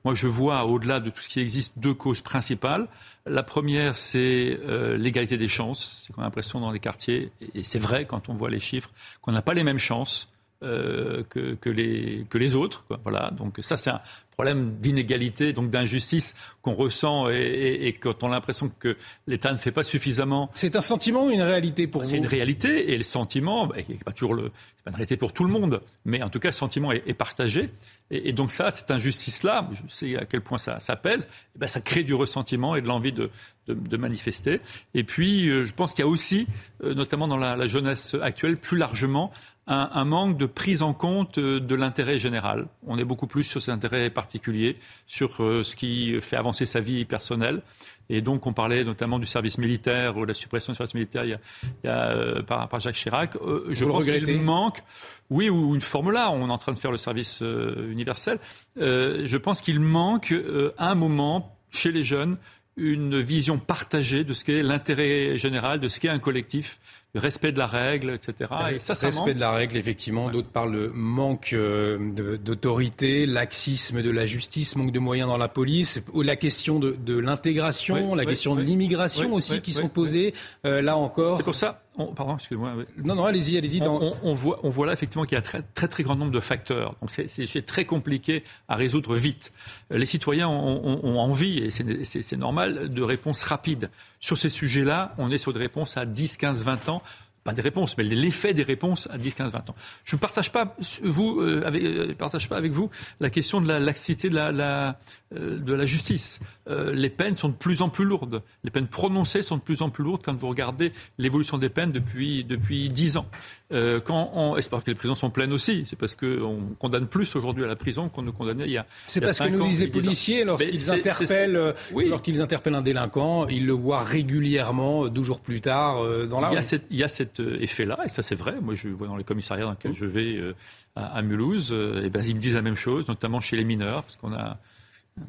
Moi, 0.05 0.15
je 0.15 0.29
vois, 0.29 0.65
au-delà 0.65 1.01
de 1.01 1.11
tout 1.11 1.23
ce 1.23 1.29
qui 1.29 1.41
existe, 1.41 1.77
deux 1.77 1.93
causes 1.93 2.21
principales. 2.21 2.87
La 3.27 3.43
première, 3.43 3.97
c'est 3.97 4.59
euh, 4.65 4.99
l'égalité 4.99 5.39
des 5.39 5.49
chances. 5.49 6.03
C'est 6.03 6.13
qu'on 6.13 6.21
a 6.21 6.25
l'impression 6.25 6.61
dans 6.61 6.71
les 6.71 6.81
quartiers, 6.81 7.33
et 7.55 7.63
c'est 7.63 7.79
vrai 7.79 8.05
quand 8.05 8.29
on 8.29 8.35
voit 8.35 8.51
les 8.51 8.61
chiffres, 8.61 8.91
qu'on 9.23 9.33
n'a 9.33 9.43
pas 9.43 9.55
les 9.55 9.65
mêmes 9.65 9.79
chances. 9.79 10.29
Euh, 10.65 11.23
que, 11.29 11.55
que, 11.55 11.69
les, 11.69 12.27
que 12.31 12.39
les 12.39 12.55
autres. 12.55 12.85
Quoi. 12.87 12.99
Voilà. 13.03 13.31
Donc 13.33 13.59
ça, 13.61 13.77
c'est 13.77 13.91
un 13.91 14.01
problème 14.31 14.77
d'inégalité, 14.81 15.53
donc 15.53 15.71
d'injustice 15.71 16.35
qu'on 16.63 16.73
ressent 16.73 17.29
et, 17.29 17.87
et, 17.87 17.93
quand 17.93 18.23
on 18.23 18.29
a 18.29 18.35
l'impression 18.35 18.71
que 18.79 18.97
l'État 19.27 19.53
ne 19.53 19.57
fait 19.57 19.73
pas 19.73 19.85
suffisamment. 19.85 20.51
C'est 20.55 20.75
un 20.75 20.81
sentiment 20.81 21.27
ou 21.27 21.31
une 21.31 21.43
réalité 21.43 21.87
pour 21.87 22.03
vous 22.03 22.09
C'est 22.09 22.17
une 22.17 22.27
réalité 22.27 22.93
et 22.93 22.97
le 22.97 23.05
sentiment, 23.05 23.67
bah, 23.67 23.77
pas 24.05 24.13
toujours 24.13 24.35
le, 24.35 24.49
pas 24.49 24.91
une 24.91 24.97
réalité 24.97 25.17
pour 25.17 25.33
tout 25.33 25.45
le 25.45 25.51
monde, 25.51 25.81
mais 26.05 26.23
en 26.23 26.31
tout 26.31 26.41
cas, 26.41 26.49
le 26.49 26.53
sentiment 26.53 26.93
est, 26.93 27.03
est 27.07 27.15
partagé. 27.15 27.71
Et, 28.11 28.31
et, 28.31 28.33
donc 28.33 28.51
ça, 28.51 28.71
cette 28.71 28.91
injustice-là, 28.91 29.71
je 29.73 29.95
sais 29.95 30.17
à 30.17 30.25
quel 30.25 30.41
point 30.41 30.59
ça, 30.59 30.81
ça 30.81 30.97
pèse, 30.97 31.29
et 31.55 31.59
ben 31.59 31.69
ça 31.69 31.81
crée 31.81 32.03
du 32.03 32.15
ressentiment 32.15 32.75
et 32.75 32.81
de 32.81 32.89
l'envie 32.89 33.13
de, 33.13 33.31
de, 33.67 33.75
de, 33.75 33.97
manifester. 33.97 34.61
Et 34.95 35.05
puis, 35.05 35.49
euh, 35.49 35.65
je 35.65 35.73
pense 35.73 35.95
qu'il 35.95 36.05
y 36.05 36.09
a 36.09 36.11
aussi, 36.11 36.47
euh, 36.83 36.95
notamment 36.95 37.29
dans 37.29 37.37
la, 37.37 37.57
la 37.57 37.67
jeunesse 37.67 38.17
actuelle, 38.21 38.57
plus 38.57 38.79
largement, 38.79 39.33
un, 39.67 39.89
un, 39.93 40.05
manque 40.05 40.37
de 40.37 40.47
prise 40.47 40.83
en 40.83 40.93
compte 40.93 41.39
euh, 41.39 41.61
de 41.61 41.75
l'intérêt 41.75 42.19
général. 42.19 42.67
On 42.87 42.99
est 42.99 43.05
beaucoup 43.05 43.27
plus 43.27 43.45
sur 43.45 43.63
cet 43.63 43.75
intérêt 43.75 44.11
particulier, 44.11 44.79
sur 45.07 45.43
euh, 45.43 45.65
ce 45.65 45.75
qui 45.77 46.21
fait 46.21 46.37
avancer 46.37 46.67
sa 46.67 46.81
vie 46.81 47.05
personnelle. 47.05 47.63
Et 48.11 48.21
donc, 48.21 48.47
on 48.47 48.53
parlait 48.53 48.85
notamment 48.85 49.19
du 49.19 49.27
service 49.27 49.57
militaire 49.57 50.19
ou 50.19 50.23
de 50.23 50.29
la 50.29 50.35
suppression 50.35 50.73
du 50.73 50.77
service 50.77 50.95
militaire 50.95 51.25
il 51.25 51.31
y 51.31 51.35
a, 51.35 51.41
il 51.83 51.87
y 51.87 51.91
a, 51.91 52.11
euh, 52.11 52.43
par, 52.43 52.69
par, 52.69 52.81
Jacques 52.81 52.97
Chirac. 52.97 53.37
Euh, 53.37 53.67
je 53.71 53.85
Vous 53.85 53.93
pense 53.93 54.05
qu'il 54.05 54.41
manque, 54.43 54.83
oui, 55.31 55.49
ou 55.49 55.75
une 55.75 55.81
forme 55.81 56.11
là, 56.11 56.31
on 56.31 56.49
est 56.49 56.53
en 56.53 56.59
train 56.59 56.73
de 56.73 56.79
faire 56.79 56.93
le 56.93 56.99
service 56.99 57.43
universel. 57.43 58.39
je 58.77 59.37
pense 59.37 59.63
qu'il 59.63 59.81
manque 59.81 60.35
à 60.77 60.91
un 60.91 60.95
moment 60.95 61.57
chez 61.71 61.93
les 61.93 62.05
jeunes 62.05 62.37
une 62.77 63.21
vision 63.21 63.59
partagée 63.59 64.25
de 64.25 64.35
ce 64.35 64.45
qu'est 64.45 64.63
l'intérêt 64.63 65.39
général, 65.39 65.81
de 65.81 65.89
ce 65.89 66.01
qu'est 66.01 66.09
un 66.09 66.19
collectif, 66.19 66.81
le 66.81 67.04
respect 67.19 67.53
de 67.53 67.59
la 67.59 67.67
règle, 67.67 68.11
etc. 68.11 68.51
Et 68.75 68.79
ça, 68.79 68.95
ça 68.95 69.07
respect 69.07 69.35
de 69.35 69.41
la 69.41 69.53
règle, 69.53 69.77
effectivement. 69.77 70.27
Ouais. 70.27 70.33
D'autres 70.33 70.49
parlent 70.49 70.73
de 70.73 70.91
manque 70.95 71.53
euh, 71.53 72.39
d'autorité, 72.39 73.27
laxisme 73.27 74.03
de 74.03 74.11
la 74.11 74.27
justice, 74.27 74.77
manque 74.77 74.93
de 74.93 74.99
moyens 74.99 75.29
dans 75.29 75.37
la 75.37 75.49
police, 75.49 76.03
la 76.15 76.37
question 76.37 76.79
de, 76.79 76.93
de 76.93 77.17
l'intégration, 77.17 78.13
oui, 78.13 78.17
la 78.17 78.25
oui, 78.25 78.31
question 78.31 78.53
oui, 78.53 78.59
de 78.59 78.63
l'immigration 78.63 79.33
aussi 79.35 79.61
qui 79.61 79.73
sont 79.73 79.89
posées. 79.89 80.35
Euh, 80.65 80.83
là 80.83 80.97
encore. 80.97 81.37
C'est 81.37 81.43
pour 81.43 81.55
ça. 81.55 81.81
On, 81.97 82.07
pardon, 82.07 82.35
excusez-moi. 82.35 82.75
Non, 83.05 83.15
non, 83.15 83.25
allez-y, 83.25 83.57
allez-y. 83.57 83.81
On, 83.83 84.03
on, 84.03 84.15
on, 84.23 84.35
voit, 84.35 84.59
on 84.65 84.71
voit 84.71 84.87
là 84.87 84.93
effectivement 84.93 85.25
qu'il 85.25 85.37
y 85.37 85.39
a 85.39 85.43
très, 85.43 85.63
très, 85.75 85.87
très 85.87 86.03
grand 86.03 86.17
nombre 86.17 86.33
de 86.33 86.41
facteurs. 86.41 86.97
Donc 87.01 87.11
c'est 87.11 87.67
très 87.67 87.85
compliqué 87.85 88.43
à 88.69 88.75
résoudre 88.75 89.15
vite. 89.15 89.53
Les 89.91 90.07
citoyens 90.07 90.49
ont, 90.49 91.01
ont 91.05 91.19
envie, 91.19 91.59
et 91.59 91.71
c'est 91.71 92.37
normal, 92.37 92.89
de 92.93 93.03
réponses 93.03 93.45
rapides. 93.45 93.91
Sur 94.19 94.39
ces 94.39 94.49
sujets-là, 94.49 95.15
on 95.19 95.31
est 95.31 95.39
sur 95.39 95.53
des 95.53 95.61
réponses 95.61 95.97
à 95.97 96.07
10, 96.07 96.39
15, 96.39 96.65
20 96.65 96.89
ans 96.89 97.03
pas 97.45 97.53
des 97.53 97.63
réponses, 97.63 97.97
mais 97.99 98.05
l'effet 98.05 98.55
des 98.55 98.63
réponses 98.63 99.07
à 99.13 99.19
10, 99.19 99.35
15, 99.35 99.53
20 99.53 99.71
ans. 99.71 99.75
Je 100.05 100.17
ne 100.17 100.21
partage 100.21 100.51
pas, 100.51 100.75
euh, 101.03 101.63
avec, 101.65 101.83
euh, 101.83 102.15
partage 102.15 102.49
pas 102.49 102.57
avec 102.57 102.73
vous 102.73 102.91
la 103.21 103.29
question 103.29 103.61
de 103.61 103.69
la 103.69 103.79
laxité 103.79 104.31
de 104.31 104.35
la, 104.35 104.51
la, 104.51 104.99
de 105.35 105.73
la 105.73 105.87
justice. 105.87 106.41
Euh, 106.69 106.93
les 106.93 107.11
peines 107.11 107.35
sont 107.35 107.49
de 107.49 107.55
plus 107.55 107.83
en 107.83 107.89
plus 107.89 108.05
lourdes. 108.05 108.41
Les 108.63 108.71
peines 108.71 108.87
prononcées 108.87 109.43
sont 109.43 109.57
de 109.57 109.63
plus 109.63 109.83
en 109.83 109.91
plus 109.91 110.05
lourdes 110.05 110.23
quand 110.25 110.35
vous 110.35 110.49
regardez 110.49 110.93
l'évolution 111.19 111.59
des 111.59 111.69
peines 111.69 111.93
depuis, 111.93 112.45
depuis 112.45 112.89
10 112.89 113.17
ans. 113.19 113.27
Euh, 113.73 114.01
quand 114.01 114.31
on, 114.35 114.57
et 114.57 114.63
c'est 114.63 114.71
parce 114.71 114.85
que 114.85 114.91
les 114.91 114.95
prisons 114.95 115.15
sont 115.15 115.31
pleines 115.31 115.53
aussi. 115.53 115.85
C'est 115.85 115.97
parce 115.97 116.15
qu'on 116.15 116.61
condamne 116.79 117.07
plus 117.07 117.35
aujourd'hui 117.37 117.65
à 117.65 117.67
la 117.67 117.77
prison 117.77 118.09
qu'on 118.09 118.23
ne 118.23 118.31
condamnait 118.31 118.65
il 118.65 118.73
y 118.73 118.79
a. 118.79 118.87
C'est 119.07 119.21
parce 119.21 119.39
que 119.39 119.49
nous 119.49 119.67
disent 119.67 119.81
les 119.81 119.89
policiers 119.89 120.45
lorsqu'ils 120.45 120.91
interpellent, 120.91 121.75
oui. 121.93 122.09
lorsqu'ils 122.09 122.41
interpellent 122.41 122.77
un 122.77 122.83
délinquant, 122.83 123.47
ils 123.49 123.67
le 123.67 123.73
voient 123.73 124.03
régulièrement, 124.03 125.09
12 125.09 125.27
jours 125.27 125.41
plus 125.41 125.61
tard, 125.61 126.03
dans 126.29 126.41
la 126.41 126.51
il 126.51 126.55
y 126.55 126.59
a 126.59 126.63
cette, 126.63 126.87
il 126.91 126.97
y 126.97 127.03
a 127.03 127.09
cet 127.09 127.41
effet-là, 127.41 127.99
et 128.05 128.09
ça 128.09 128.23
c'est 128.23 128.35
vrai. 128.35 128.55
Moi, 128.63 128.75
je 128.75 128.89
vois 128.89 129.09
dans 129.09 129.17
les 129.17 129.25
commissariats 129.25 129.65
dans 129.65 129.71
lesquels 129.71 129.93
mmh. 129.93 129.97
je 129.97 130.05
vais 130.07 130.55
à, 130.95 131.07
à, 131.07 131.23
Mulhouse, 131.23 131.73
et 131.73 132.11
ben, 132.11 132.23
ils 132.25 132.35
me 132.35 132.41
disent 132.41 132.55
la 132.55 132.63
même 132.63 132.77
chose, 132.77 133.09
notamment 133.09 133.41
chez 133.41 133.57
les 133.57 133.65
mineurs, 133.65 134.03
parce 134.03 134.17
qu'on 134.17 134.33
a 134.33 134.59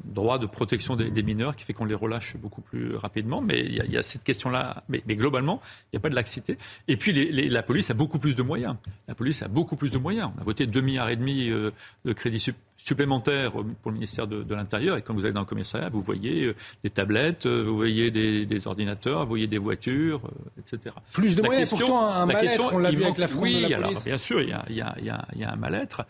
droit 0.04 0.38
de 0.38 0.46
protection 0.46 0.96
des, 0.96 1.10
des, 1.10 1.22
mineurs 1.22 1.54
qui 1.54 1.64
fait 1.64 1.72
qu'on 1.72 1.84
les 1.84 1.94
relâche 1.94 2.36
beaucoup 2.36 2.60
plus 2.60 2.96
rapidement. 2.96 3.40
Mais 3.40 3.60
il 3.60 3.74
y 3.74 3.80
a, 3.80 3.84
il 3.84 3.92
y 3.92 3.96
a 3.96 4.02
cette 4.02 4.24
question-là. 4.24 4.82
Mais, 4.88 5.02
mais, 5.06 5.14
globalement, 5.14 5.60
il 5.84 5.96
n'y 5.96 5.98
a 5.98 6.00
pas 6.00 6.08
de 6.08 6.14
laxité. 6.14 6.58
Et 6.88 6.96
puis 6.96 7.12
les, 7.12 7.30
les, 7.30 7.48
la 7.48 7.62
police 7.62 7.90
a 7.90 7.94
beaucoup 7.94 8.18
plus 8.18 8.34
de 8.34 8.42
moyens. 8.42 8.76
La 9.06 9.14
police 9.14 9.42
a 9.42 9.48
beaucoup 9.48 9.76
plus 9.76 9.92
de 9.92 9.98
moyens. 9.98 10.30
On 10.36 10.40
a 10.40 10.44
voté 10.44 10.66
2,5 10.66 10.82
milliards 10.82 11.08
et 11.08 11.16
demi 11.16 11.50
euh, 11.50 11.70
de 12.04 12.12
crédits 12.12 12.40
sup 12.40 12.56
supplémentaires 12.78 13.52
pour 13.52 13.90
le 13.90 13.94
ministère 13.94 14.26
de, 14.26 14.42
de 14.42 14.54
l'Intérieur. 14.54 14.98
Et 14.98 15.02
quand 15.02 15.14
vous 15.14 15.24
allez 15.24 15.32
dans 15.32 15.40
le 15.40 15.46
commissariat, 15.46 15.88
vous 15.88 16.02
voyez 16.02 16.44
euh, 16.44 16.54
des 16.84 16.90
tablettes, 16.90 17.46
euh, 17.46 17.64
vous 17.64 17.74
voyez 17.74 18.10
des, 18.10 18.44
des, 18.44 18.66
ordinateurs, 18.66 19.22
vous 19.22 19.30
voyez 19.30 19.46
des 19.46 19.58
voitures, 19.58 20.20
etc. 20.58 20.94
Plus 21.14 21.36
de 21.36 21.42
la 21.42 21.48
moyens, 21.48 21.70
question, 21.70 21.86
pourtant 21.86 22.10
un 22.10 22.26
mal-être, 22.26 22.74
on 22.74 22.78
l'a 22.78 22.90
vu 22.90 23.02
avec 23.02 23.16
la 23.16 23.28
Oui, 23.38 23.64
de 23.64 23.68
la 23.70 23.76
alors 23.78 24.02
bien 24.02 24.18
sûr, 24.18 24.42
il 24.42 24.50
y 24.50 24.52
a, 24.52 24.64
il 24.68 24.76
y 24.76 24.82
a, 24.82 24.94
il 25.00 25.40
y 25.40 25.44
a 25.44 25.52
un 25.52 25.56
mal-être, 25.56 26.04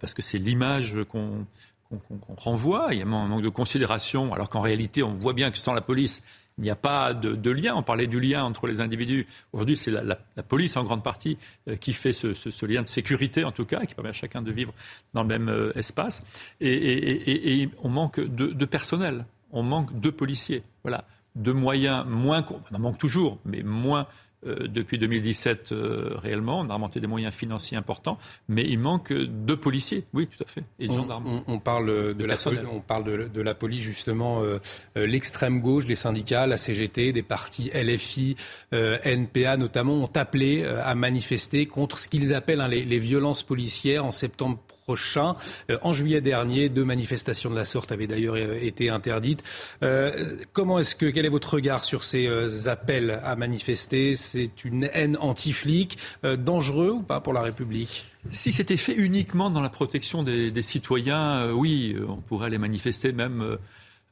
parce 0.00 0.14
que 0.14 0.22
c'est 0.22 0.38
l'image 0.38 0.96
qu'on 1.10 1.46
qu'on 1.90 1.98
qu 2.18 2.32
renvoie, 2.36 2.88
il 2.92 2.98
y 2.98 3.02
a 3.02 3.04
un 3.04 3.28
manque 3.28 3.42
de 3.42 3.48
considération, 3.48 4.32
alors 4.32 4.48
qu'en 4.48 4.60
réalité, 4.60 5.02
on 5.02 5.14
voit 5.14 5.32
bien 5.32 5.50
que 5.50 5.58
sans 5.58 5.74
la 5.74 5.80
police, 5.80 6.22
il 6.58 6.64
n'y 6.64 6.70
a 6.70 6.76
pas 6.76 7.12
de, 7.12 7.50
lien. 7.50 7.74
On 7.74 7.82
parlait 7.82 8.06
du 8.06 8.18
lien 8.18 8.44
entre 8.44 8.66
les 8.66 8.80
individus. 8.80 9.26
Aujourd'hui, 9.52 9.76
c'est 9.76 9.90
la, 9.90 10.16
police 10.42 10.76
en 10.76 10.84
grande 10.84 11.02
partie 11.02 11.36
euh, 11.68 11.76
qui 11.76 11.92
fait 11.92 12.14
ce, 12.14 12.66
lien 12.66 12.82
de 12.82 12.88
sécurité, 12.88 13.44
en 13.44 13.52
tout 13.52 13.66
cas, 13.66 13.84
qui 13.84 13.94
permet 13.94 14.10
à 14.10 14.14
chacun 14.14 14.40
de 14.40 14.50
vivre 14.50 14.72
dans 15.12 15.22
le 15.22 15.28
même 15.28 15.48
euh, 15.48 15.72
espace. 15.76 16.24
Et, 16.60 17.68
on 17.82 17.90
manque 17.90 18.20
de, 18.20 18.46
de, 18.46 18.64
personnel, 18.64 19.26
on 19.52 19.62
manque 19.62 20.00
de 20.00 20.08
policiers. 20.08 20.62
Voilà, 20.82 21.04
de 21.34 21.52
moyens 21.52 22.06
moins, 22.06 22.44
on 22.50 22.74
en 22.74 22.78
manque 22.78 22.98
toujours, 22.98 23.38
mais 23.44 23.62
moins 23.62 24.06
euh, 24.46 24.68
depuis 24.68 24.98
2017 24.98 25.72
euh, 25.72 26.14
réellement. 26.16 26.60
On 26.60 26.70
a 26.70 26.74
remonté 26.74 27.00
des 27.00 27.06
moyens 27.06 27.34
financiers 27.34 27.76
importants, 27.76 28.18
mais 28.48 28.64
il 28.64 28.78
manque 28.78 29.12
de 29.12 29.54
policiers, 29.54 30.04
oui, 30.12 30.26
tout 30.26 30.42
à 30.42 30.46
fait, 30.46 30.64
et 30.78 30.86
de 30.86 30.92
on, 30.92 30.96
gendarmes. 30.96 31.26
On, 31.26 31.54
on, 31.54 31.58
parle 31.58 32.14
de, 32.14 32.24
la, 32.24 32.36
on 32.72 32.80
parle 32.80 33.04
de, 33.04 33.28
de, 33.28 33.42
la 33.42 33.54
police, 33.54 33.82
justement, 33.82 34.42
euh, 34.42 34.58
euh 34.96 35.06
l'extrême 35.06 35.60
gauche, 35.60 35.86
les 35.86 35.94
syndicats, 35.94 36.46
la 36.46 36.56
CGT, 36.56 37.12
des 37.12 37.22
partis 37.22 37.70
LFI, 37.74 38.36
euh, 38.72 38.98
NPA 39.04 39.56
notamment, 39.56 39.94
ont 39.94 40.10
appelé 40.14 40.64
à 40.64 40.94
manifester 40.94 41.66
contre 41.66 41.98
ce 41.98 42.08
qu'ils 42.08 42.34
appellent 42.34 42.60
hein, 42.60 42.68
les, 42.68 42.84
les 42.84 42.98
violences 42.98 43.42
policières 43.42 44.04
en 44.04 44.12
septembre 44.12 44.58
prochain. 44.58 44.75
Euh, 44.88 45.78
en 45.82 45.92
juillet 45.92 46.20
dernier, 46.20 46.68
deux 46.68 46.84
manifestations 46.84 47.50
de 47.50 47.56
la 47.56 47.64
sorte 47.64 47.90
avaient 47.90 48.06
d'ailleurs 48.06 48.36
euh, 48.36 48.56
été 48.60 48.88
interdites. 48.88 49.42
Euh, 49.82 50.36
comment 50.52 50.78
est-ce 50.78 50.94
que, 50.94 51.06
quel 51.06 51.26
est 51.26 51.30
votre 51.30 51.54
regard 51.54 51.84
sur 51.84 52.04
ces 52.04 52.68
appels 52.68 53.20
à 53.24 53.34
manifester? 53.34 54.14
C'est 54.14 54.64
une 54.64 54.88
haine 54.92 55.16
anti-flic, 55.20 55.98
dangereux 56.38 56.90
ou 56.90 57.02
pas 57.02 57.20
pour 57.20 57.32
la 57.32 57.40
République? 57.40 58.04
Si 58.30 58.52
c'était 58.52 58.76
fait 58.76 58.94
uniquement 58.94 59.50
dans 59.50 59.60
la 59.60 59.68
protection 59.68 60.22
des, 60.22 60.62
citoyens, 60.62 61.50
oui, 61.52 61.96
on 62.08 62.16
pourrait 62.16 62.50
les 62.50 62.58
manifester 62.58 63.12
même 63.12 63.58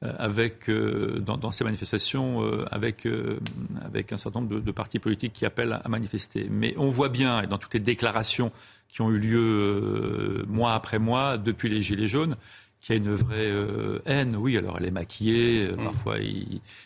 avec, 0.03 0.71
dans, 0.71 1.51
ces 1.51 1.65
manifestations 1.65 2.43
avec, 2.71 3.07
un 3.07 4.17
certain 4.17 4.41
nombre 4.41 4.55
de, 4.57 4.61
de, 4.61 4.73
partis 4.73 4.99
politiques 4.99 5.33
qui 5.33 5.47
appellent 5.47 5.81
à, 5.85 5.89
manifester. 5.89 6.49
Mais 6.51 6.75
on 6.77 6.91
voit 6.91 7.09
bien, 7.09 7.43
et 7.43 7.47
dans 7.47 7.59
toutes 7.59 7.75
les 7.75 7.81
déclarations 7.81 8.53
qui 8.95 9.03
ont 9.03 9.11
eu 9.11 9.19
lieu 9.19 9.41
euh, 9.41 10.45
mois 10.47 10.75
après 10.75 11.01
mois 11.01 11.37
depuis 11.37 11.69
les 11.69 11.83
Gilets 11.83 12.07
jaunes, 12.07 12.37
qu'il 12.81 12.95
y 12.95 12.99
a 12.99 13.03
une 13.03 13.13
vraie 13.13 13.51
euh, 13.51 13.99
haine. 14.07 14.37
Oui, 14.37 14.57
alors 14.57 14.77
elle 14.79 14.87
est 14.87 14.93
maquillée, 14.93 15.69
mmh. 15.69 15.85
parfois 15.85 16.19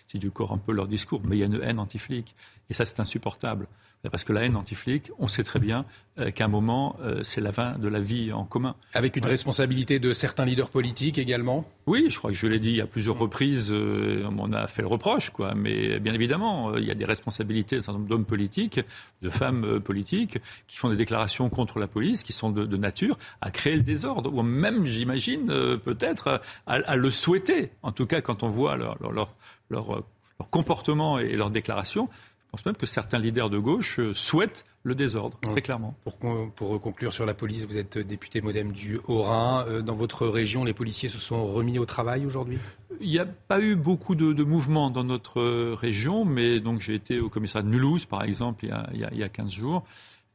c'est 0.09 0.18
du 0.18 0.30
corps 0.30 0.52
un 0.52 0.59
peu 0.59 0.72
leur 0.72 0.89
discours, 0.89 1.20
mais 1.24 1.36
il 1.36 1.40
y 1.40 1.43
a 1.43 1.47
une 1.47 1.60
haine 1.62 1.78
anti-flic. 1.78 2.35
Et 2.70 2.74
ça, 2.74 2.86
c'est 2.86 2.98
insupportable. 2.98 3.66
Parce 4.10 4.22
que 4.22 4.32
la 4.32 4.44
haine 4.44 4.55
anti-flic, 4.55 5.10
on 5.18 5.26
sait 5.26 5.43
très 5.43 5.59
bien 5.59 5.85
euh, 6.20 6.30
qu'à 6.30 6.44
un 6.44 6.48
moment, 6.48 6.97
euh, 7.02 7.24
c'est 7.24 7.40
la 7.40 7.51
fin 7.51 7.76
de 7.78 7.89
la 7.89 7.98
vie 7.98 8.32
en 8.32 8.44
commun. 8.44 8.76
Avec 8.94 9.16
une 9.16 9.24
ouais. 9.24 9.30
responsabilité 9.30 9.98
de 9.98 10.12
certains 10.12 10.44
leaders 10.44 10.70
politiques 10.70 11.18
également 11.18 11.68
Oui, 11.86 12.06
je 12.09 12.16
crois 12.16 12.30
que 12.30 12.36
je 12.36 12.47
l'ai 12.47 12.60
dit 12.60 12.80
à 12.80 12.86
plusieurs 12.86 13.16
mmh. 13.16 13.22
reprises, 13.22 13.68
euh, 13.72 14.28
on 14.39 14.52
a 14.52 14.68
fait 14.68 14.82
le 14.82 14.89
reproche, 14.89 15.30
quoi. 15.30 15.55
Mais 15.56 15.98
bien 15.98 16.14
évidemment, 16.14 16.76
il 16.76 16.85
y 16.85 16.93
a 16.93 16.94
des 16.94 17.05
responsabilités 17.05 17.76
d'un 17.76 17.82
certain 17.82 17.98
nombre 17.98 18.09
d'hommes 18.09 18.24
politiques, 18.24 18.80
de 19.20 19.30
femmes 19.30 19.80
politiques, 19.80 20.39
qui 20.68 20.76
font 20.76 20.90
des 20.90 20.97
déclarations 20.97 21.51
contre 21.51 21.80
la 21.80 21.89
police, 21.89 22.22
qui 22.22 22.32
sont 22.32 22.51
de, 22.51 22.66
de 22.66 22.76
nature 22.76 23.18
à 23.40 23.51
créer 23.51 23.74
le 23.74 23.82
désordre, 23.82 24.32
ou 24.32 24.43
même, 24.43 24.86
j'imagine, 24.86 25.48
peut-être 25.85 26.40
à, 26.66 26.74
à, 26.74 26.97
le 26.97 27.10
souhaiter. 27.10 27.70
En 27.82 27.90
tout 27.90 28.06
cas, 28.06 28.20
quand 28.20 28.44
on 28.44 28.48
voit 28.48 28.76
leur, 28.76 28.97
leur, 29.01 29.10
leur, 29.10 29.35
leur 29.70 30.05
leur 30.39 30.51
comportement 30.51 31.19
et 31.19 31.35
leurs 31.36 31.51
déclarations, 31.51 32.09
je 32.49 32.51
pense 32.53 32.65
même 32.65 32.77
que 32.77 32.86
certains 32.86 33.19
leaders 33.19 33.51
de 33.51 33.59
gauche 33.59 33.99
euh, 33.99 34.15
souhaitent 34.15 34.65
le 34.82 34.95
désordre, 34.95 35.39
très 35.40 35.61
clairement. 35.61 35.95
Pour, 36.05 36.16
pour, 36.55 36.81
conclure 36.81 37.12
sur 37.12 37.27
la 37.27 37.35
police, 37.35 37.66
vous 37.66 37.77
êtes 37.77 37.99
député 37.99 38.40
modem 38.40 38.73
du 38.73 38.99
Haut-Rhin. 39.07 39.66
Euh, 39.69 39.82
dans 39.82 39.97
votre 39.97 40.27
région, 40.27 40.65
les 40.65 40.73
policiers 40.73 41.11
se 41.11 41.19
sont 41.19 41.47
remis 41.47 41.78
au 41.78 41.85
travail 41.85 42.24
aujourd'hui? 42.24 42.59
Il 43.01 43.09
n'y 43.09 43.19
a 43.19 43.27
pas 43.27 43.61
eu 43.61 43.77
beaucoup 43.77 44.15
de, 44.15 44.32
de 44.32 44.45
mouvements 44.45 44.89
dans 44.89 45.05
notre 45.05 45.43
région, 45.74 46.24
mais 46.24 46.61
donc 46.61 46.81
j'ai 46.81 46.95
été 46.95 47.20
au 47.20 47.28
commissariat 47.28 47.65
de 47.65 47.70
Mulhouse, 47.70 48.07
par 48.07 48.23
exemple, 48.23 48.65
il 48.65 48.70
y 48.70 48.73
a, 48.73 48.89
il 48.95 49.01
y 49.01 49.05
a, 49.05 49.11
il 49.12 49.19
y 49.19 49.23
a 49.23 49.28
15 49.28 49.51
jours. 49.51 49.85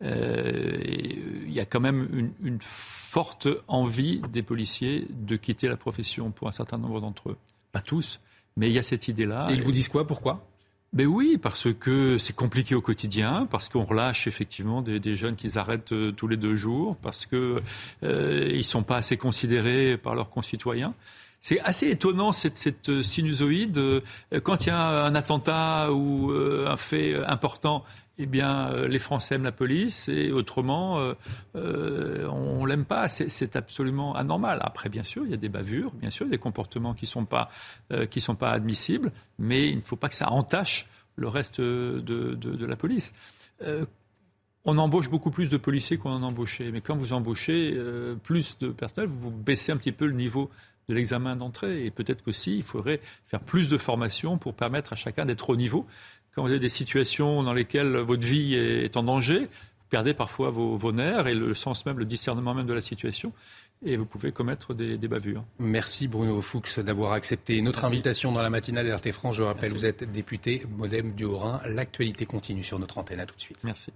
il 0.02 1.52
y 1.52 1.60
a 1.60 1.66
quand 1.66 1.80
même 1.80 2.08
une, 2.14 2.32
une 2.44 2.60
forte 2.62 3.48
envie 3.68 4.22
des 4.32 4.44
policiers 4.44 5.08
de 5.10 5.36
quitter 5.36 5.68
la 5.68 5.78
profession 5.78 6.30
pour 6.30 6.48
un 6.48 6.52
certain 6.52 6.78
nombre 6.78 7.02
d'entre 7.02 7.32
eux. 7.32 7.38
Pas 7.72 7.82
tous, 7.82 8.20
mais 8.58 8.70
il 8.70 8.74
y 8.74 8.80
a 8.80 8.84
cette 8.84 9.08
idée-là. 9.08 9.48
Et 9.50 9.54
ils 9.54 9.64
vous 9.64 9.72
disent 9.72 9.88
quoi 9.88 10.06
Pourquoi? 10.06 10.46
Ben 10.94 11.08
oui, 11.08 11.40
parce 11.42 11.74
que 11.74 12.20
c'est 12.20 12.36
compliqué 12.36 12.76
au 12.76 12.82
quotidien, 12.82 13.48
parce 13.50 13.68
qu'on 13.68 13.84
relâche 13.84 14.28
effectivement 14.28 14.84
des, 14.84 15.00
des 15.00 15.16
jeunes 15.16 15.36
qui 15.36 15.58
arrêtent 15.58 15.92
euh, 15.92 16.12
tous 16.12 16.28
les 16.28 16.38
deux 16.38 16.56
jours, 16.56 16.98
parce 16.98 17.26
que 17.26 17.64
euh, 18.04 18.52
ils 18.54 18.64
sont 18.64 18.84
pas 18.84 18.98
assez 18.98 19.18
considérés 19.18 19.98
par 19.98 20.14
leurs 20.14 20.30
concitoyens. 20.30 20.94
C'est 21.42 21.60
assez 21.62 21.90
étonnant 21.90 22.32
cette, 22.32 22.58
cette 22.58 22.90
euh, 22.90 23.02
sinusoïde. 23.02 23.82
Quand 24.44 24.66
il 24.66 24.68
y 24.68 24.72
a 24.72 25.06
un 25.06 25.16
attentat 25.16 25.92
ou 25.92 26.32
un 26.32 26.78
fait 26.78 27.16
important, 27.26 27.84
eh 28.18 28.26
bien, 28.28 28.86
les 28.88 29.00
Français 29.00 29.36
aiment 29.36 29.44
la 29.44 29.52
police 29.52 30.08
et 30.08 30.32
autrement, 30.32 31.00
euh, 31.56 32.28
on, 32.28 32.66
l'aime 32.66 32.86
pas. 32.86 33.08
C'est 33.08 33.56
absolument 33.56 34.16
anormal. 34.16 34.60
Après, 34.62 34.88
bien 34.90 35.04
sûr, 35.04 35.24
il 35.26 35.32
y 35.32 35.34
a 35.34 35.38
des 35.38 35.50
bavures, 35.50 35.92
bien 35.94 36.12
sûr, 36.12 36.28
des 36.28 36.38
comportements 36.38 36.94
qui 36.94 37.08
sont 37.08 37.28
sont 38.20 38.36
pas 38.36 38.52
admissibles, 38.52 39.12
mais 39.40 39.68
il 39.70 39.78
ne 39.78 39.82
faut 39.82 39.96
pas 39.96 40.10
que 40.10 40.16
ça 40.16 40.32
entache 40.32 40.88
le 41.16 41.28
reste 41.28 41.62
de, 41.62 42.02
de, 42.02 42.66
la 42.66 42.76
police. 42.76 43.14
Euh, 43.62 43.86
on 44.66 44.78
embauche 44.78 45.10
beaucoup 45.10 45.32
plus 45.32 45.50
de 45.50 45.58
policiers 45.58 45.98
qu'on 45.98 46.12
en 46.12 46.24
embauchait. 46.24 46.72
Mais 46.72 46.82
quand 46.82 46.96
vous 46.96 47.14
embauchez 47.14 47.74
euh, 47.76 48.16
plus 48.16 48.58
de 48.60 48.70
personnel, 48.70 49.10
vous 49.10 49.30
baissez 49.30 49.72
un 49.72 49.78
petit 49.78 49.92
peu 49.92 50.06
le 50.06 50.14
niveau 50.14 50.50
de 50.90 50.96
l'examen 50.96 51.36
d'entrée. 51.36 51.86
Et 51.86 51.92
peut-être 51.92 52.24
qu'aussi, 52.24 52.56
il 52.58 52.64
faudrait 52.64 53.00
faire 53.26 53.42
plus 53.42 53.70
de 53.70 53.78
formation 53.78 54.38
pour 54.38 54.54
permettre 54.54 54.94
à 54.94 54.96
chacun 54.96 55.26
d'être 55.26 55.50
au 55.50 55.56
niveau. 55.56 55.86
Quand 56.36 56.42
vous 56.42 56.50
avez 56.50 56.60
des 56.60 56.70
situations 56.70 57.44
dans 57.44 57.54
lesquelles 57.54 57.96
votre 57.98 58.26
vie 58.26 58.56
est 58.56 58.98
en 58.98 59.04
danger, 59.04 59.40
vous 59.40 59.90
perdez 59.90 60.14
parfois 60.14 60.50
vos, 60.50 60.78
vos 60.78 60.92
nerfs 60.92 61.28
et 61.28 61.36
le 61.36 61.54
sens 61.54 61.86
même, 61.86 62.00
le 62.00 62.06
discernement 62.06 62.54
même 62.54 62.66
de 62.66 62.74
la 62.74 62.82
situation 62.82 63.32
et 63.86 63.98
vous 63.98 64.06
pouvez 64.06 64.32
commettre 64.32 64.74
des, 64.74 64.98
des, 64.98 65.08
bavures. 65.08 65.44
Merci 65.60 66.08
Bruno 66.08 66.42
Fuchs 66.42 66.80
d'avoir 66.80 67.12
accepté 67.14 67.62
notre 67.62 67.86
invitation 67.86 68.32
dans 68.32 68.42
la 68.42 68.50
matinale 68.50 68.88
d'RT 68.88 69.12
France. 69.12 69.36
Je 69.36 69.44
rappelle, 69.44 69.72
vous 69.72 69.86
êtes 69.86 70.10
député 70.10 70.66
Modem 70.78 71.14
du 71.14 71.26
Haut-Rhin. 71.26 71.62
L'actualité 71.66 72.26
continue 72.26 72.64
sur 72.64 72.80
notre 72.80 72.98
antenne. 72.98 73.20
À 73.20 73.26
tout 73.26 73.36
de 73.36 73.42
suite. 73.42 73.64
Merci. 73.64 73.92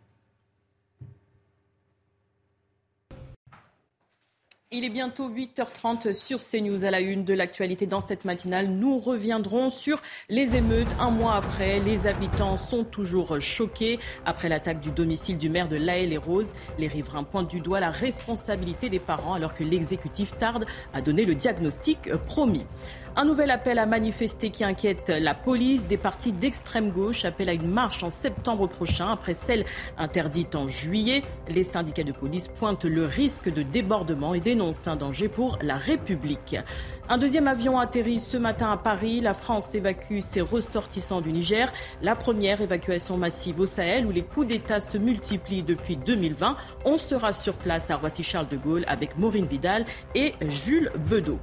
Il 4.69 4.84
est 4.84 4.89
bientôt 4.89 5.30
8h30 5.30 6.11
sur 6.11 6.39
CNews 6.39 6.84
à 6.84 6.91
la 6.91 6.99
une 6.99 7.23
de 7.23 7.34
l'actualité. 7.34 7.85
Dans 7.85 8.02
cette 8.02 8.26
matinale, 8.26 8.68
nous 8.68 8.99
reviendrons 8.99 9.69
sur 9.69 10.02
les 10.27 10.57
émeutes. 10.57 10.89
Un 10.99 11.10
mois 11.10 11.35
après, 11.35 11.80
les 11.80 12.06
habitants 12.06 12.57
sont 12.57 12.84
toujours 12.84 13.39
choqués. 13.39 13.98
Après 14.26 14.49
l'attaque 14.49 14.81
du 14.81 14.91
domicile 14.91 15.38
du 15.38 15.49
maire 15.49 15.69
de 15.69 15.77
La 15.77 16.02
les 16.02 16.18
roses 16.18 16.53
les 16.77 16.89
riverains 16.89 17.23
pointent 17.23 17.49
du 17.49 17.61
doigt 17.61 17.80
la 17.80 17.91
responsabilité 17.91 18.89
des 18.89 18.99
parents 18.99 19.35
alors 19.35 19.53
que 19.53 19.64
l'exécutif 19.64 20.38
tarde 20.38 20.65
à 20.94 21.02
donner 21.02 21.23
le 21.23 21.34
diagnostic 21.34 22.14
promis. 22.27 22.65
Un 23.19 23.26
nouvel 23.26 23.49
appel 23.49 23.80
à 23.80 23.88
manifester 23.88 24.52
qui 24.52 24.64
inquiète 24.64 25.10
la 25.10 25.34
police. 25.34 25.88
Des 25.88 25.98
partis 25.98 26.31
d'extrême 26.31 26.91
gauche 26.91 27.26
appellent 27.26 27.49
à 27.49 27.53
une 27.53 27.68
marche 27.68 28.03
en 28.03 28.11
septembre 28.11 28.68
prochain 28.68 29.11
après 29.11 29.34
celle 29.34 29.65
interdite 29.98 30.53
en 30.53 30.68
juillet. 30.68 31.23
Les 31.49 31.64
syndicats 31.64 32.03
de 32.03 32.11
police 32.11 32.48
pointent 32.48 32.85
le 32.85 33.07
risque 33.07 33.52
de 33.52 33.64
débordement 33.64 34.35
et 34.35 34.39
dénoncent 34.39 34.88
un 34.88 34.95
danger 34.95 35.30
pour 35.30 35.57
la 35.64 35.77
République. 35.77 36.57
Un 37.10 37.18
deuxième 37.18 37.48
avion 37.48 37.80
atterrit 37.80 38.19
ce 38.19 38.38
matin 38.38 38.72
à 38.72 38.77
Paris. 38.77 39.19
La 39.19 39.34
France 39.34 39.73
évacue 39.73 40.19
ses 40.19 40.41
ressortissants 40.41 41.22
du 41.22 41.31
Niger. 41.31 41.73
La 42.03 42.14
première 42.15 42.61
évacuation 42.61 43.18
massive 43.18 43.60
au 43.60 43.65
Sahel 43.65 44.06
où 44.06 44.11
les 44.11 44.22
coups 44.22 44.45
d'État 44.45 44.80
se 44.80 44.99
multiplient 44.99 45.64
depuis 45.64 45.95
2020. 45.95 46.56
On 46.85 46.99
sera 46.99 47.34
sur 47.34 47.56
place 47.56 47.89
à 47.89 47.95
Roissy-Charles 47.95 48.49
de 48.49 48.57
Gaulle 48.57 48.85
avec 48.88 49.18
Maureen 49.18 49.48
Vidal 49.48 49.88
et 50.14 50.34
Jules 50.52 50.91
Bedeau. 51.10 51.39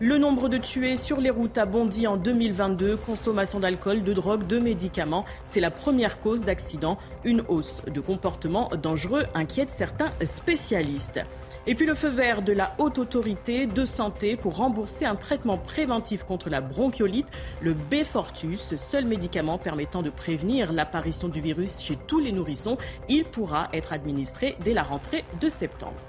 Le 0.00 0.16
nombre 0.16 0.48
de 0.48 0.58
tués 0.58 0.96
sur 0.96 1.20
les 1.20 1.30
routes 1.30 1.58
a 1.58 1.66
bondi 1.66 2.06
en 2.06 2.16
2022. 2.16 2.98
Consommation 2.98 3.58
d'alcool, 3.58 4.04
de 4.04 4.12
drogue, 4.12 4.46
de 4.46 4.60
médicaments, 4.60 5.24
c'est 5.42 5.58
la 5.58 5.72
première 5.72 6.20
cause 6.20 6.44
d'accident. 6.44 6.98
Une 7.24 7.42
hausse 7.48 7.82
de 7.92 8.00
comportements 8.00 8.70
dangereux 8.80 9.24
inquiète 9.34 9.70
certains 9.70 10.12
spécialistes. 10.24 11.18
Et 11.66 11.74
puis 11.74 11.84
le 11.84 11.94
feu 11.94 12.10
vert 12.10 12.42
de 12.42 12.52
la 12.52 12.76
haute 12.78 13.00
autorité 13.00 13.66
de 13.66 13.84
santé 13.84 14.36
pour 14.36 14.58
rembourser 14.58 15.04
un 15.04 15.16
traitement 15.16 15.58
préventif 15.58 16.22
contre 16.22 16.48
la 16.48 16.60
bronchiolite, 16.60 17.26
le 17.60 17.74
Befortus, 17.74 18.76
seul 18.76 19.04
médicament 19.04 19.58
permettant 19.58 20.02
de 20.02 20.10
prévenir 20.10 20.72
l'apparition 20.72 21.26
du 21.26 21.40
virus 21.40 21.82
chez 21.82 21.96
tous 22.06 22.20
les 22.20 22.30
nourrissons. 22.30 22.78
Il 23.08 23.24
pourra 23.24 23.66
être 23.72 23.92
administré 23.92 24.56
dès 24.62 24.74
la 24.74 24.84
rentrée 24.84 25.24
de 25.40 25.48
septembre. 25.48 26.00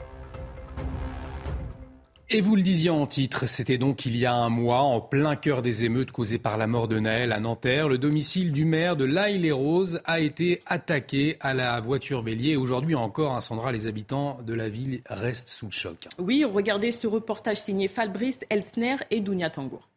Et 2.32 2.42
vous 2.42 2.56
le 2.56 2.62
disiez 2.62 2.92
en 2.92 3.08
titre, 3.08 3.48
c'était 3.48 3.80
donc 3.80 4.06
il 4.06 4.16
y 4.16 4.28
a 4.28 4.36
un 4.36 4.50
mois, 4.50 4.82
en 4.82 5.02
plein 5.02 5.36
cœur 5.36 5.62
des 5.62 5.84
émeutes 5.84 6.12
causées 6.12 6.38
par 6.38 6.58
la 6.58 6.68
mort 6.68 6.88
de 6.88 7.00
Naël 7.00 7.32
à 7.32 7.40
Nanterre, 7.40 7.90
le 7.90 7.98
domicile 7.98 8.52
du 8.52 8.66
maire 8.66 8.96
de 8.96 9.04
l'Aille-les-Roses 9.04 10.00
a 10.06 10.20
été 10.20 10.62
attaqué 10.68 11.38
à 11.40 11.56
la 11.56 11.80
voiture 11.80 12.22
bélier. 12.22 12.56
Aujourd'hui 12.56 12.94
encore, 12.94 13.34
un 13.34 13.40
Sandra, 13.40 13.72
les 13.72 13.88
habitants 13.88 14.38
de 14.46 14.54
la 14.54 14.70
ville 14.70 15.02
restent 15.10 15.50
sous 15.50 15.66
le 15.66 15.72
choc. 15.72 16.08
Oui, 16.20 16.46
regardez 16.46 16.92
ce 16.92 17.08
reportage 17.08 17.62
signé 17.62 17.88
Falbrice, 17.88 18.42
Elsner 18.52 18.98
et 19.10 19.22
Dounia 19.22 19.50
Tangour. 19.50 19.90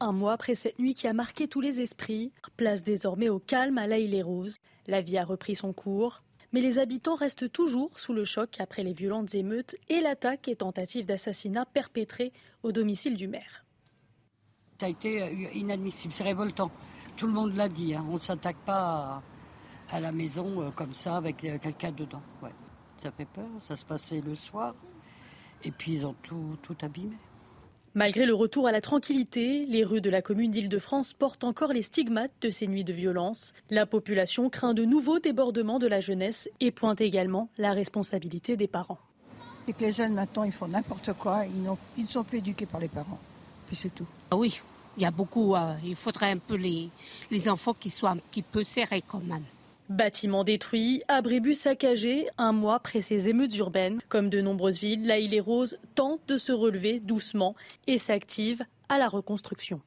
Un 0.00 0.12
mois 0.12 0.34
après 0.34 0.54
cette 0.54 0.78
nuit 0.78 0.92
qui 0.92 1.08
a 1.08 1.14
marqué 1.14 1.48
tous 1.48 1.62
les 1.62 1.80
esprits, 1.80 2.30
place 2.58 2.82
désormais 2.82 3.30
au 3.30 3.38
calme 3.38 3.78
à 3.78 3.86
l'Aille-les-Roses. 3.86 4.56
La 4.86 5.00
vie 5.00 5.16
a 5.16 5.24
repris 5.24 5.56
son 5.56 5.72
cours 5.72 6.18
mais 6.52 6.60
les 6.60 6.78
habitants 6.78 7.14
restent 7.14 7.50
toujours 7.52 7.98
sous 7.98 8.12
le 8.12 8.24
choc 8.24 8.56
après 8.58 8.82
les 8.82 8.92
violentes 8.92 9.34
émeutes 9.34 9.76
et 9.88 10.00
l'attaque 10.00 10.48
et 10.48 10.56
tentative 10.56 11.06
d'assassinat 11.06 11.66
perpétrée 11.66 12.32
au 12.62 12.72
domicile 12.72 13.14
du 13.14 13.28
maire. 13.28 13.64
Ça 14.80 14.86
a 14.86 14.88
été 14.88 15.22
euh, 15.22 15.50
inadmissible, 15.54 16.14
c'est 16.14 16.24
révoltant. 16.24 16.70
Tout 17.16 17.26
le 17.26 17.32
monde 17.32 17.54
l'a 17.54 17.68
dit, 17.68 17.94
hein. 17.94 18.04
on 18.08 18.14
ne 18.14 18.18
s'attaque 18.18 18.58
pas 18.64 19.22
à, 19.90 20.00
la 20.00 20.12
maison 20.12 20.62
euh, 20.62 20.70
comme 20.70 20.92
ça 20.92 21.16
avec 21.16 21.44
euh, 21.44 21.58
quelqu'un 21.58 21.92
dedans. 21.92 22.22
Ouais. 22.42 22.52
Ça 22.96 23.10
fait 23.10 23.26
peur, 23.26 23.48
ça 23.60 23.76
se 23.76 23.84
passait 23.84 24.20
le 24.20 24.34
soir, 24.34 24.74
et 25.62 25.70
puis 25.70 25.92
ils 25.92 26.06
ont 26.06 26.14
tout, 26.22 26.56
tout 26.62 26.76
abîmé. 26.82 27.16
Malgré 27.98 28.26
le 28.26 28.34
retour 28.34 28.68
à 28.68 28.70
la 28.70 28.80
tranquillité, 28.80 29.66
les 29.66 29.82
rues 29.82 30.00
de 30.00 30.08
la 30.08 30.22
commune 30.22 30.52
d'Île-de-France 30.52 31.14
portent 31.14 31.42
encore 31.42 31.72
les 31.72 31.82
stigmates 31.82 32.30
de 32.42 32.48
ces 32.48 32.68
nuits 32.68 32.84
de 32.84 32.92
violence. 32.92 33.52
La 33.70 33.86
population 33.86 34.50
craint 34.50 34.72
de 34.72 34.84
nouveaux 34.84 35.18
débordements 35.18 35.80
de 35.80 35.88
la 35.88 36.00
jeunesse 36.00 36.48
et 36.60 36.70
pointe 36.70 37.00
également 37.00 37.48
la 37.58 37.72
responsabilité 37.72 38.56
des 38.56 38.68
parents. 38.68 39.00
Et 39.66 39.72
que 39.72 39.80
les 39.80 39.90
jeunes 39.90 40.14
maintenant 40.14 40.44
ils 40.44 40.52
font 40.52 40.68
n'importe 40.68 41.12
quoi, 41.14 41.42
ils, 41.44 42.04
ne 42.04 42.06
sont 42.06 42.22
plus 42.22 42.38
éduqués 42.38 42.66
par 42.66 42.78
les 42.78 42.86
parents. 42.86 43.18
Puis 43.66 43.74
c'est 43.74 43.92
tout. 43.92 44.06
Ah 44.30 44.36
oui, 44.36 44.62
il 44.96 45.02
y 45.02 45.06
a 45.06 45.10
beaucoup. 45.10 45.56
Euh, 45.56 45.74
il 45.84 45.96
faudrait 45.96 46.30
un 46.30 46.38
peu 46.38 46.54
les, 46.54 46.90
les 47.32 47.48
enfants 47.48 47.74
qui 47.74 47.90
soient 47.90 48.10
un 48.10 48.18
petit 48.18 48.42
peu 48.42 48.62
serrés 48.62 49.02
quand 49.04 49.24
même. 49.24 49.42
Bâtiments 49.88 50.44
détruits, 50.44 51.02
abribus 51.08 51.60
saccagés, 51.60 52.28
un 52.36 52.52
mois 52.52 52.74
après 52.74 53.00
ces 53.00 53.28
émeutes 53.28 53.56
urbaines. 53.56 54.00
Comme 54.08 54.28
de 54.28 54.40
nombreuses 54.40 54.80
villes, 54.80 55.06
la 55.06 55.18
île 55.18 55.34
et 55.34 55.40
Rose 55.40 55.78
tente 55.94 56.20
de 56.28 56.36
se 56.36 56.52
relever 56.52 57.00
doucement 57.00 57.56
et 57.86 57.96
s'active 57.96 58.62
à 58.88 58.98
la 58.98 59.08
reconstruction. 59.08 59.80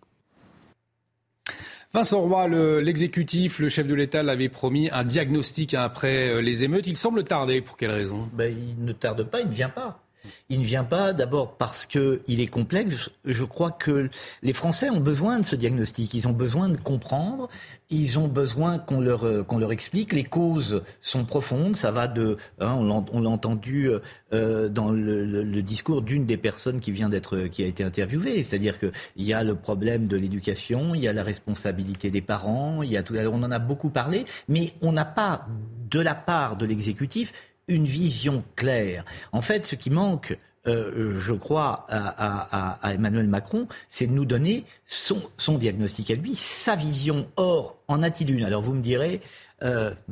Vincent 1.94 2.22
Roy, 2.22 2.48
l'exécutif, 2.82 3.60
le, 3.60 3.68
chef 3.68 3.86
de 3.86 3.94
l'État 3.94 4.24
l'avait 4.24 4.50
promis 4.50 4.90
un 4.92 5.04
diagnostic 5.04 5.74
après 5.74 6.30
euh, 6.30 6.42
les 6.42 6.64
émeutes. 6.64 6.88
Il 6.88 6.96
semble 6.96 7.26
tarder. 7.26 7.60
Pour 7.60 7.76
quelle 7.76 7.92
raison? 7.92 8.30
Ben, 8.32 8.56
Il 8.58 8.86
ne 8.86 8.94
tarde 8.94 9.24
pas, 9.24 9.42
il 9.42 9.50
ne 9.50 9.54
vient 9.54 9.70
pas. 9.70 10.02
Il 10.50 10.60
ne 10.60 10.66
vient 10.66 10.84
pas 10.84 11.14
d'abord 11.14 11.58
parce 11.58 11.86
qu'il 11.86 12.20
est 12.28 12.48
complexe. 12.48 13.10
Je 13.26 13.44
crois 13.44 13.72
que 13.72 14.10
les 14.44 14.54
Français 14.54 14.90
ont 14.90 15.00
besoin 15.00 15.40
de 15.40 15.46
ce 15.46 15.56
diagnostic. 15.56 16.14
Ils 16.14 16.28
ont 16.28 16.34
besoin 16.34 16.70
de 16.70 16.78
comprendre. 16.78 17.50
Ils 17.90 18.20
ont 18.20 18.28
besoin 18.28 18.80
qu'on 18.80 19.02
leur, 19.02 19.26
euh, 19.26 19.46
leur 19.58 19.72
explique. 19.72 20.14
Les 20.14 20.24
causes 20.24 20.84
sont 21.02 21.26
profondes. 21.26 21.76
Ça 21.76 21.92
va 21.92 22.08
de, 22.08 22.38
hein, 22.60 22.74
on 22.74 23.22
l'a 23.22 23.30
entendu 23.30 23.90
euh, 24.34 24.70
dans 24.70 24.92
le, 24.92 25.62
discours 25.62 26.02
d'une 26.02 26.26
des 26.26 26.38
personnes 26.38 26.80
qui 26.80 26.92
vient 26.92 27.10
d'être, 27.10 27.48
qui 27.48 27.64
a 27.64 27.68
été 27.68 27.84
interviewée. 27.84 28.44
C'est-à-dire 28.44 28.80
qu'il 28.80 28.92
y 29.18 29.34
a 29.34 29.44
le 29.44 29.56
problème 29.56 30.08
de 30.08 30.18
l'éducation, 30.18 30.96
il 30.96 31.02
y 31.02 31.08
a 31.08 31.14
la 31.14 31.24
responsabilité 31.24 32.12
des 32.12 32.22
parents, 32.22 32.82
il 32.82 32.92
y 32.92 32.98
a 32.98 33.04
tout. 33.04 33.16
on 33.16 33.44
en 33.44 33.52
a 33.52 33.60
beaucoup 33.60 33.90
parlé, 33.90 34.26
mais 34.48 34.72
on 34.82 34.92
n'a 34.92 35.06
pas 35.06 35.48
de 35.90 36.00
la 36.00 36.16
part 36.16 36.56
de 36.56 36.66
l'exécutif 36.66 37.34
une 37.72 37.86
vision 37.86 38.44
claire. 38.56 39.06
En 39.32 39.42
fait, 39.42 39.66
ce 39.66 39.76
qui 39.76 39.90
manque, 39.90 40.38
euh, 40.68 41.18
je 41.18 41.34
crois, 41.34 41.86
à, 41.90 42.92
Emmanuel 42.94 43.28
Macron, 43.28 43.68
c'est 43.90 44.08
de 44.08 44.12
nous 44.12 44.26
donner 44.26 44.64
son, 44.86 45.22
diagnostic 45.58 46.12
à 46.12 46.16
lui, 46.16 46.36
sa 46.36 46.76
vision. 46.76 47.28
Or, 47.36 47.78
en 47.88 48.04
a-t-il 48.04 48.32
une? 48.32 48.44
Alors 48.44 48.62
vous 48.62 48.74
me 48.74 48.82
direz, 48.82 49.22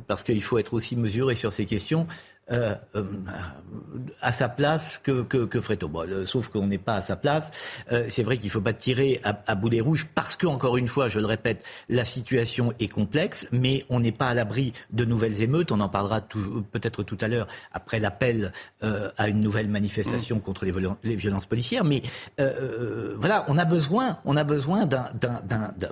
parce 0.08 0.24
qu'il 0.24 0.42
faut 0.42 0.58
être 0.58 0.74
aussi 0.74 0.96
mesuré 0.96 1.36
sur 1.36 1.54
ces 1.54 1.66
questions. 1.66 2.08
Euh, 2.52 2.74
euh, 2.96 3.04
à 4.22 4.32
sa 4.32 4.50
place 4.50 4.98
que, 4.98 5.22
que, 5.22 5.46
que 5.46 6.26
sauf 6.26 6.48
qu'on 6.48 6.66
n'est 6.66 6.80
pas 6.80 6.96
à 6.96 7.02
sa 7.02 7.16
place. 7.16 7.52
Euh, 7.92 8.06
c'est 8.10 8.24
vrai 8.24 8.38
qu'il 8.38 8.48
ne 8.48 8.52
faut 8.52 8.62
pas 8.62 8.74
tirer 8.74 9.22
à, 9.24 9.40
à, 9.46 9.54
boulet 9.54 9.82
rouge 9.82 10.08
parce 10.16 10.36
que, 10.36 10.48
encore 10.48 10.78
une 10.78 10.88
fois, 10.88 11.10
je 11.10 11.20
le 11.20 11.28
répète, 11.28 11.64
la 11.90 12.06
situation 12.06 12.74
est 12.80 12.88
complexe, 12.88 13.48
mais 13.52 13.86
on 13.90 14.00
n'est 14.00 14.12
pas 14.12 14.30
à 14.30 14.34
l'abri 14.34 14.74
de 14.92 15.06
nouvelles 15.06 15.44
émeutes. 15.44 15.72
On 15.72 15.80
en 15.80 15.90
parlera 15.90 16.22
peut-être 16.22 17.04
tout 17.04 17.18
à 17.22 17.28
l'heure 17.28 17.48
après 17.72 18.00
l'appel 18.00 18.52
à 18.82 19.28
une 19.28 19.42
nouvelle 19.42 19.70
manifestation 19.70 20.38
mmh. 20.38 20.42
contre 20.42 20.66
les, 20.66 20.74
les, 21.04 21.16
violences 21.16 21.46
policières. 21.46 21.84
Mais 21.84 22.02
voilà, 22.38 23.46
on 23.48 23.58
a 23.58 23.66
besoin, 23.66 24.18
on 24.26 24.38
a 24.38 24.44
besoin 24.44 24.88
d'un, 24.88 25.10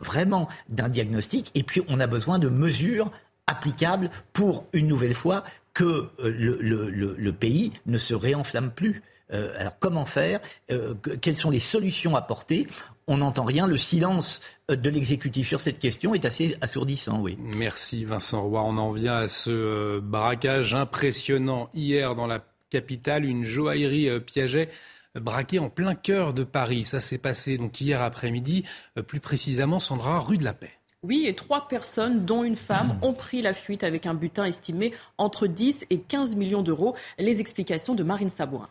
vraiment 0.02 0.48
d'un 0.70 0.90
diagnostic 0.90 1.52
et 1.54 1.64
puis 1.64 1.82
on 1.88 2.00
a 2.00 2.08
besoin 2.08 2.40
de 2.40 2.50
mesures 2.50 3.12
applicables 3.48 4.10
pour, 4.34 4.66
une 4.74 4.88
nouvelle 4.88 5.14
fois, 5.14 5.44
que 5.78 6.10
euh, 6.24 7.14
le, 7.20 7.32
pays 7.34 7.72
ne 7.86 8.00
se 8.00 8.16
réenflamme 8.16 8.72
plus. 8.72 9.04
Euh, 9.32 9.54
alors 9.60 9.78
comment 9.78 10.06
faire? 10.06 10.40
Euh, 10.72 10.96
Quelles 11.22 11.38
sont 11.38 11.52
les 11.52 11.60
solutions 11.60 12.16
apportées? 12.16 12.66
On 13.06 13.18
n'entend 13.18 13.44
rien. 13.44 13.68
Le 13.68 13.78
silence 13.78 14.42
de 14.70 14.90
l'exécutif 14.90 15.48
sur 15.48 15.62
cette 15.62 15.78
question 15.78 16.16
est 16.16 16.26
assez 16.26 16.58
assourdissant, 16.62 17.22
oui. 17.22 17.38
Merci 17.40 18.06
Vincent 18.06 18.42
Roy. 18.42 18.64
On 18.64 18.78
en 18.80 18.92
vient 18.92 19.18
à 19.18 19.28
ce 19.28 20.00
braquage 20.00 20.74
impressionnant 20.74 21.70
hier 21.76 22.16
dans 22.16 22.26
la 22.26 22.44
capitale. 22.72 23.24
Une 23.24 23.44
joaillerie 23.44 24.20
Piaget 24.22 24.70
braquée 25.14 25.60
en 25.60 25.70
plein 25.70 25.94
cœur 25.94 26.34
de 26.34 26.44
Paris. 26.44 26.86
Ça 26.86 27.00
s'est 27.00 27.20
passé 27.20 27.60
donc 27.60 27.80
hier 27.80 28.02
après-midi, 28.02 28.64
plus 29.06 29.20
précisément 29.20 29.80
Sandra, 29.80 30.20
rue 30.20 30.38
de 30.38 30.44
la 30.44 30.54
Paix. 30.54 30.77
Oui, 31.04 31.26
et 31.28 31.36
trois 31.36 31.68
personnes, 31.68 32.26
dont 32.26 32.44
une 32.44 32.56
femme, 32.56 32.98
ont 33.04 33.14
pris 33.14 33.44
la 33.44 33.54
fuite 33.54 33.84
avec 33.84 34.08
un 34.08 34.16
butin 34.16 34.46
estimé 34.46 34.94
entre 35.20 35.46
10 35.46 35.86
et 35.92 36.00
15 36.00 36.36
millions 36.36 36.64
d'euros. 36.64 36.96
Les 37.20 37.40
explications 37.40 37.94
de 37.94 38.02
Marine 38.02 38.30
Sabourin. 38.30 38.70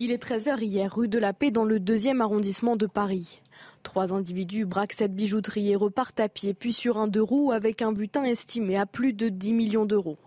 Il 0.00 0.10
est 0.10 0.22
13h 0.22 0.60
hier, 0.60 0.92
rue 0.92 1.08
de 1.08 1.18
la 1.18 1.32
Paix, 1.32 1.52
dans 1.52 1.64
le 1.64 1.78
deuxième 1.78 2.20
arrondissement 2.20 2.74
de 2.74 2.86
Paris. 2.86 3.42
Trois 3.84 4.12
individus 4.12 4.64
braquent 4.64 4.92
cette 4.92 5.14
bijouterie 5.14 5.70
et 5.70 5.76
repartent 5.76 6.20
à 6.20 6.28
pied, 6.28 6.52
puis 6.52 6.72
sur 6.72 6.98
un 6.98 7.06
deux 7.06 7.22
roues 7.22 7.52
avec 7.52 7.80
un 7.80 7.92
butin 7.92 8.24
estimé 8.24 8.76
à 8.76 8.86
plus 8.86 9.12
de 9.12 9.28
10 9.28 9.52
millions 9.52 9.86
d'euros. 9.86 10.18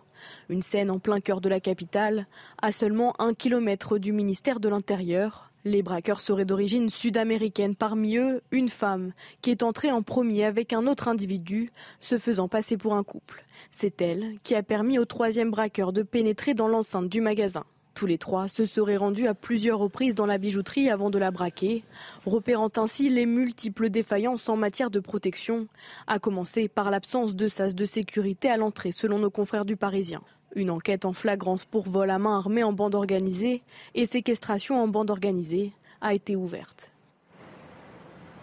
Une 0.49 0.61
scène 0.61 0.89
en 0.89 0.99
plein 0.99 1.19
cœur 1.19 1.41
de 1.41 1.49
la 1.49 1.59
capitale, 1.59 2.27
à 2.61 2.71
seulement 2.71 3.13
un 3.19 3.33
kilomètre 3.33 3.97
du 3.97 4.13
ministère 4.13 4.61
de 4.61 4.69
l'Intérieur. 4.69 5.50
Les 5.63 5.83
braqueurs 5.83 6.21
seraient 6.21 6.45
d'origine 6.45 6.89
sud-américaine, 6.89 7.75
parmi 7.75 8.17
eux 8.17 8.41
une 8.49 8.69
femme 8.69 9.13
qui 9.41 9.51
est 9.51 9.61
entrée 9.61 9.91
en 9.91 10.01
premier 10.01 10.43
avec 10.43 10.73
un 10.73 10.87
autre 10.87 11.07
individu, 11.07 11.71
se 11.99 12.17
faisant 12.17 12.47
passer 12.47 12.77
pour 12.77 12.95
un 12.95 13.03
couple. 13.03 13.43
C'est 13.71 14.01
elle 14.01 14.37
qui 14.41 14.55
a 14.55 14.63
permis 14.63 14.97
au 14.97 15.05
troisième 15.05 15.51
braqueur 15.51 15.93
de 15.93 16.01
pénétrer 16.01 16.55
dans 16.55 16.67
l'enceinte 16.67 17.09
du 17.09 17.21
magasin. 17.21 17.63
Tous 17.93 18.07
les 18.07 18.17
trois 18.17 18.47
se 18.47 18.65
seraient 18.65 18.97
rendus 18.97 19.27
à 19.27 19.35
plusieurs 19.35 19.77
reprises 19.77 20.15
dans 20.15 20.25
la 20.25 20.39
bijouterie 20.39 20.89
avant 20.89 21.11
de 21.11 21.19
la 21.19 21.29
braquer, 21.29 21.83
repérant 22.25 22.71
ainsi 22.77 23.09
les 23.09 23.27
multiples 23.27 23.89
défaillances 23.89 24.49
en 24.49 24.55
matière 24.55 24.89
de 24.89 24.99
protection, 24.99 25.67
à 26.07 26.17
commencer 26.17 26.69
par 26.69 26.89
l'absence 26.89 27.35
de 27.35 27.47
sas 27.47 27.75
de 27.75 27.85
sécurité 27.85 28.49
à 28.49 28.57
l'entrée 28.57 28.91
selon 28.91 29.19
nos 29.19 29.29
confrères 29.29 29.65
du 29.65 29.75
Parisien. 29.75 30.21
Une 30.55 30.69
enquête 30.69 31.05
en 31.05 31.13
flagrance 31.13 31.65
pour 31.65 31.87
vol 31.87 32.09
à 32.09 32.19
main 32.19 32.37
armée 32.37 32.63
en 32.63 32.73
bande 32.73 32.95
organisée 32.95 33.61
et 33.95 34.05
séquestration 34.05 34.81
en 34.81 34.87
bande 34.87 35.09
organisée 35.09 35.71
a 36.01 36.13
été 36.13 36.35
ouverte. 36.35 36.91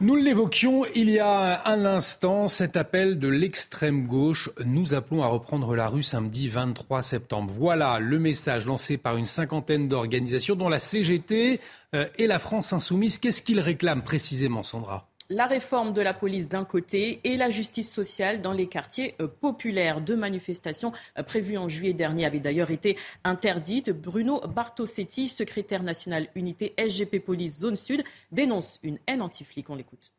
Nous 0.00 0.14
l'évoquions 0.14 0.84
il 0.94 1.10
y 1.10 1.18
a 1.18 1.68
un 1.68 1.84
instant, 1.84 2.46
cet 2.46 2.76
appel 2.76 3.18
de 3.18 3.26
l'extrême 3.26 4.06
gauche. 4.06 4.48
Nous 4.64 4.94
appelons 4.94 5.24
à 5.24 5.26
reprendre 5.26 5.74
la 5.74 5.88
rue 5.88 6.04
samedi 6.04 6.48
23 6.48 7.02
septembre. 7.02 7.52
Voilà 7.52 7.98
le 7.98 8.20
message 8.20 8.64
lancé 8.64 8.96
par 8.96 9.16
une 9.16 9.26
cinquantaine 9.26 9.88
d'organisations, 9.88 10.54
dont 10.54 10.68
la 10.68 10.78
CGT 10.78 11.60
euh, 11.96 12.06
et 12.16 12.28
la 12.28 12.38
France 12.38 12.72
Insoumise. 12.72 13.18
Qu'est-ce 13.18 13.42
qu'ils 13.42 13.58
réclament 13.58 14.02
précisément, 14.02 14.62
Sandra? 14.62 15.08
La 15.30 15.46
réforme 15.46 15.92
de 15.92 16.00
la 16.00 16.14
police 16.14 16.48
d'un 16.48 16.64
côté 16.64 17.20
et 17.24 17.36
la 17.36 17.50
justice 17.50 17.92
sociale 17.92 18.40
dans 18.40 18.52
les 18.52 18.66
quartiers 18.66 19.14
euh, 19.20 19.28
populaires. 19.28 20.00
Deux 20.00 20.16
manifestations 20.16 20.92
euh, 21.18 21.22
prévues 21.22 21.58
en 21.58 21.68
juillet 21.68 21.92
dernier 21.92 22.24
avaient 22.24 22.40
d'ailleurs 22.40 22.70
été 22.70 22.96
interdites. 23.24 23.90
Bruno 23.90 24.40
Bartosetti, 24.40 25.28
secrétaire 25.28 25.82
national 25.82 26.28
unité 26.34 26.74
SGP 26.78 27.22
Police 27.24 27.60
Zone 27.60 27.76
Sud, 27.76 28.02
dénonce 28.32 28.80
une 28.82 28.98
haine 29.06 29.20
anti-flic. 29.20 29.68
On 29.68 29.76
l'écoute. 29.76 30.12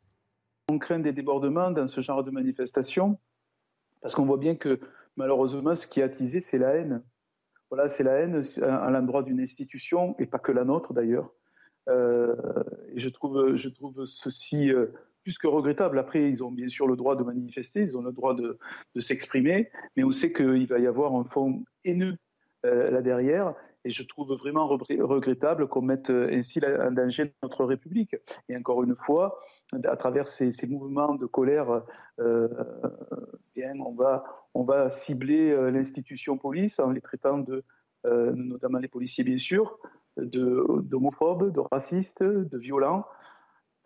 On 0.69 0.77
craint 0.77 0.99
des 0.99 1.13
débordements 1.13 1.71
dans 1.71 1.87
ce 1.87 2.01
genre 2.01 2.23
de 2.23 2.29
manifestations 2.29 3.17
parce 4.01 4.13
qu'on 4.13 4.25
voit 4.25 4.37
bien 4.37 4.55
que 4.55 4.79
malheureusement, 5.17 5.73
ce 5.73 5.87
qui 5.87 5.99
est 5.99 6.03
attisé, 6.03 6.39
c'est 6.39 6.59
la 6.59 6.75
haine. 6.75 7.01
Voilà, 7.71 7.89
c'est 7.89 8.03
la 8.03 8.13
haine 8.13 8.41
à 8.61 8.89
l'endroit 8.91 9.23
d'une 9.23 9.39
institution 9.39 10.15
et 10.19 10.25
pas 10.25 10.39
que 10.39 10.51
la 10.51 10.63
nôtre 10.63 10.93
d'ailleurs. 10.93 11.31
Euh, 11.87 12.35
je 12.95 13.09
trouve, 13.09 13.55
ceci 14.05 14.71
euh, 14.71 14.87
plus 15.23 15.37
que 15.37 15.47
regrettable. 15.47 15.99
Après, 15.99 16.29
ils 16.29 16.43
ont 16.43 16.51
bien 16.51 16.67
sûr 16.67 16.87
le 16.87 16.95
droit 16.95 17.15
de 17.15 17.23
manifester, 17.23 17.81
ils 17.81 17.97
ont 17.97 18.01
le 18.01 18.11
droit 18.11 18.35
de, 18.35 18.59
s'exprimer, 18.97 19.69
mais 19.95 20.03
on 20.03 20.11
sait 20.11 20.33
qu'il 20.33 20.67
va 20.67 20.79
y 20.79 20.87
avoir 20.87 21.15
un 21.15 21.23
fond 21.23 21.63
haineux 21.85 22.17
euh, 22.65 22.91
là 22.91 23.01
derrière. 23.01 23.53
Et 23.85 23.91
je 23.91 24.03
trouve 24.03 24.33
vraiment 24.33 24.67
regrettable 24.67 25.69
qu'on 25.69 25.81
mette 25.81 26.09
ainsi 26.09 26.59
en 26.81 26.91
danger 26.91 27.33
notre 27.41 27.63
République. 27.63 28.13
Et 28.49 28.57
encore 28.57 28.83
une 28.83 28.95
fois, 28.95 29.39
à 29.71 29.95
travers 29.95 30.27
ces, 30.27 30.51
mouvements 30.67 31.15
de 31.15 31.25
colère, 31.25 31.83
on 34.53 34.63
va 34.63 34.89
cibler 34.89 35.71
l'institution 35.71 36.37
police 36.37 36.81
en 36.81 36.89
les 36.91 36.99
traitant 36.99 37.37
de, 37.37 37.63
notamment 38.03 38.79
les 38.79 38.89
policiers 38.89 39.23
bien 39.23 39.37
sûr, 39.37 39.79
d'homophobes, 40.23 41.51
de, 41.51 41.59
racistes, 41.71 42.23
de 42.23 42.57
violents. 42.57 43.05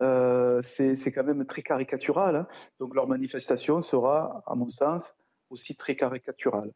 Euh, 0.02 0.60
c'est 0.62 1.12
quand 1.12 1.24
même 1.24 1.44
très 1.46 1.62
caricatural. 1.62 2.36
Hein. 2.36 2.46
Donc 2.80 2.94
leur 2.94 3.06
manifestation 3.06 3.82
sera, 3.82 4.42
à 4.46 4.54
mon 4.54 4.68
sens, 4.68 5.14
aussi 5.50 5.76
très 5.76 5.94
caricaturale. 5.96 6.70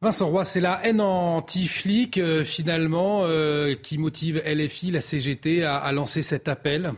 Vincent 0.00 0.28
Roy, 0.28 0.44
c'est 0.44 0.60
la 0.60 0.84
haine 0.84 1.00
anti-flic, 1.00 2.18
euh, 2.18 2.42
finalement, 2.42 3.22
euh, 3.24 3.74
qui 3.74 3.98
motive 3.98 4.42
LFI, 4.44 4.90
la 4.90 5.00
CGT, 5.00 5.64
à 5.64 5.92
lancer 5.92 6.22
cet 6.22 6.48
appel? 6.48 6.92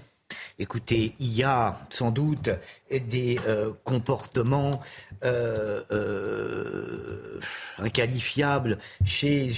Écoutez, 0.58 1.14
il 1.18 1.34
y 1.34 1.42
a 1.42 1.78
sans 1.90 2.10
doute 2.10 2.50
des 2.90 3.38
euh, 3.46 3.72
comportements 3.84 4.80
euh, 5.24 5.82
euh, 5.90 7.40
inqualifiables 7.78 8.78
chez, 9.04 9.50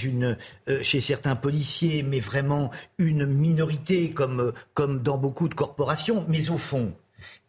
certains 0.83 1.35
policiers, 1.35 2.03
mais 2.03 2.19
vraiment 2.19 2.71
une 2.97 3.25
minorité 3.25 4.11
comme, 4.11 4.53
dans 4.75 5.17
beaucoup 5.17 5.47
de 5.47 5.55
corporations. 5.55 6.25
Mais 6.27 6.49
au 6.49 6.57
fond, 6.57 6.93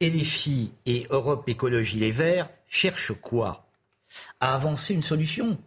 filles 0.00 0.72
et 0.86 1.06
Europe 1.10 1.48
Écologie 1.48 1.98
Les 1.98 2.10
Verts 2.10 2.48
cherchent 2.68 3.12
quoi? 3.20 3.64
À 4.40 4.54
avancer 4.54 4.94
une 4.94 5.02
solution 5.02 5.58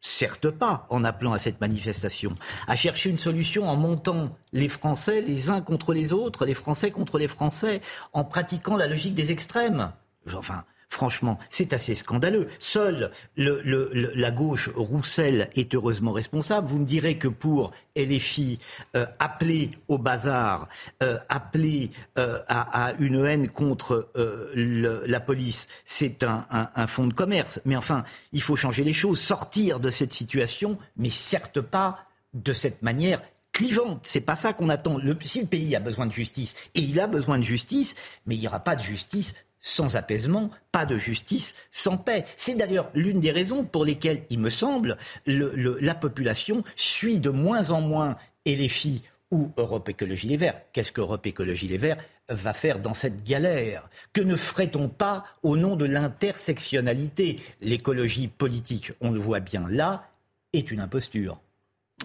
certes 0.00 0.50
pas 0.50 0.86
en 0.90 1.04
appelant 1.04 1.32
à 1.32 1.38
cette 1.38 1.60
manifestation, 1.60 2.34
à 2.66 2.76
chercher 2.76 3.10
une 3.10 3.18
solution 3.18 3.68
en 3.68 3.76
montant 3.76 4.36
les 4.52 4.68
Français 4.68 5.20
les 5.20 5.50
uns 5.50 5.60
contre 5.60 5.92
les 5.92 6.12
autres, 6.12 6.46
les 6.46 6.54
Français 6.54 6.90
contre 6.90 7.18
les 7.18 7.28
Français, 7.28 7.80
en 8.12 8.24
pratiquant 8.24 8.76
la 8.76 8.86
logique 8.86 9.14
des 9.14 9.30
extrêmes. 9.30 9.92
Enfin, 10.34 10.64
Franchement, 10.88 11.38
c'est 11.50 11.74
assez 11.74 11.94
scandaleux. 11.94 12.48
Seule 12.58 13.10
la 13.36 14.30
gauche 14.30 14.70
Roussel 14.74 15.50
est 15.54 15.74
heureusement 15.74 16.12
responsable. 16.12 16.66
Vous 16.66 16.78
me 16.78 16.86
direz 16.86 17.18
que 17.18 17.28
pour 17.28 17.72
LFI, 17.94 18.58
euh, 18.96 19.04
appeler 19.18 19.72
au 19.88 19.98
bazar, 19.98 20.66
euh, 21.02 21.18
appeler 21.28 21.90
euh, 22.18 22.40
à, 22.48 22.94
une 22.98 23.24
haine 23.26 23.48
contre 23.48 24.10
la 24.14 25.20
police, 25.20 25.68
c'est 25.84 26.22
un, 26.22 26.46
un, 26.50 26.86
fonds 26.86 27.06
de 27.06 27.14
commerce. 27.14 27.60
Mais 27.66 27.76
enfin, 27.76 28.02
il 28.32 28.40
faut 28.40 28.56
changer 28.56 28.82
les 28.82 28.94
choses, 28.94 29.20
sortir 29.20 29.80
de 29.80 29.90
cette 29.90 30.14
situation, 30.14 30.78
mais 30.96 31.10
certes 31.10 31.60
pas 31.60 31.98
de 32.32 32.54
cette 32.54 32.82
manière 32.82 33.20
clivante. 33.52 34.00
C'est 34.02 34.20
pas 34.20 34.36
ça 34.36 34.52
qu'on 34.52 34.68
attend. 34.68 34.98
si 35.22 35.40
le 35.40 35.46
pays 35.46 35.74
a 35.74 35.80
besoin 35.80 36.06
de 36.06 36.12
justice, 36.12 36.54
et 36.74 36.80
il 36.80 36.98
a 37.00 37.06
besoin 37.06 37.38
de 37.38 37.42
justice, 37.42 37.94
mais 38.26 38.36
il 38.36 38.40
n'y 38.40 38.46
aura 38.46 38.60
pas 38.60 38.76
de 38.76 38.82
justice 38.82 39.34
sans 39.60 39.96
apaisement, 39.96 40.50
pas 40.72 40.86
de 40.86 40.98
justice 40.98 41.54
sans 41.72 41.96
paix. 41.96 42.24
C'est 42.36 42.54
d'ailleurs 42.54 42.90
l'une 42.94 43.20
des 43.20 43.30
raisons 43.30 43.64
pour 43.64 43.84
lesquelles, 43.84 44.22
il 44.30 44.38
me 44.38 44.50
semble, 44.50 44.96
la 45.26 45.94
population 45.94 46.62
suit 46.76 47.18
de 47.18 47.30
moins 47.30 47.70
en 47.70 47.80
moins 47.80 48.16
et 48.44 48.56
les 48.56 48.68
filles 48.68 49.02
ou 49.30 49.52
Europe 49.58 49.88
Écologie 49.88 50.28
Les 50.28 50.36
Verts. 50.36 50.60
Qu'est-ce 50.72 50.92
qu'Europe 50.92 51.26
Écologie 51.26 51.68
Les 51.68 51.76
Verts 51.76 51.98
va 52.28 52.52
faire 52.52 52.78
dans 52.78 52.94
cette 52.94 53.22
galère? 53.24 53.88
Que 54.12 54.22
ne 54.22 54.36
ferait-on 54.36 54.88
pas 54.88 55.24
au 55.42 55.56
nom 55.56 55.76
de 55.76 55.84
l'intersectionnalité? 55.84 57.40
L'écologie 57.60 58.28
politique, 58.28 58.92
on 59.00 59.10
le 59.10 59.20
voit 59.20 59.40
bien 59.40 59.68
là, 59.68 60.08
est 60.54 60.70
une 60.70 60.80
imposture. 60.80 61.38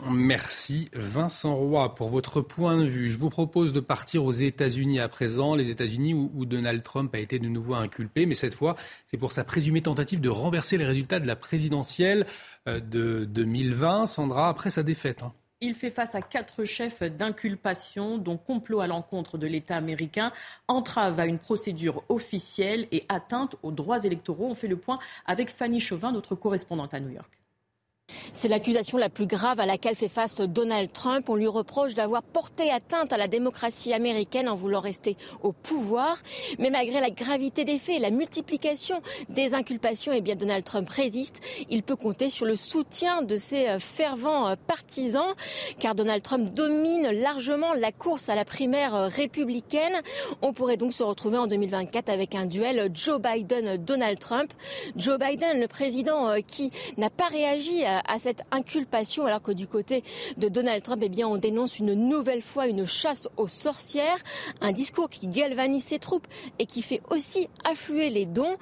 Merci 0.10 0.90
Vincent 0.94 1.56
Roy 1.56 1.94
pour 1.96 2.10
votre 2.10 2.42
point 2.42 2.78
de 2.78 2.86
vue. 2.86 3.10
Je 3.10 3.18
vous 3.18 3.30
propose 3.30 3.74
de 3.74 3.80
partir 3.80 4.26
aux 4.26 4.32
États-Unis 4.32 5.00
à 5.00 5.08
présent, 5.08 5.56
les 5.56 5.70
États-Unis 5.70 6.14
où, 6.14 6.46
Donald 6.46 6.84
Trump 6.84 7.14
a 7.14 7.20
été 7.20 7.40
de 7.40 7.48
nouveau 7.48 7.76
inculpé, 7.76 8.26
mais 8.26 8.34
cette 8.34 8.56
fois 8.56 8.76
c'est 9.08 9.18
pour 9.18 9.32
sa 9.32 9.44
présumée 9.44 9.82
tentative 9.82 10.20
de 10.20 10.30
renverser 10.30 10.78
les 10.78 10.86
résultats 10.86 11.20
de 11.20 11.28
la 11.28 11.36
présidentielle 11.36 12.26
euh, 12.68 12.80
de 12.80 13.26
2020. 13.26 14.08
Sandra, 14.08 14.50
après 14.50 14.72
sa 14.72 14.84
défaite. 14.84 15.24
Hein. 15.24 15.32
Il 15.62 15.76
fait 15.76 15.92
face 15.92 16.16
à 16.16 16.22
quatre 16.22 16.66
chefs 16.66 17.04
d'inculpation, 17.04 18.18
dont 18.18 18.38
complot 18.38 18.82
à 18.82 18.88
l'encontre 18.88 19.38
de 19.38 19.48
l'État 19.48 19.78
américain, 19.78 20.34
entrave 20.68 21.20
à 21.22 21.26
une 21.26 21.40
procédure 21.40 22.04
officielle 22.10 22.88
et 22.92 23.06
atteinte 23.08 23.56
aux 23.64 23.72
droits 23.72 24.04
électoraux. 24.04 24.48
On 24.50 24.56
fait 24.56 24.68
le 24.68 24.76
point 24.76 25.00
avec 25.26 25.50
Fanny 25.50 25.80
Chauvin, 25.80 26.12
notre 26.12 26.36
correspondante 26.36 26.94
à 26.94 27.00
New 27.00 27.12
York. 27.12 27.43
C'est 28.32 28.48
l'accusation 28.48 28.98
la 28.98 29.10
plus 29.10 29.28
grave 29.28 29.60
à 29.60 29.66
laquelle 29.66 29.96
fait 29.96 30.08
face 30.08 30.42
Donald 30.42 30.92
Trump. 30.92 31.30
On 31.30 31.36
lui 31.36 31.48
reproche 31.48 31.94
d'avoir 31.94 32.24
porté 32.24 32.72
atteinte 32.72 33.14
à 33.14 33.18
la 33.18 33.28
démocratie 33.28 33.94
américaine 33.94 34.50
en 34.50 34.56
voulant 34.56 34.80
rester 34.80 35.18
au 35.42 35.52
pouvoir. 35.52 36.18
Mais 36.60 36.70
malgré 36.70 37.00
la 37.00 37.10
gravité 37.10 37.66
des 37.66 37.80
faits 37.80 37.98
et 37.98 38.00
la 38.00 38.12
multiplication 38.12 39.02
des 39.30 39.54
inculpations, 39.54 40.12
eh 40.14 40.22
bien 40.22 40.36
Donald 40.36 40.64
Trump 40.64 40.90
résiste. 40.90 41.42
Il 41.70 41.84
peut 41.84 41.96
compter 41.96 42.30
sur 42.30 42.46
le 42.46 42.56
soutien 42.56 43.22
de 43.22 43.38
ses 43.38 43.68
euh, 43.68 43.80
fervents 43.80 44.48
euh, 44.48 44.56
partisans, 44.68 45.34
car 45.80 45.96
Donald 45.96 46.22
Trump 46.22 46.54
domine 46.54 47.10
largement 47.12 47.74
la 47.74 47.92
course 47.92 48.30
à 48.30 48.36
la 48.36 48.46
primaire 48.46 48.96
euh, 48.96 49.08
républicaine. 49.08 49.94
On 50.42 50.54
pourrait 50.54 50.78
donc 50.78 50.94
se 50.94 51.04
retrouver 51.04 51.38
en 51.38 51.48
2024 51.48 52.10
avec 52.10 52.36
un 52.36 52.46
duel 52.46 52.90
Joe 52.94 53.20
Biden-Donald 53.20 54.20
Trump. 54.20 54.52
Joe 54.96 55.18
Biden, 55.20 55.60
le 55.60 55.68
président 55.68 56.36
qui 56.46 56.72
n'a 56.98 57.10
pas 57.10 57.28
réagi 57.28 57.84
à 57.86 58.03
cette 58.18 58.44
inculpation, 58.52 59.26
alors 59.26 59.42
que 59.42 59.52
du 59.52 59.68
côté 59.68 60.04
de 60.38 60.48
Donald 60.48 60.84
Trump, 60.84 61.02
eh 61.04 61.10
bien, 61.10 61.28
on 61.28 61.38
dénonce 61.38 61.80
une 61.80 61.94
nouvelle 61.94 62.42
fois 62.42 62.68
une 62.68 62.86
chasse 62.86 63.28
aux 63.38 63.48
sorcières, 63.48 64.18
un 64.62 64.72
discours 64.72 65.10
qui 65.10 65.28
galvanise 65.28 65.86
ses 65.86 66.00
troupes 66.00 66.28
et 66.60 66.66
qui 66.66 66.82
fait 66.82 67.02
aussi 67.10 67.50
affluer 67.64 68.10
les 68.10 68.26
dons. 68.26 68.58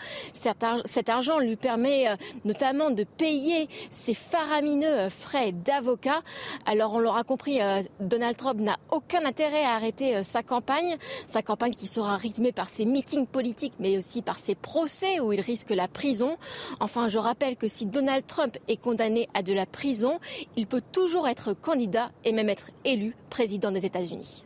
Cet 0.86 1.10
argent 1.10 1.40
lui 1.40 1.56
permet 1.56 2.10
euh, 2.10 2.16
notamment 2.46 2.92
de 2.92 3.04
payer 3.04 3.68
ses 3.90 4.14
faramineux 4.14 4.88
euh, 4.88 5.10
frais 5.10 5.52
d'avocat. 5.52 6.22
Alors, 6.66 6.94
on 6.94 7.00
l'aura 7.00 7.24
compris, 7.24 7.62
euh, 7.62 7.82
Donald 8.00 8.38
Trump 8.38 8.60
n'a 8.60 8.78
aucun 8.92 9.26
intérêt 9.26 9.64
à 9.64 9.72
arrêter 9.72 10.24
sa 10.24 10.44
campagne, 10.44 10.98
sa 11.28 11.42
campagne 11.42 11.74
qui 11.74 11.88
sera 11.88 12.16
rythmée 12.16 12.52
par 12.52 12.70
ses 12.70 12.86
meetings 12.86 13.28
politiques, 13.28 13.74
mais 13.80 13.98
aussi 13.98 14.22
par 14.22 14.40
ses 14.40 14.56
procès 14.56 15.20
où 15.20 15.34
il 15.34 15.42
risque 15.42 15.70
la 15.70 15.88
prison. 15.88 16.38
Enfin, 16.80 17.08
je 17.08 17.18
rappelle 17.18 17.56
que 17.56 17.68
si 17.68 17.86
Donald 17.86 18.26
Trump 18.26 18.58
est 18.68 18.78
condamné 18.78 19.30
à 19.34 19.44
de 19.44 19.54
la 19.54 19.66
prison, 19.66 20.20
il 20.56 20.68
peut 20.68 20.82
toujours 20.92 21.28
être 21.28 21.54
candidat 21.54 22.12
et 22.24 22.32
même 22.32 22.50
être 22.50 22.72
élu 22.86 23.16
président 23.30 23.72
des 23.72 23.86
États-Unis. 23.86 24.44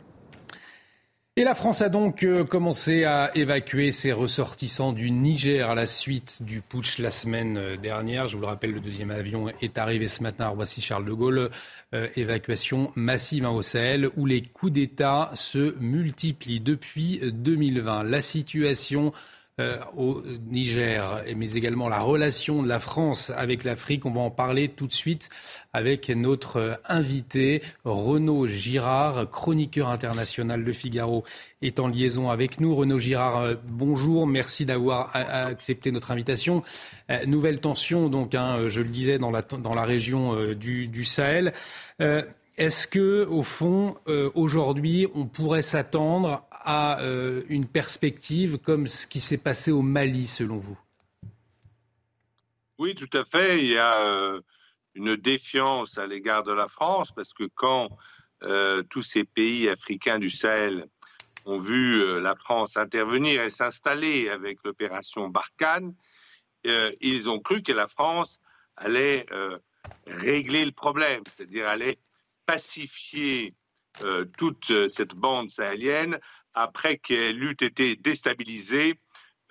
Et 1.38 1.44
la 1.44 1.54
France 1.54 1.82
a 1.82 1.90
donc 1.90 2.22
euh, 2.22 2.44
commencé 2.44 3.04
à 3.04 3.30
évacuer 3.34 3.92
ses 3.92 4.10
ressortissants 4.10 4.94
du 4.94 5.10
Niger 5.10 5.68
à 5.68 5.74
la 5.74 5.86
suite 5.86 6.42
du 6.42 6.62
putsch 6.62 6.98
la 6.98 7.10
semaine 7.10 7.58
euh, 7.58 7.76
dernière. 7.76 8.26
Je 8.26 8.36
vous 8.36 8.40
le 8.40 8.46
rappelle, 8.46 8.72
le 8.72 8.80
deuxième 8.80 9.10
avion 9.10 9.50
est 9.60 9.76
arrivé 9.76 10.08
ce 10.08 10.22
matin 10.22 10.46
à 10.46 10.48
Roissy-Charles 10.48 11.04
de 11.04 11.12
Gaulle. 11.12 11.50
Euh, 11.92 12.08
évacuation 12.16 12.90
massive 12.94 13.44
au 13.46 13.60
Sahel 13.60 14.08
où 14.16 14.24
les 14.24 14.40
coups 14.40 14.72
d'État 14.72 15.30
se 15.34 15.78
multiplient 15.78 16.60
depuis 16.60 17.20
2020. 17.22 18.04
La 18.04 18.22
situation 18.22 19.12
euh, 19.58 19.78
au 19.96 20.20
Niger, 20.50 21.24
mais 21.34 21.54
également 21.54 21.88
la 21.88 22.00
relation 22.00 22.62
de 22.62 22.68
la 22.68 22.78
France 22.78 23.32
avec 23.34 23.64
l'Afrique. 23.64 24.04
On 24.04 24.10
va 24.10 24.20
en 24.20 24.30
parler 24.30 24.68
tout 24.68 24.86
de 24.86 24.92
suite 24.92 25.30
avec 25.72 26.10
notre 26.10 26.78
invité, 26.86 27.62
Renaud 27.86 28.46
Girard, 28.46 29.30
chroniqueur 29.30 29.88
international 29.88 30.62
de 30.62 30.72
Figaro, 30.72 31.24
est 31.62 31.80
en 31.80 31.88
liaison 31.88 32.28
avec 32.28 32.60
nous. 32.60 32.74
Renaud 32.74 32.98
Girard, 32.98 33.38
euh, 33.38 33.54
bonjour, 33.66 34.26
merci 34.26 34.66
d'avoir 34.66 35.16
accepté 35.16 35.90
notre 35.90 36.10
invitation. 36.10 36.62
Euh, 37.10 37.24
nouvelle 37.24 37.58
tension, 37.58 38.10
donc, 38.10 38.34
hein, 38.34 38.68
je 38.68 38.82
le 38.82 38.88
disais, 38.88 39.18
dans 39.18 39.30
la, 39.30 39.40
dans 39.40 39.74
la 39.74 39.84
région 39.84 40.52
du, 40.52 40.86
du, 40.86 41.06
Sahel. 41.06 41.54
Est-ce 41.98 42.86
que, 42.86 43.26
au 43.30 43.42
fond, 43.42 43.96
aujourd'hui, 44.34 45.06
on 45.14 45.24
pourrait 45.24 45.62
s'attendre 45.62 46.42
à 46.66 47.00
euh, 47.00 47.44
une 47.48 47.64
perspective 47.64 48.58
comme 48.58 48.88
ce 48.88 49.06
qui 49.06 49.20
s'est 49.20 49.38
passé 49.38 49.70
au 49.70 49.82
Mali, 49.82 50.26
selon 50.26 50.58
vous? 50.58 50.76
Oui, 52.78 52.94
tout 52.96 53.08
à 53.16 53.24
fait. 53.24 53.62
Il 53.62 53.70
y 53.70 53.78
a 53.78 54.00
euh, 54.04 54.40
une 54.94 55.14
défiance 55.14 55.96
à 55.96 56.08
l'égard 56.08 56.42
de 56.42 56.52
la 56.52 56.66
France 56.66 57.12
parce 57.14 57.32
que 57.32 57.44
quand 57.54 57.88
euh, 58.42 58.82
tous 58.90 59.04
ces 59.04 59.22
pays 59.22 59.68
africains 59.68 60.18
du 60.18 60.28
Sahel 60.28 60.86
ont 61.46 61.58
vu 61.58 62.20
la 62.20 62.34
France 62.34 62.76
intervenir 62.76 63.40
et 63.42 63.50
s'installer 63.50 64.28
avec 64.28 64.58
l'opération 64.64 65.28
Barkhane, 65.28 65.94
ils 66.64 67.30
ont 67.30 67.38
cru 67.38 67.62
que 67.62 67.70
la 67.70 67.86
France 67.86 68.40
allait 68.76 69.24
régler 70.08 70.64
le 70.64 70.72
problème, 70.72 71.22
c'est-à-dire 71.24 71.68
allait 71.68 71.98
pacifier 72.46 73.54
toute 74.36 74.72
cette 74.92 75.14
bande 75.14 75.52
sahélienne 75.52 76.18
après 76.56 76.96
qu'elle 76.96 77.40
eût 77.42 77.56
été 77.60 77.94
déstabilisée 77.94 78.98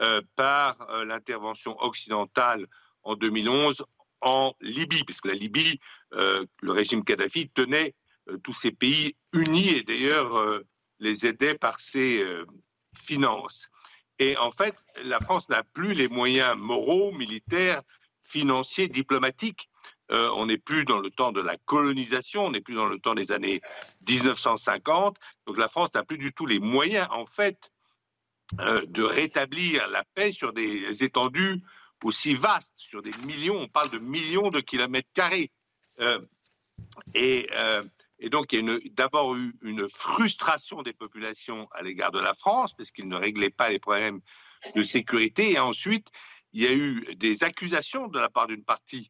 euh, 0.01 0.21
par 0.35 0.81
euh, 0.89 1.05
l'intervention 1.05 1.77
occidentale 1.81 2.67
en 3.03 3.15
2011 3.15 3.85
en 4.21 4.53
Libye, 4.59 5.03
puisque 5.05 5.27
la 5.27 5.35
Libye, 5.35 5.79
euh, 6.15 6.45
le 6.61 6.71
régime 6.71 7.05
Kadhafi 7.05 7.49
tenait 7.49 7.95
tous 8.43 8.53
ces 8.53 8.71
pays 8.71 9.15
unis 9.33 9.69
et 9.69 9.83
d'ailleurs 9.83 10.63
les 10.97 11.27
aidait 11.27 11.53
par 11.53 11.79
ses 11.79 12.25
finances. 12.97 13.69
Et 14.17 14.35
en 14.37 14.49
fait, 14.49 14.75
la 15.03 15.19
France 15.19 15.47
n'a 15.47 15.61
plus 15.61 15.93
les 15.93 16.07
moyens 16.07 16.57
moraux, 16.57 17.11
militaires, 17.11 17.83
financiers, 18.21 18.87
diplomatiques 18.87 19.69
euh, 20.11 20.29
on 20.35 20.45
n'est 20.45 20.57
plus 20.57 20.85
dans 20.85 20.99
le 20.99 21.09
temps 21.09 21.31
de 21.31 21.41
la 21.41 21.57
colonisation, 21.57 22.45
on 22.45 22.51
n'est 22.51 22.61
plus 22.61 22.75
dans 22.75 22.85
le 22.85 22.99
temps 22.99 23.15
des 23.15 23.31
années 23.31 23.61
1950. 24.07 25.17
Donc 25.47 25.57
la 25.57 25.67
France 25.67 25.93
n'a 25.95 26.03
plus 26.03 26.17
du 26.17 26.31
tout 26.33 26.45
les 26.45 26.59
moyens, 26.59 27.07
en 27.11 27.25
fait, 27.25 27.71
euh, 28.59 28.85
de 28.87 29.03
rétablir 29.03 29.87
la 29.89 30.03
paix 30.13 30.31
sur 30.31 30.53
des 30.53 31.03
étendues 31.03 31.61
aussi 32.03 32.35
vastes, 32.35 32.73
sur 32.77 33.01
des 33.01 33.11
millions, 33.25 33.55
on 33.61 33.67
parle 33.67 33.89
de 33.89 33.97
millions 33.97 34.51
de 34.51 34.59
kilomètres 34.59 35.09
carrés. 35.13 35.49
Euh, 35.99 36.19
et, 37.15 37.49
donc 38.29 38.53
il 38.53 38.63
y 38.63 38.71
a 38.71 38.79
d'abord 38.91 39.35
eu 39.35 39.53
une 39.63 39.89
frustration 39.89 40.83
des 40.83 40.93
populations 40.93 41.67
à 41.71 41.81
l'égard 41.81 42.11
de 42.11 42.19
la 42.19 42.35
France, 42.35 42.75
parce 42.77 42.91
qu'ils 42.91 43.07
ne 43.07 43.15
réglaient 43.15 43.49
pas 43.49 43.69
les 43.69 43.79
problèmes 43.79 44.21
de 44.75 44.83
sécurité. 44.83 45.53
Et 45.53 45.59
ensuite, 45.59 46.09
il 46.53 46.61
y 46.61 46.67
a 46.67 46.73
eu 46.73 47.15
des 47.15 47.43
accusations 47.43 48.07
de 48.07 48.19
la 48.19 48.29
part 48.29 48.47
d'une 48.47 48.63
partie 48.63 49.09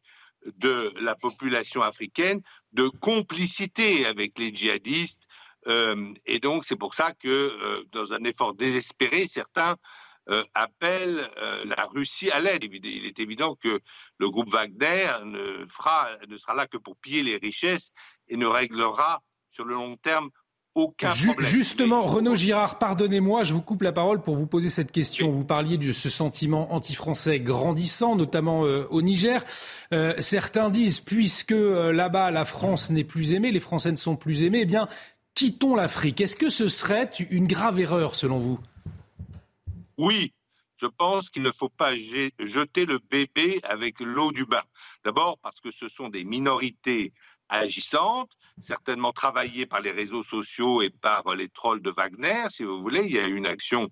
de 0.58 0.92
la 1.00 1.14
population 1.14 1.82
africaine 1.82 2.40
de 2.72 2.88
complicité 2.88 4.06
avec 4.06 4.38
les 4.38 4.54
djihadistes. 4.54 5.26
Euh, 5.66 6.12
et 6.26 6.38
donc, 6.38 6.64
c'est 6.64 6.76
pour 6.76 6.94
ça 6.94 7.12
que, 7.12 7.28
euh, 7.28 7.84
dans 7.92 8.12
un 8.12 8.22
effort 8.24 8.54
désespéré, 8.54 9.26
certains 9.26 9.76
euh, 10.28 10.42
appellent 10.54 11.30
la 11.64 11.86
Russie 11.86 12.30
à 12.30 12.40
l'aide. 12.40 12.64
Il 12.64 13.06
est 13.06 13.18
évident 13.20 13.54
que 13.54 13.80
le 14.18 14.30
groupe 14.30 14.50
Wagner 14.50 15.08
ne, 15.24 15.64
fera, 15.66 16.08
ne 16.28 16.36
sera 16.36 16.54
là 16.54 16.66
que 16.66 16.76
pour 16.76 16.96
piller 16.96 17.22
les 17.22 17.36
richesses 17.36 17.90
et 18.28 18.36
ne 18.36 18.46
réglera 18.46 19.22
sur 19.50 19.64
le 19.64 19.74
long 19.74 19.96
terme 19.96 20.30
Justement, 21.38 22.04
Renaud 22.04 22.34
Girard, 22.34 22.78
pardonnez-moi, 22.78 23.44
je 23.44 23.54
vous 23.54 23.62
coupe 23.62 23.82
la 23.82 23.92
parole 23.92 24.20
pour 24.20 24.36
vous 24.36 24.46
poser 24.46 24.68
cette 24.68 24.92
question. 24.92 25.30
Vous 25.30 25.44
parliez 25.44 25.78
de 25.78 25.90
ce 25.90 26.10
sentiment 26.10 26.72
anti-français 26.74 27.40
grandissant, 27.40 28.14
notamment 28.14 28.66
euh, 28.66 28.86
au 28.90 29.00
Niger. 29.00 29.42
Euh, 29.94 30.14
certains 30.20 30.68
disent, 30.68 31.00
puisque 31.00 31.52
euh, 31.52 31.92
là-bas 31.92 32.30
la 32.30 32.44
France 32.44 32.90
n'est 32.90 33.04
plus 33.04 33.32
aimée, 33.32 33.52
les 33.52 33.60
Français 33.60 33.90
ne 33.90 33.96
sont 33.96 34.16
plus 34.16 34.42
aimés, 34.42 34.60
eh 34.62 34.66
bien, 34.66 34.86
quittons 35.34 35.76
l'Afrique. 35.76 36.20
Est-ce 36.20 36.36
que 36.36 36.50
ce 36.50 36.68
serait 36.68 37.10
une 37.30 37.46
grave 37.46 37.80
erreur 37.80 38.14
selon 38.14 38.38
vous? 38.38 38.60
Oui, 39.96 40.34
je 40.74 40.86
pense 40.86 41.30
qu'il 41.30 41.42
ne 41.42 41.52
faut 41.52 41.70
pas 41.70 41.94
jeter 41.96 42.84
le 42.84 42.98
bébé 43.10 43.60
avec 43.62 44.00
l'eau 44.00 44.30
du 44.30 44.44
bain. 44.44 44.64
D'abord 45.06 45.38
parce 45.38 45.58
que 45.60 45.70
ce 45.70 45.88
sont 45.88 46.10
des 46.10 46.24
minorités 46.24 47.14
agissantes, 47.48 48.35
certainement 48.60 49.12
travaillées 49.12 49.66
par 49.66 49.80
les 49.80 49.90
réseaux 49.90 50.22
sociaux 50.22 50.82
et 50.82 50.90
par 50.90 51.34
les 51.34 51.48
trolls 51.48 51.82
de 51.82 51.90
Wagner, 51.90 52.44
si 52.50 52.64
vous 52.64 52.78
voulez. 52.78 53.02
Il 53.04 53.12
y 53.12 53.18
a 53.18 53.26
eu 53.26 53.36
une 53.36 53.46
action 53.46 53.88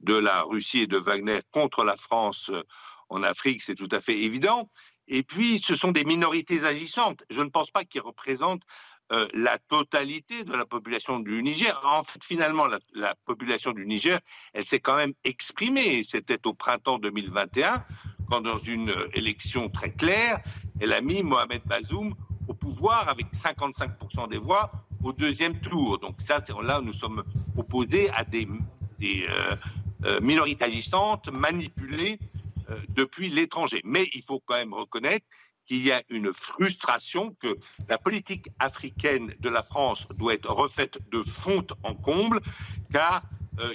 de 0.00 0.14
la 0.14 0.42
Russie 0.42 0.80
et 0.80 0.86
de 0.86 0.98
Wagner 0.98 1.40
contre 1.50 1.84
la 1.84 1.96
France 1.96 2.50
euh, 2.52 2.62
en 3.08 3.22
Afrique, 3.22 3.62
c'est 3.62 3.74
tout 3.74 3.88
à 3.90 4.00
fait 4.00 4.18
évident. 4.18 4.68
Et 5.06 5.22
puis, 5.22 5.58
ce 5.58 5.74
sont 5.74 5.92
des 5.92 6.04
minorités 6.04 6.64
agissantes. 6.64 7.24
Je 7.30 7.40
ne 7.40 7.48
pense 7.48 7.70
pas 7.70 7.84
qu'ils 7.84 8.02
représentent 8.02 8.64
euh, 9.10 9.26
la 9.32 9.56
totalité 9.58 10.44
de 10.44 10.52
la 10.52 10.66
population 10.66 11.18
du 11.18 11.42
Niger. 11.42 11.80
En 11.84 12.02
fait, 12.02 12.22
finalement, 12.22 12.66
la, 12.66 12.78
la 12.92 13.14
population 13.24 13.72
du 13.72 13.86
Niger, 13.86 14.20
elle 14.52 14.66
s'est 14.66 14.80
quand 14.80 14.96
même 14.96 15.14
exprimée. 15.24 16.02
C'était 16.04 16.46
au 16.46 16.52
printemps 16.52 16.98
2021, 16.98 17.82
quand 18.28 18.42
dans 18.42 18.58
une 18.58 18.94
élection 19.14 19.70
très 19.70 19.92
claire, 19.92 20.40
elle 20.80 20.92
a 20.92 21.00
mis 21.00 21.22
Mohamed 21.22 21.62
Bazoum 21.64 22.14
au 22.48 22.54
pouvoir 22.54 23.08
avec 23.08 23.26
55% 23.32 24.28
des 24.30 24.38
voix 24.38 24.72
au 25.04 25.12
deuxième 25.12 25.60
tour. 25.60 25.98
Donc 25.98 26.20
ça, 26.20 26.40
c'est 26.40 26.52
là 26.62 26.80
où 26.80 26.82
nous 26.82 26.92
sommes 26.92 27.22
opposés 27.56 28.10
à 28.10 28.24
des, 28.24 28.48
euh, 29.02 29.56
euh, 30.04 30.20
minorités 30.20 30.64
agissantes 30.64 31.28
manipulées 31.30 32.18
euh, 32.70 32.78
depuis 32.88 33.28
l'étranger. 33.28 33.80
Mais 33.84 34.08
il 34.14 34.22
faut 34.22 34.40
quand 34.44 34.56
même 34.56 34.74
reconnaître 34.74 35.26
qu'il 35.66 35.86
y 35.86 35.92
a 35.92 36.02
une 36.08 36.32
frustration, 36.32 37.36
que 37.40 37.58
la 37.88 37.98
politique 37.98 38.48
africaine 38.58 39.34
de 39.38 39.48
la 39.50 39.62
France 39.62 40.08
doit 40.16 40.34
être 40.34 40.50
refaite 40.50 40.98
de 41.10 41.22
fond 41.22 41.66
en 41.82 41.94
comble, 41.94 42.40
car 42.90 43.22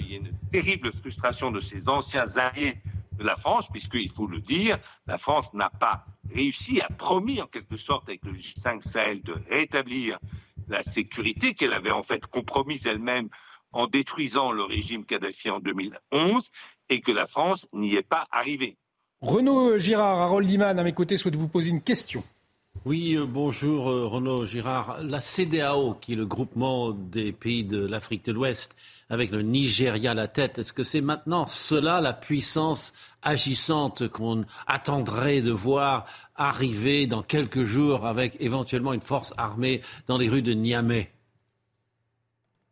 il 0.00 0.10
y 0.10 0.14
a 0.14 0.16
une 0.16 0.32
terrible 0.50 0.90
frustration 0.92 1.52
de 1.52 1.60
ces 1.60 1.88
anciens 1.88 2.24
alliés 2.36 2.78
de 3.18 3.24
la 3.24 3.36
France, 3.36 3.68
puisqu'il 3.70 4.10
faut 4.10 4.26
le 4.26 4.40
dire, 4.40 4.78
la 5.06 5.18
France 5.18 5.52
n'a 5.54 5.70
pas 5.70 6.04
réussi, 6.32 6.80
a 6.80 6.88
promis 6.88 7.40
en 7.40 7.46
quelque 7.46 7.76
sorte 7.76 8.08
avec 8.08 8.24
le 8.24 8.32
G5 8.32 8.82
Sahel 8.82 9.22
de 9.22 9.34
rétablir 9.50 10.18
la 10.68 10.82
sécurité 10.82 11.54
qu'elle 11.54 11.72
avait 11.72 11.90
en 11.90 12.02
fait 12.02 12.26
compromise 12.26 12.86
elle-même 12.86 13.28
en 13.72 13.86
détruisant 13.86 14.52
le 14.52 14.62
régime 14.62 15.04
Kadhafi 15.04 15.50
en 15.50 15.60
2011 15.60 16.50
et 16.88 17.00
que 17.00 17.12
la 17.12 17.26
France 17.26 17.66
n'y 17.72 17.94
est 17.94 18.08
pas 18.08 18.26
arrivée. 18.30 18.76
Renaud 19.20 19.78
Girard, 19.78 20.18
Harold 20.18 20.48
Iman, 20.48 20.78
à 20.78 20.82
mes 20.82 20.92
côtés, 20.92 21.16
souhaite 21.16 21.36
vous 21.36 21.48
poser 21.48 21.70
une 21.70 21.82
question. 21.82 22.22
Oui, 22.84 23.16
euh, 23.16 23.24
bonjour 23.24 23.88
euh, 23.88 24.06
Renaud 24.06 24.44
Girard. 24.44 25.02
La 25.02 25.20
CDAO, 25.20 25.94
qui 25.94 26.12
est 26.12 26.16
le 26.16 26.26
groupement 26.26 26.90
des 26.90 27.32
pays 27.32 27.64
de 27.64 27.78
l'Afrique 27.78 28.24
de 28.26 28.32
l'Ouest, 28.32 28.76
avec 29.10 29.30
le 29.30 29.42
Nigeria 29.42 30.12
à 30.12 30.14
la 30.14 30.28
tête, 30.28 30.58
est-ce 30.58 30.72
que 30.72 30.84
c'est 30.84 31.00
maintenant 31.00 31.46
cela 31.46 32.00
la 32.00 32.12
puissance 32.12 32.94
agissante 33.22 34.08
qu'on 34.08 34.44
attendrait 34.66 35.40
de 35.40 35.52
voir 35.52 36.04
arriver 36.36 37.06
dans 37.06 37.22
quelques 37.22 37.64
jours 37.64 38.06
avec 38.06 38.36
éventuellement 38.40 38.92
une 38.92 39.00
force 39.00 39.34
armée 39.36 39.82
dans 40.06 40.18
les 40.18 40.28
rues 40.28 40.42
de 40.42 40.52
Niamey? 40.52 41.10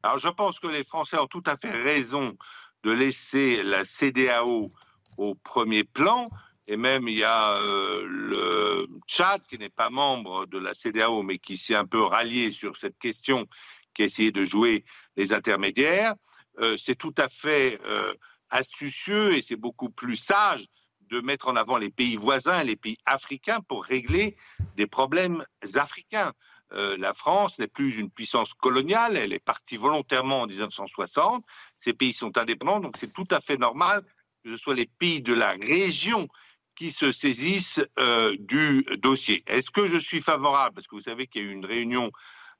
Alors 0.03 0.19
je 0.19 0.29
pense 0.29 0.59
que 0.59 0.67
les 0.67 0.85
Français 0.85 1.19
ont 1.19 1.27
tout 1.29 1.45
à 1.47 1.57
fait 1.57 1.71
raison 1.71 2.37
de 2.83 2.91
laisser 2.91 3.63
la 3.63 3.85
CDAO 3.85 4.73
au 5.17 5.35
premier 5.35 5.85
plan. 5.85 6.29
Et 6.67 6.77
même, 6.77 7.09
il 7.09 7.19
y 7.19 7.25
a 7.25 7.57
euh, 7.61 8.05
le 8.07 8.89
Tchad, 9.07 9.43
qui 9.49 9.59
n'est 9.59 9.69
pas 9.69 9.91
membre 9.91 10.47
de 10.47 10.59
la 10.59 10.75
CDAO, 10.75 11.23
mais 11.23 11.39
qui 11.39 11.57
s'est 11.57 11.75
un 11.75 11.87
peu 11.87 12.03
rallié 12.03 12.51
sur 12.51 12.77
cette 12.77 12.99
question, 12.99 13.47
qui 13.95 14.03
a 14.03 14.05
essayé 14.07 14.33
de 14.33 14.45
jouer 14.45 14.85
les 15.17 15.33
intermédiaires. 15.33 16.15
Euh, 16.59 16.77
c'est 16.77 16.97
tout 16.97 17.15
à 17.17 17.29
fait 17.29 17.81
euh, 17.87 18.15
astucieux 18.51 19.35
et 19.35 19.43
c'est 19.43 19.57
beaucoup 19.57 19.91
plus 19.91 20.17
sage 20.17 20.67
de 21.09 21.21
mettre 21.21 21.49
en 21.49 21.57
avant 21.57 21.79
les 21.79 21.91
pays 21.91 22.17
voisins, 22.17 22.63
les 22.63 22.77
pays 22.77 22.97
africains, 23.05 23.61
pour 23.61 23.85
régler 23.85 24.37
des 24.77 24.87
problèmes 24.87 25.45
africains. 25.75 26.33
la 26.71 27.13
France 27.13 27.59
n'est 27.59 27.67
plus 27.67 27.97
une 27.97 28.09
puissance 28.09 28.55
coloniale, 28.55 29.19
elle 29.19 29.35
est 29.35 29.45
partie 29.45 29.77
volontairement 29.77 30.41
en 30.43 30.47
1960, 30.47 31.45
ces 31.77 31.93
pays 31.93 32.15
sont 32.15 32.39
indépendants, 32.39 32.81
donc 32.81 32.95
c'est 32.99 33.13
tout 33.13 33.29
à 33.31 33.41
fait 33.43 33.59
normal 33.59 34.03
que 34.43 34.51
ce 34.51 34.57
soit 34.57 34.75
les 34.75 34.87
pays 34.87 35.21
de 35.21 35.35
la 35.35 35.53
région 35.53 36.29
qui 36.77 36.91
se 36.91 37.13
saisissent 37.13 37.81
euh, 37.99 38.35
du 38.39 38.85
dossier. 38.99 39.43
Est-ce 39.47 39.71
que 39.71 39.87
je 39.87 39.99
suis 39.99 40.21
favorable? 40.21 40.75
Parce 40.75 40.87
que 40.87 40.97
vous 40.97 41.03
savez 41.03 41.27
qu'il 41.27 41.43
y 41.43 41.45
a 41.45 41.49
eu 41.49 41.53
une 41.53 41.67
réunion 41.67 42.11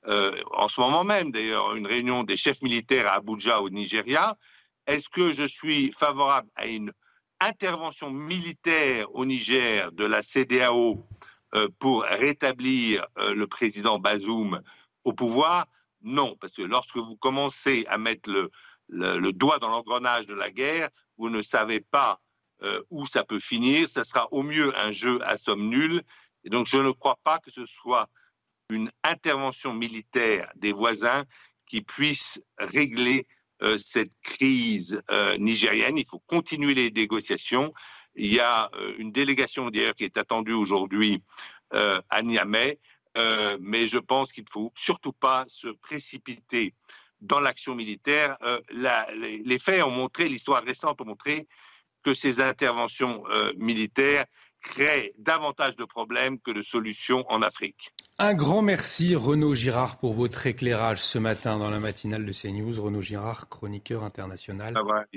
euh, 0.07 0.35
en 0.53 0.69
ce 0.69 0.81
moment 0.81 1.05
même, 1.05 1.31
d'ailleurs, 1.31 1.75
une 1.77 1.87
réunion 1.87 2.25
des 2.25 2.37
chefs 2.37 2.63
militaires 2.63 3.07
à 3.07 3.17
Abuja 3.17 3.61
au 3.61 3.71
Nigeria. 3.71 4.37
Est-ce 4.87 5.09
que 5.09 5.33
je 5.33 5.47
suis 5.47 5.93
favorable 5.93 6.49
à 6.57 6.67
une 6.67 6.93
intervention 7.41 8.11
militaire 8.11 9.15
au 9.15 9.25
Niger 9.25 9.93
de 9.93 10.05
la 10.05 10.23
CDAO 10.23 11.07
euh, 11.55 11.69
pour 11.79 12.03
rétablir 12.03 13.07
le 13.17 13.47
président 13.47 13.99
Bazoum 13.99 14.61
au 15.05 15.13
pouvoir? 15.13 15.67
Non, 16.03 16.37
parce 16.41 16.55
que 16.55 16.63
lorsque 16.63 16.97
vous 16.97 17.17
commencez 17.17 17.85
à 17.89 17.97
mettre 17.99 18.29
le, 18.29 18.51
le 18.89 19.33
doigt 19.33 19.59
dans 19.59 19.69
l'engrenage 19.69 20.27
de 20.27 20.35
la 20.35 20.51
guerre, 20.51 20.89
vous 21.17 21.31
ne 21.31 21.43
savez 21.43 21.81
pas 21.81 22.21
euh, 22.63 22.81
où 22.91 23.07
ça 23.07 23.25
peut 23.25 23.41
finir. 23.41 23.89
Ça 23.89 24.05
sera 24.05 24.29
au 24.33 24.45
mieux 24.45 24.77
un 24.79 24.93
jeu 24.93 25.19
à 25.27 25.37
somme 25.37 25.69
nulle. 25.69 26.03
Et 26.45 26.51
donc 26.51 26.67
je 26.67 26.79
ne 26.79 26.93
crois 26.93 27.19
pas 27.25 27.41
que 27.41 27.51
ce 27.51 27.67
soit 27.67 28.09
une 28.73 28.91
intervention 29.05 29.73
militaire 29.73 30.51
des 30.57 30.73
voisins 30.73 31.25
qui 31.67 31.83
puisse 31.83 32.43
régler 32.59 33.27
euh, 33.63 33.79
cette 33.79 34.13
crise 34.23 35.01
euh, 35.11 35.37
nigérienne. 35.39 35.97
Il 35.97 36.07
faut 36.07 36.23
continuer 36.27 36.75
les 36.75 36.91
négociations. 36.91 37.73
Il 38.15 38.33
y 38.33 38.41
a 38.41 38.71
une 38.99 39.11
délégation 39.13 39.71
d'ailleurs 39.71 39.95
qui 39.95 40.05
est 40.05 40.19
attendue 40.19 40.53
aujourd'hui 40.53 41.23
à 41.71 42.21
Niamey, 42.23 42.79
mais 43.61 43.87
je 43.87 43.97
pense 43.97 44.31
qu'il 44.31 44.45
ne 44.45 44.51
faut 44.51 44.71
surtout 44.77 45.15
pas 45.15 45.47
se 45.49 45.69
précipiter 45.69 46.75
dans 47.23 47.41
l'action 47.41 47.75
militaire. 47.75 48.37
les, 48.71 49.59
faits 49.59 49.83
ont 49.83 49.91
montré, 49.91 50.29
l'histoire 50.29 50.63
récente 50.63 51.01
a 51.01 51.05
montré 51.05 51.47
que 52.03 52.15
ces 52.15 52.41
interventions 52.41 53.25
euh, 53.31 53.53
militaires 53.57 54.27
créent 54.63 55.13
davantage 55.19 55.77
de 55.77 55.85
problèmes 55.85 56.39
que 56.39 56.51
de 56.51 56.63
solutions 56.63 57.25
en 57.29 57.43
Afrique. 57.43 57.93
Un 58.19 58.35
grand 58.35 58.63
merci 58.63 59.17
Renaud 59.17 59.55
Girard 59.55 59.99
pour 59.99 60.15
votre 60.15 60.47
éclairage 60.47 61.03
ce 61.03 61.19
matin 61.19 61.59
dans 61.59 61.71
la 61.71 61.81
matinale 61.81 62.25
de 62.25 62.33
CNews. 62.33 62.81
Renaud 62.81 63.03
Girard, 63.03 63.49
chroniqueur 63.49 64.05
international, 64.05 64.75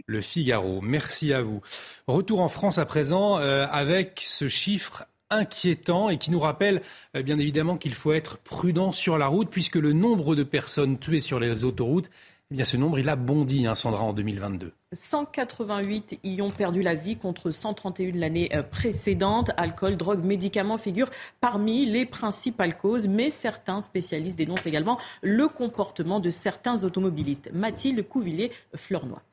Le 0.07 0.22
Figaro. 0.22 0.82
Merci 0.82 1.33
à 1.33 1.41
vous. 1.41 1.61
Retour 2.07 2.41
en 2.41 2.49
France 2.49 2.77
à 2.77 2.85
présent 2.85 3.38
euh, 3.38 3.67
avec 3.72 4.24
ce 4.25 4.48
chiffre 4.48 5.06
inquiétant 5.30 6.09
et 6.09 6.17
qui 6.17 6.32
nous 6.32 6.40
rappelle 6.40 6.82
euh, 7.15 7.22
bien 7.22 7.38
évidemment 7.38 7.77
qu'il 7.77 7.93
faut 7.93 8.14
être 8.14 8.38
prudent 8.38 8.91
sur 8.91 9.17
la 9.17 9.27
route 9.27 9.49
puisque 9.49 9.75
le 9.75 9.93
nombre 9.93 10.35
de 10.35 10.43
personnes 10.43 10.98
tuées 10.98 11.19
sur 11.19 11.40
les 11.40 11.64
autoroutes 11.65 12.09
eh 12.51 12.56
bien, 12.56 12.64
ce 12.64 12.77
nombre, 12.77 12.99
il 12.99 13.09
a 13.09 13.15
bondi, 13.15 13.65
hein, 13.65 13.74
Sandra, 13.74 14.03
en 14.03 14.14
2022. 14.14 14.72
188 14.93 16.19
y 16.24 16.43
ont 16.43 16.51
perdu 16.51 16.83
la 16.83 16.93
vie 16.93 17.17
contre 17.17 17.49
131 17.49 18.11
l'année 18.19 18.51
euh, 18.53 18.61
précédente. 18.61 19.49
Alcool, 19.57 19.98
drogue, 19.98 20.24
médicaments 20.24 20.77
figurent 20.77 21.09
parmi 21.41 21.88
les 21.88 22.06
principales 22.06 22.77
causes, 22.77 23.07
mais 23.07 23.32
certains 23.32 23.82
spécialistes 23.82 24.35
dénoncent 24.35 24.67
également 24.67 24.99
le 25.24 25.48
comportement 25.48 26.19
de 26.19 26.30
certains 26.30 26.83
automobilistes. 26.83 27.49
Mathilde 27.51 28.07
Couvillier-Fleurnois. 28.07 29.24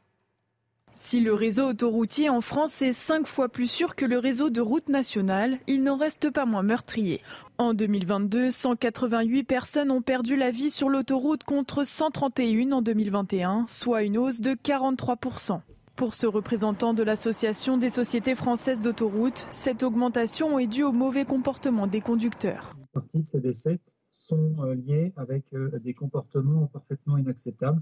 Si 0.94 1.20
le 1.20 1.32
réseau 1.32 1.68
autoroutier 1.68 2.28
en 2.28 2.42
France 2.42 2.82
est 2.82 2.92
cinq 2.92 3.26
fois 3.26 3.48
plus 3.48 3.70
sûr 3.70 3.96
que 3.96 4.04
le 4.04 4.18
réseau 4.18 4.50
de 4.50 4.60
route 4.60 4.90
nationale, 4.90 5.58
il 5.66 5.82
n'en 5.82 5.96
reste 5.96 6.28
pas 6.30 6.44
moins 6.44 6.62
meurtrier. 6.62 7.22
En 7.56 7.72
2022, 7.72 8.50
188 8.50 9.44
personnes 9.44 9.90
ont 9.90 10.02
perdu 10.02 10.36
la 10.36 10.50
vie 10.50 10.70
sur 10.70 10.90
l'autoroute 10.90 11.44
contre 11.44 11.84
131 11.84 12.72
en 12.72 12.82
2021, 12.82 13.64
soit 13.66 14.02
une 14.02 14.18
hausse 14.18 14.42
de 14.42 14.50
43%. 14.50 15.62
Pour 15.96 16.12
ce 16.12 16.26
représentant 16.26 16.92
de 16.92 17.02
l'Association 17.02 17.78
des 17.78 17.90
sociétés 17.90 18.34
françaises 18.34 18.82
d'autoroutes, 18.82 19.48
cette 19.52 19.82
augmentation 19.82 20.58
est 20.58 20.66
due 20.66 20.84
au 20.84 20.92
mauvais 20.92 21.24
comportement 21.24 21.86
des 21.86 22.02
conducteurs. 22.02 22.76
Une 22.78 22.86
partie 22.88 23.18
de 23.20 23.24
ces 23.24 23.40
décès 23.40 23.80
sont 24.12 24.56
euh, 24.58 24.74
liés 24.74 25.14
avec 25.16 25.44
euh, 25.54 25.70
des 25.82 25.94
comportements 25.94 26.66
parfaitement 26.66 27.16
inacceptables. 27.16 27.80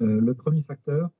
Euh, 0.00 0.20
le 0.20 0.34
premier 0.34 0.62
facteur, 0.62 1.10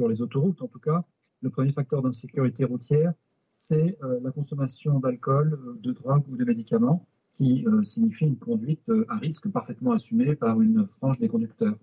sur 0.00 0.08
les 0.08 0.22
autoroutes 0.22 0.62
en 0.62 0.66
tout 0.66 0.78
cas, 0.78 1.04
le 1.42 1.50
premier 1.50 1.72
facteur 1.72 2.00
d'insécurité 2.00 2.64
routière, 2.64 3.12
c'est 3.50 3.98
euh, 4.02 4.18
la 4.22 4.30
consommation 4.30 4.98
d'alcool, 4.98 5.52
euh, 5.52 5.78
de 5.78 5.92
drogue 5.92 6.24
ou 6.30 6.38
de 6.38 6.44
médicaments, 6.46 7.06
qui 7.32 7.66
euh, 7.66 7.82
signifie 7.82 8.24
une 8.24 8.38
conduite 8.38 8.90
à 9.10 9.16
risque 9.16 9.50
parfaitement 9.50 9.92
assumée 9.92 10.36
par 10.36 10.62
une 10.62 10.86
frange 10.88 11.18
des 11.18 11.28
conducteurs. 11.28 11.76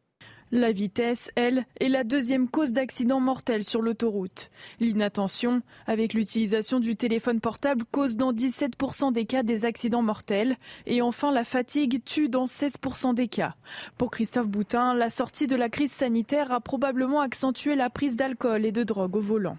La 0.52 0.72
vitesse, 0.72 1.30
elle, 1.36 1.66
est 1.82 1.90
la 1.90 2.06
deuxième 2.06 2.48
cause 2.48 2.72
d'accident 2.72 3.20
mortel 3.20 3.66
sur 3.66 3.82
l'autoroute. 3.82 4.50
L'inattention, 4.80 5.62
avec 5.88 6.14
l'utilisation 6.14 6.80
du 6.80 6.96
téléphone 6.96 7.42
portable, 7.42 7.84
cause 7.92 8.16
dans 8.16 8.32
17% 8.32 9.12
des 9.12 9.26
cas 9.26 9.44
des 9.44 9.66
accidents 9.66 10.02
mortels. 10.02 10.56
Et 10.86 11.02
enfin, 11.02 11.32
la 11.34 11.44
fatigue 11.44 12.02
tue 12.06 12.30
dans 12.30 12.46
16% 12.46 13.14
des 13.14 13.28
cas. 13.28 13.56
Pour 13.98 14.10
Christophe 14.10 14.48
Boutin, 14.48 14.94
la 14.94 15.10
sortie 15.10 15.48
de 15.48 15.58
la 15.58 15.68
crise 15.68 15.92
sanitaire 15.92 16.54
a 16.54 16.62
probablement 16.62 17.20
accentué 17.20 17.76
la 17.76 17.90
prise 17.90 18.16
d'alcool 18.16 18.66
et 18.66 18.72
de 18.72 18.84
drogue 18.84 19.18
au 19.18 19.22
volant. 19.22 19.58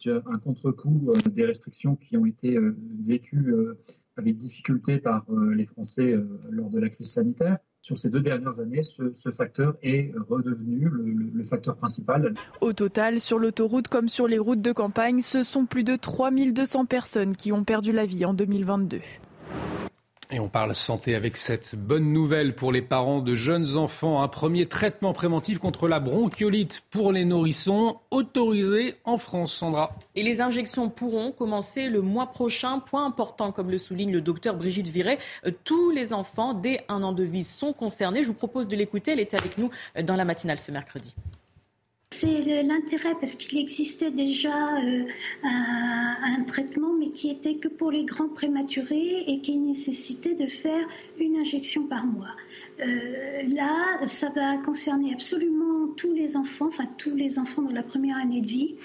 C'est 0.00 0.10
un 0.10 0.38
contre-coup 0.38 1.10
euh, 1.10 1.30
des 1.30 1.46
restrictions 1.46 1.96
qui 1.96 2.16
ont 2.16 2.26
été 2.26 2.56
euh, 2.56 2.76
vécues 3.00 3.52
euh, 3.52 3.78
avec 4.16 4.36
difficulté 4.36 4.98
par 4.98 5.24
les 5.52 5.66
Français 5.66 6.16
lors 6.50 6.70
de 6.70 6.80
la 6.80 6.88
crise 6.88 7.12
sanitaire 7.12 7.58
sur 7.80 7.98
ces 7.98 8.10
deux 8.10 8.20
dernières 8.20 8.60
années, 8.60 8.82
ce, 8.82 9.30
facteur 9.30 9.76
est 9.82 10.12
redevenu 10.28 10.88
le, 10.88 11.44
facteur 11.44 11.76
principal. 11.76 12.34
Au 12.60 12.72
total, 12.72 13.20
sur 13.20 13.38
l'autoroute 13.38 13.88
comme 13.88 14.08
sur 14.08 14.28
les 14.28 14.38
routes 14.38 14.60
de 14.60 14.72
campagne, 14.72 15.20
ce 15.20 15.42
sont 15.42 15.64
plus 15.64 15.84
de 15.84 15.96
3200 15.96 16.86
personnes 16.86 17.36
qui 17.36 17.52
ont 17.52 17.64
perdu 17.64 17.92
la 17.92 18.04
vie 18.04 18.24
en 18.24 18.34
2022. 18.34 19.00
Et 20.30 20.40
on 20.40 20.48
parle 20.50 20.74
santé 20.74 21.14
avec 21.14 21.38
cette 21.38 21.74
bonne 21.74 22.12
nouvelle 22.12 22.54
pour 22.54 22.70
les 22.70 22.82
parents 22.82 23.20
de 23.20 23.34
jeunes 23.34 23.78
enfants. 23.78 24.22
Un 24.22 24.28
premier 24.28 24.66
traitement 24.66 25.14
préventif 25.14 25.58
contre 25.58 25.88
la 25.88 26.00
bronchiolite 26.00 26.82
pour 26.90 27.12
les 27.12 27.24
nourrissons 27.24 27.96
autorisé 28.10 28.96
en 29.04 29.16
France, 29.16 29.54
Sandra. 29.54 29.96
Et 30.16 30.22
les 30.22 30.42
injections 30.42 30.90
pourront 30.90 31.32
commencer 31.32 31.88
le 31.88 32.02
mois 32.02 32.26
prochain. 32.26 32.78
Point 32.78 33.06
important, 33.06 33.52
comme 33.52 33.70
le 33.70 33.78
souligne 33.78 34.12
le 34.12 34.20
docteur 34.20 34.54
Brigitte 34.54 34.88
Viret. 34.88 35.18
Euh, 35.46 35.50
tous 35.64 35.90
les 35.90 36.12
enfants 36.12 36.52
dès 36.52 36.84
un 36.88 37.02
an 37.02 37.12
de 37.12 37.24
vie 37.24 37.44
sont 37.44 37.72
concernés. 37.72 38.22
Je 38.22 38.28
vous 38.28 38.34
propose 38.34 38.68
de 38.68 38.76
l'écouter. 38.76 39.12
Elle 39.12 39.20
était 39.20 39.38
avec 39.38 39.56
nous 39.56 39.70
euh, 39.96 40.02
dans 40.02 40.16
la 40.16 40.26
matinale 40.26 40.58
ce 40.58 40.70
mercredi. 40.70 41.14
C'est 42.10 42.62
l'intérêt 42.62 43.14
parce 43.20 43.34
qu'il 43.34 43.58
existait 43.58 44.10
déjà 44.10 44.78
euh, 44.78 45.06
un, 45.42 46.42
traitement, 46.46 46.94
mais 46.94 47.10
qui 47.10 47.30
était 47.30 47.56
que 47.56 47.68
pour 47.68 47.90
les 47.90 48.04
grands 48.04 48.30
prématurés 48.30 49.24
et 49.26 49.40
qui 49.40 49.56
nécessitait 49.56 50.34
de 50.34 50.46
faire 50.46 50.88
une 51.20 51.36
injection 51.36 51.86
par 51.86 52.06
mois. 52.06 52.34
Euh, 52.80 53.42
là, 53.54 54.06
ça 54.06 54.30
va 54.30 54.56
concerner 54.56 55.12
absolument 55.12 55.88
tous 55.96 56.14
les 56.14 56.36
enfants, 56.36 56.68
enfin 56.68 56.86
tous 56.96 57.14
les 57.14 57.38
enfants 57.38 57.62
dans 57.62 57.74
la 57.74 57.82
première 57.82 58.16
année 58.16 58.40
de 58.40 58.46
vie, 58.46 58.76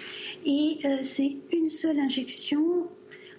et 0.45 0.79
euh, 0.83 0.97
c'est 1.01 1.37
une 1.53 1.69
seule 1.69 1.99
injection 1.99 2.87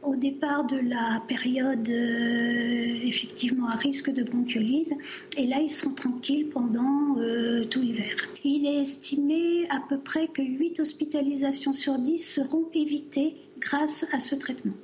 au 0.06 0.16
départ 0.16 0.66
de 0.66 0.76
la 0.76 1.22
période 1.26 1.88
euh, 1.88 3.00
effectivement 3.02 3.68
à 3.68 3.76
risque 3.76 4.10
de 4.10 4.22
bronchiolite. 4.22 4.92
Et 5.36 5.46
là, 5.46 5.60
ils 5.60 5.70
sont 5.70 5.94
tranquilles 5.94 6.48
pendant 6.50 7.16
euh, 7.18 7.64
tout 7.64 7.80
l'hiver. 7.80 8.14
Il 8.44 8.66
est 8.66 8.80
estimé 8.80 9.68
à 9.70 9.80
peu 9.88 9.98
près 9.98 10.28
que 10.28 10.42
8 10.42 10.80
hospitalisations 10.80 11.72
sur 11.72 11.98
10 11.98 12.18
seront 12.18 12.68
évitées 12.74 13.36
grâce 13.58 14.06
à 14.12 14.20
ce 14.20 14.34
traitement. 14.34 14.74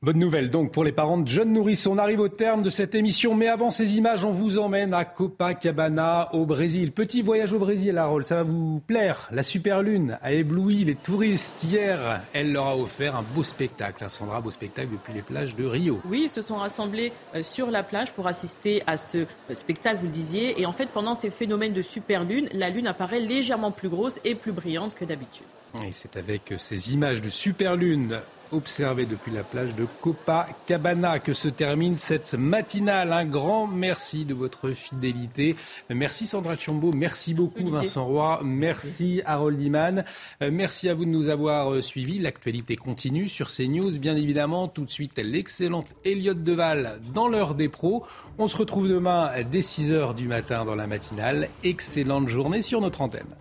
Bonne 0.00 0.20
nouvelle 0.20 0.48
donc 0.48 0.70
pour 0.70 0.84
les 0.84 0.92
parents 0.92 1.18
de 1.18 1.26
jeunes 1.26 1.52
nourrissons. 1.52 1.94
On 1.94 1.98
arrive 1.98 2.20
au 2.20 2.28
terme 2.28 2.62
de 2.62 2.70
cette 2.70 2.94
émission, 2.94 3.34
mais 3.34 3.48
avant 3.48 3.72
ces 3.72 3.96
images, 3.96 4.24
on 4.24 4.30
vous 4.30 4.56
emmène 4.56 4.94
à 4.94 5.04
Copacabana 5.04 6.32
au 6.34 6.46
Brésil. 6.46 6.92
Petit 6.92 7.20
voyage 7.20 7.52
au 7.52 7.58
Brésil, 7.58 7.98
Harold, 7.98 8.24
ça 8.24 8.36
va 8.36 8.42
vous 8.44 8.80
plaire. 8.86 9.28
La 9.32 9.42
super 9.42 9.82
lune 9.82 10.16
a 10.22 10.30
ébloui 10.30 10.84
les 10.84 10.94
touristes 10.94 11.64
hier. 11.64 12.20
Elle 12.32 12.52
leur 12.52 12.68
a 12.68 12.76
offert 12.76 13.16
un 13.16 13.24
beau 13.34 13.42
spectacle. 13.42 14.04
Un 14.04 14.08
Sandra, 14.08 14.40
beau 14.40 14.52
spectacle 14.52 14.90
depuis 14.92 15.14
les 15.14 15.22
plages 15.22 15.56
de 15.56 15.64
Rio. 15.64 16.00
Oui, 16.04 16.20
ils 16.26 16.30
se 16.30 16.42
sont 16.42 16.58
rassemblés 16.58 17.10
euh, 17.34 17.42
sur 17.42 17.68
la 17.68 17.82
plage 17.82 18.12
pour 18.12 18.28
assister 18.28 18.84
à 18.86 18.96
ce 18.96 19.18
euh, 19.18 19.54
spectacle, 19.54 19.96
vous 19.98 20.06
le 20.06 20.12
disiez. 20.12 20.60
Et 20.60 20.66
en 20.66 20.72
fait, 20.72 20.86
pendant 20.90 21.16
ces 21.16 21.30
phénomènes 21.30 21.72
de 21.72 21.82
super 21.82 22.22
lune, 22.22 22.48
la 22.52 22.70
lune 22.70 22.86
apparaît 22.86 23.18
légèrement 23.18 23.72
plus 23.72 23.88
grosse 23.88 24.20
et 24.24 24.36
plus 24.36 24.52
brillante 24.52 24.94
que 24.94 25.04
d'habitude. 25.04 25.42
Et 25.86 25.92
c'est 25.92 26.16
avec 26.16 26.54
ces 26.58 26.92
images 26.92 27.22
de 27.22 27.28
super 27.28 27.76
lune 27.76 28.20
observé 28.52 29.06
depuis 29.06 29.32
la 29.32 29.42
plage 29.42 29.74
de 29.74 29.86
Copacabana 30.00 31.18
que 31.18 31.32
se 31.32 31.48
termine 31.48 31.96
cette 31.96 32.34
matinale. 32.34 33.12
Un 33.12 33.24
grand 33.24 33.66
merci 33.66 34.24
de 34.24 34.34
votre 34.34 34.70
fidélité. 34.70 35.56
Merci 35.90 36.26
Sandra 36.26 36.56
Chiombo, 36.56 36.92
merci 36.92 37.34
beaucoup 37.34 37.68
Vincent 37.68 38.06
Roy, 38.06 38.40
merci 38.44 39.22
Harold 39.26 39.60
Iman, 39.60 40.04
euh, 40.42 40.50
merci 40.52 40.88
à 40.88 40.94
vous 40.94 41.04
de 41.04 41.10
nous 41.10 41.28
avoir 41.28 41.72
euh, 41.72 41.80
suivis. 41.80 42.18
L'actualité 42.18 42.76
continue 42.76 43.28
sur 43.28 43.48
CNews, 43.48 43.98
bien 43.98 44.16
évidemment. 44.16 44.68
Tout 44.68 44.84
de 44.84 44.90
suite, 44.90 45.18
l'excellente 45.18 45.94
Elliot 46.04 46.34
Deval 46.34 47.00
dans 47.14 47.28
l'heure 47.28 47.54
des 47.54 47.68
pros. 47.68 48.04
On 48.38 48.46
se 48.46 48.56
retrouve 48.56 48.88
demain 48.88 49.30
dès 49.50 49.60
6h 49.60 50.14
du 50.14 50.26
matin 50.26 50.64
dans 50.64 50.74
la 50.74 50.86
matinale. 50.86 51.48
Excellente 51.64 52.28
journée 52.28 52.62
sur 52.62 52.80
notre 52.80 53.02
antenne. 53.02 53.34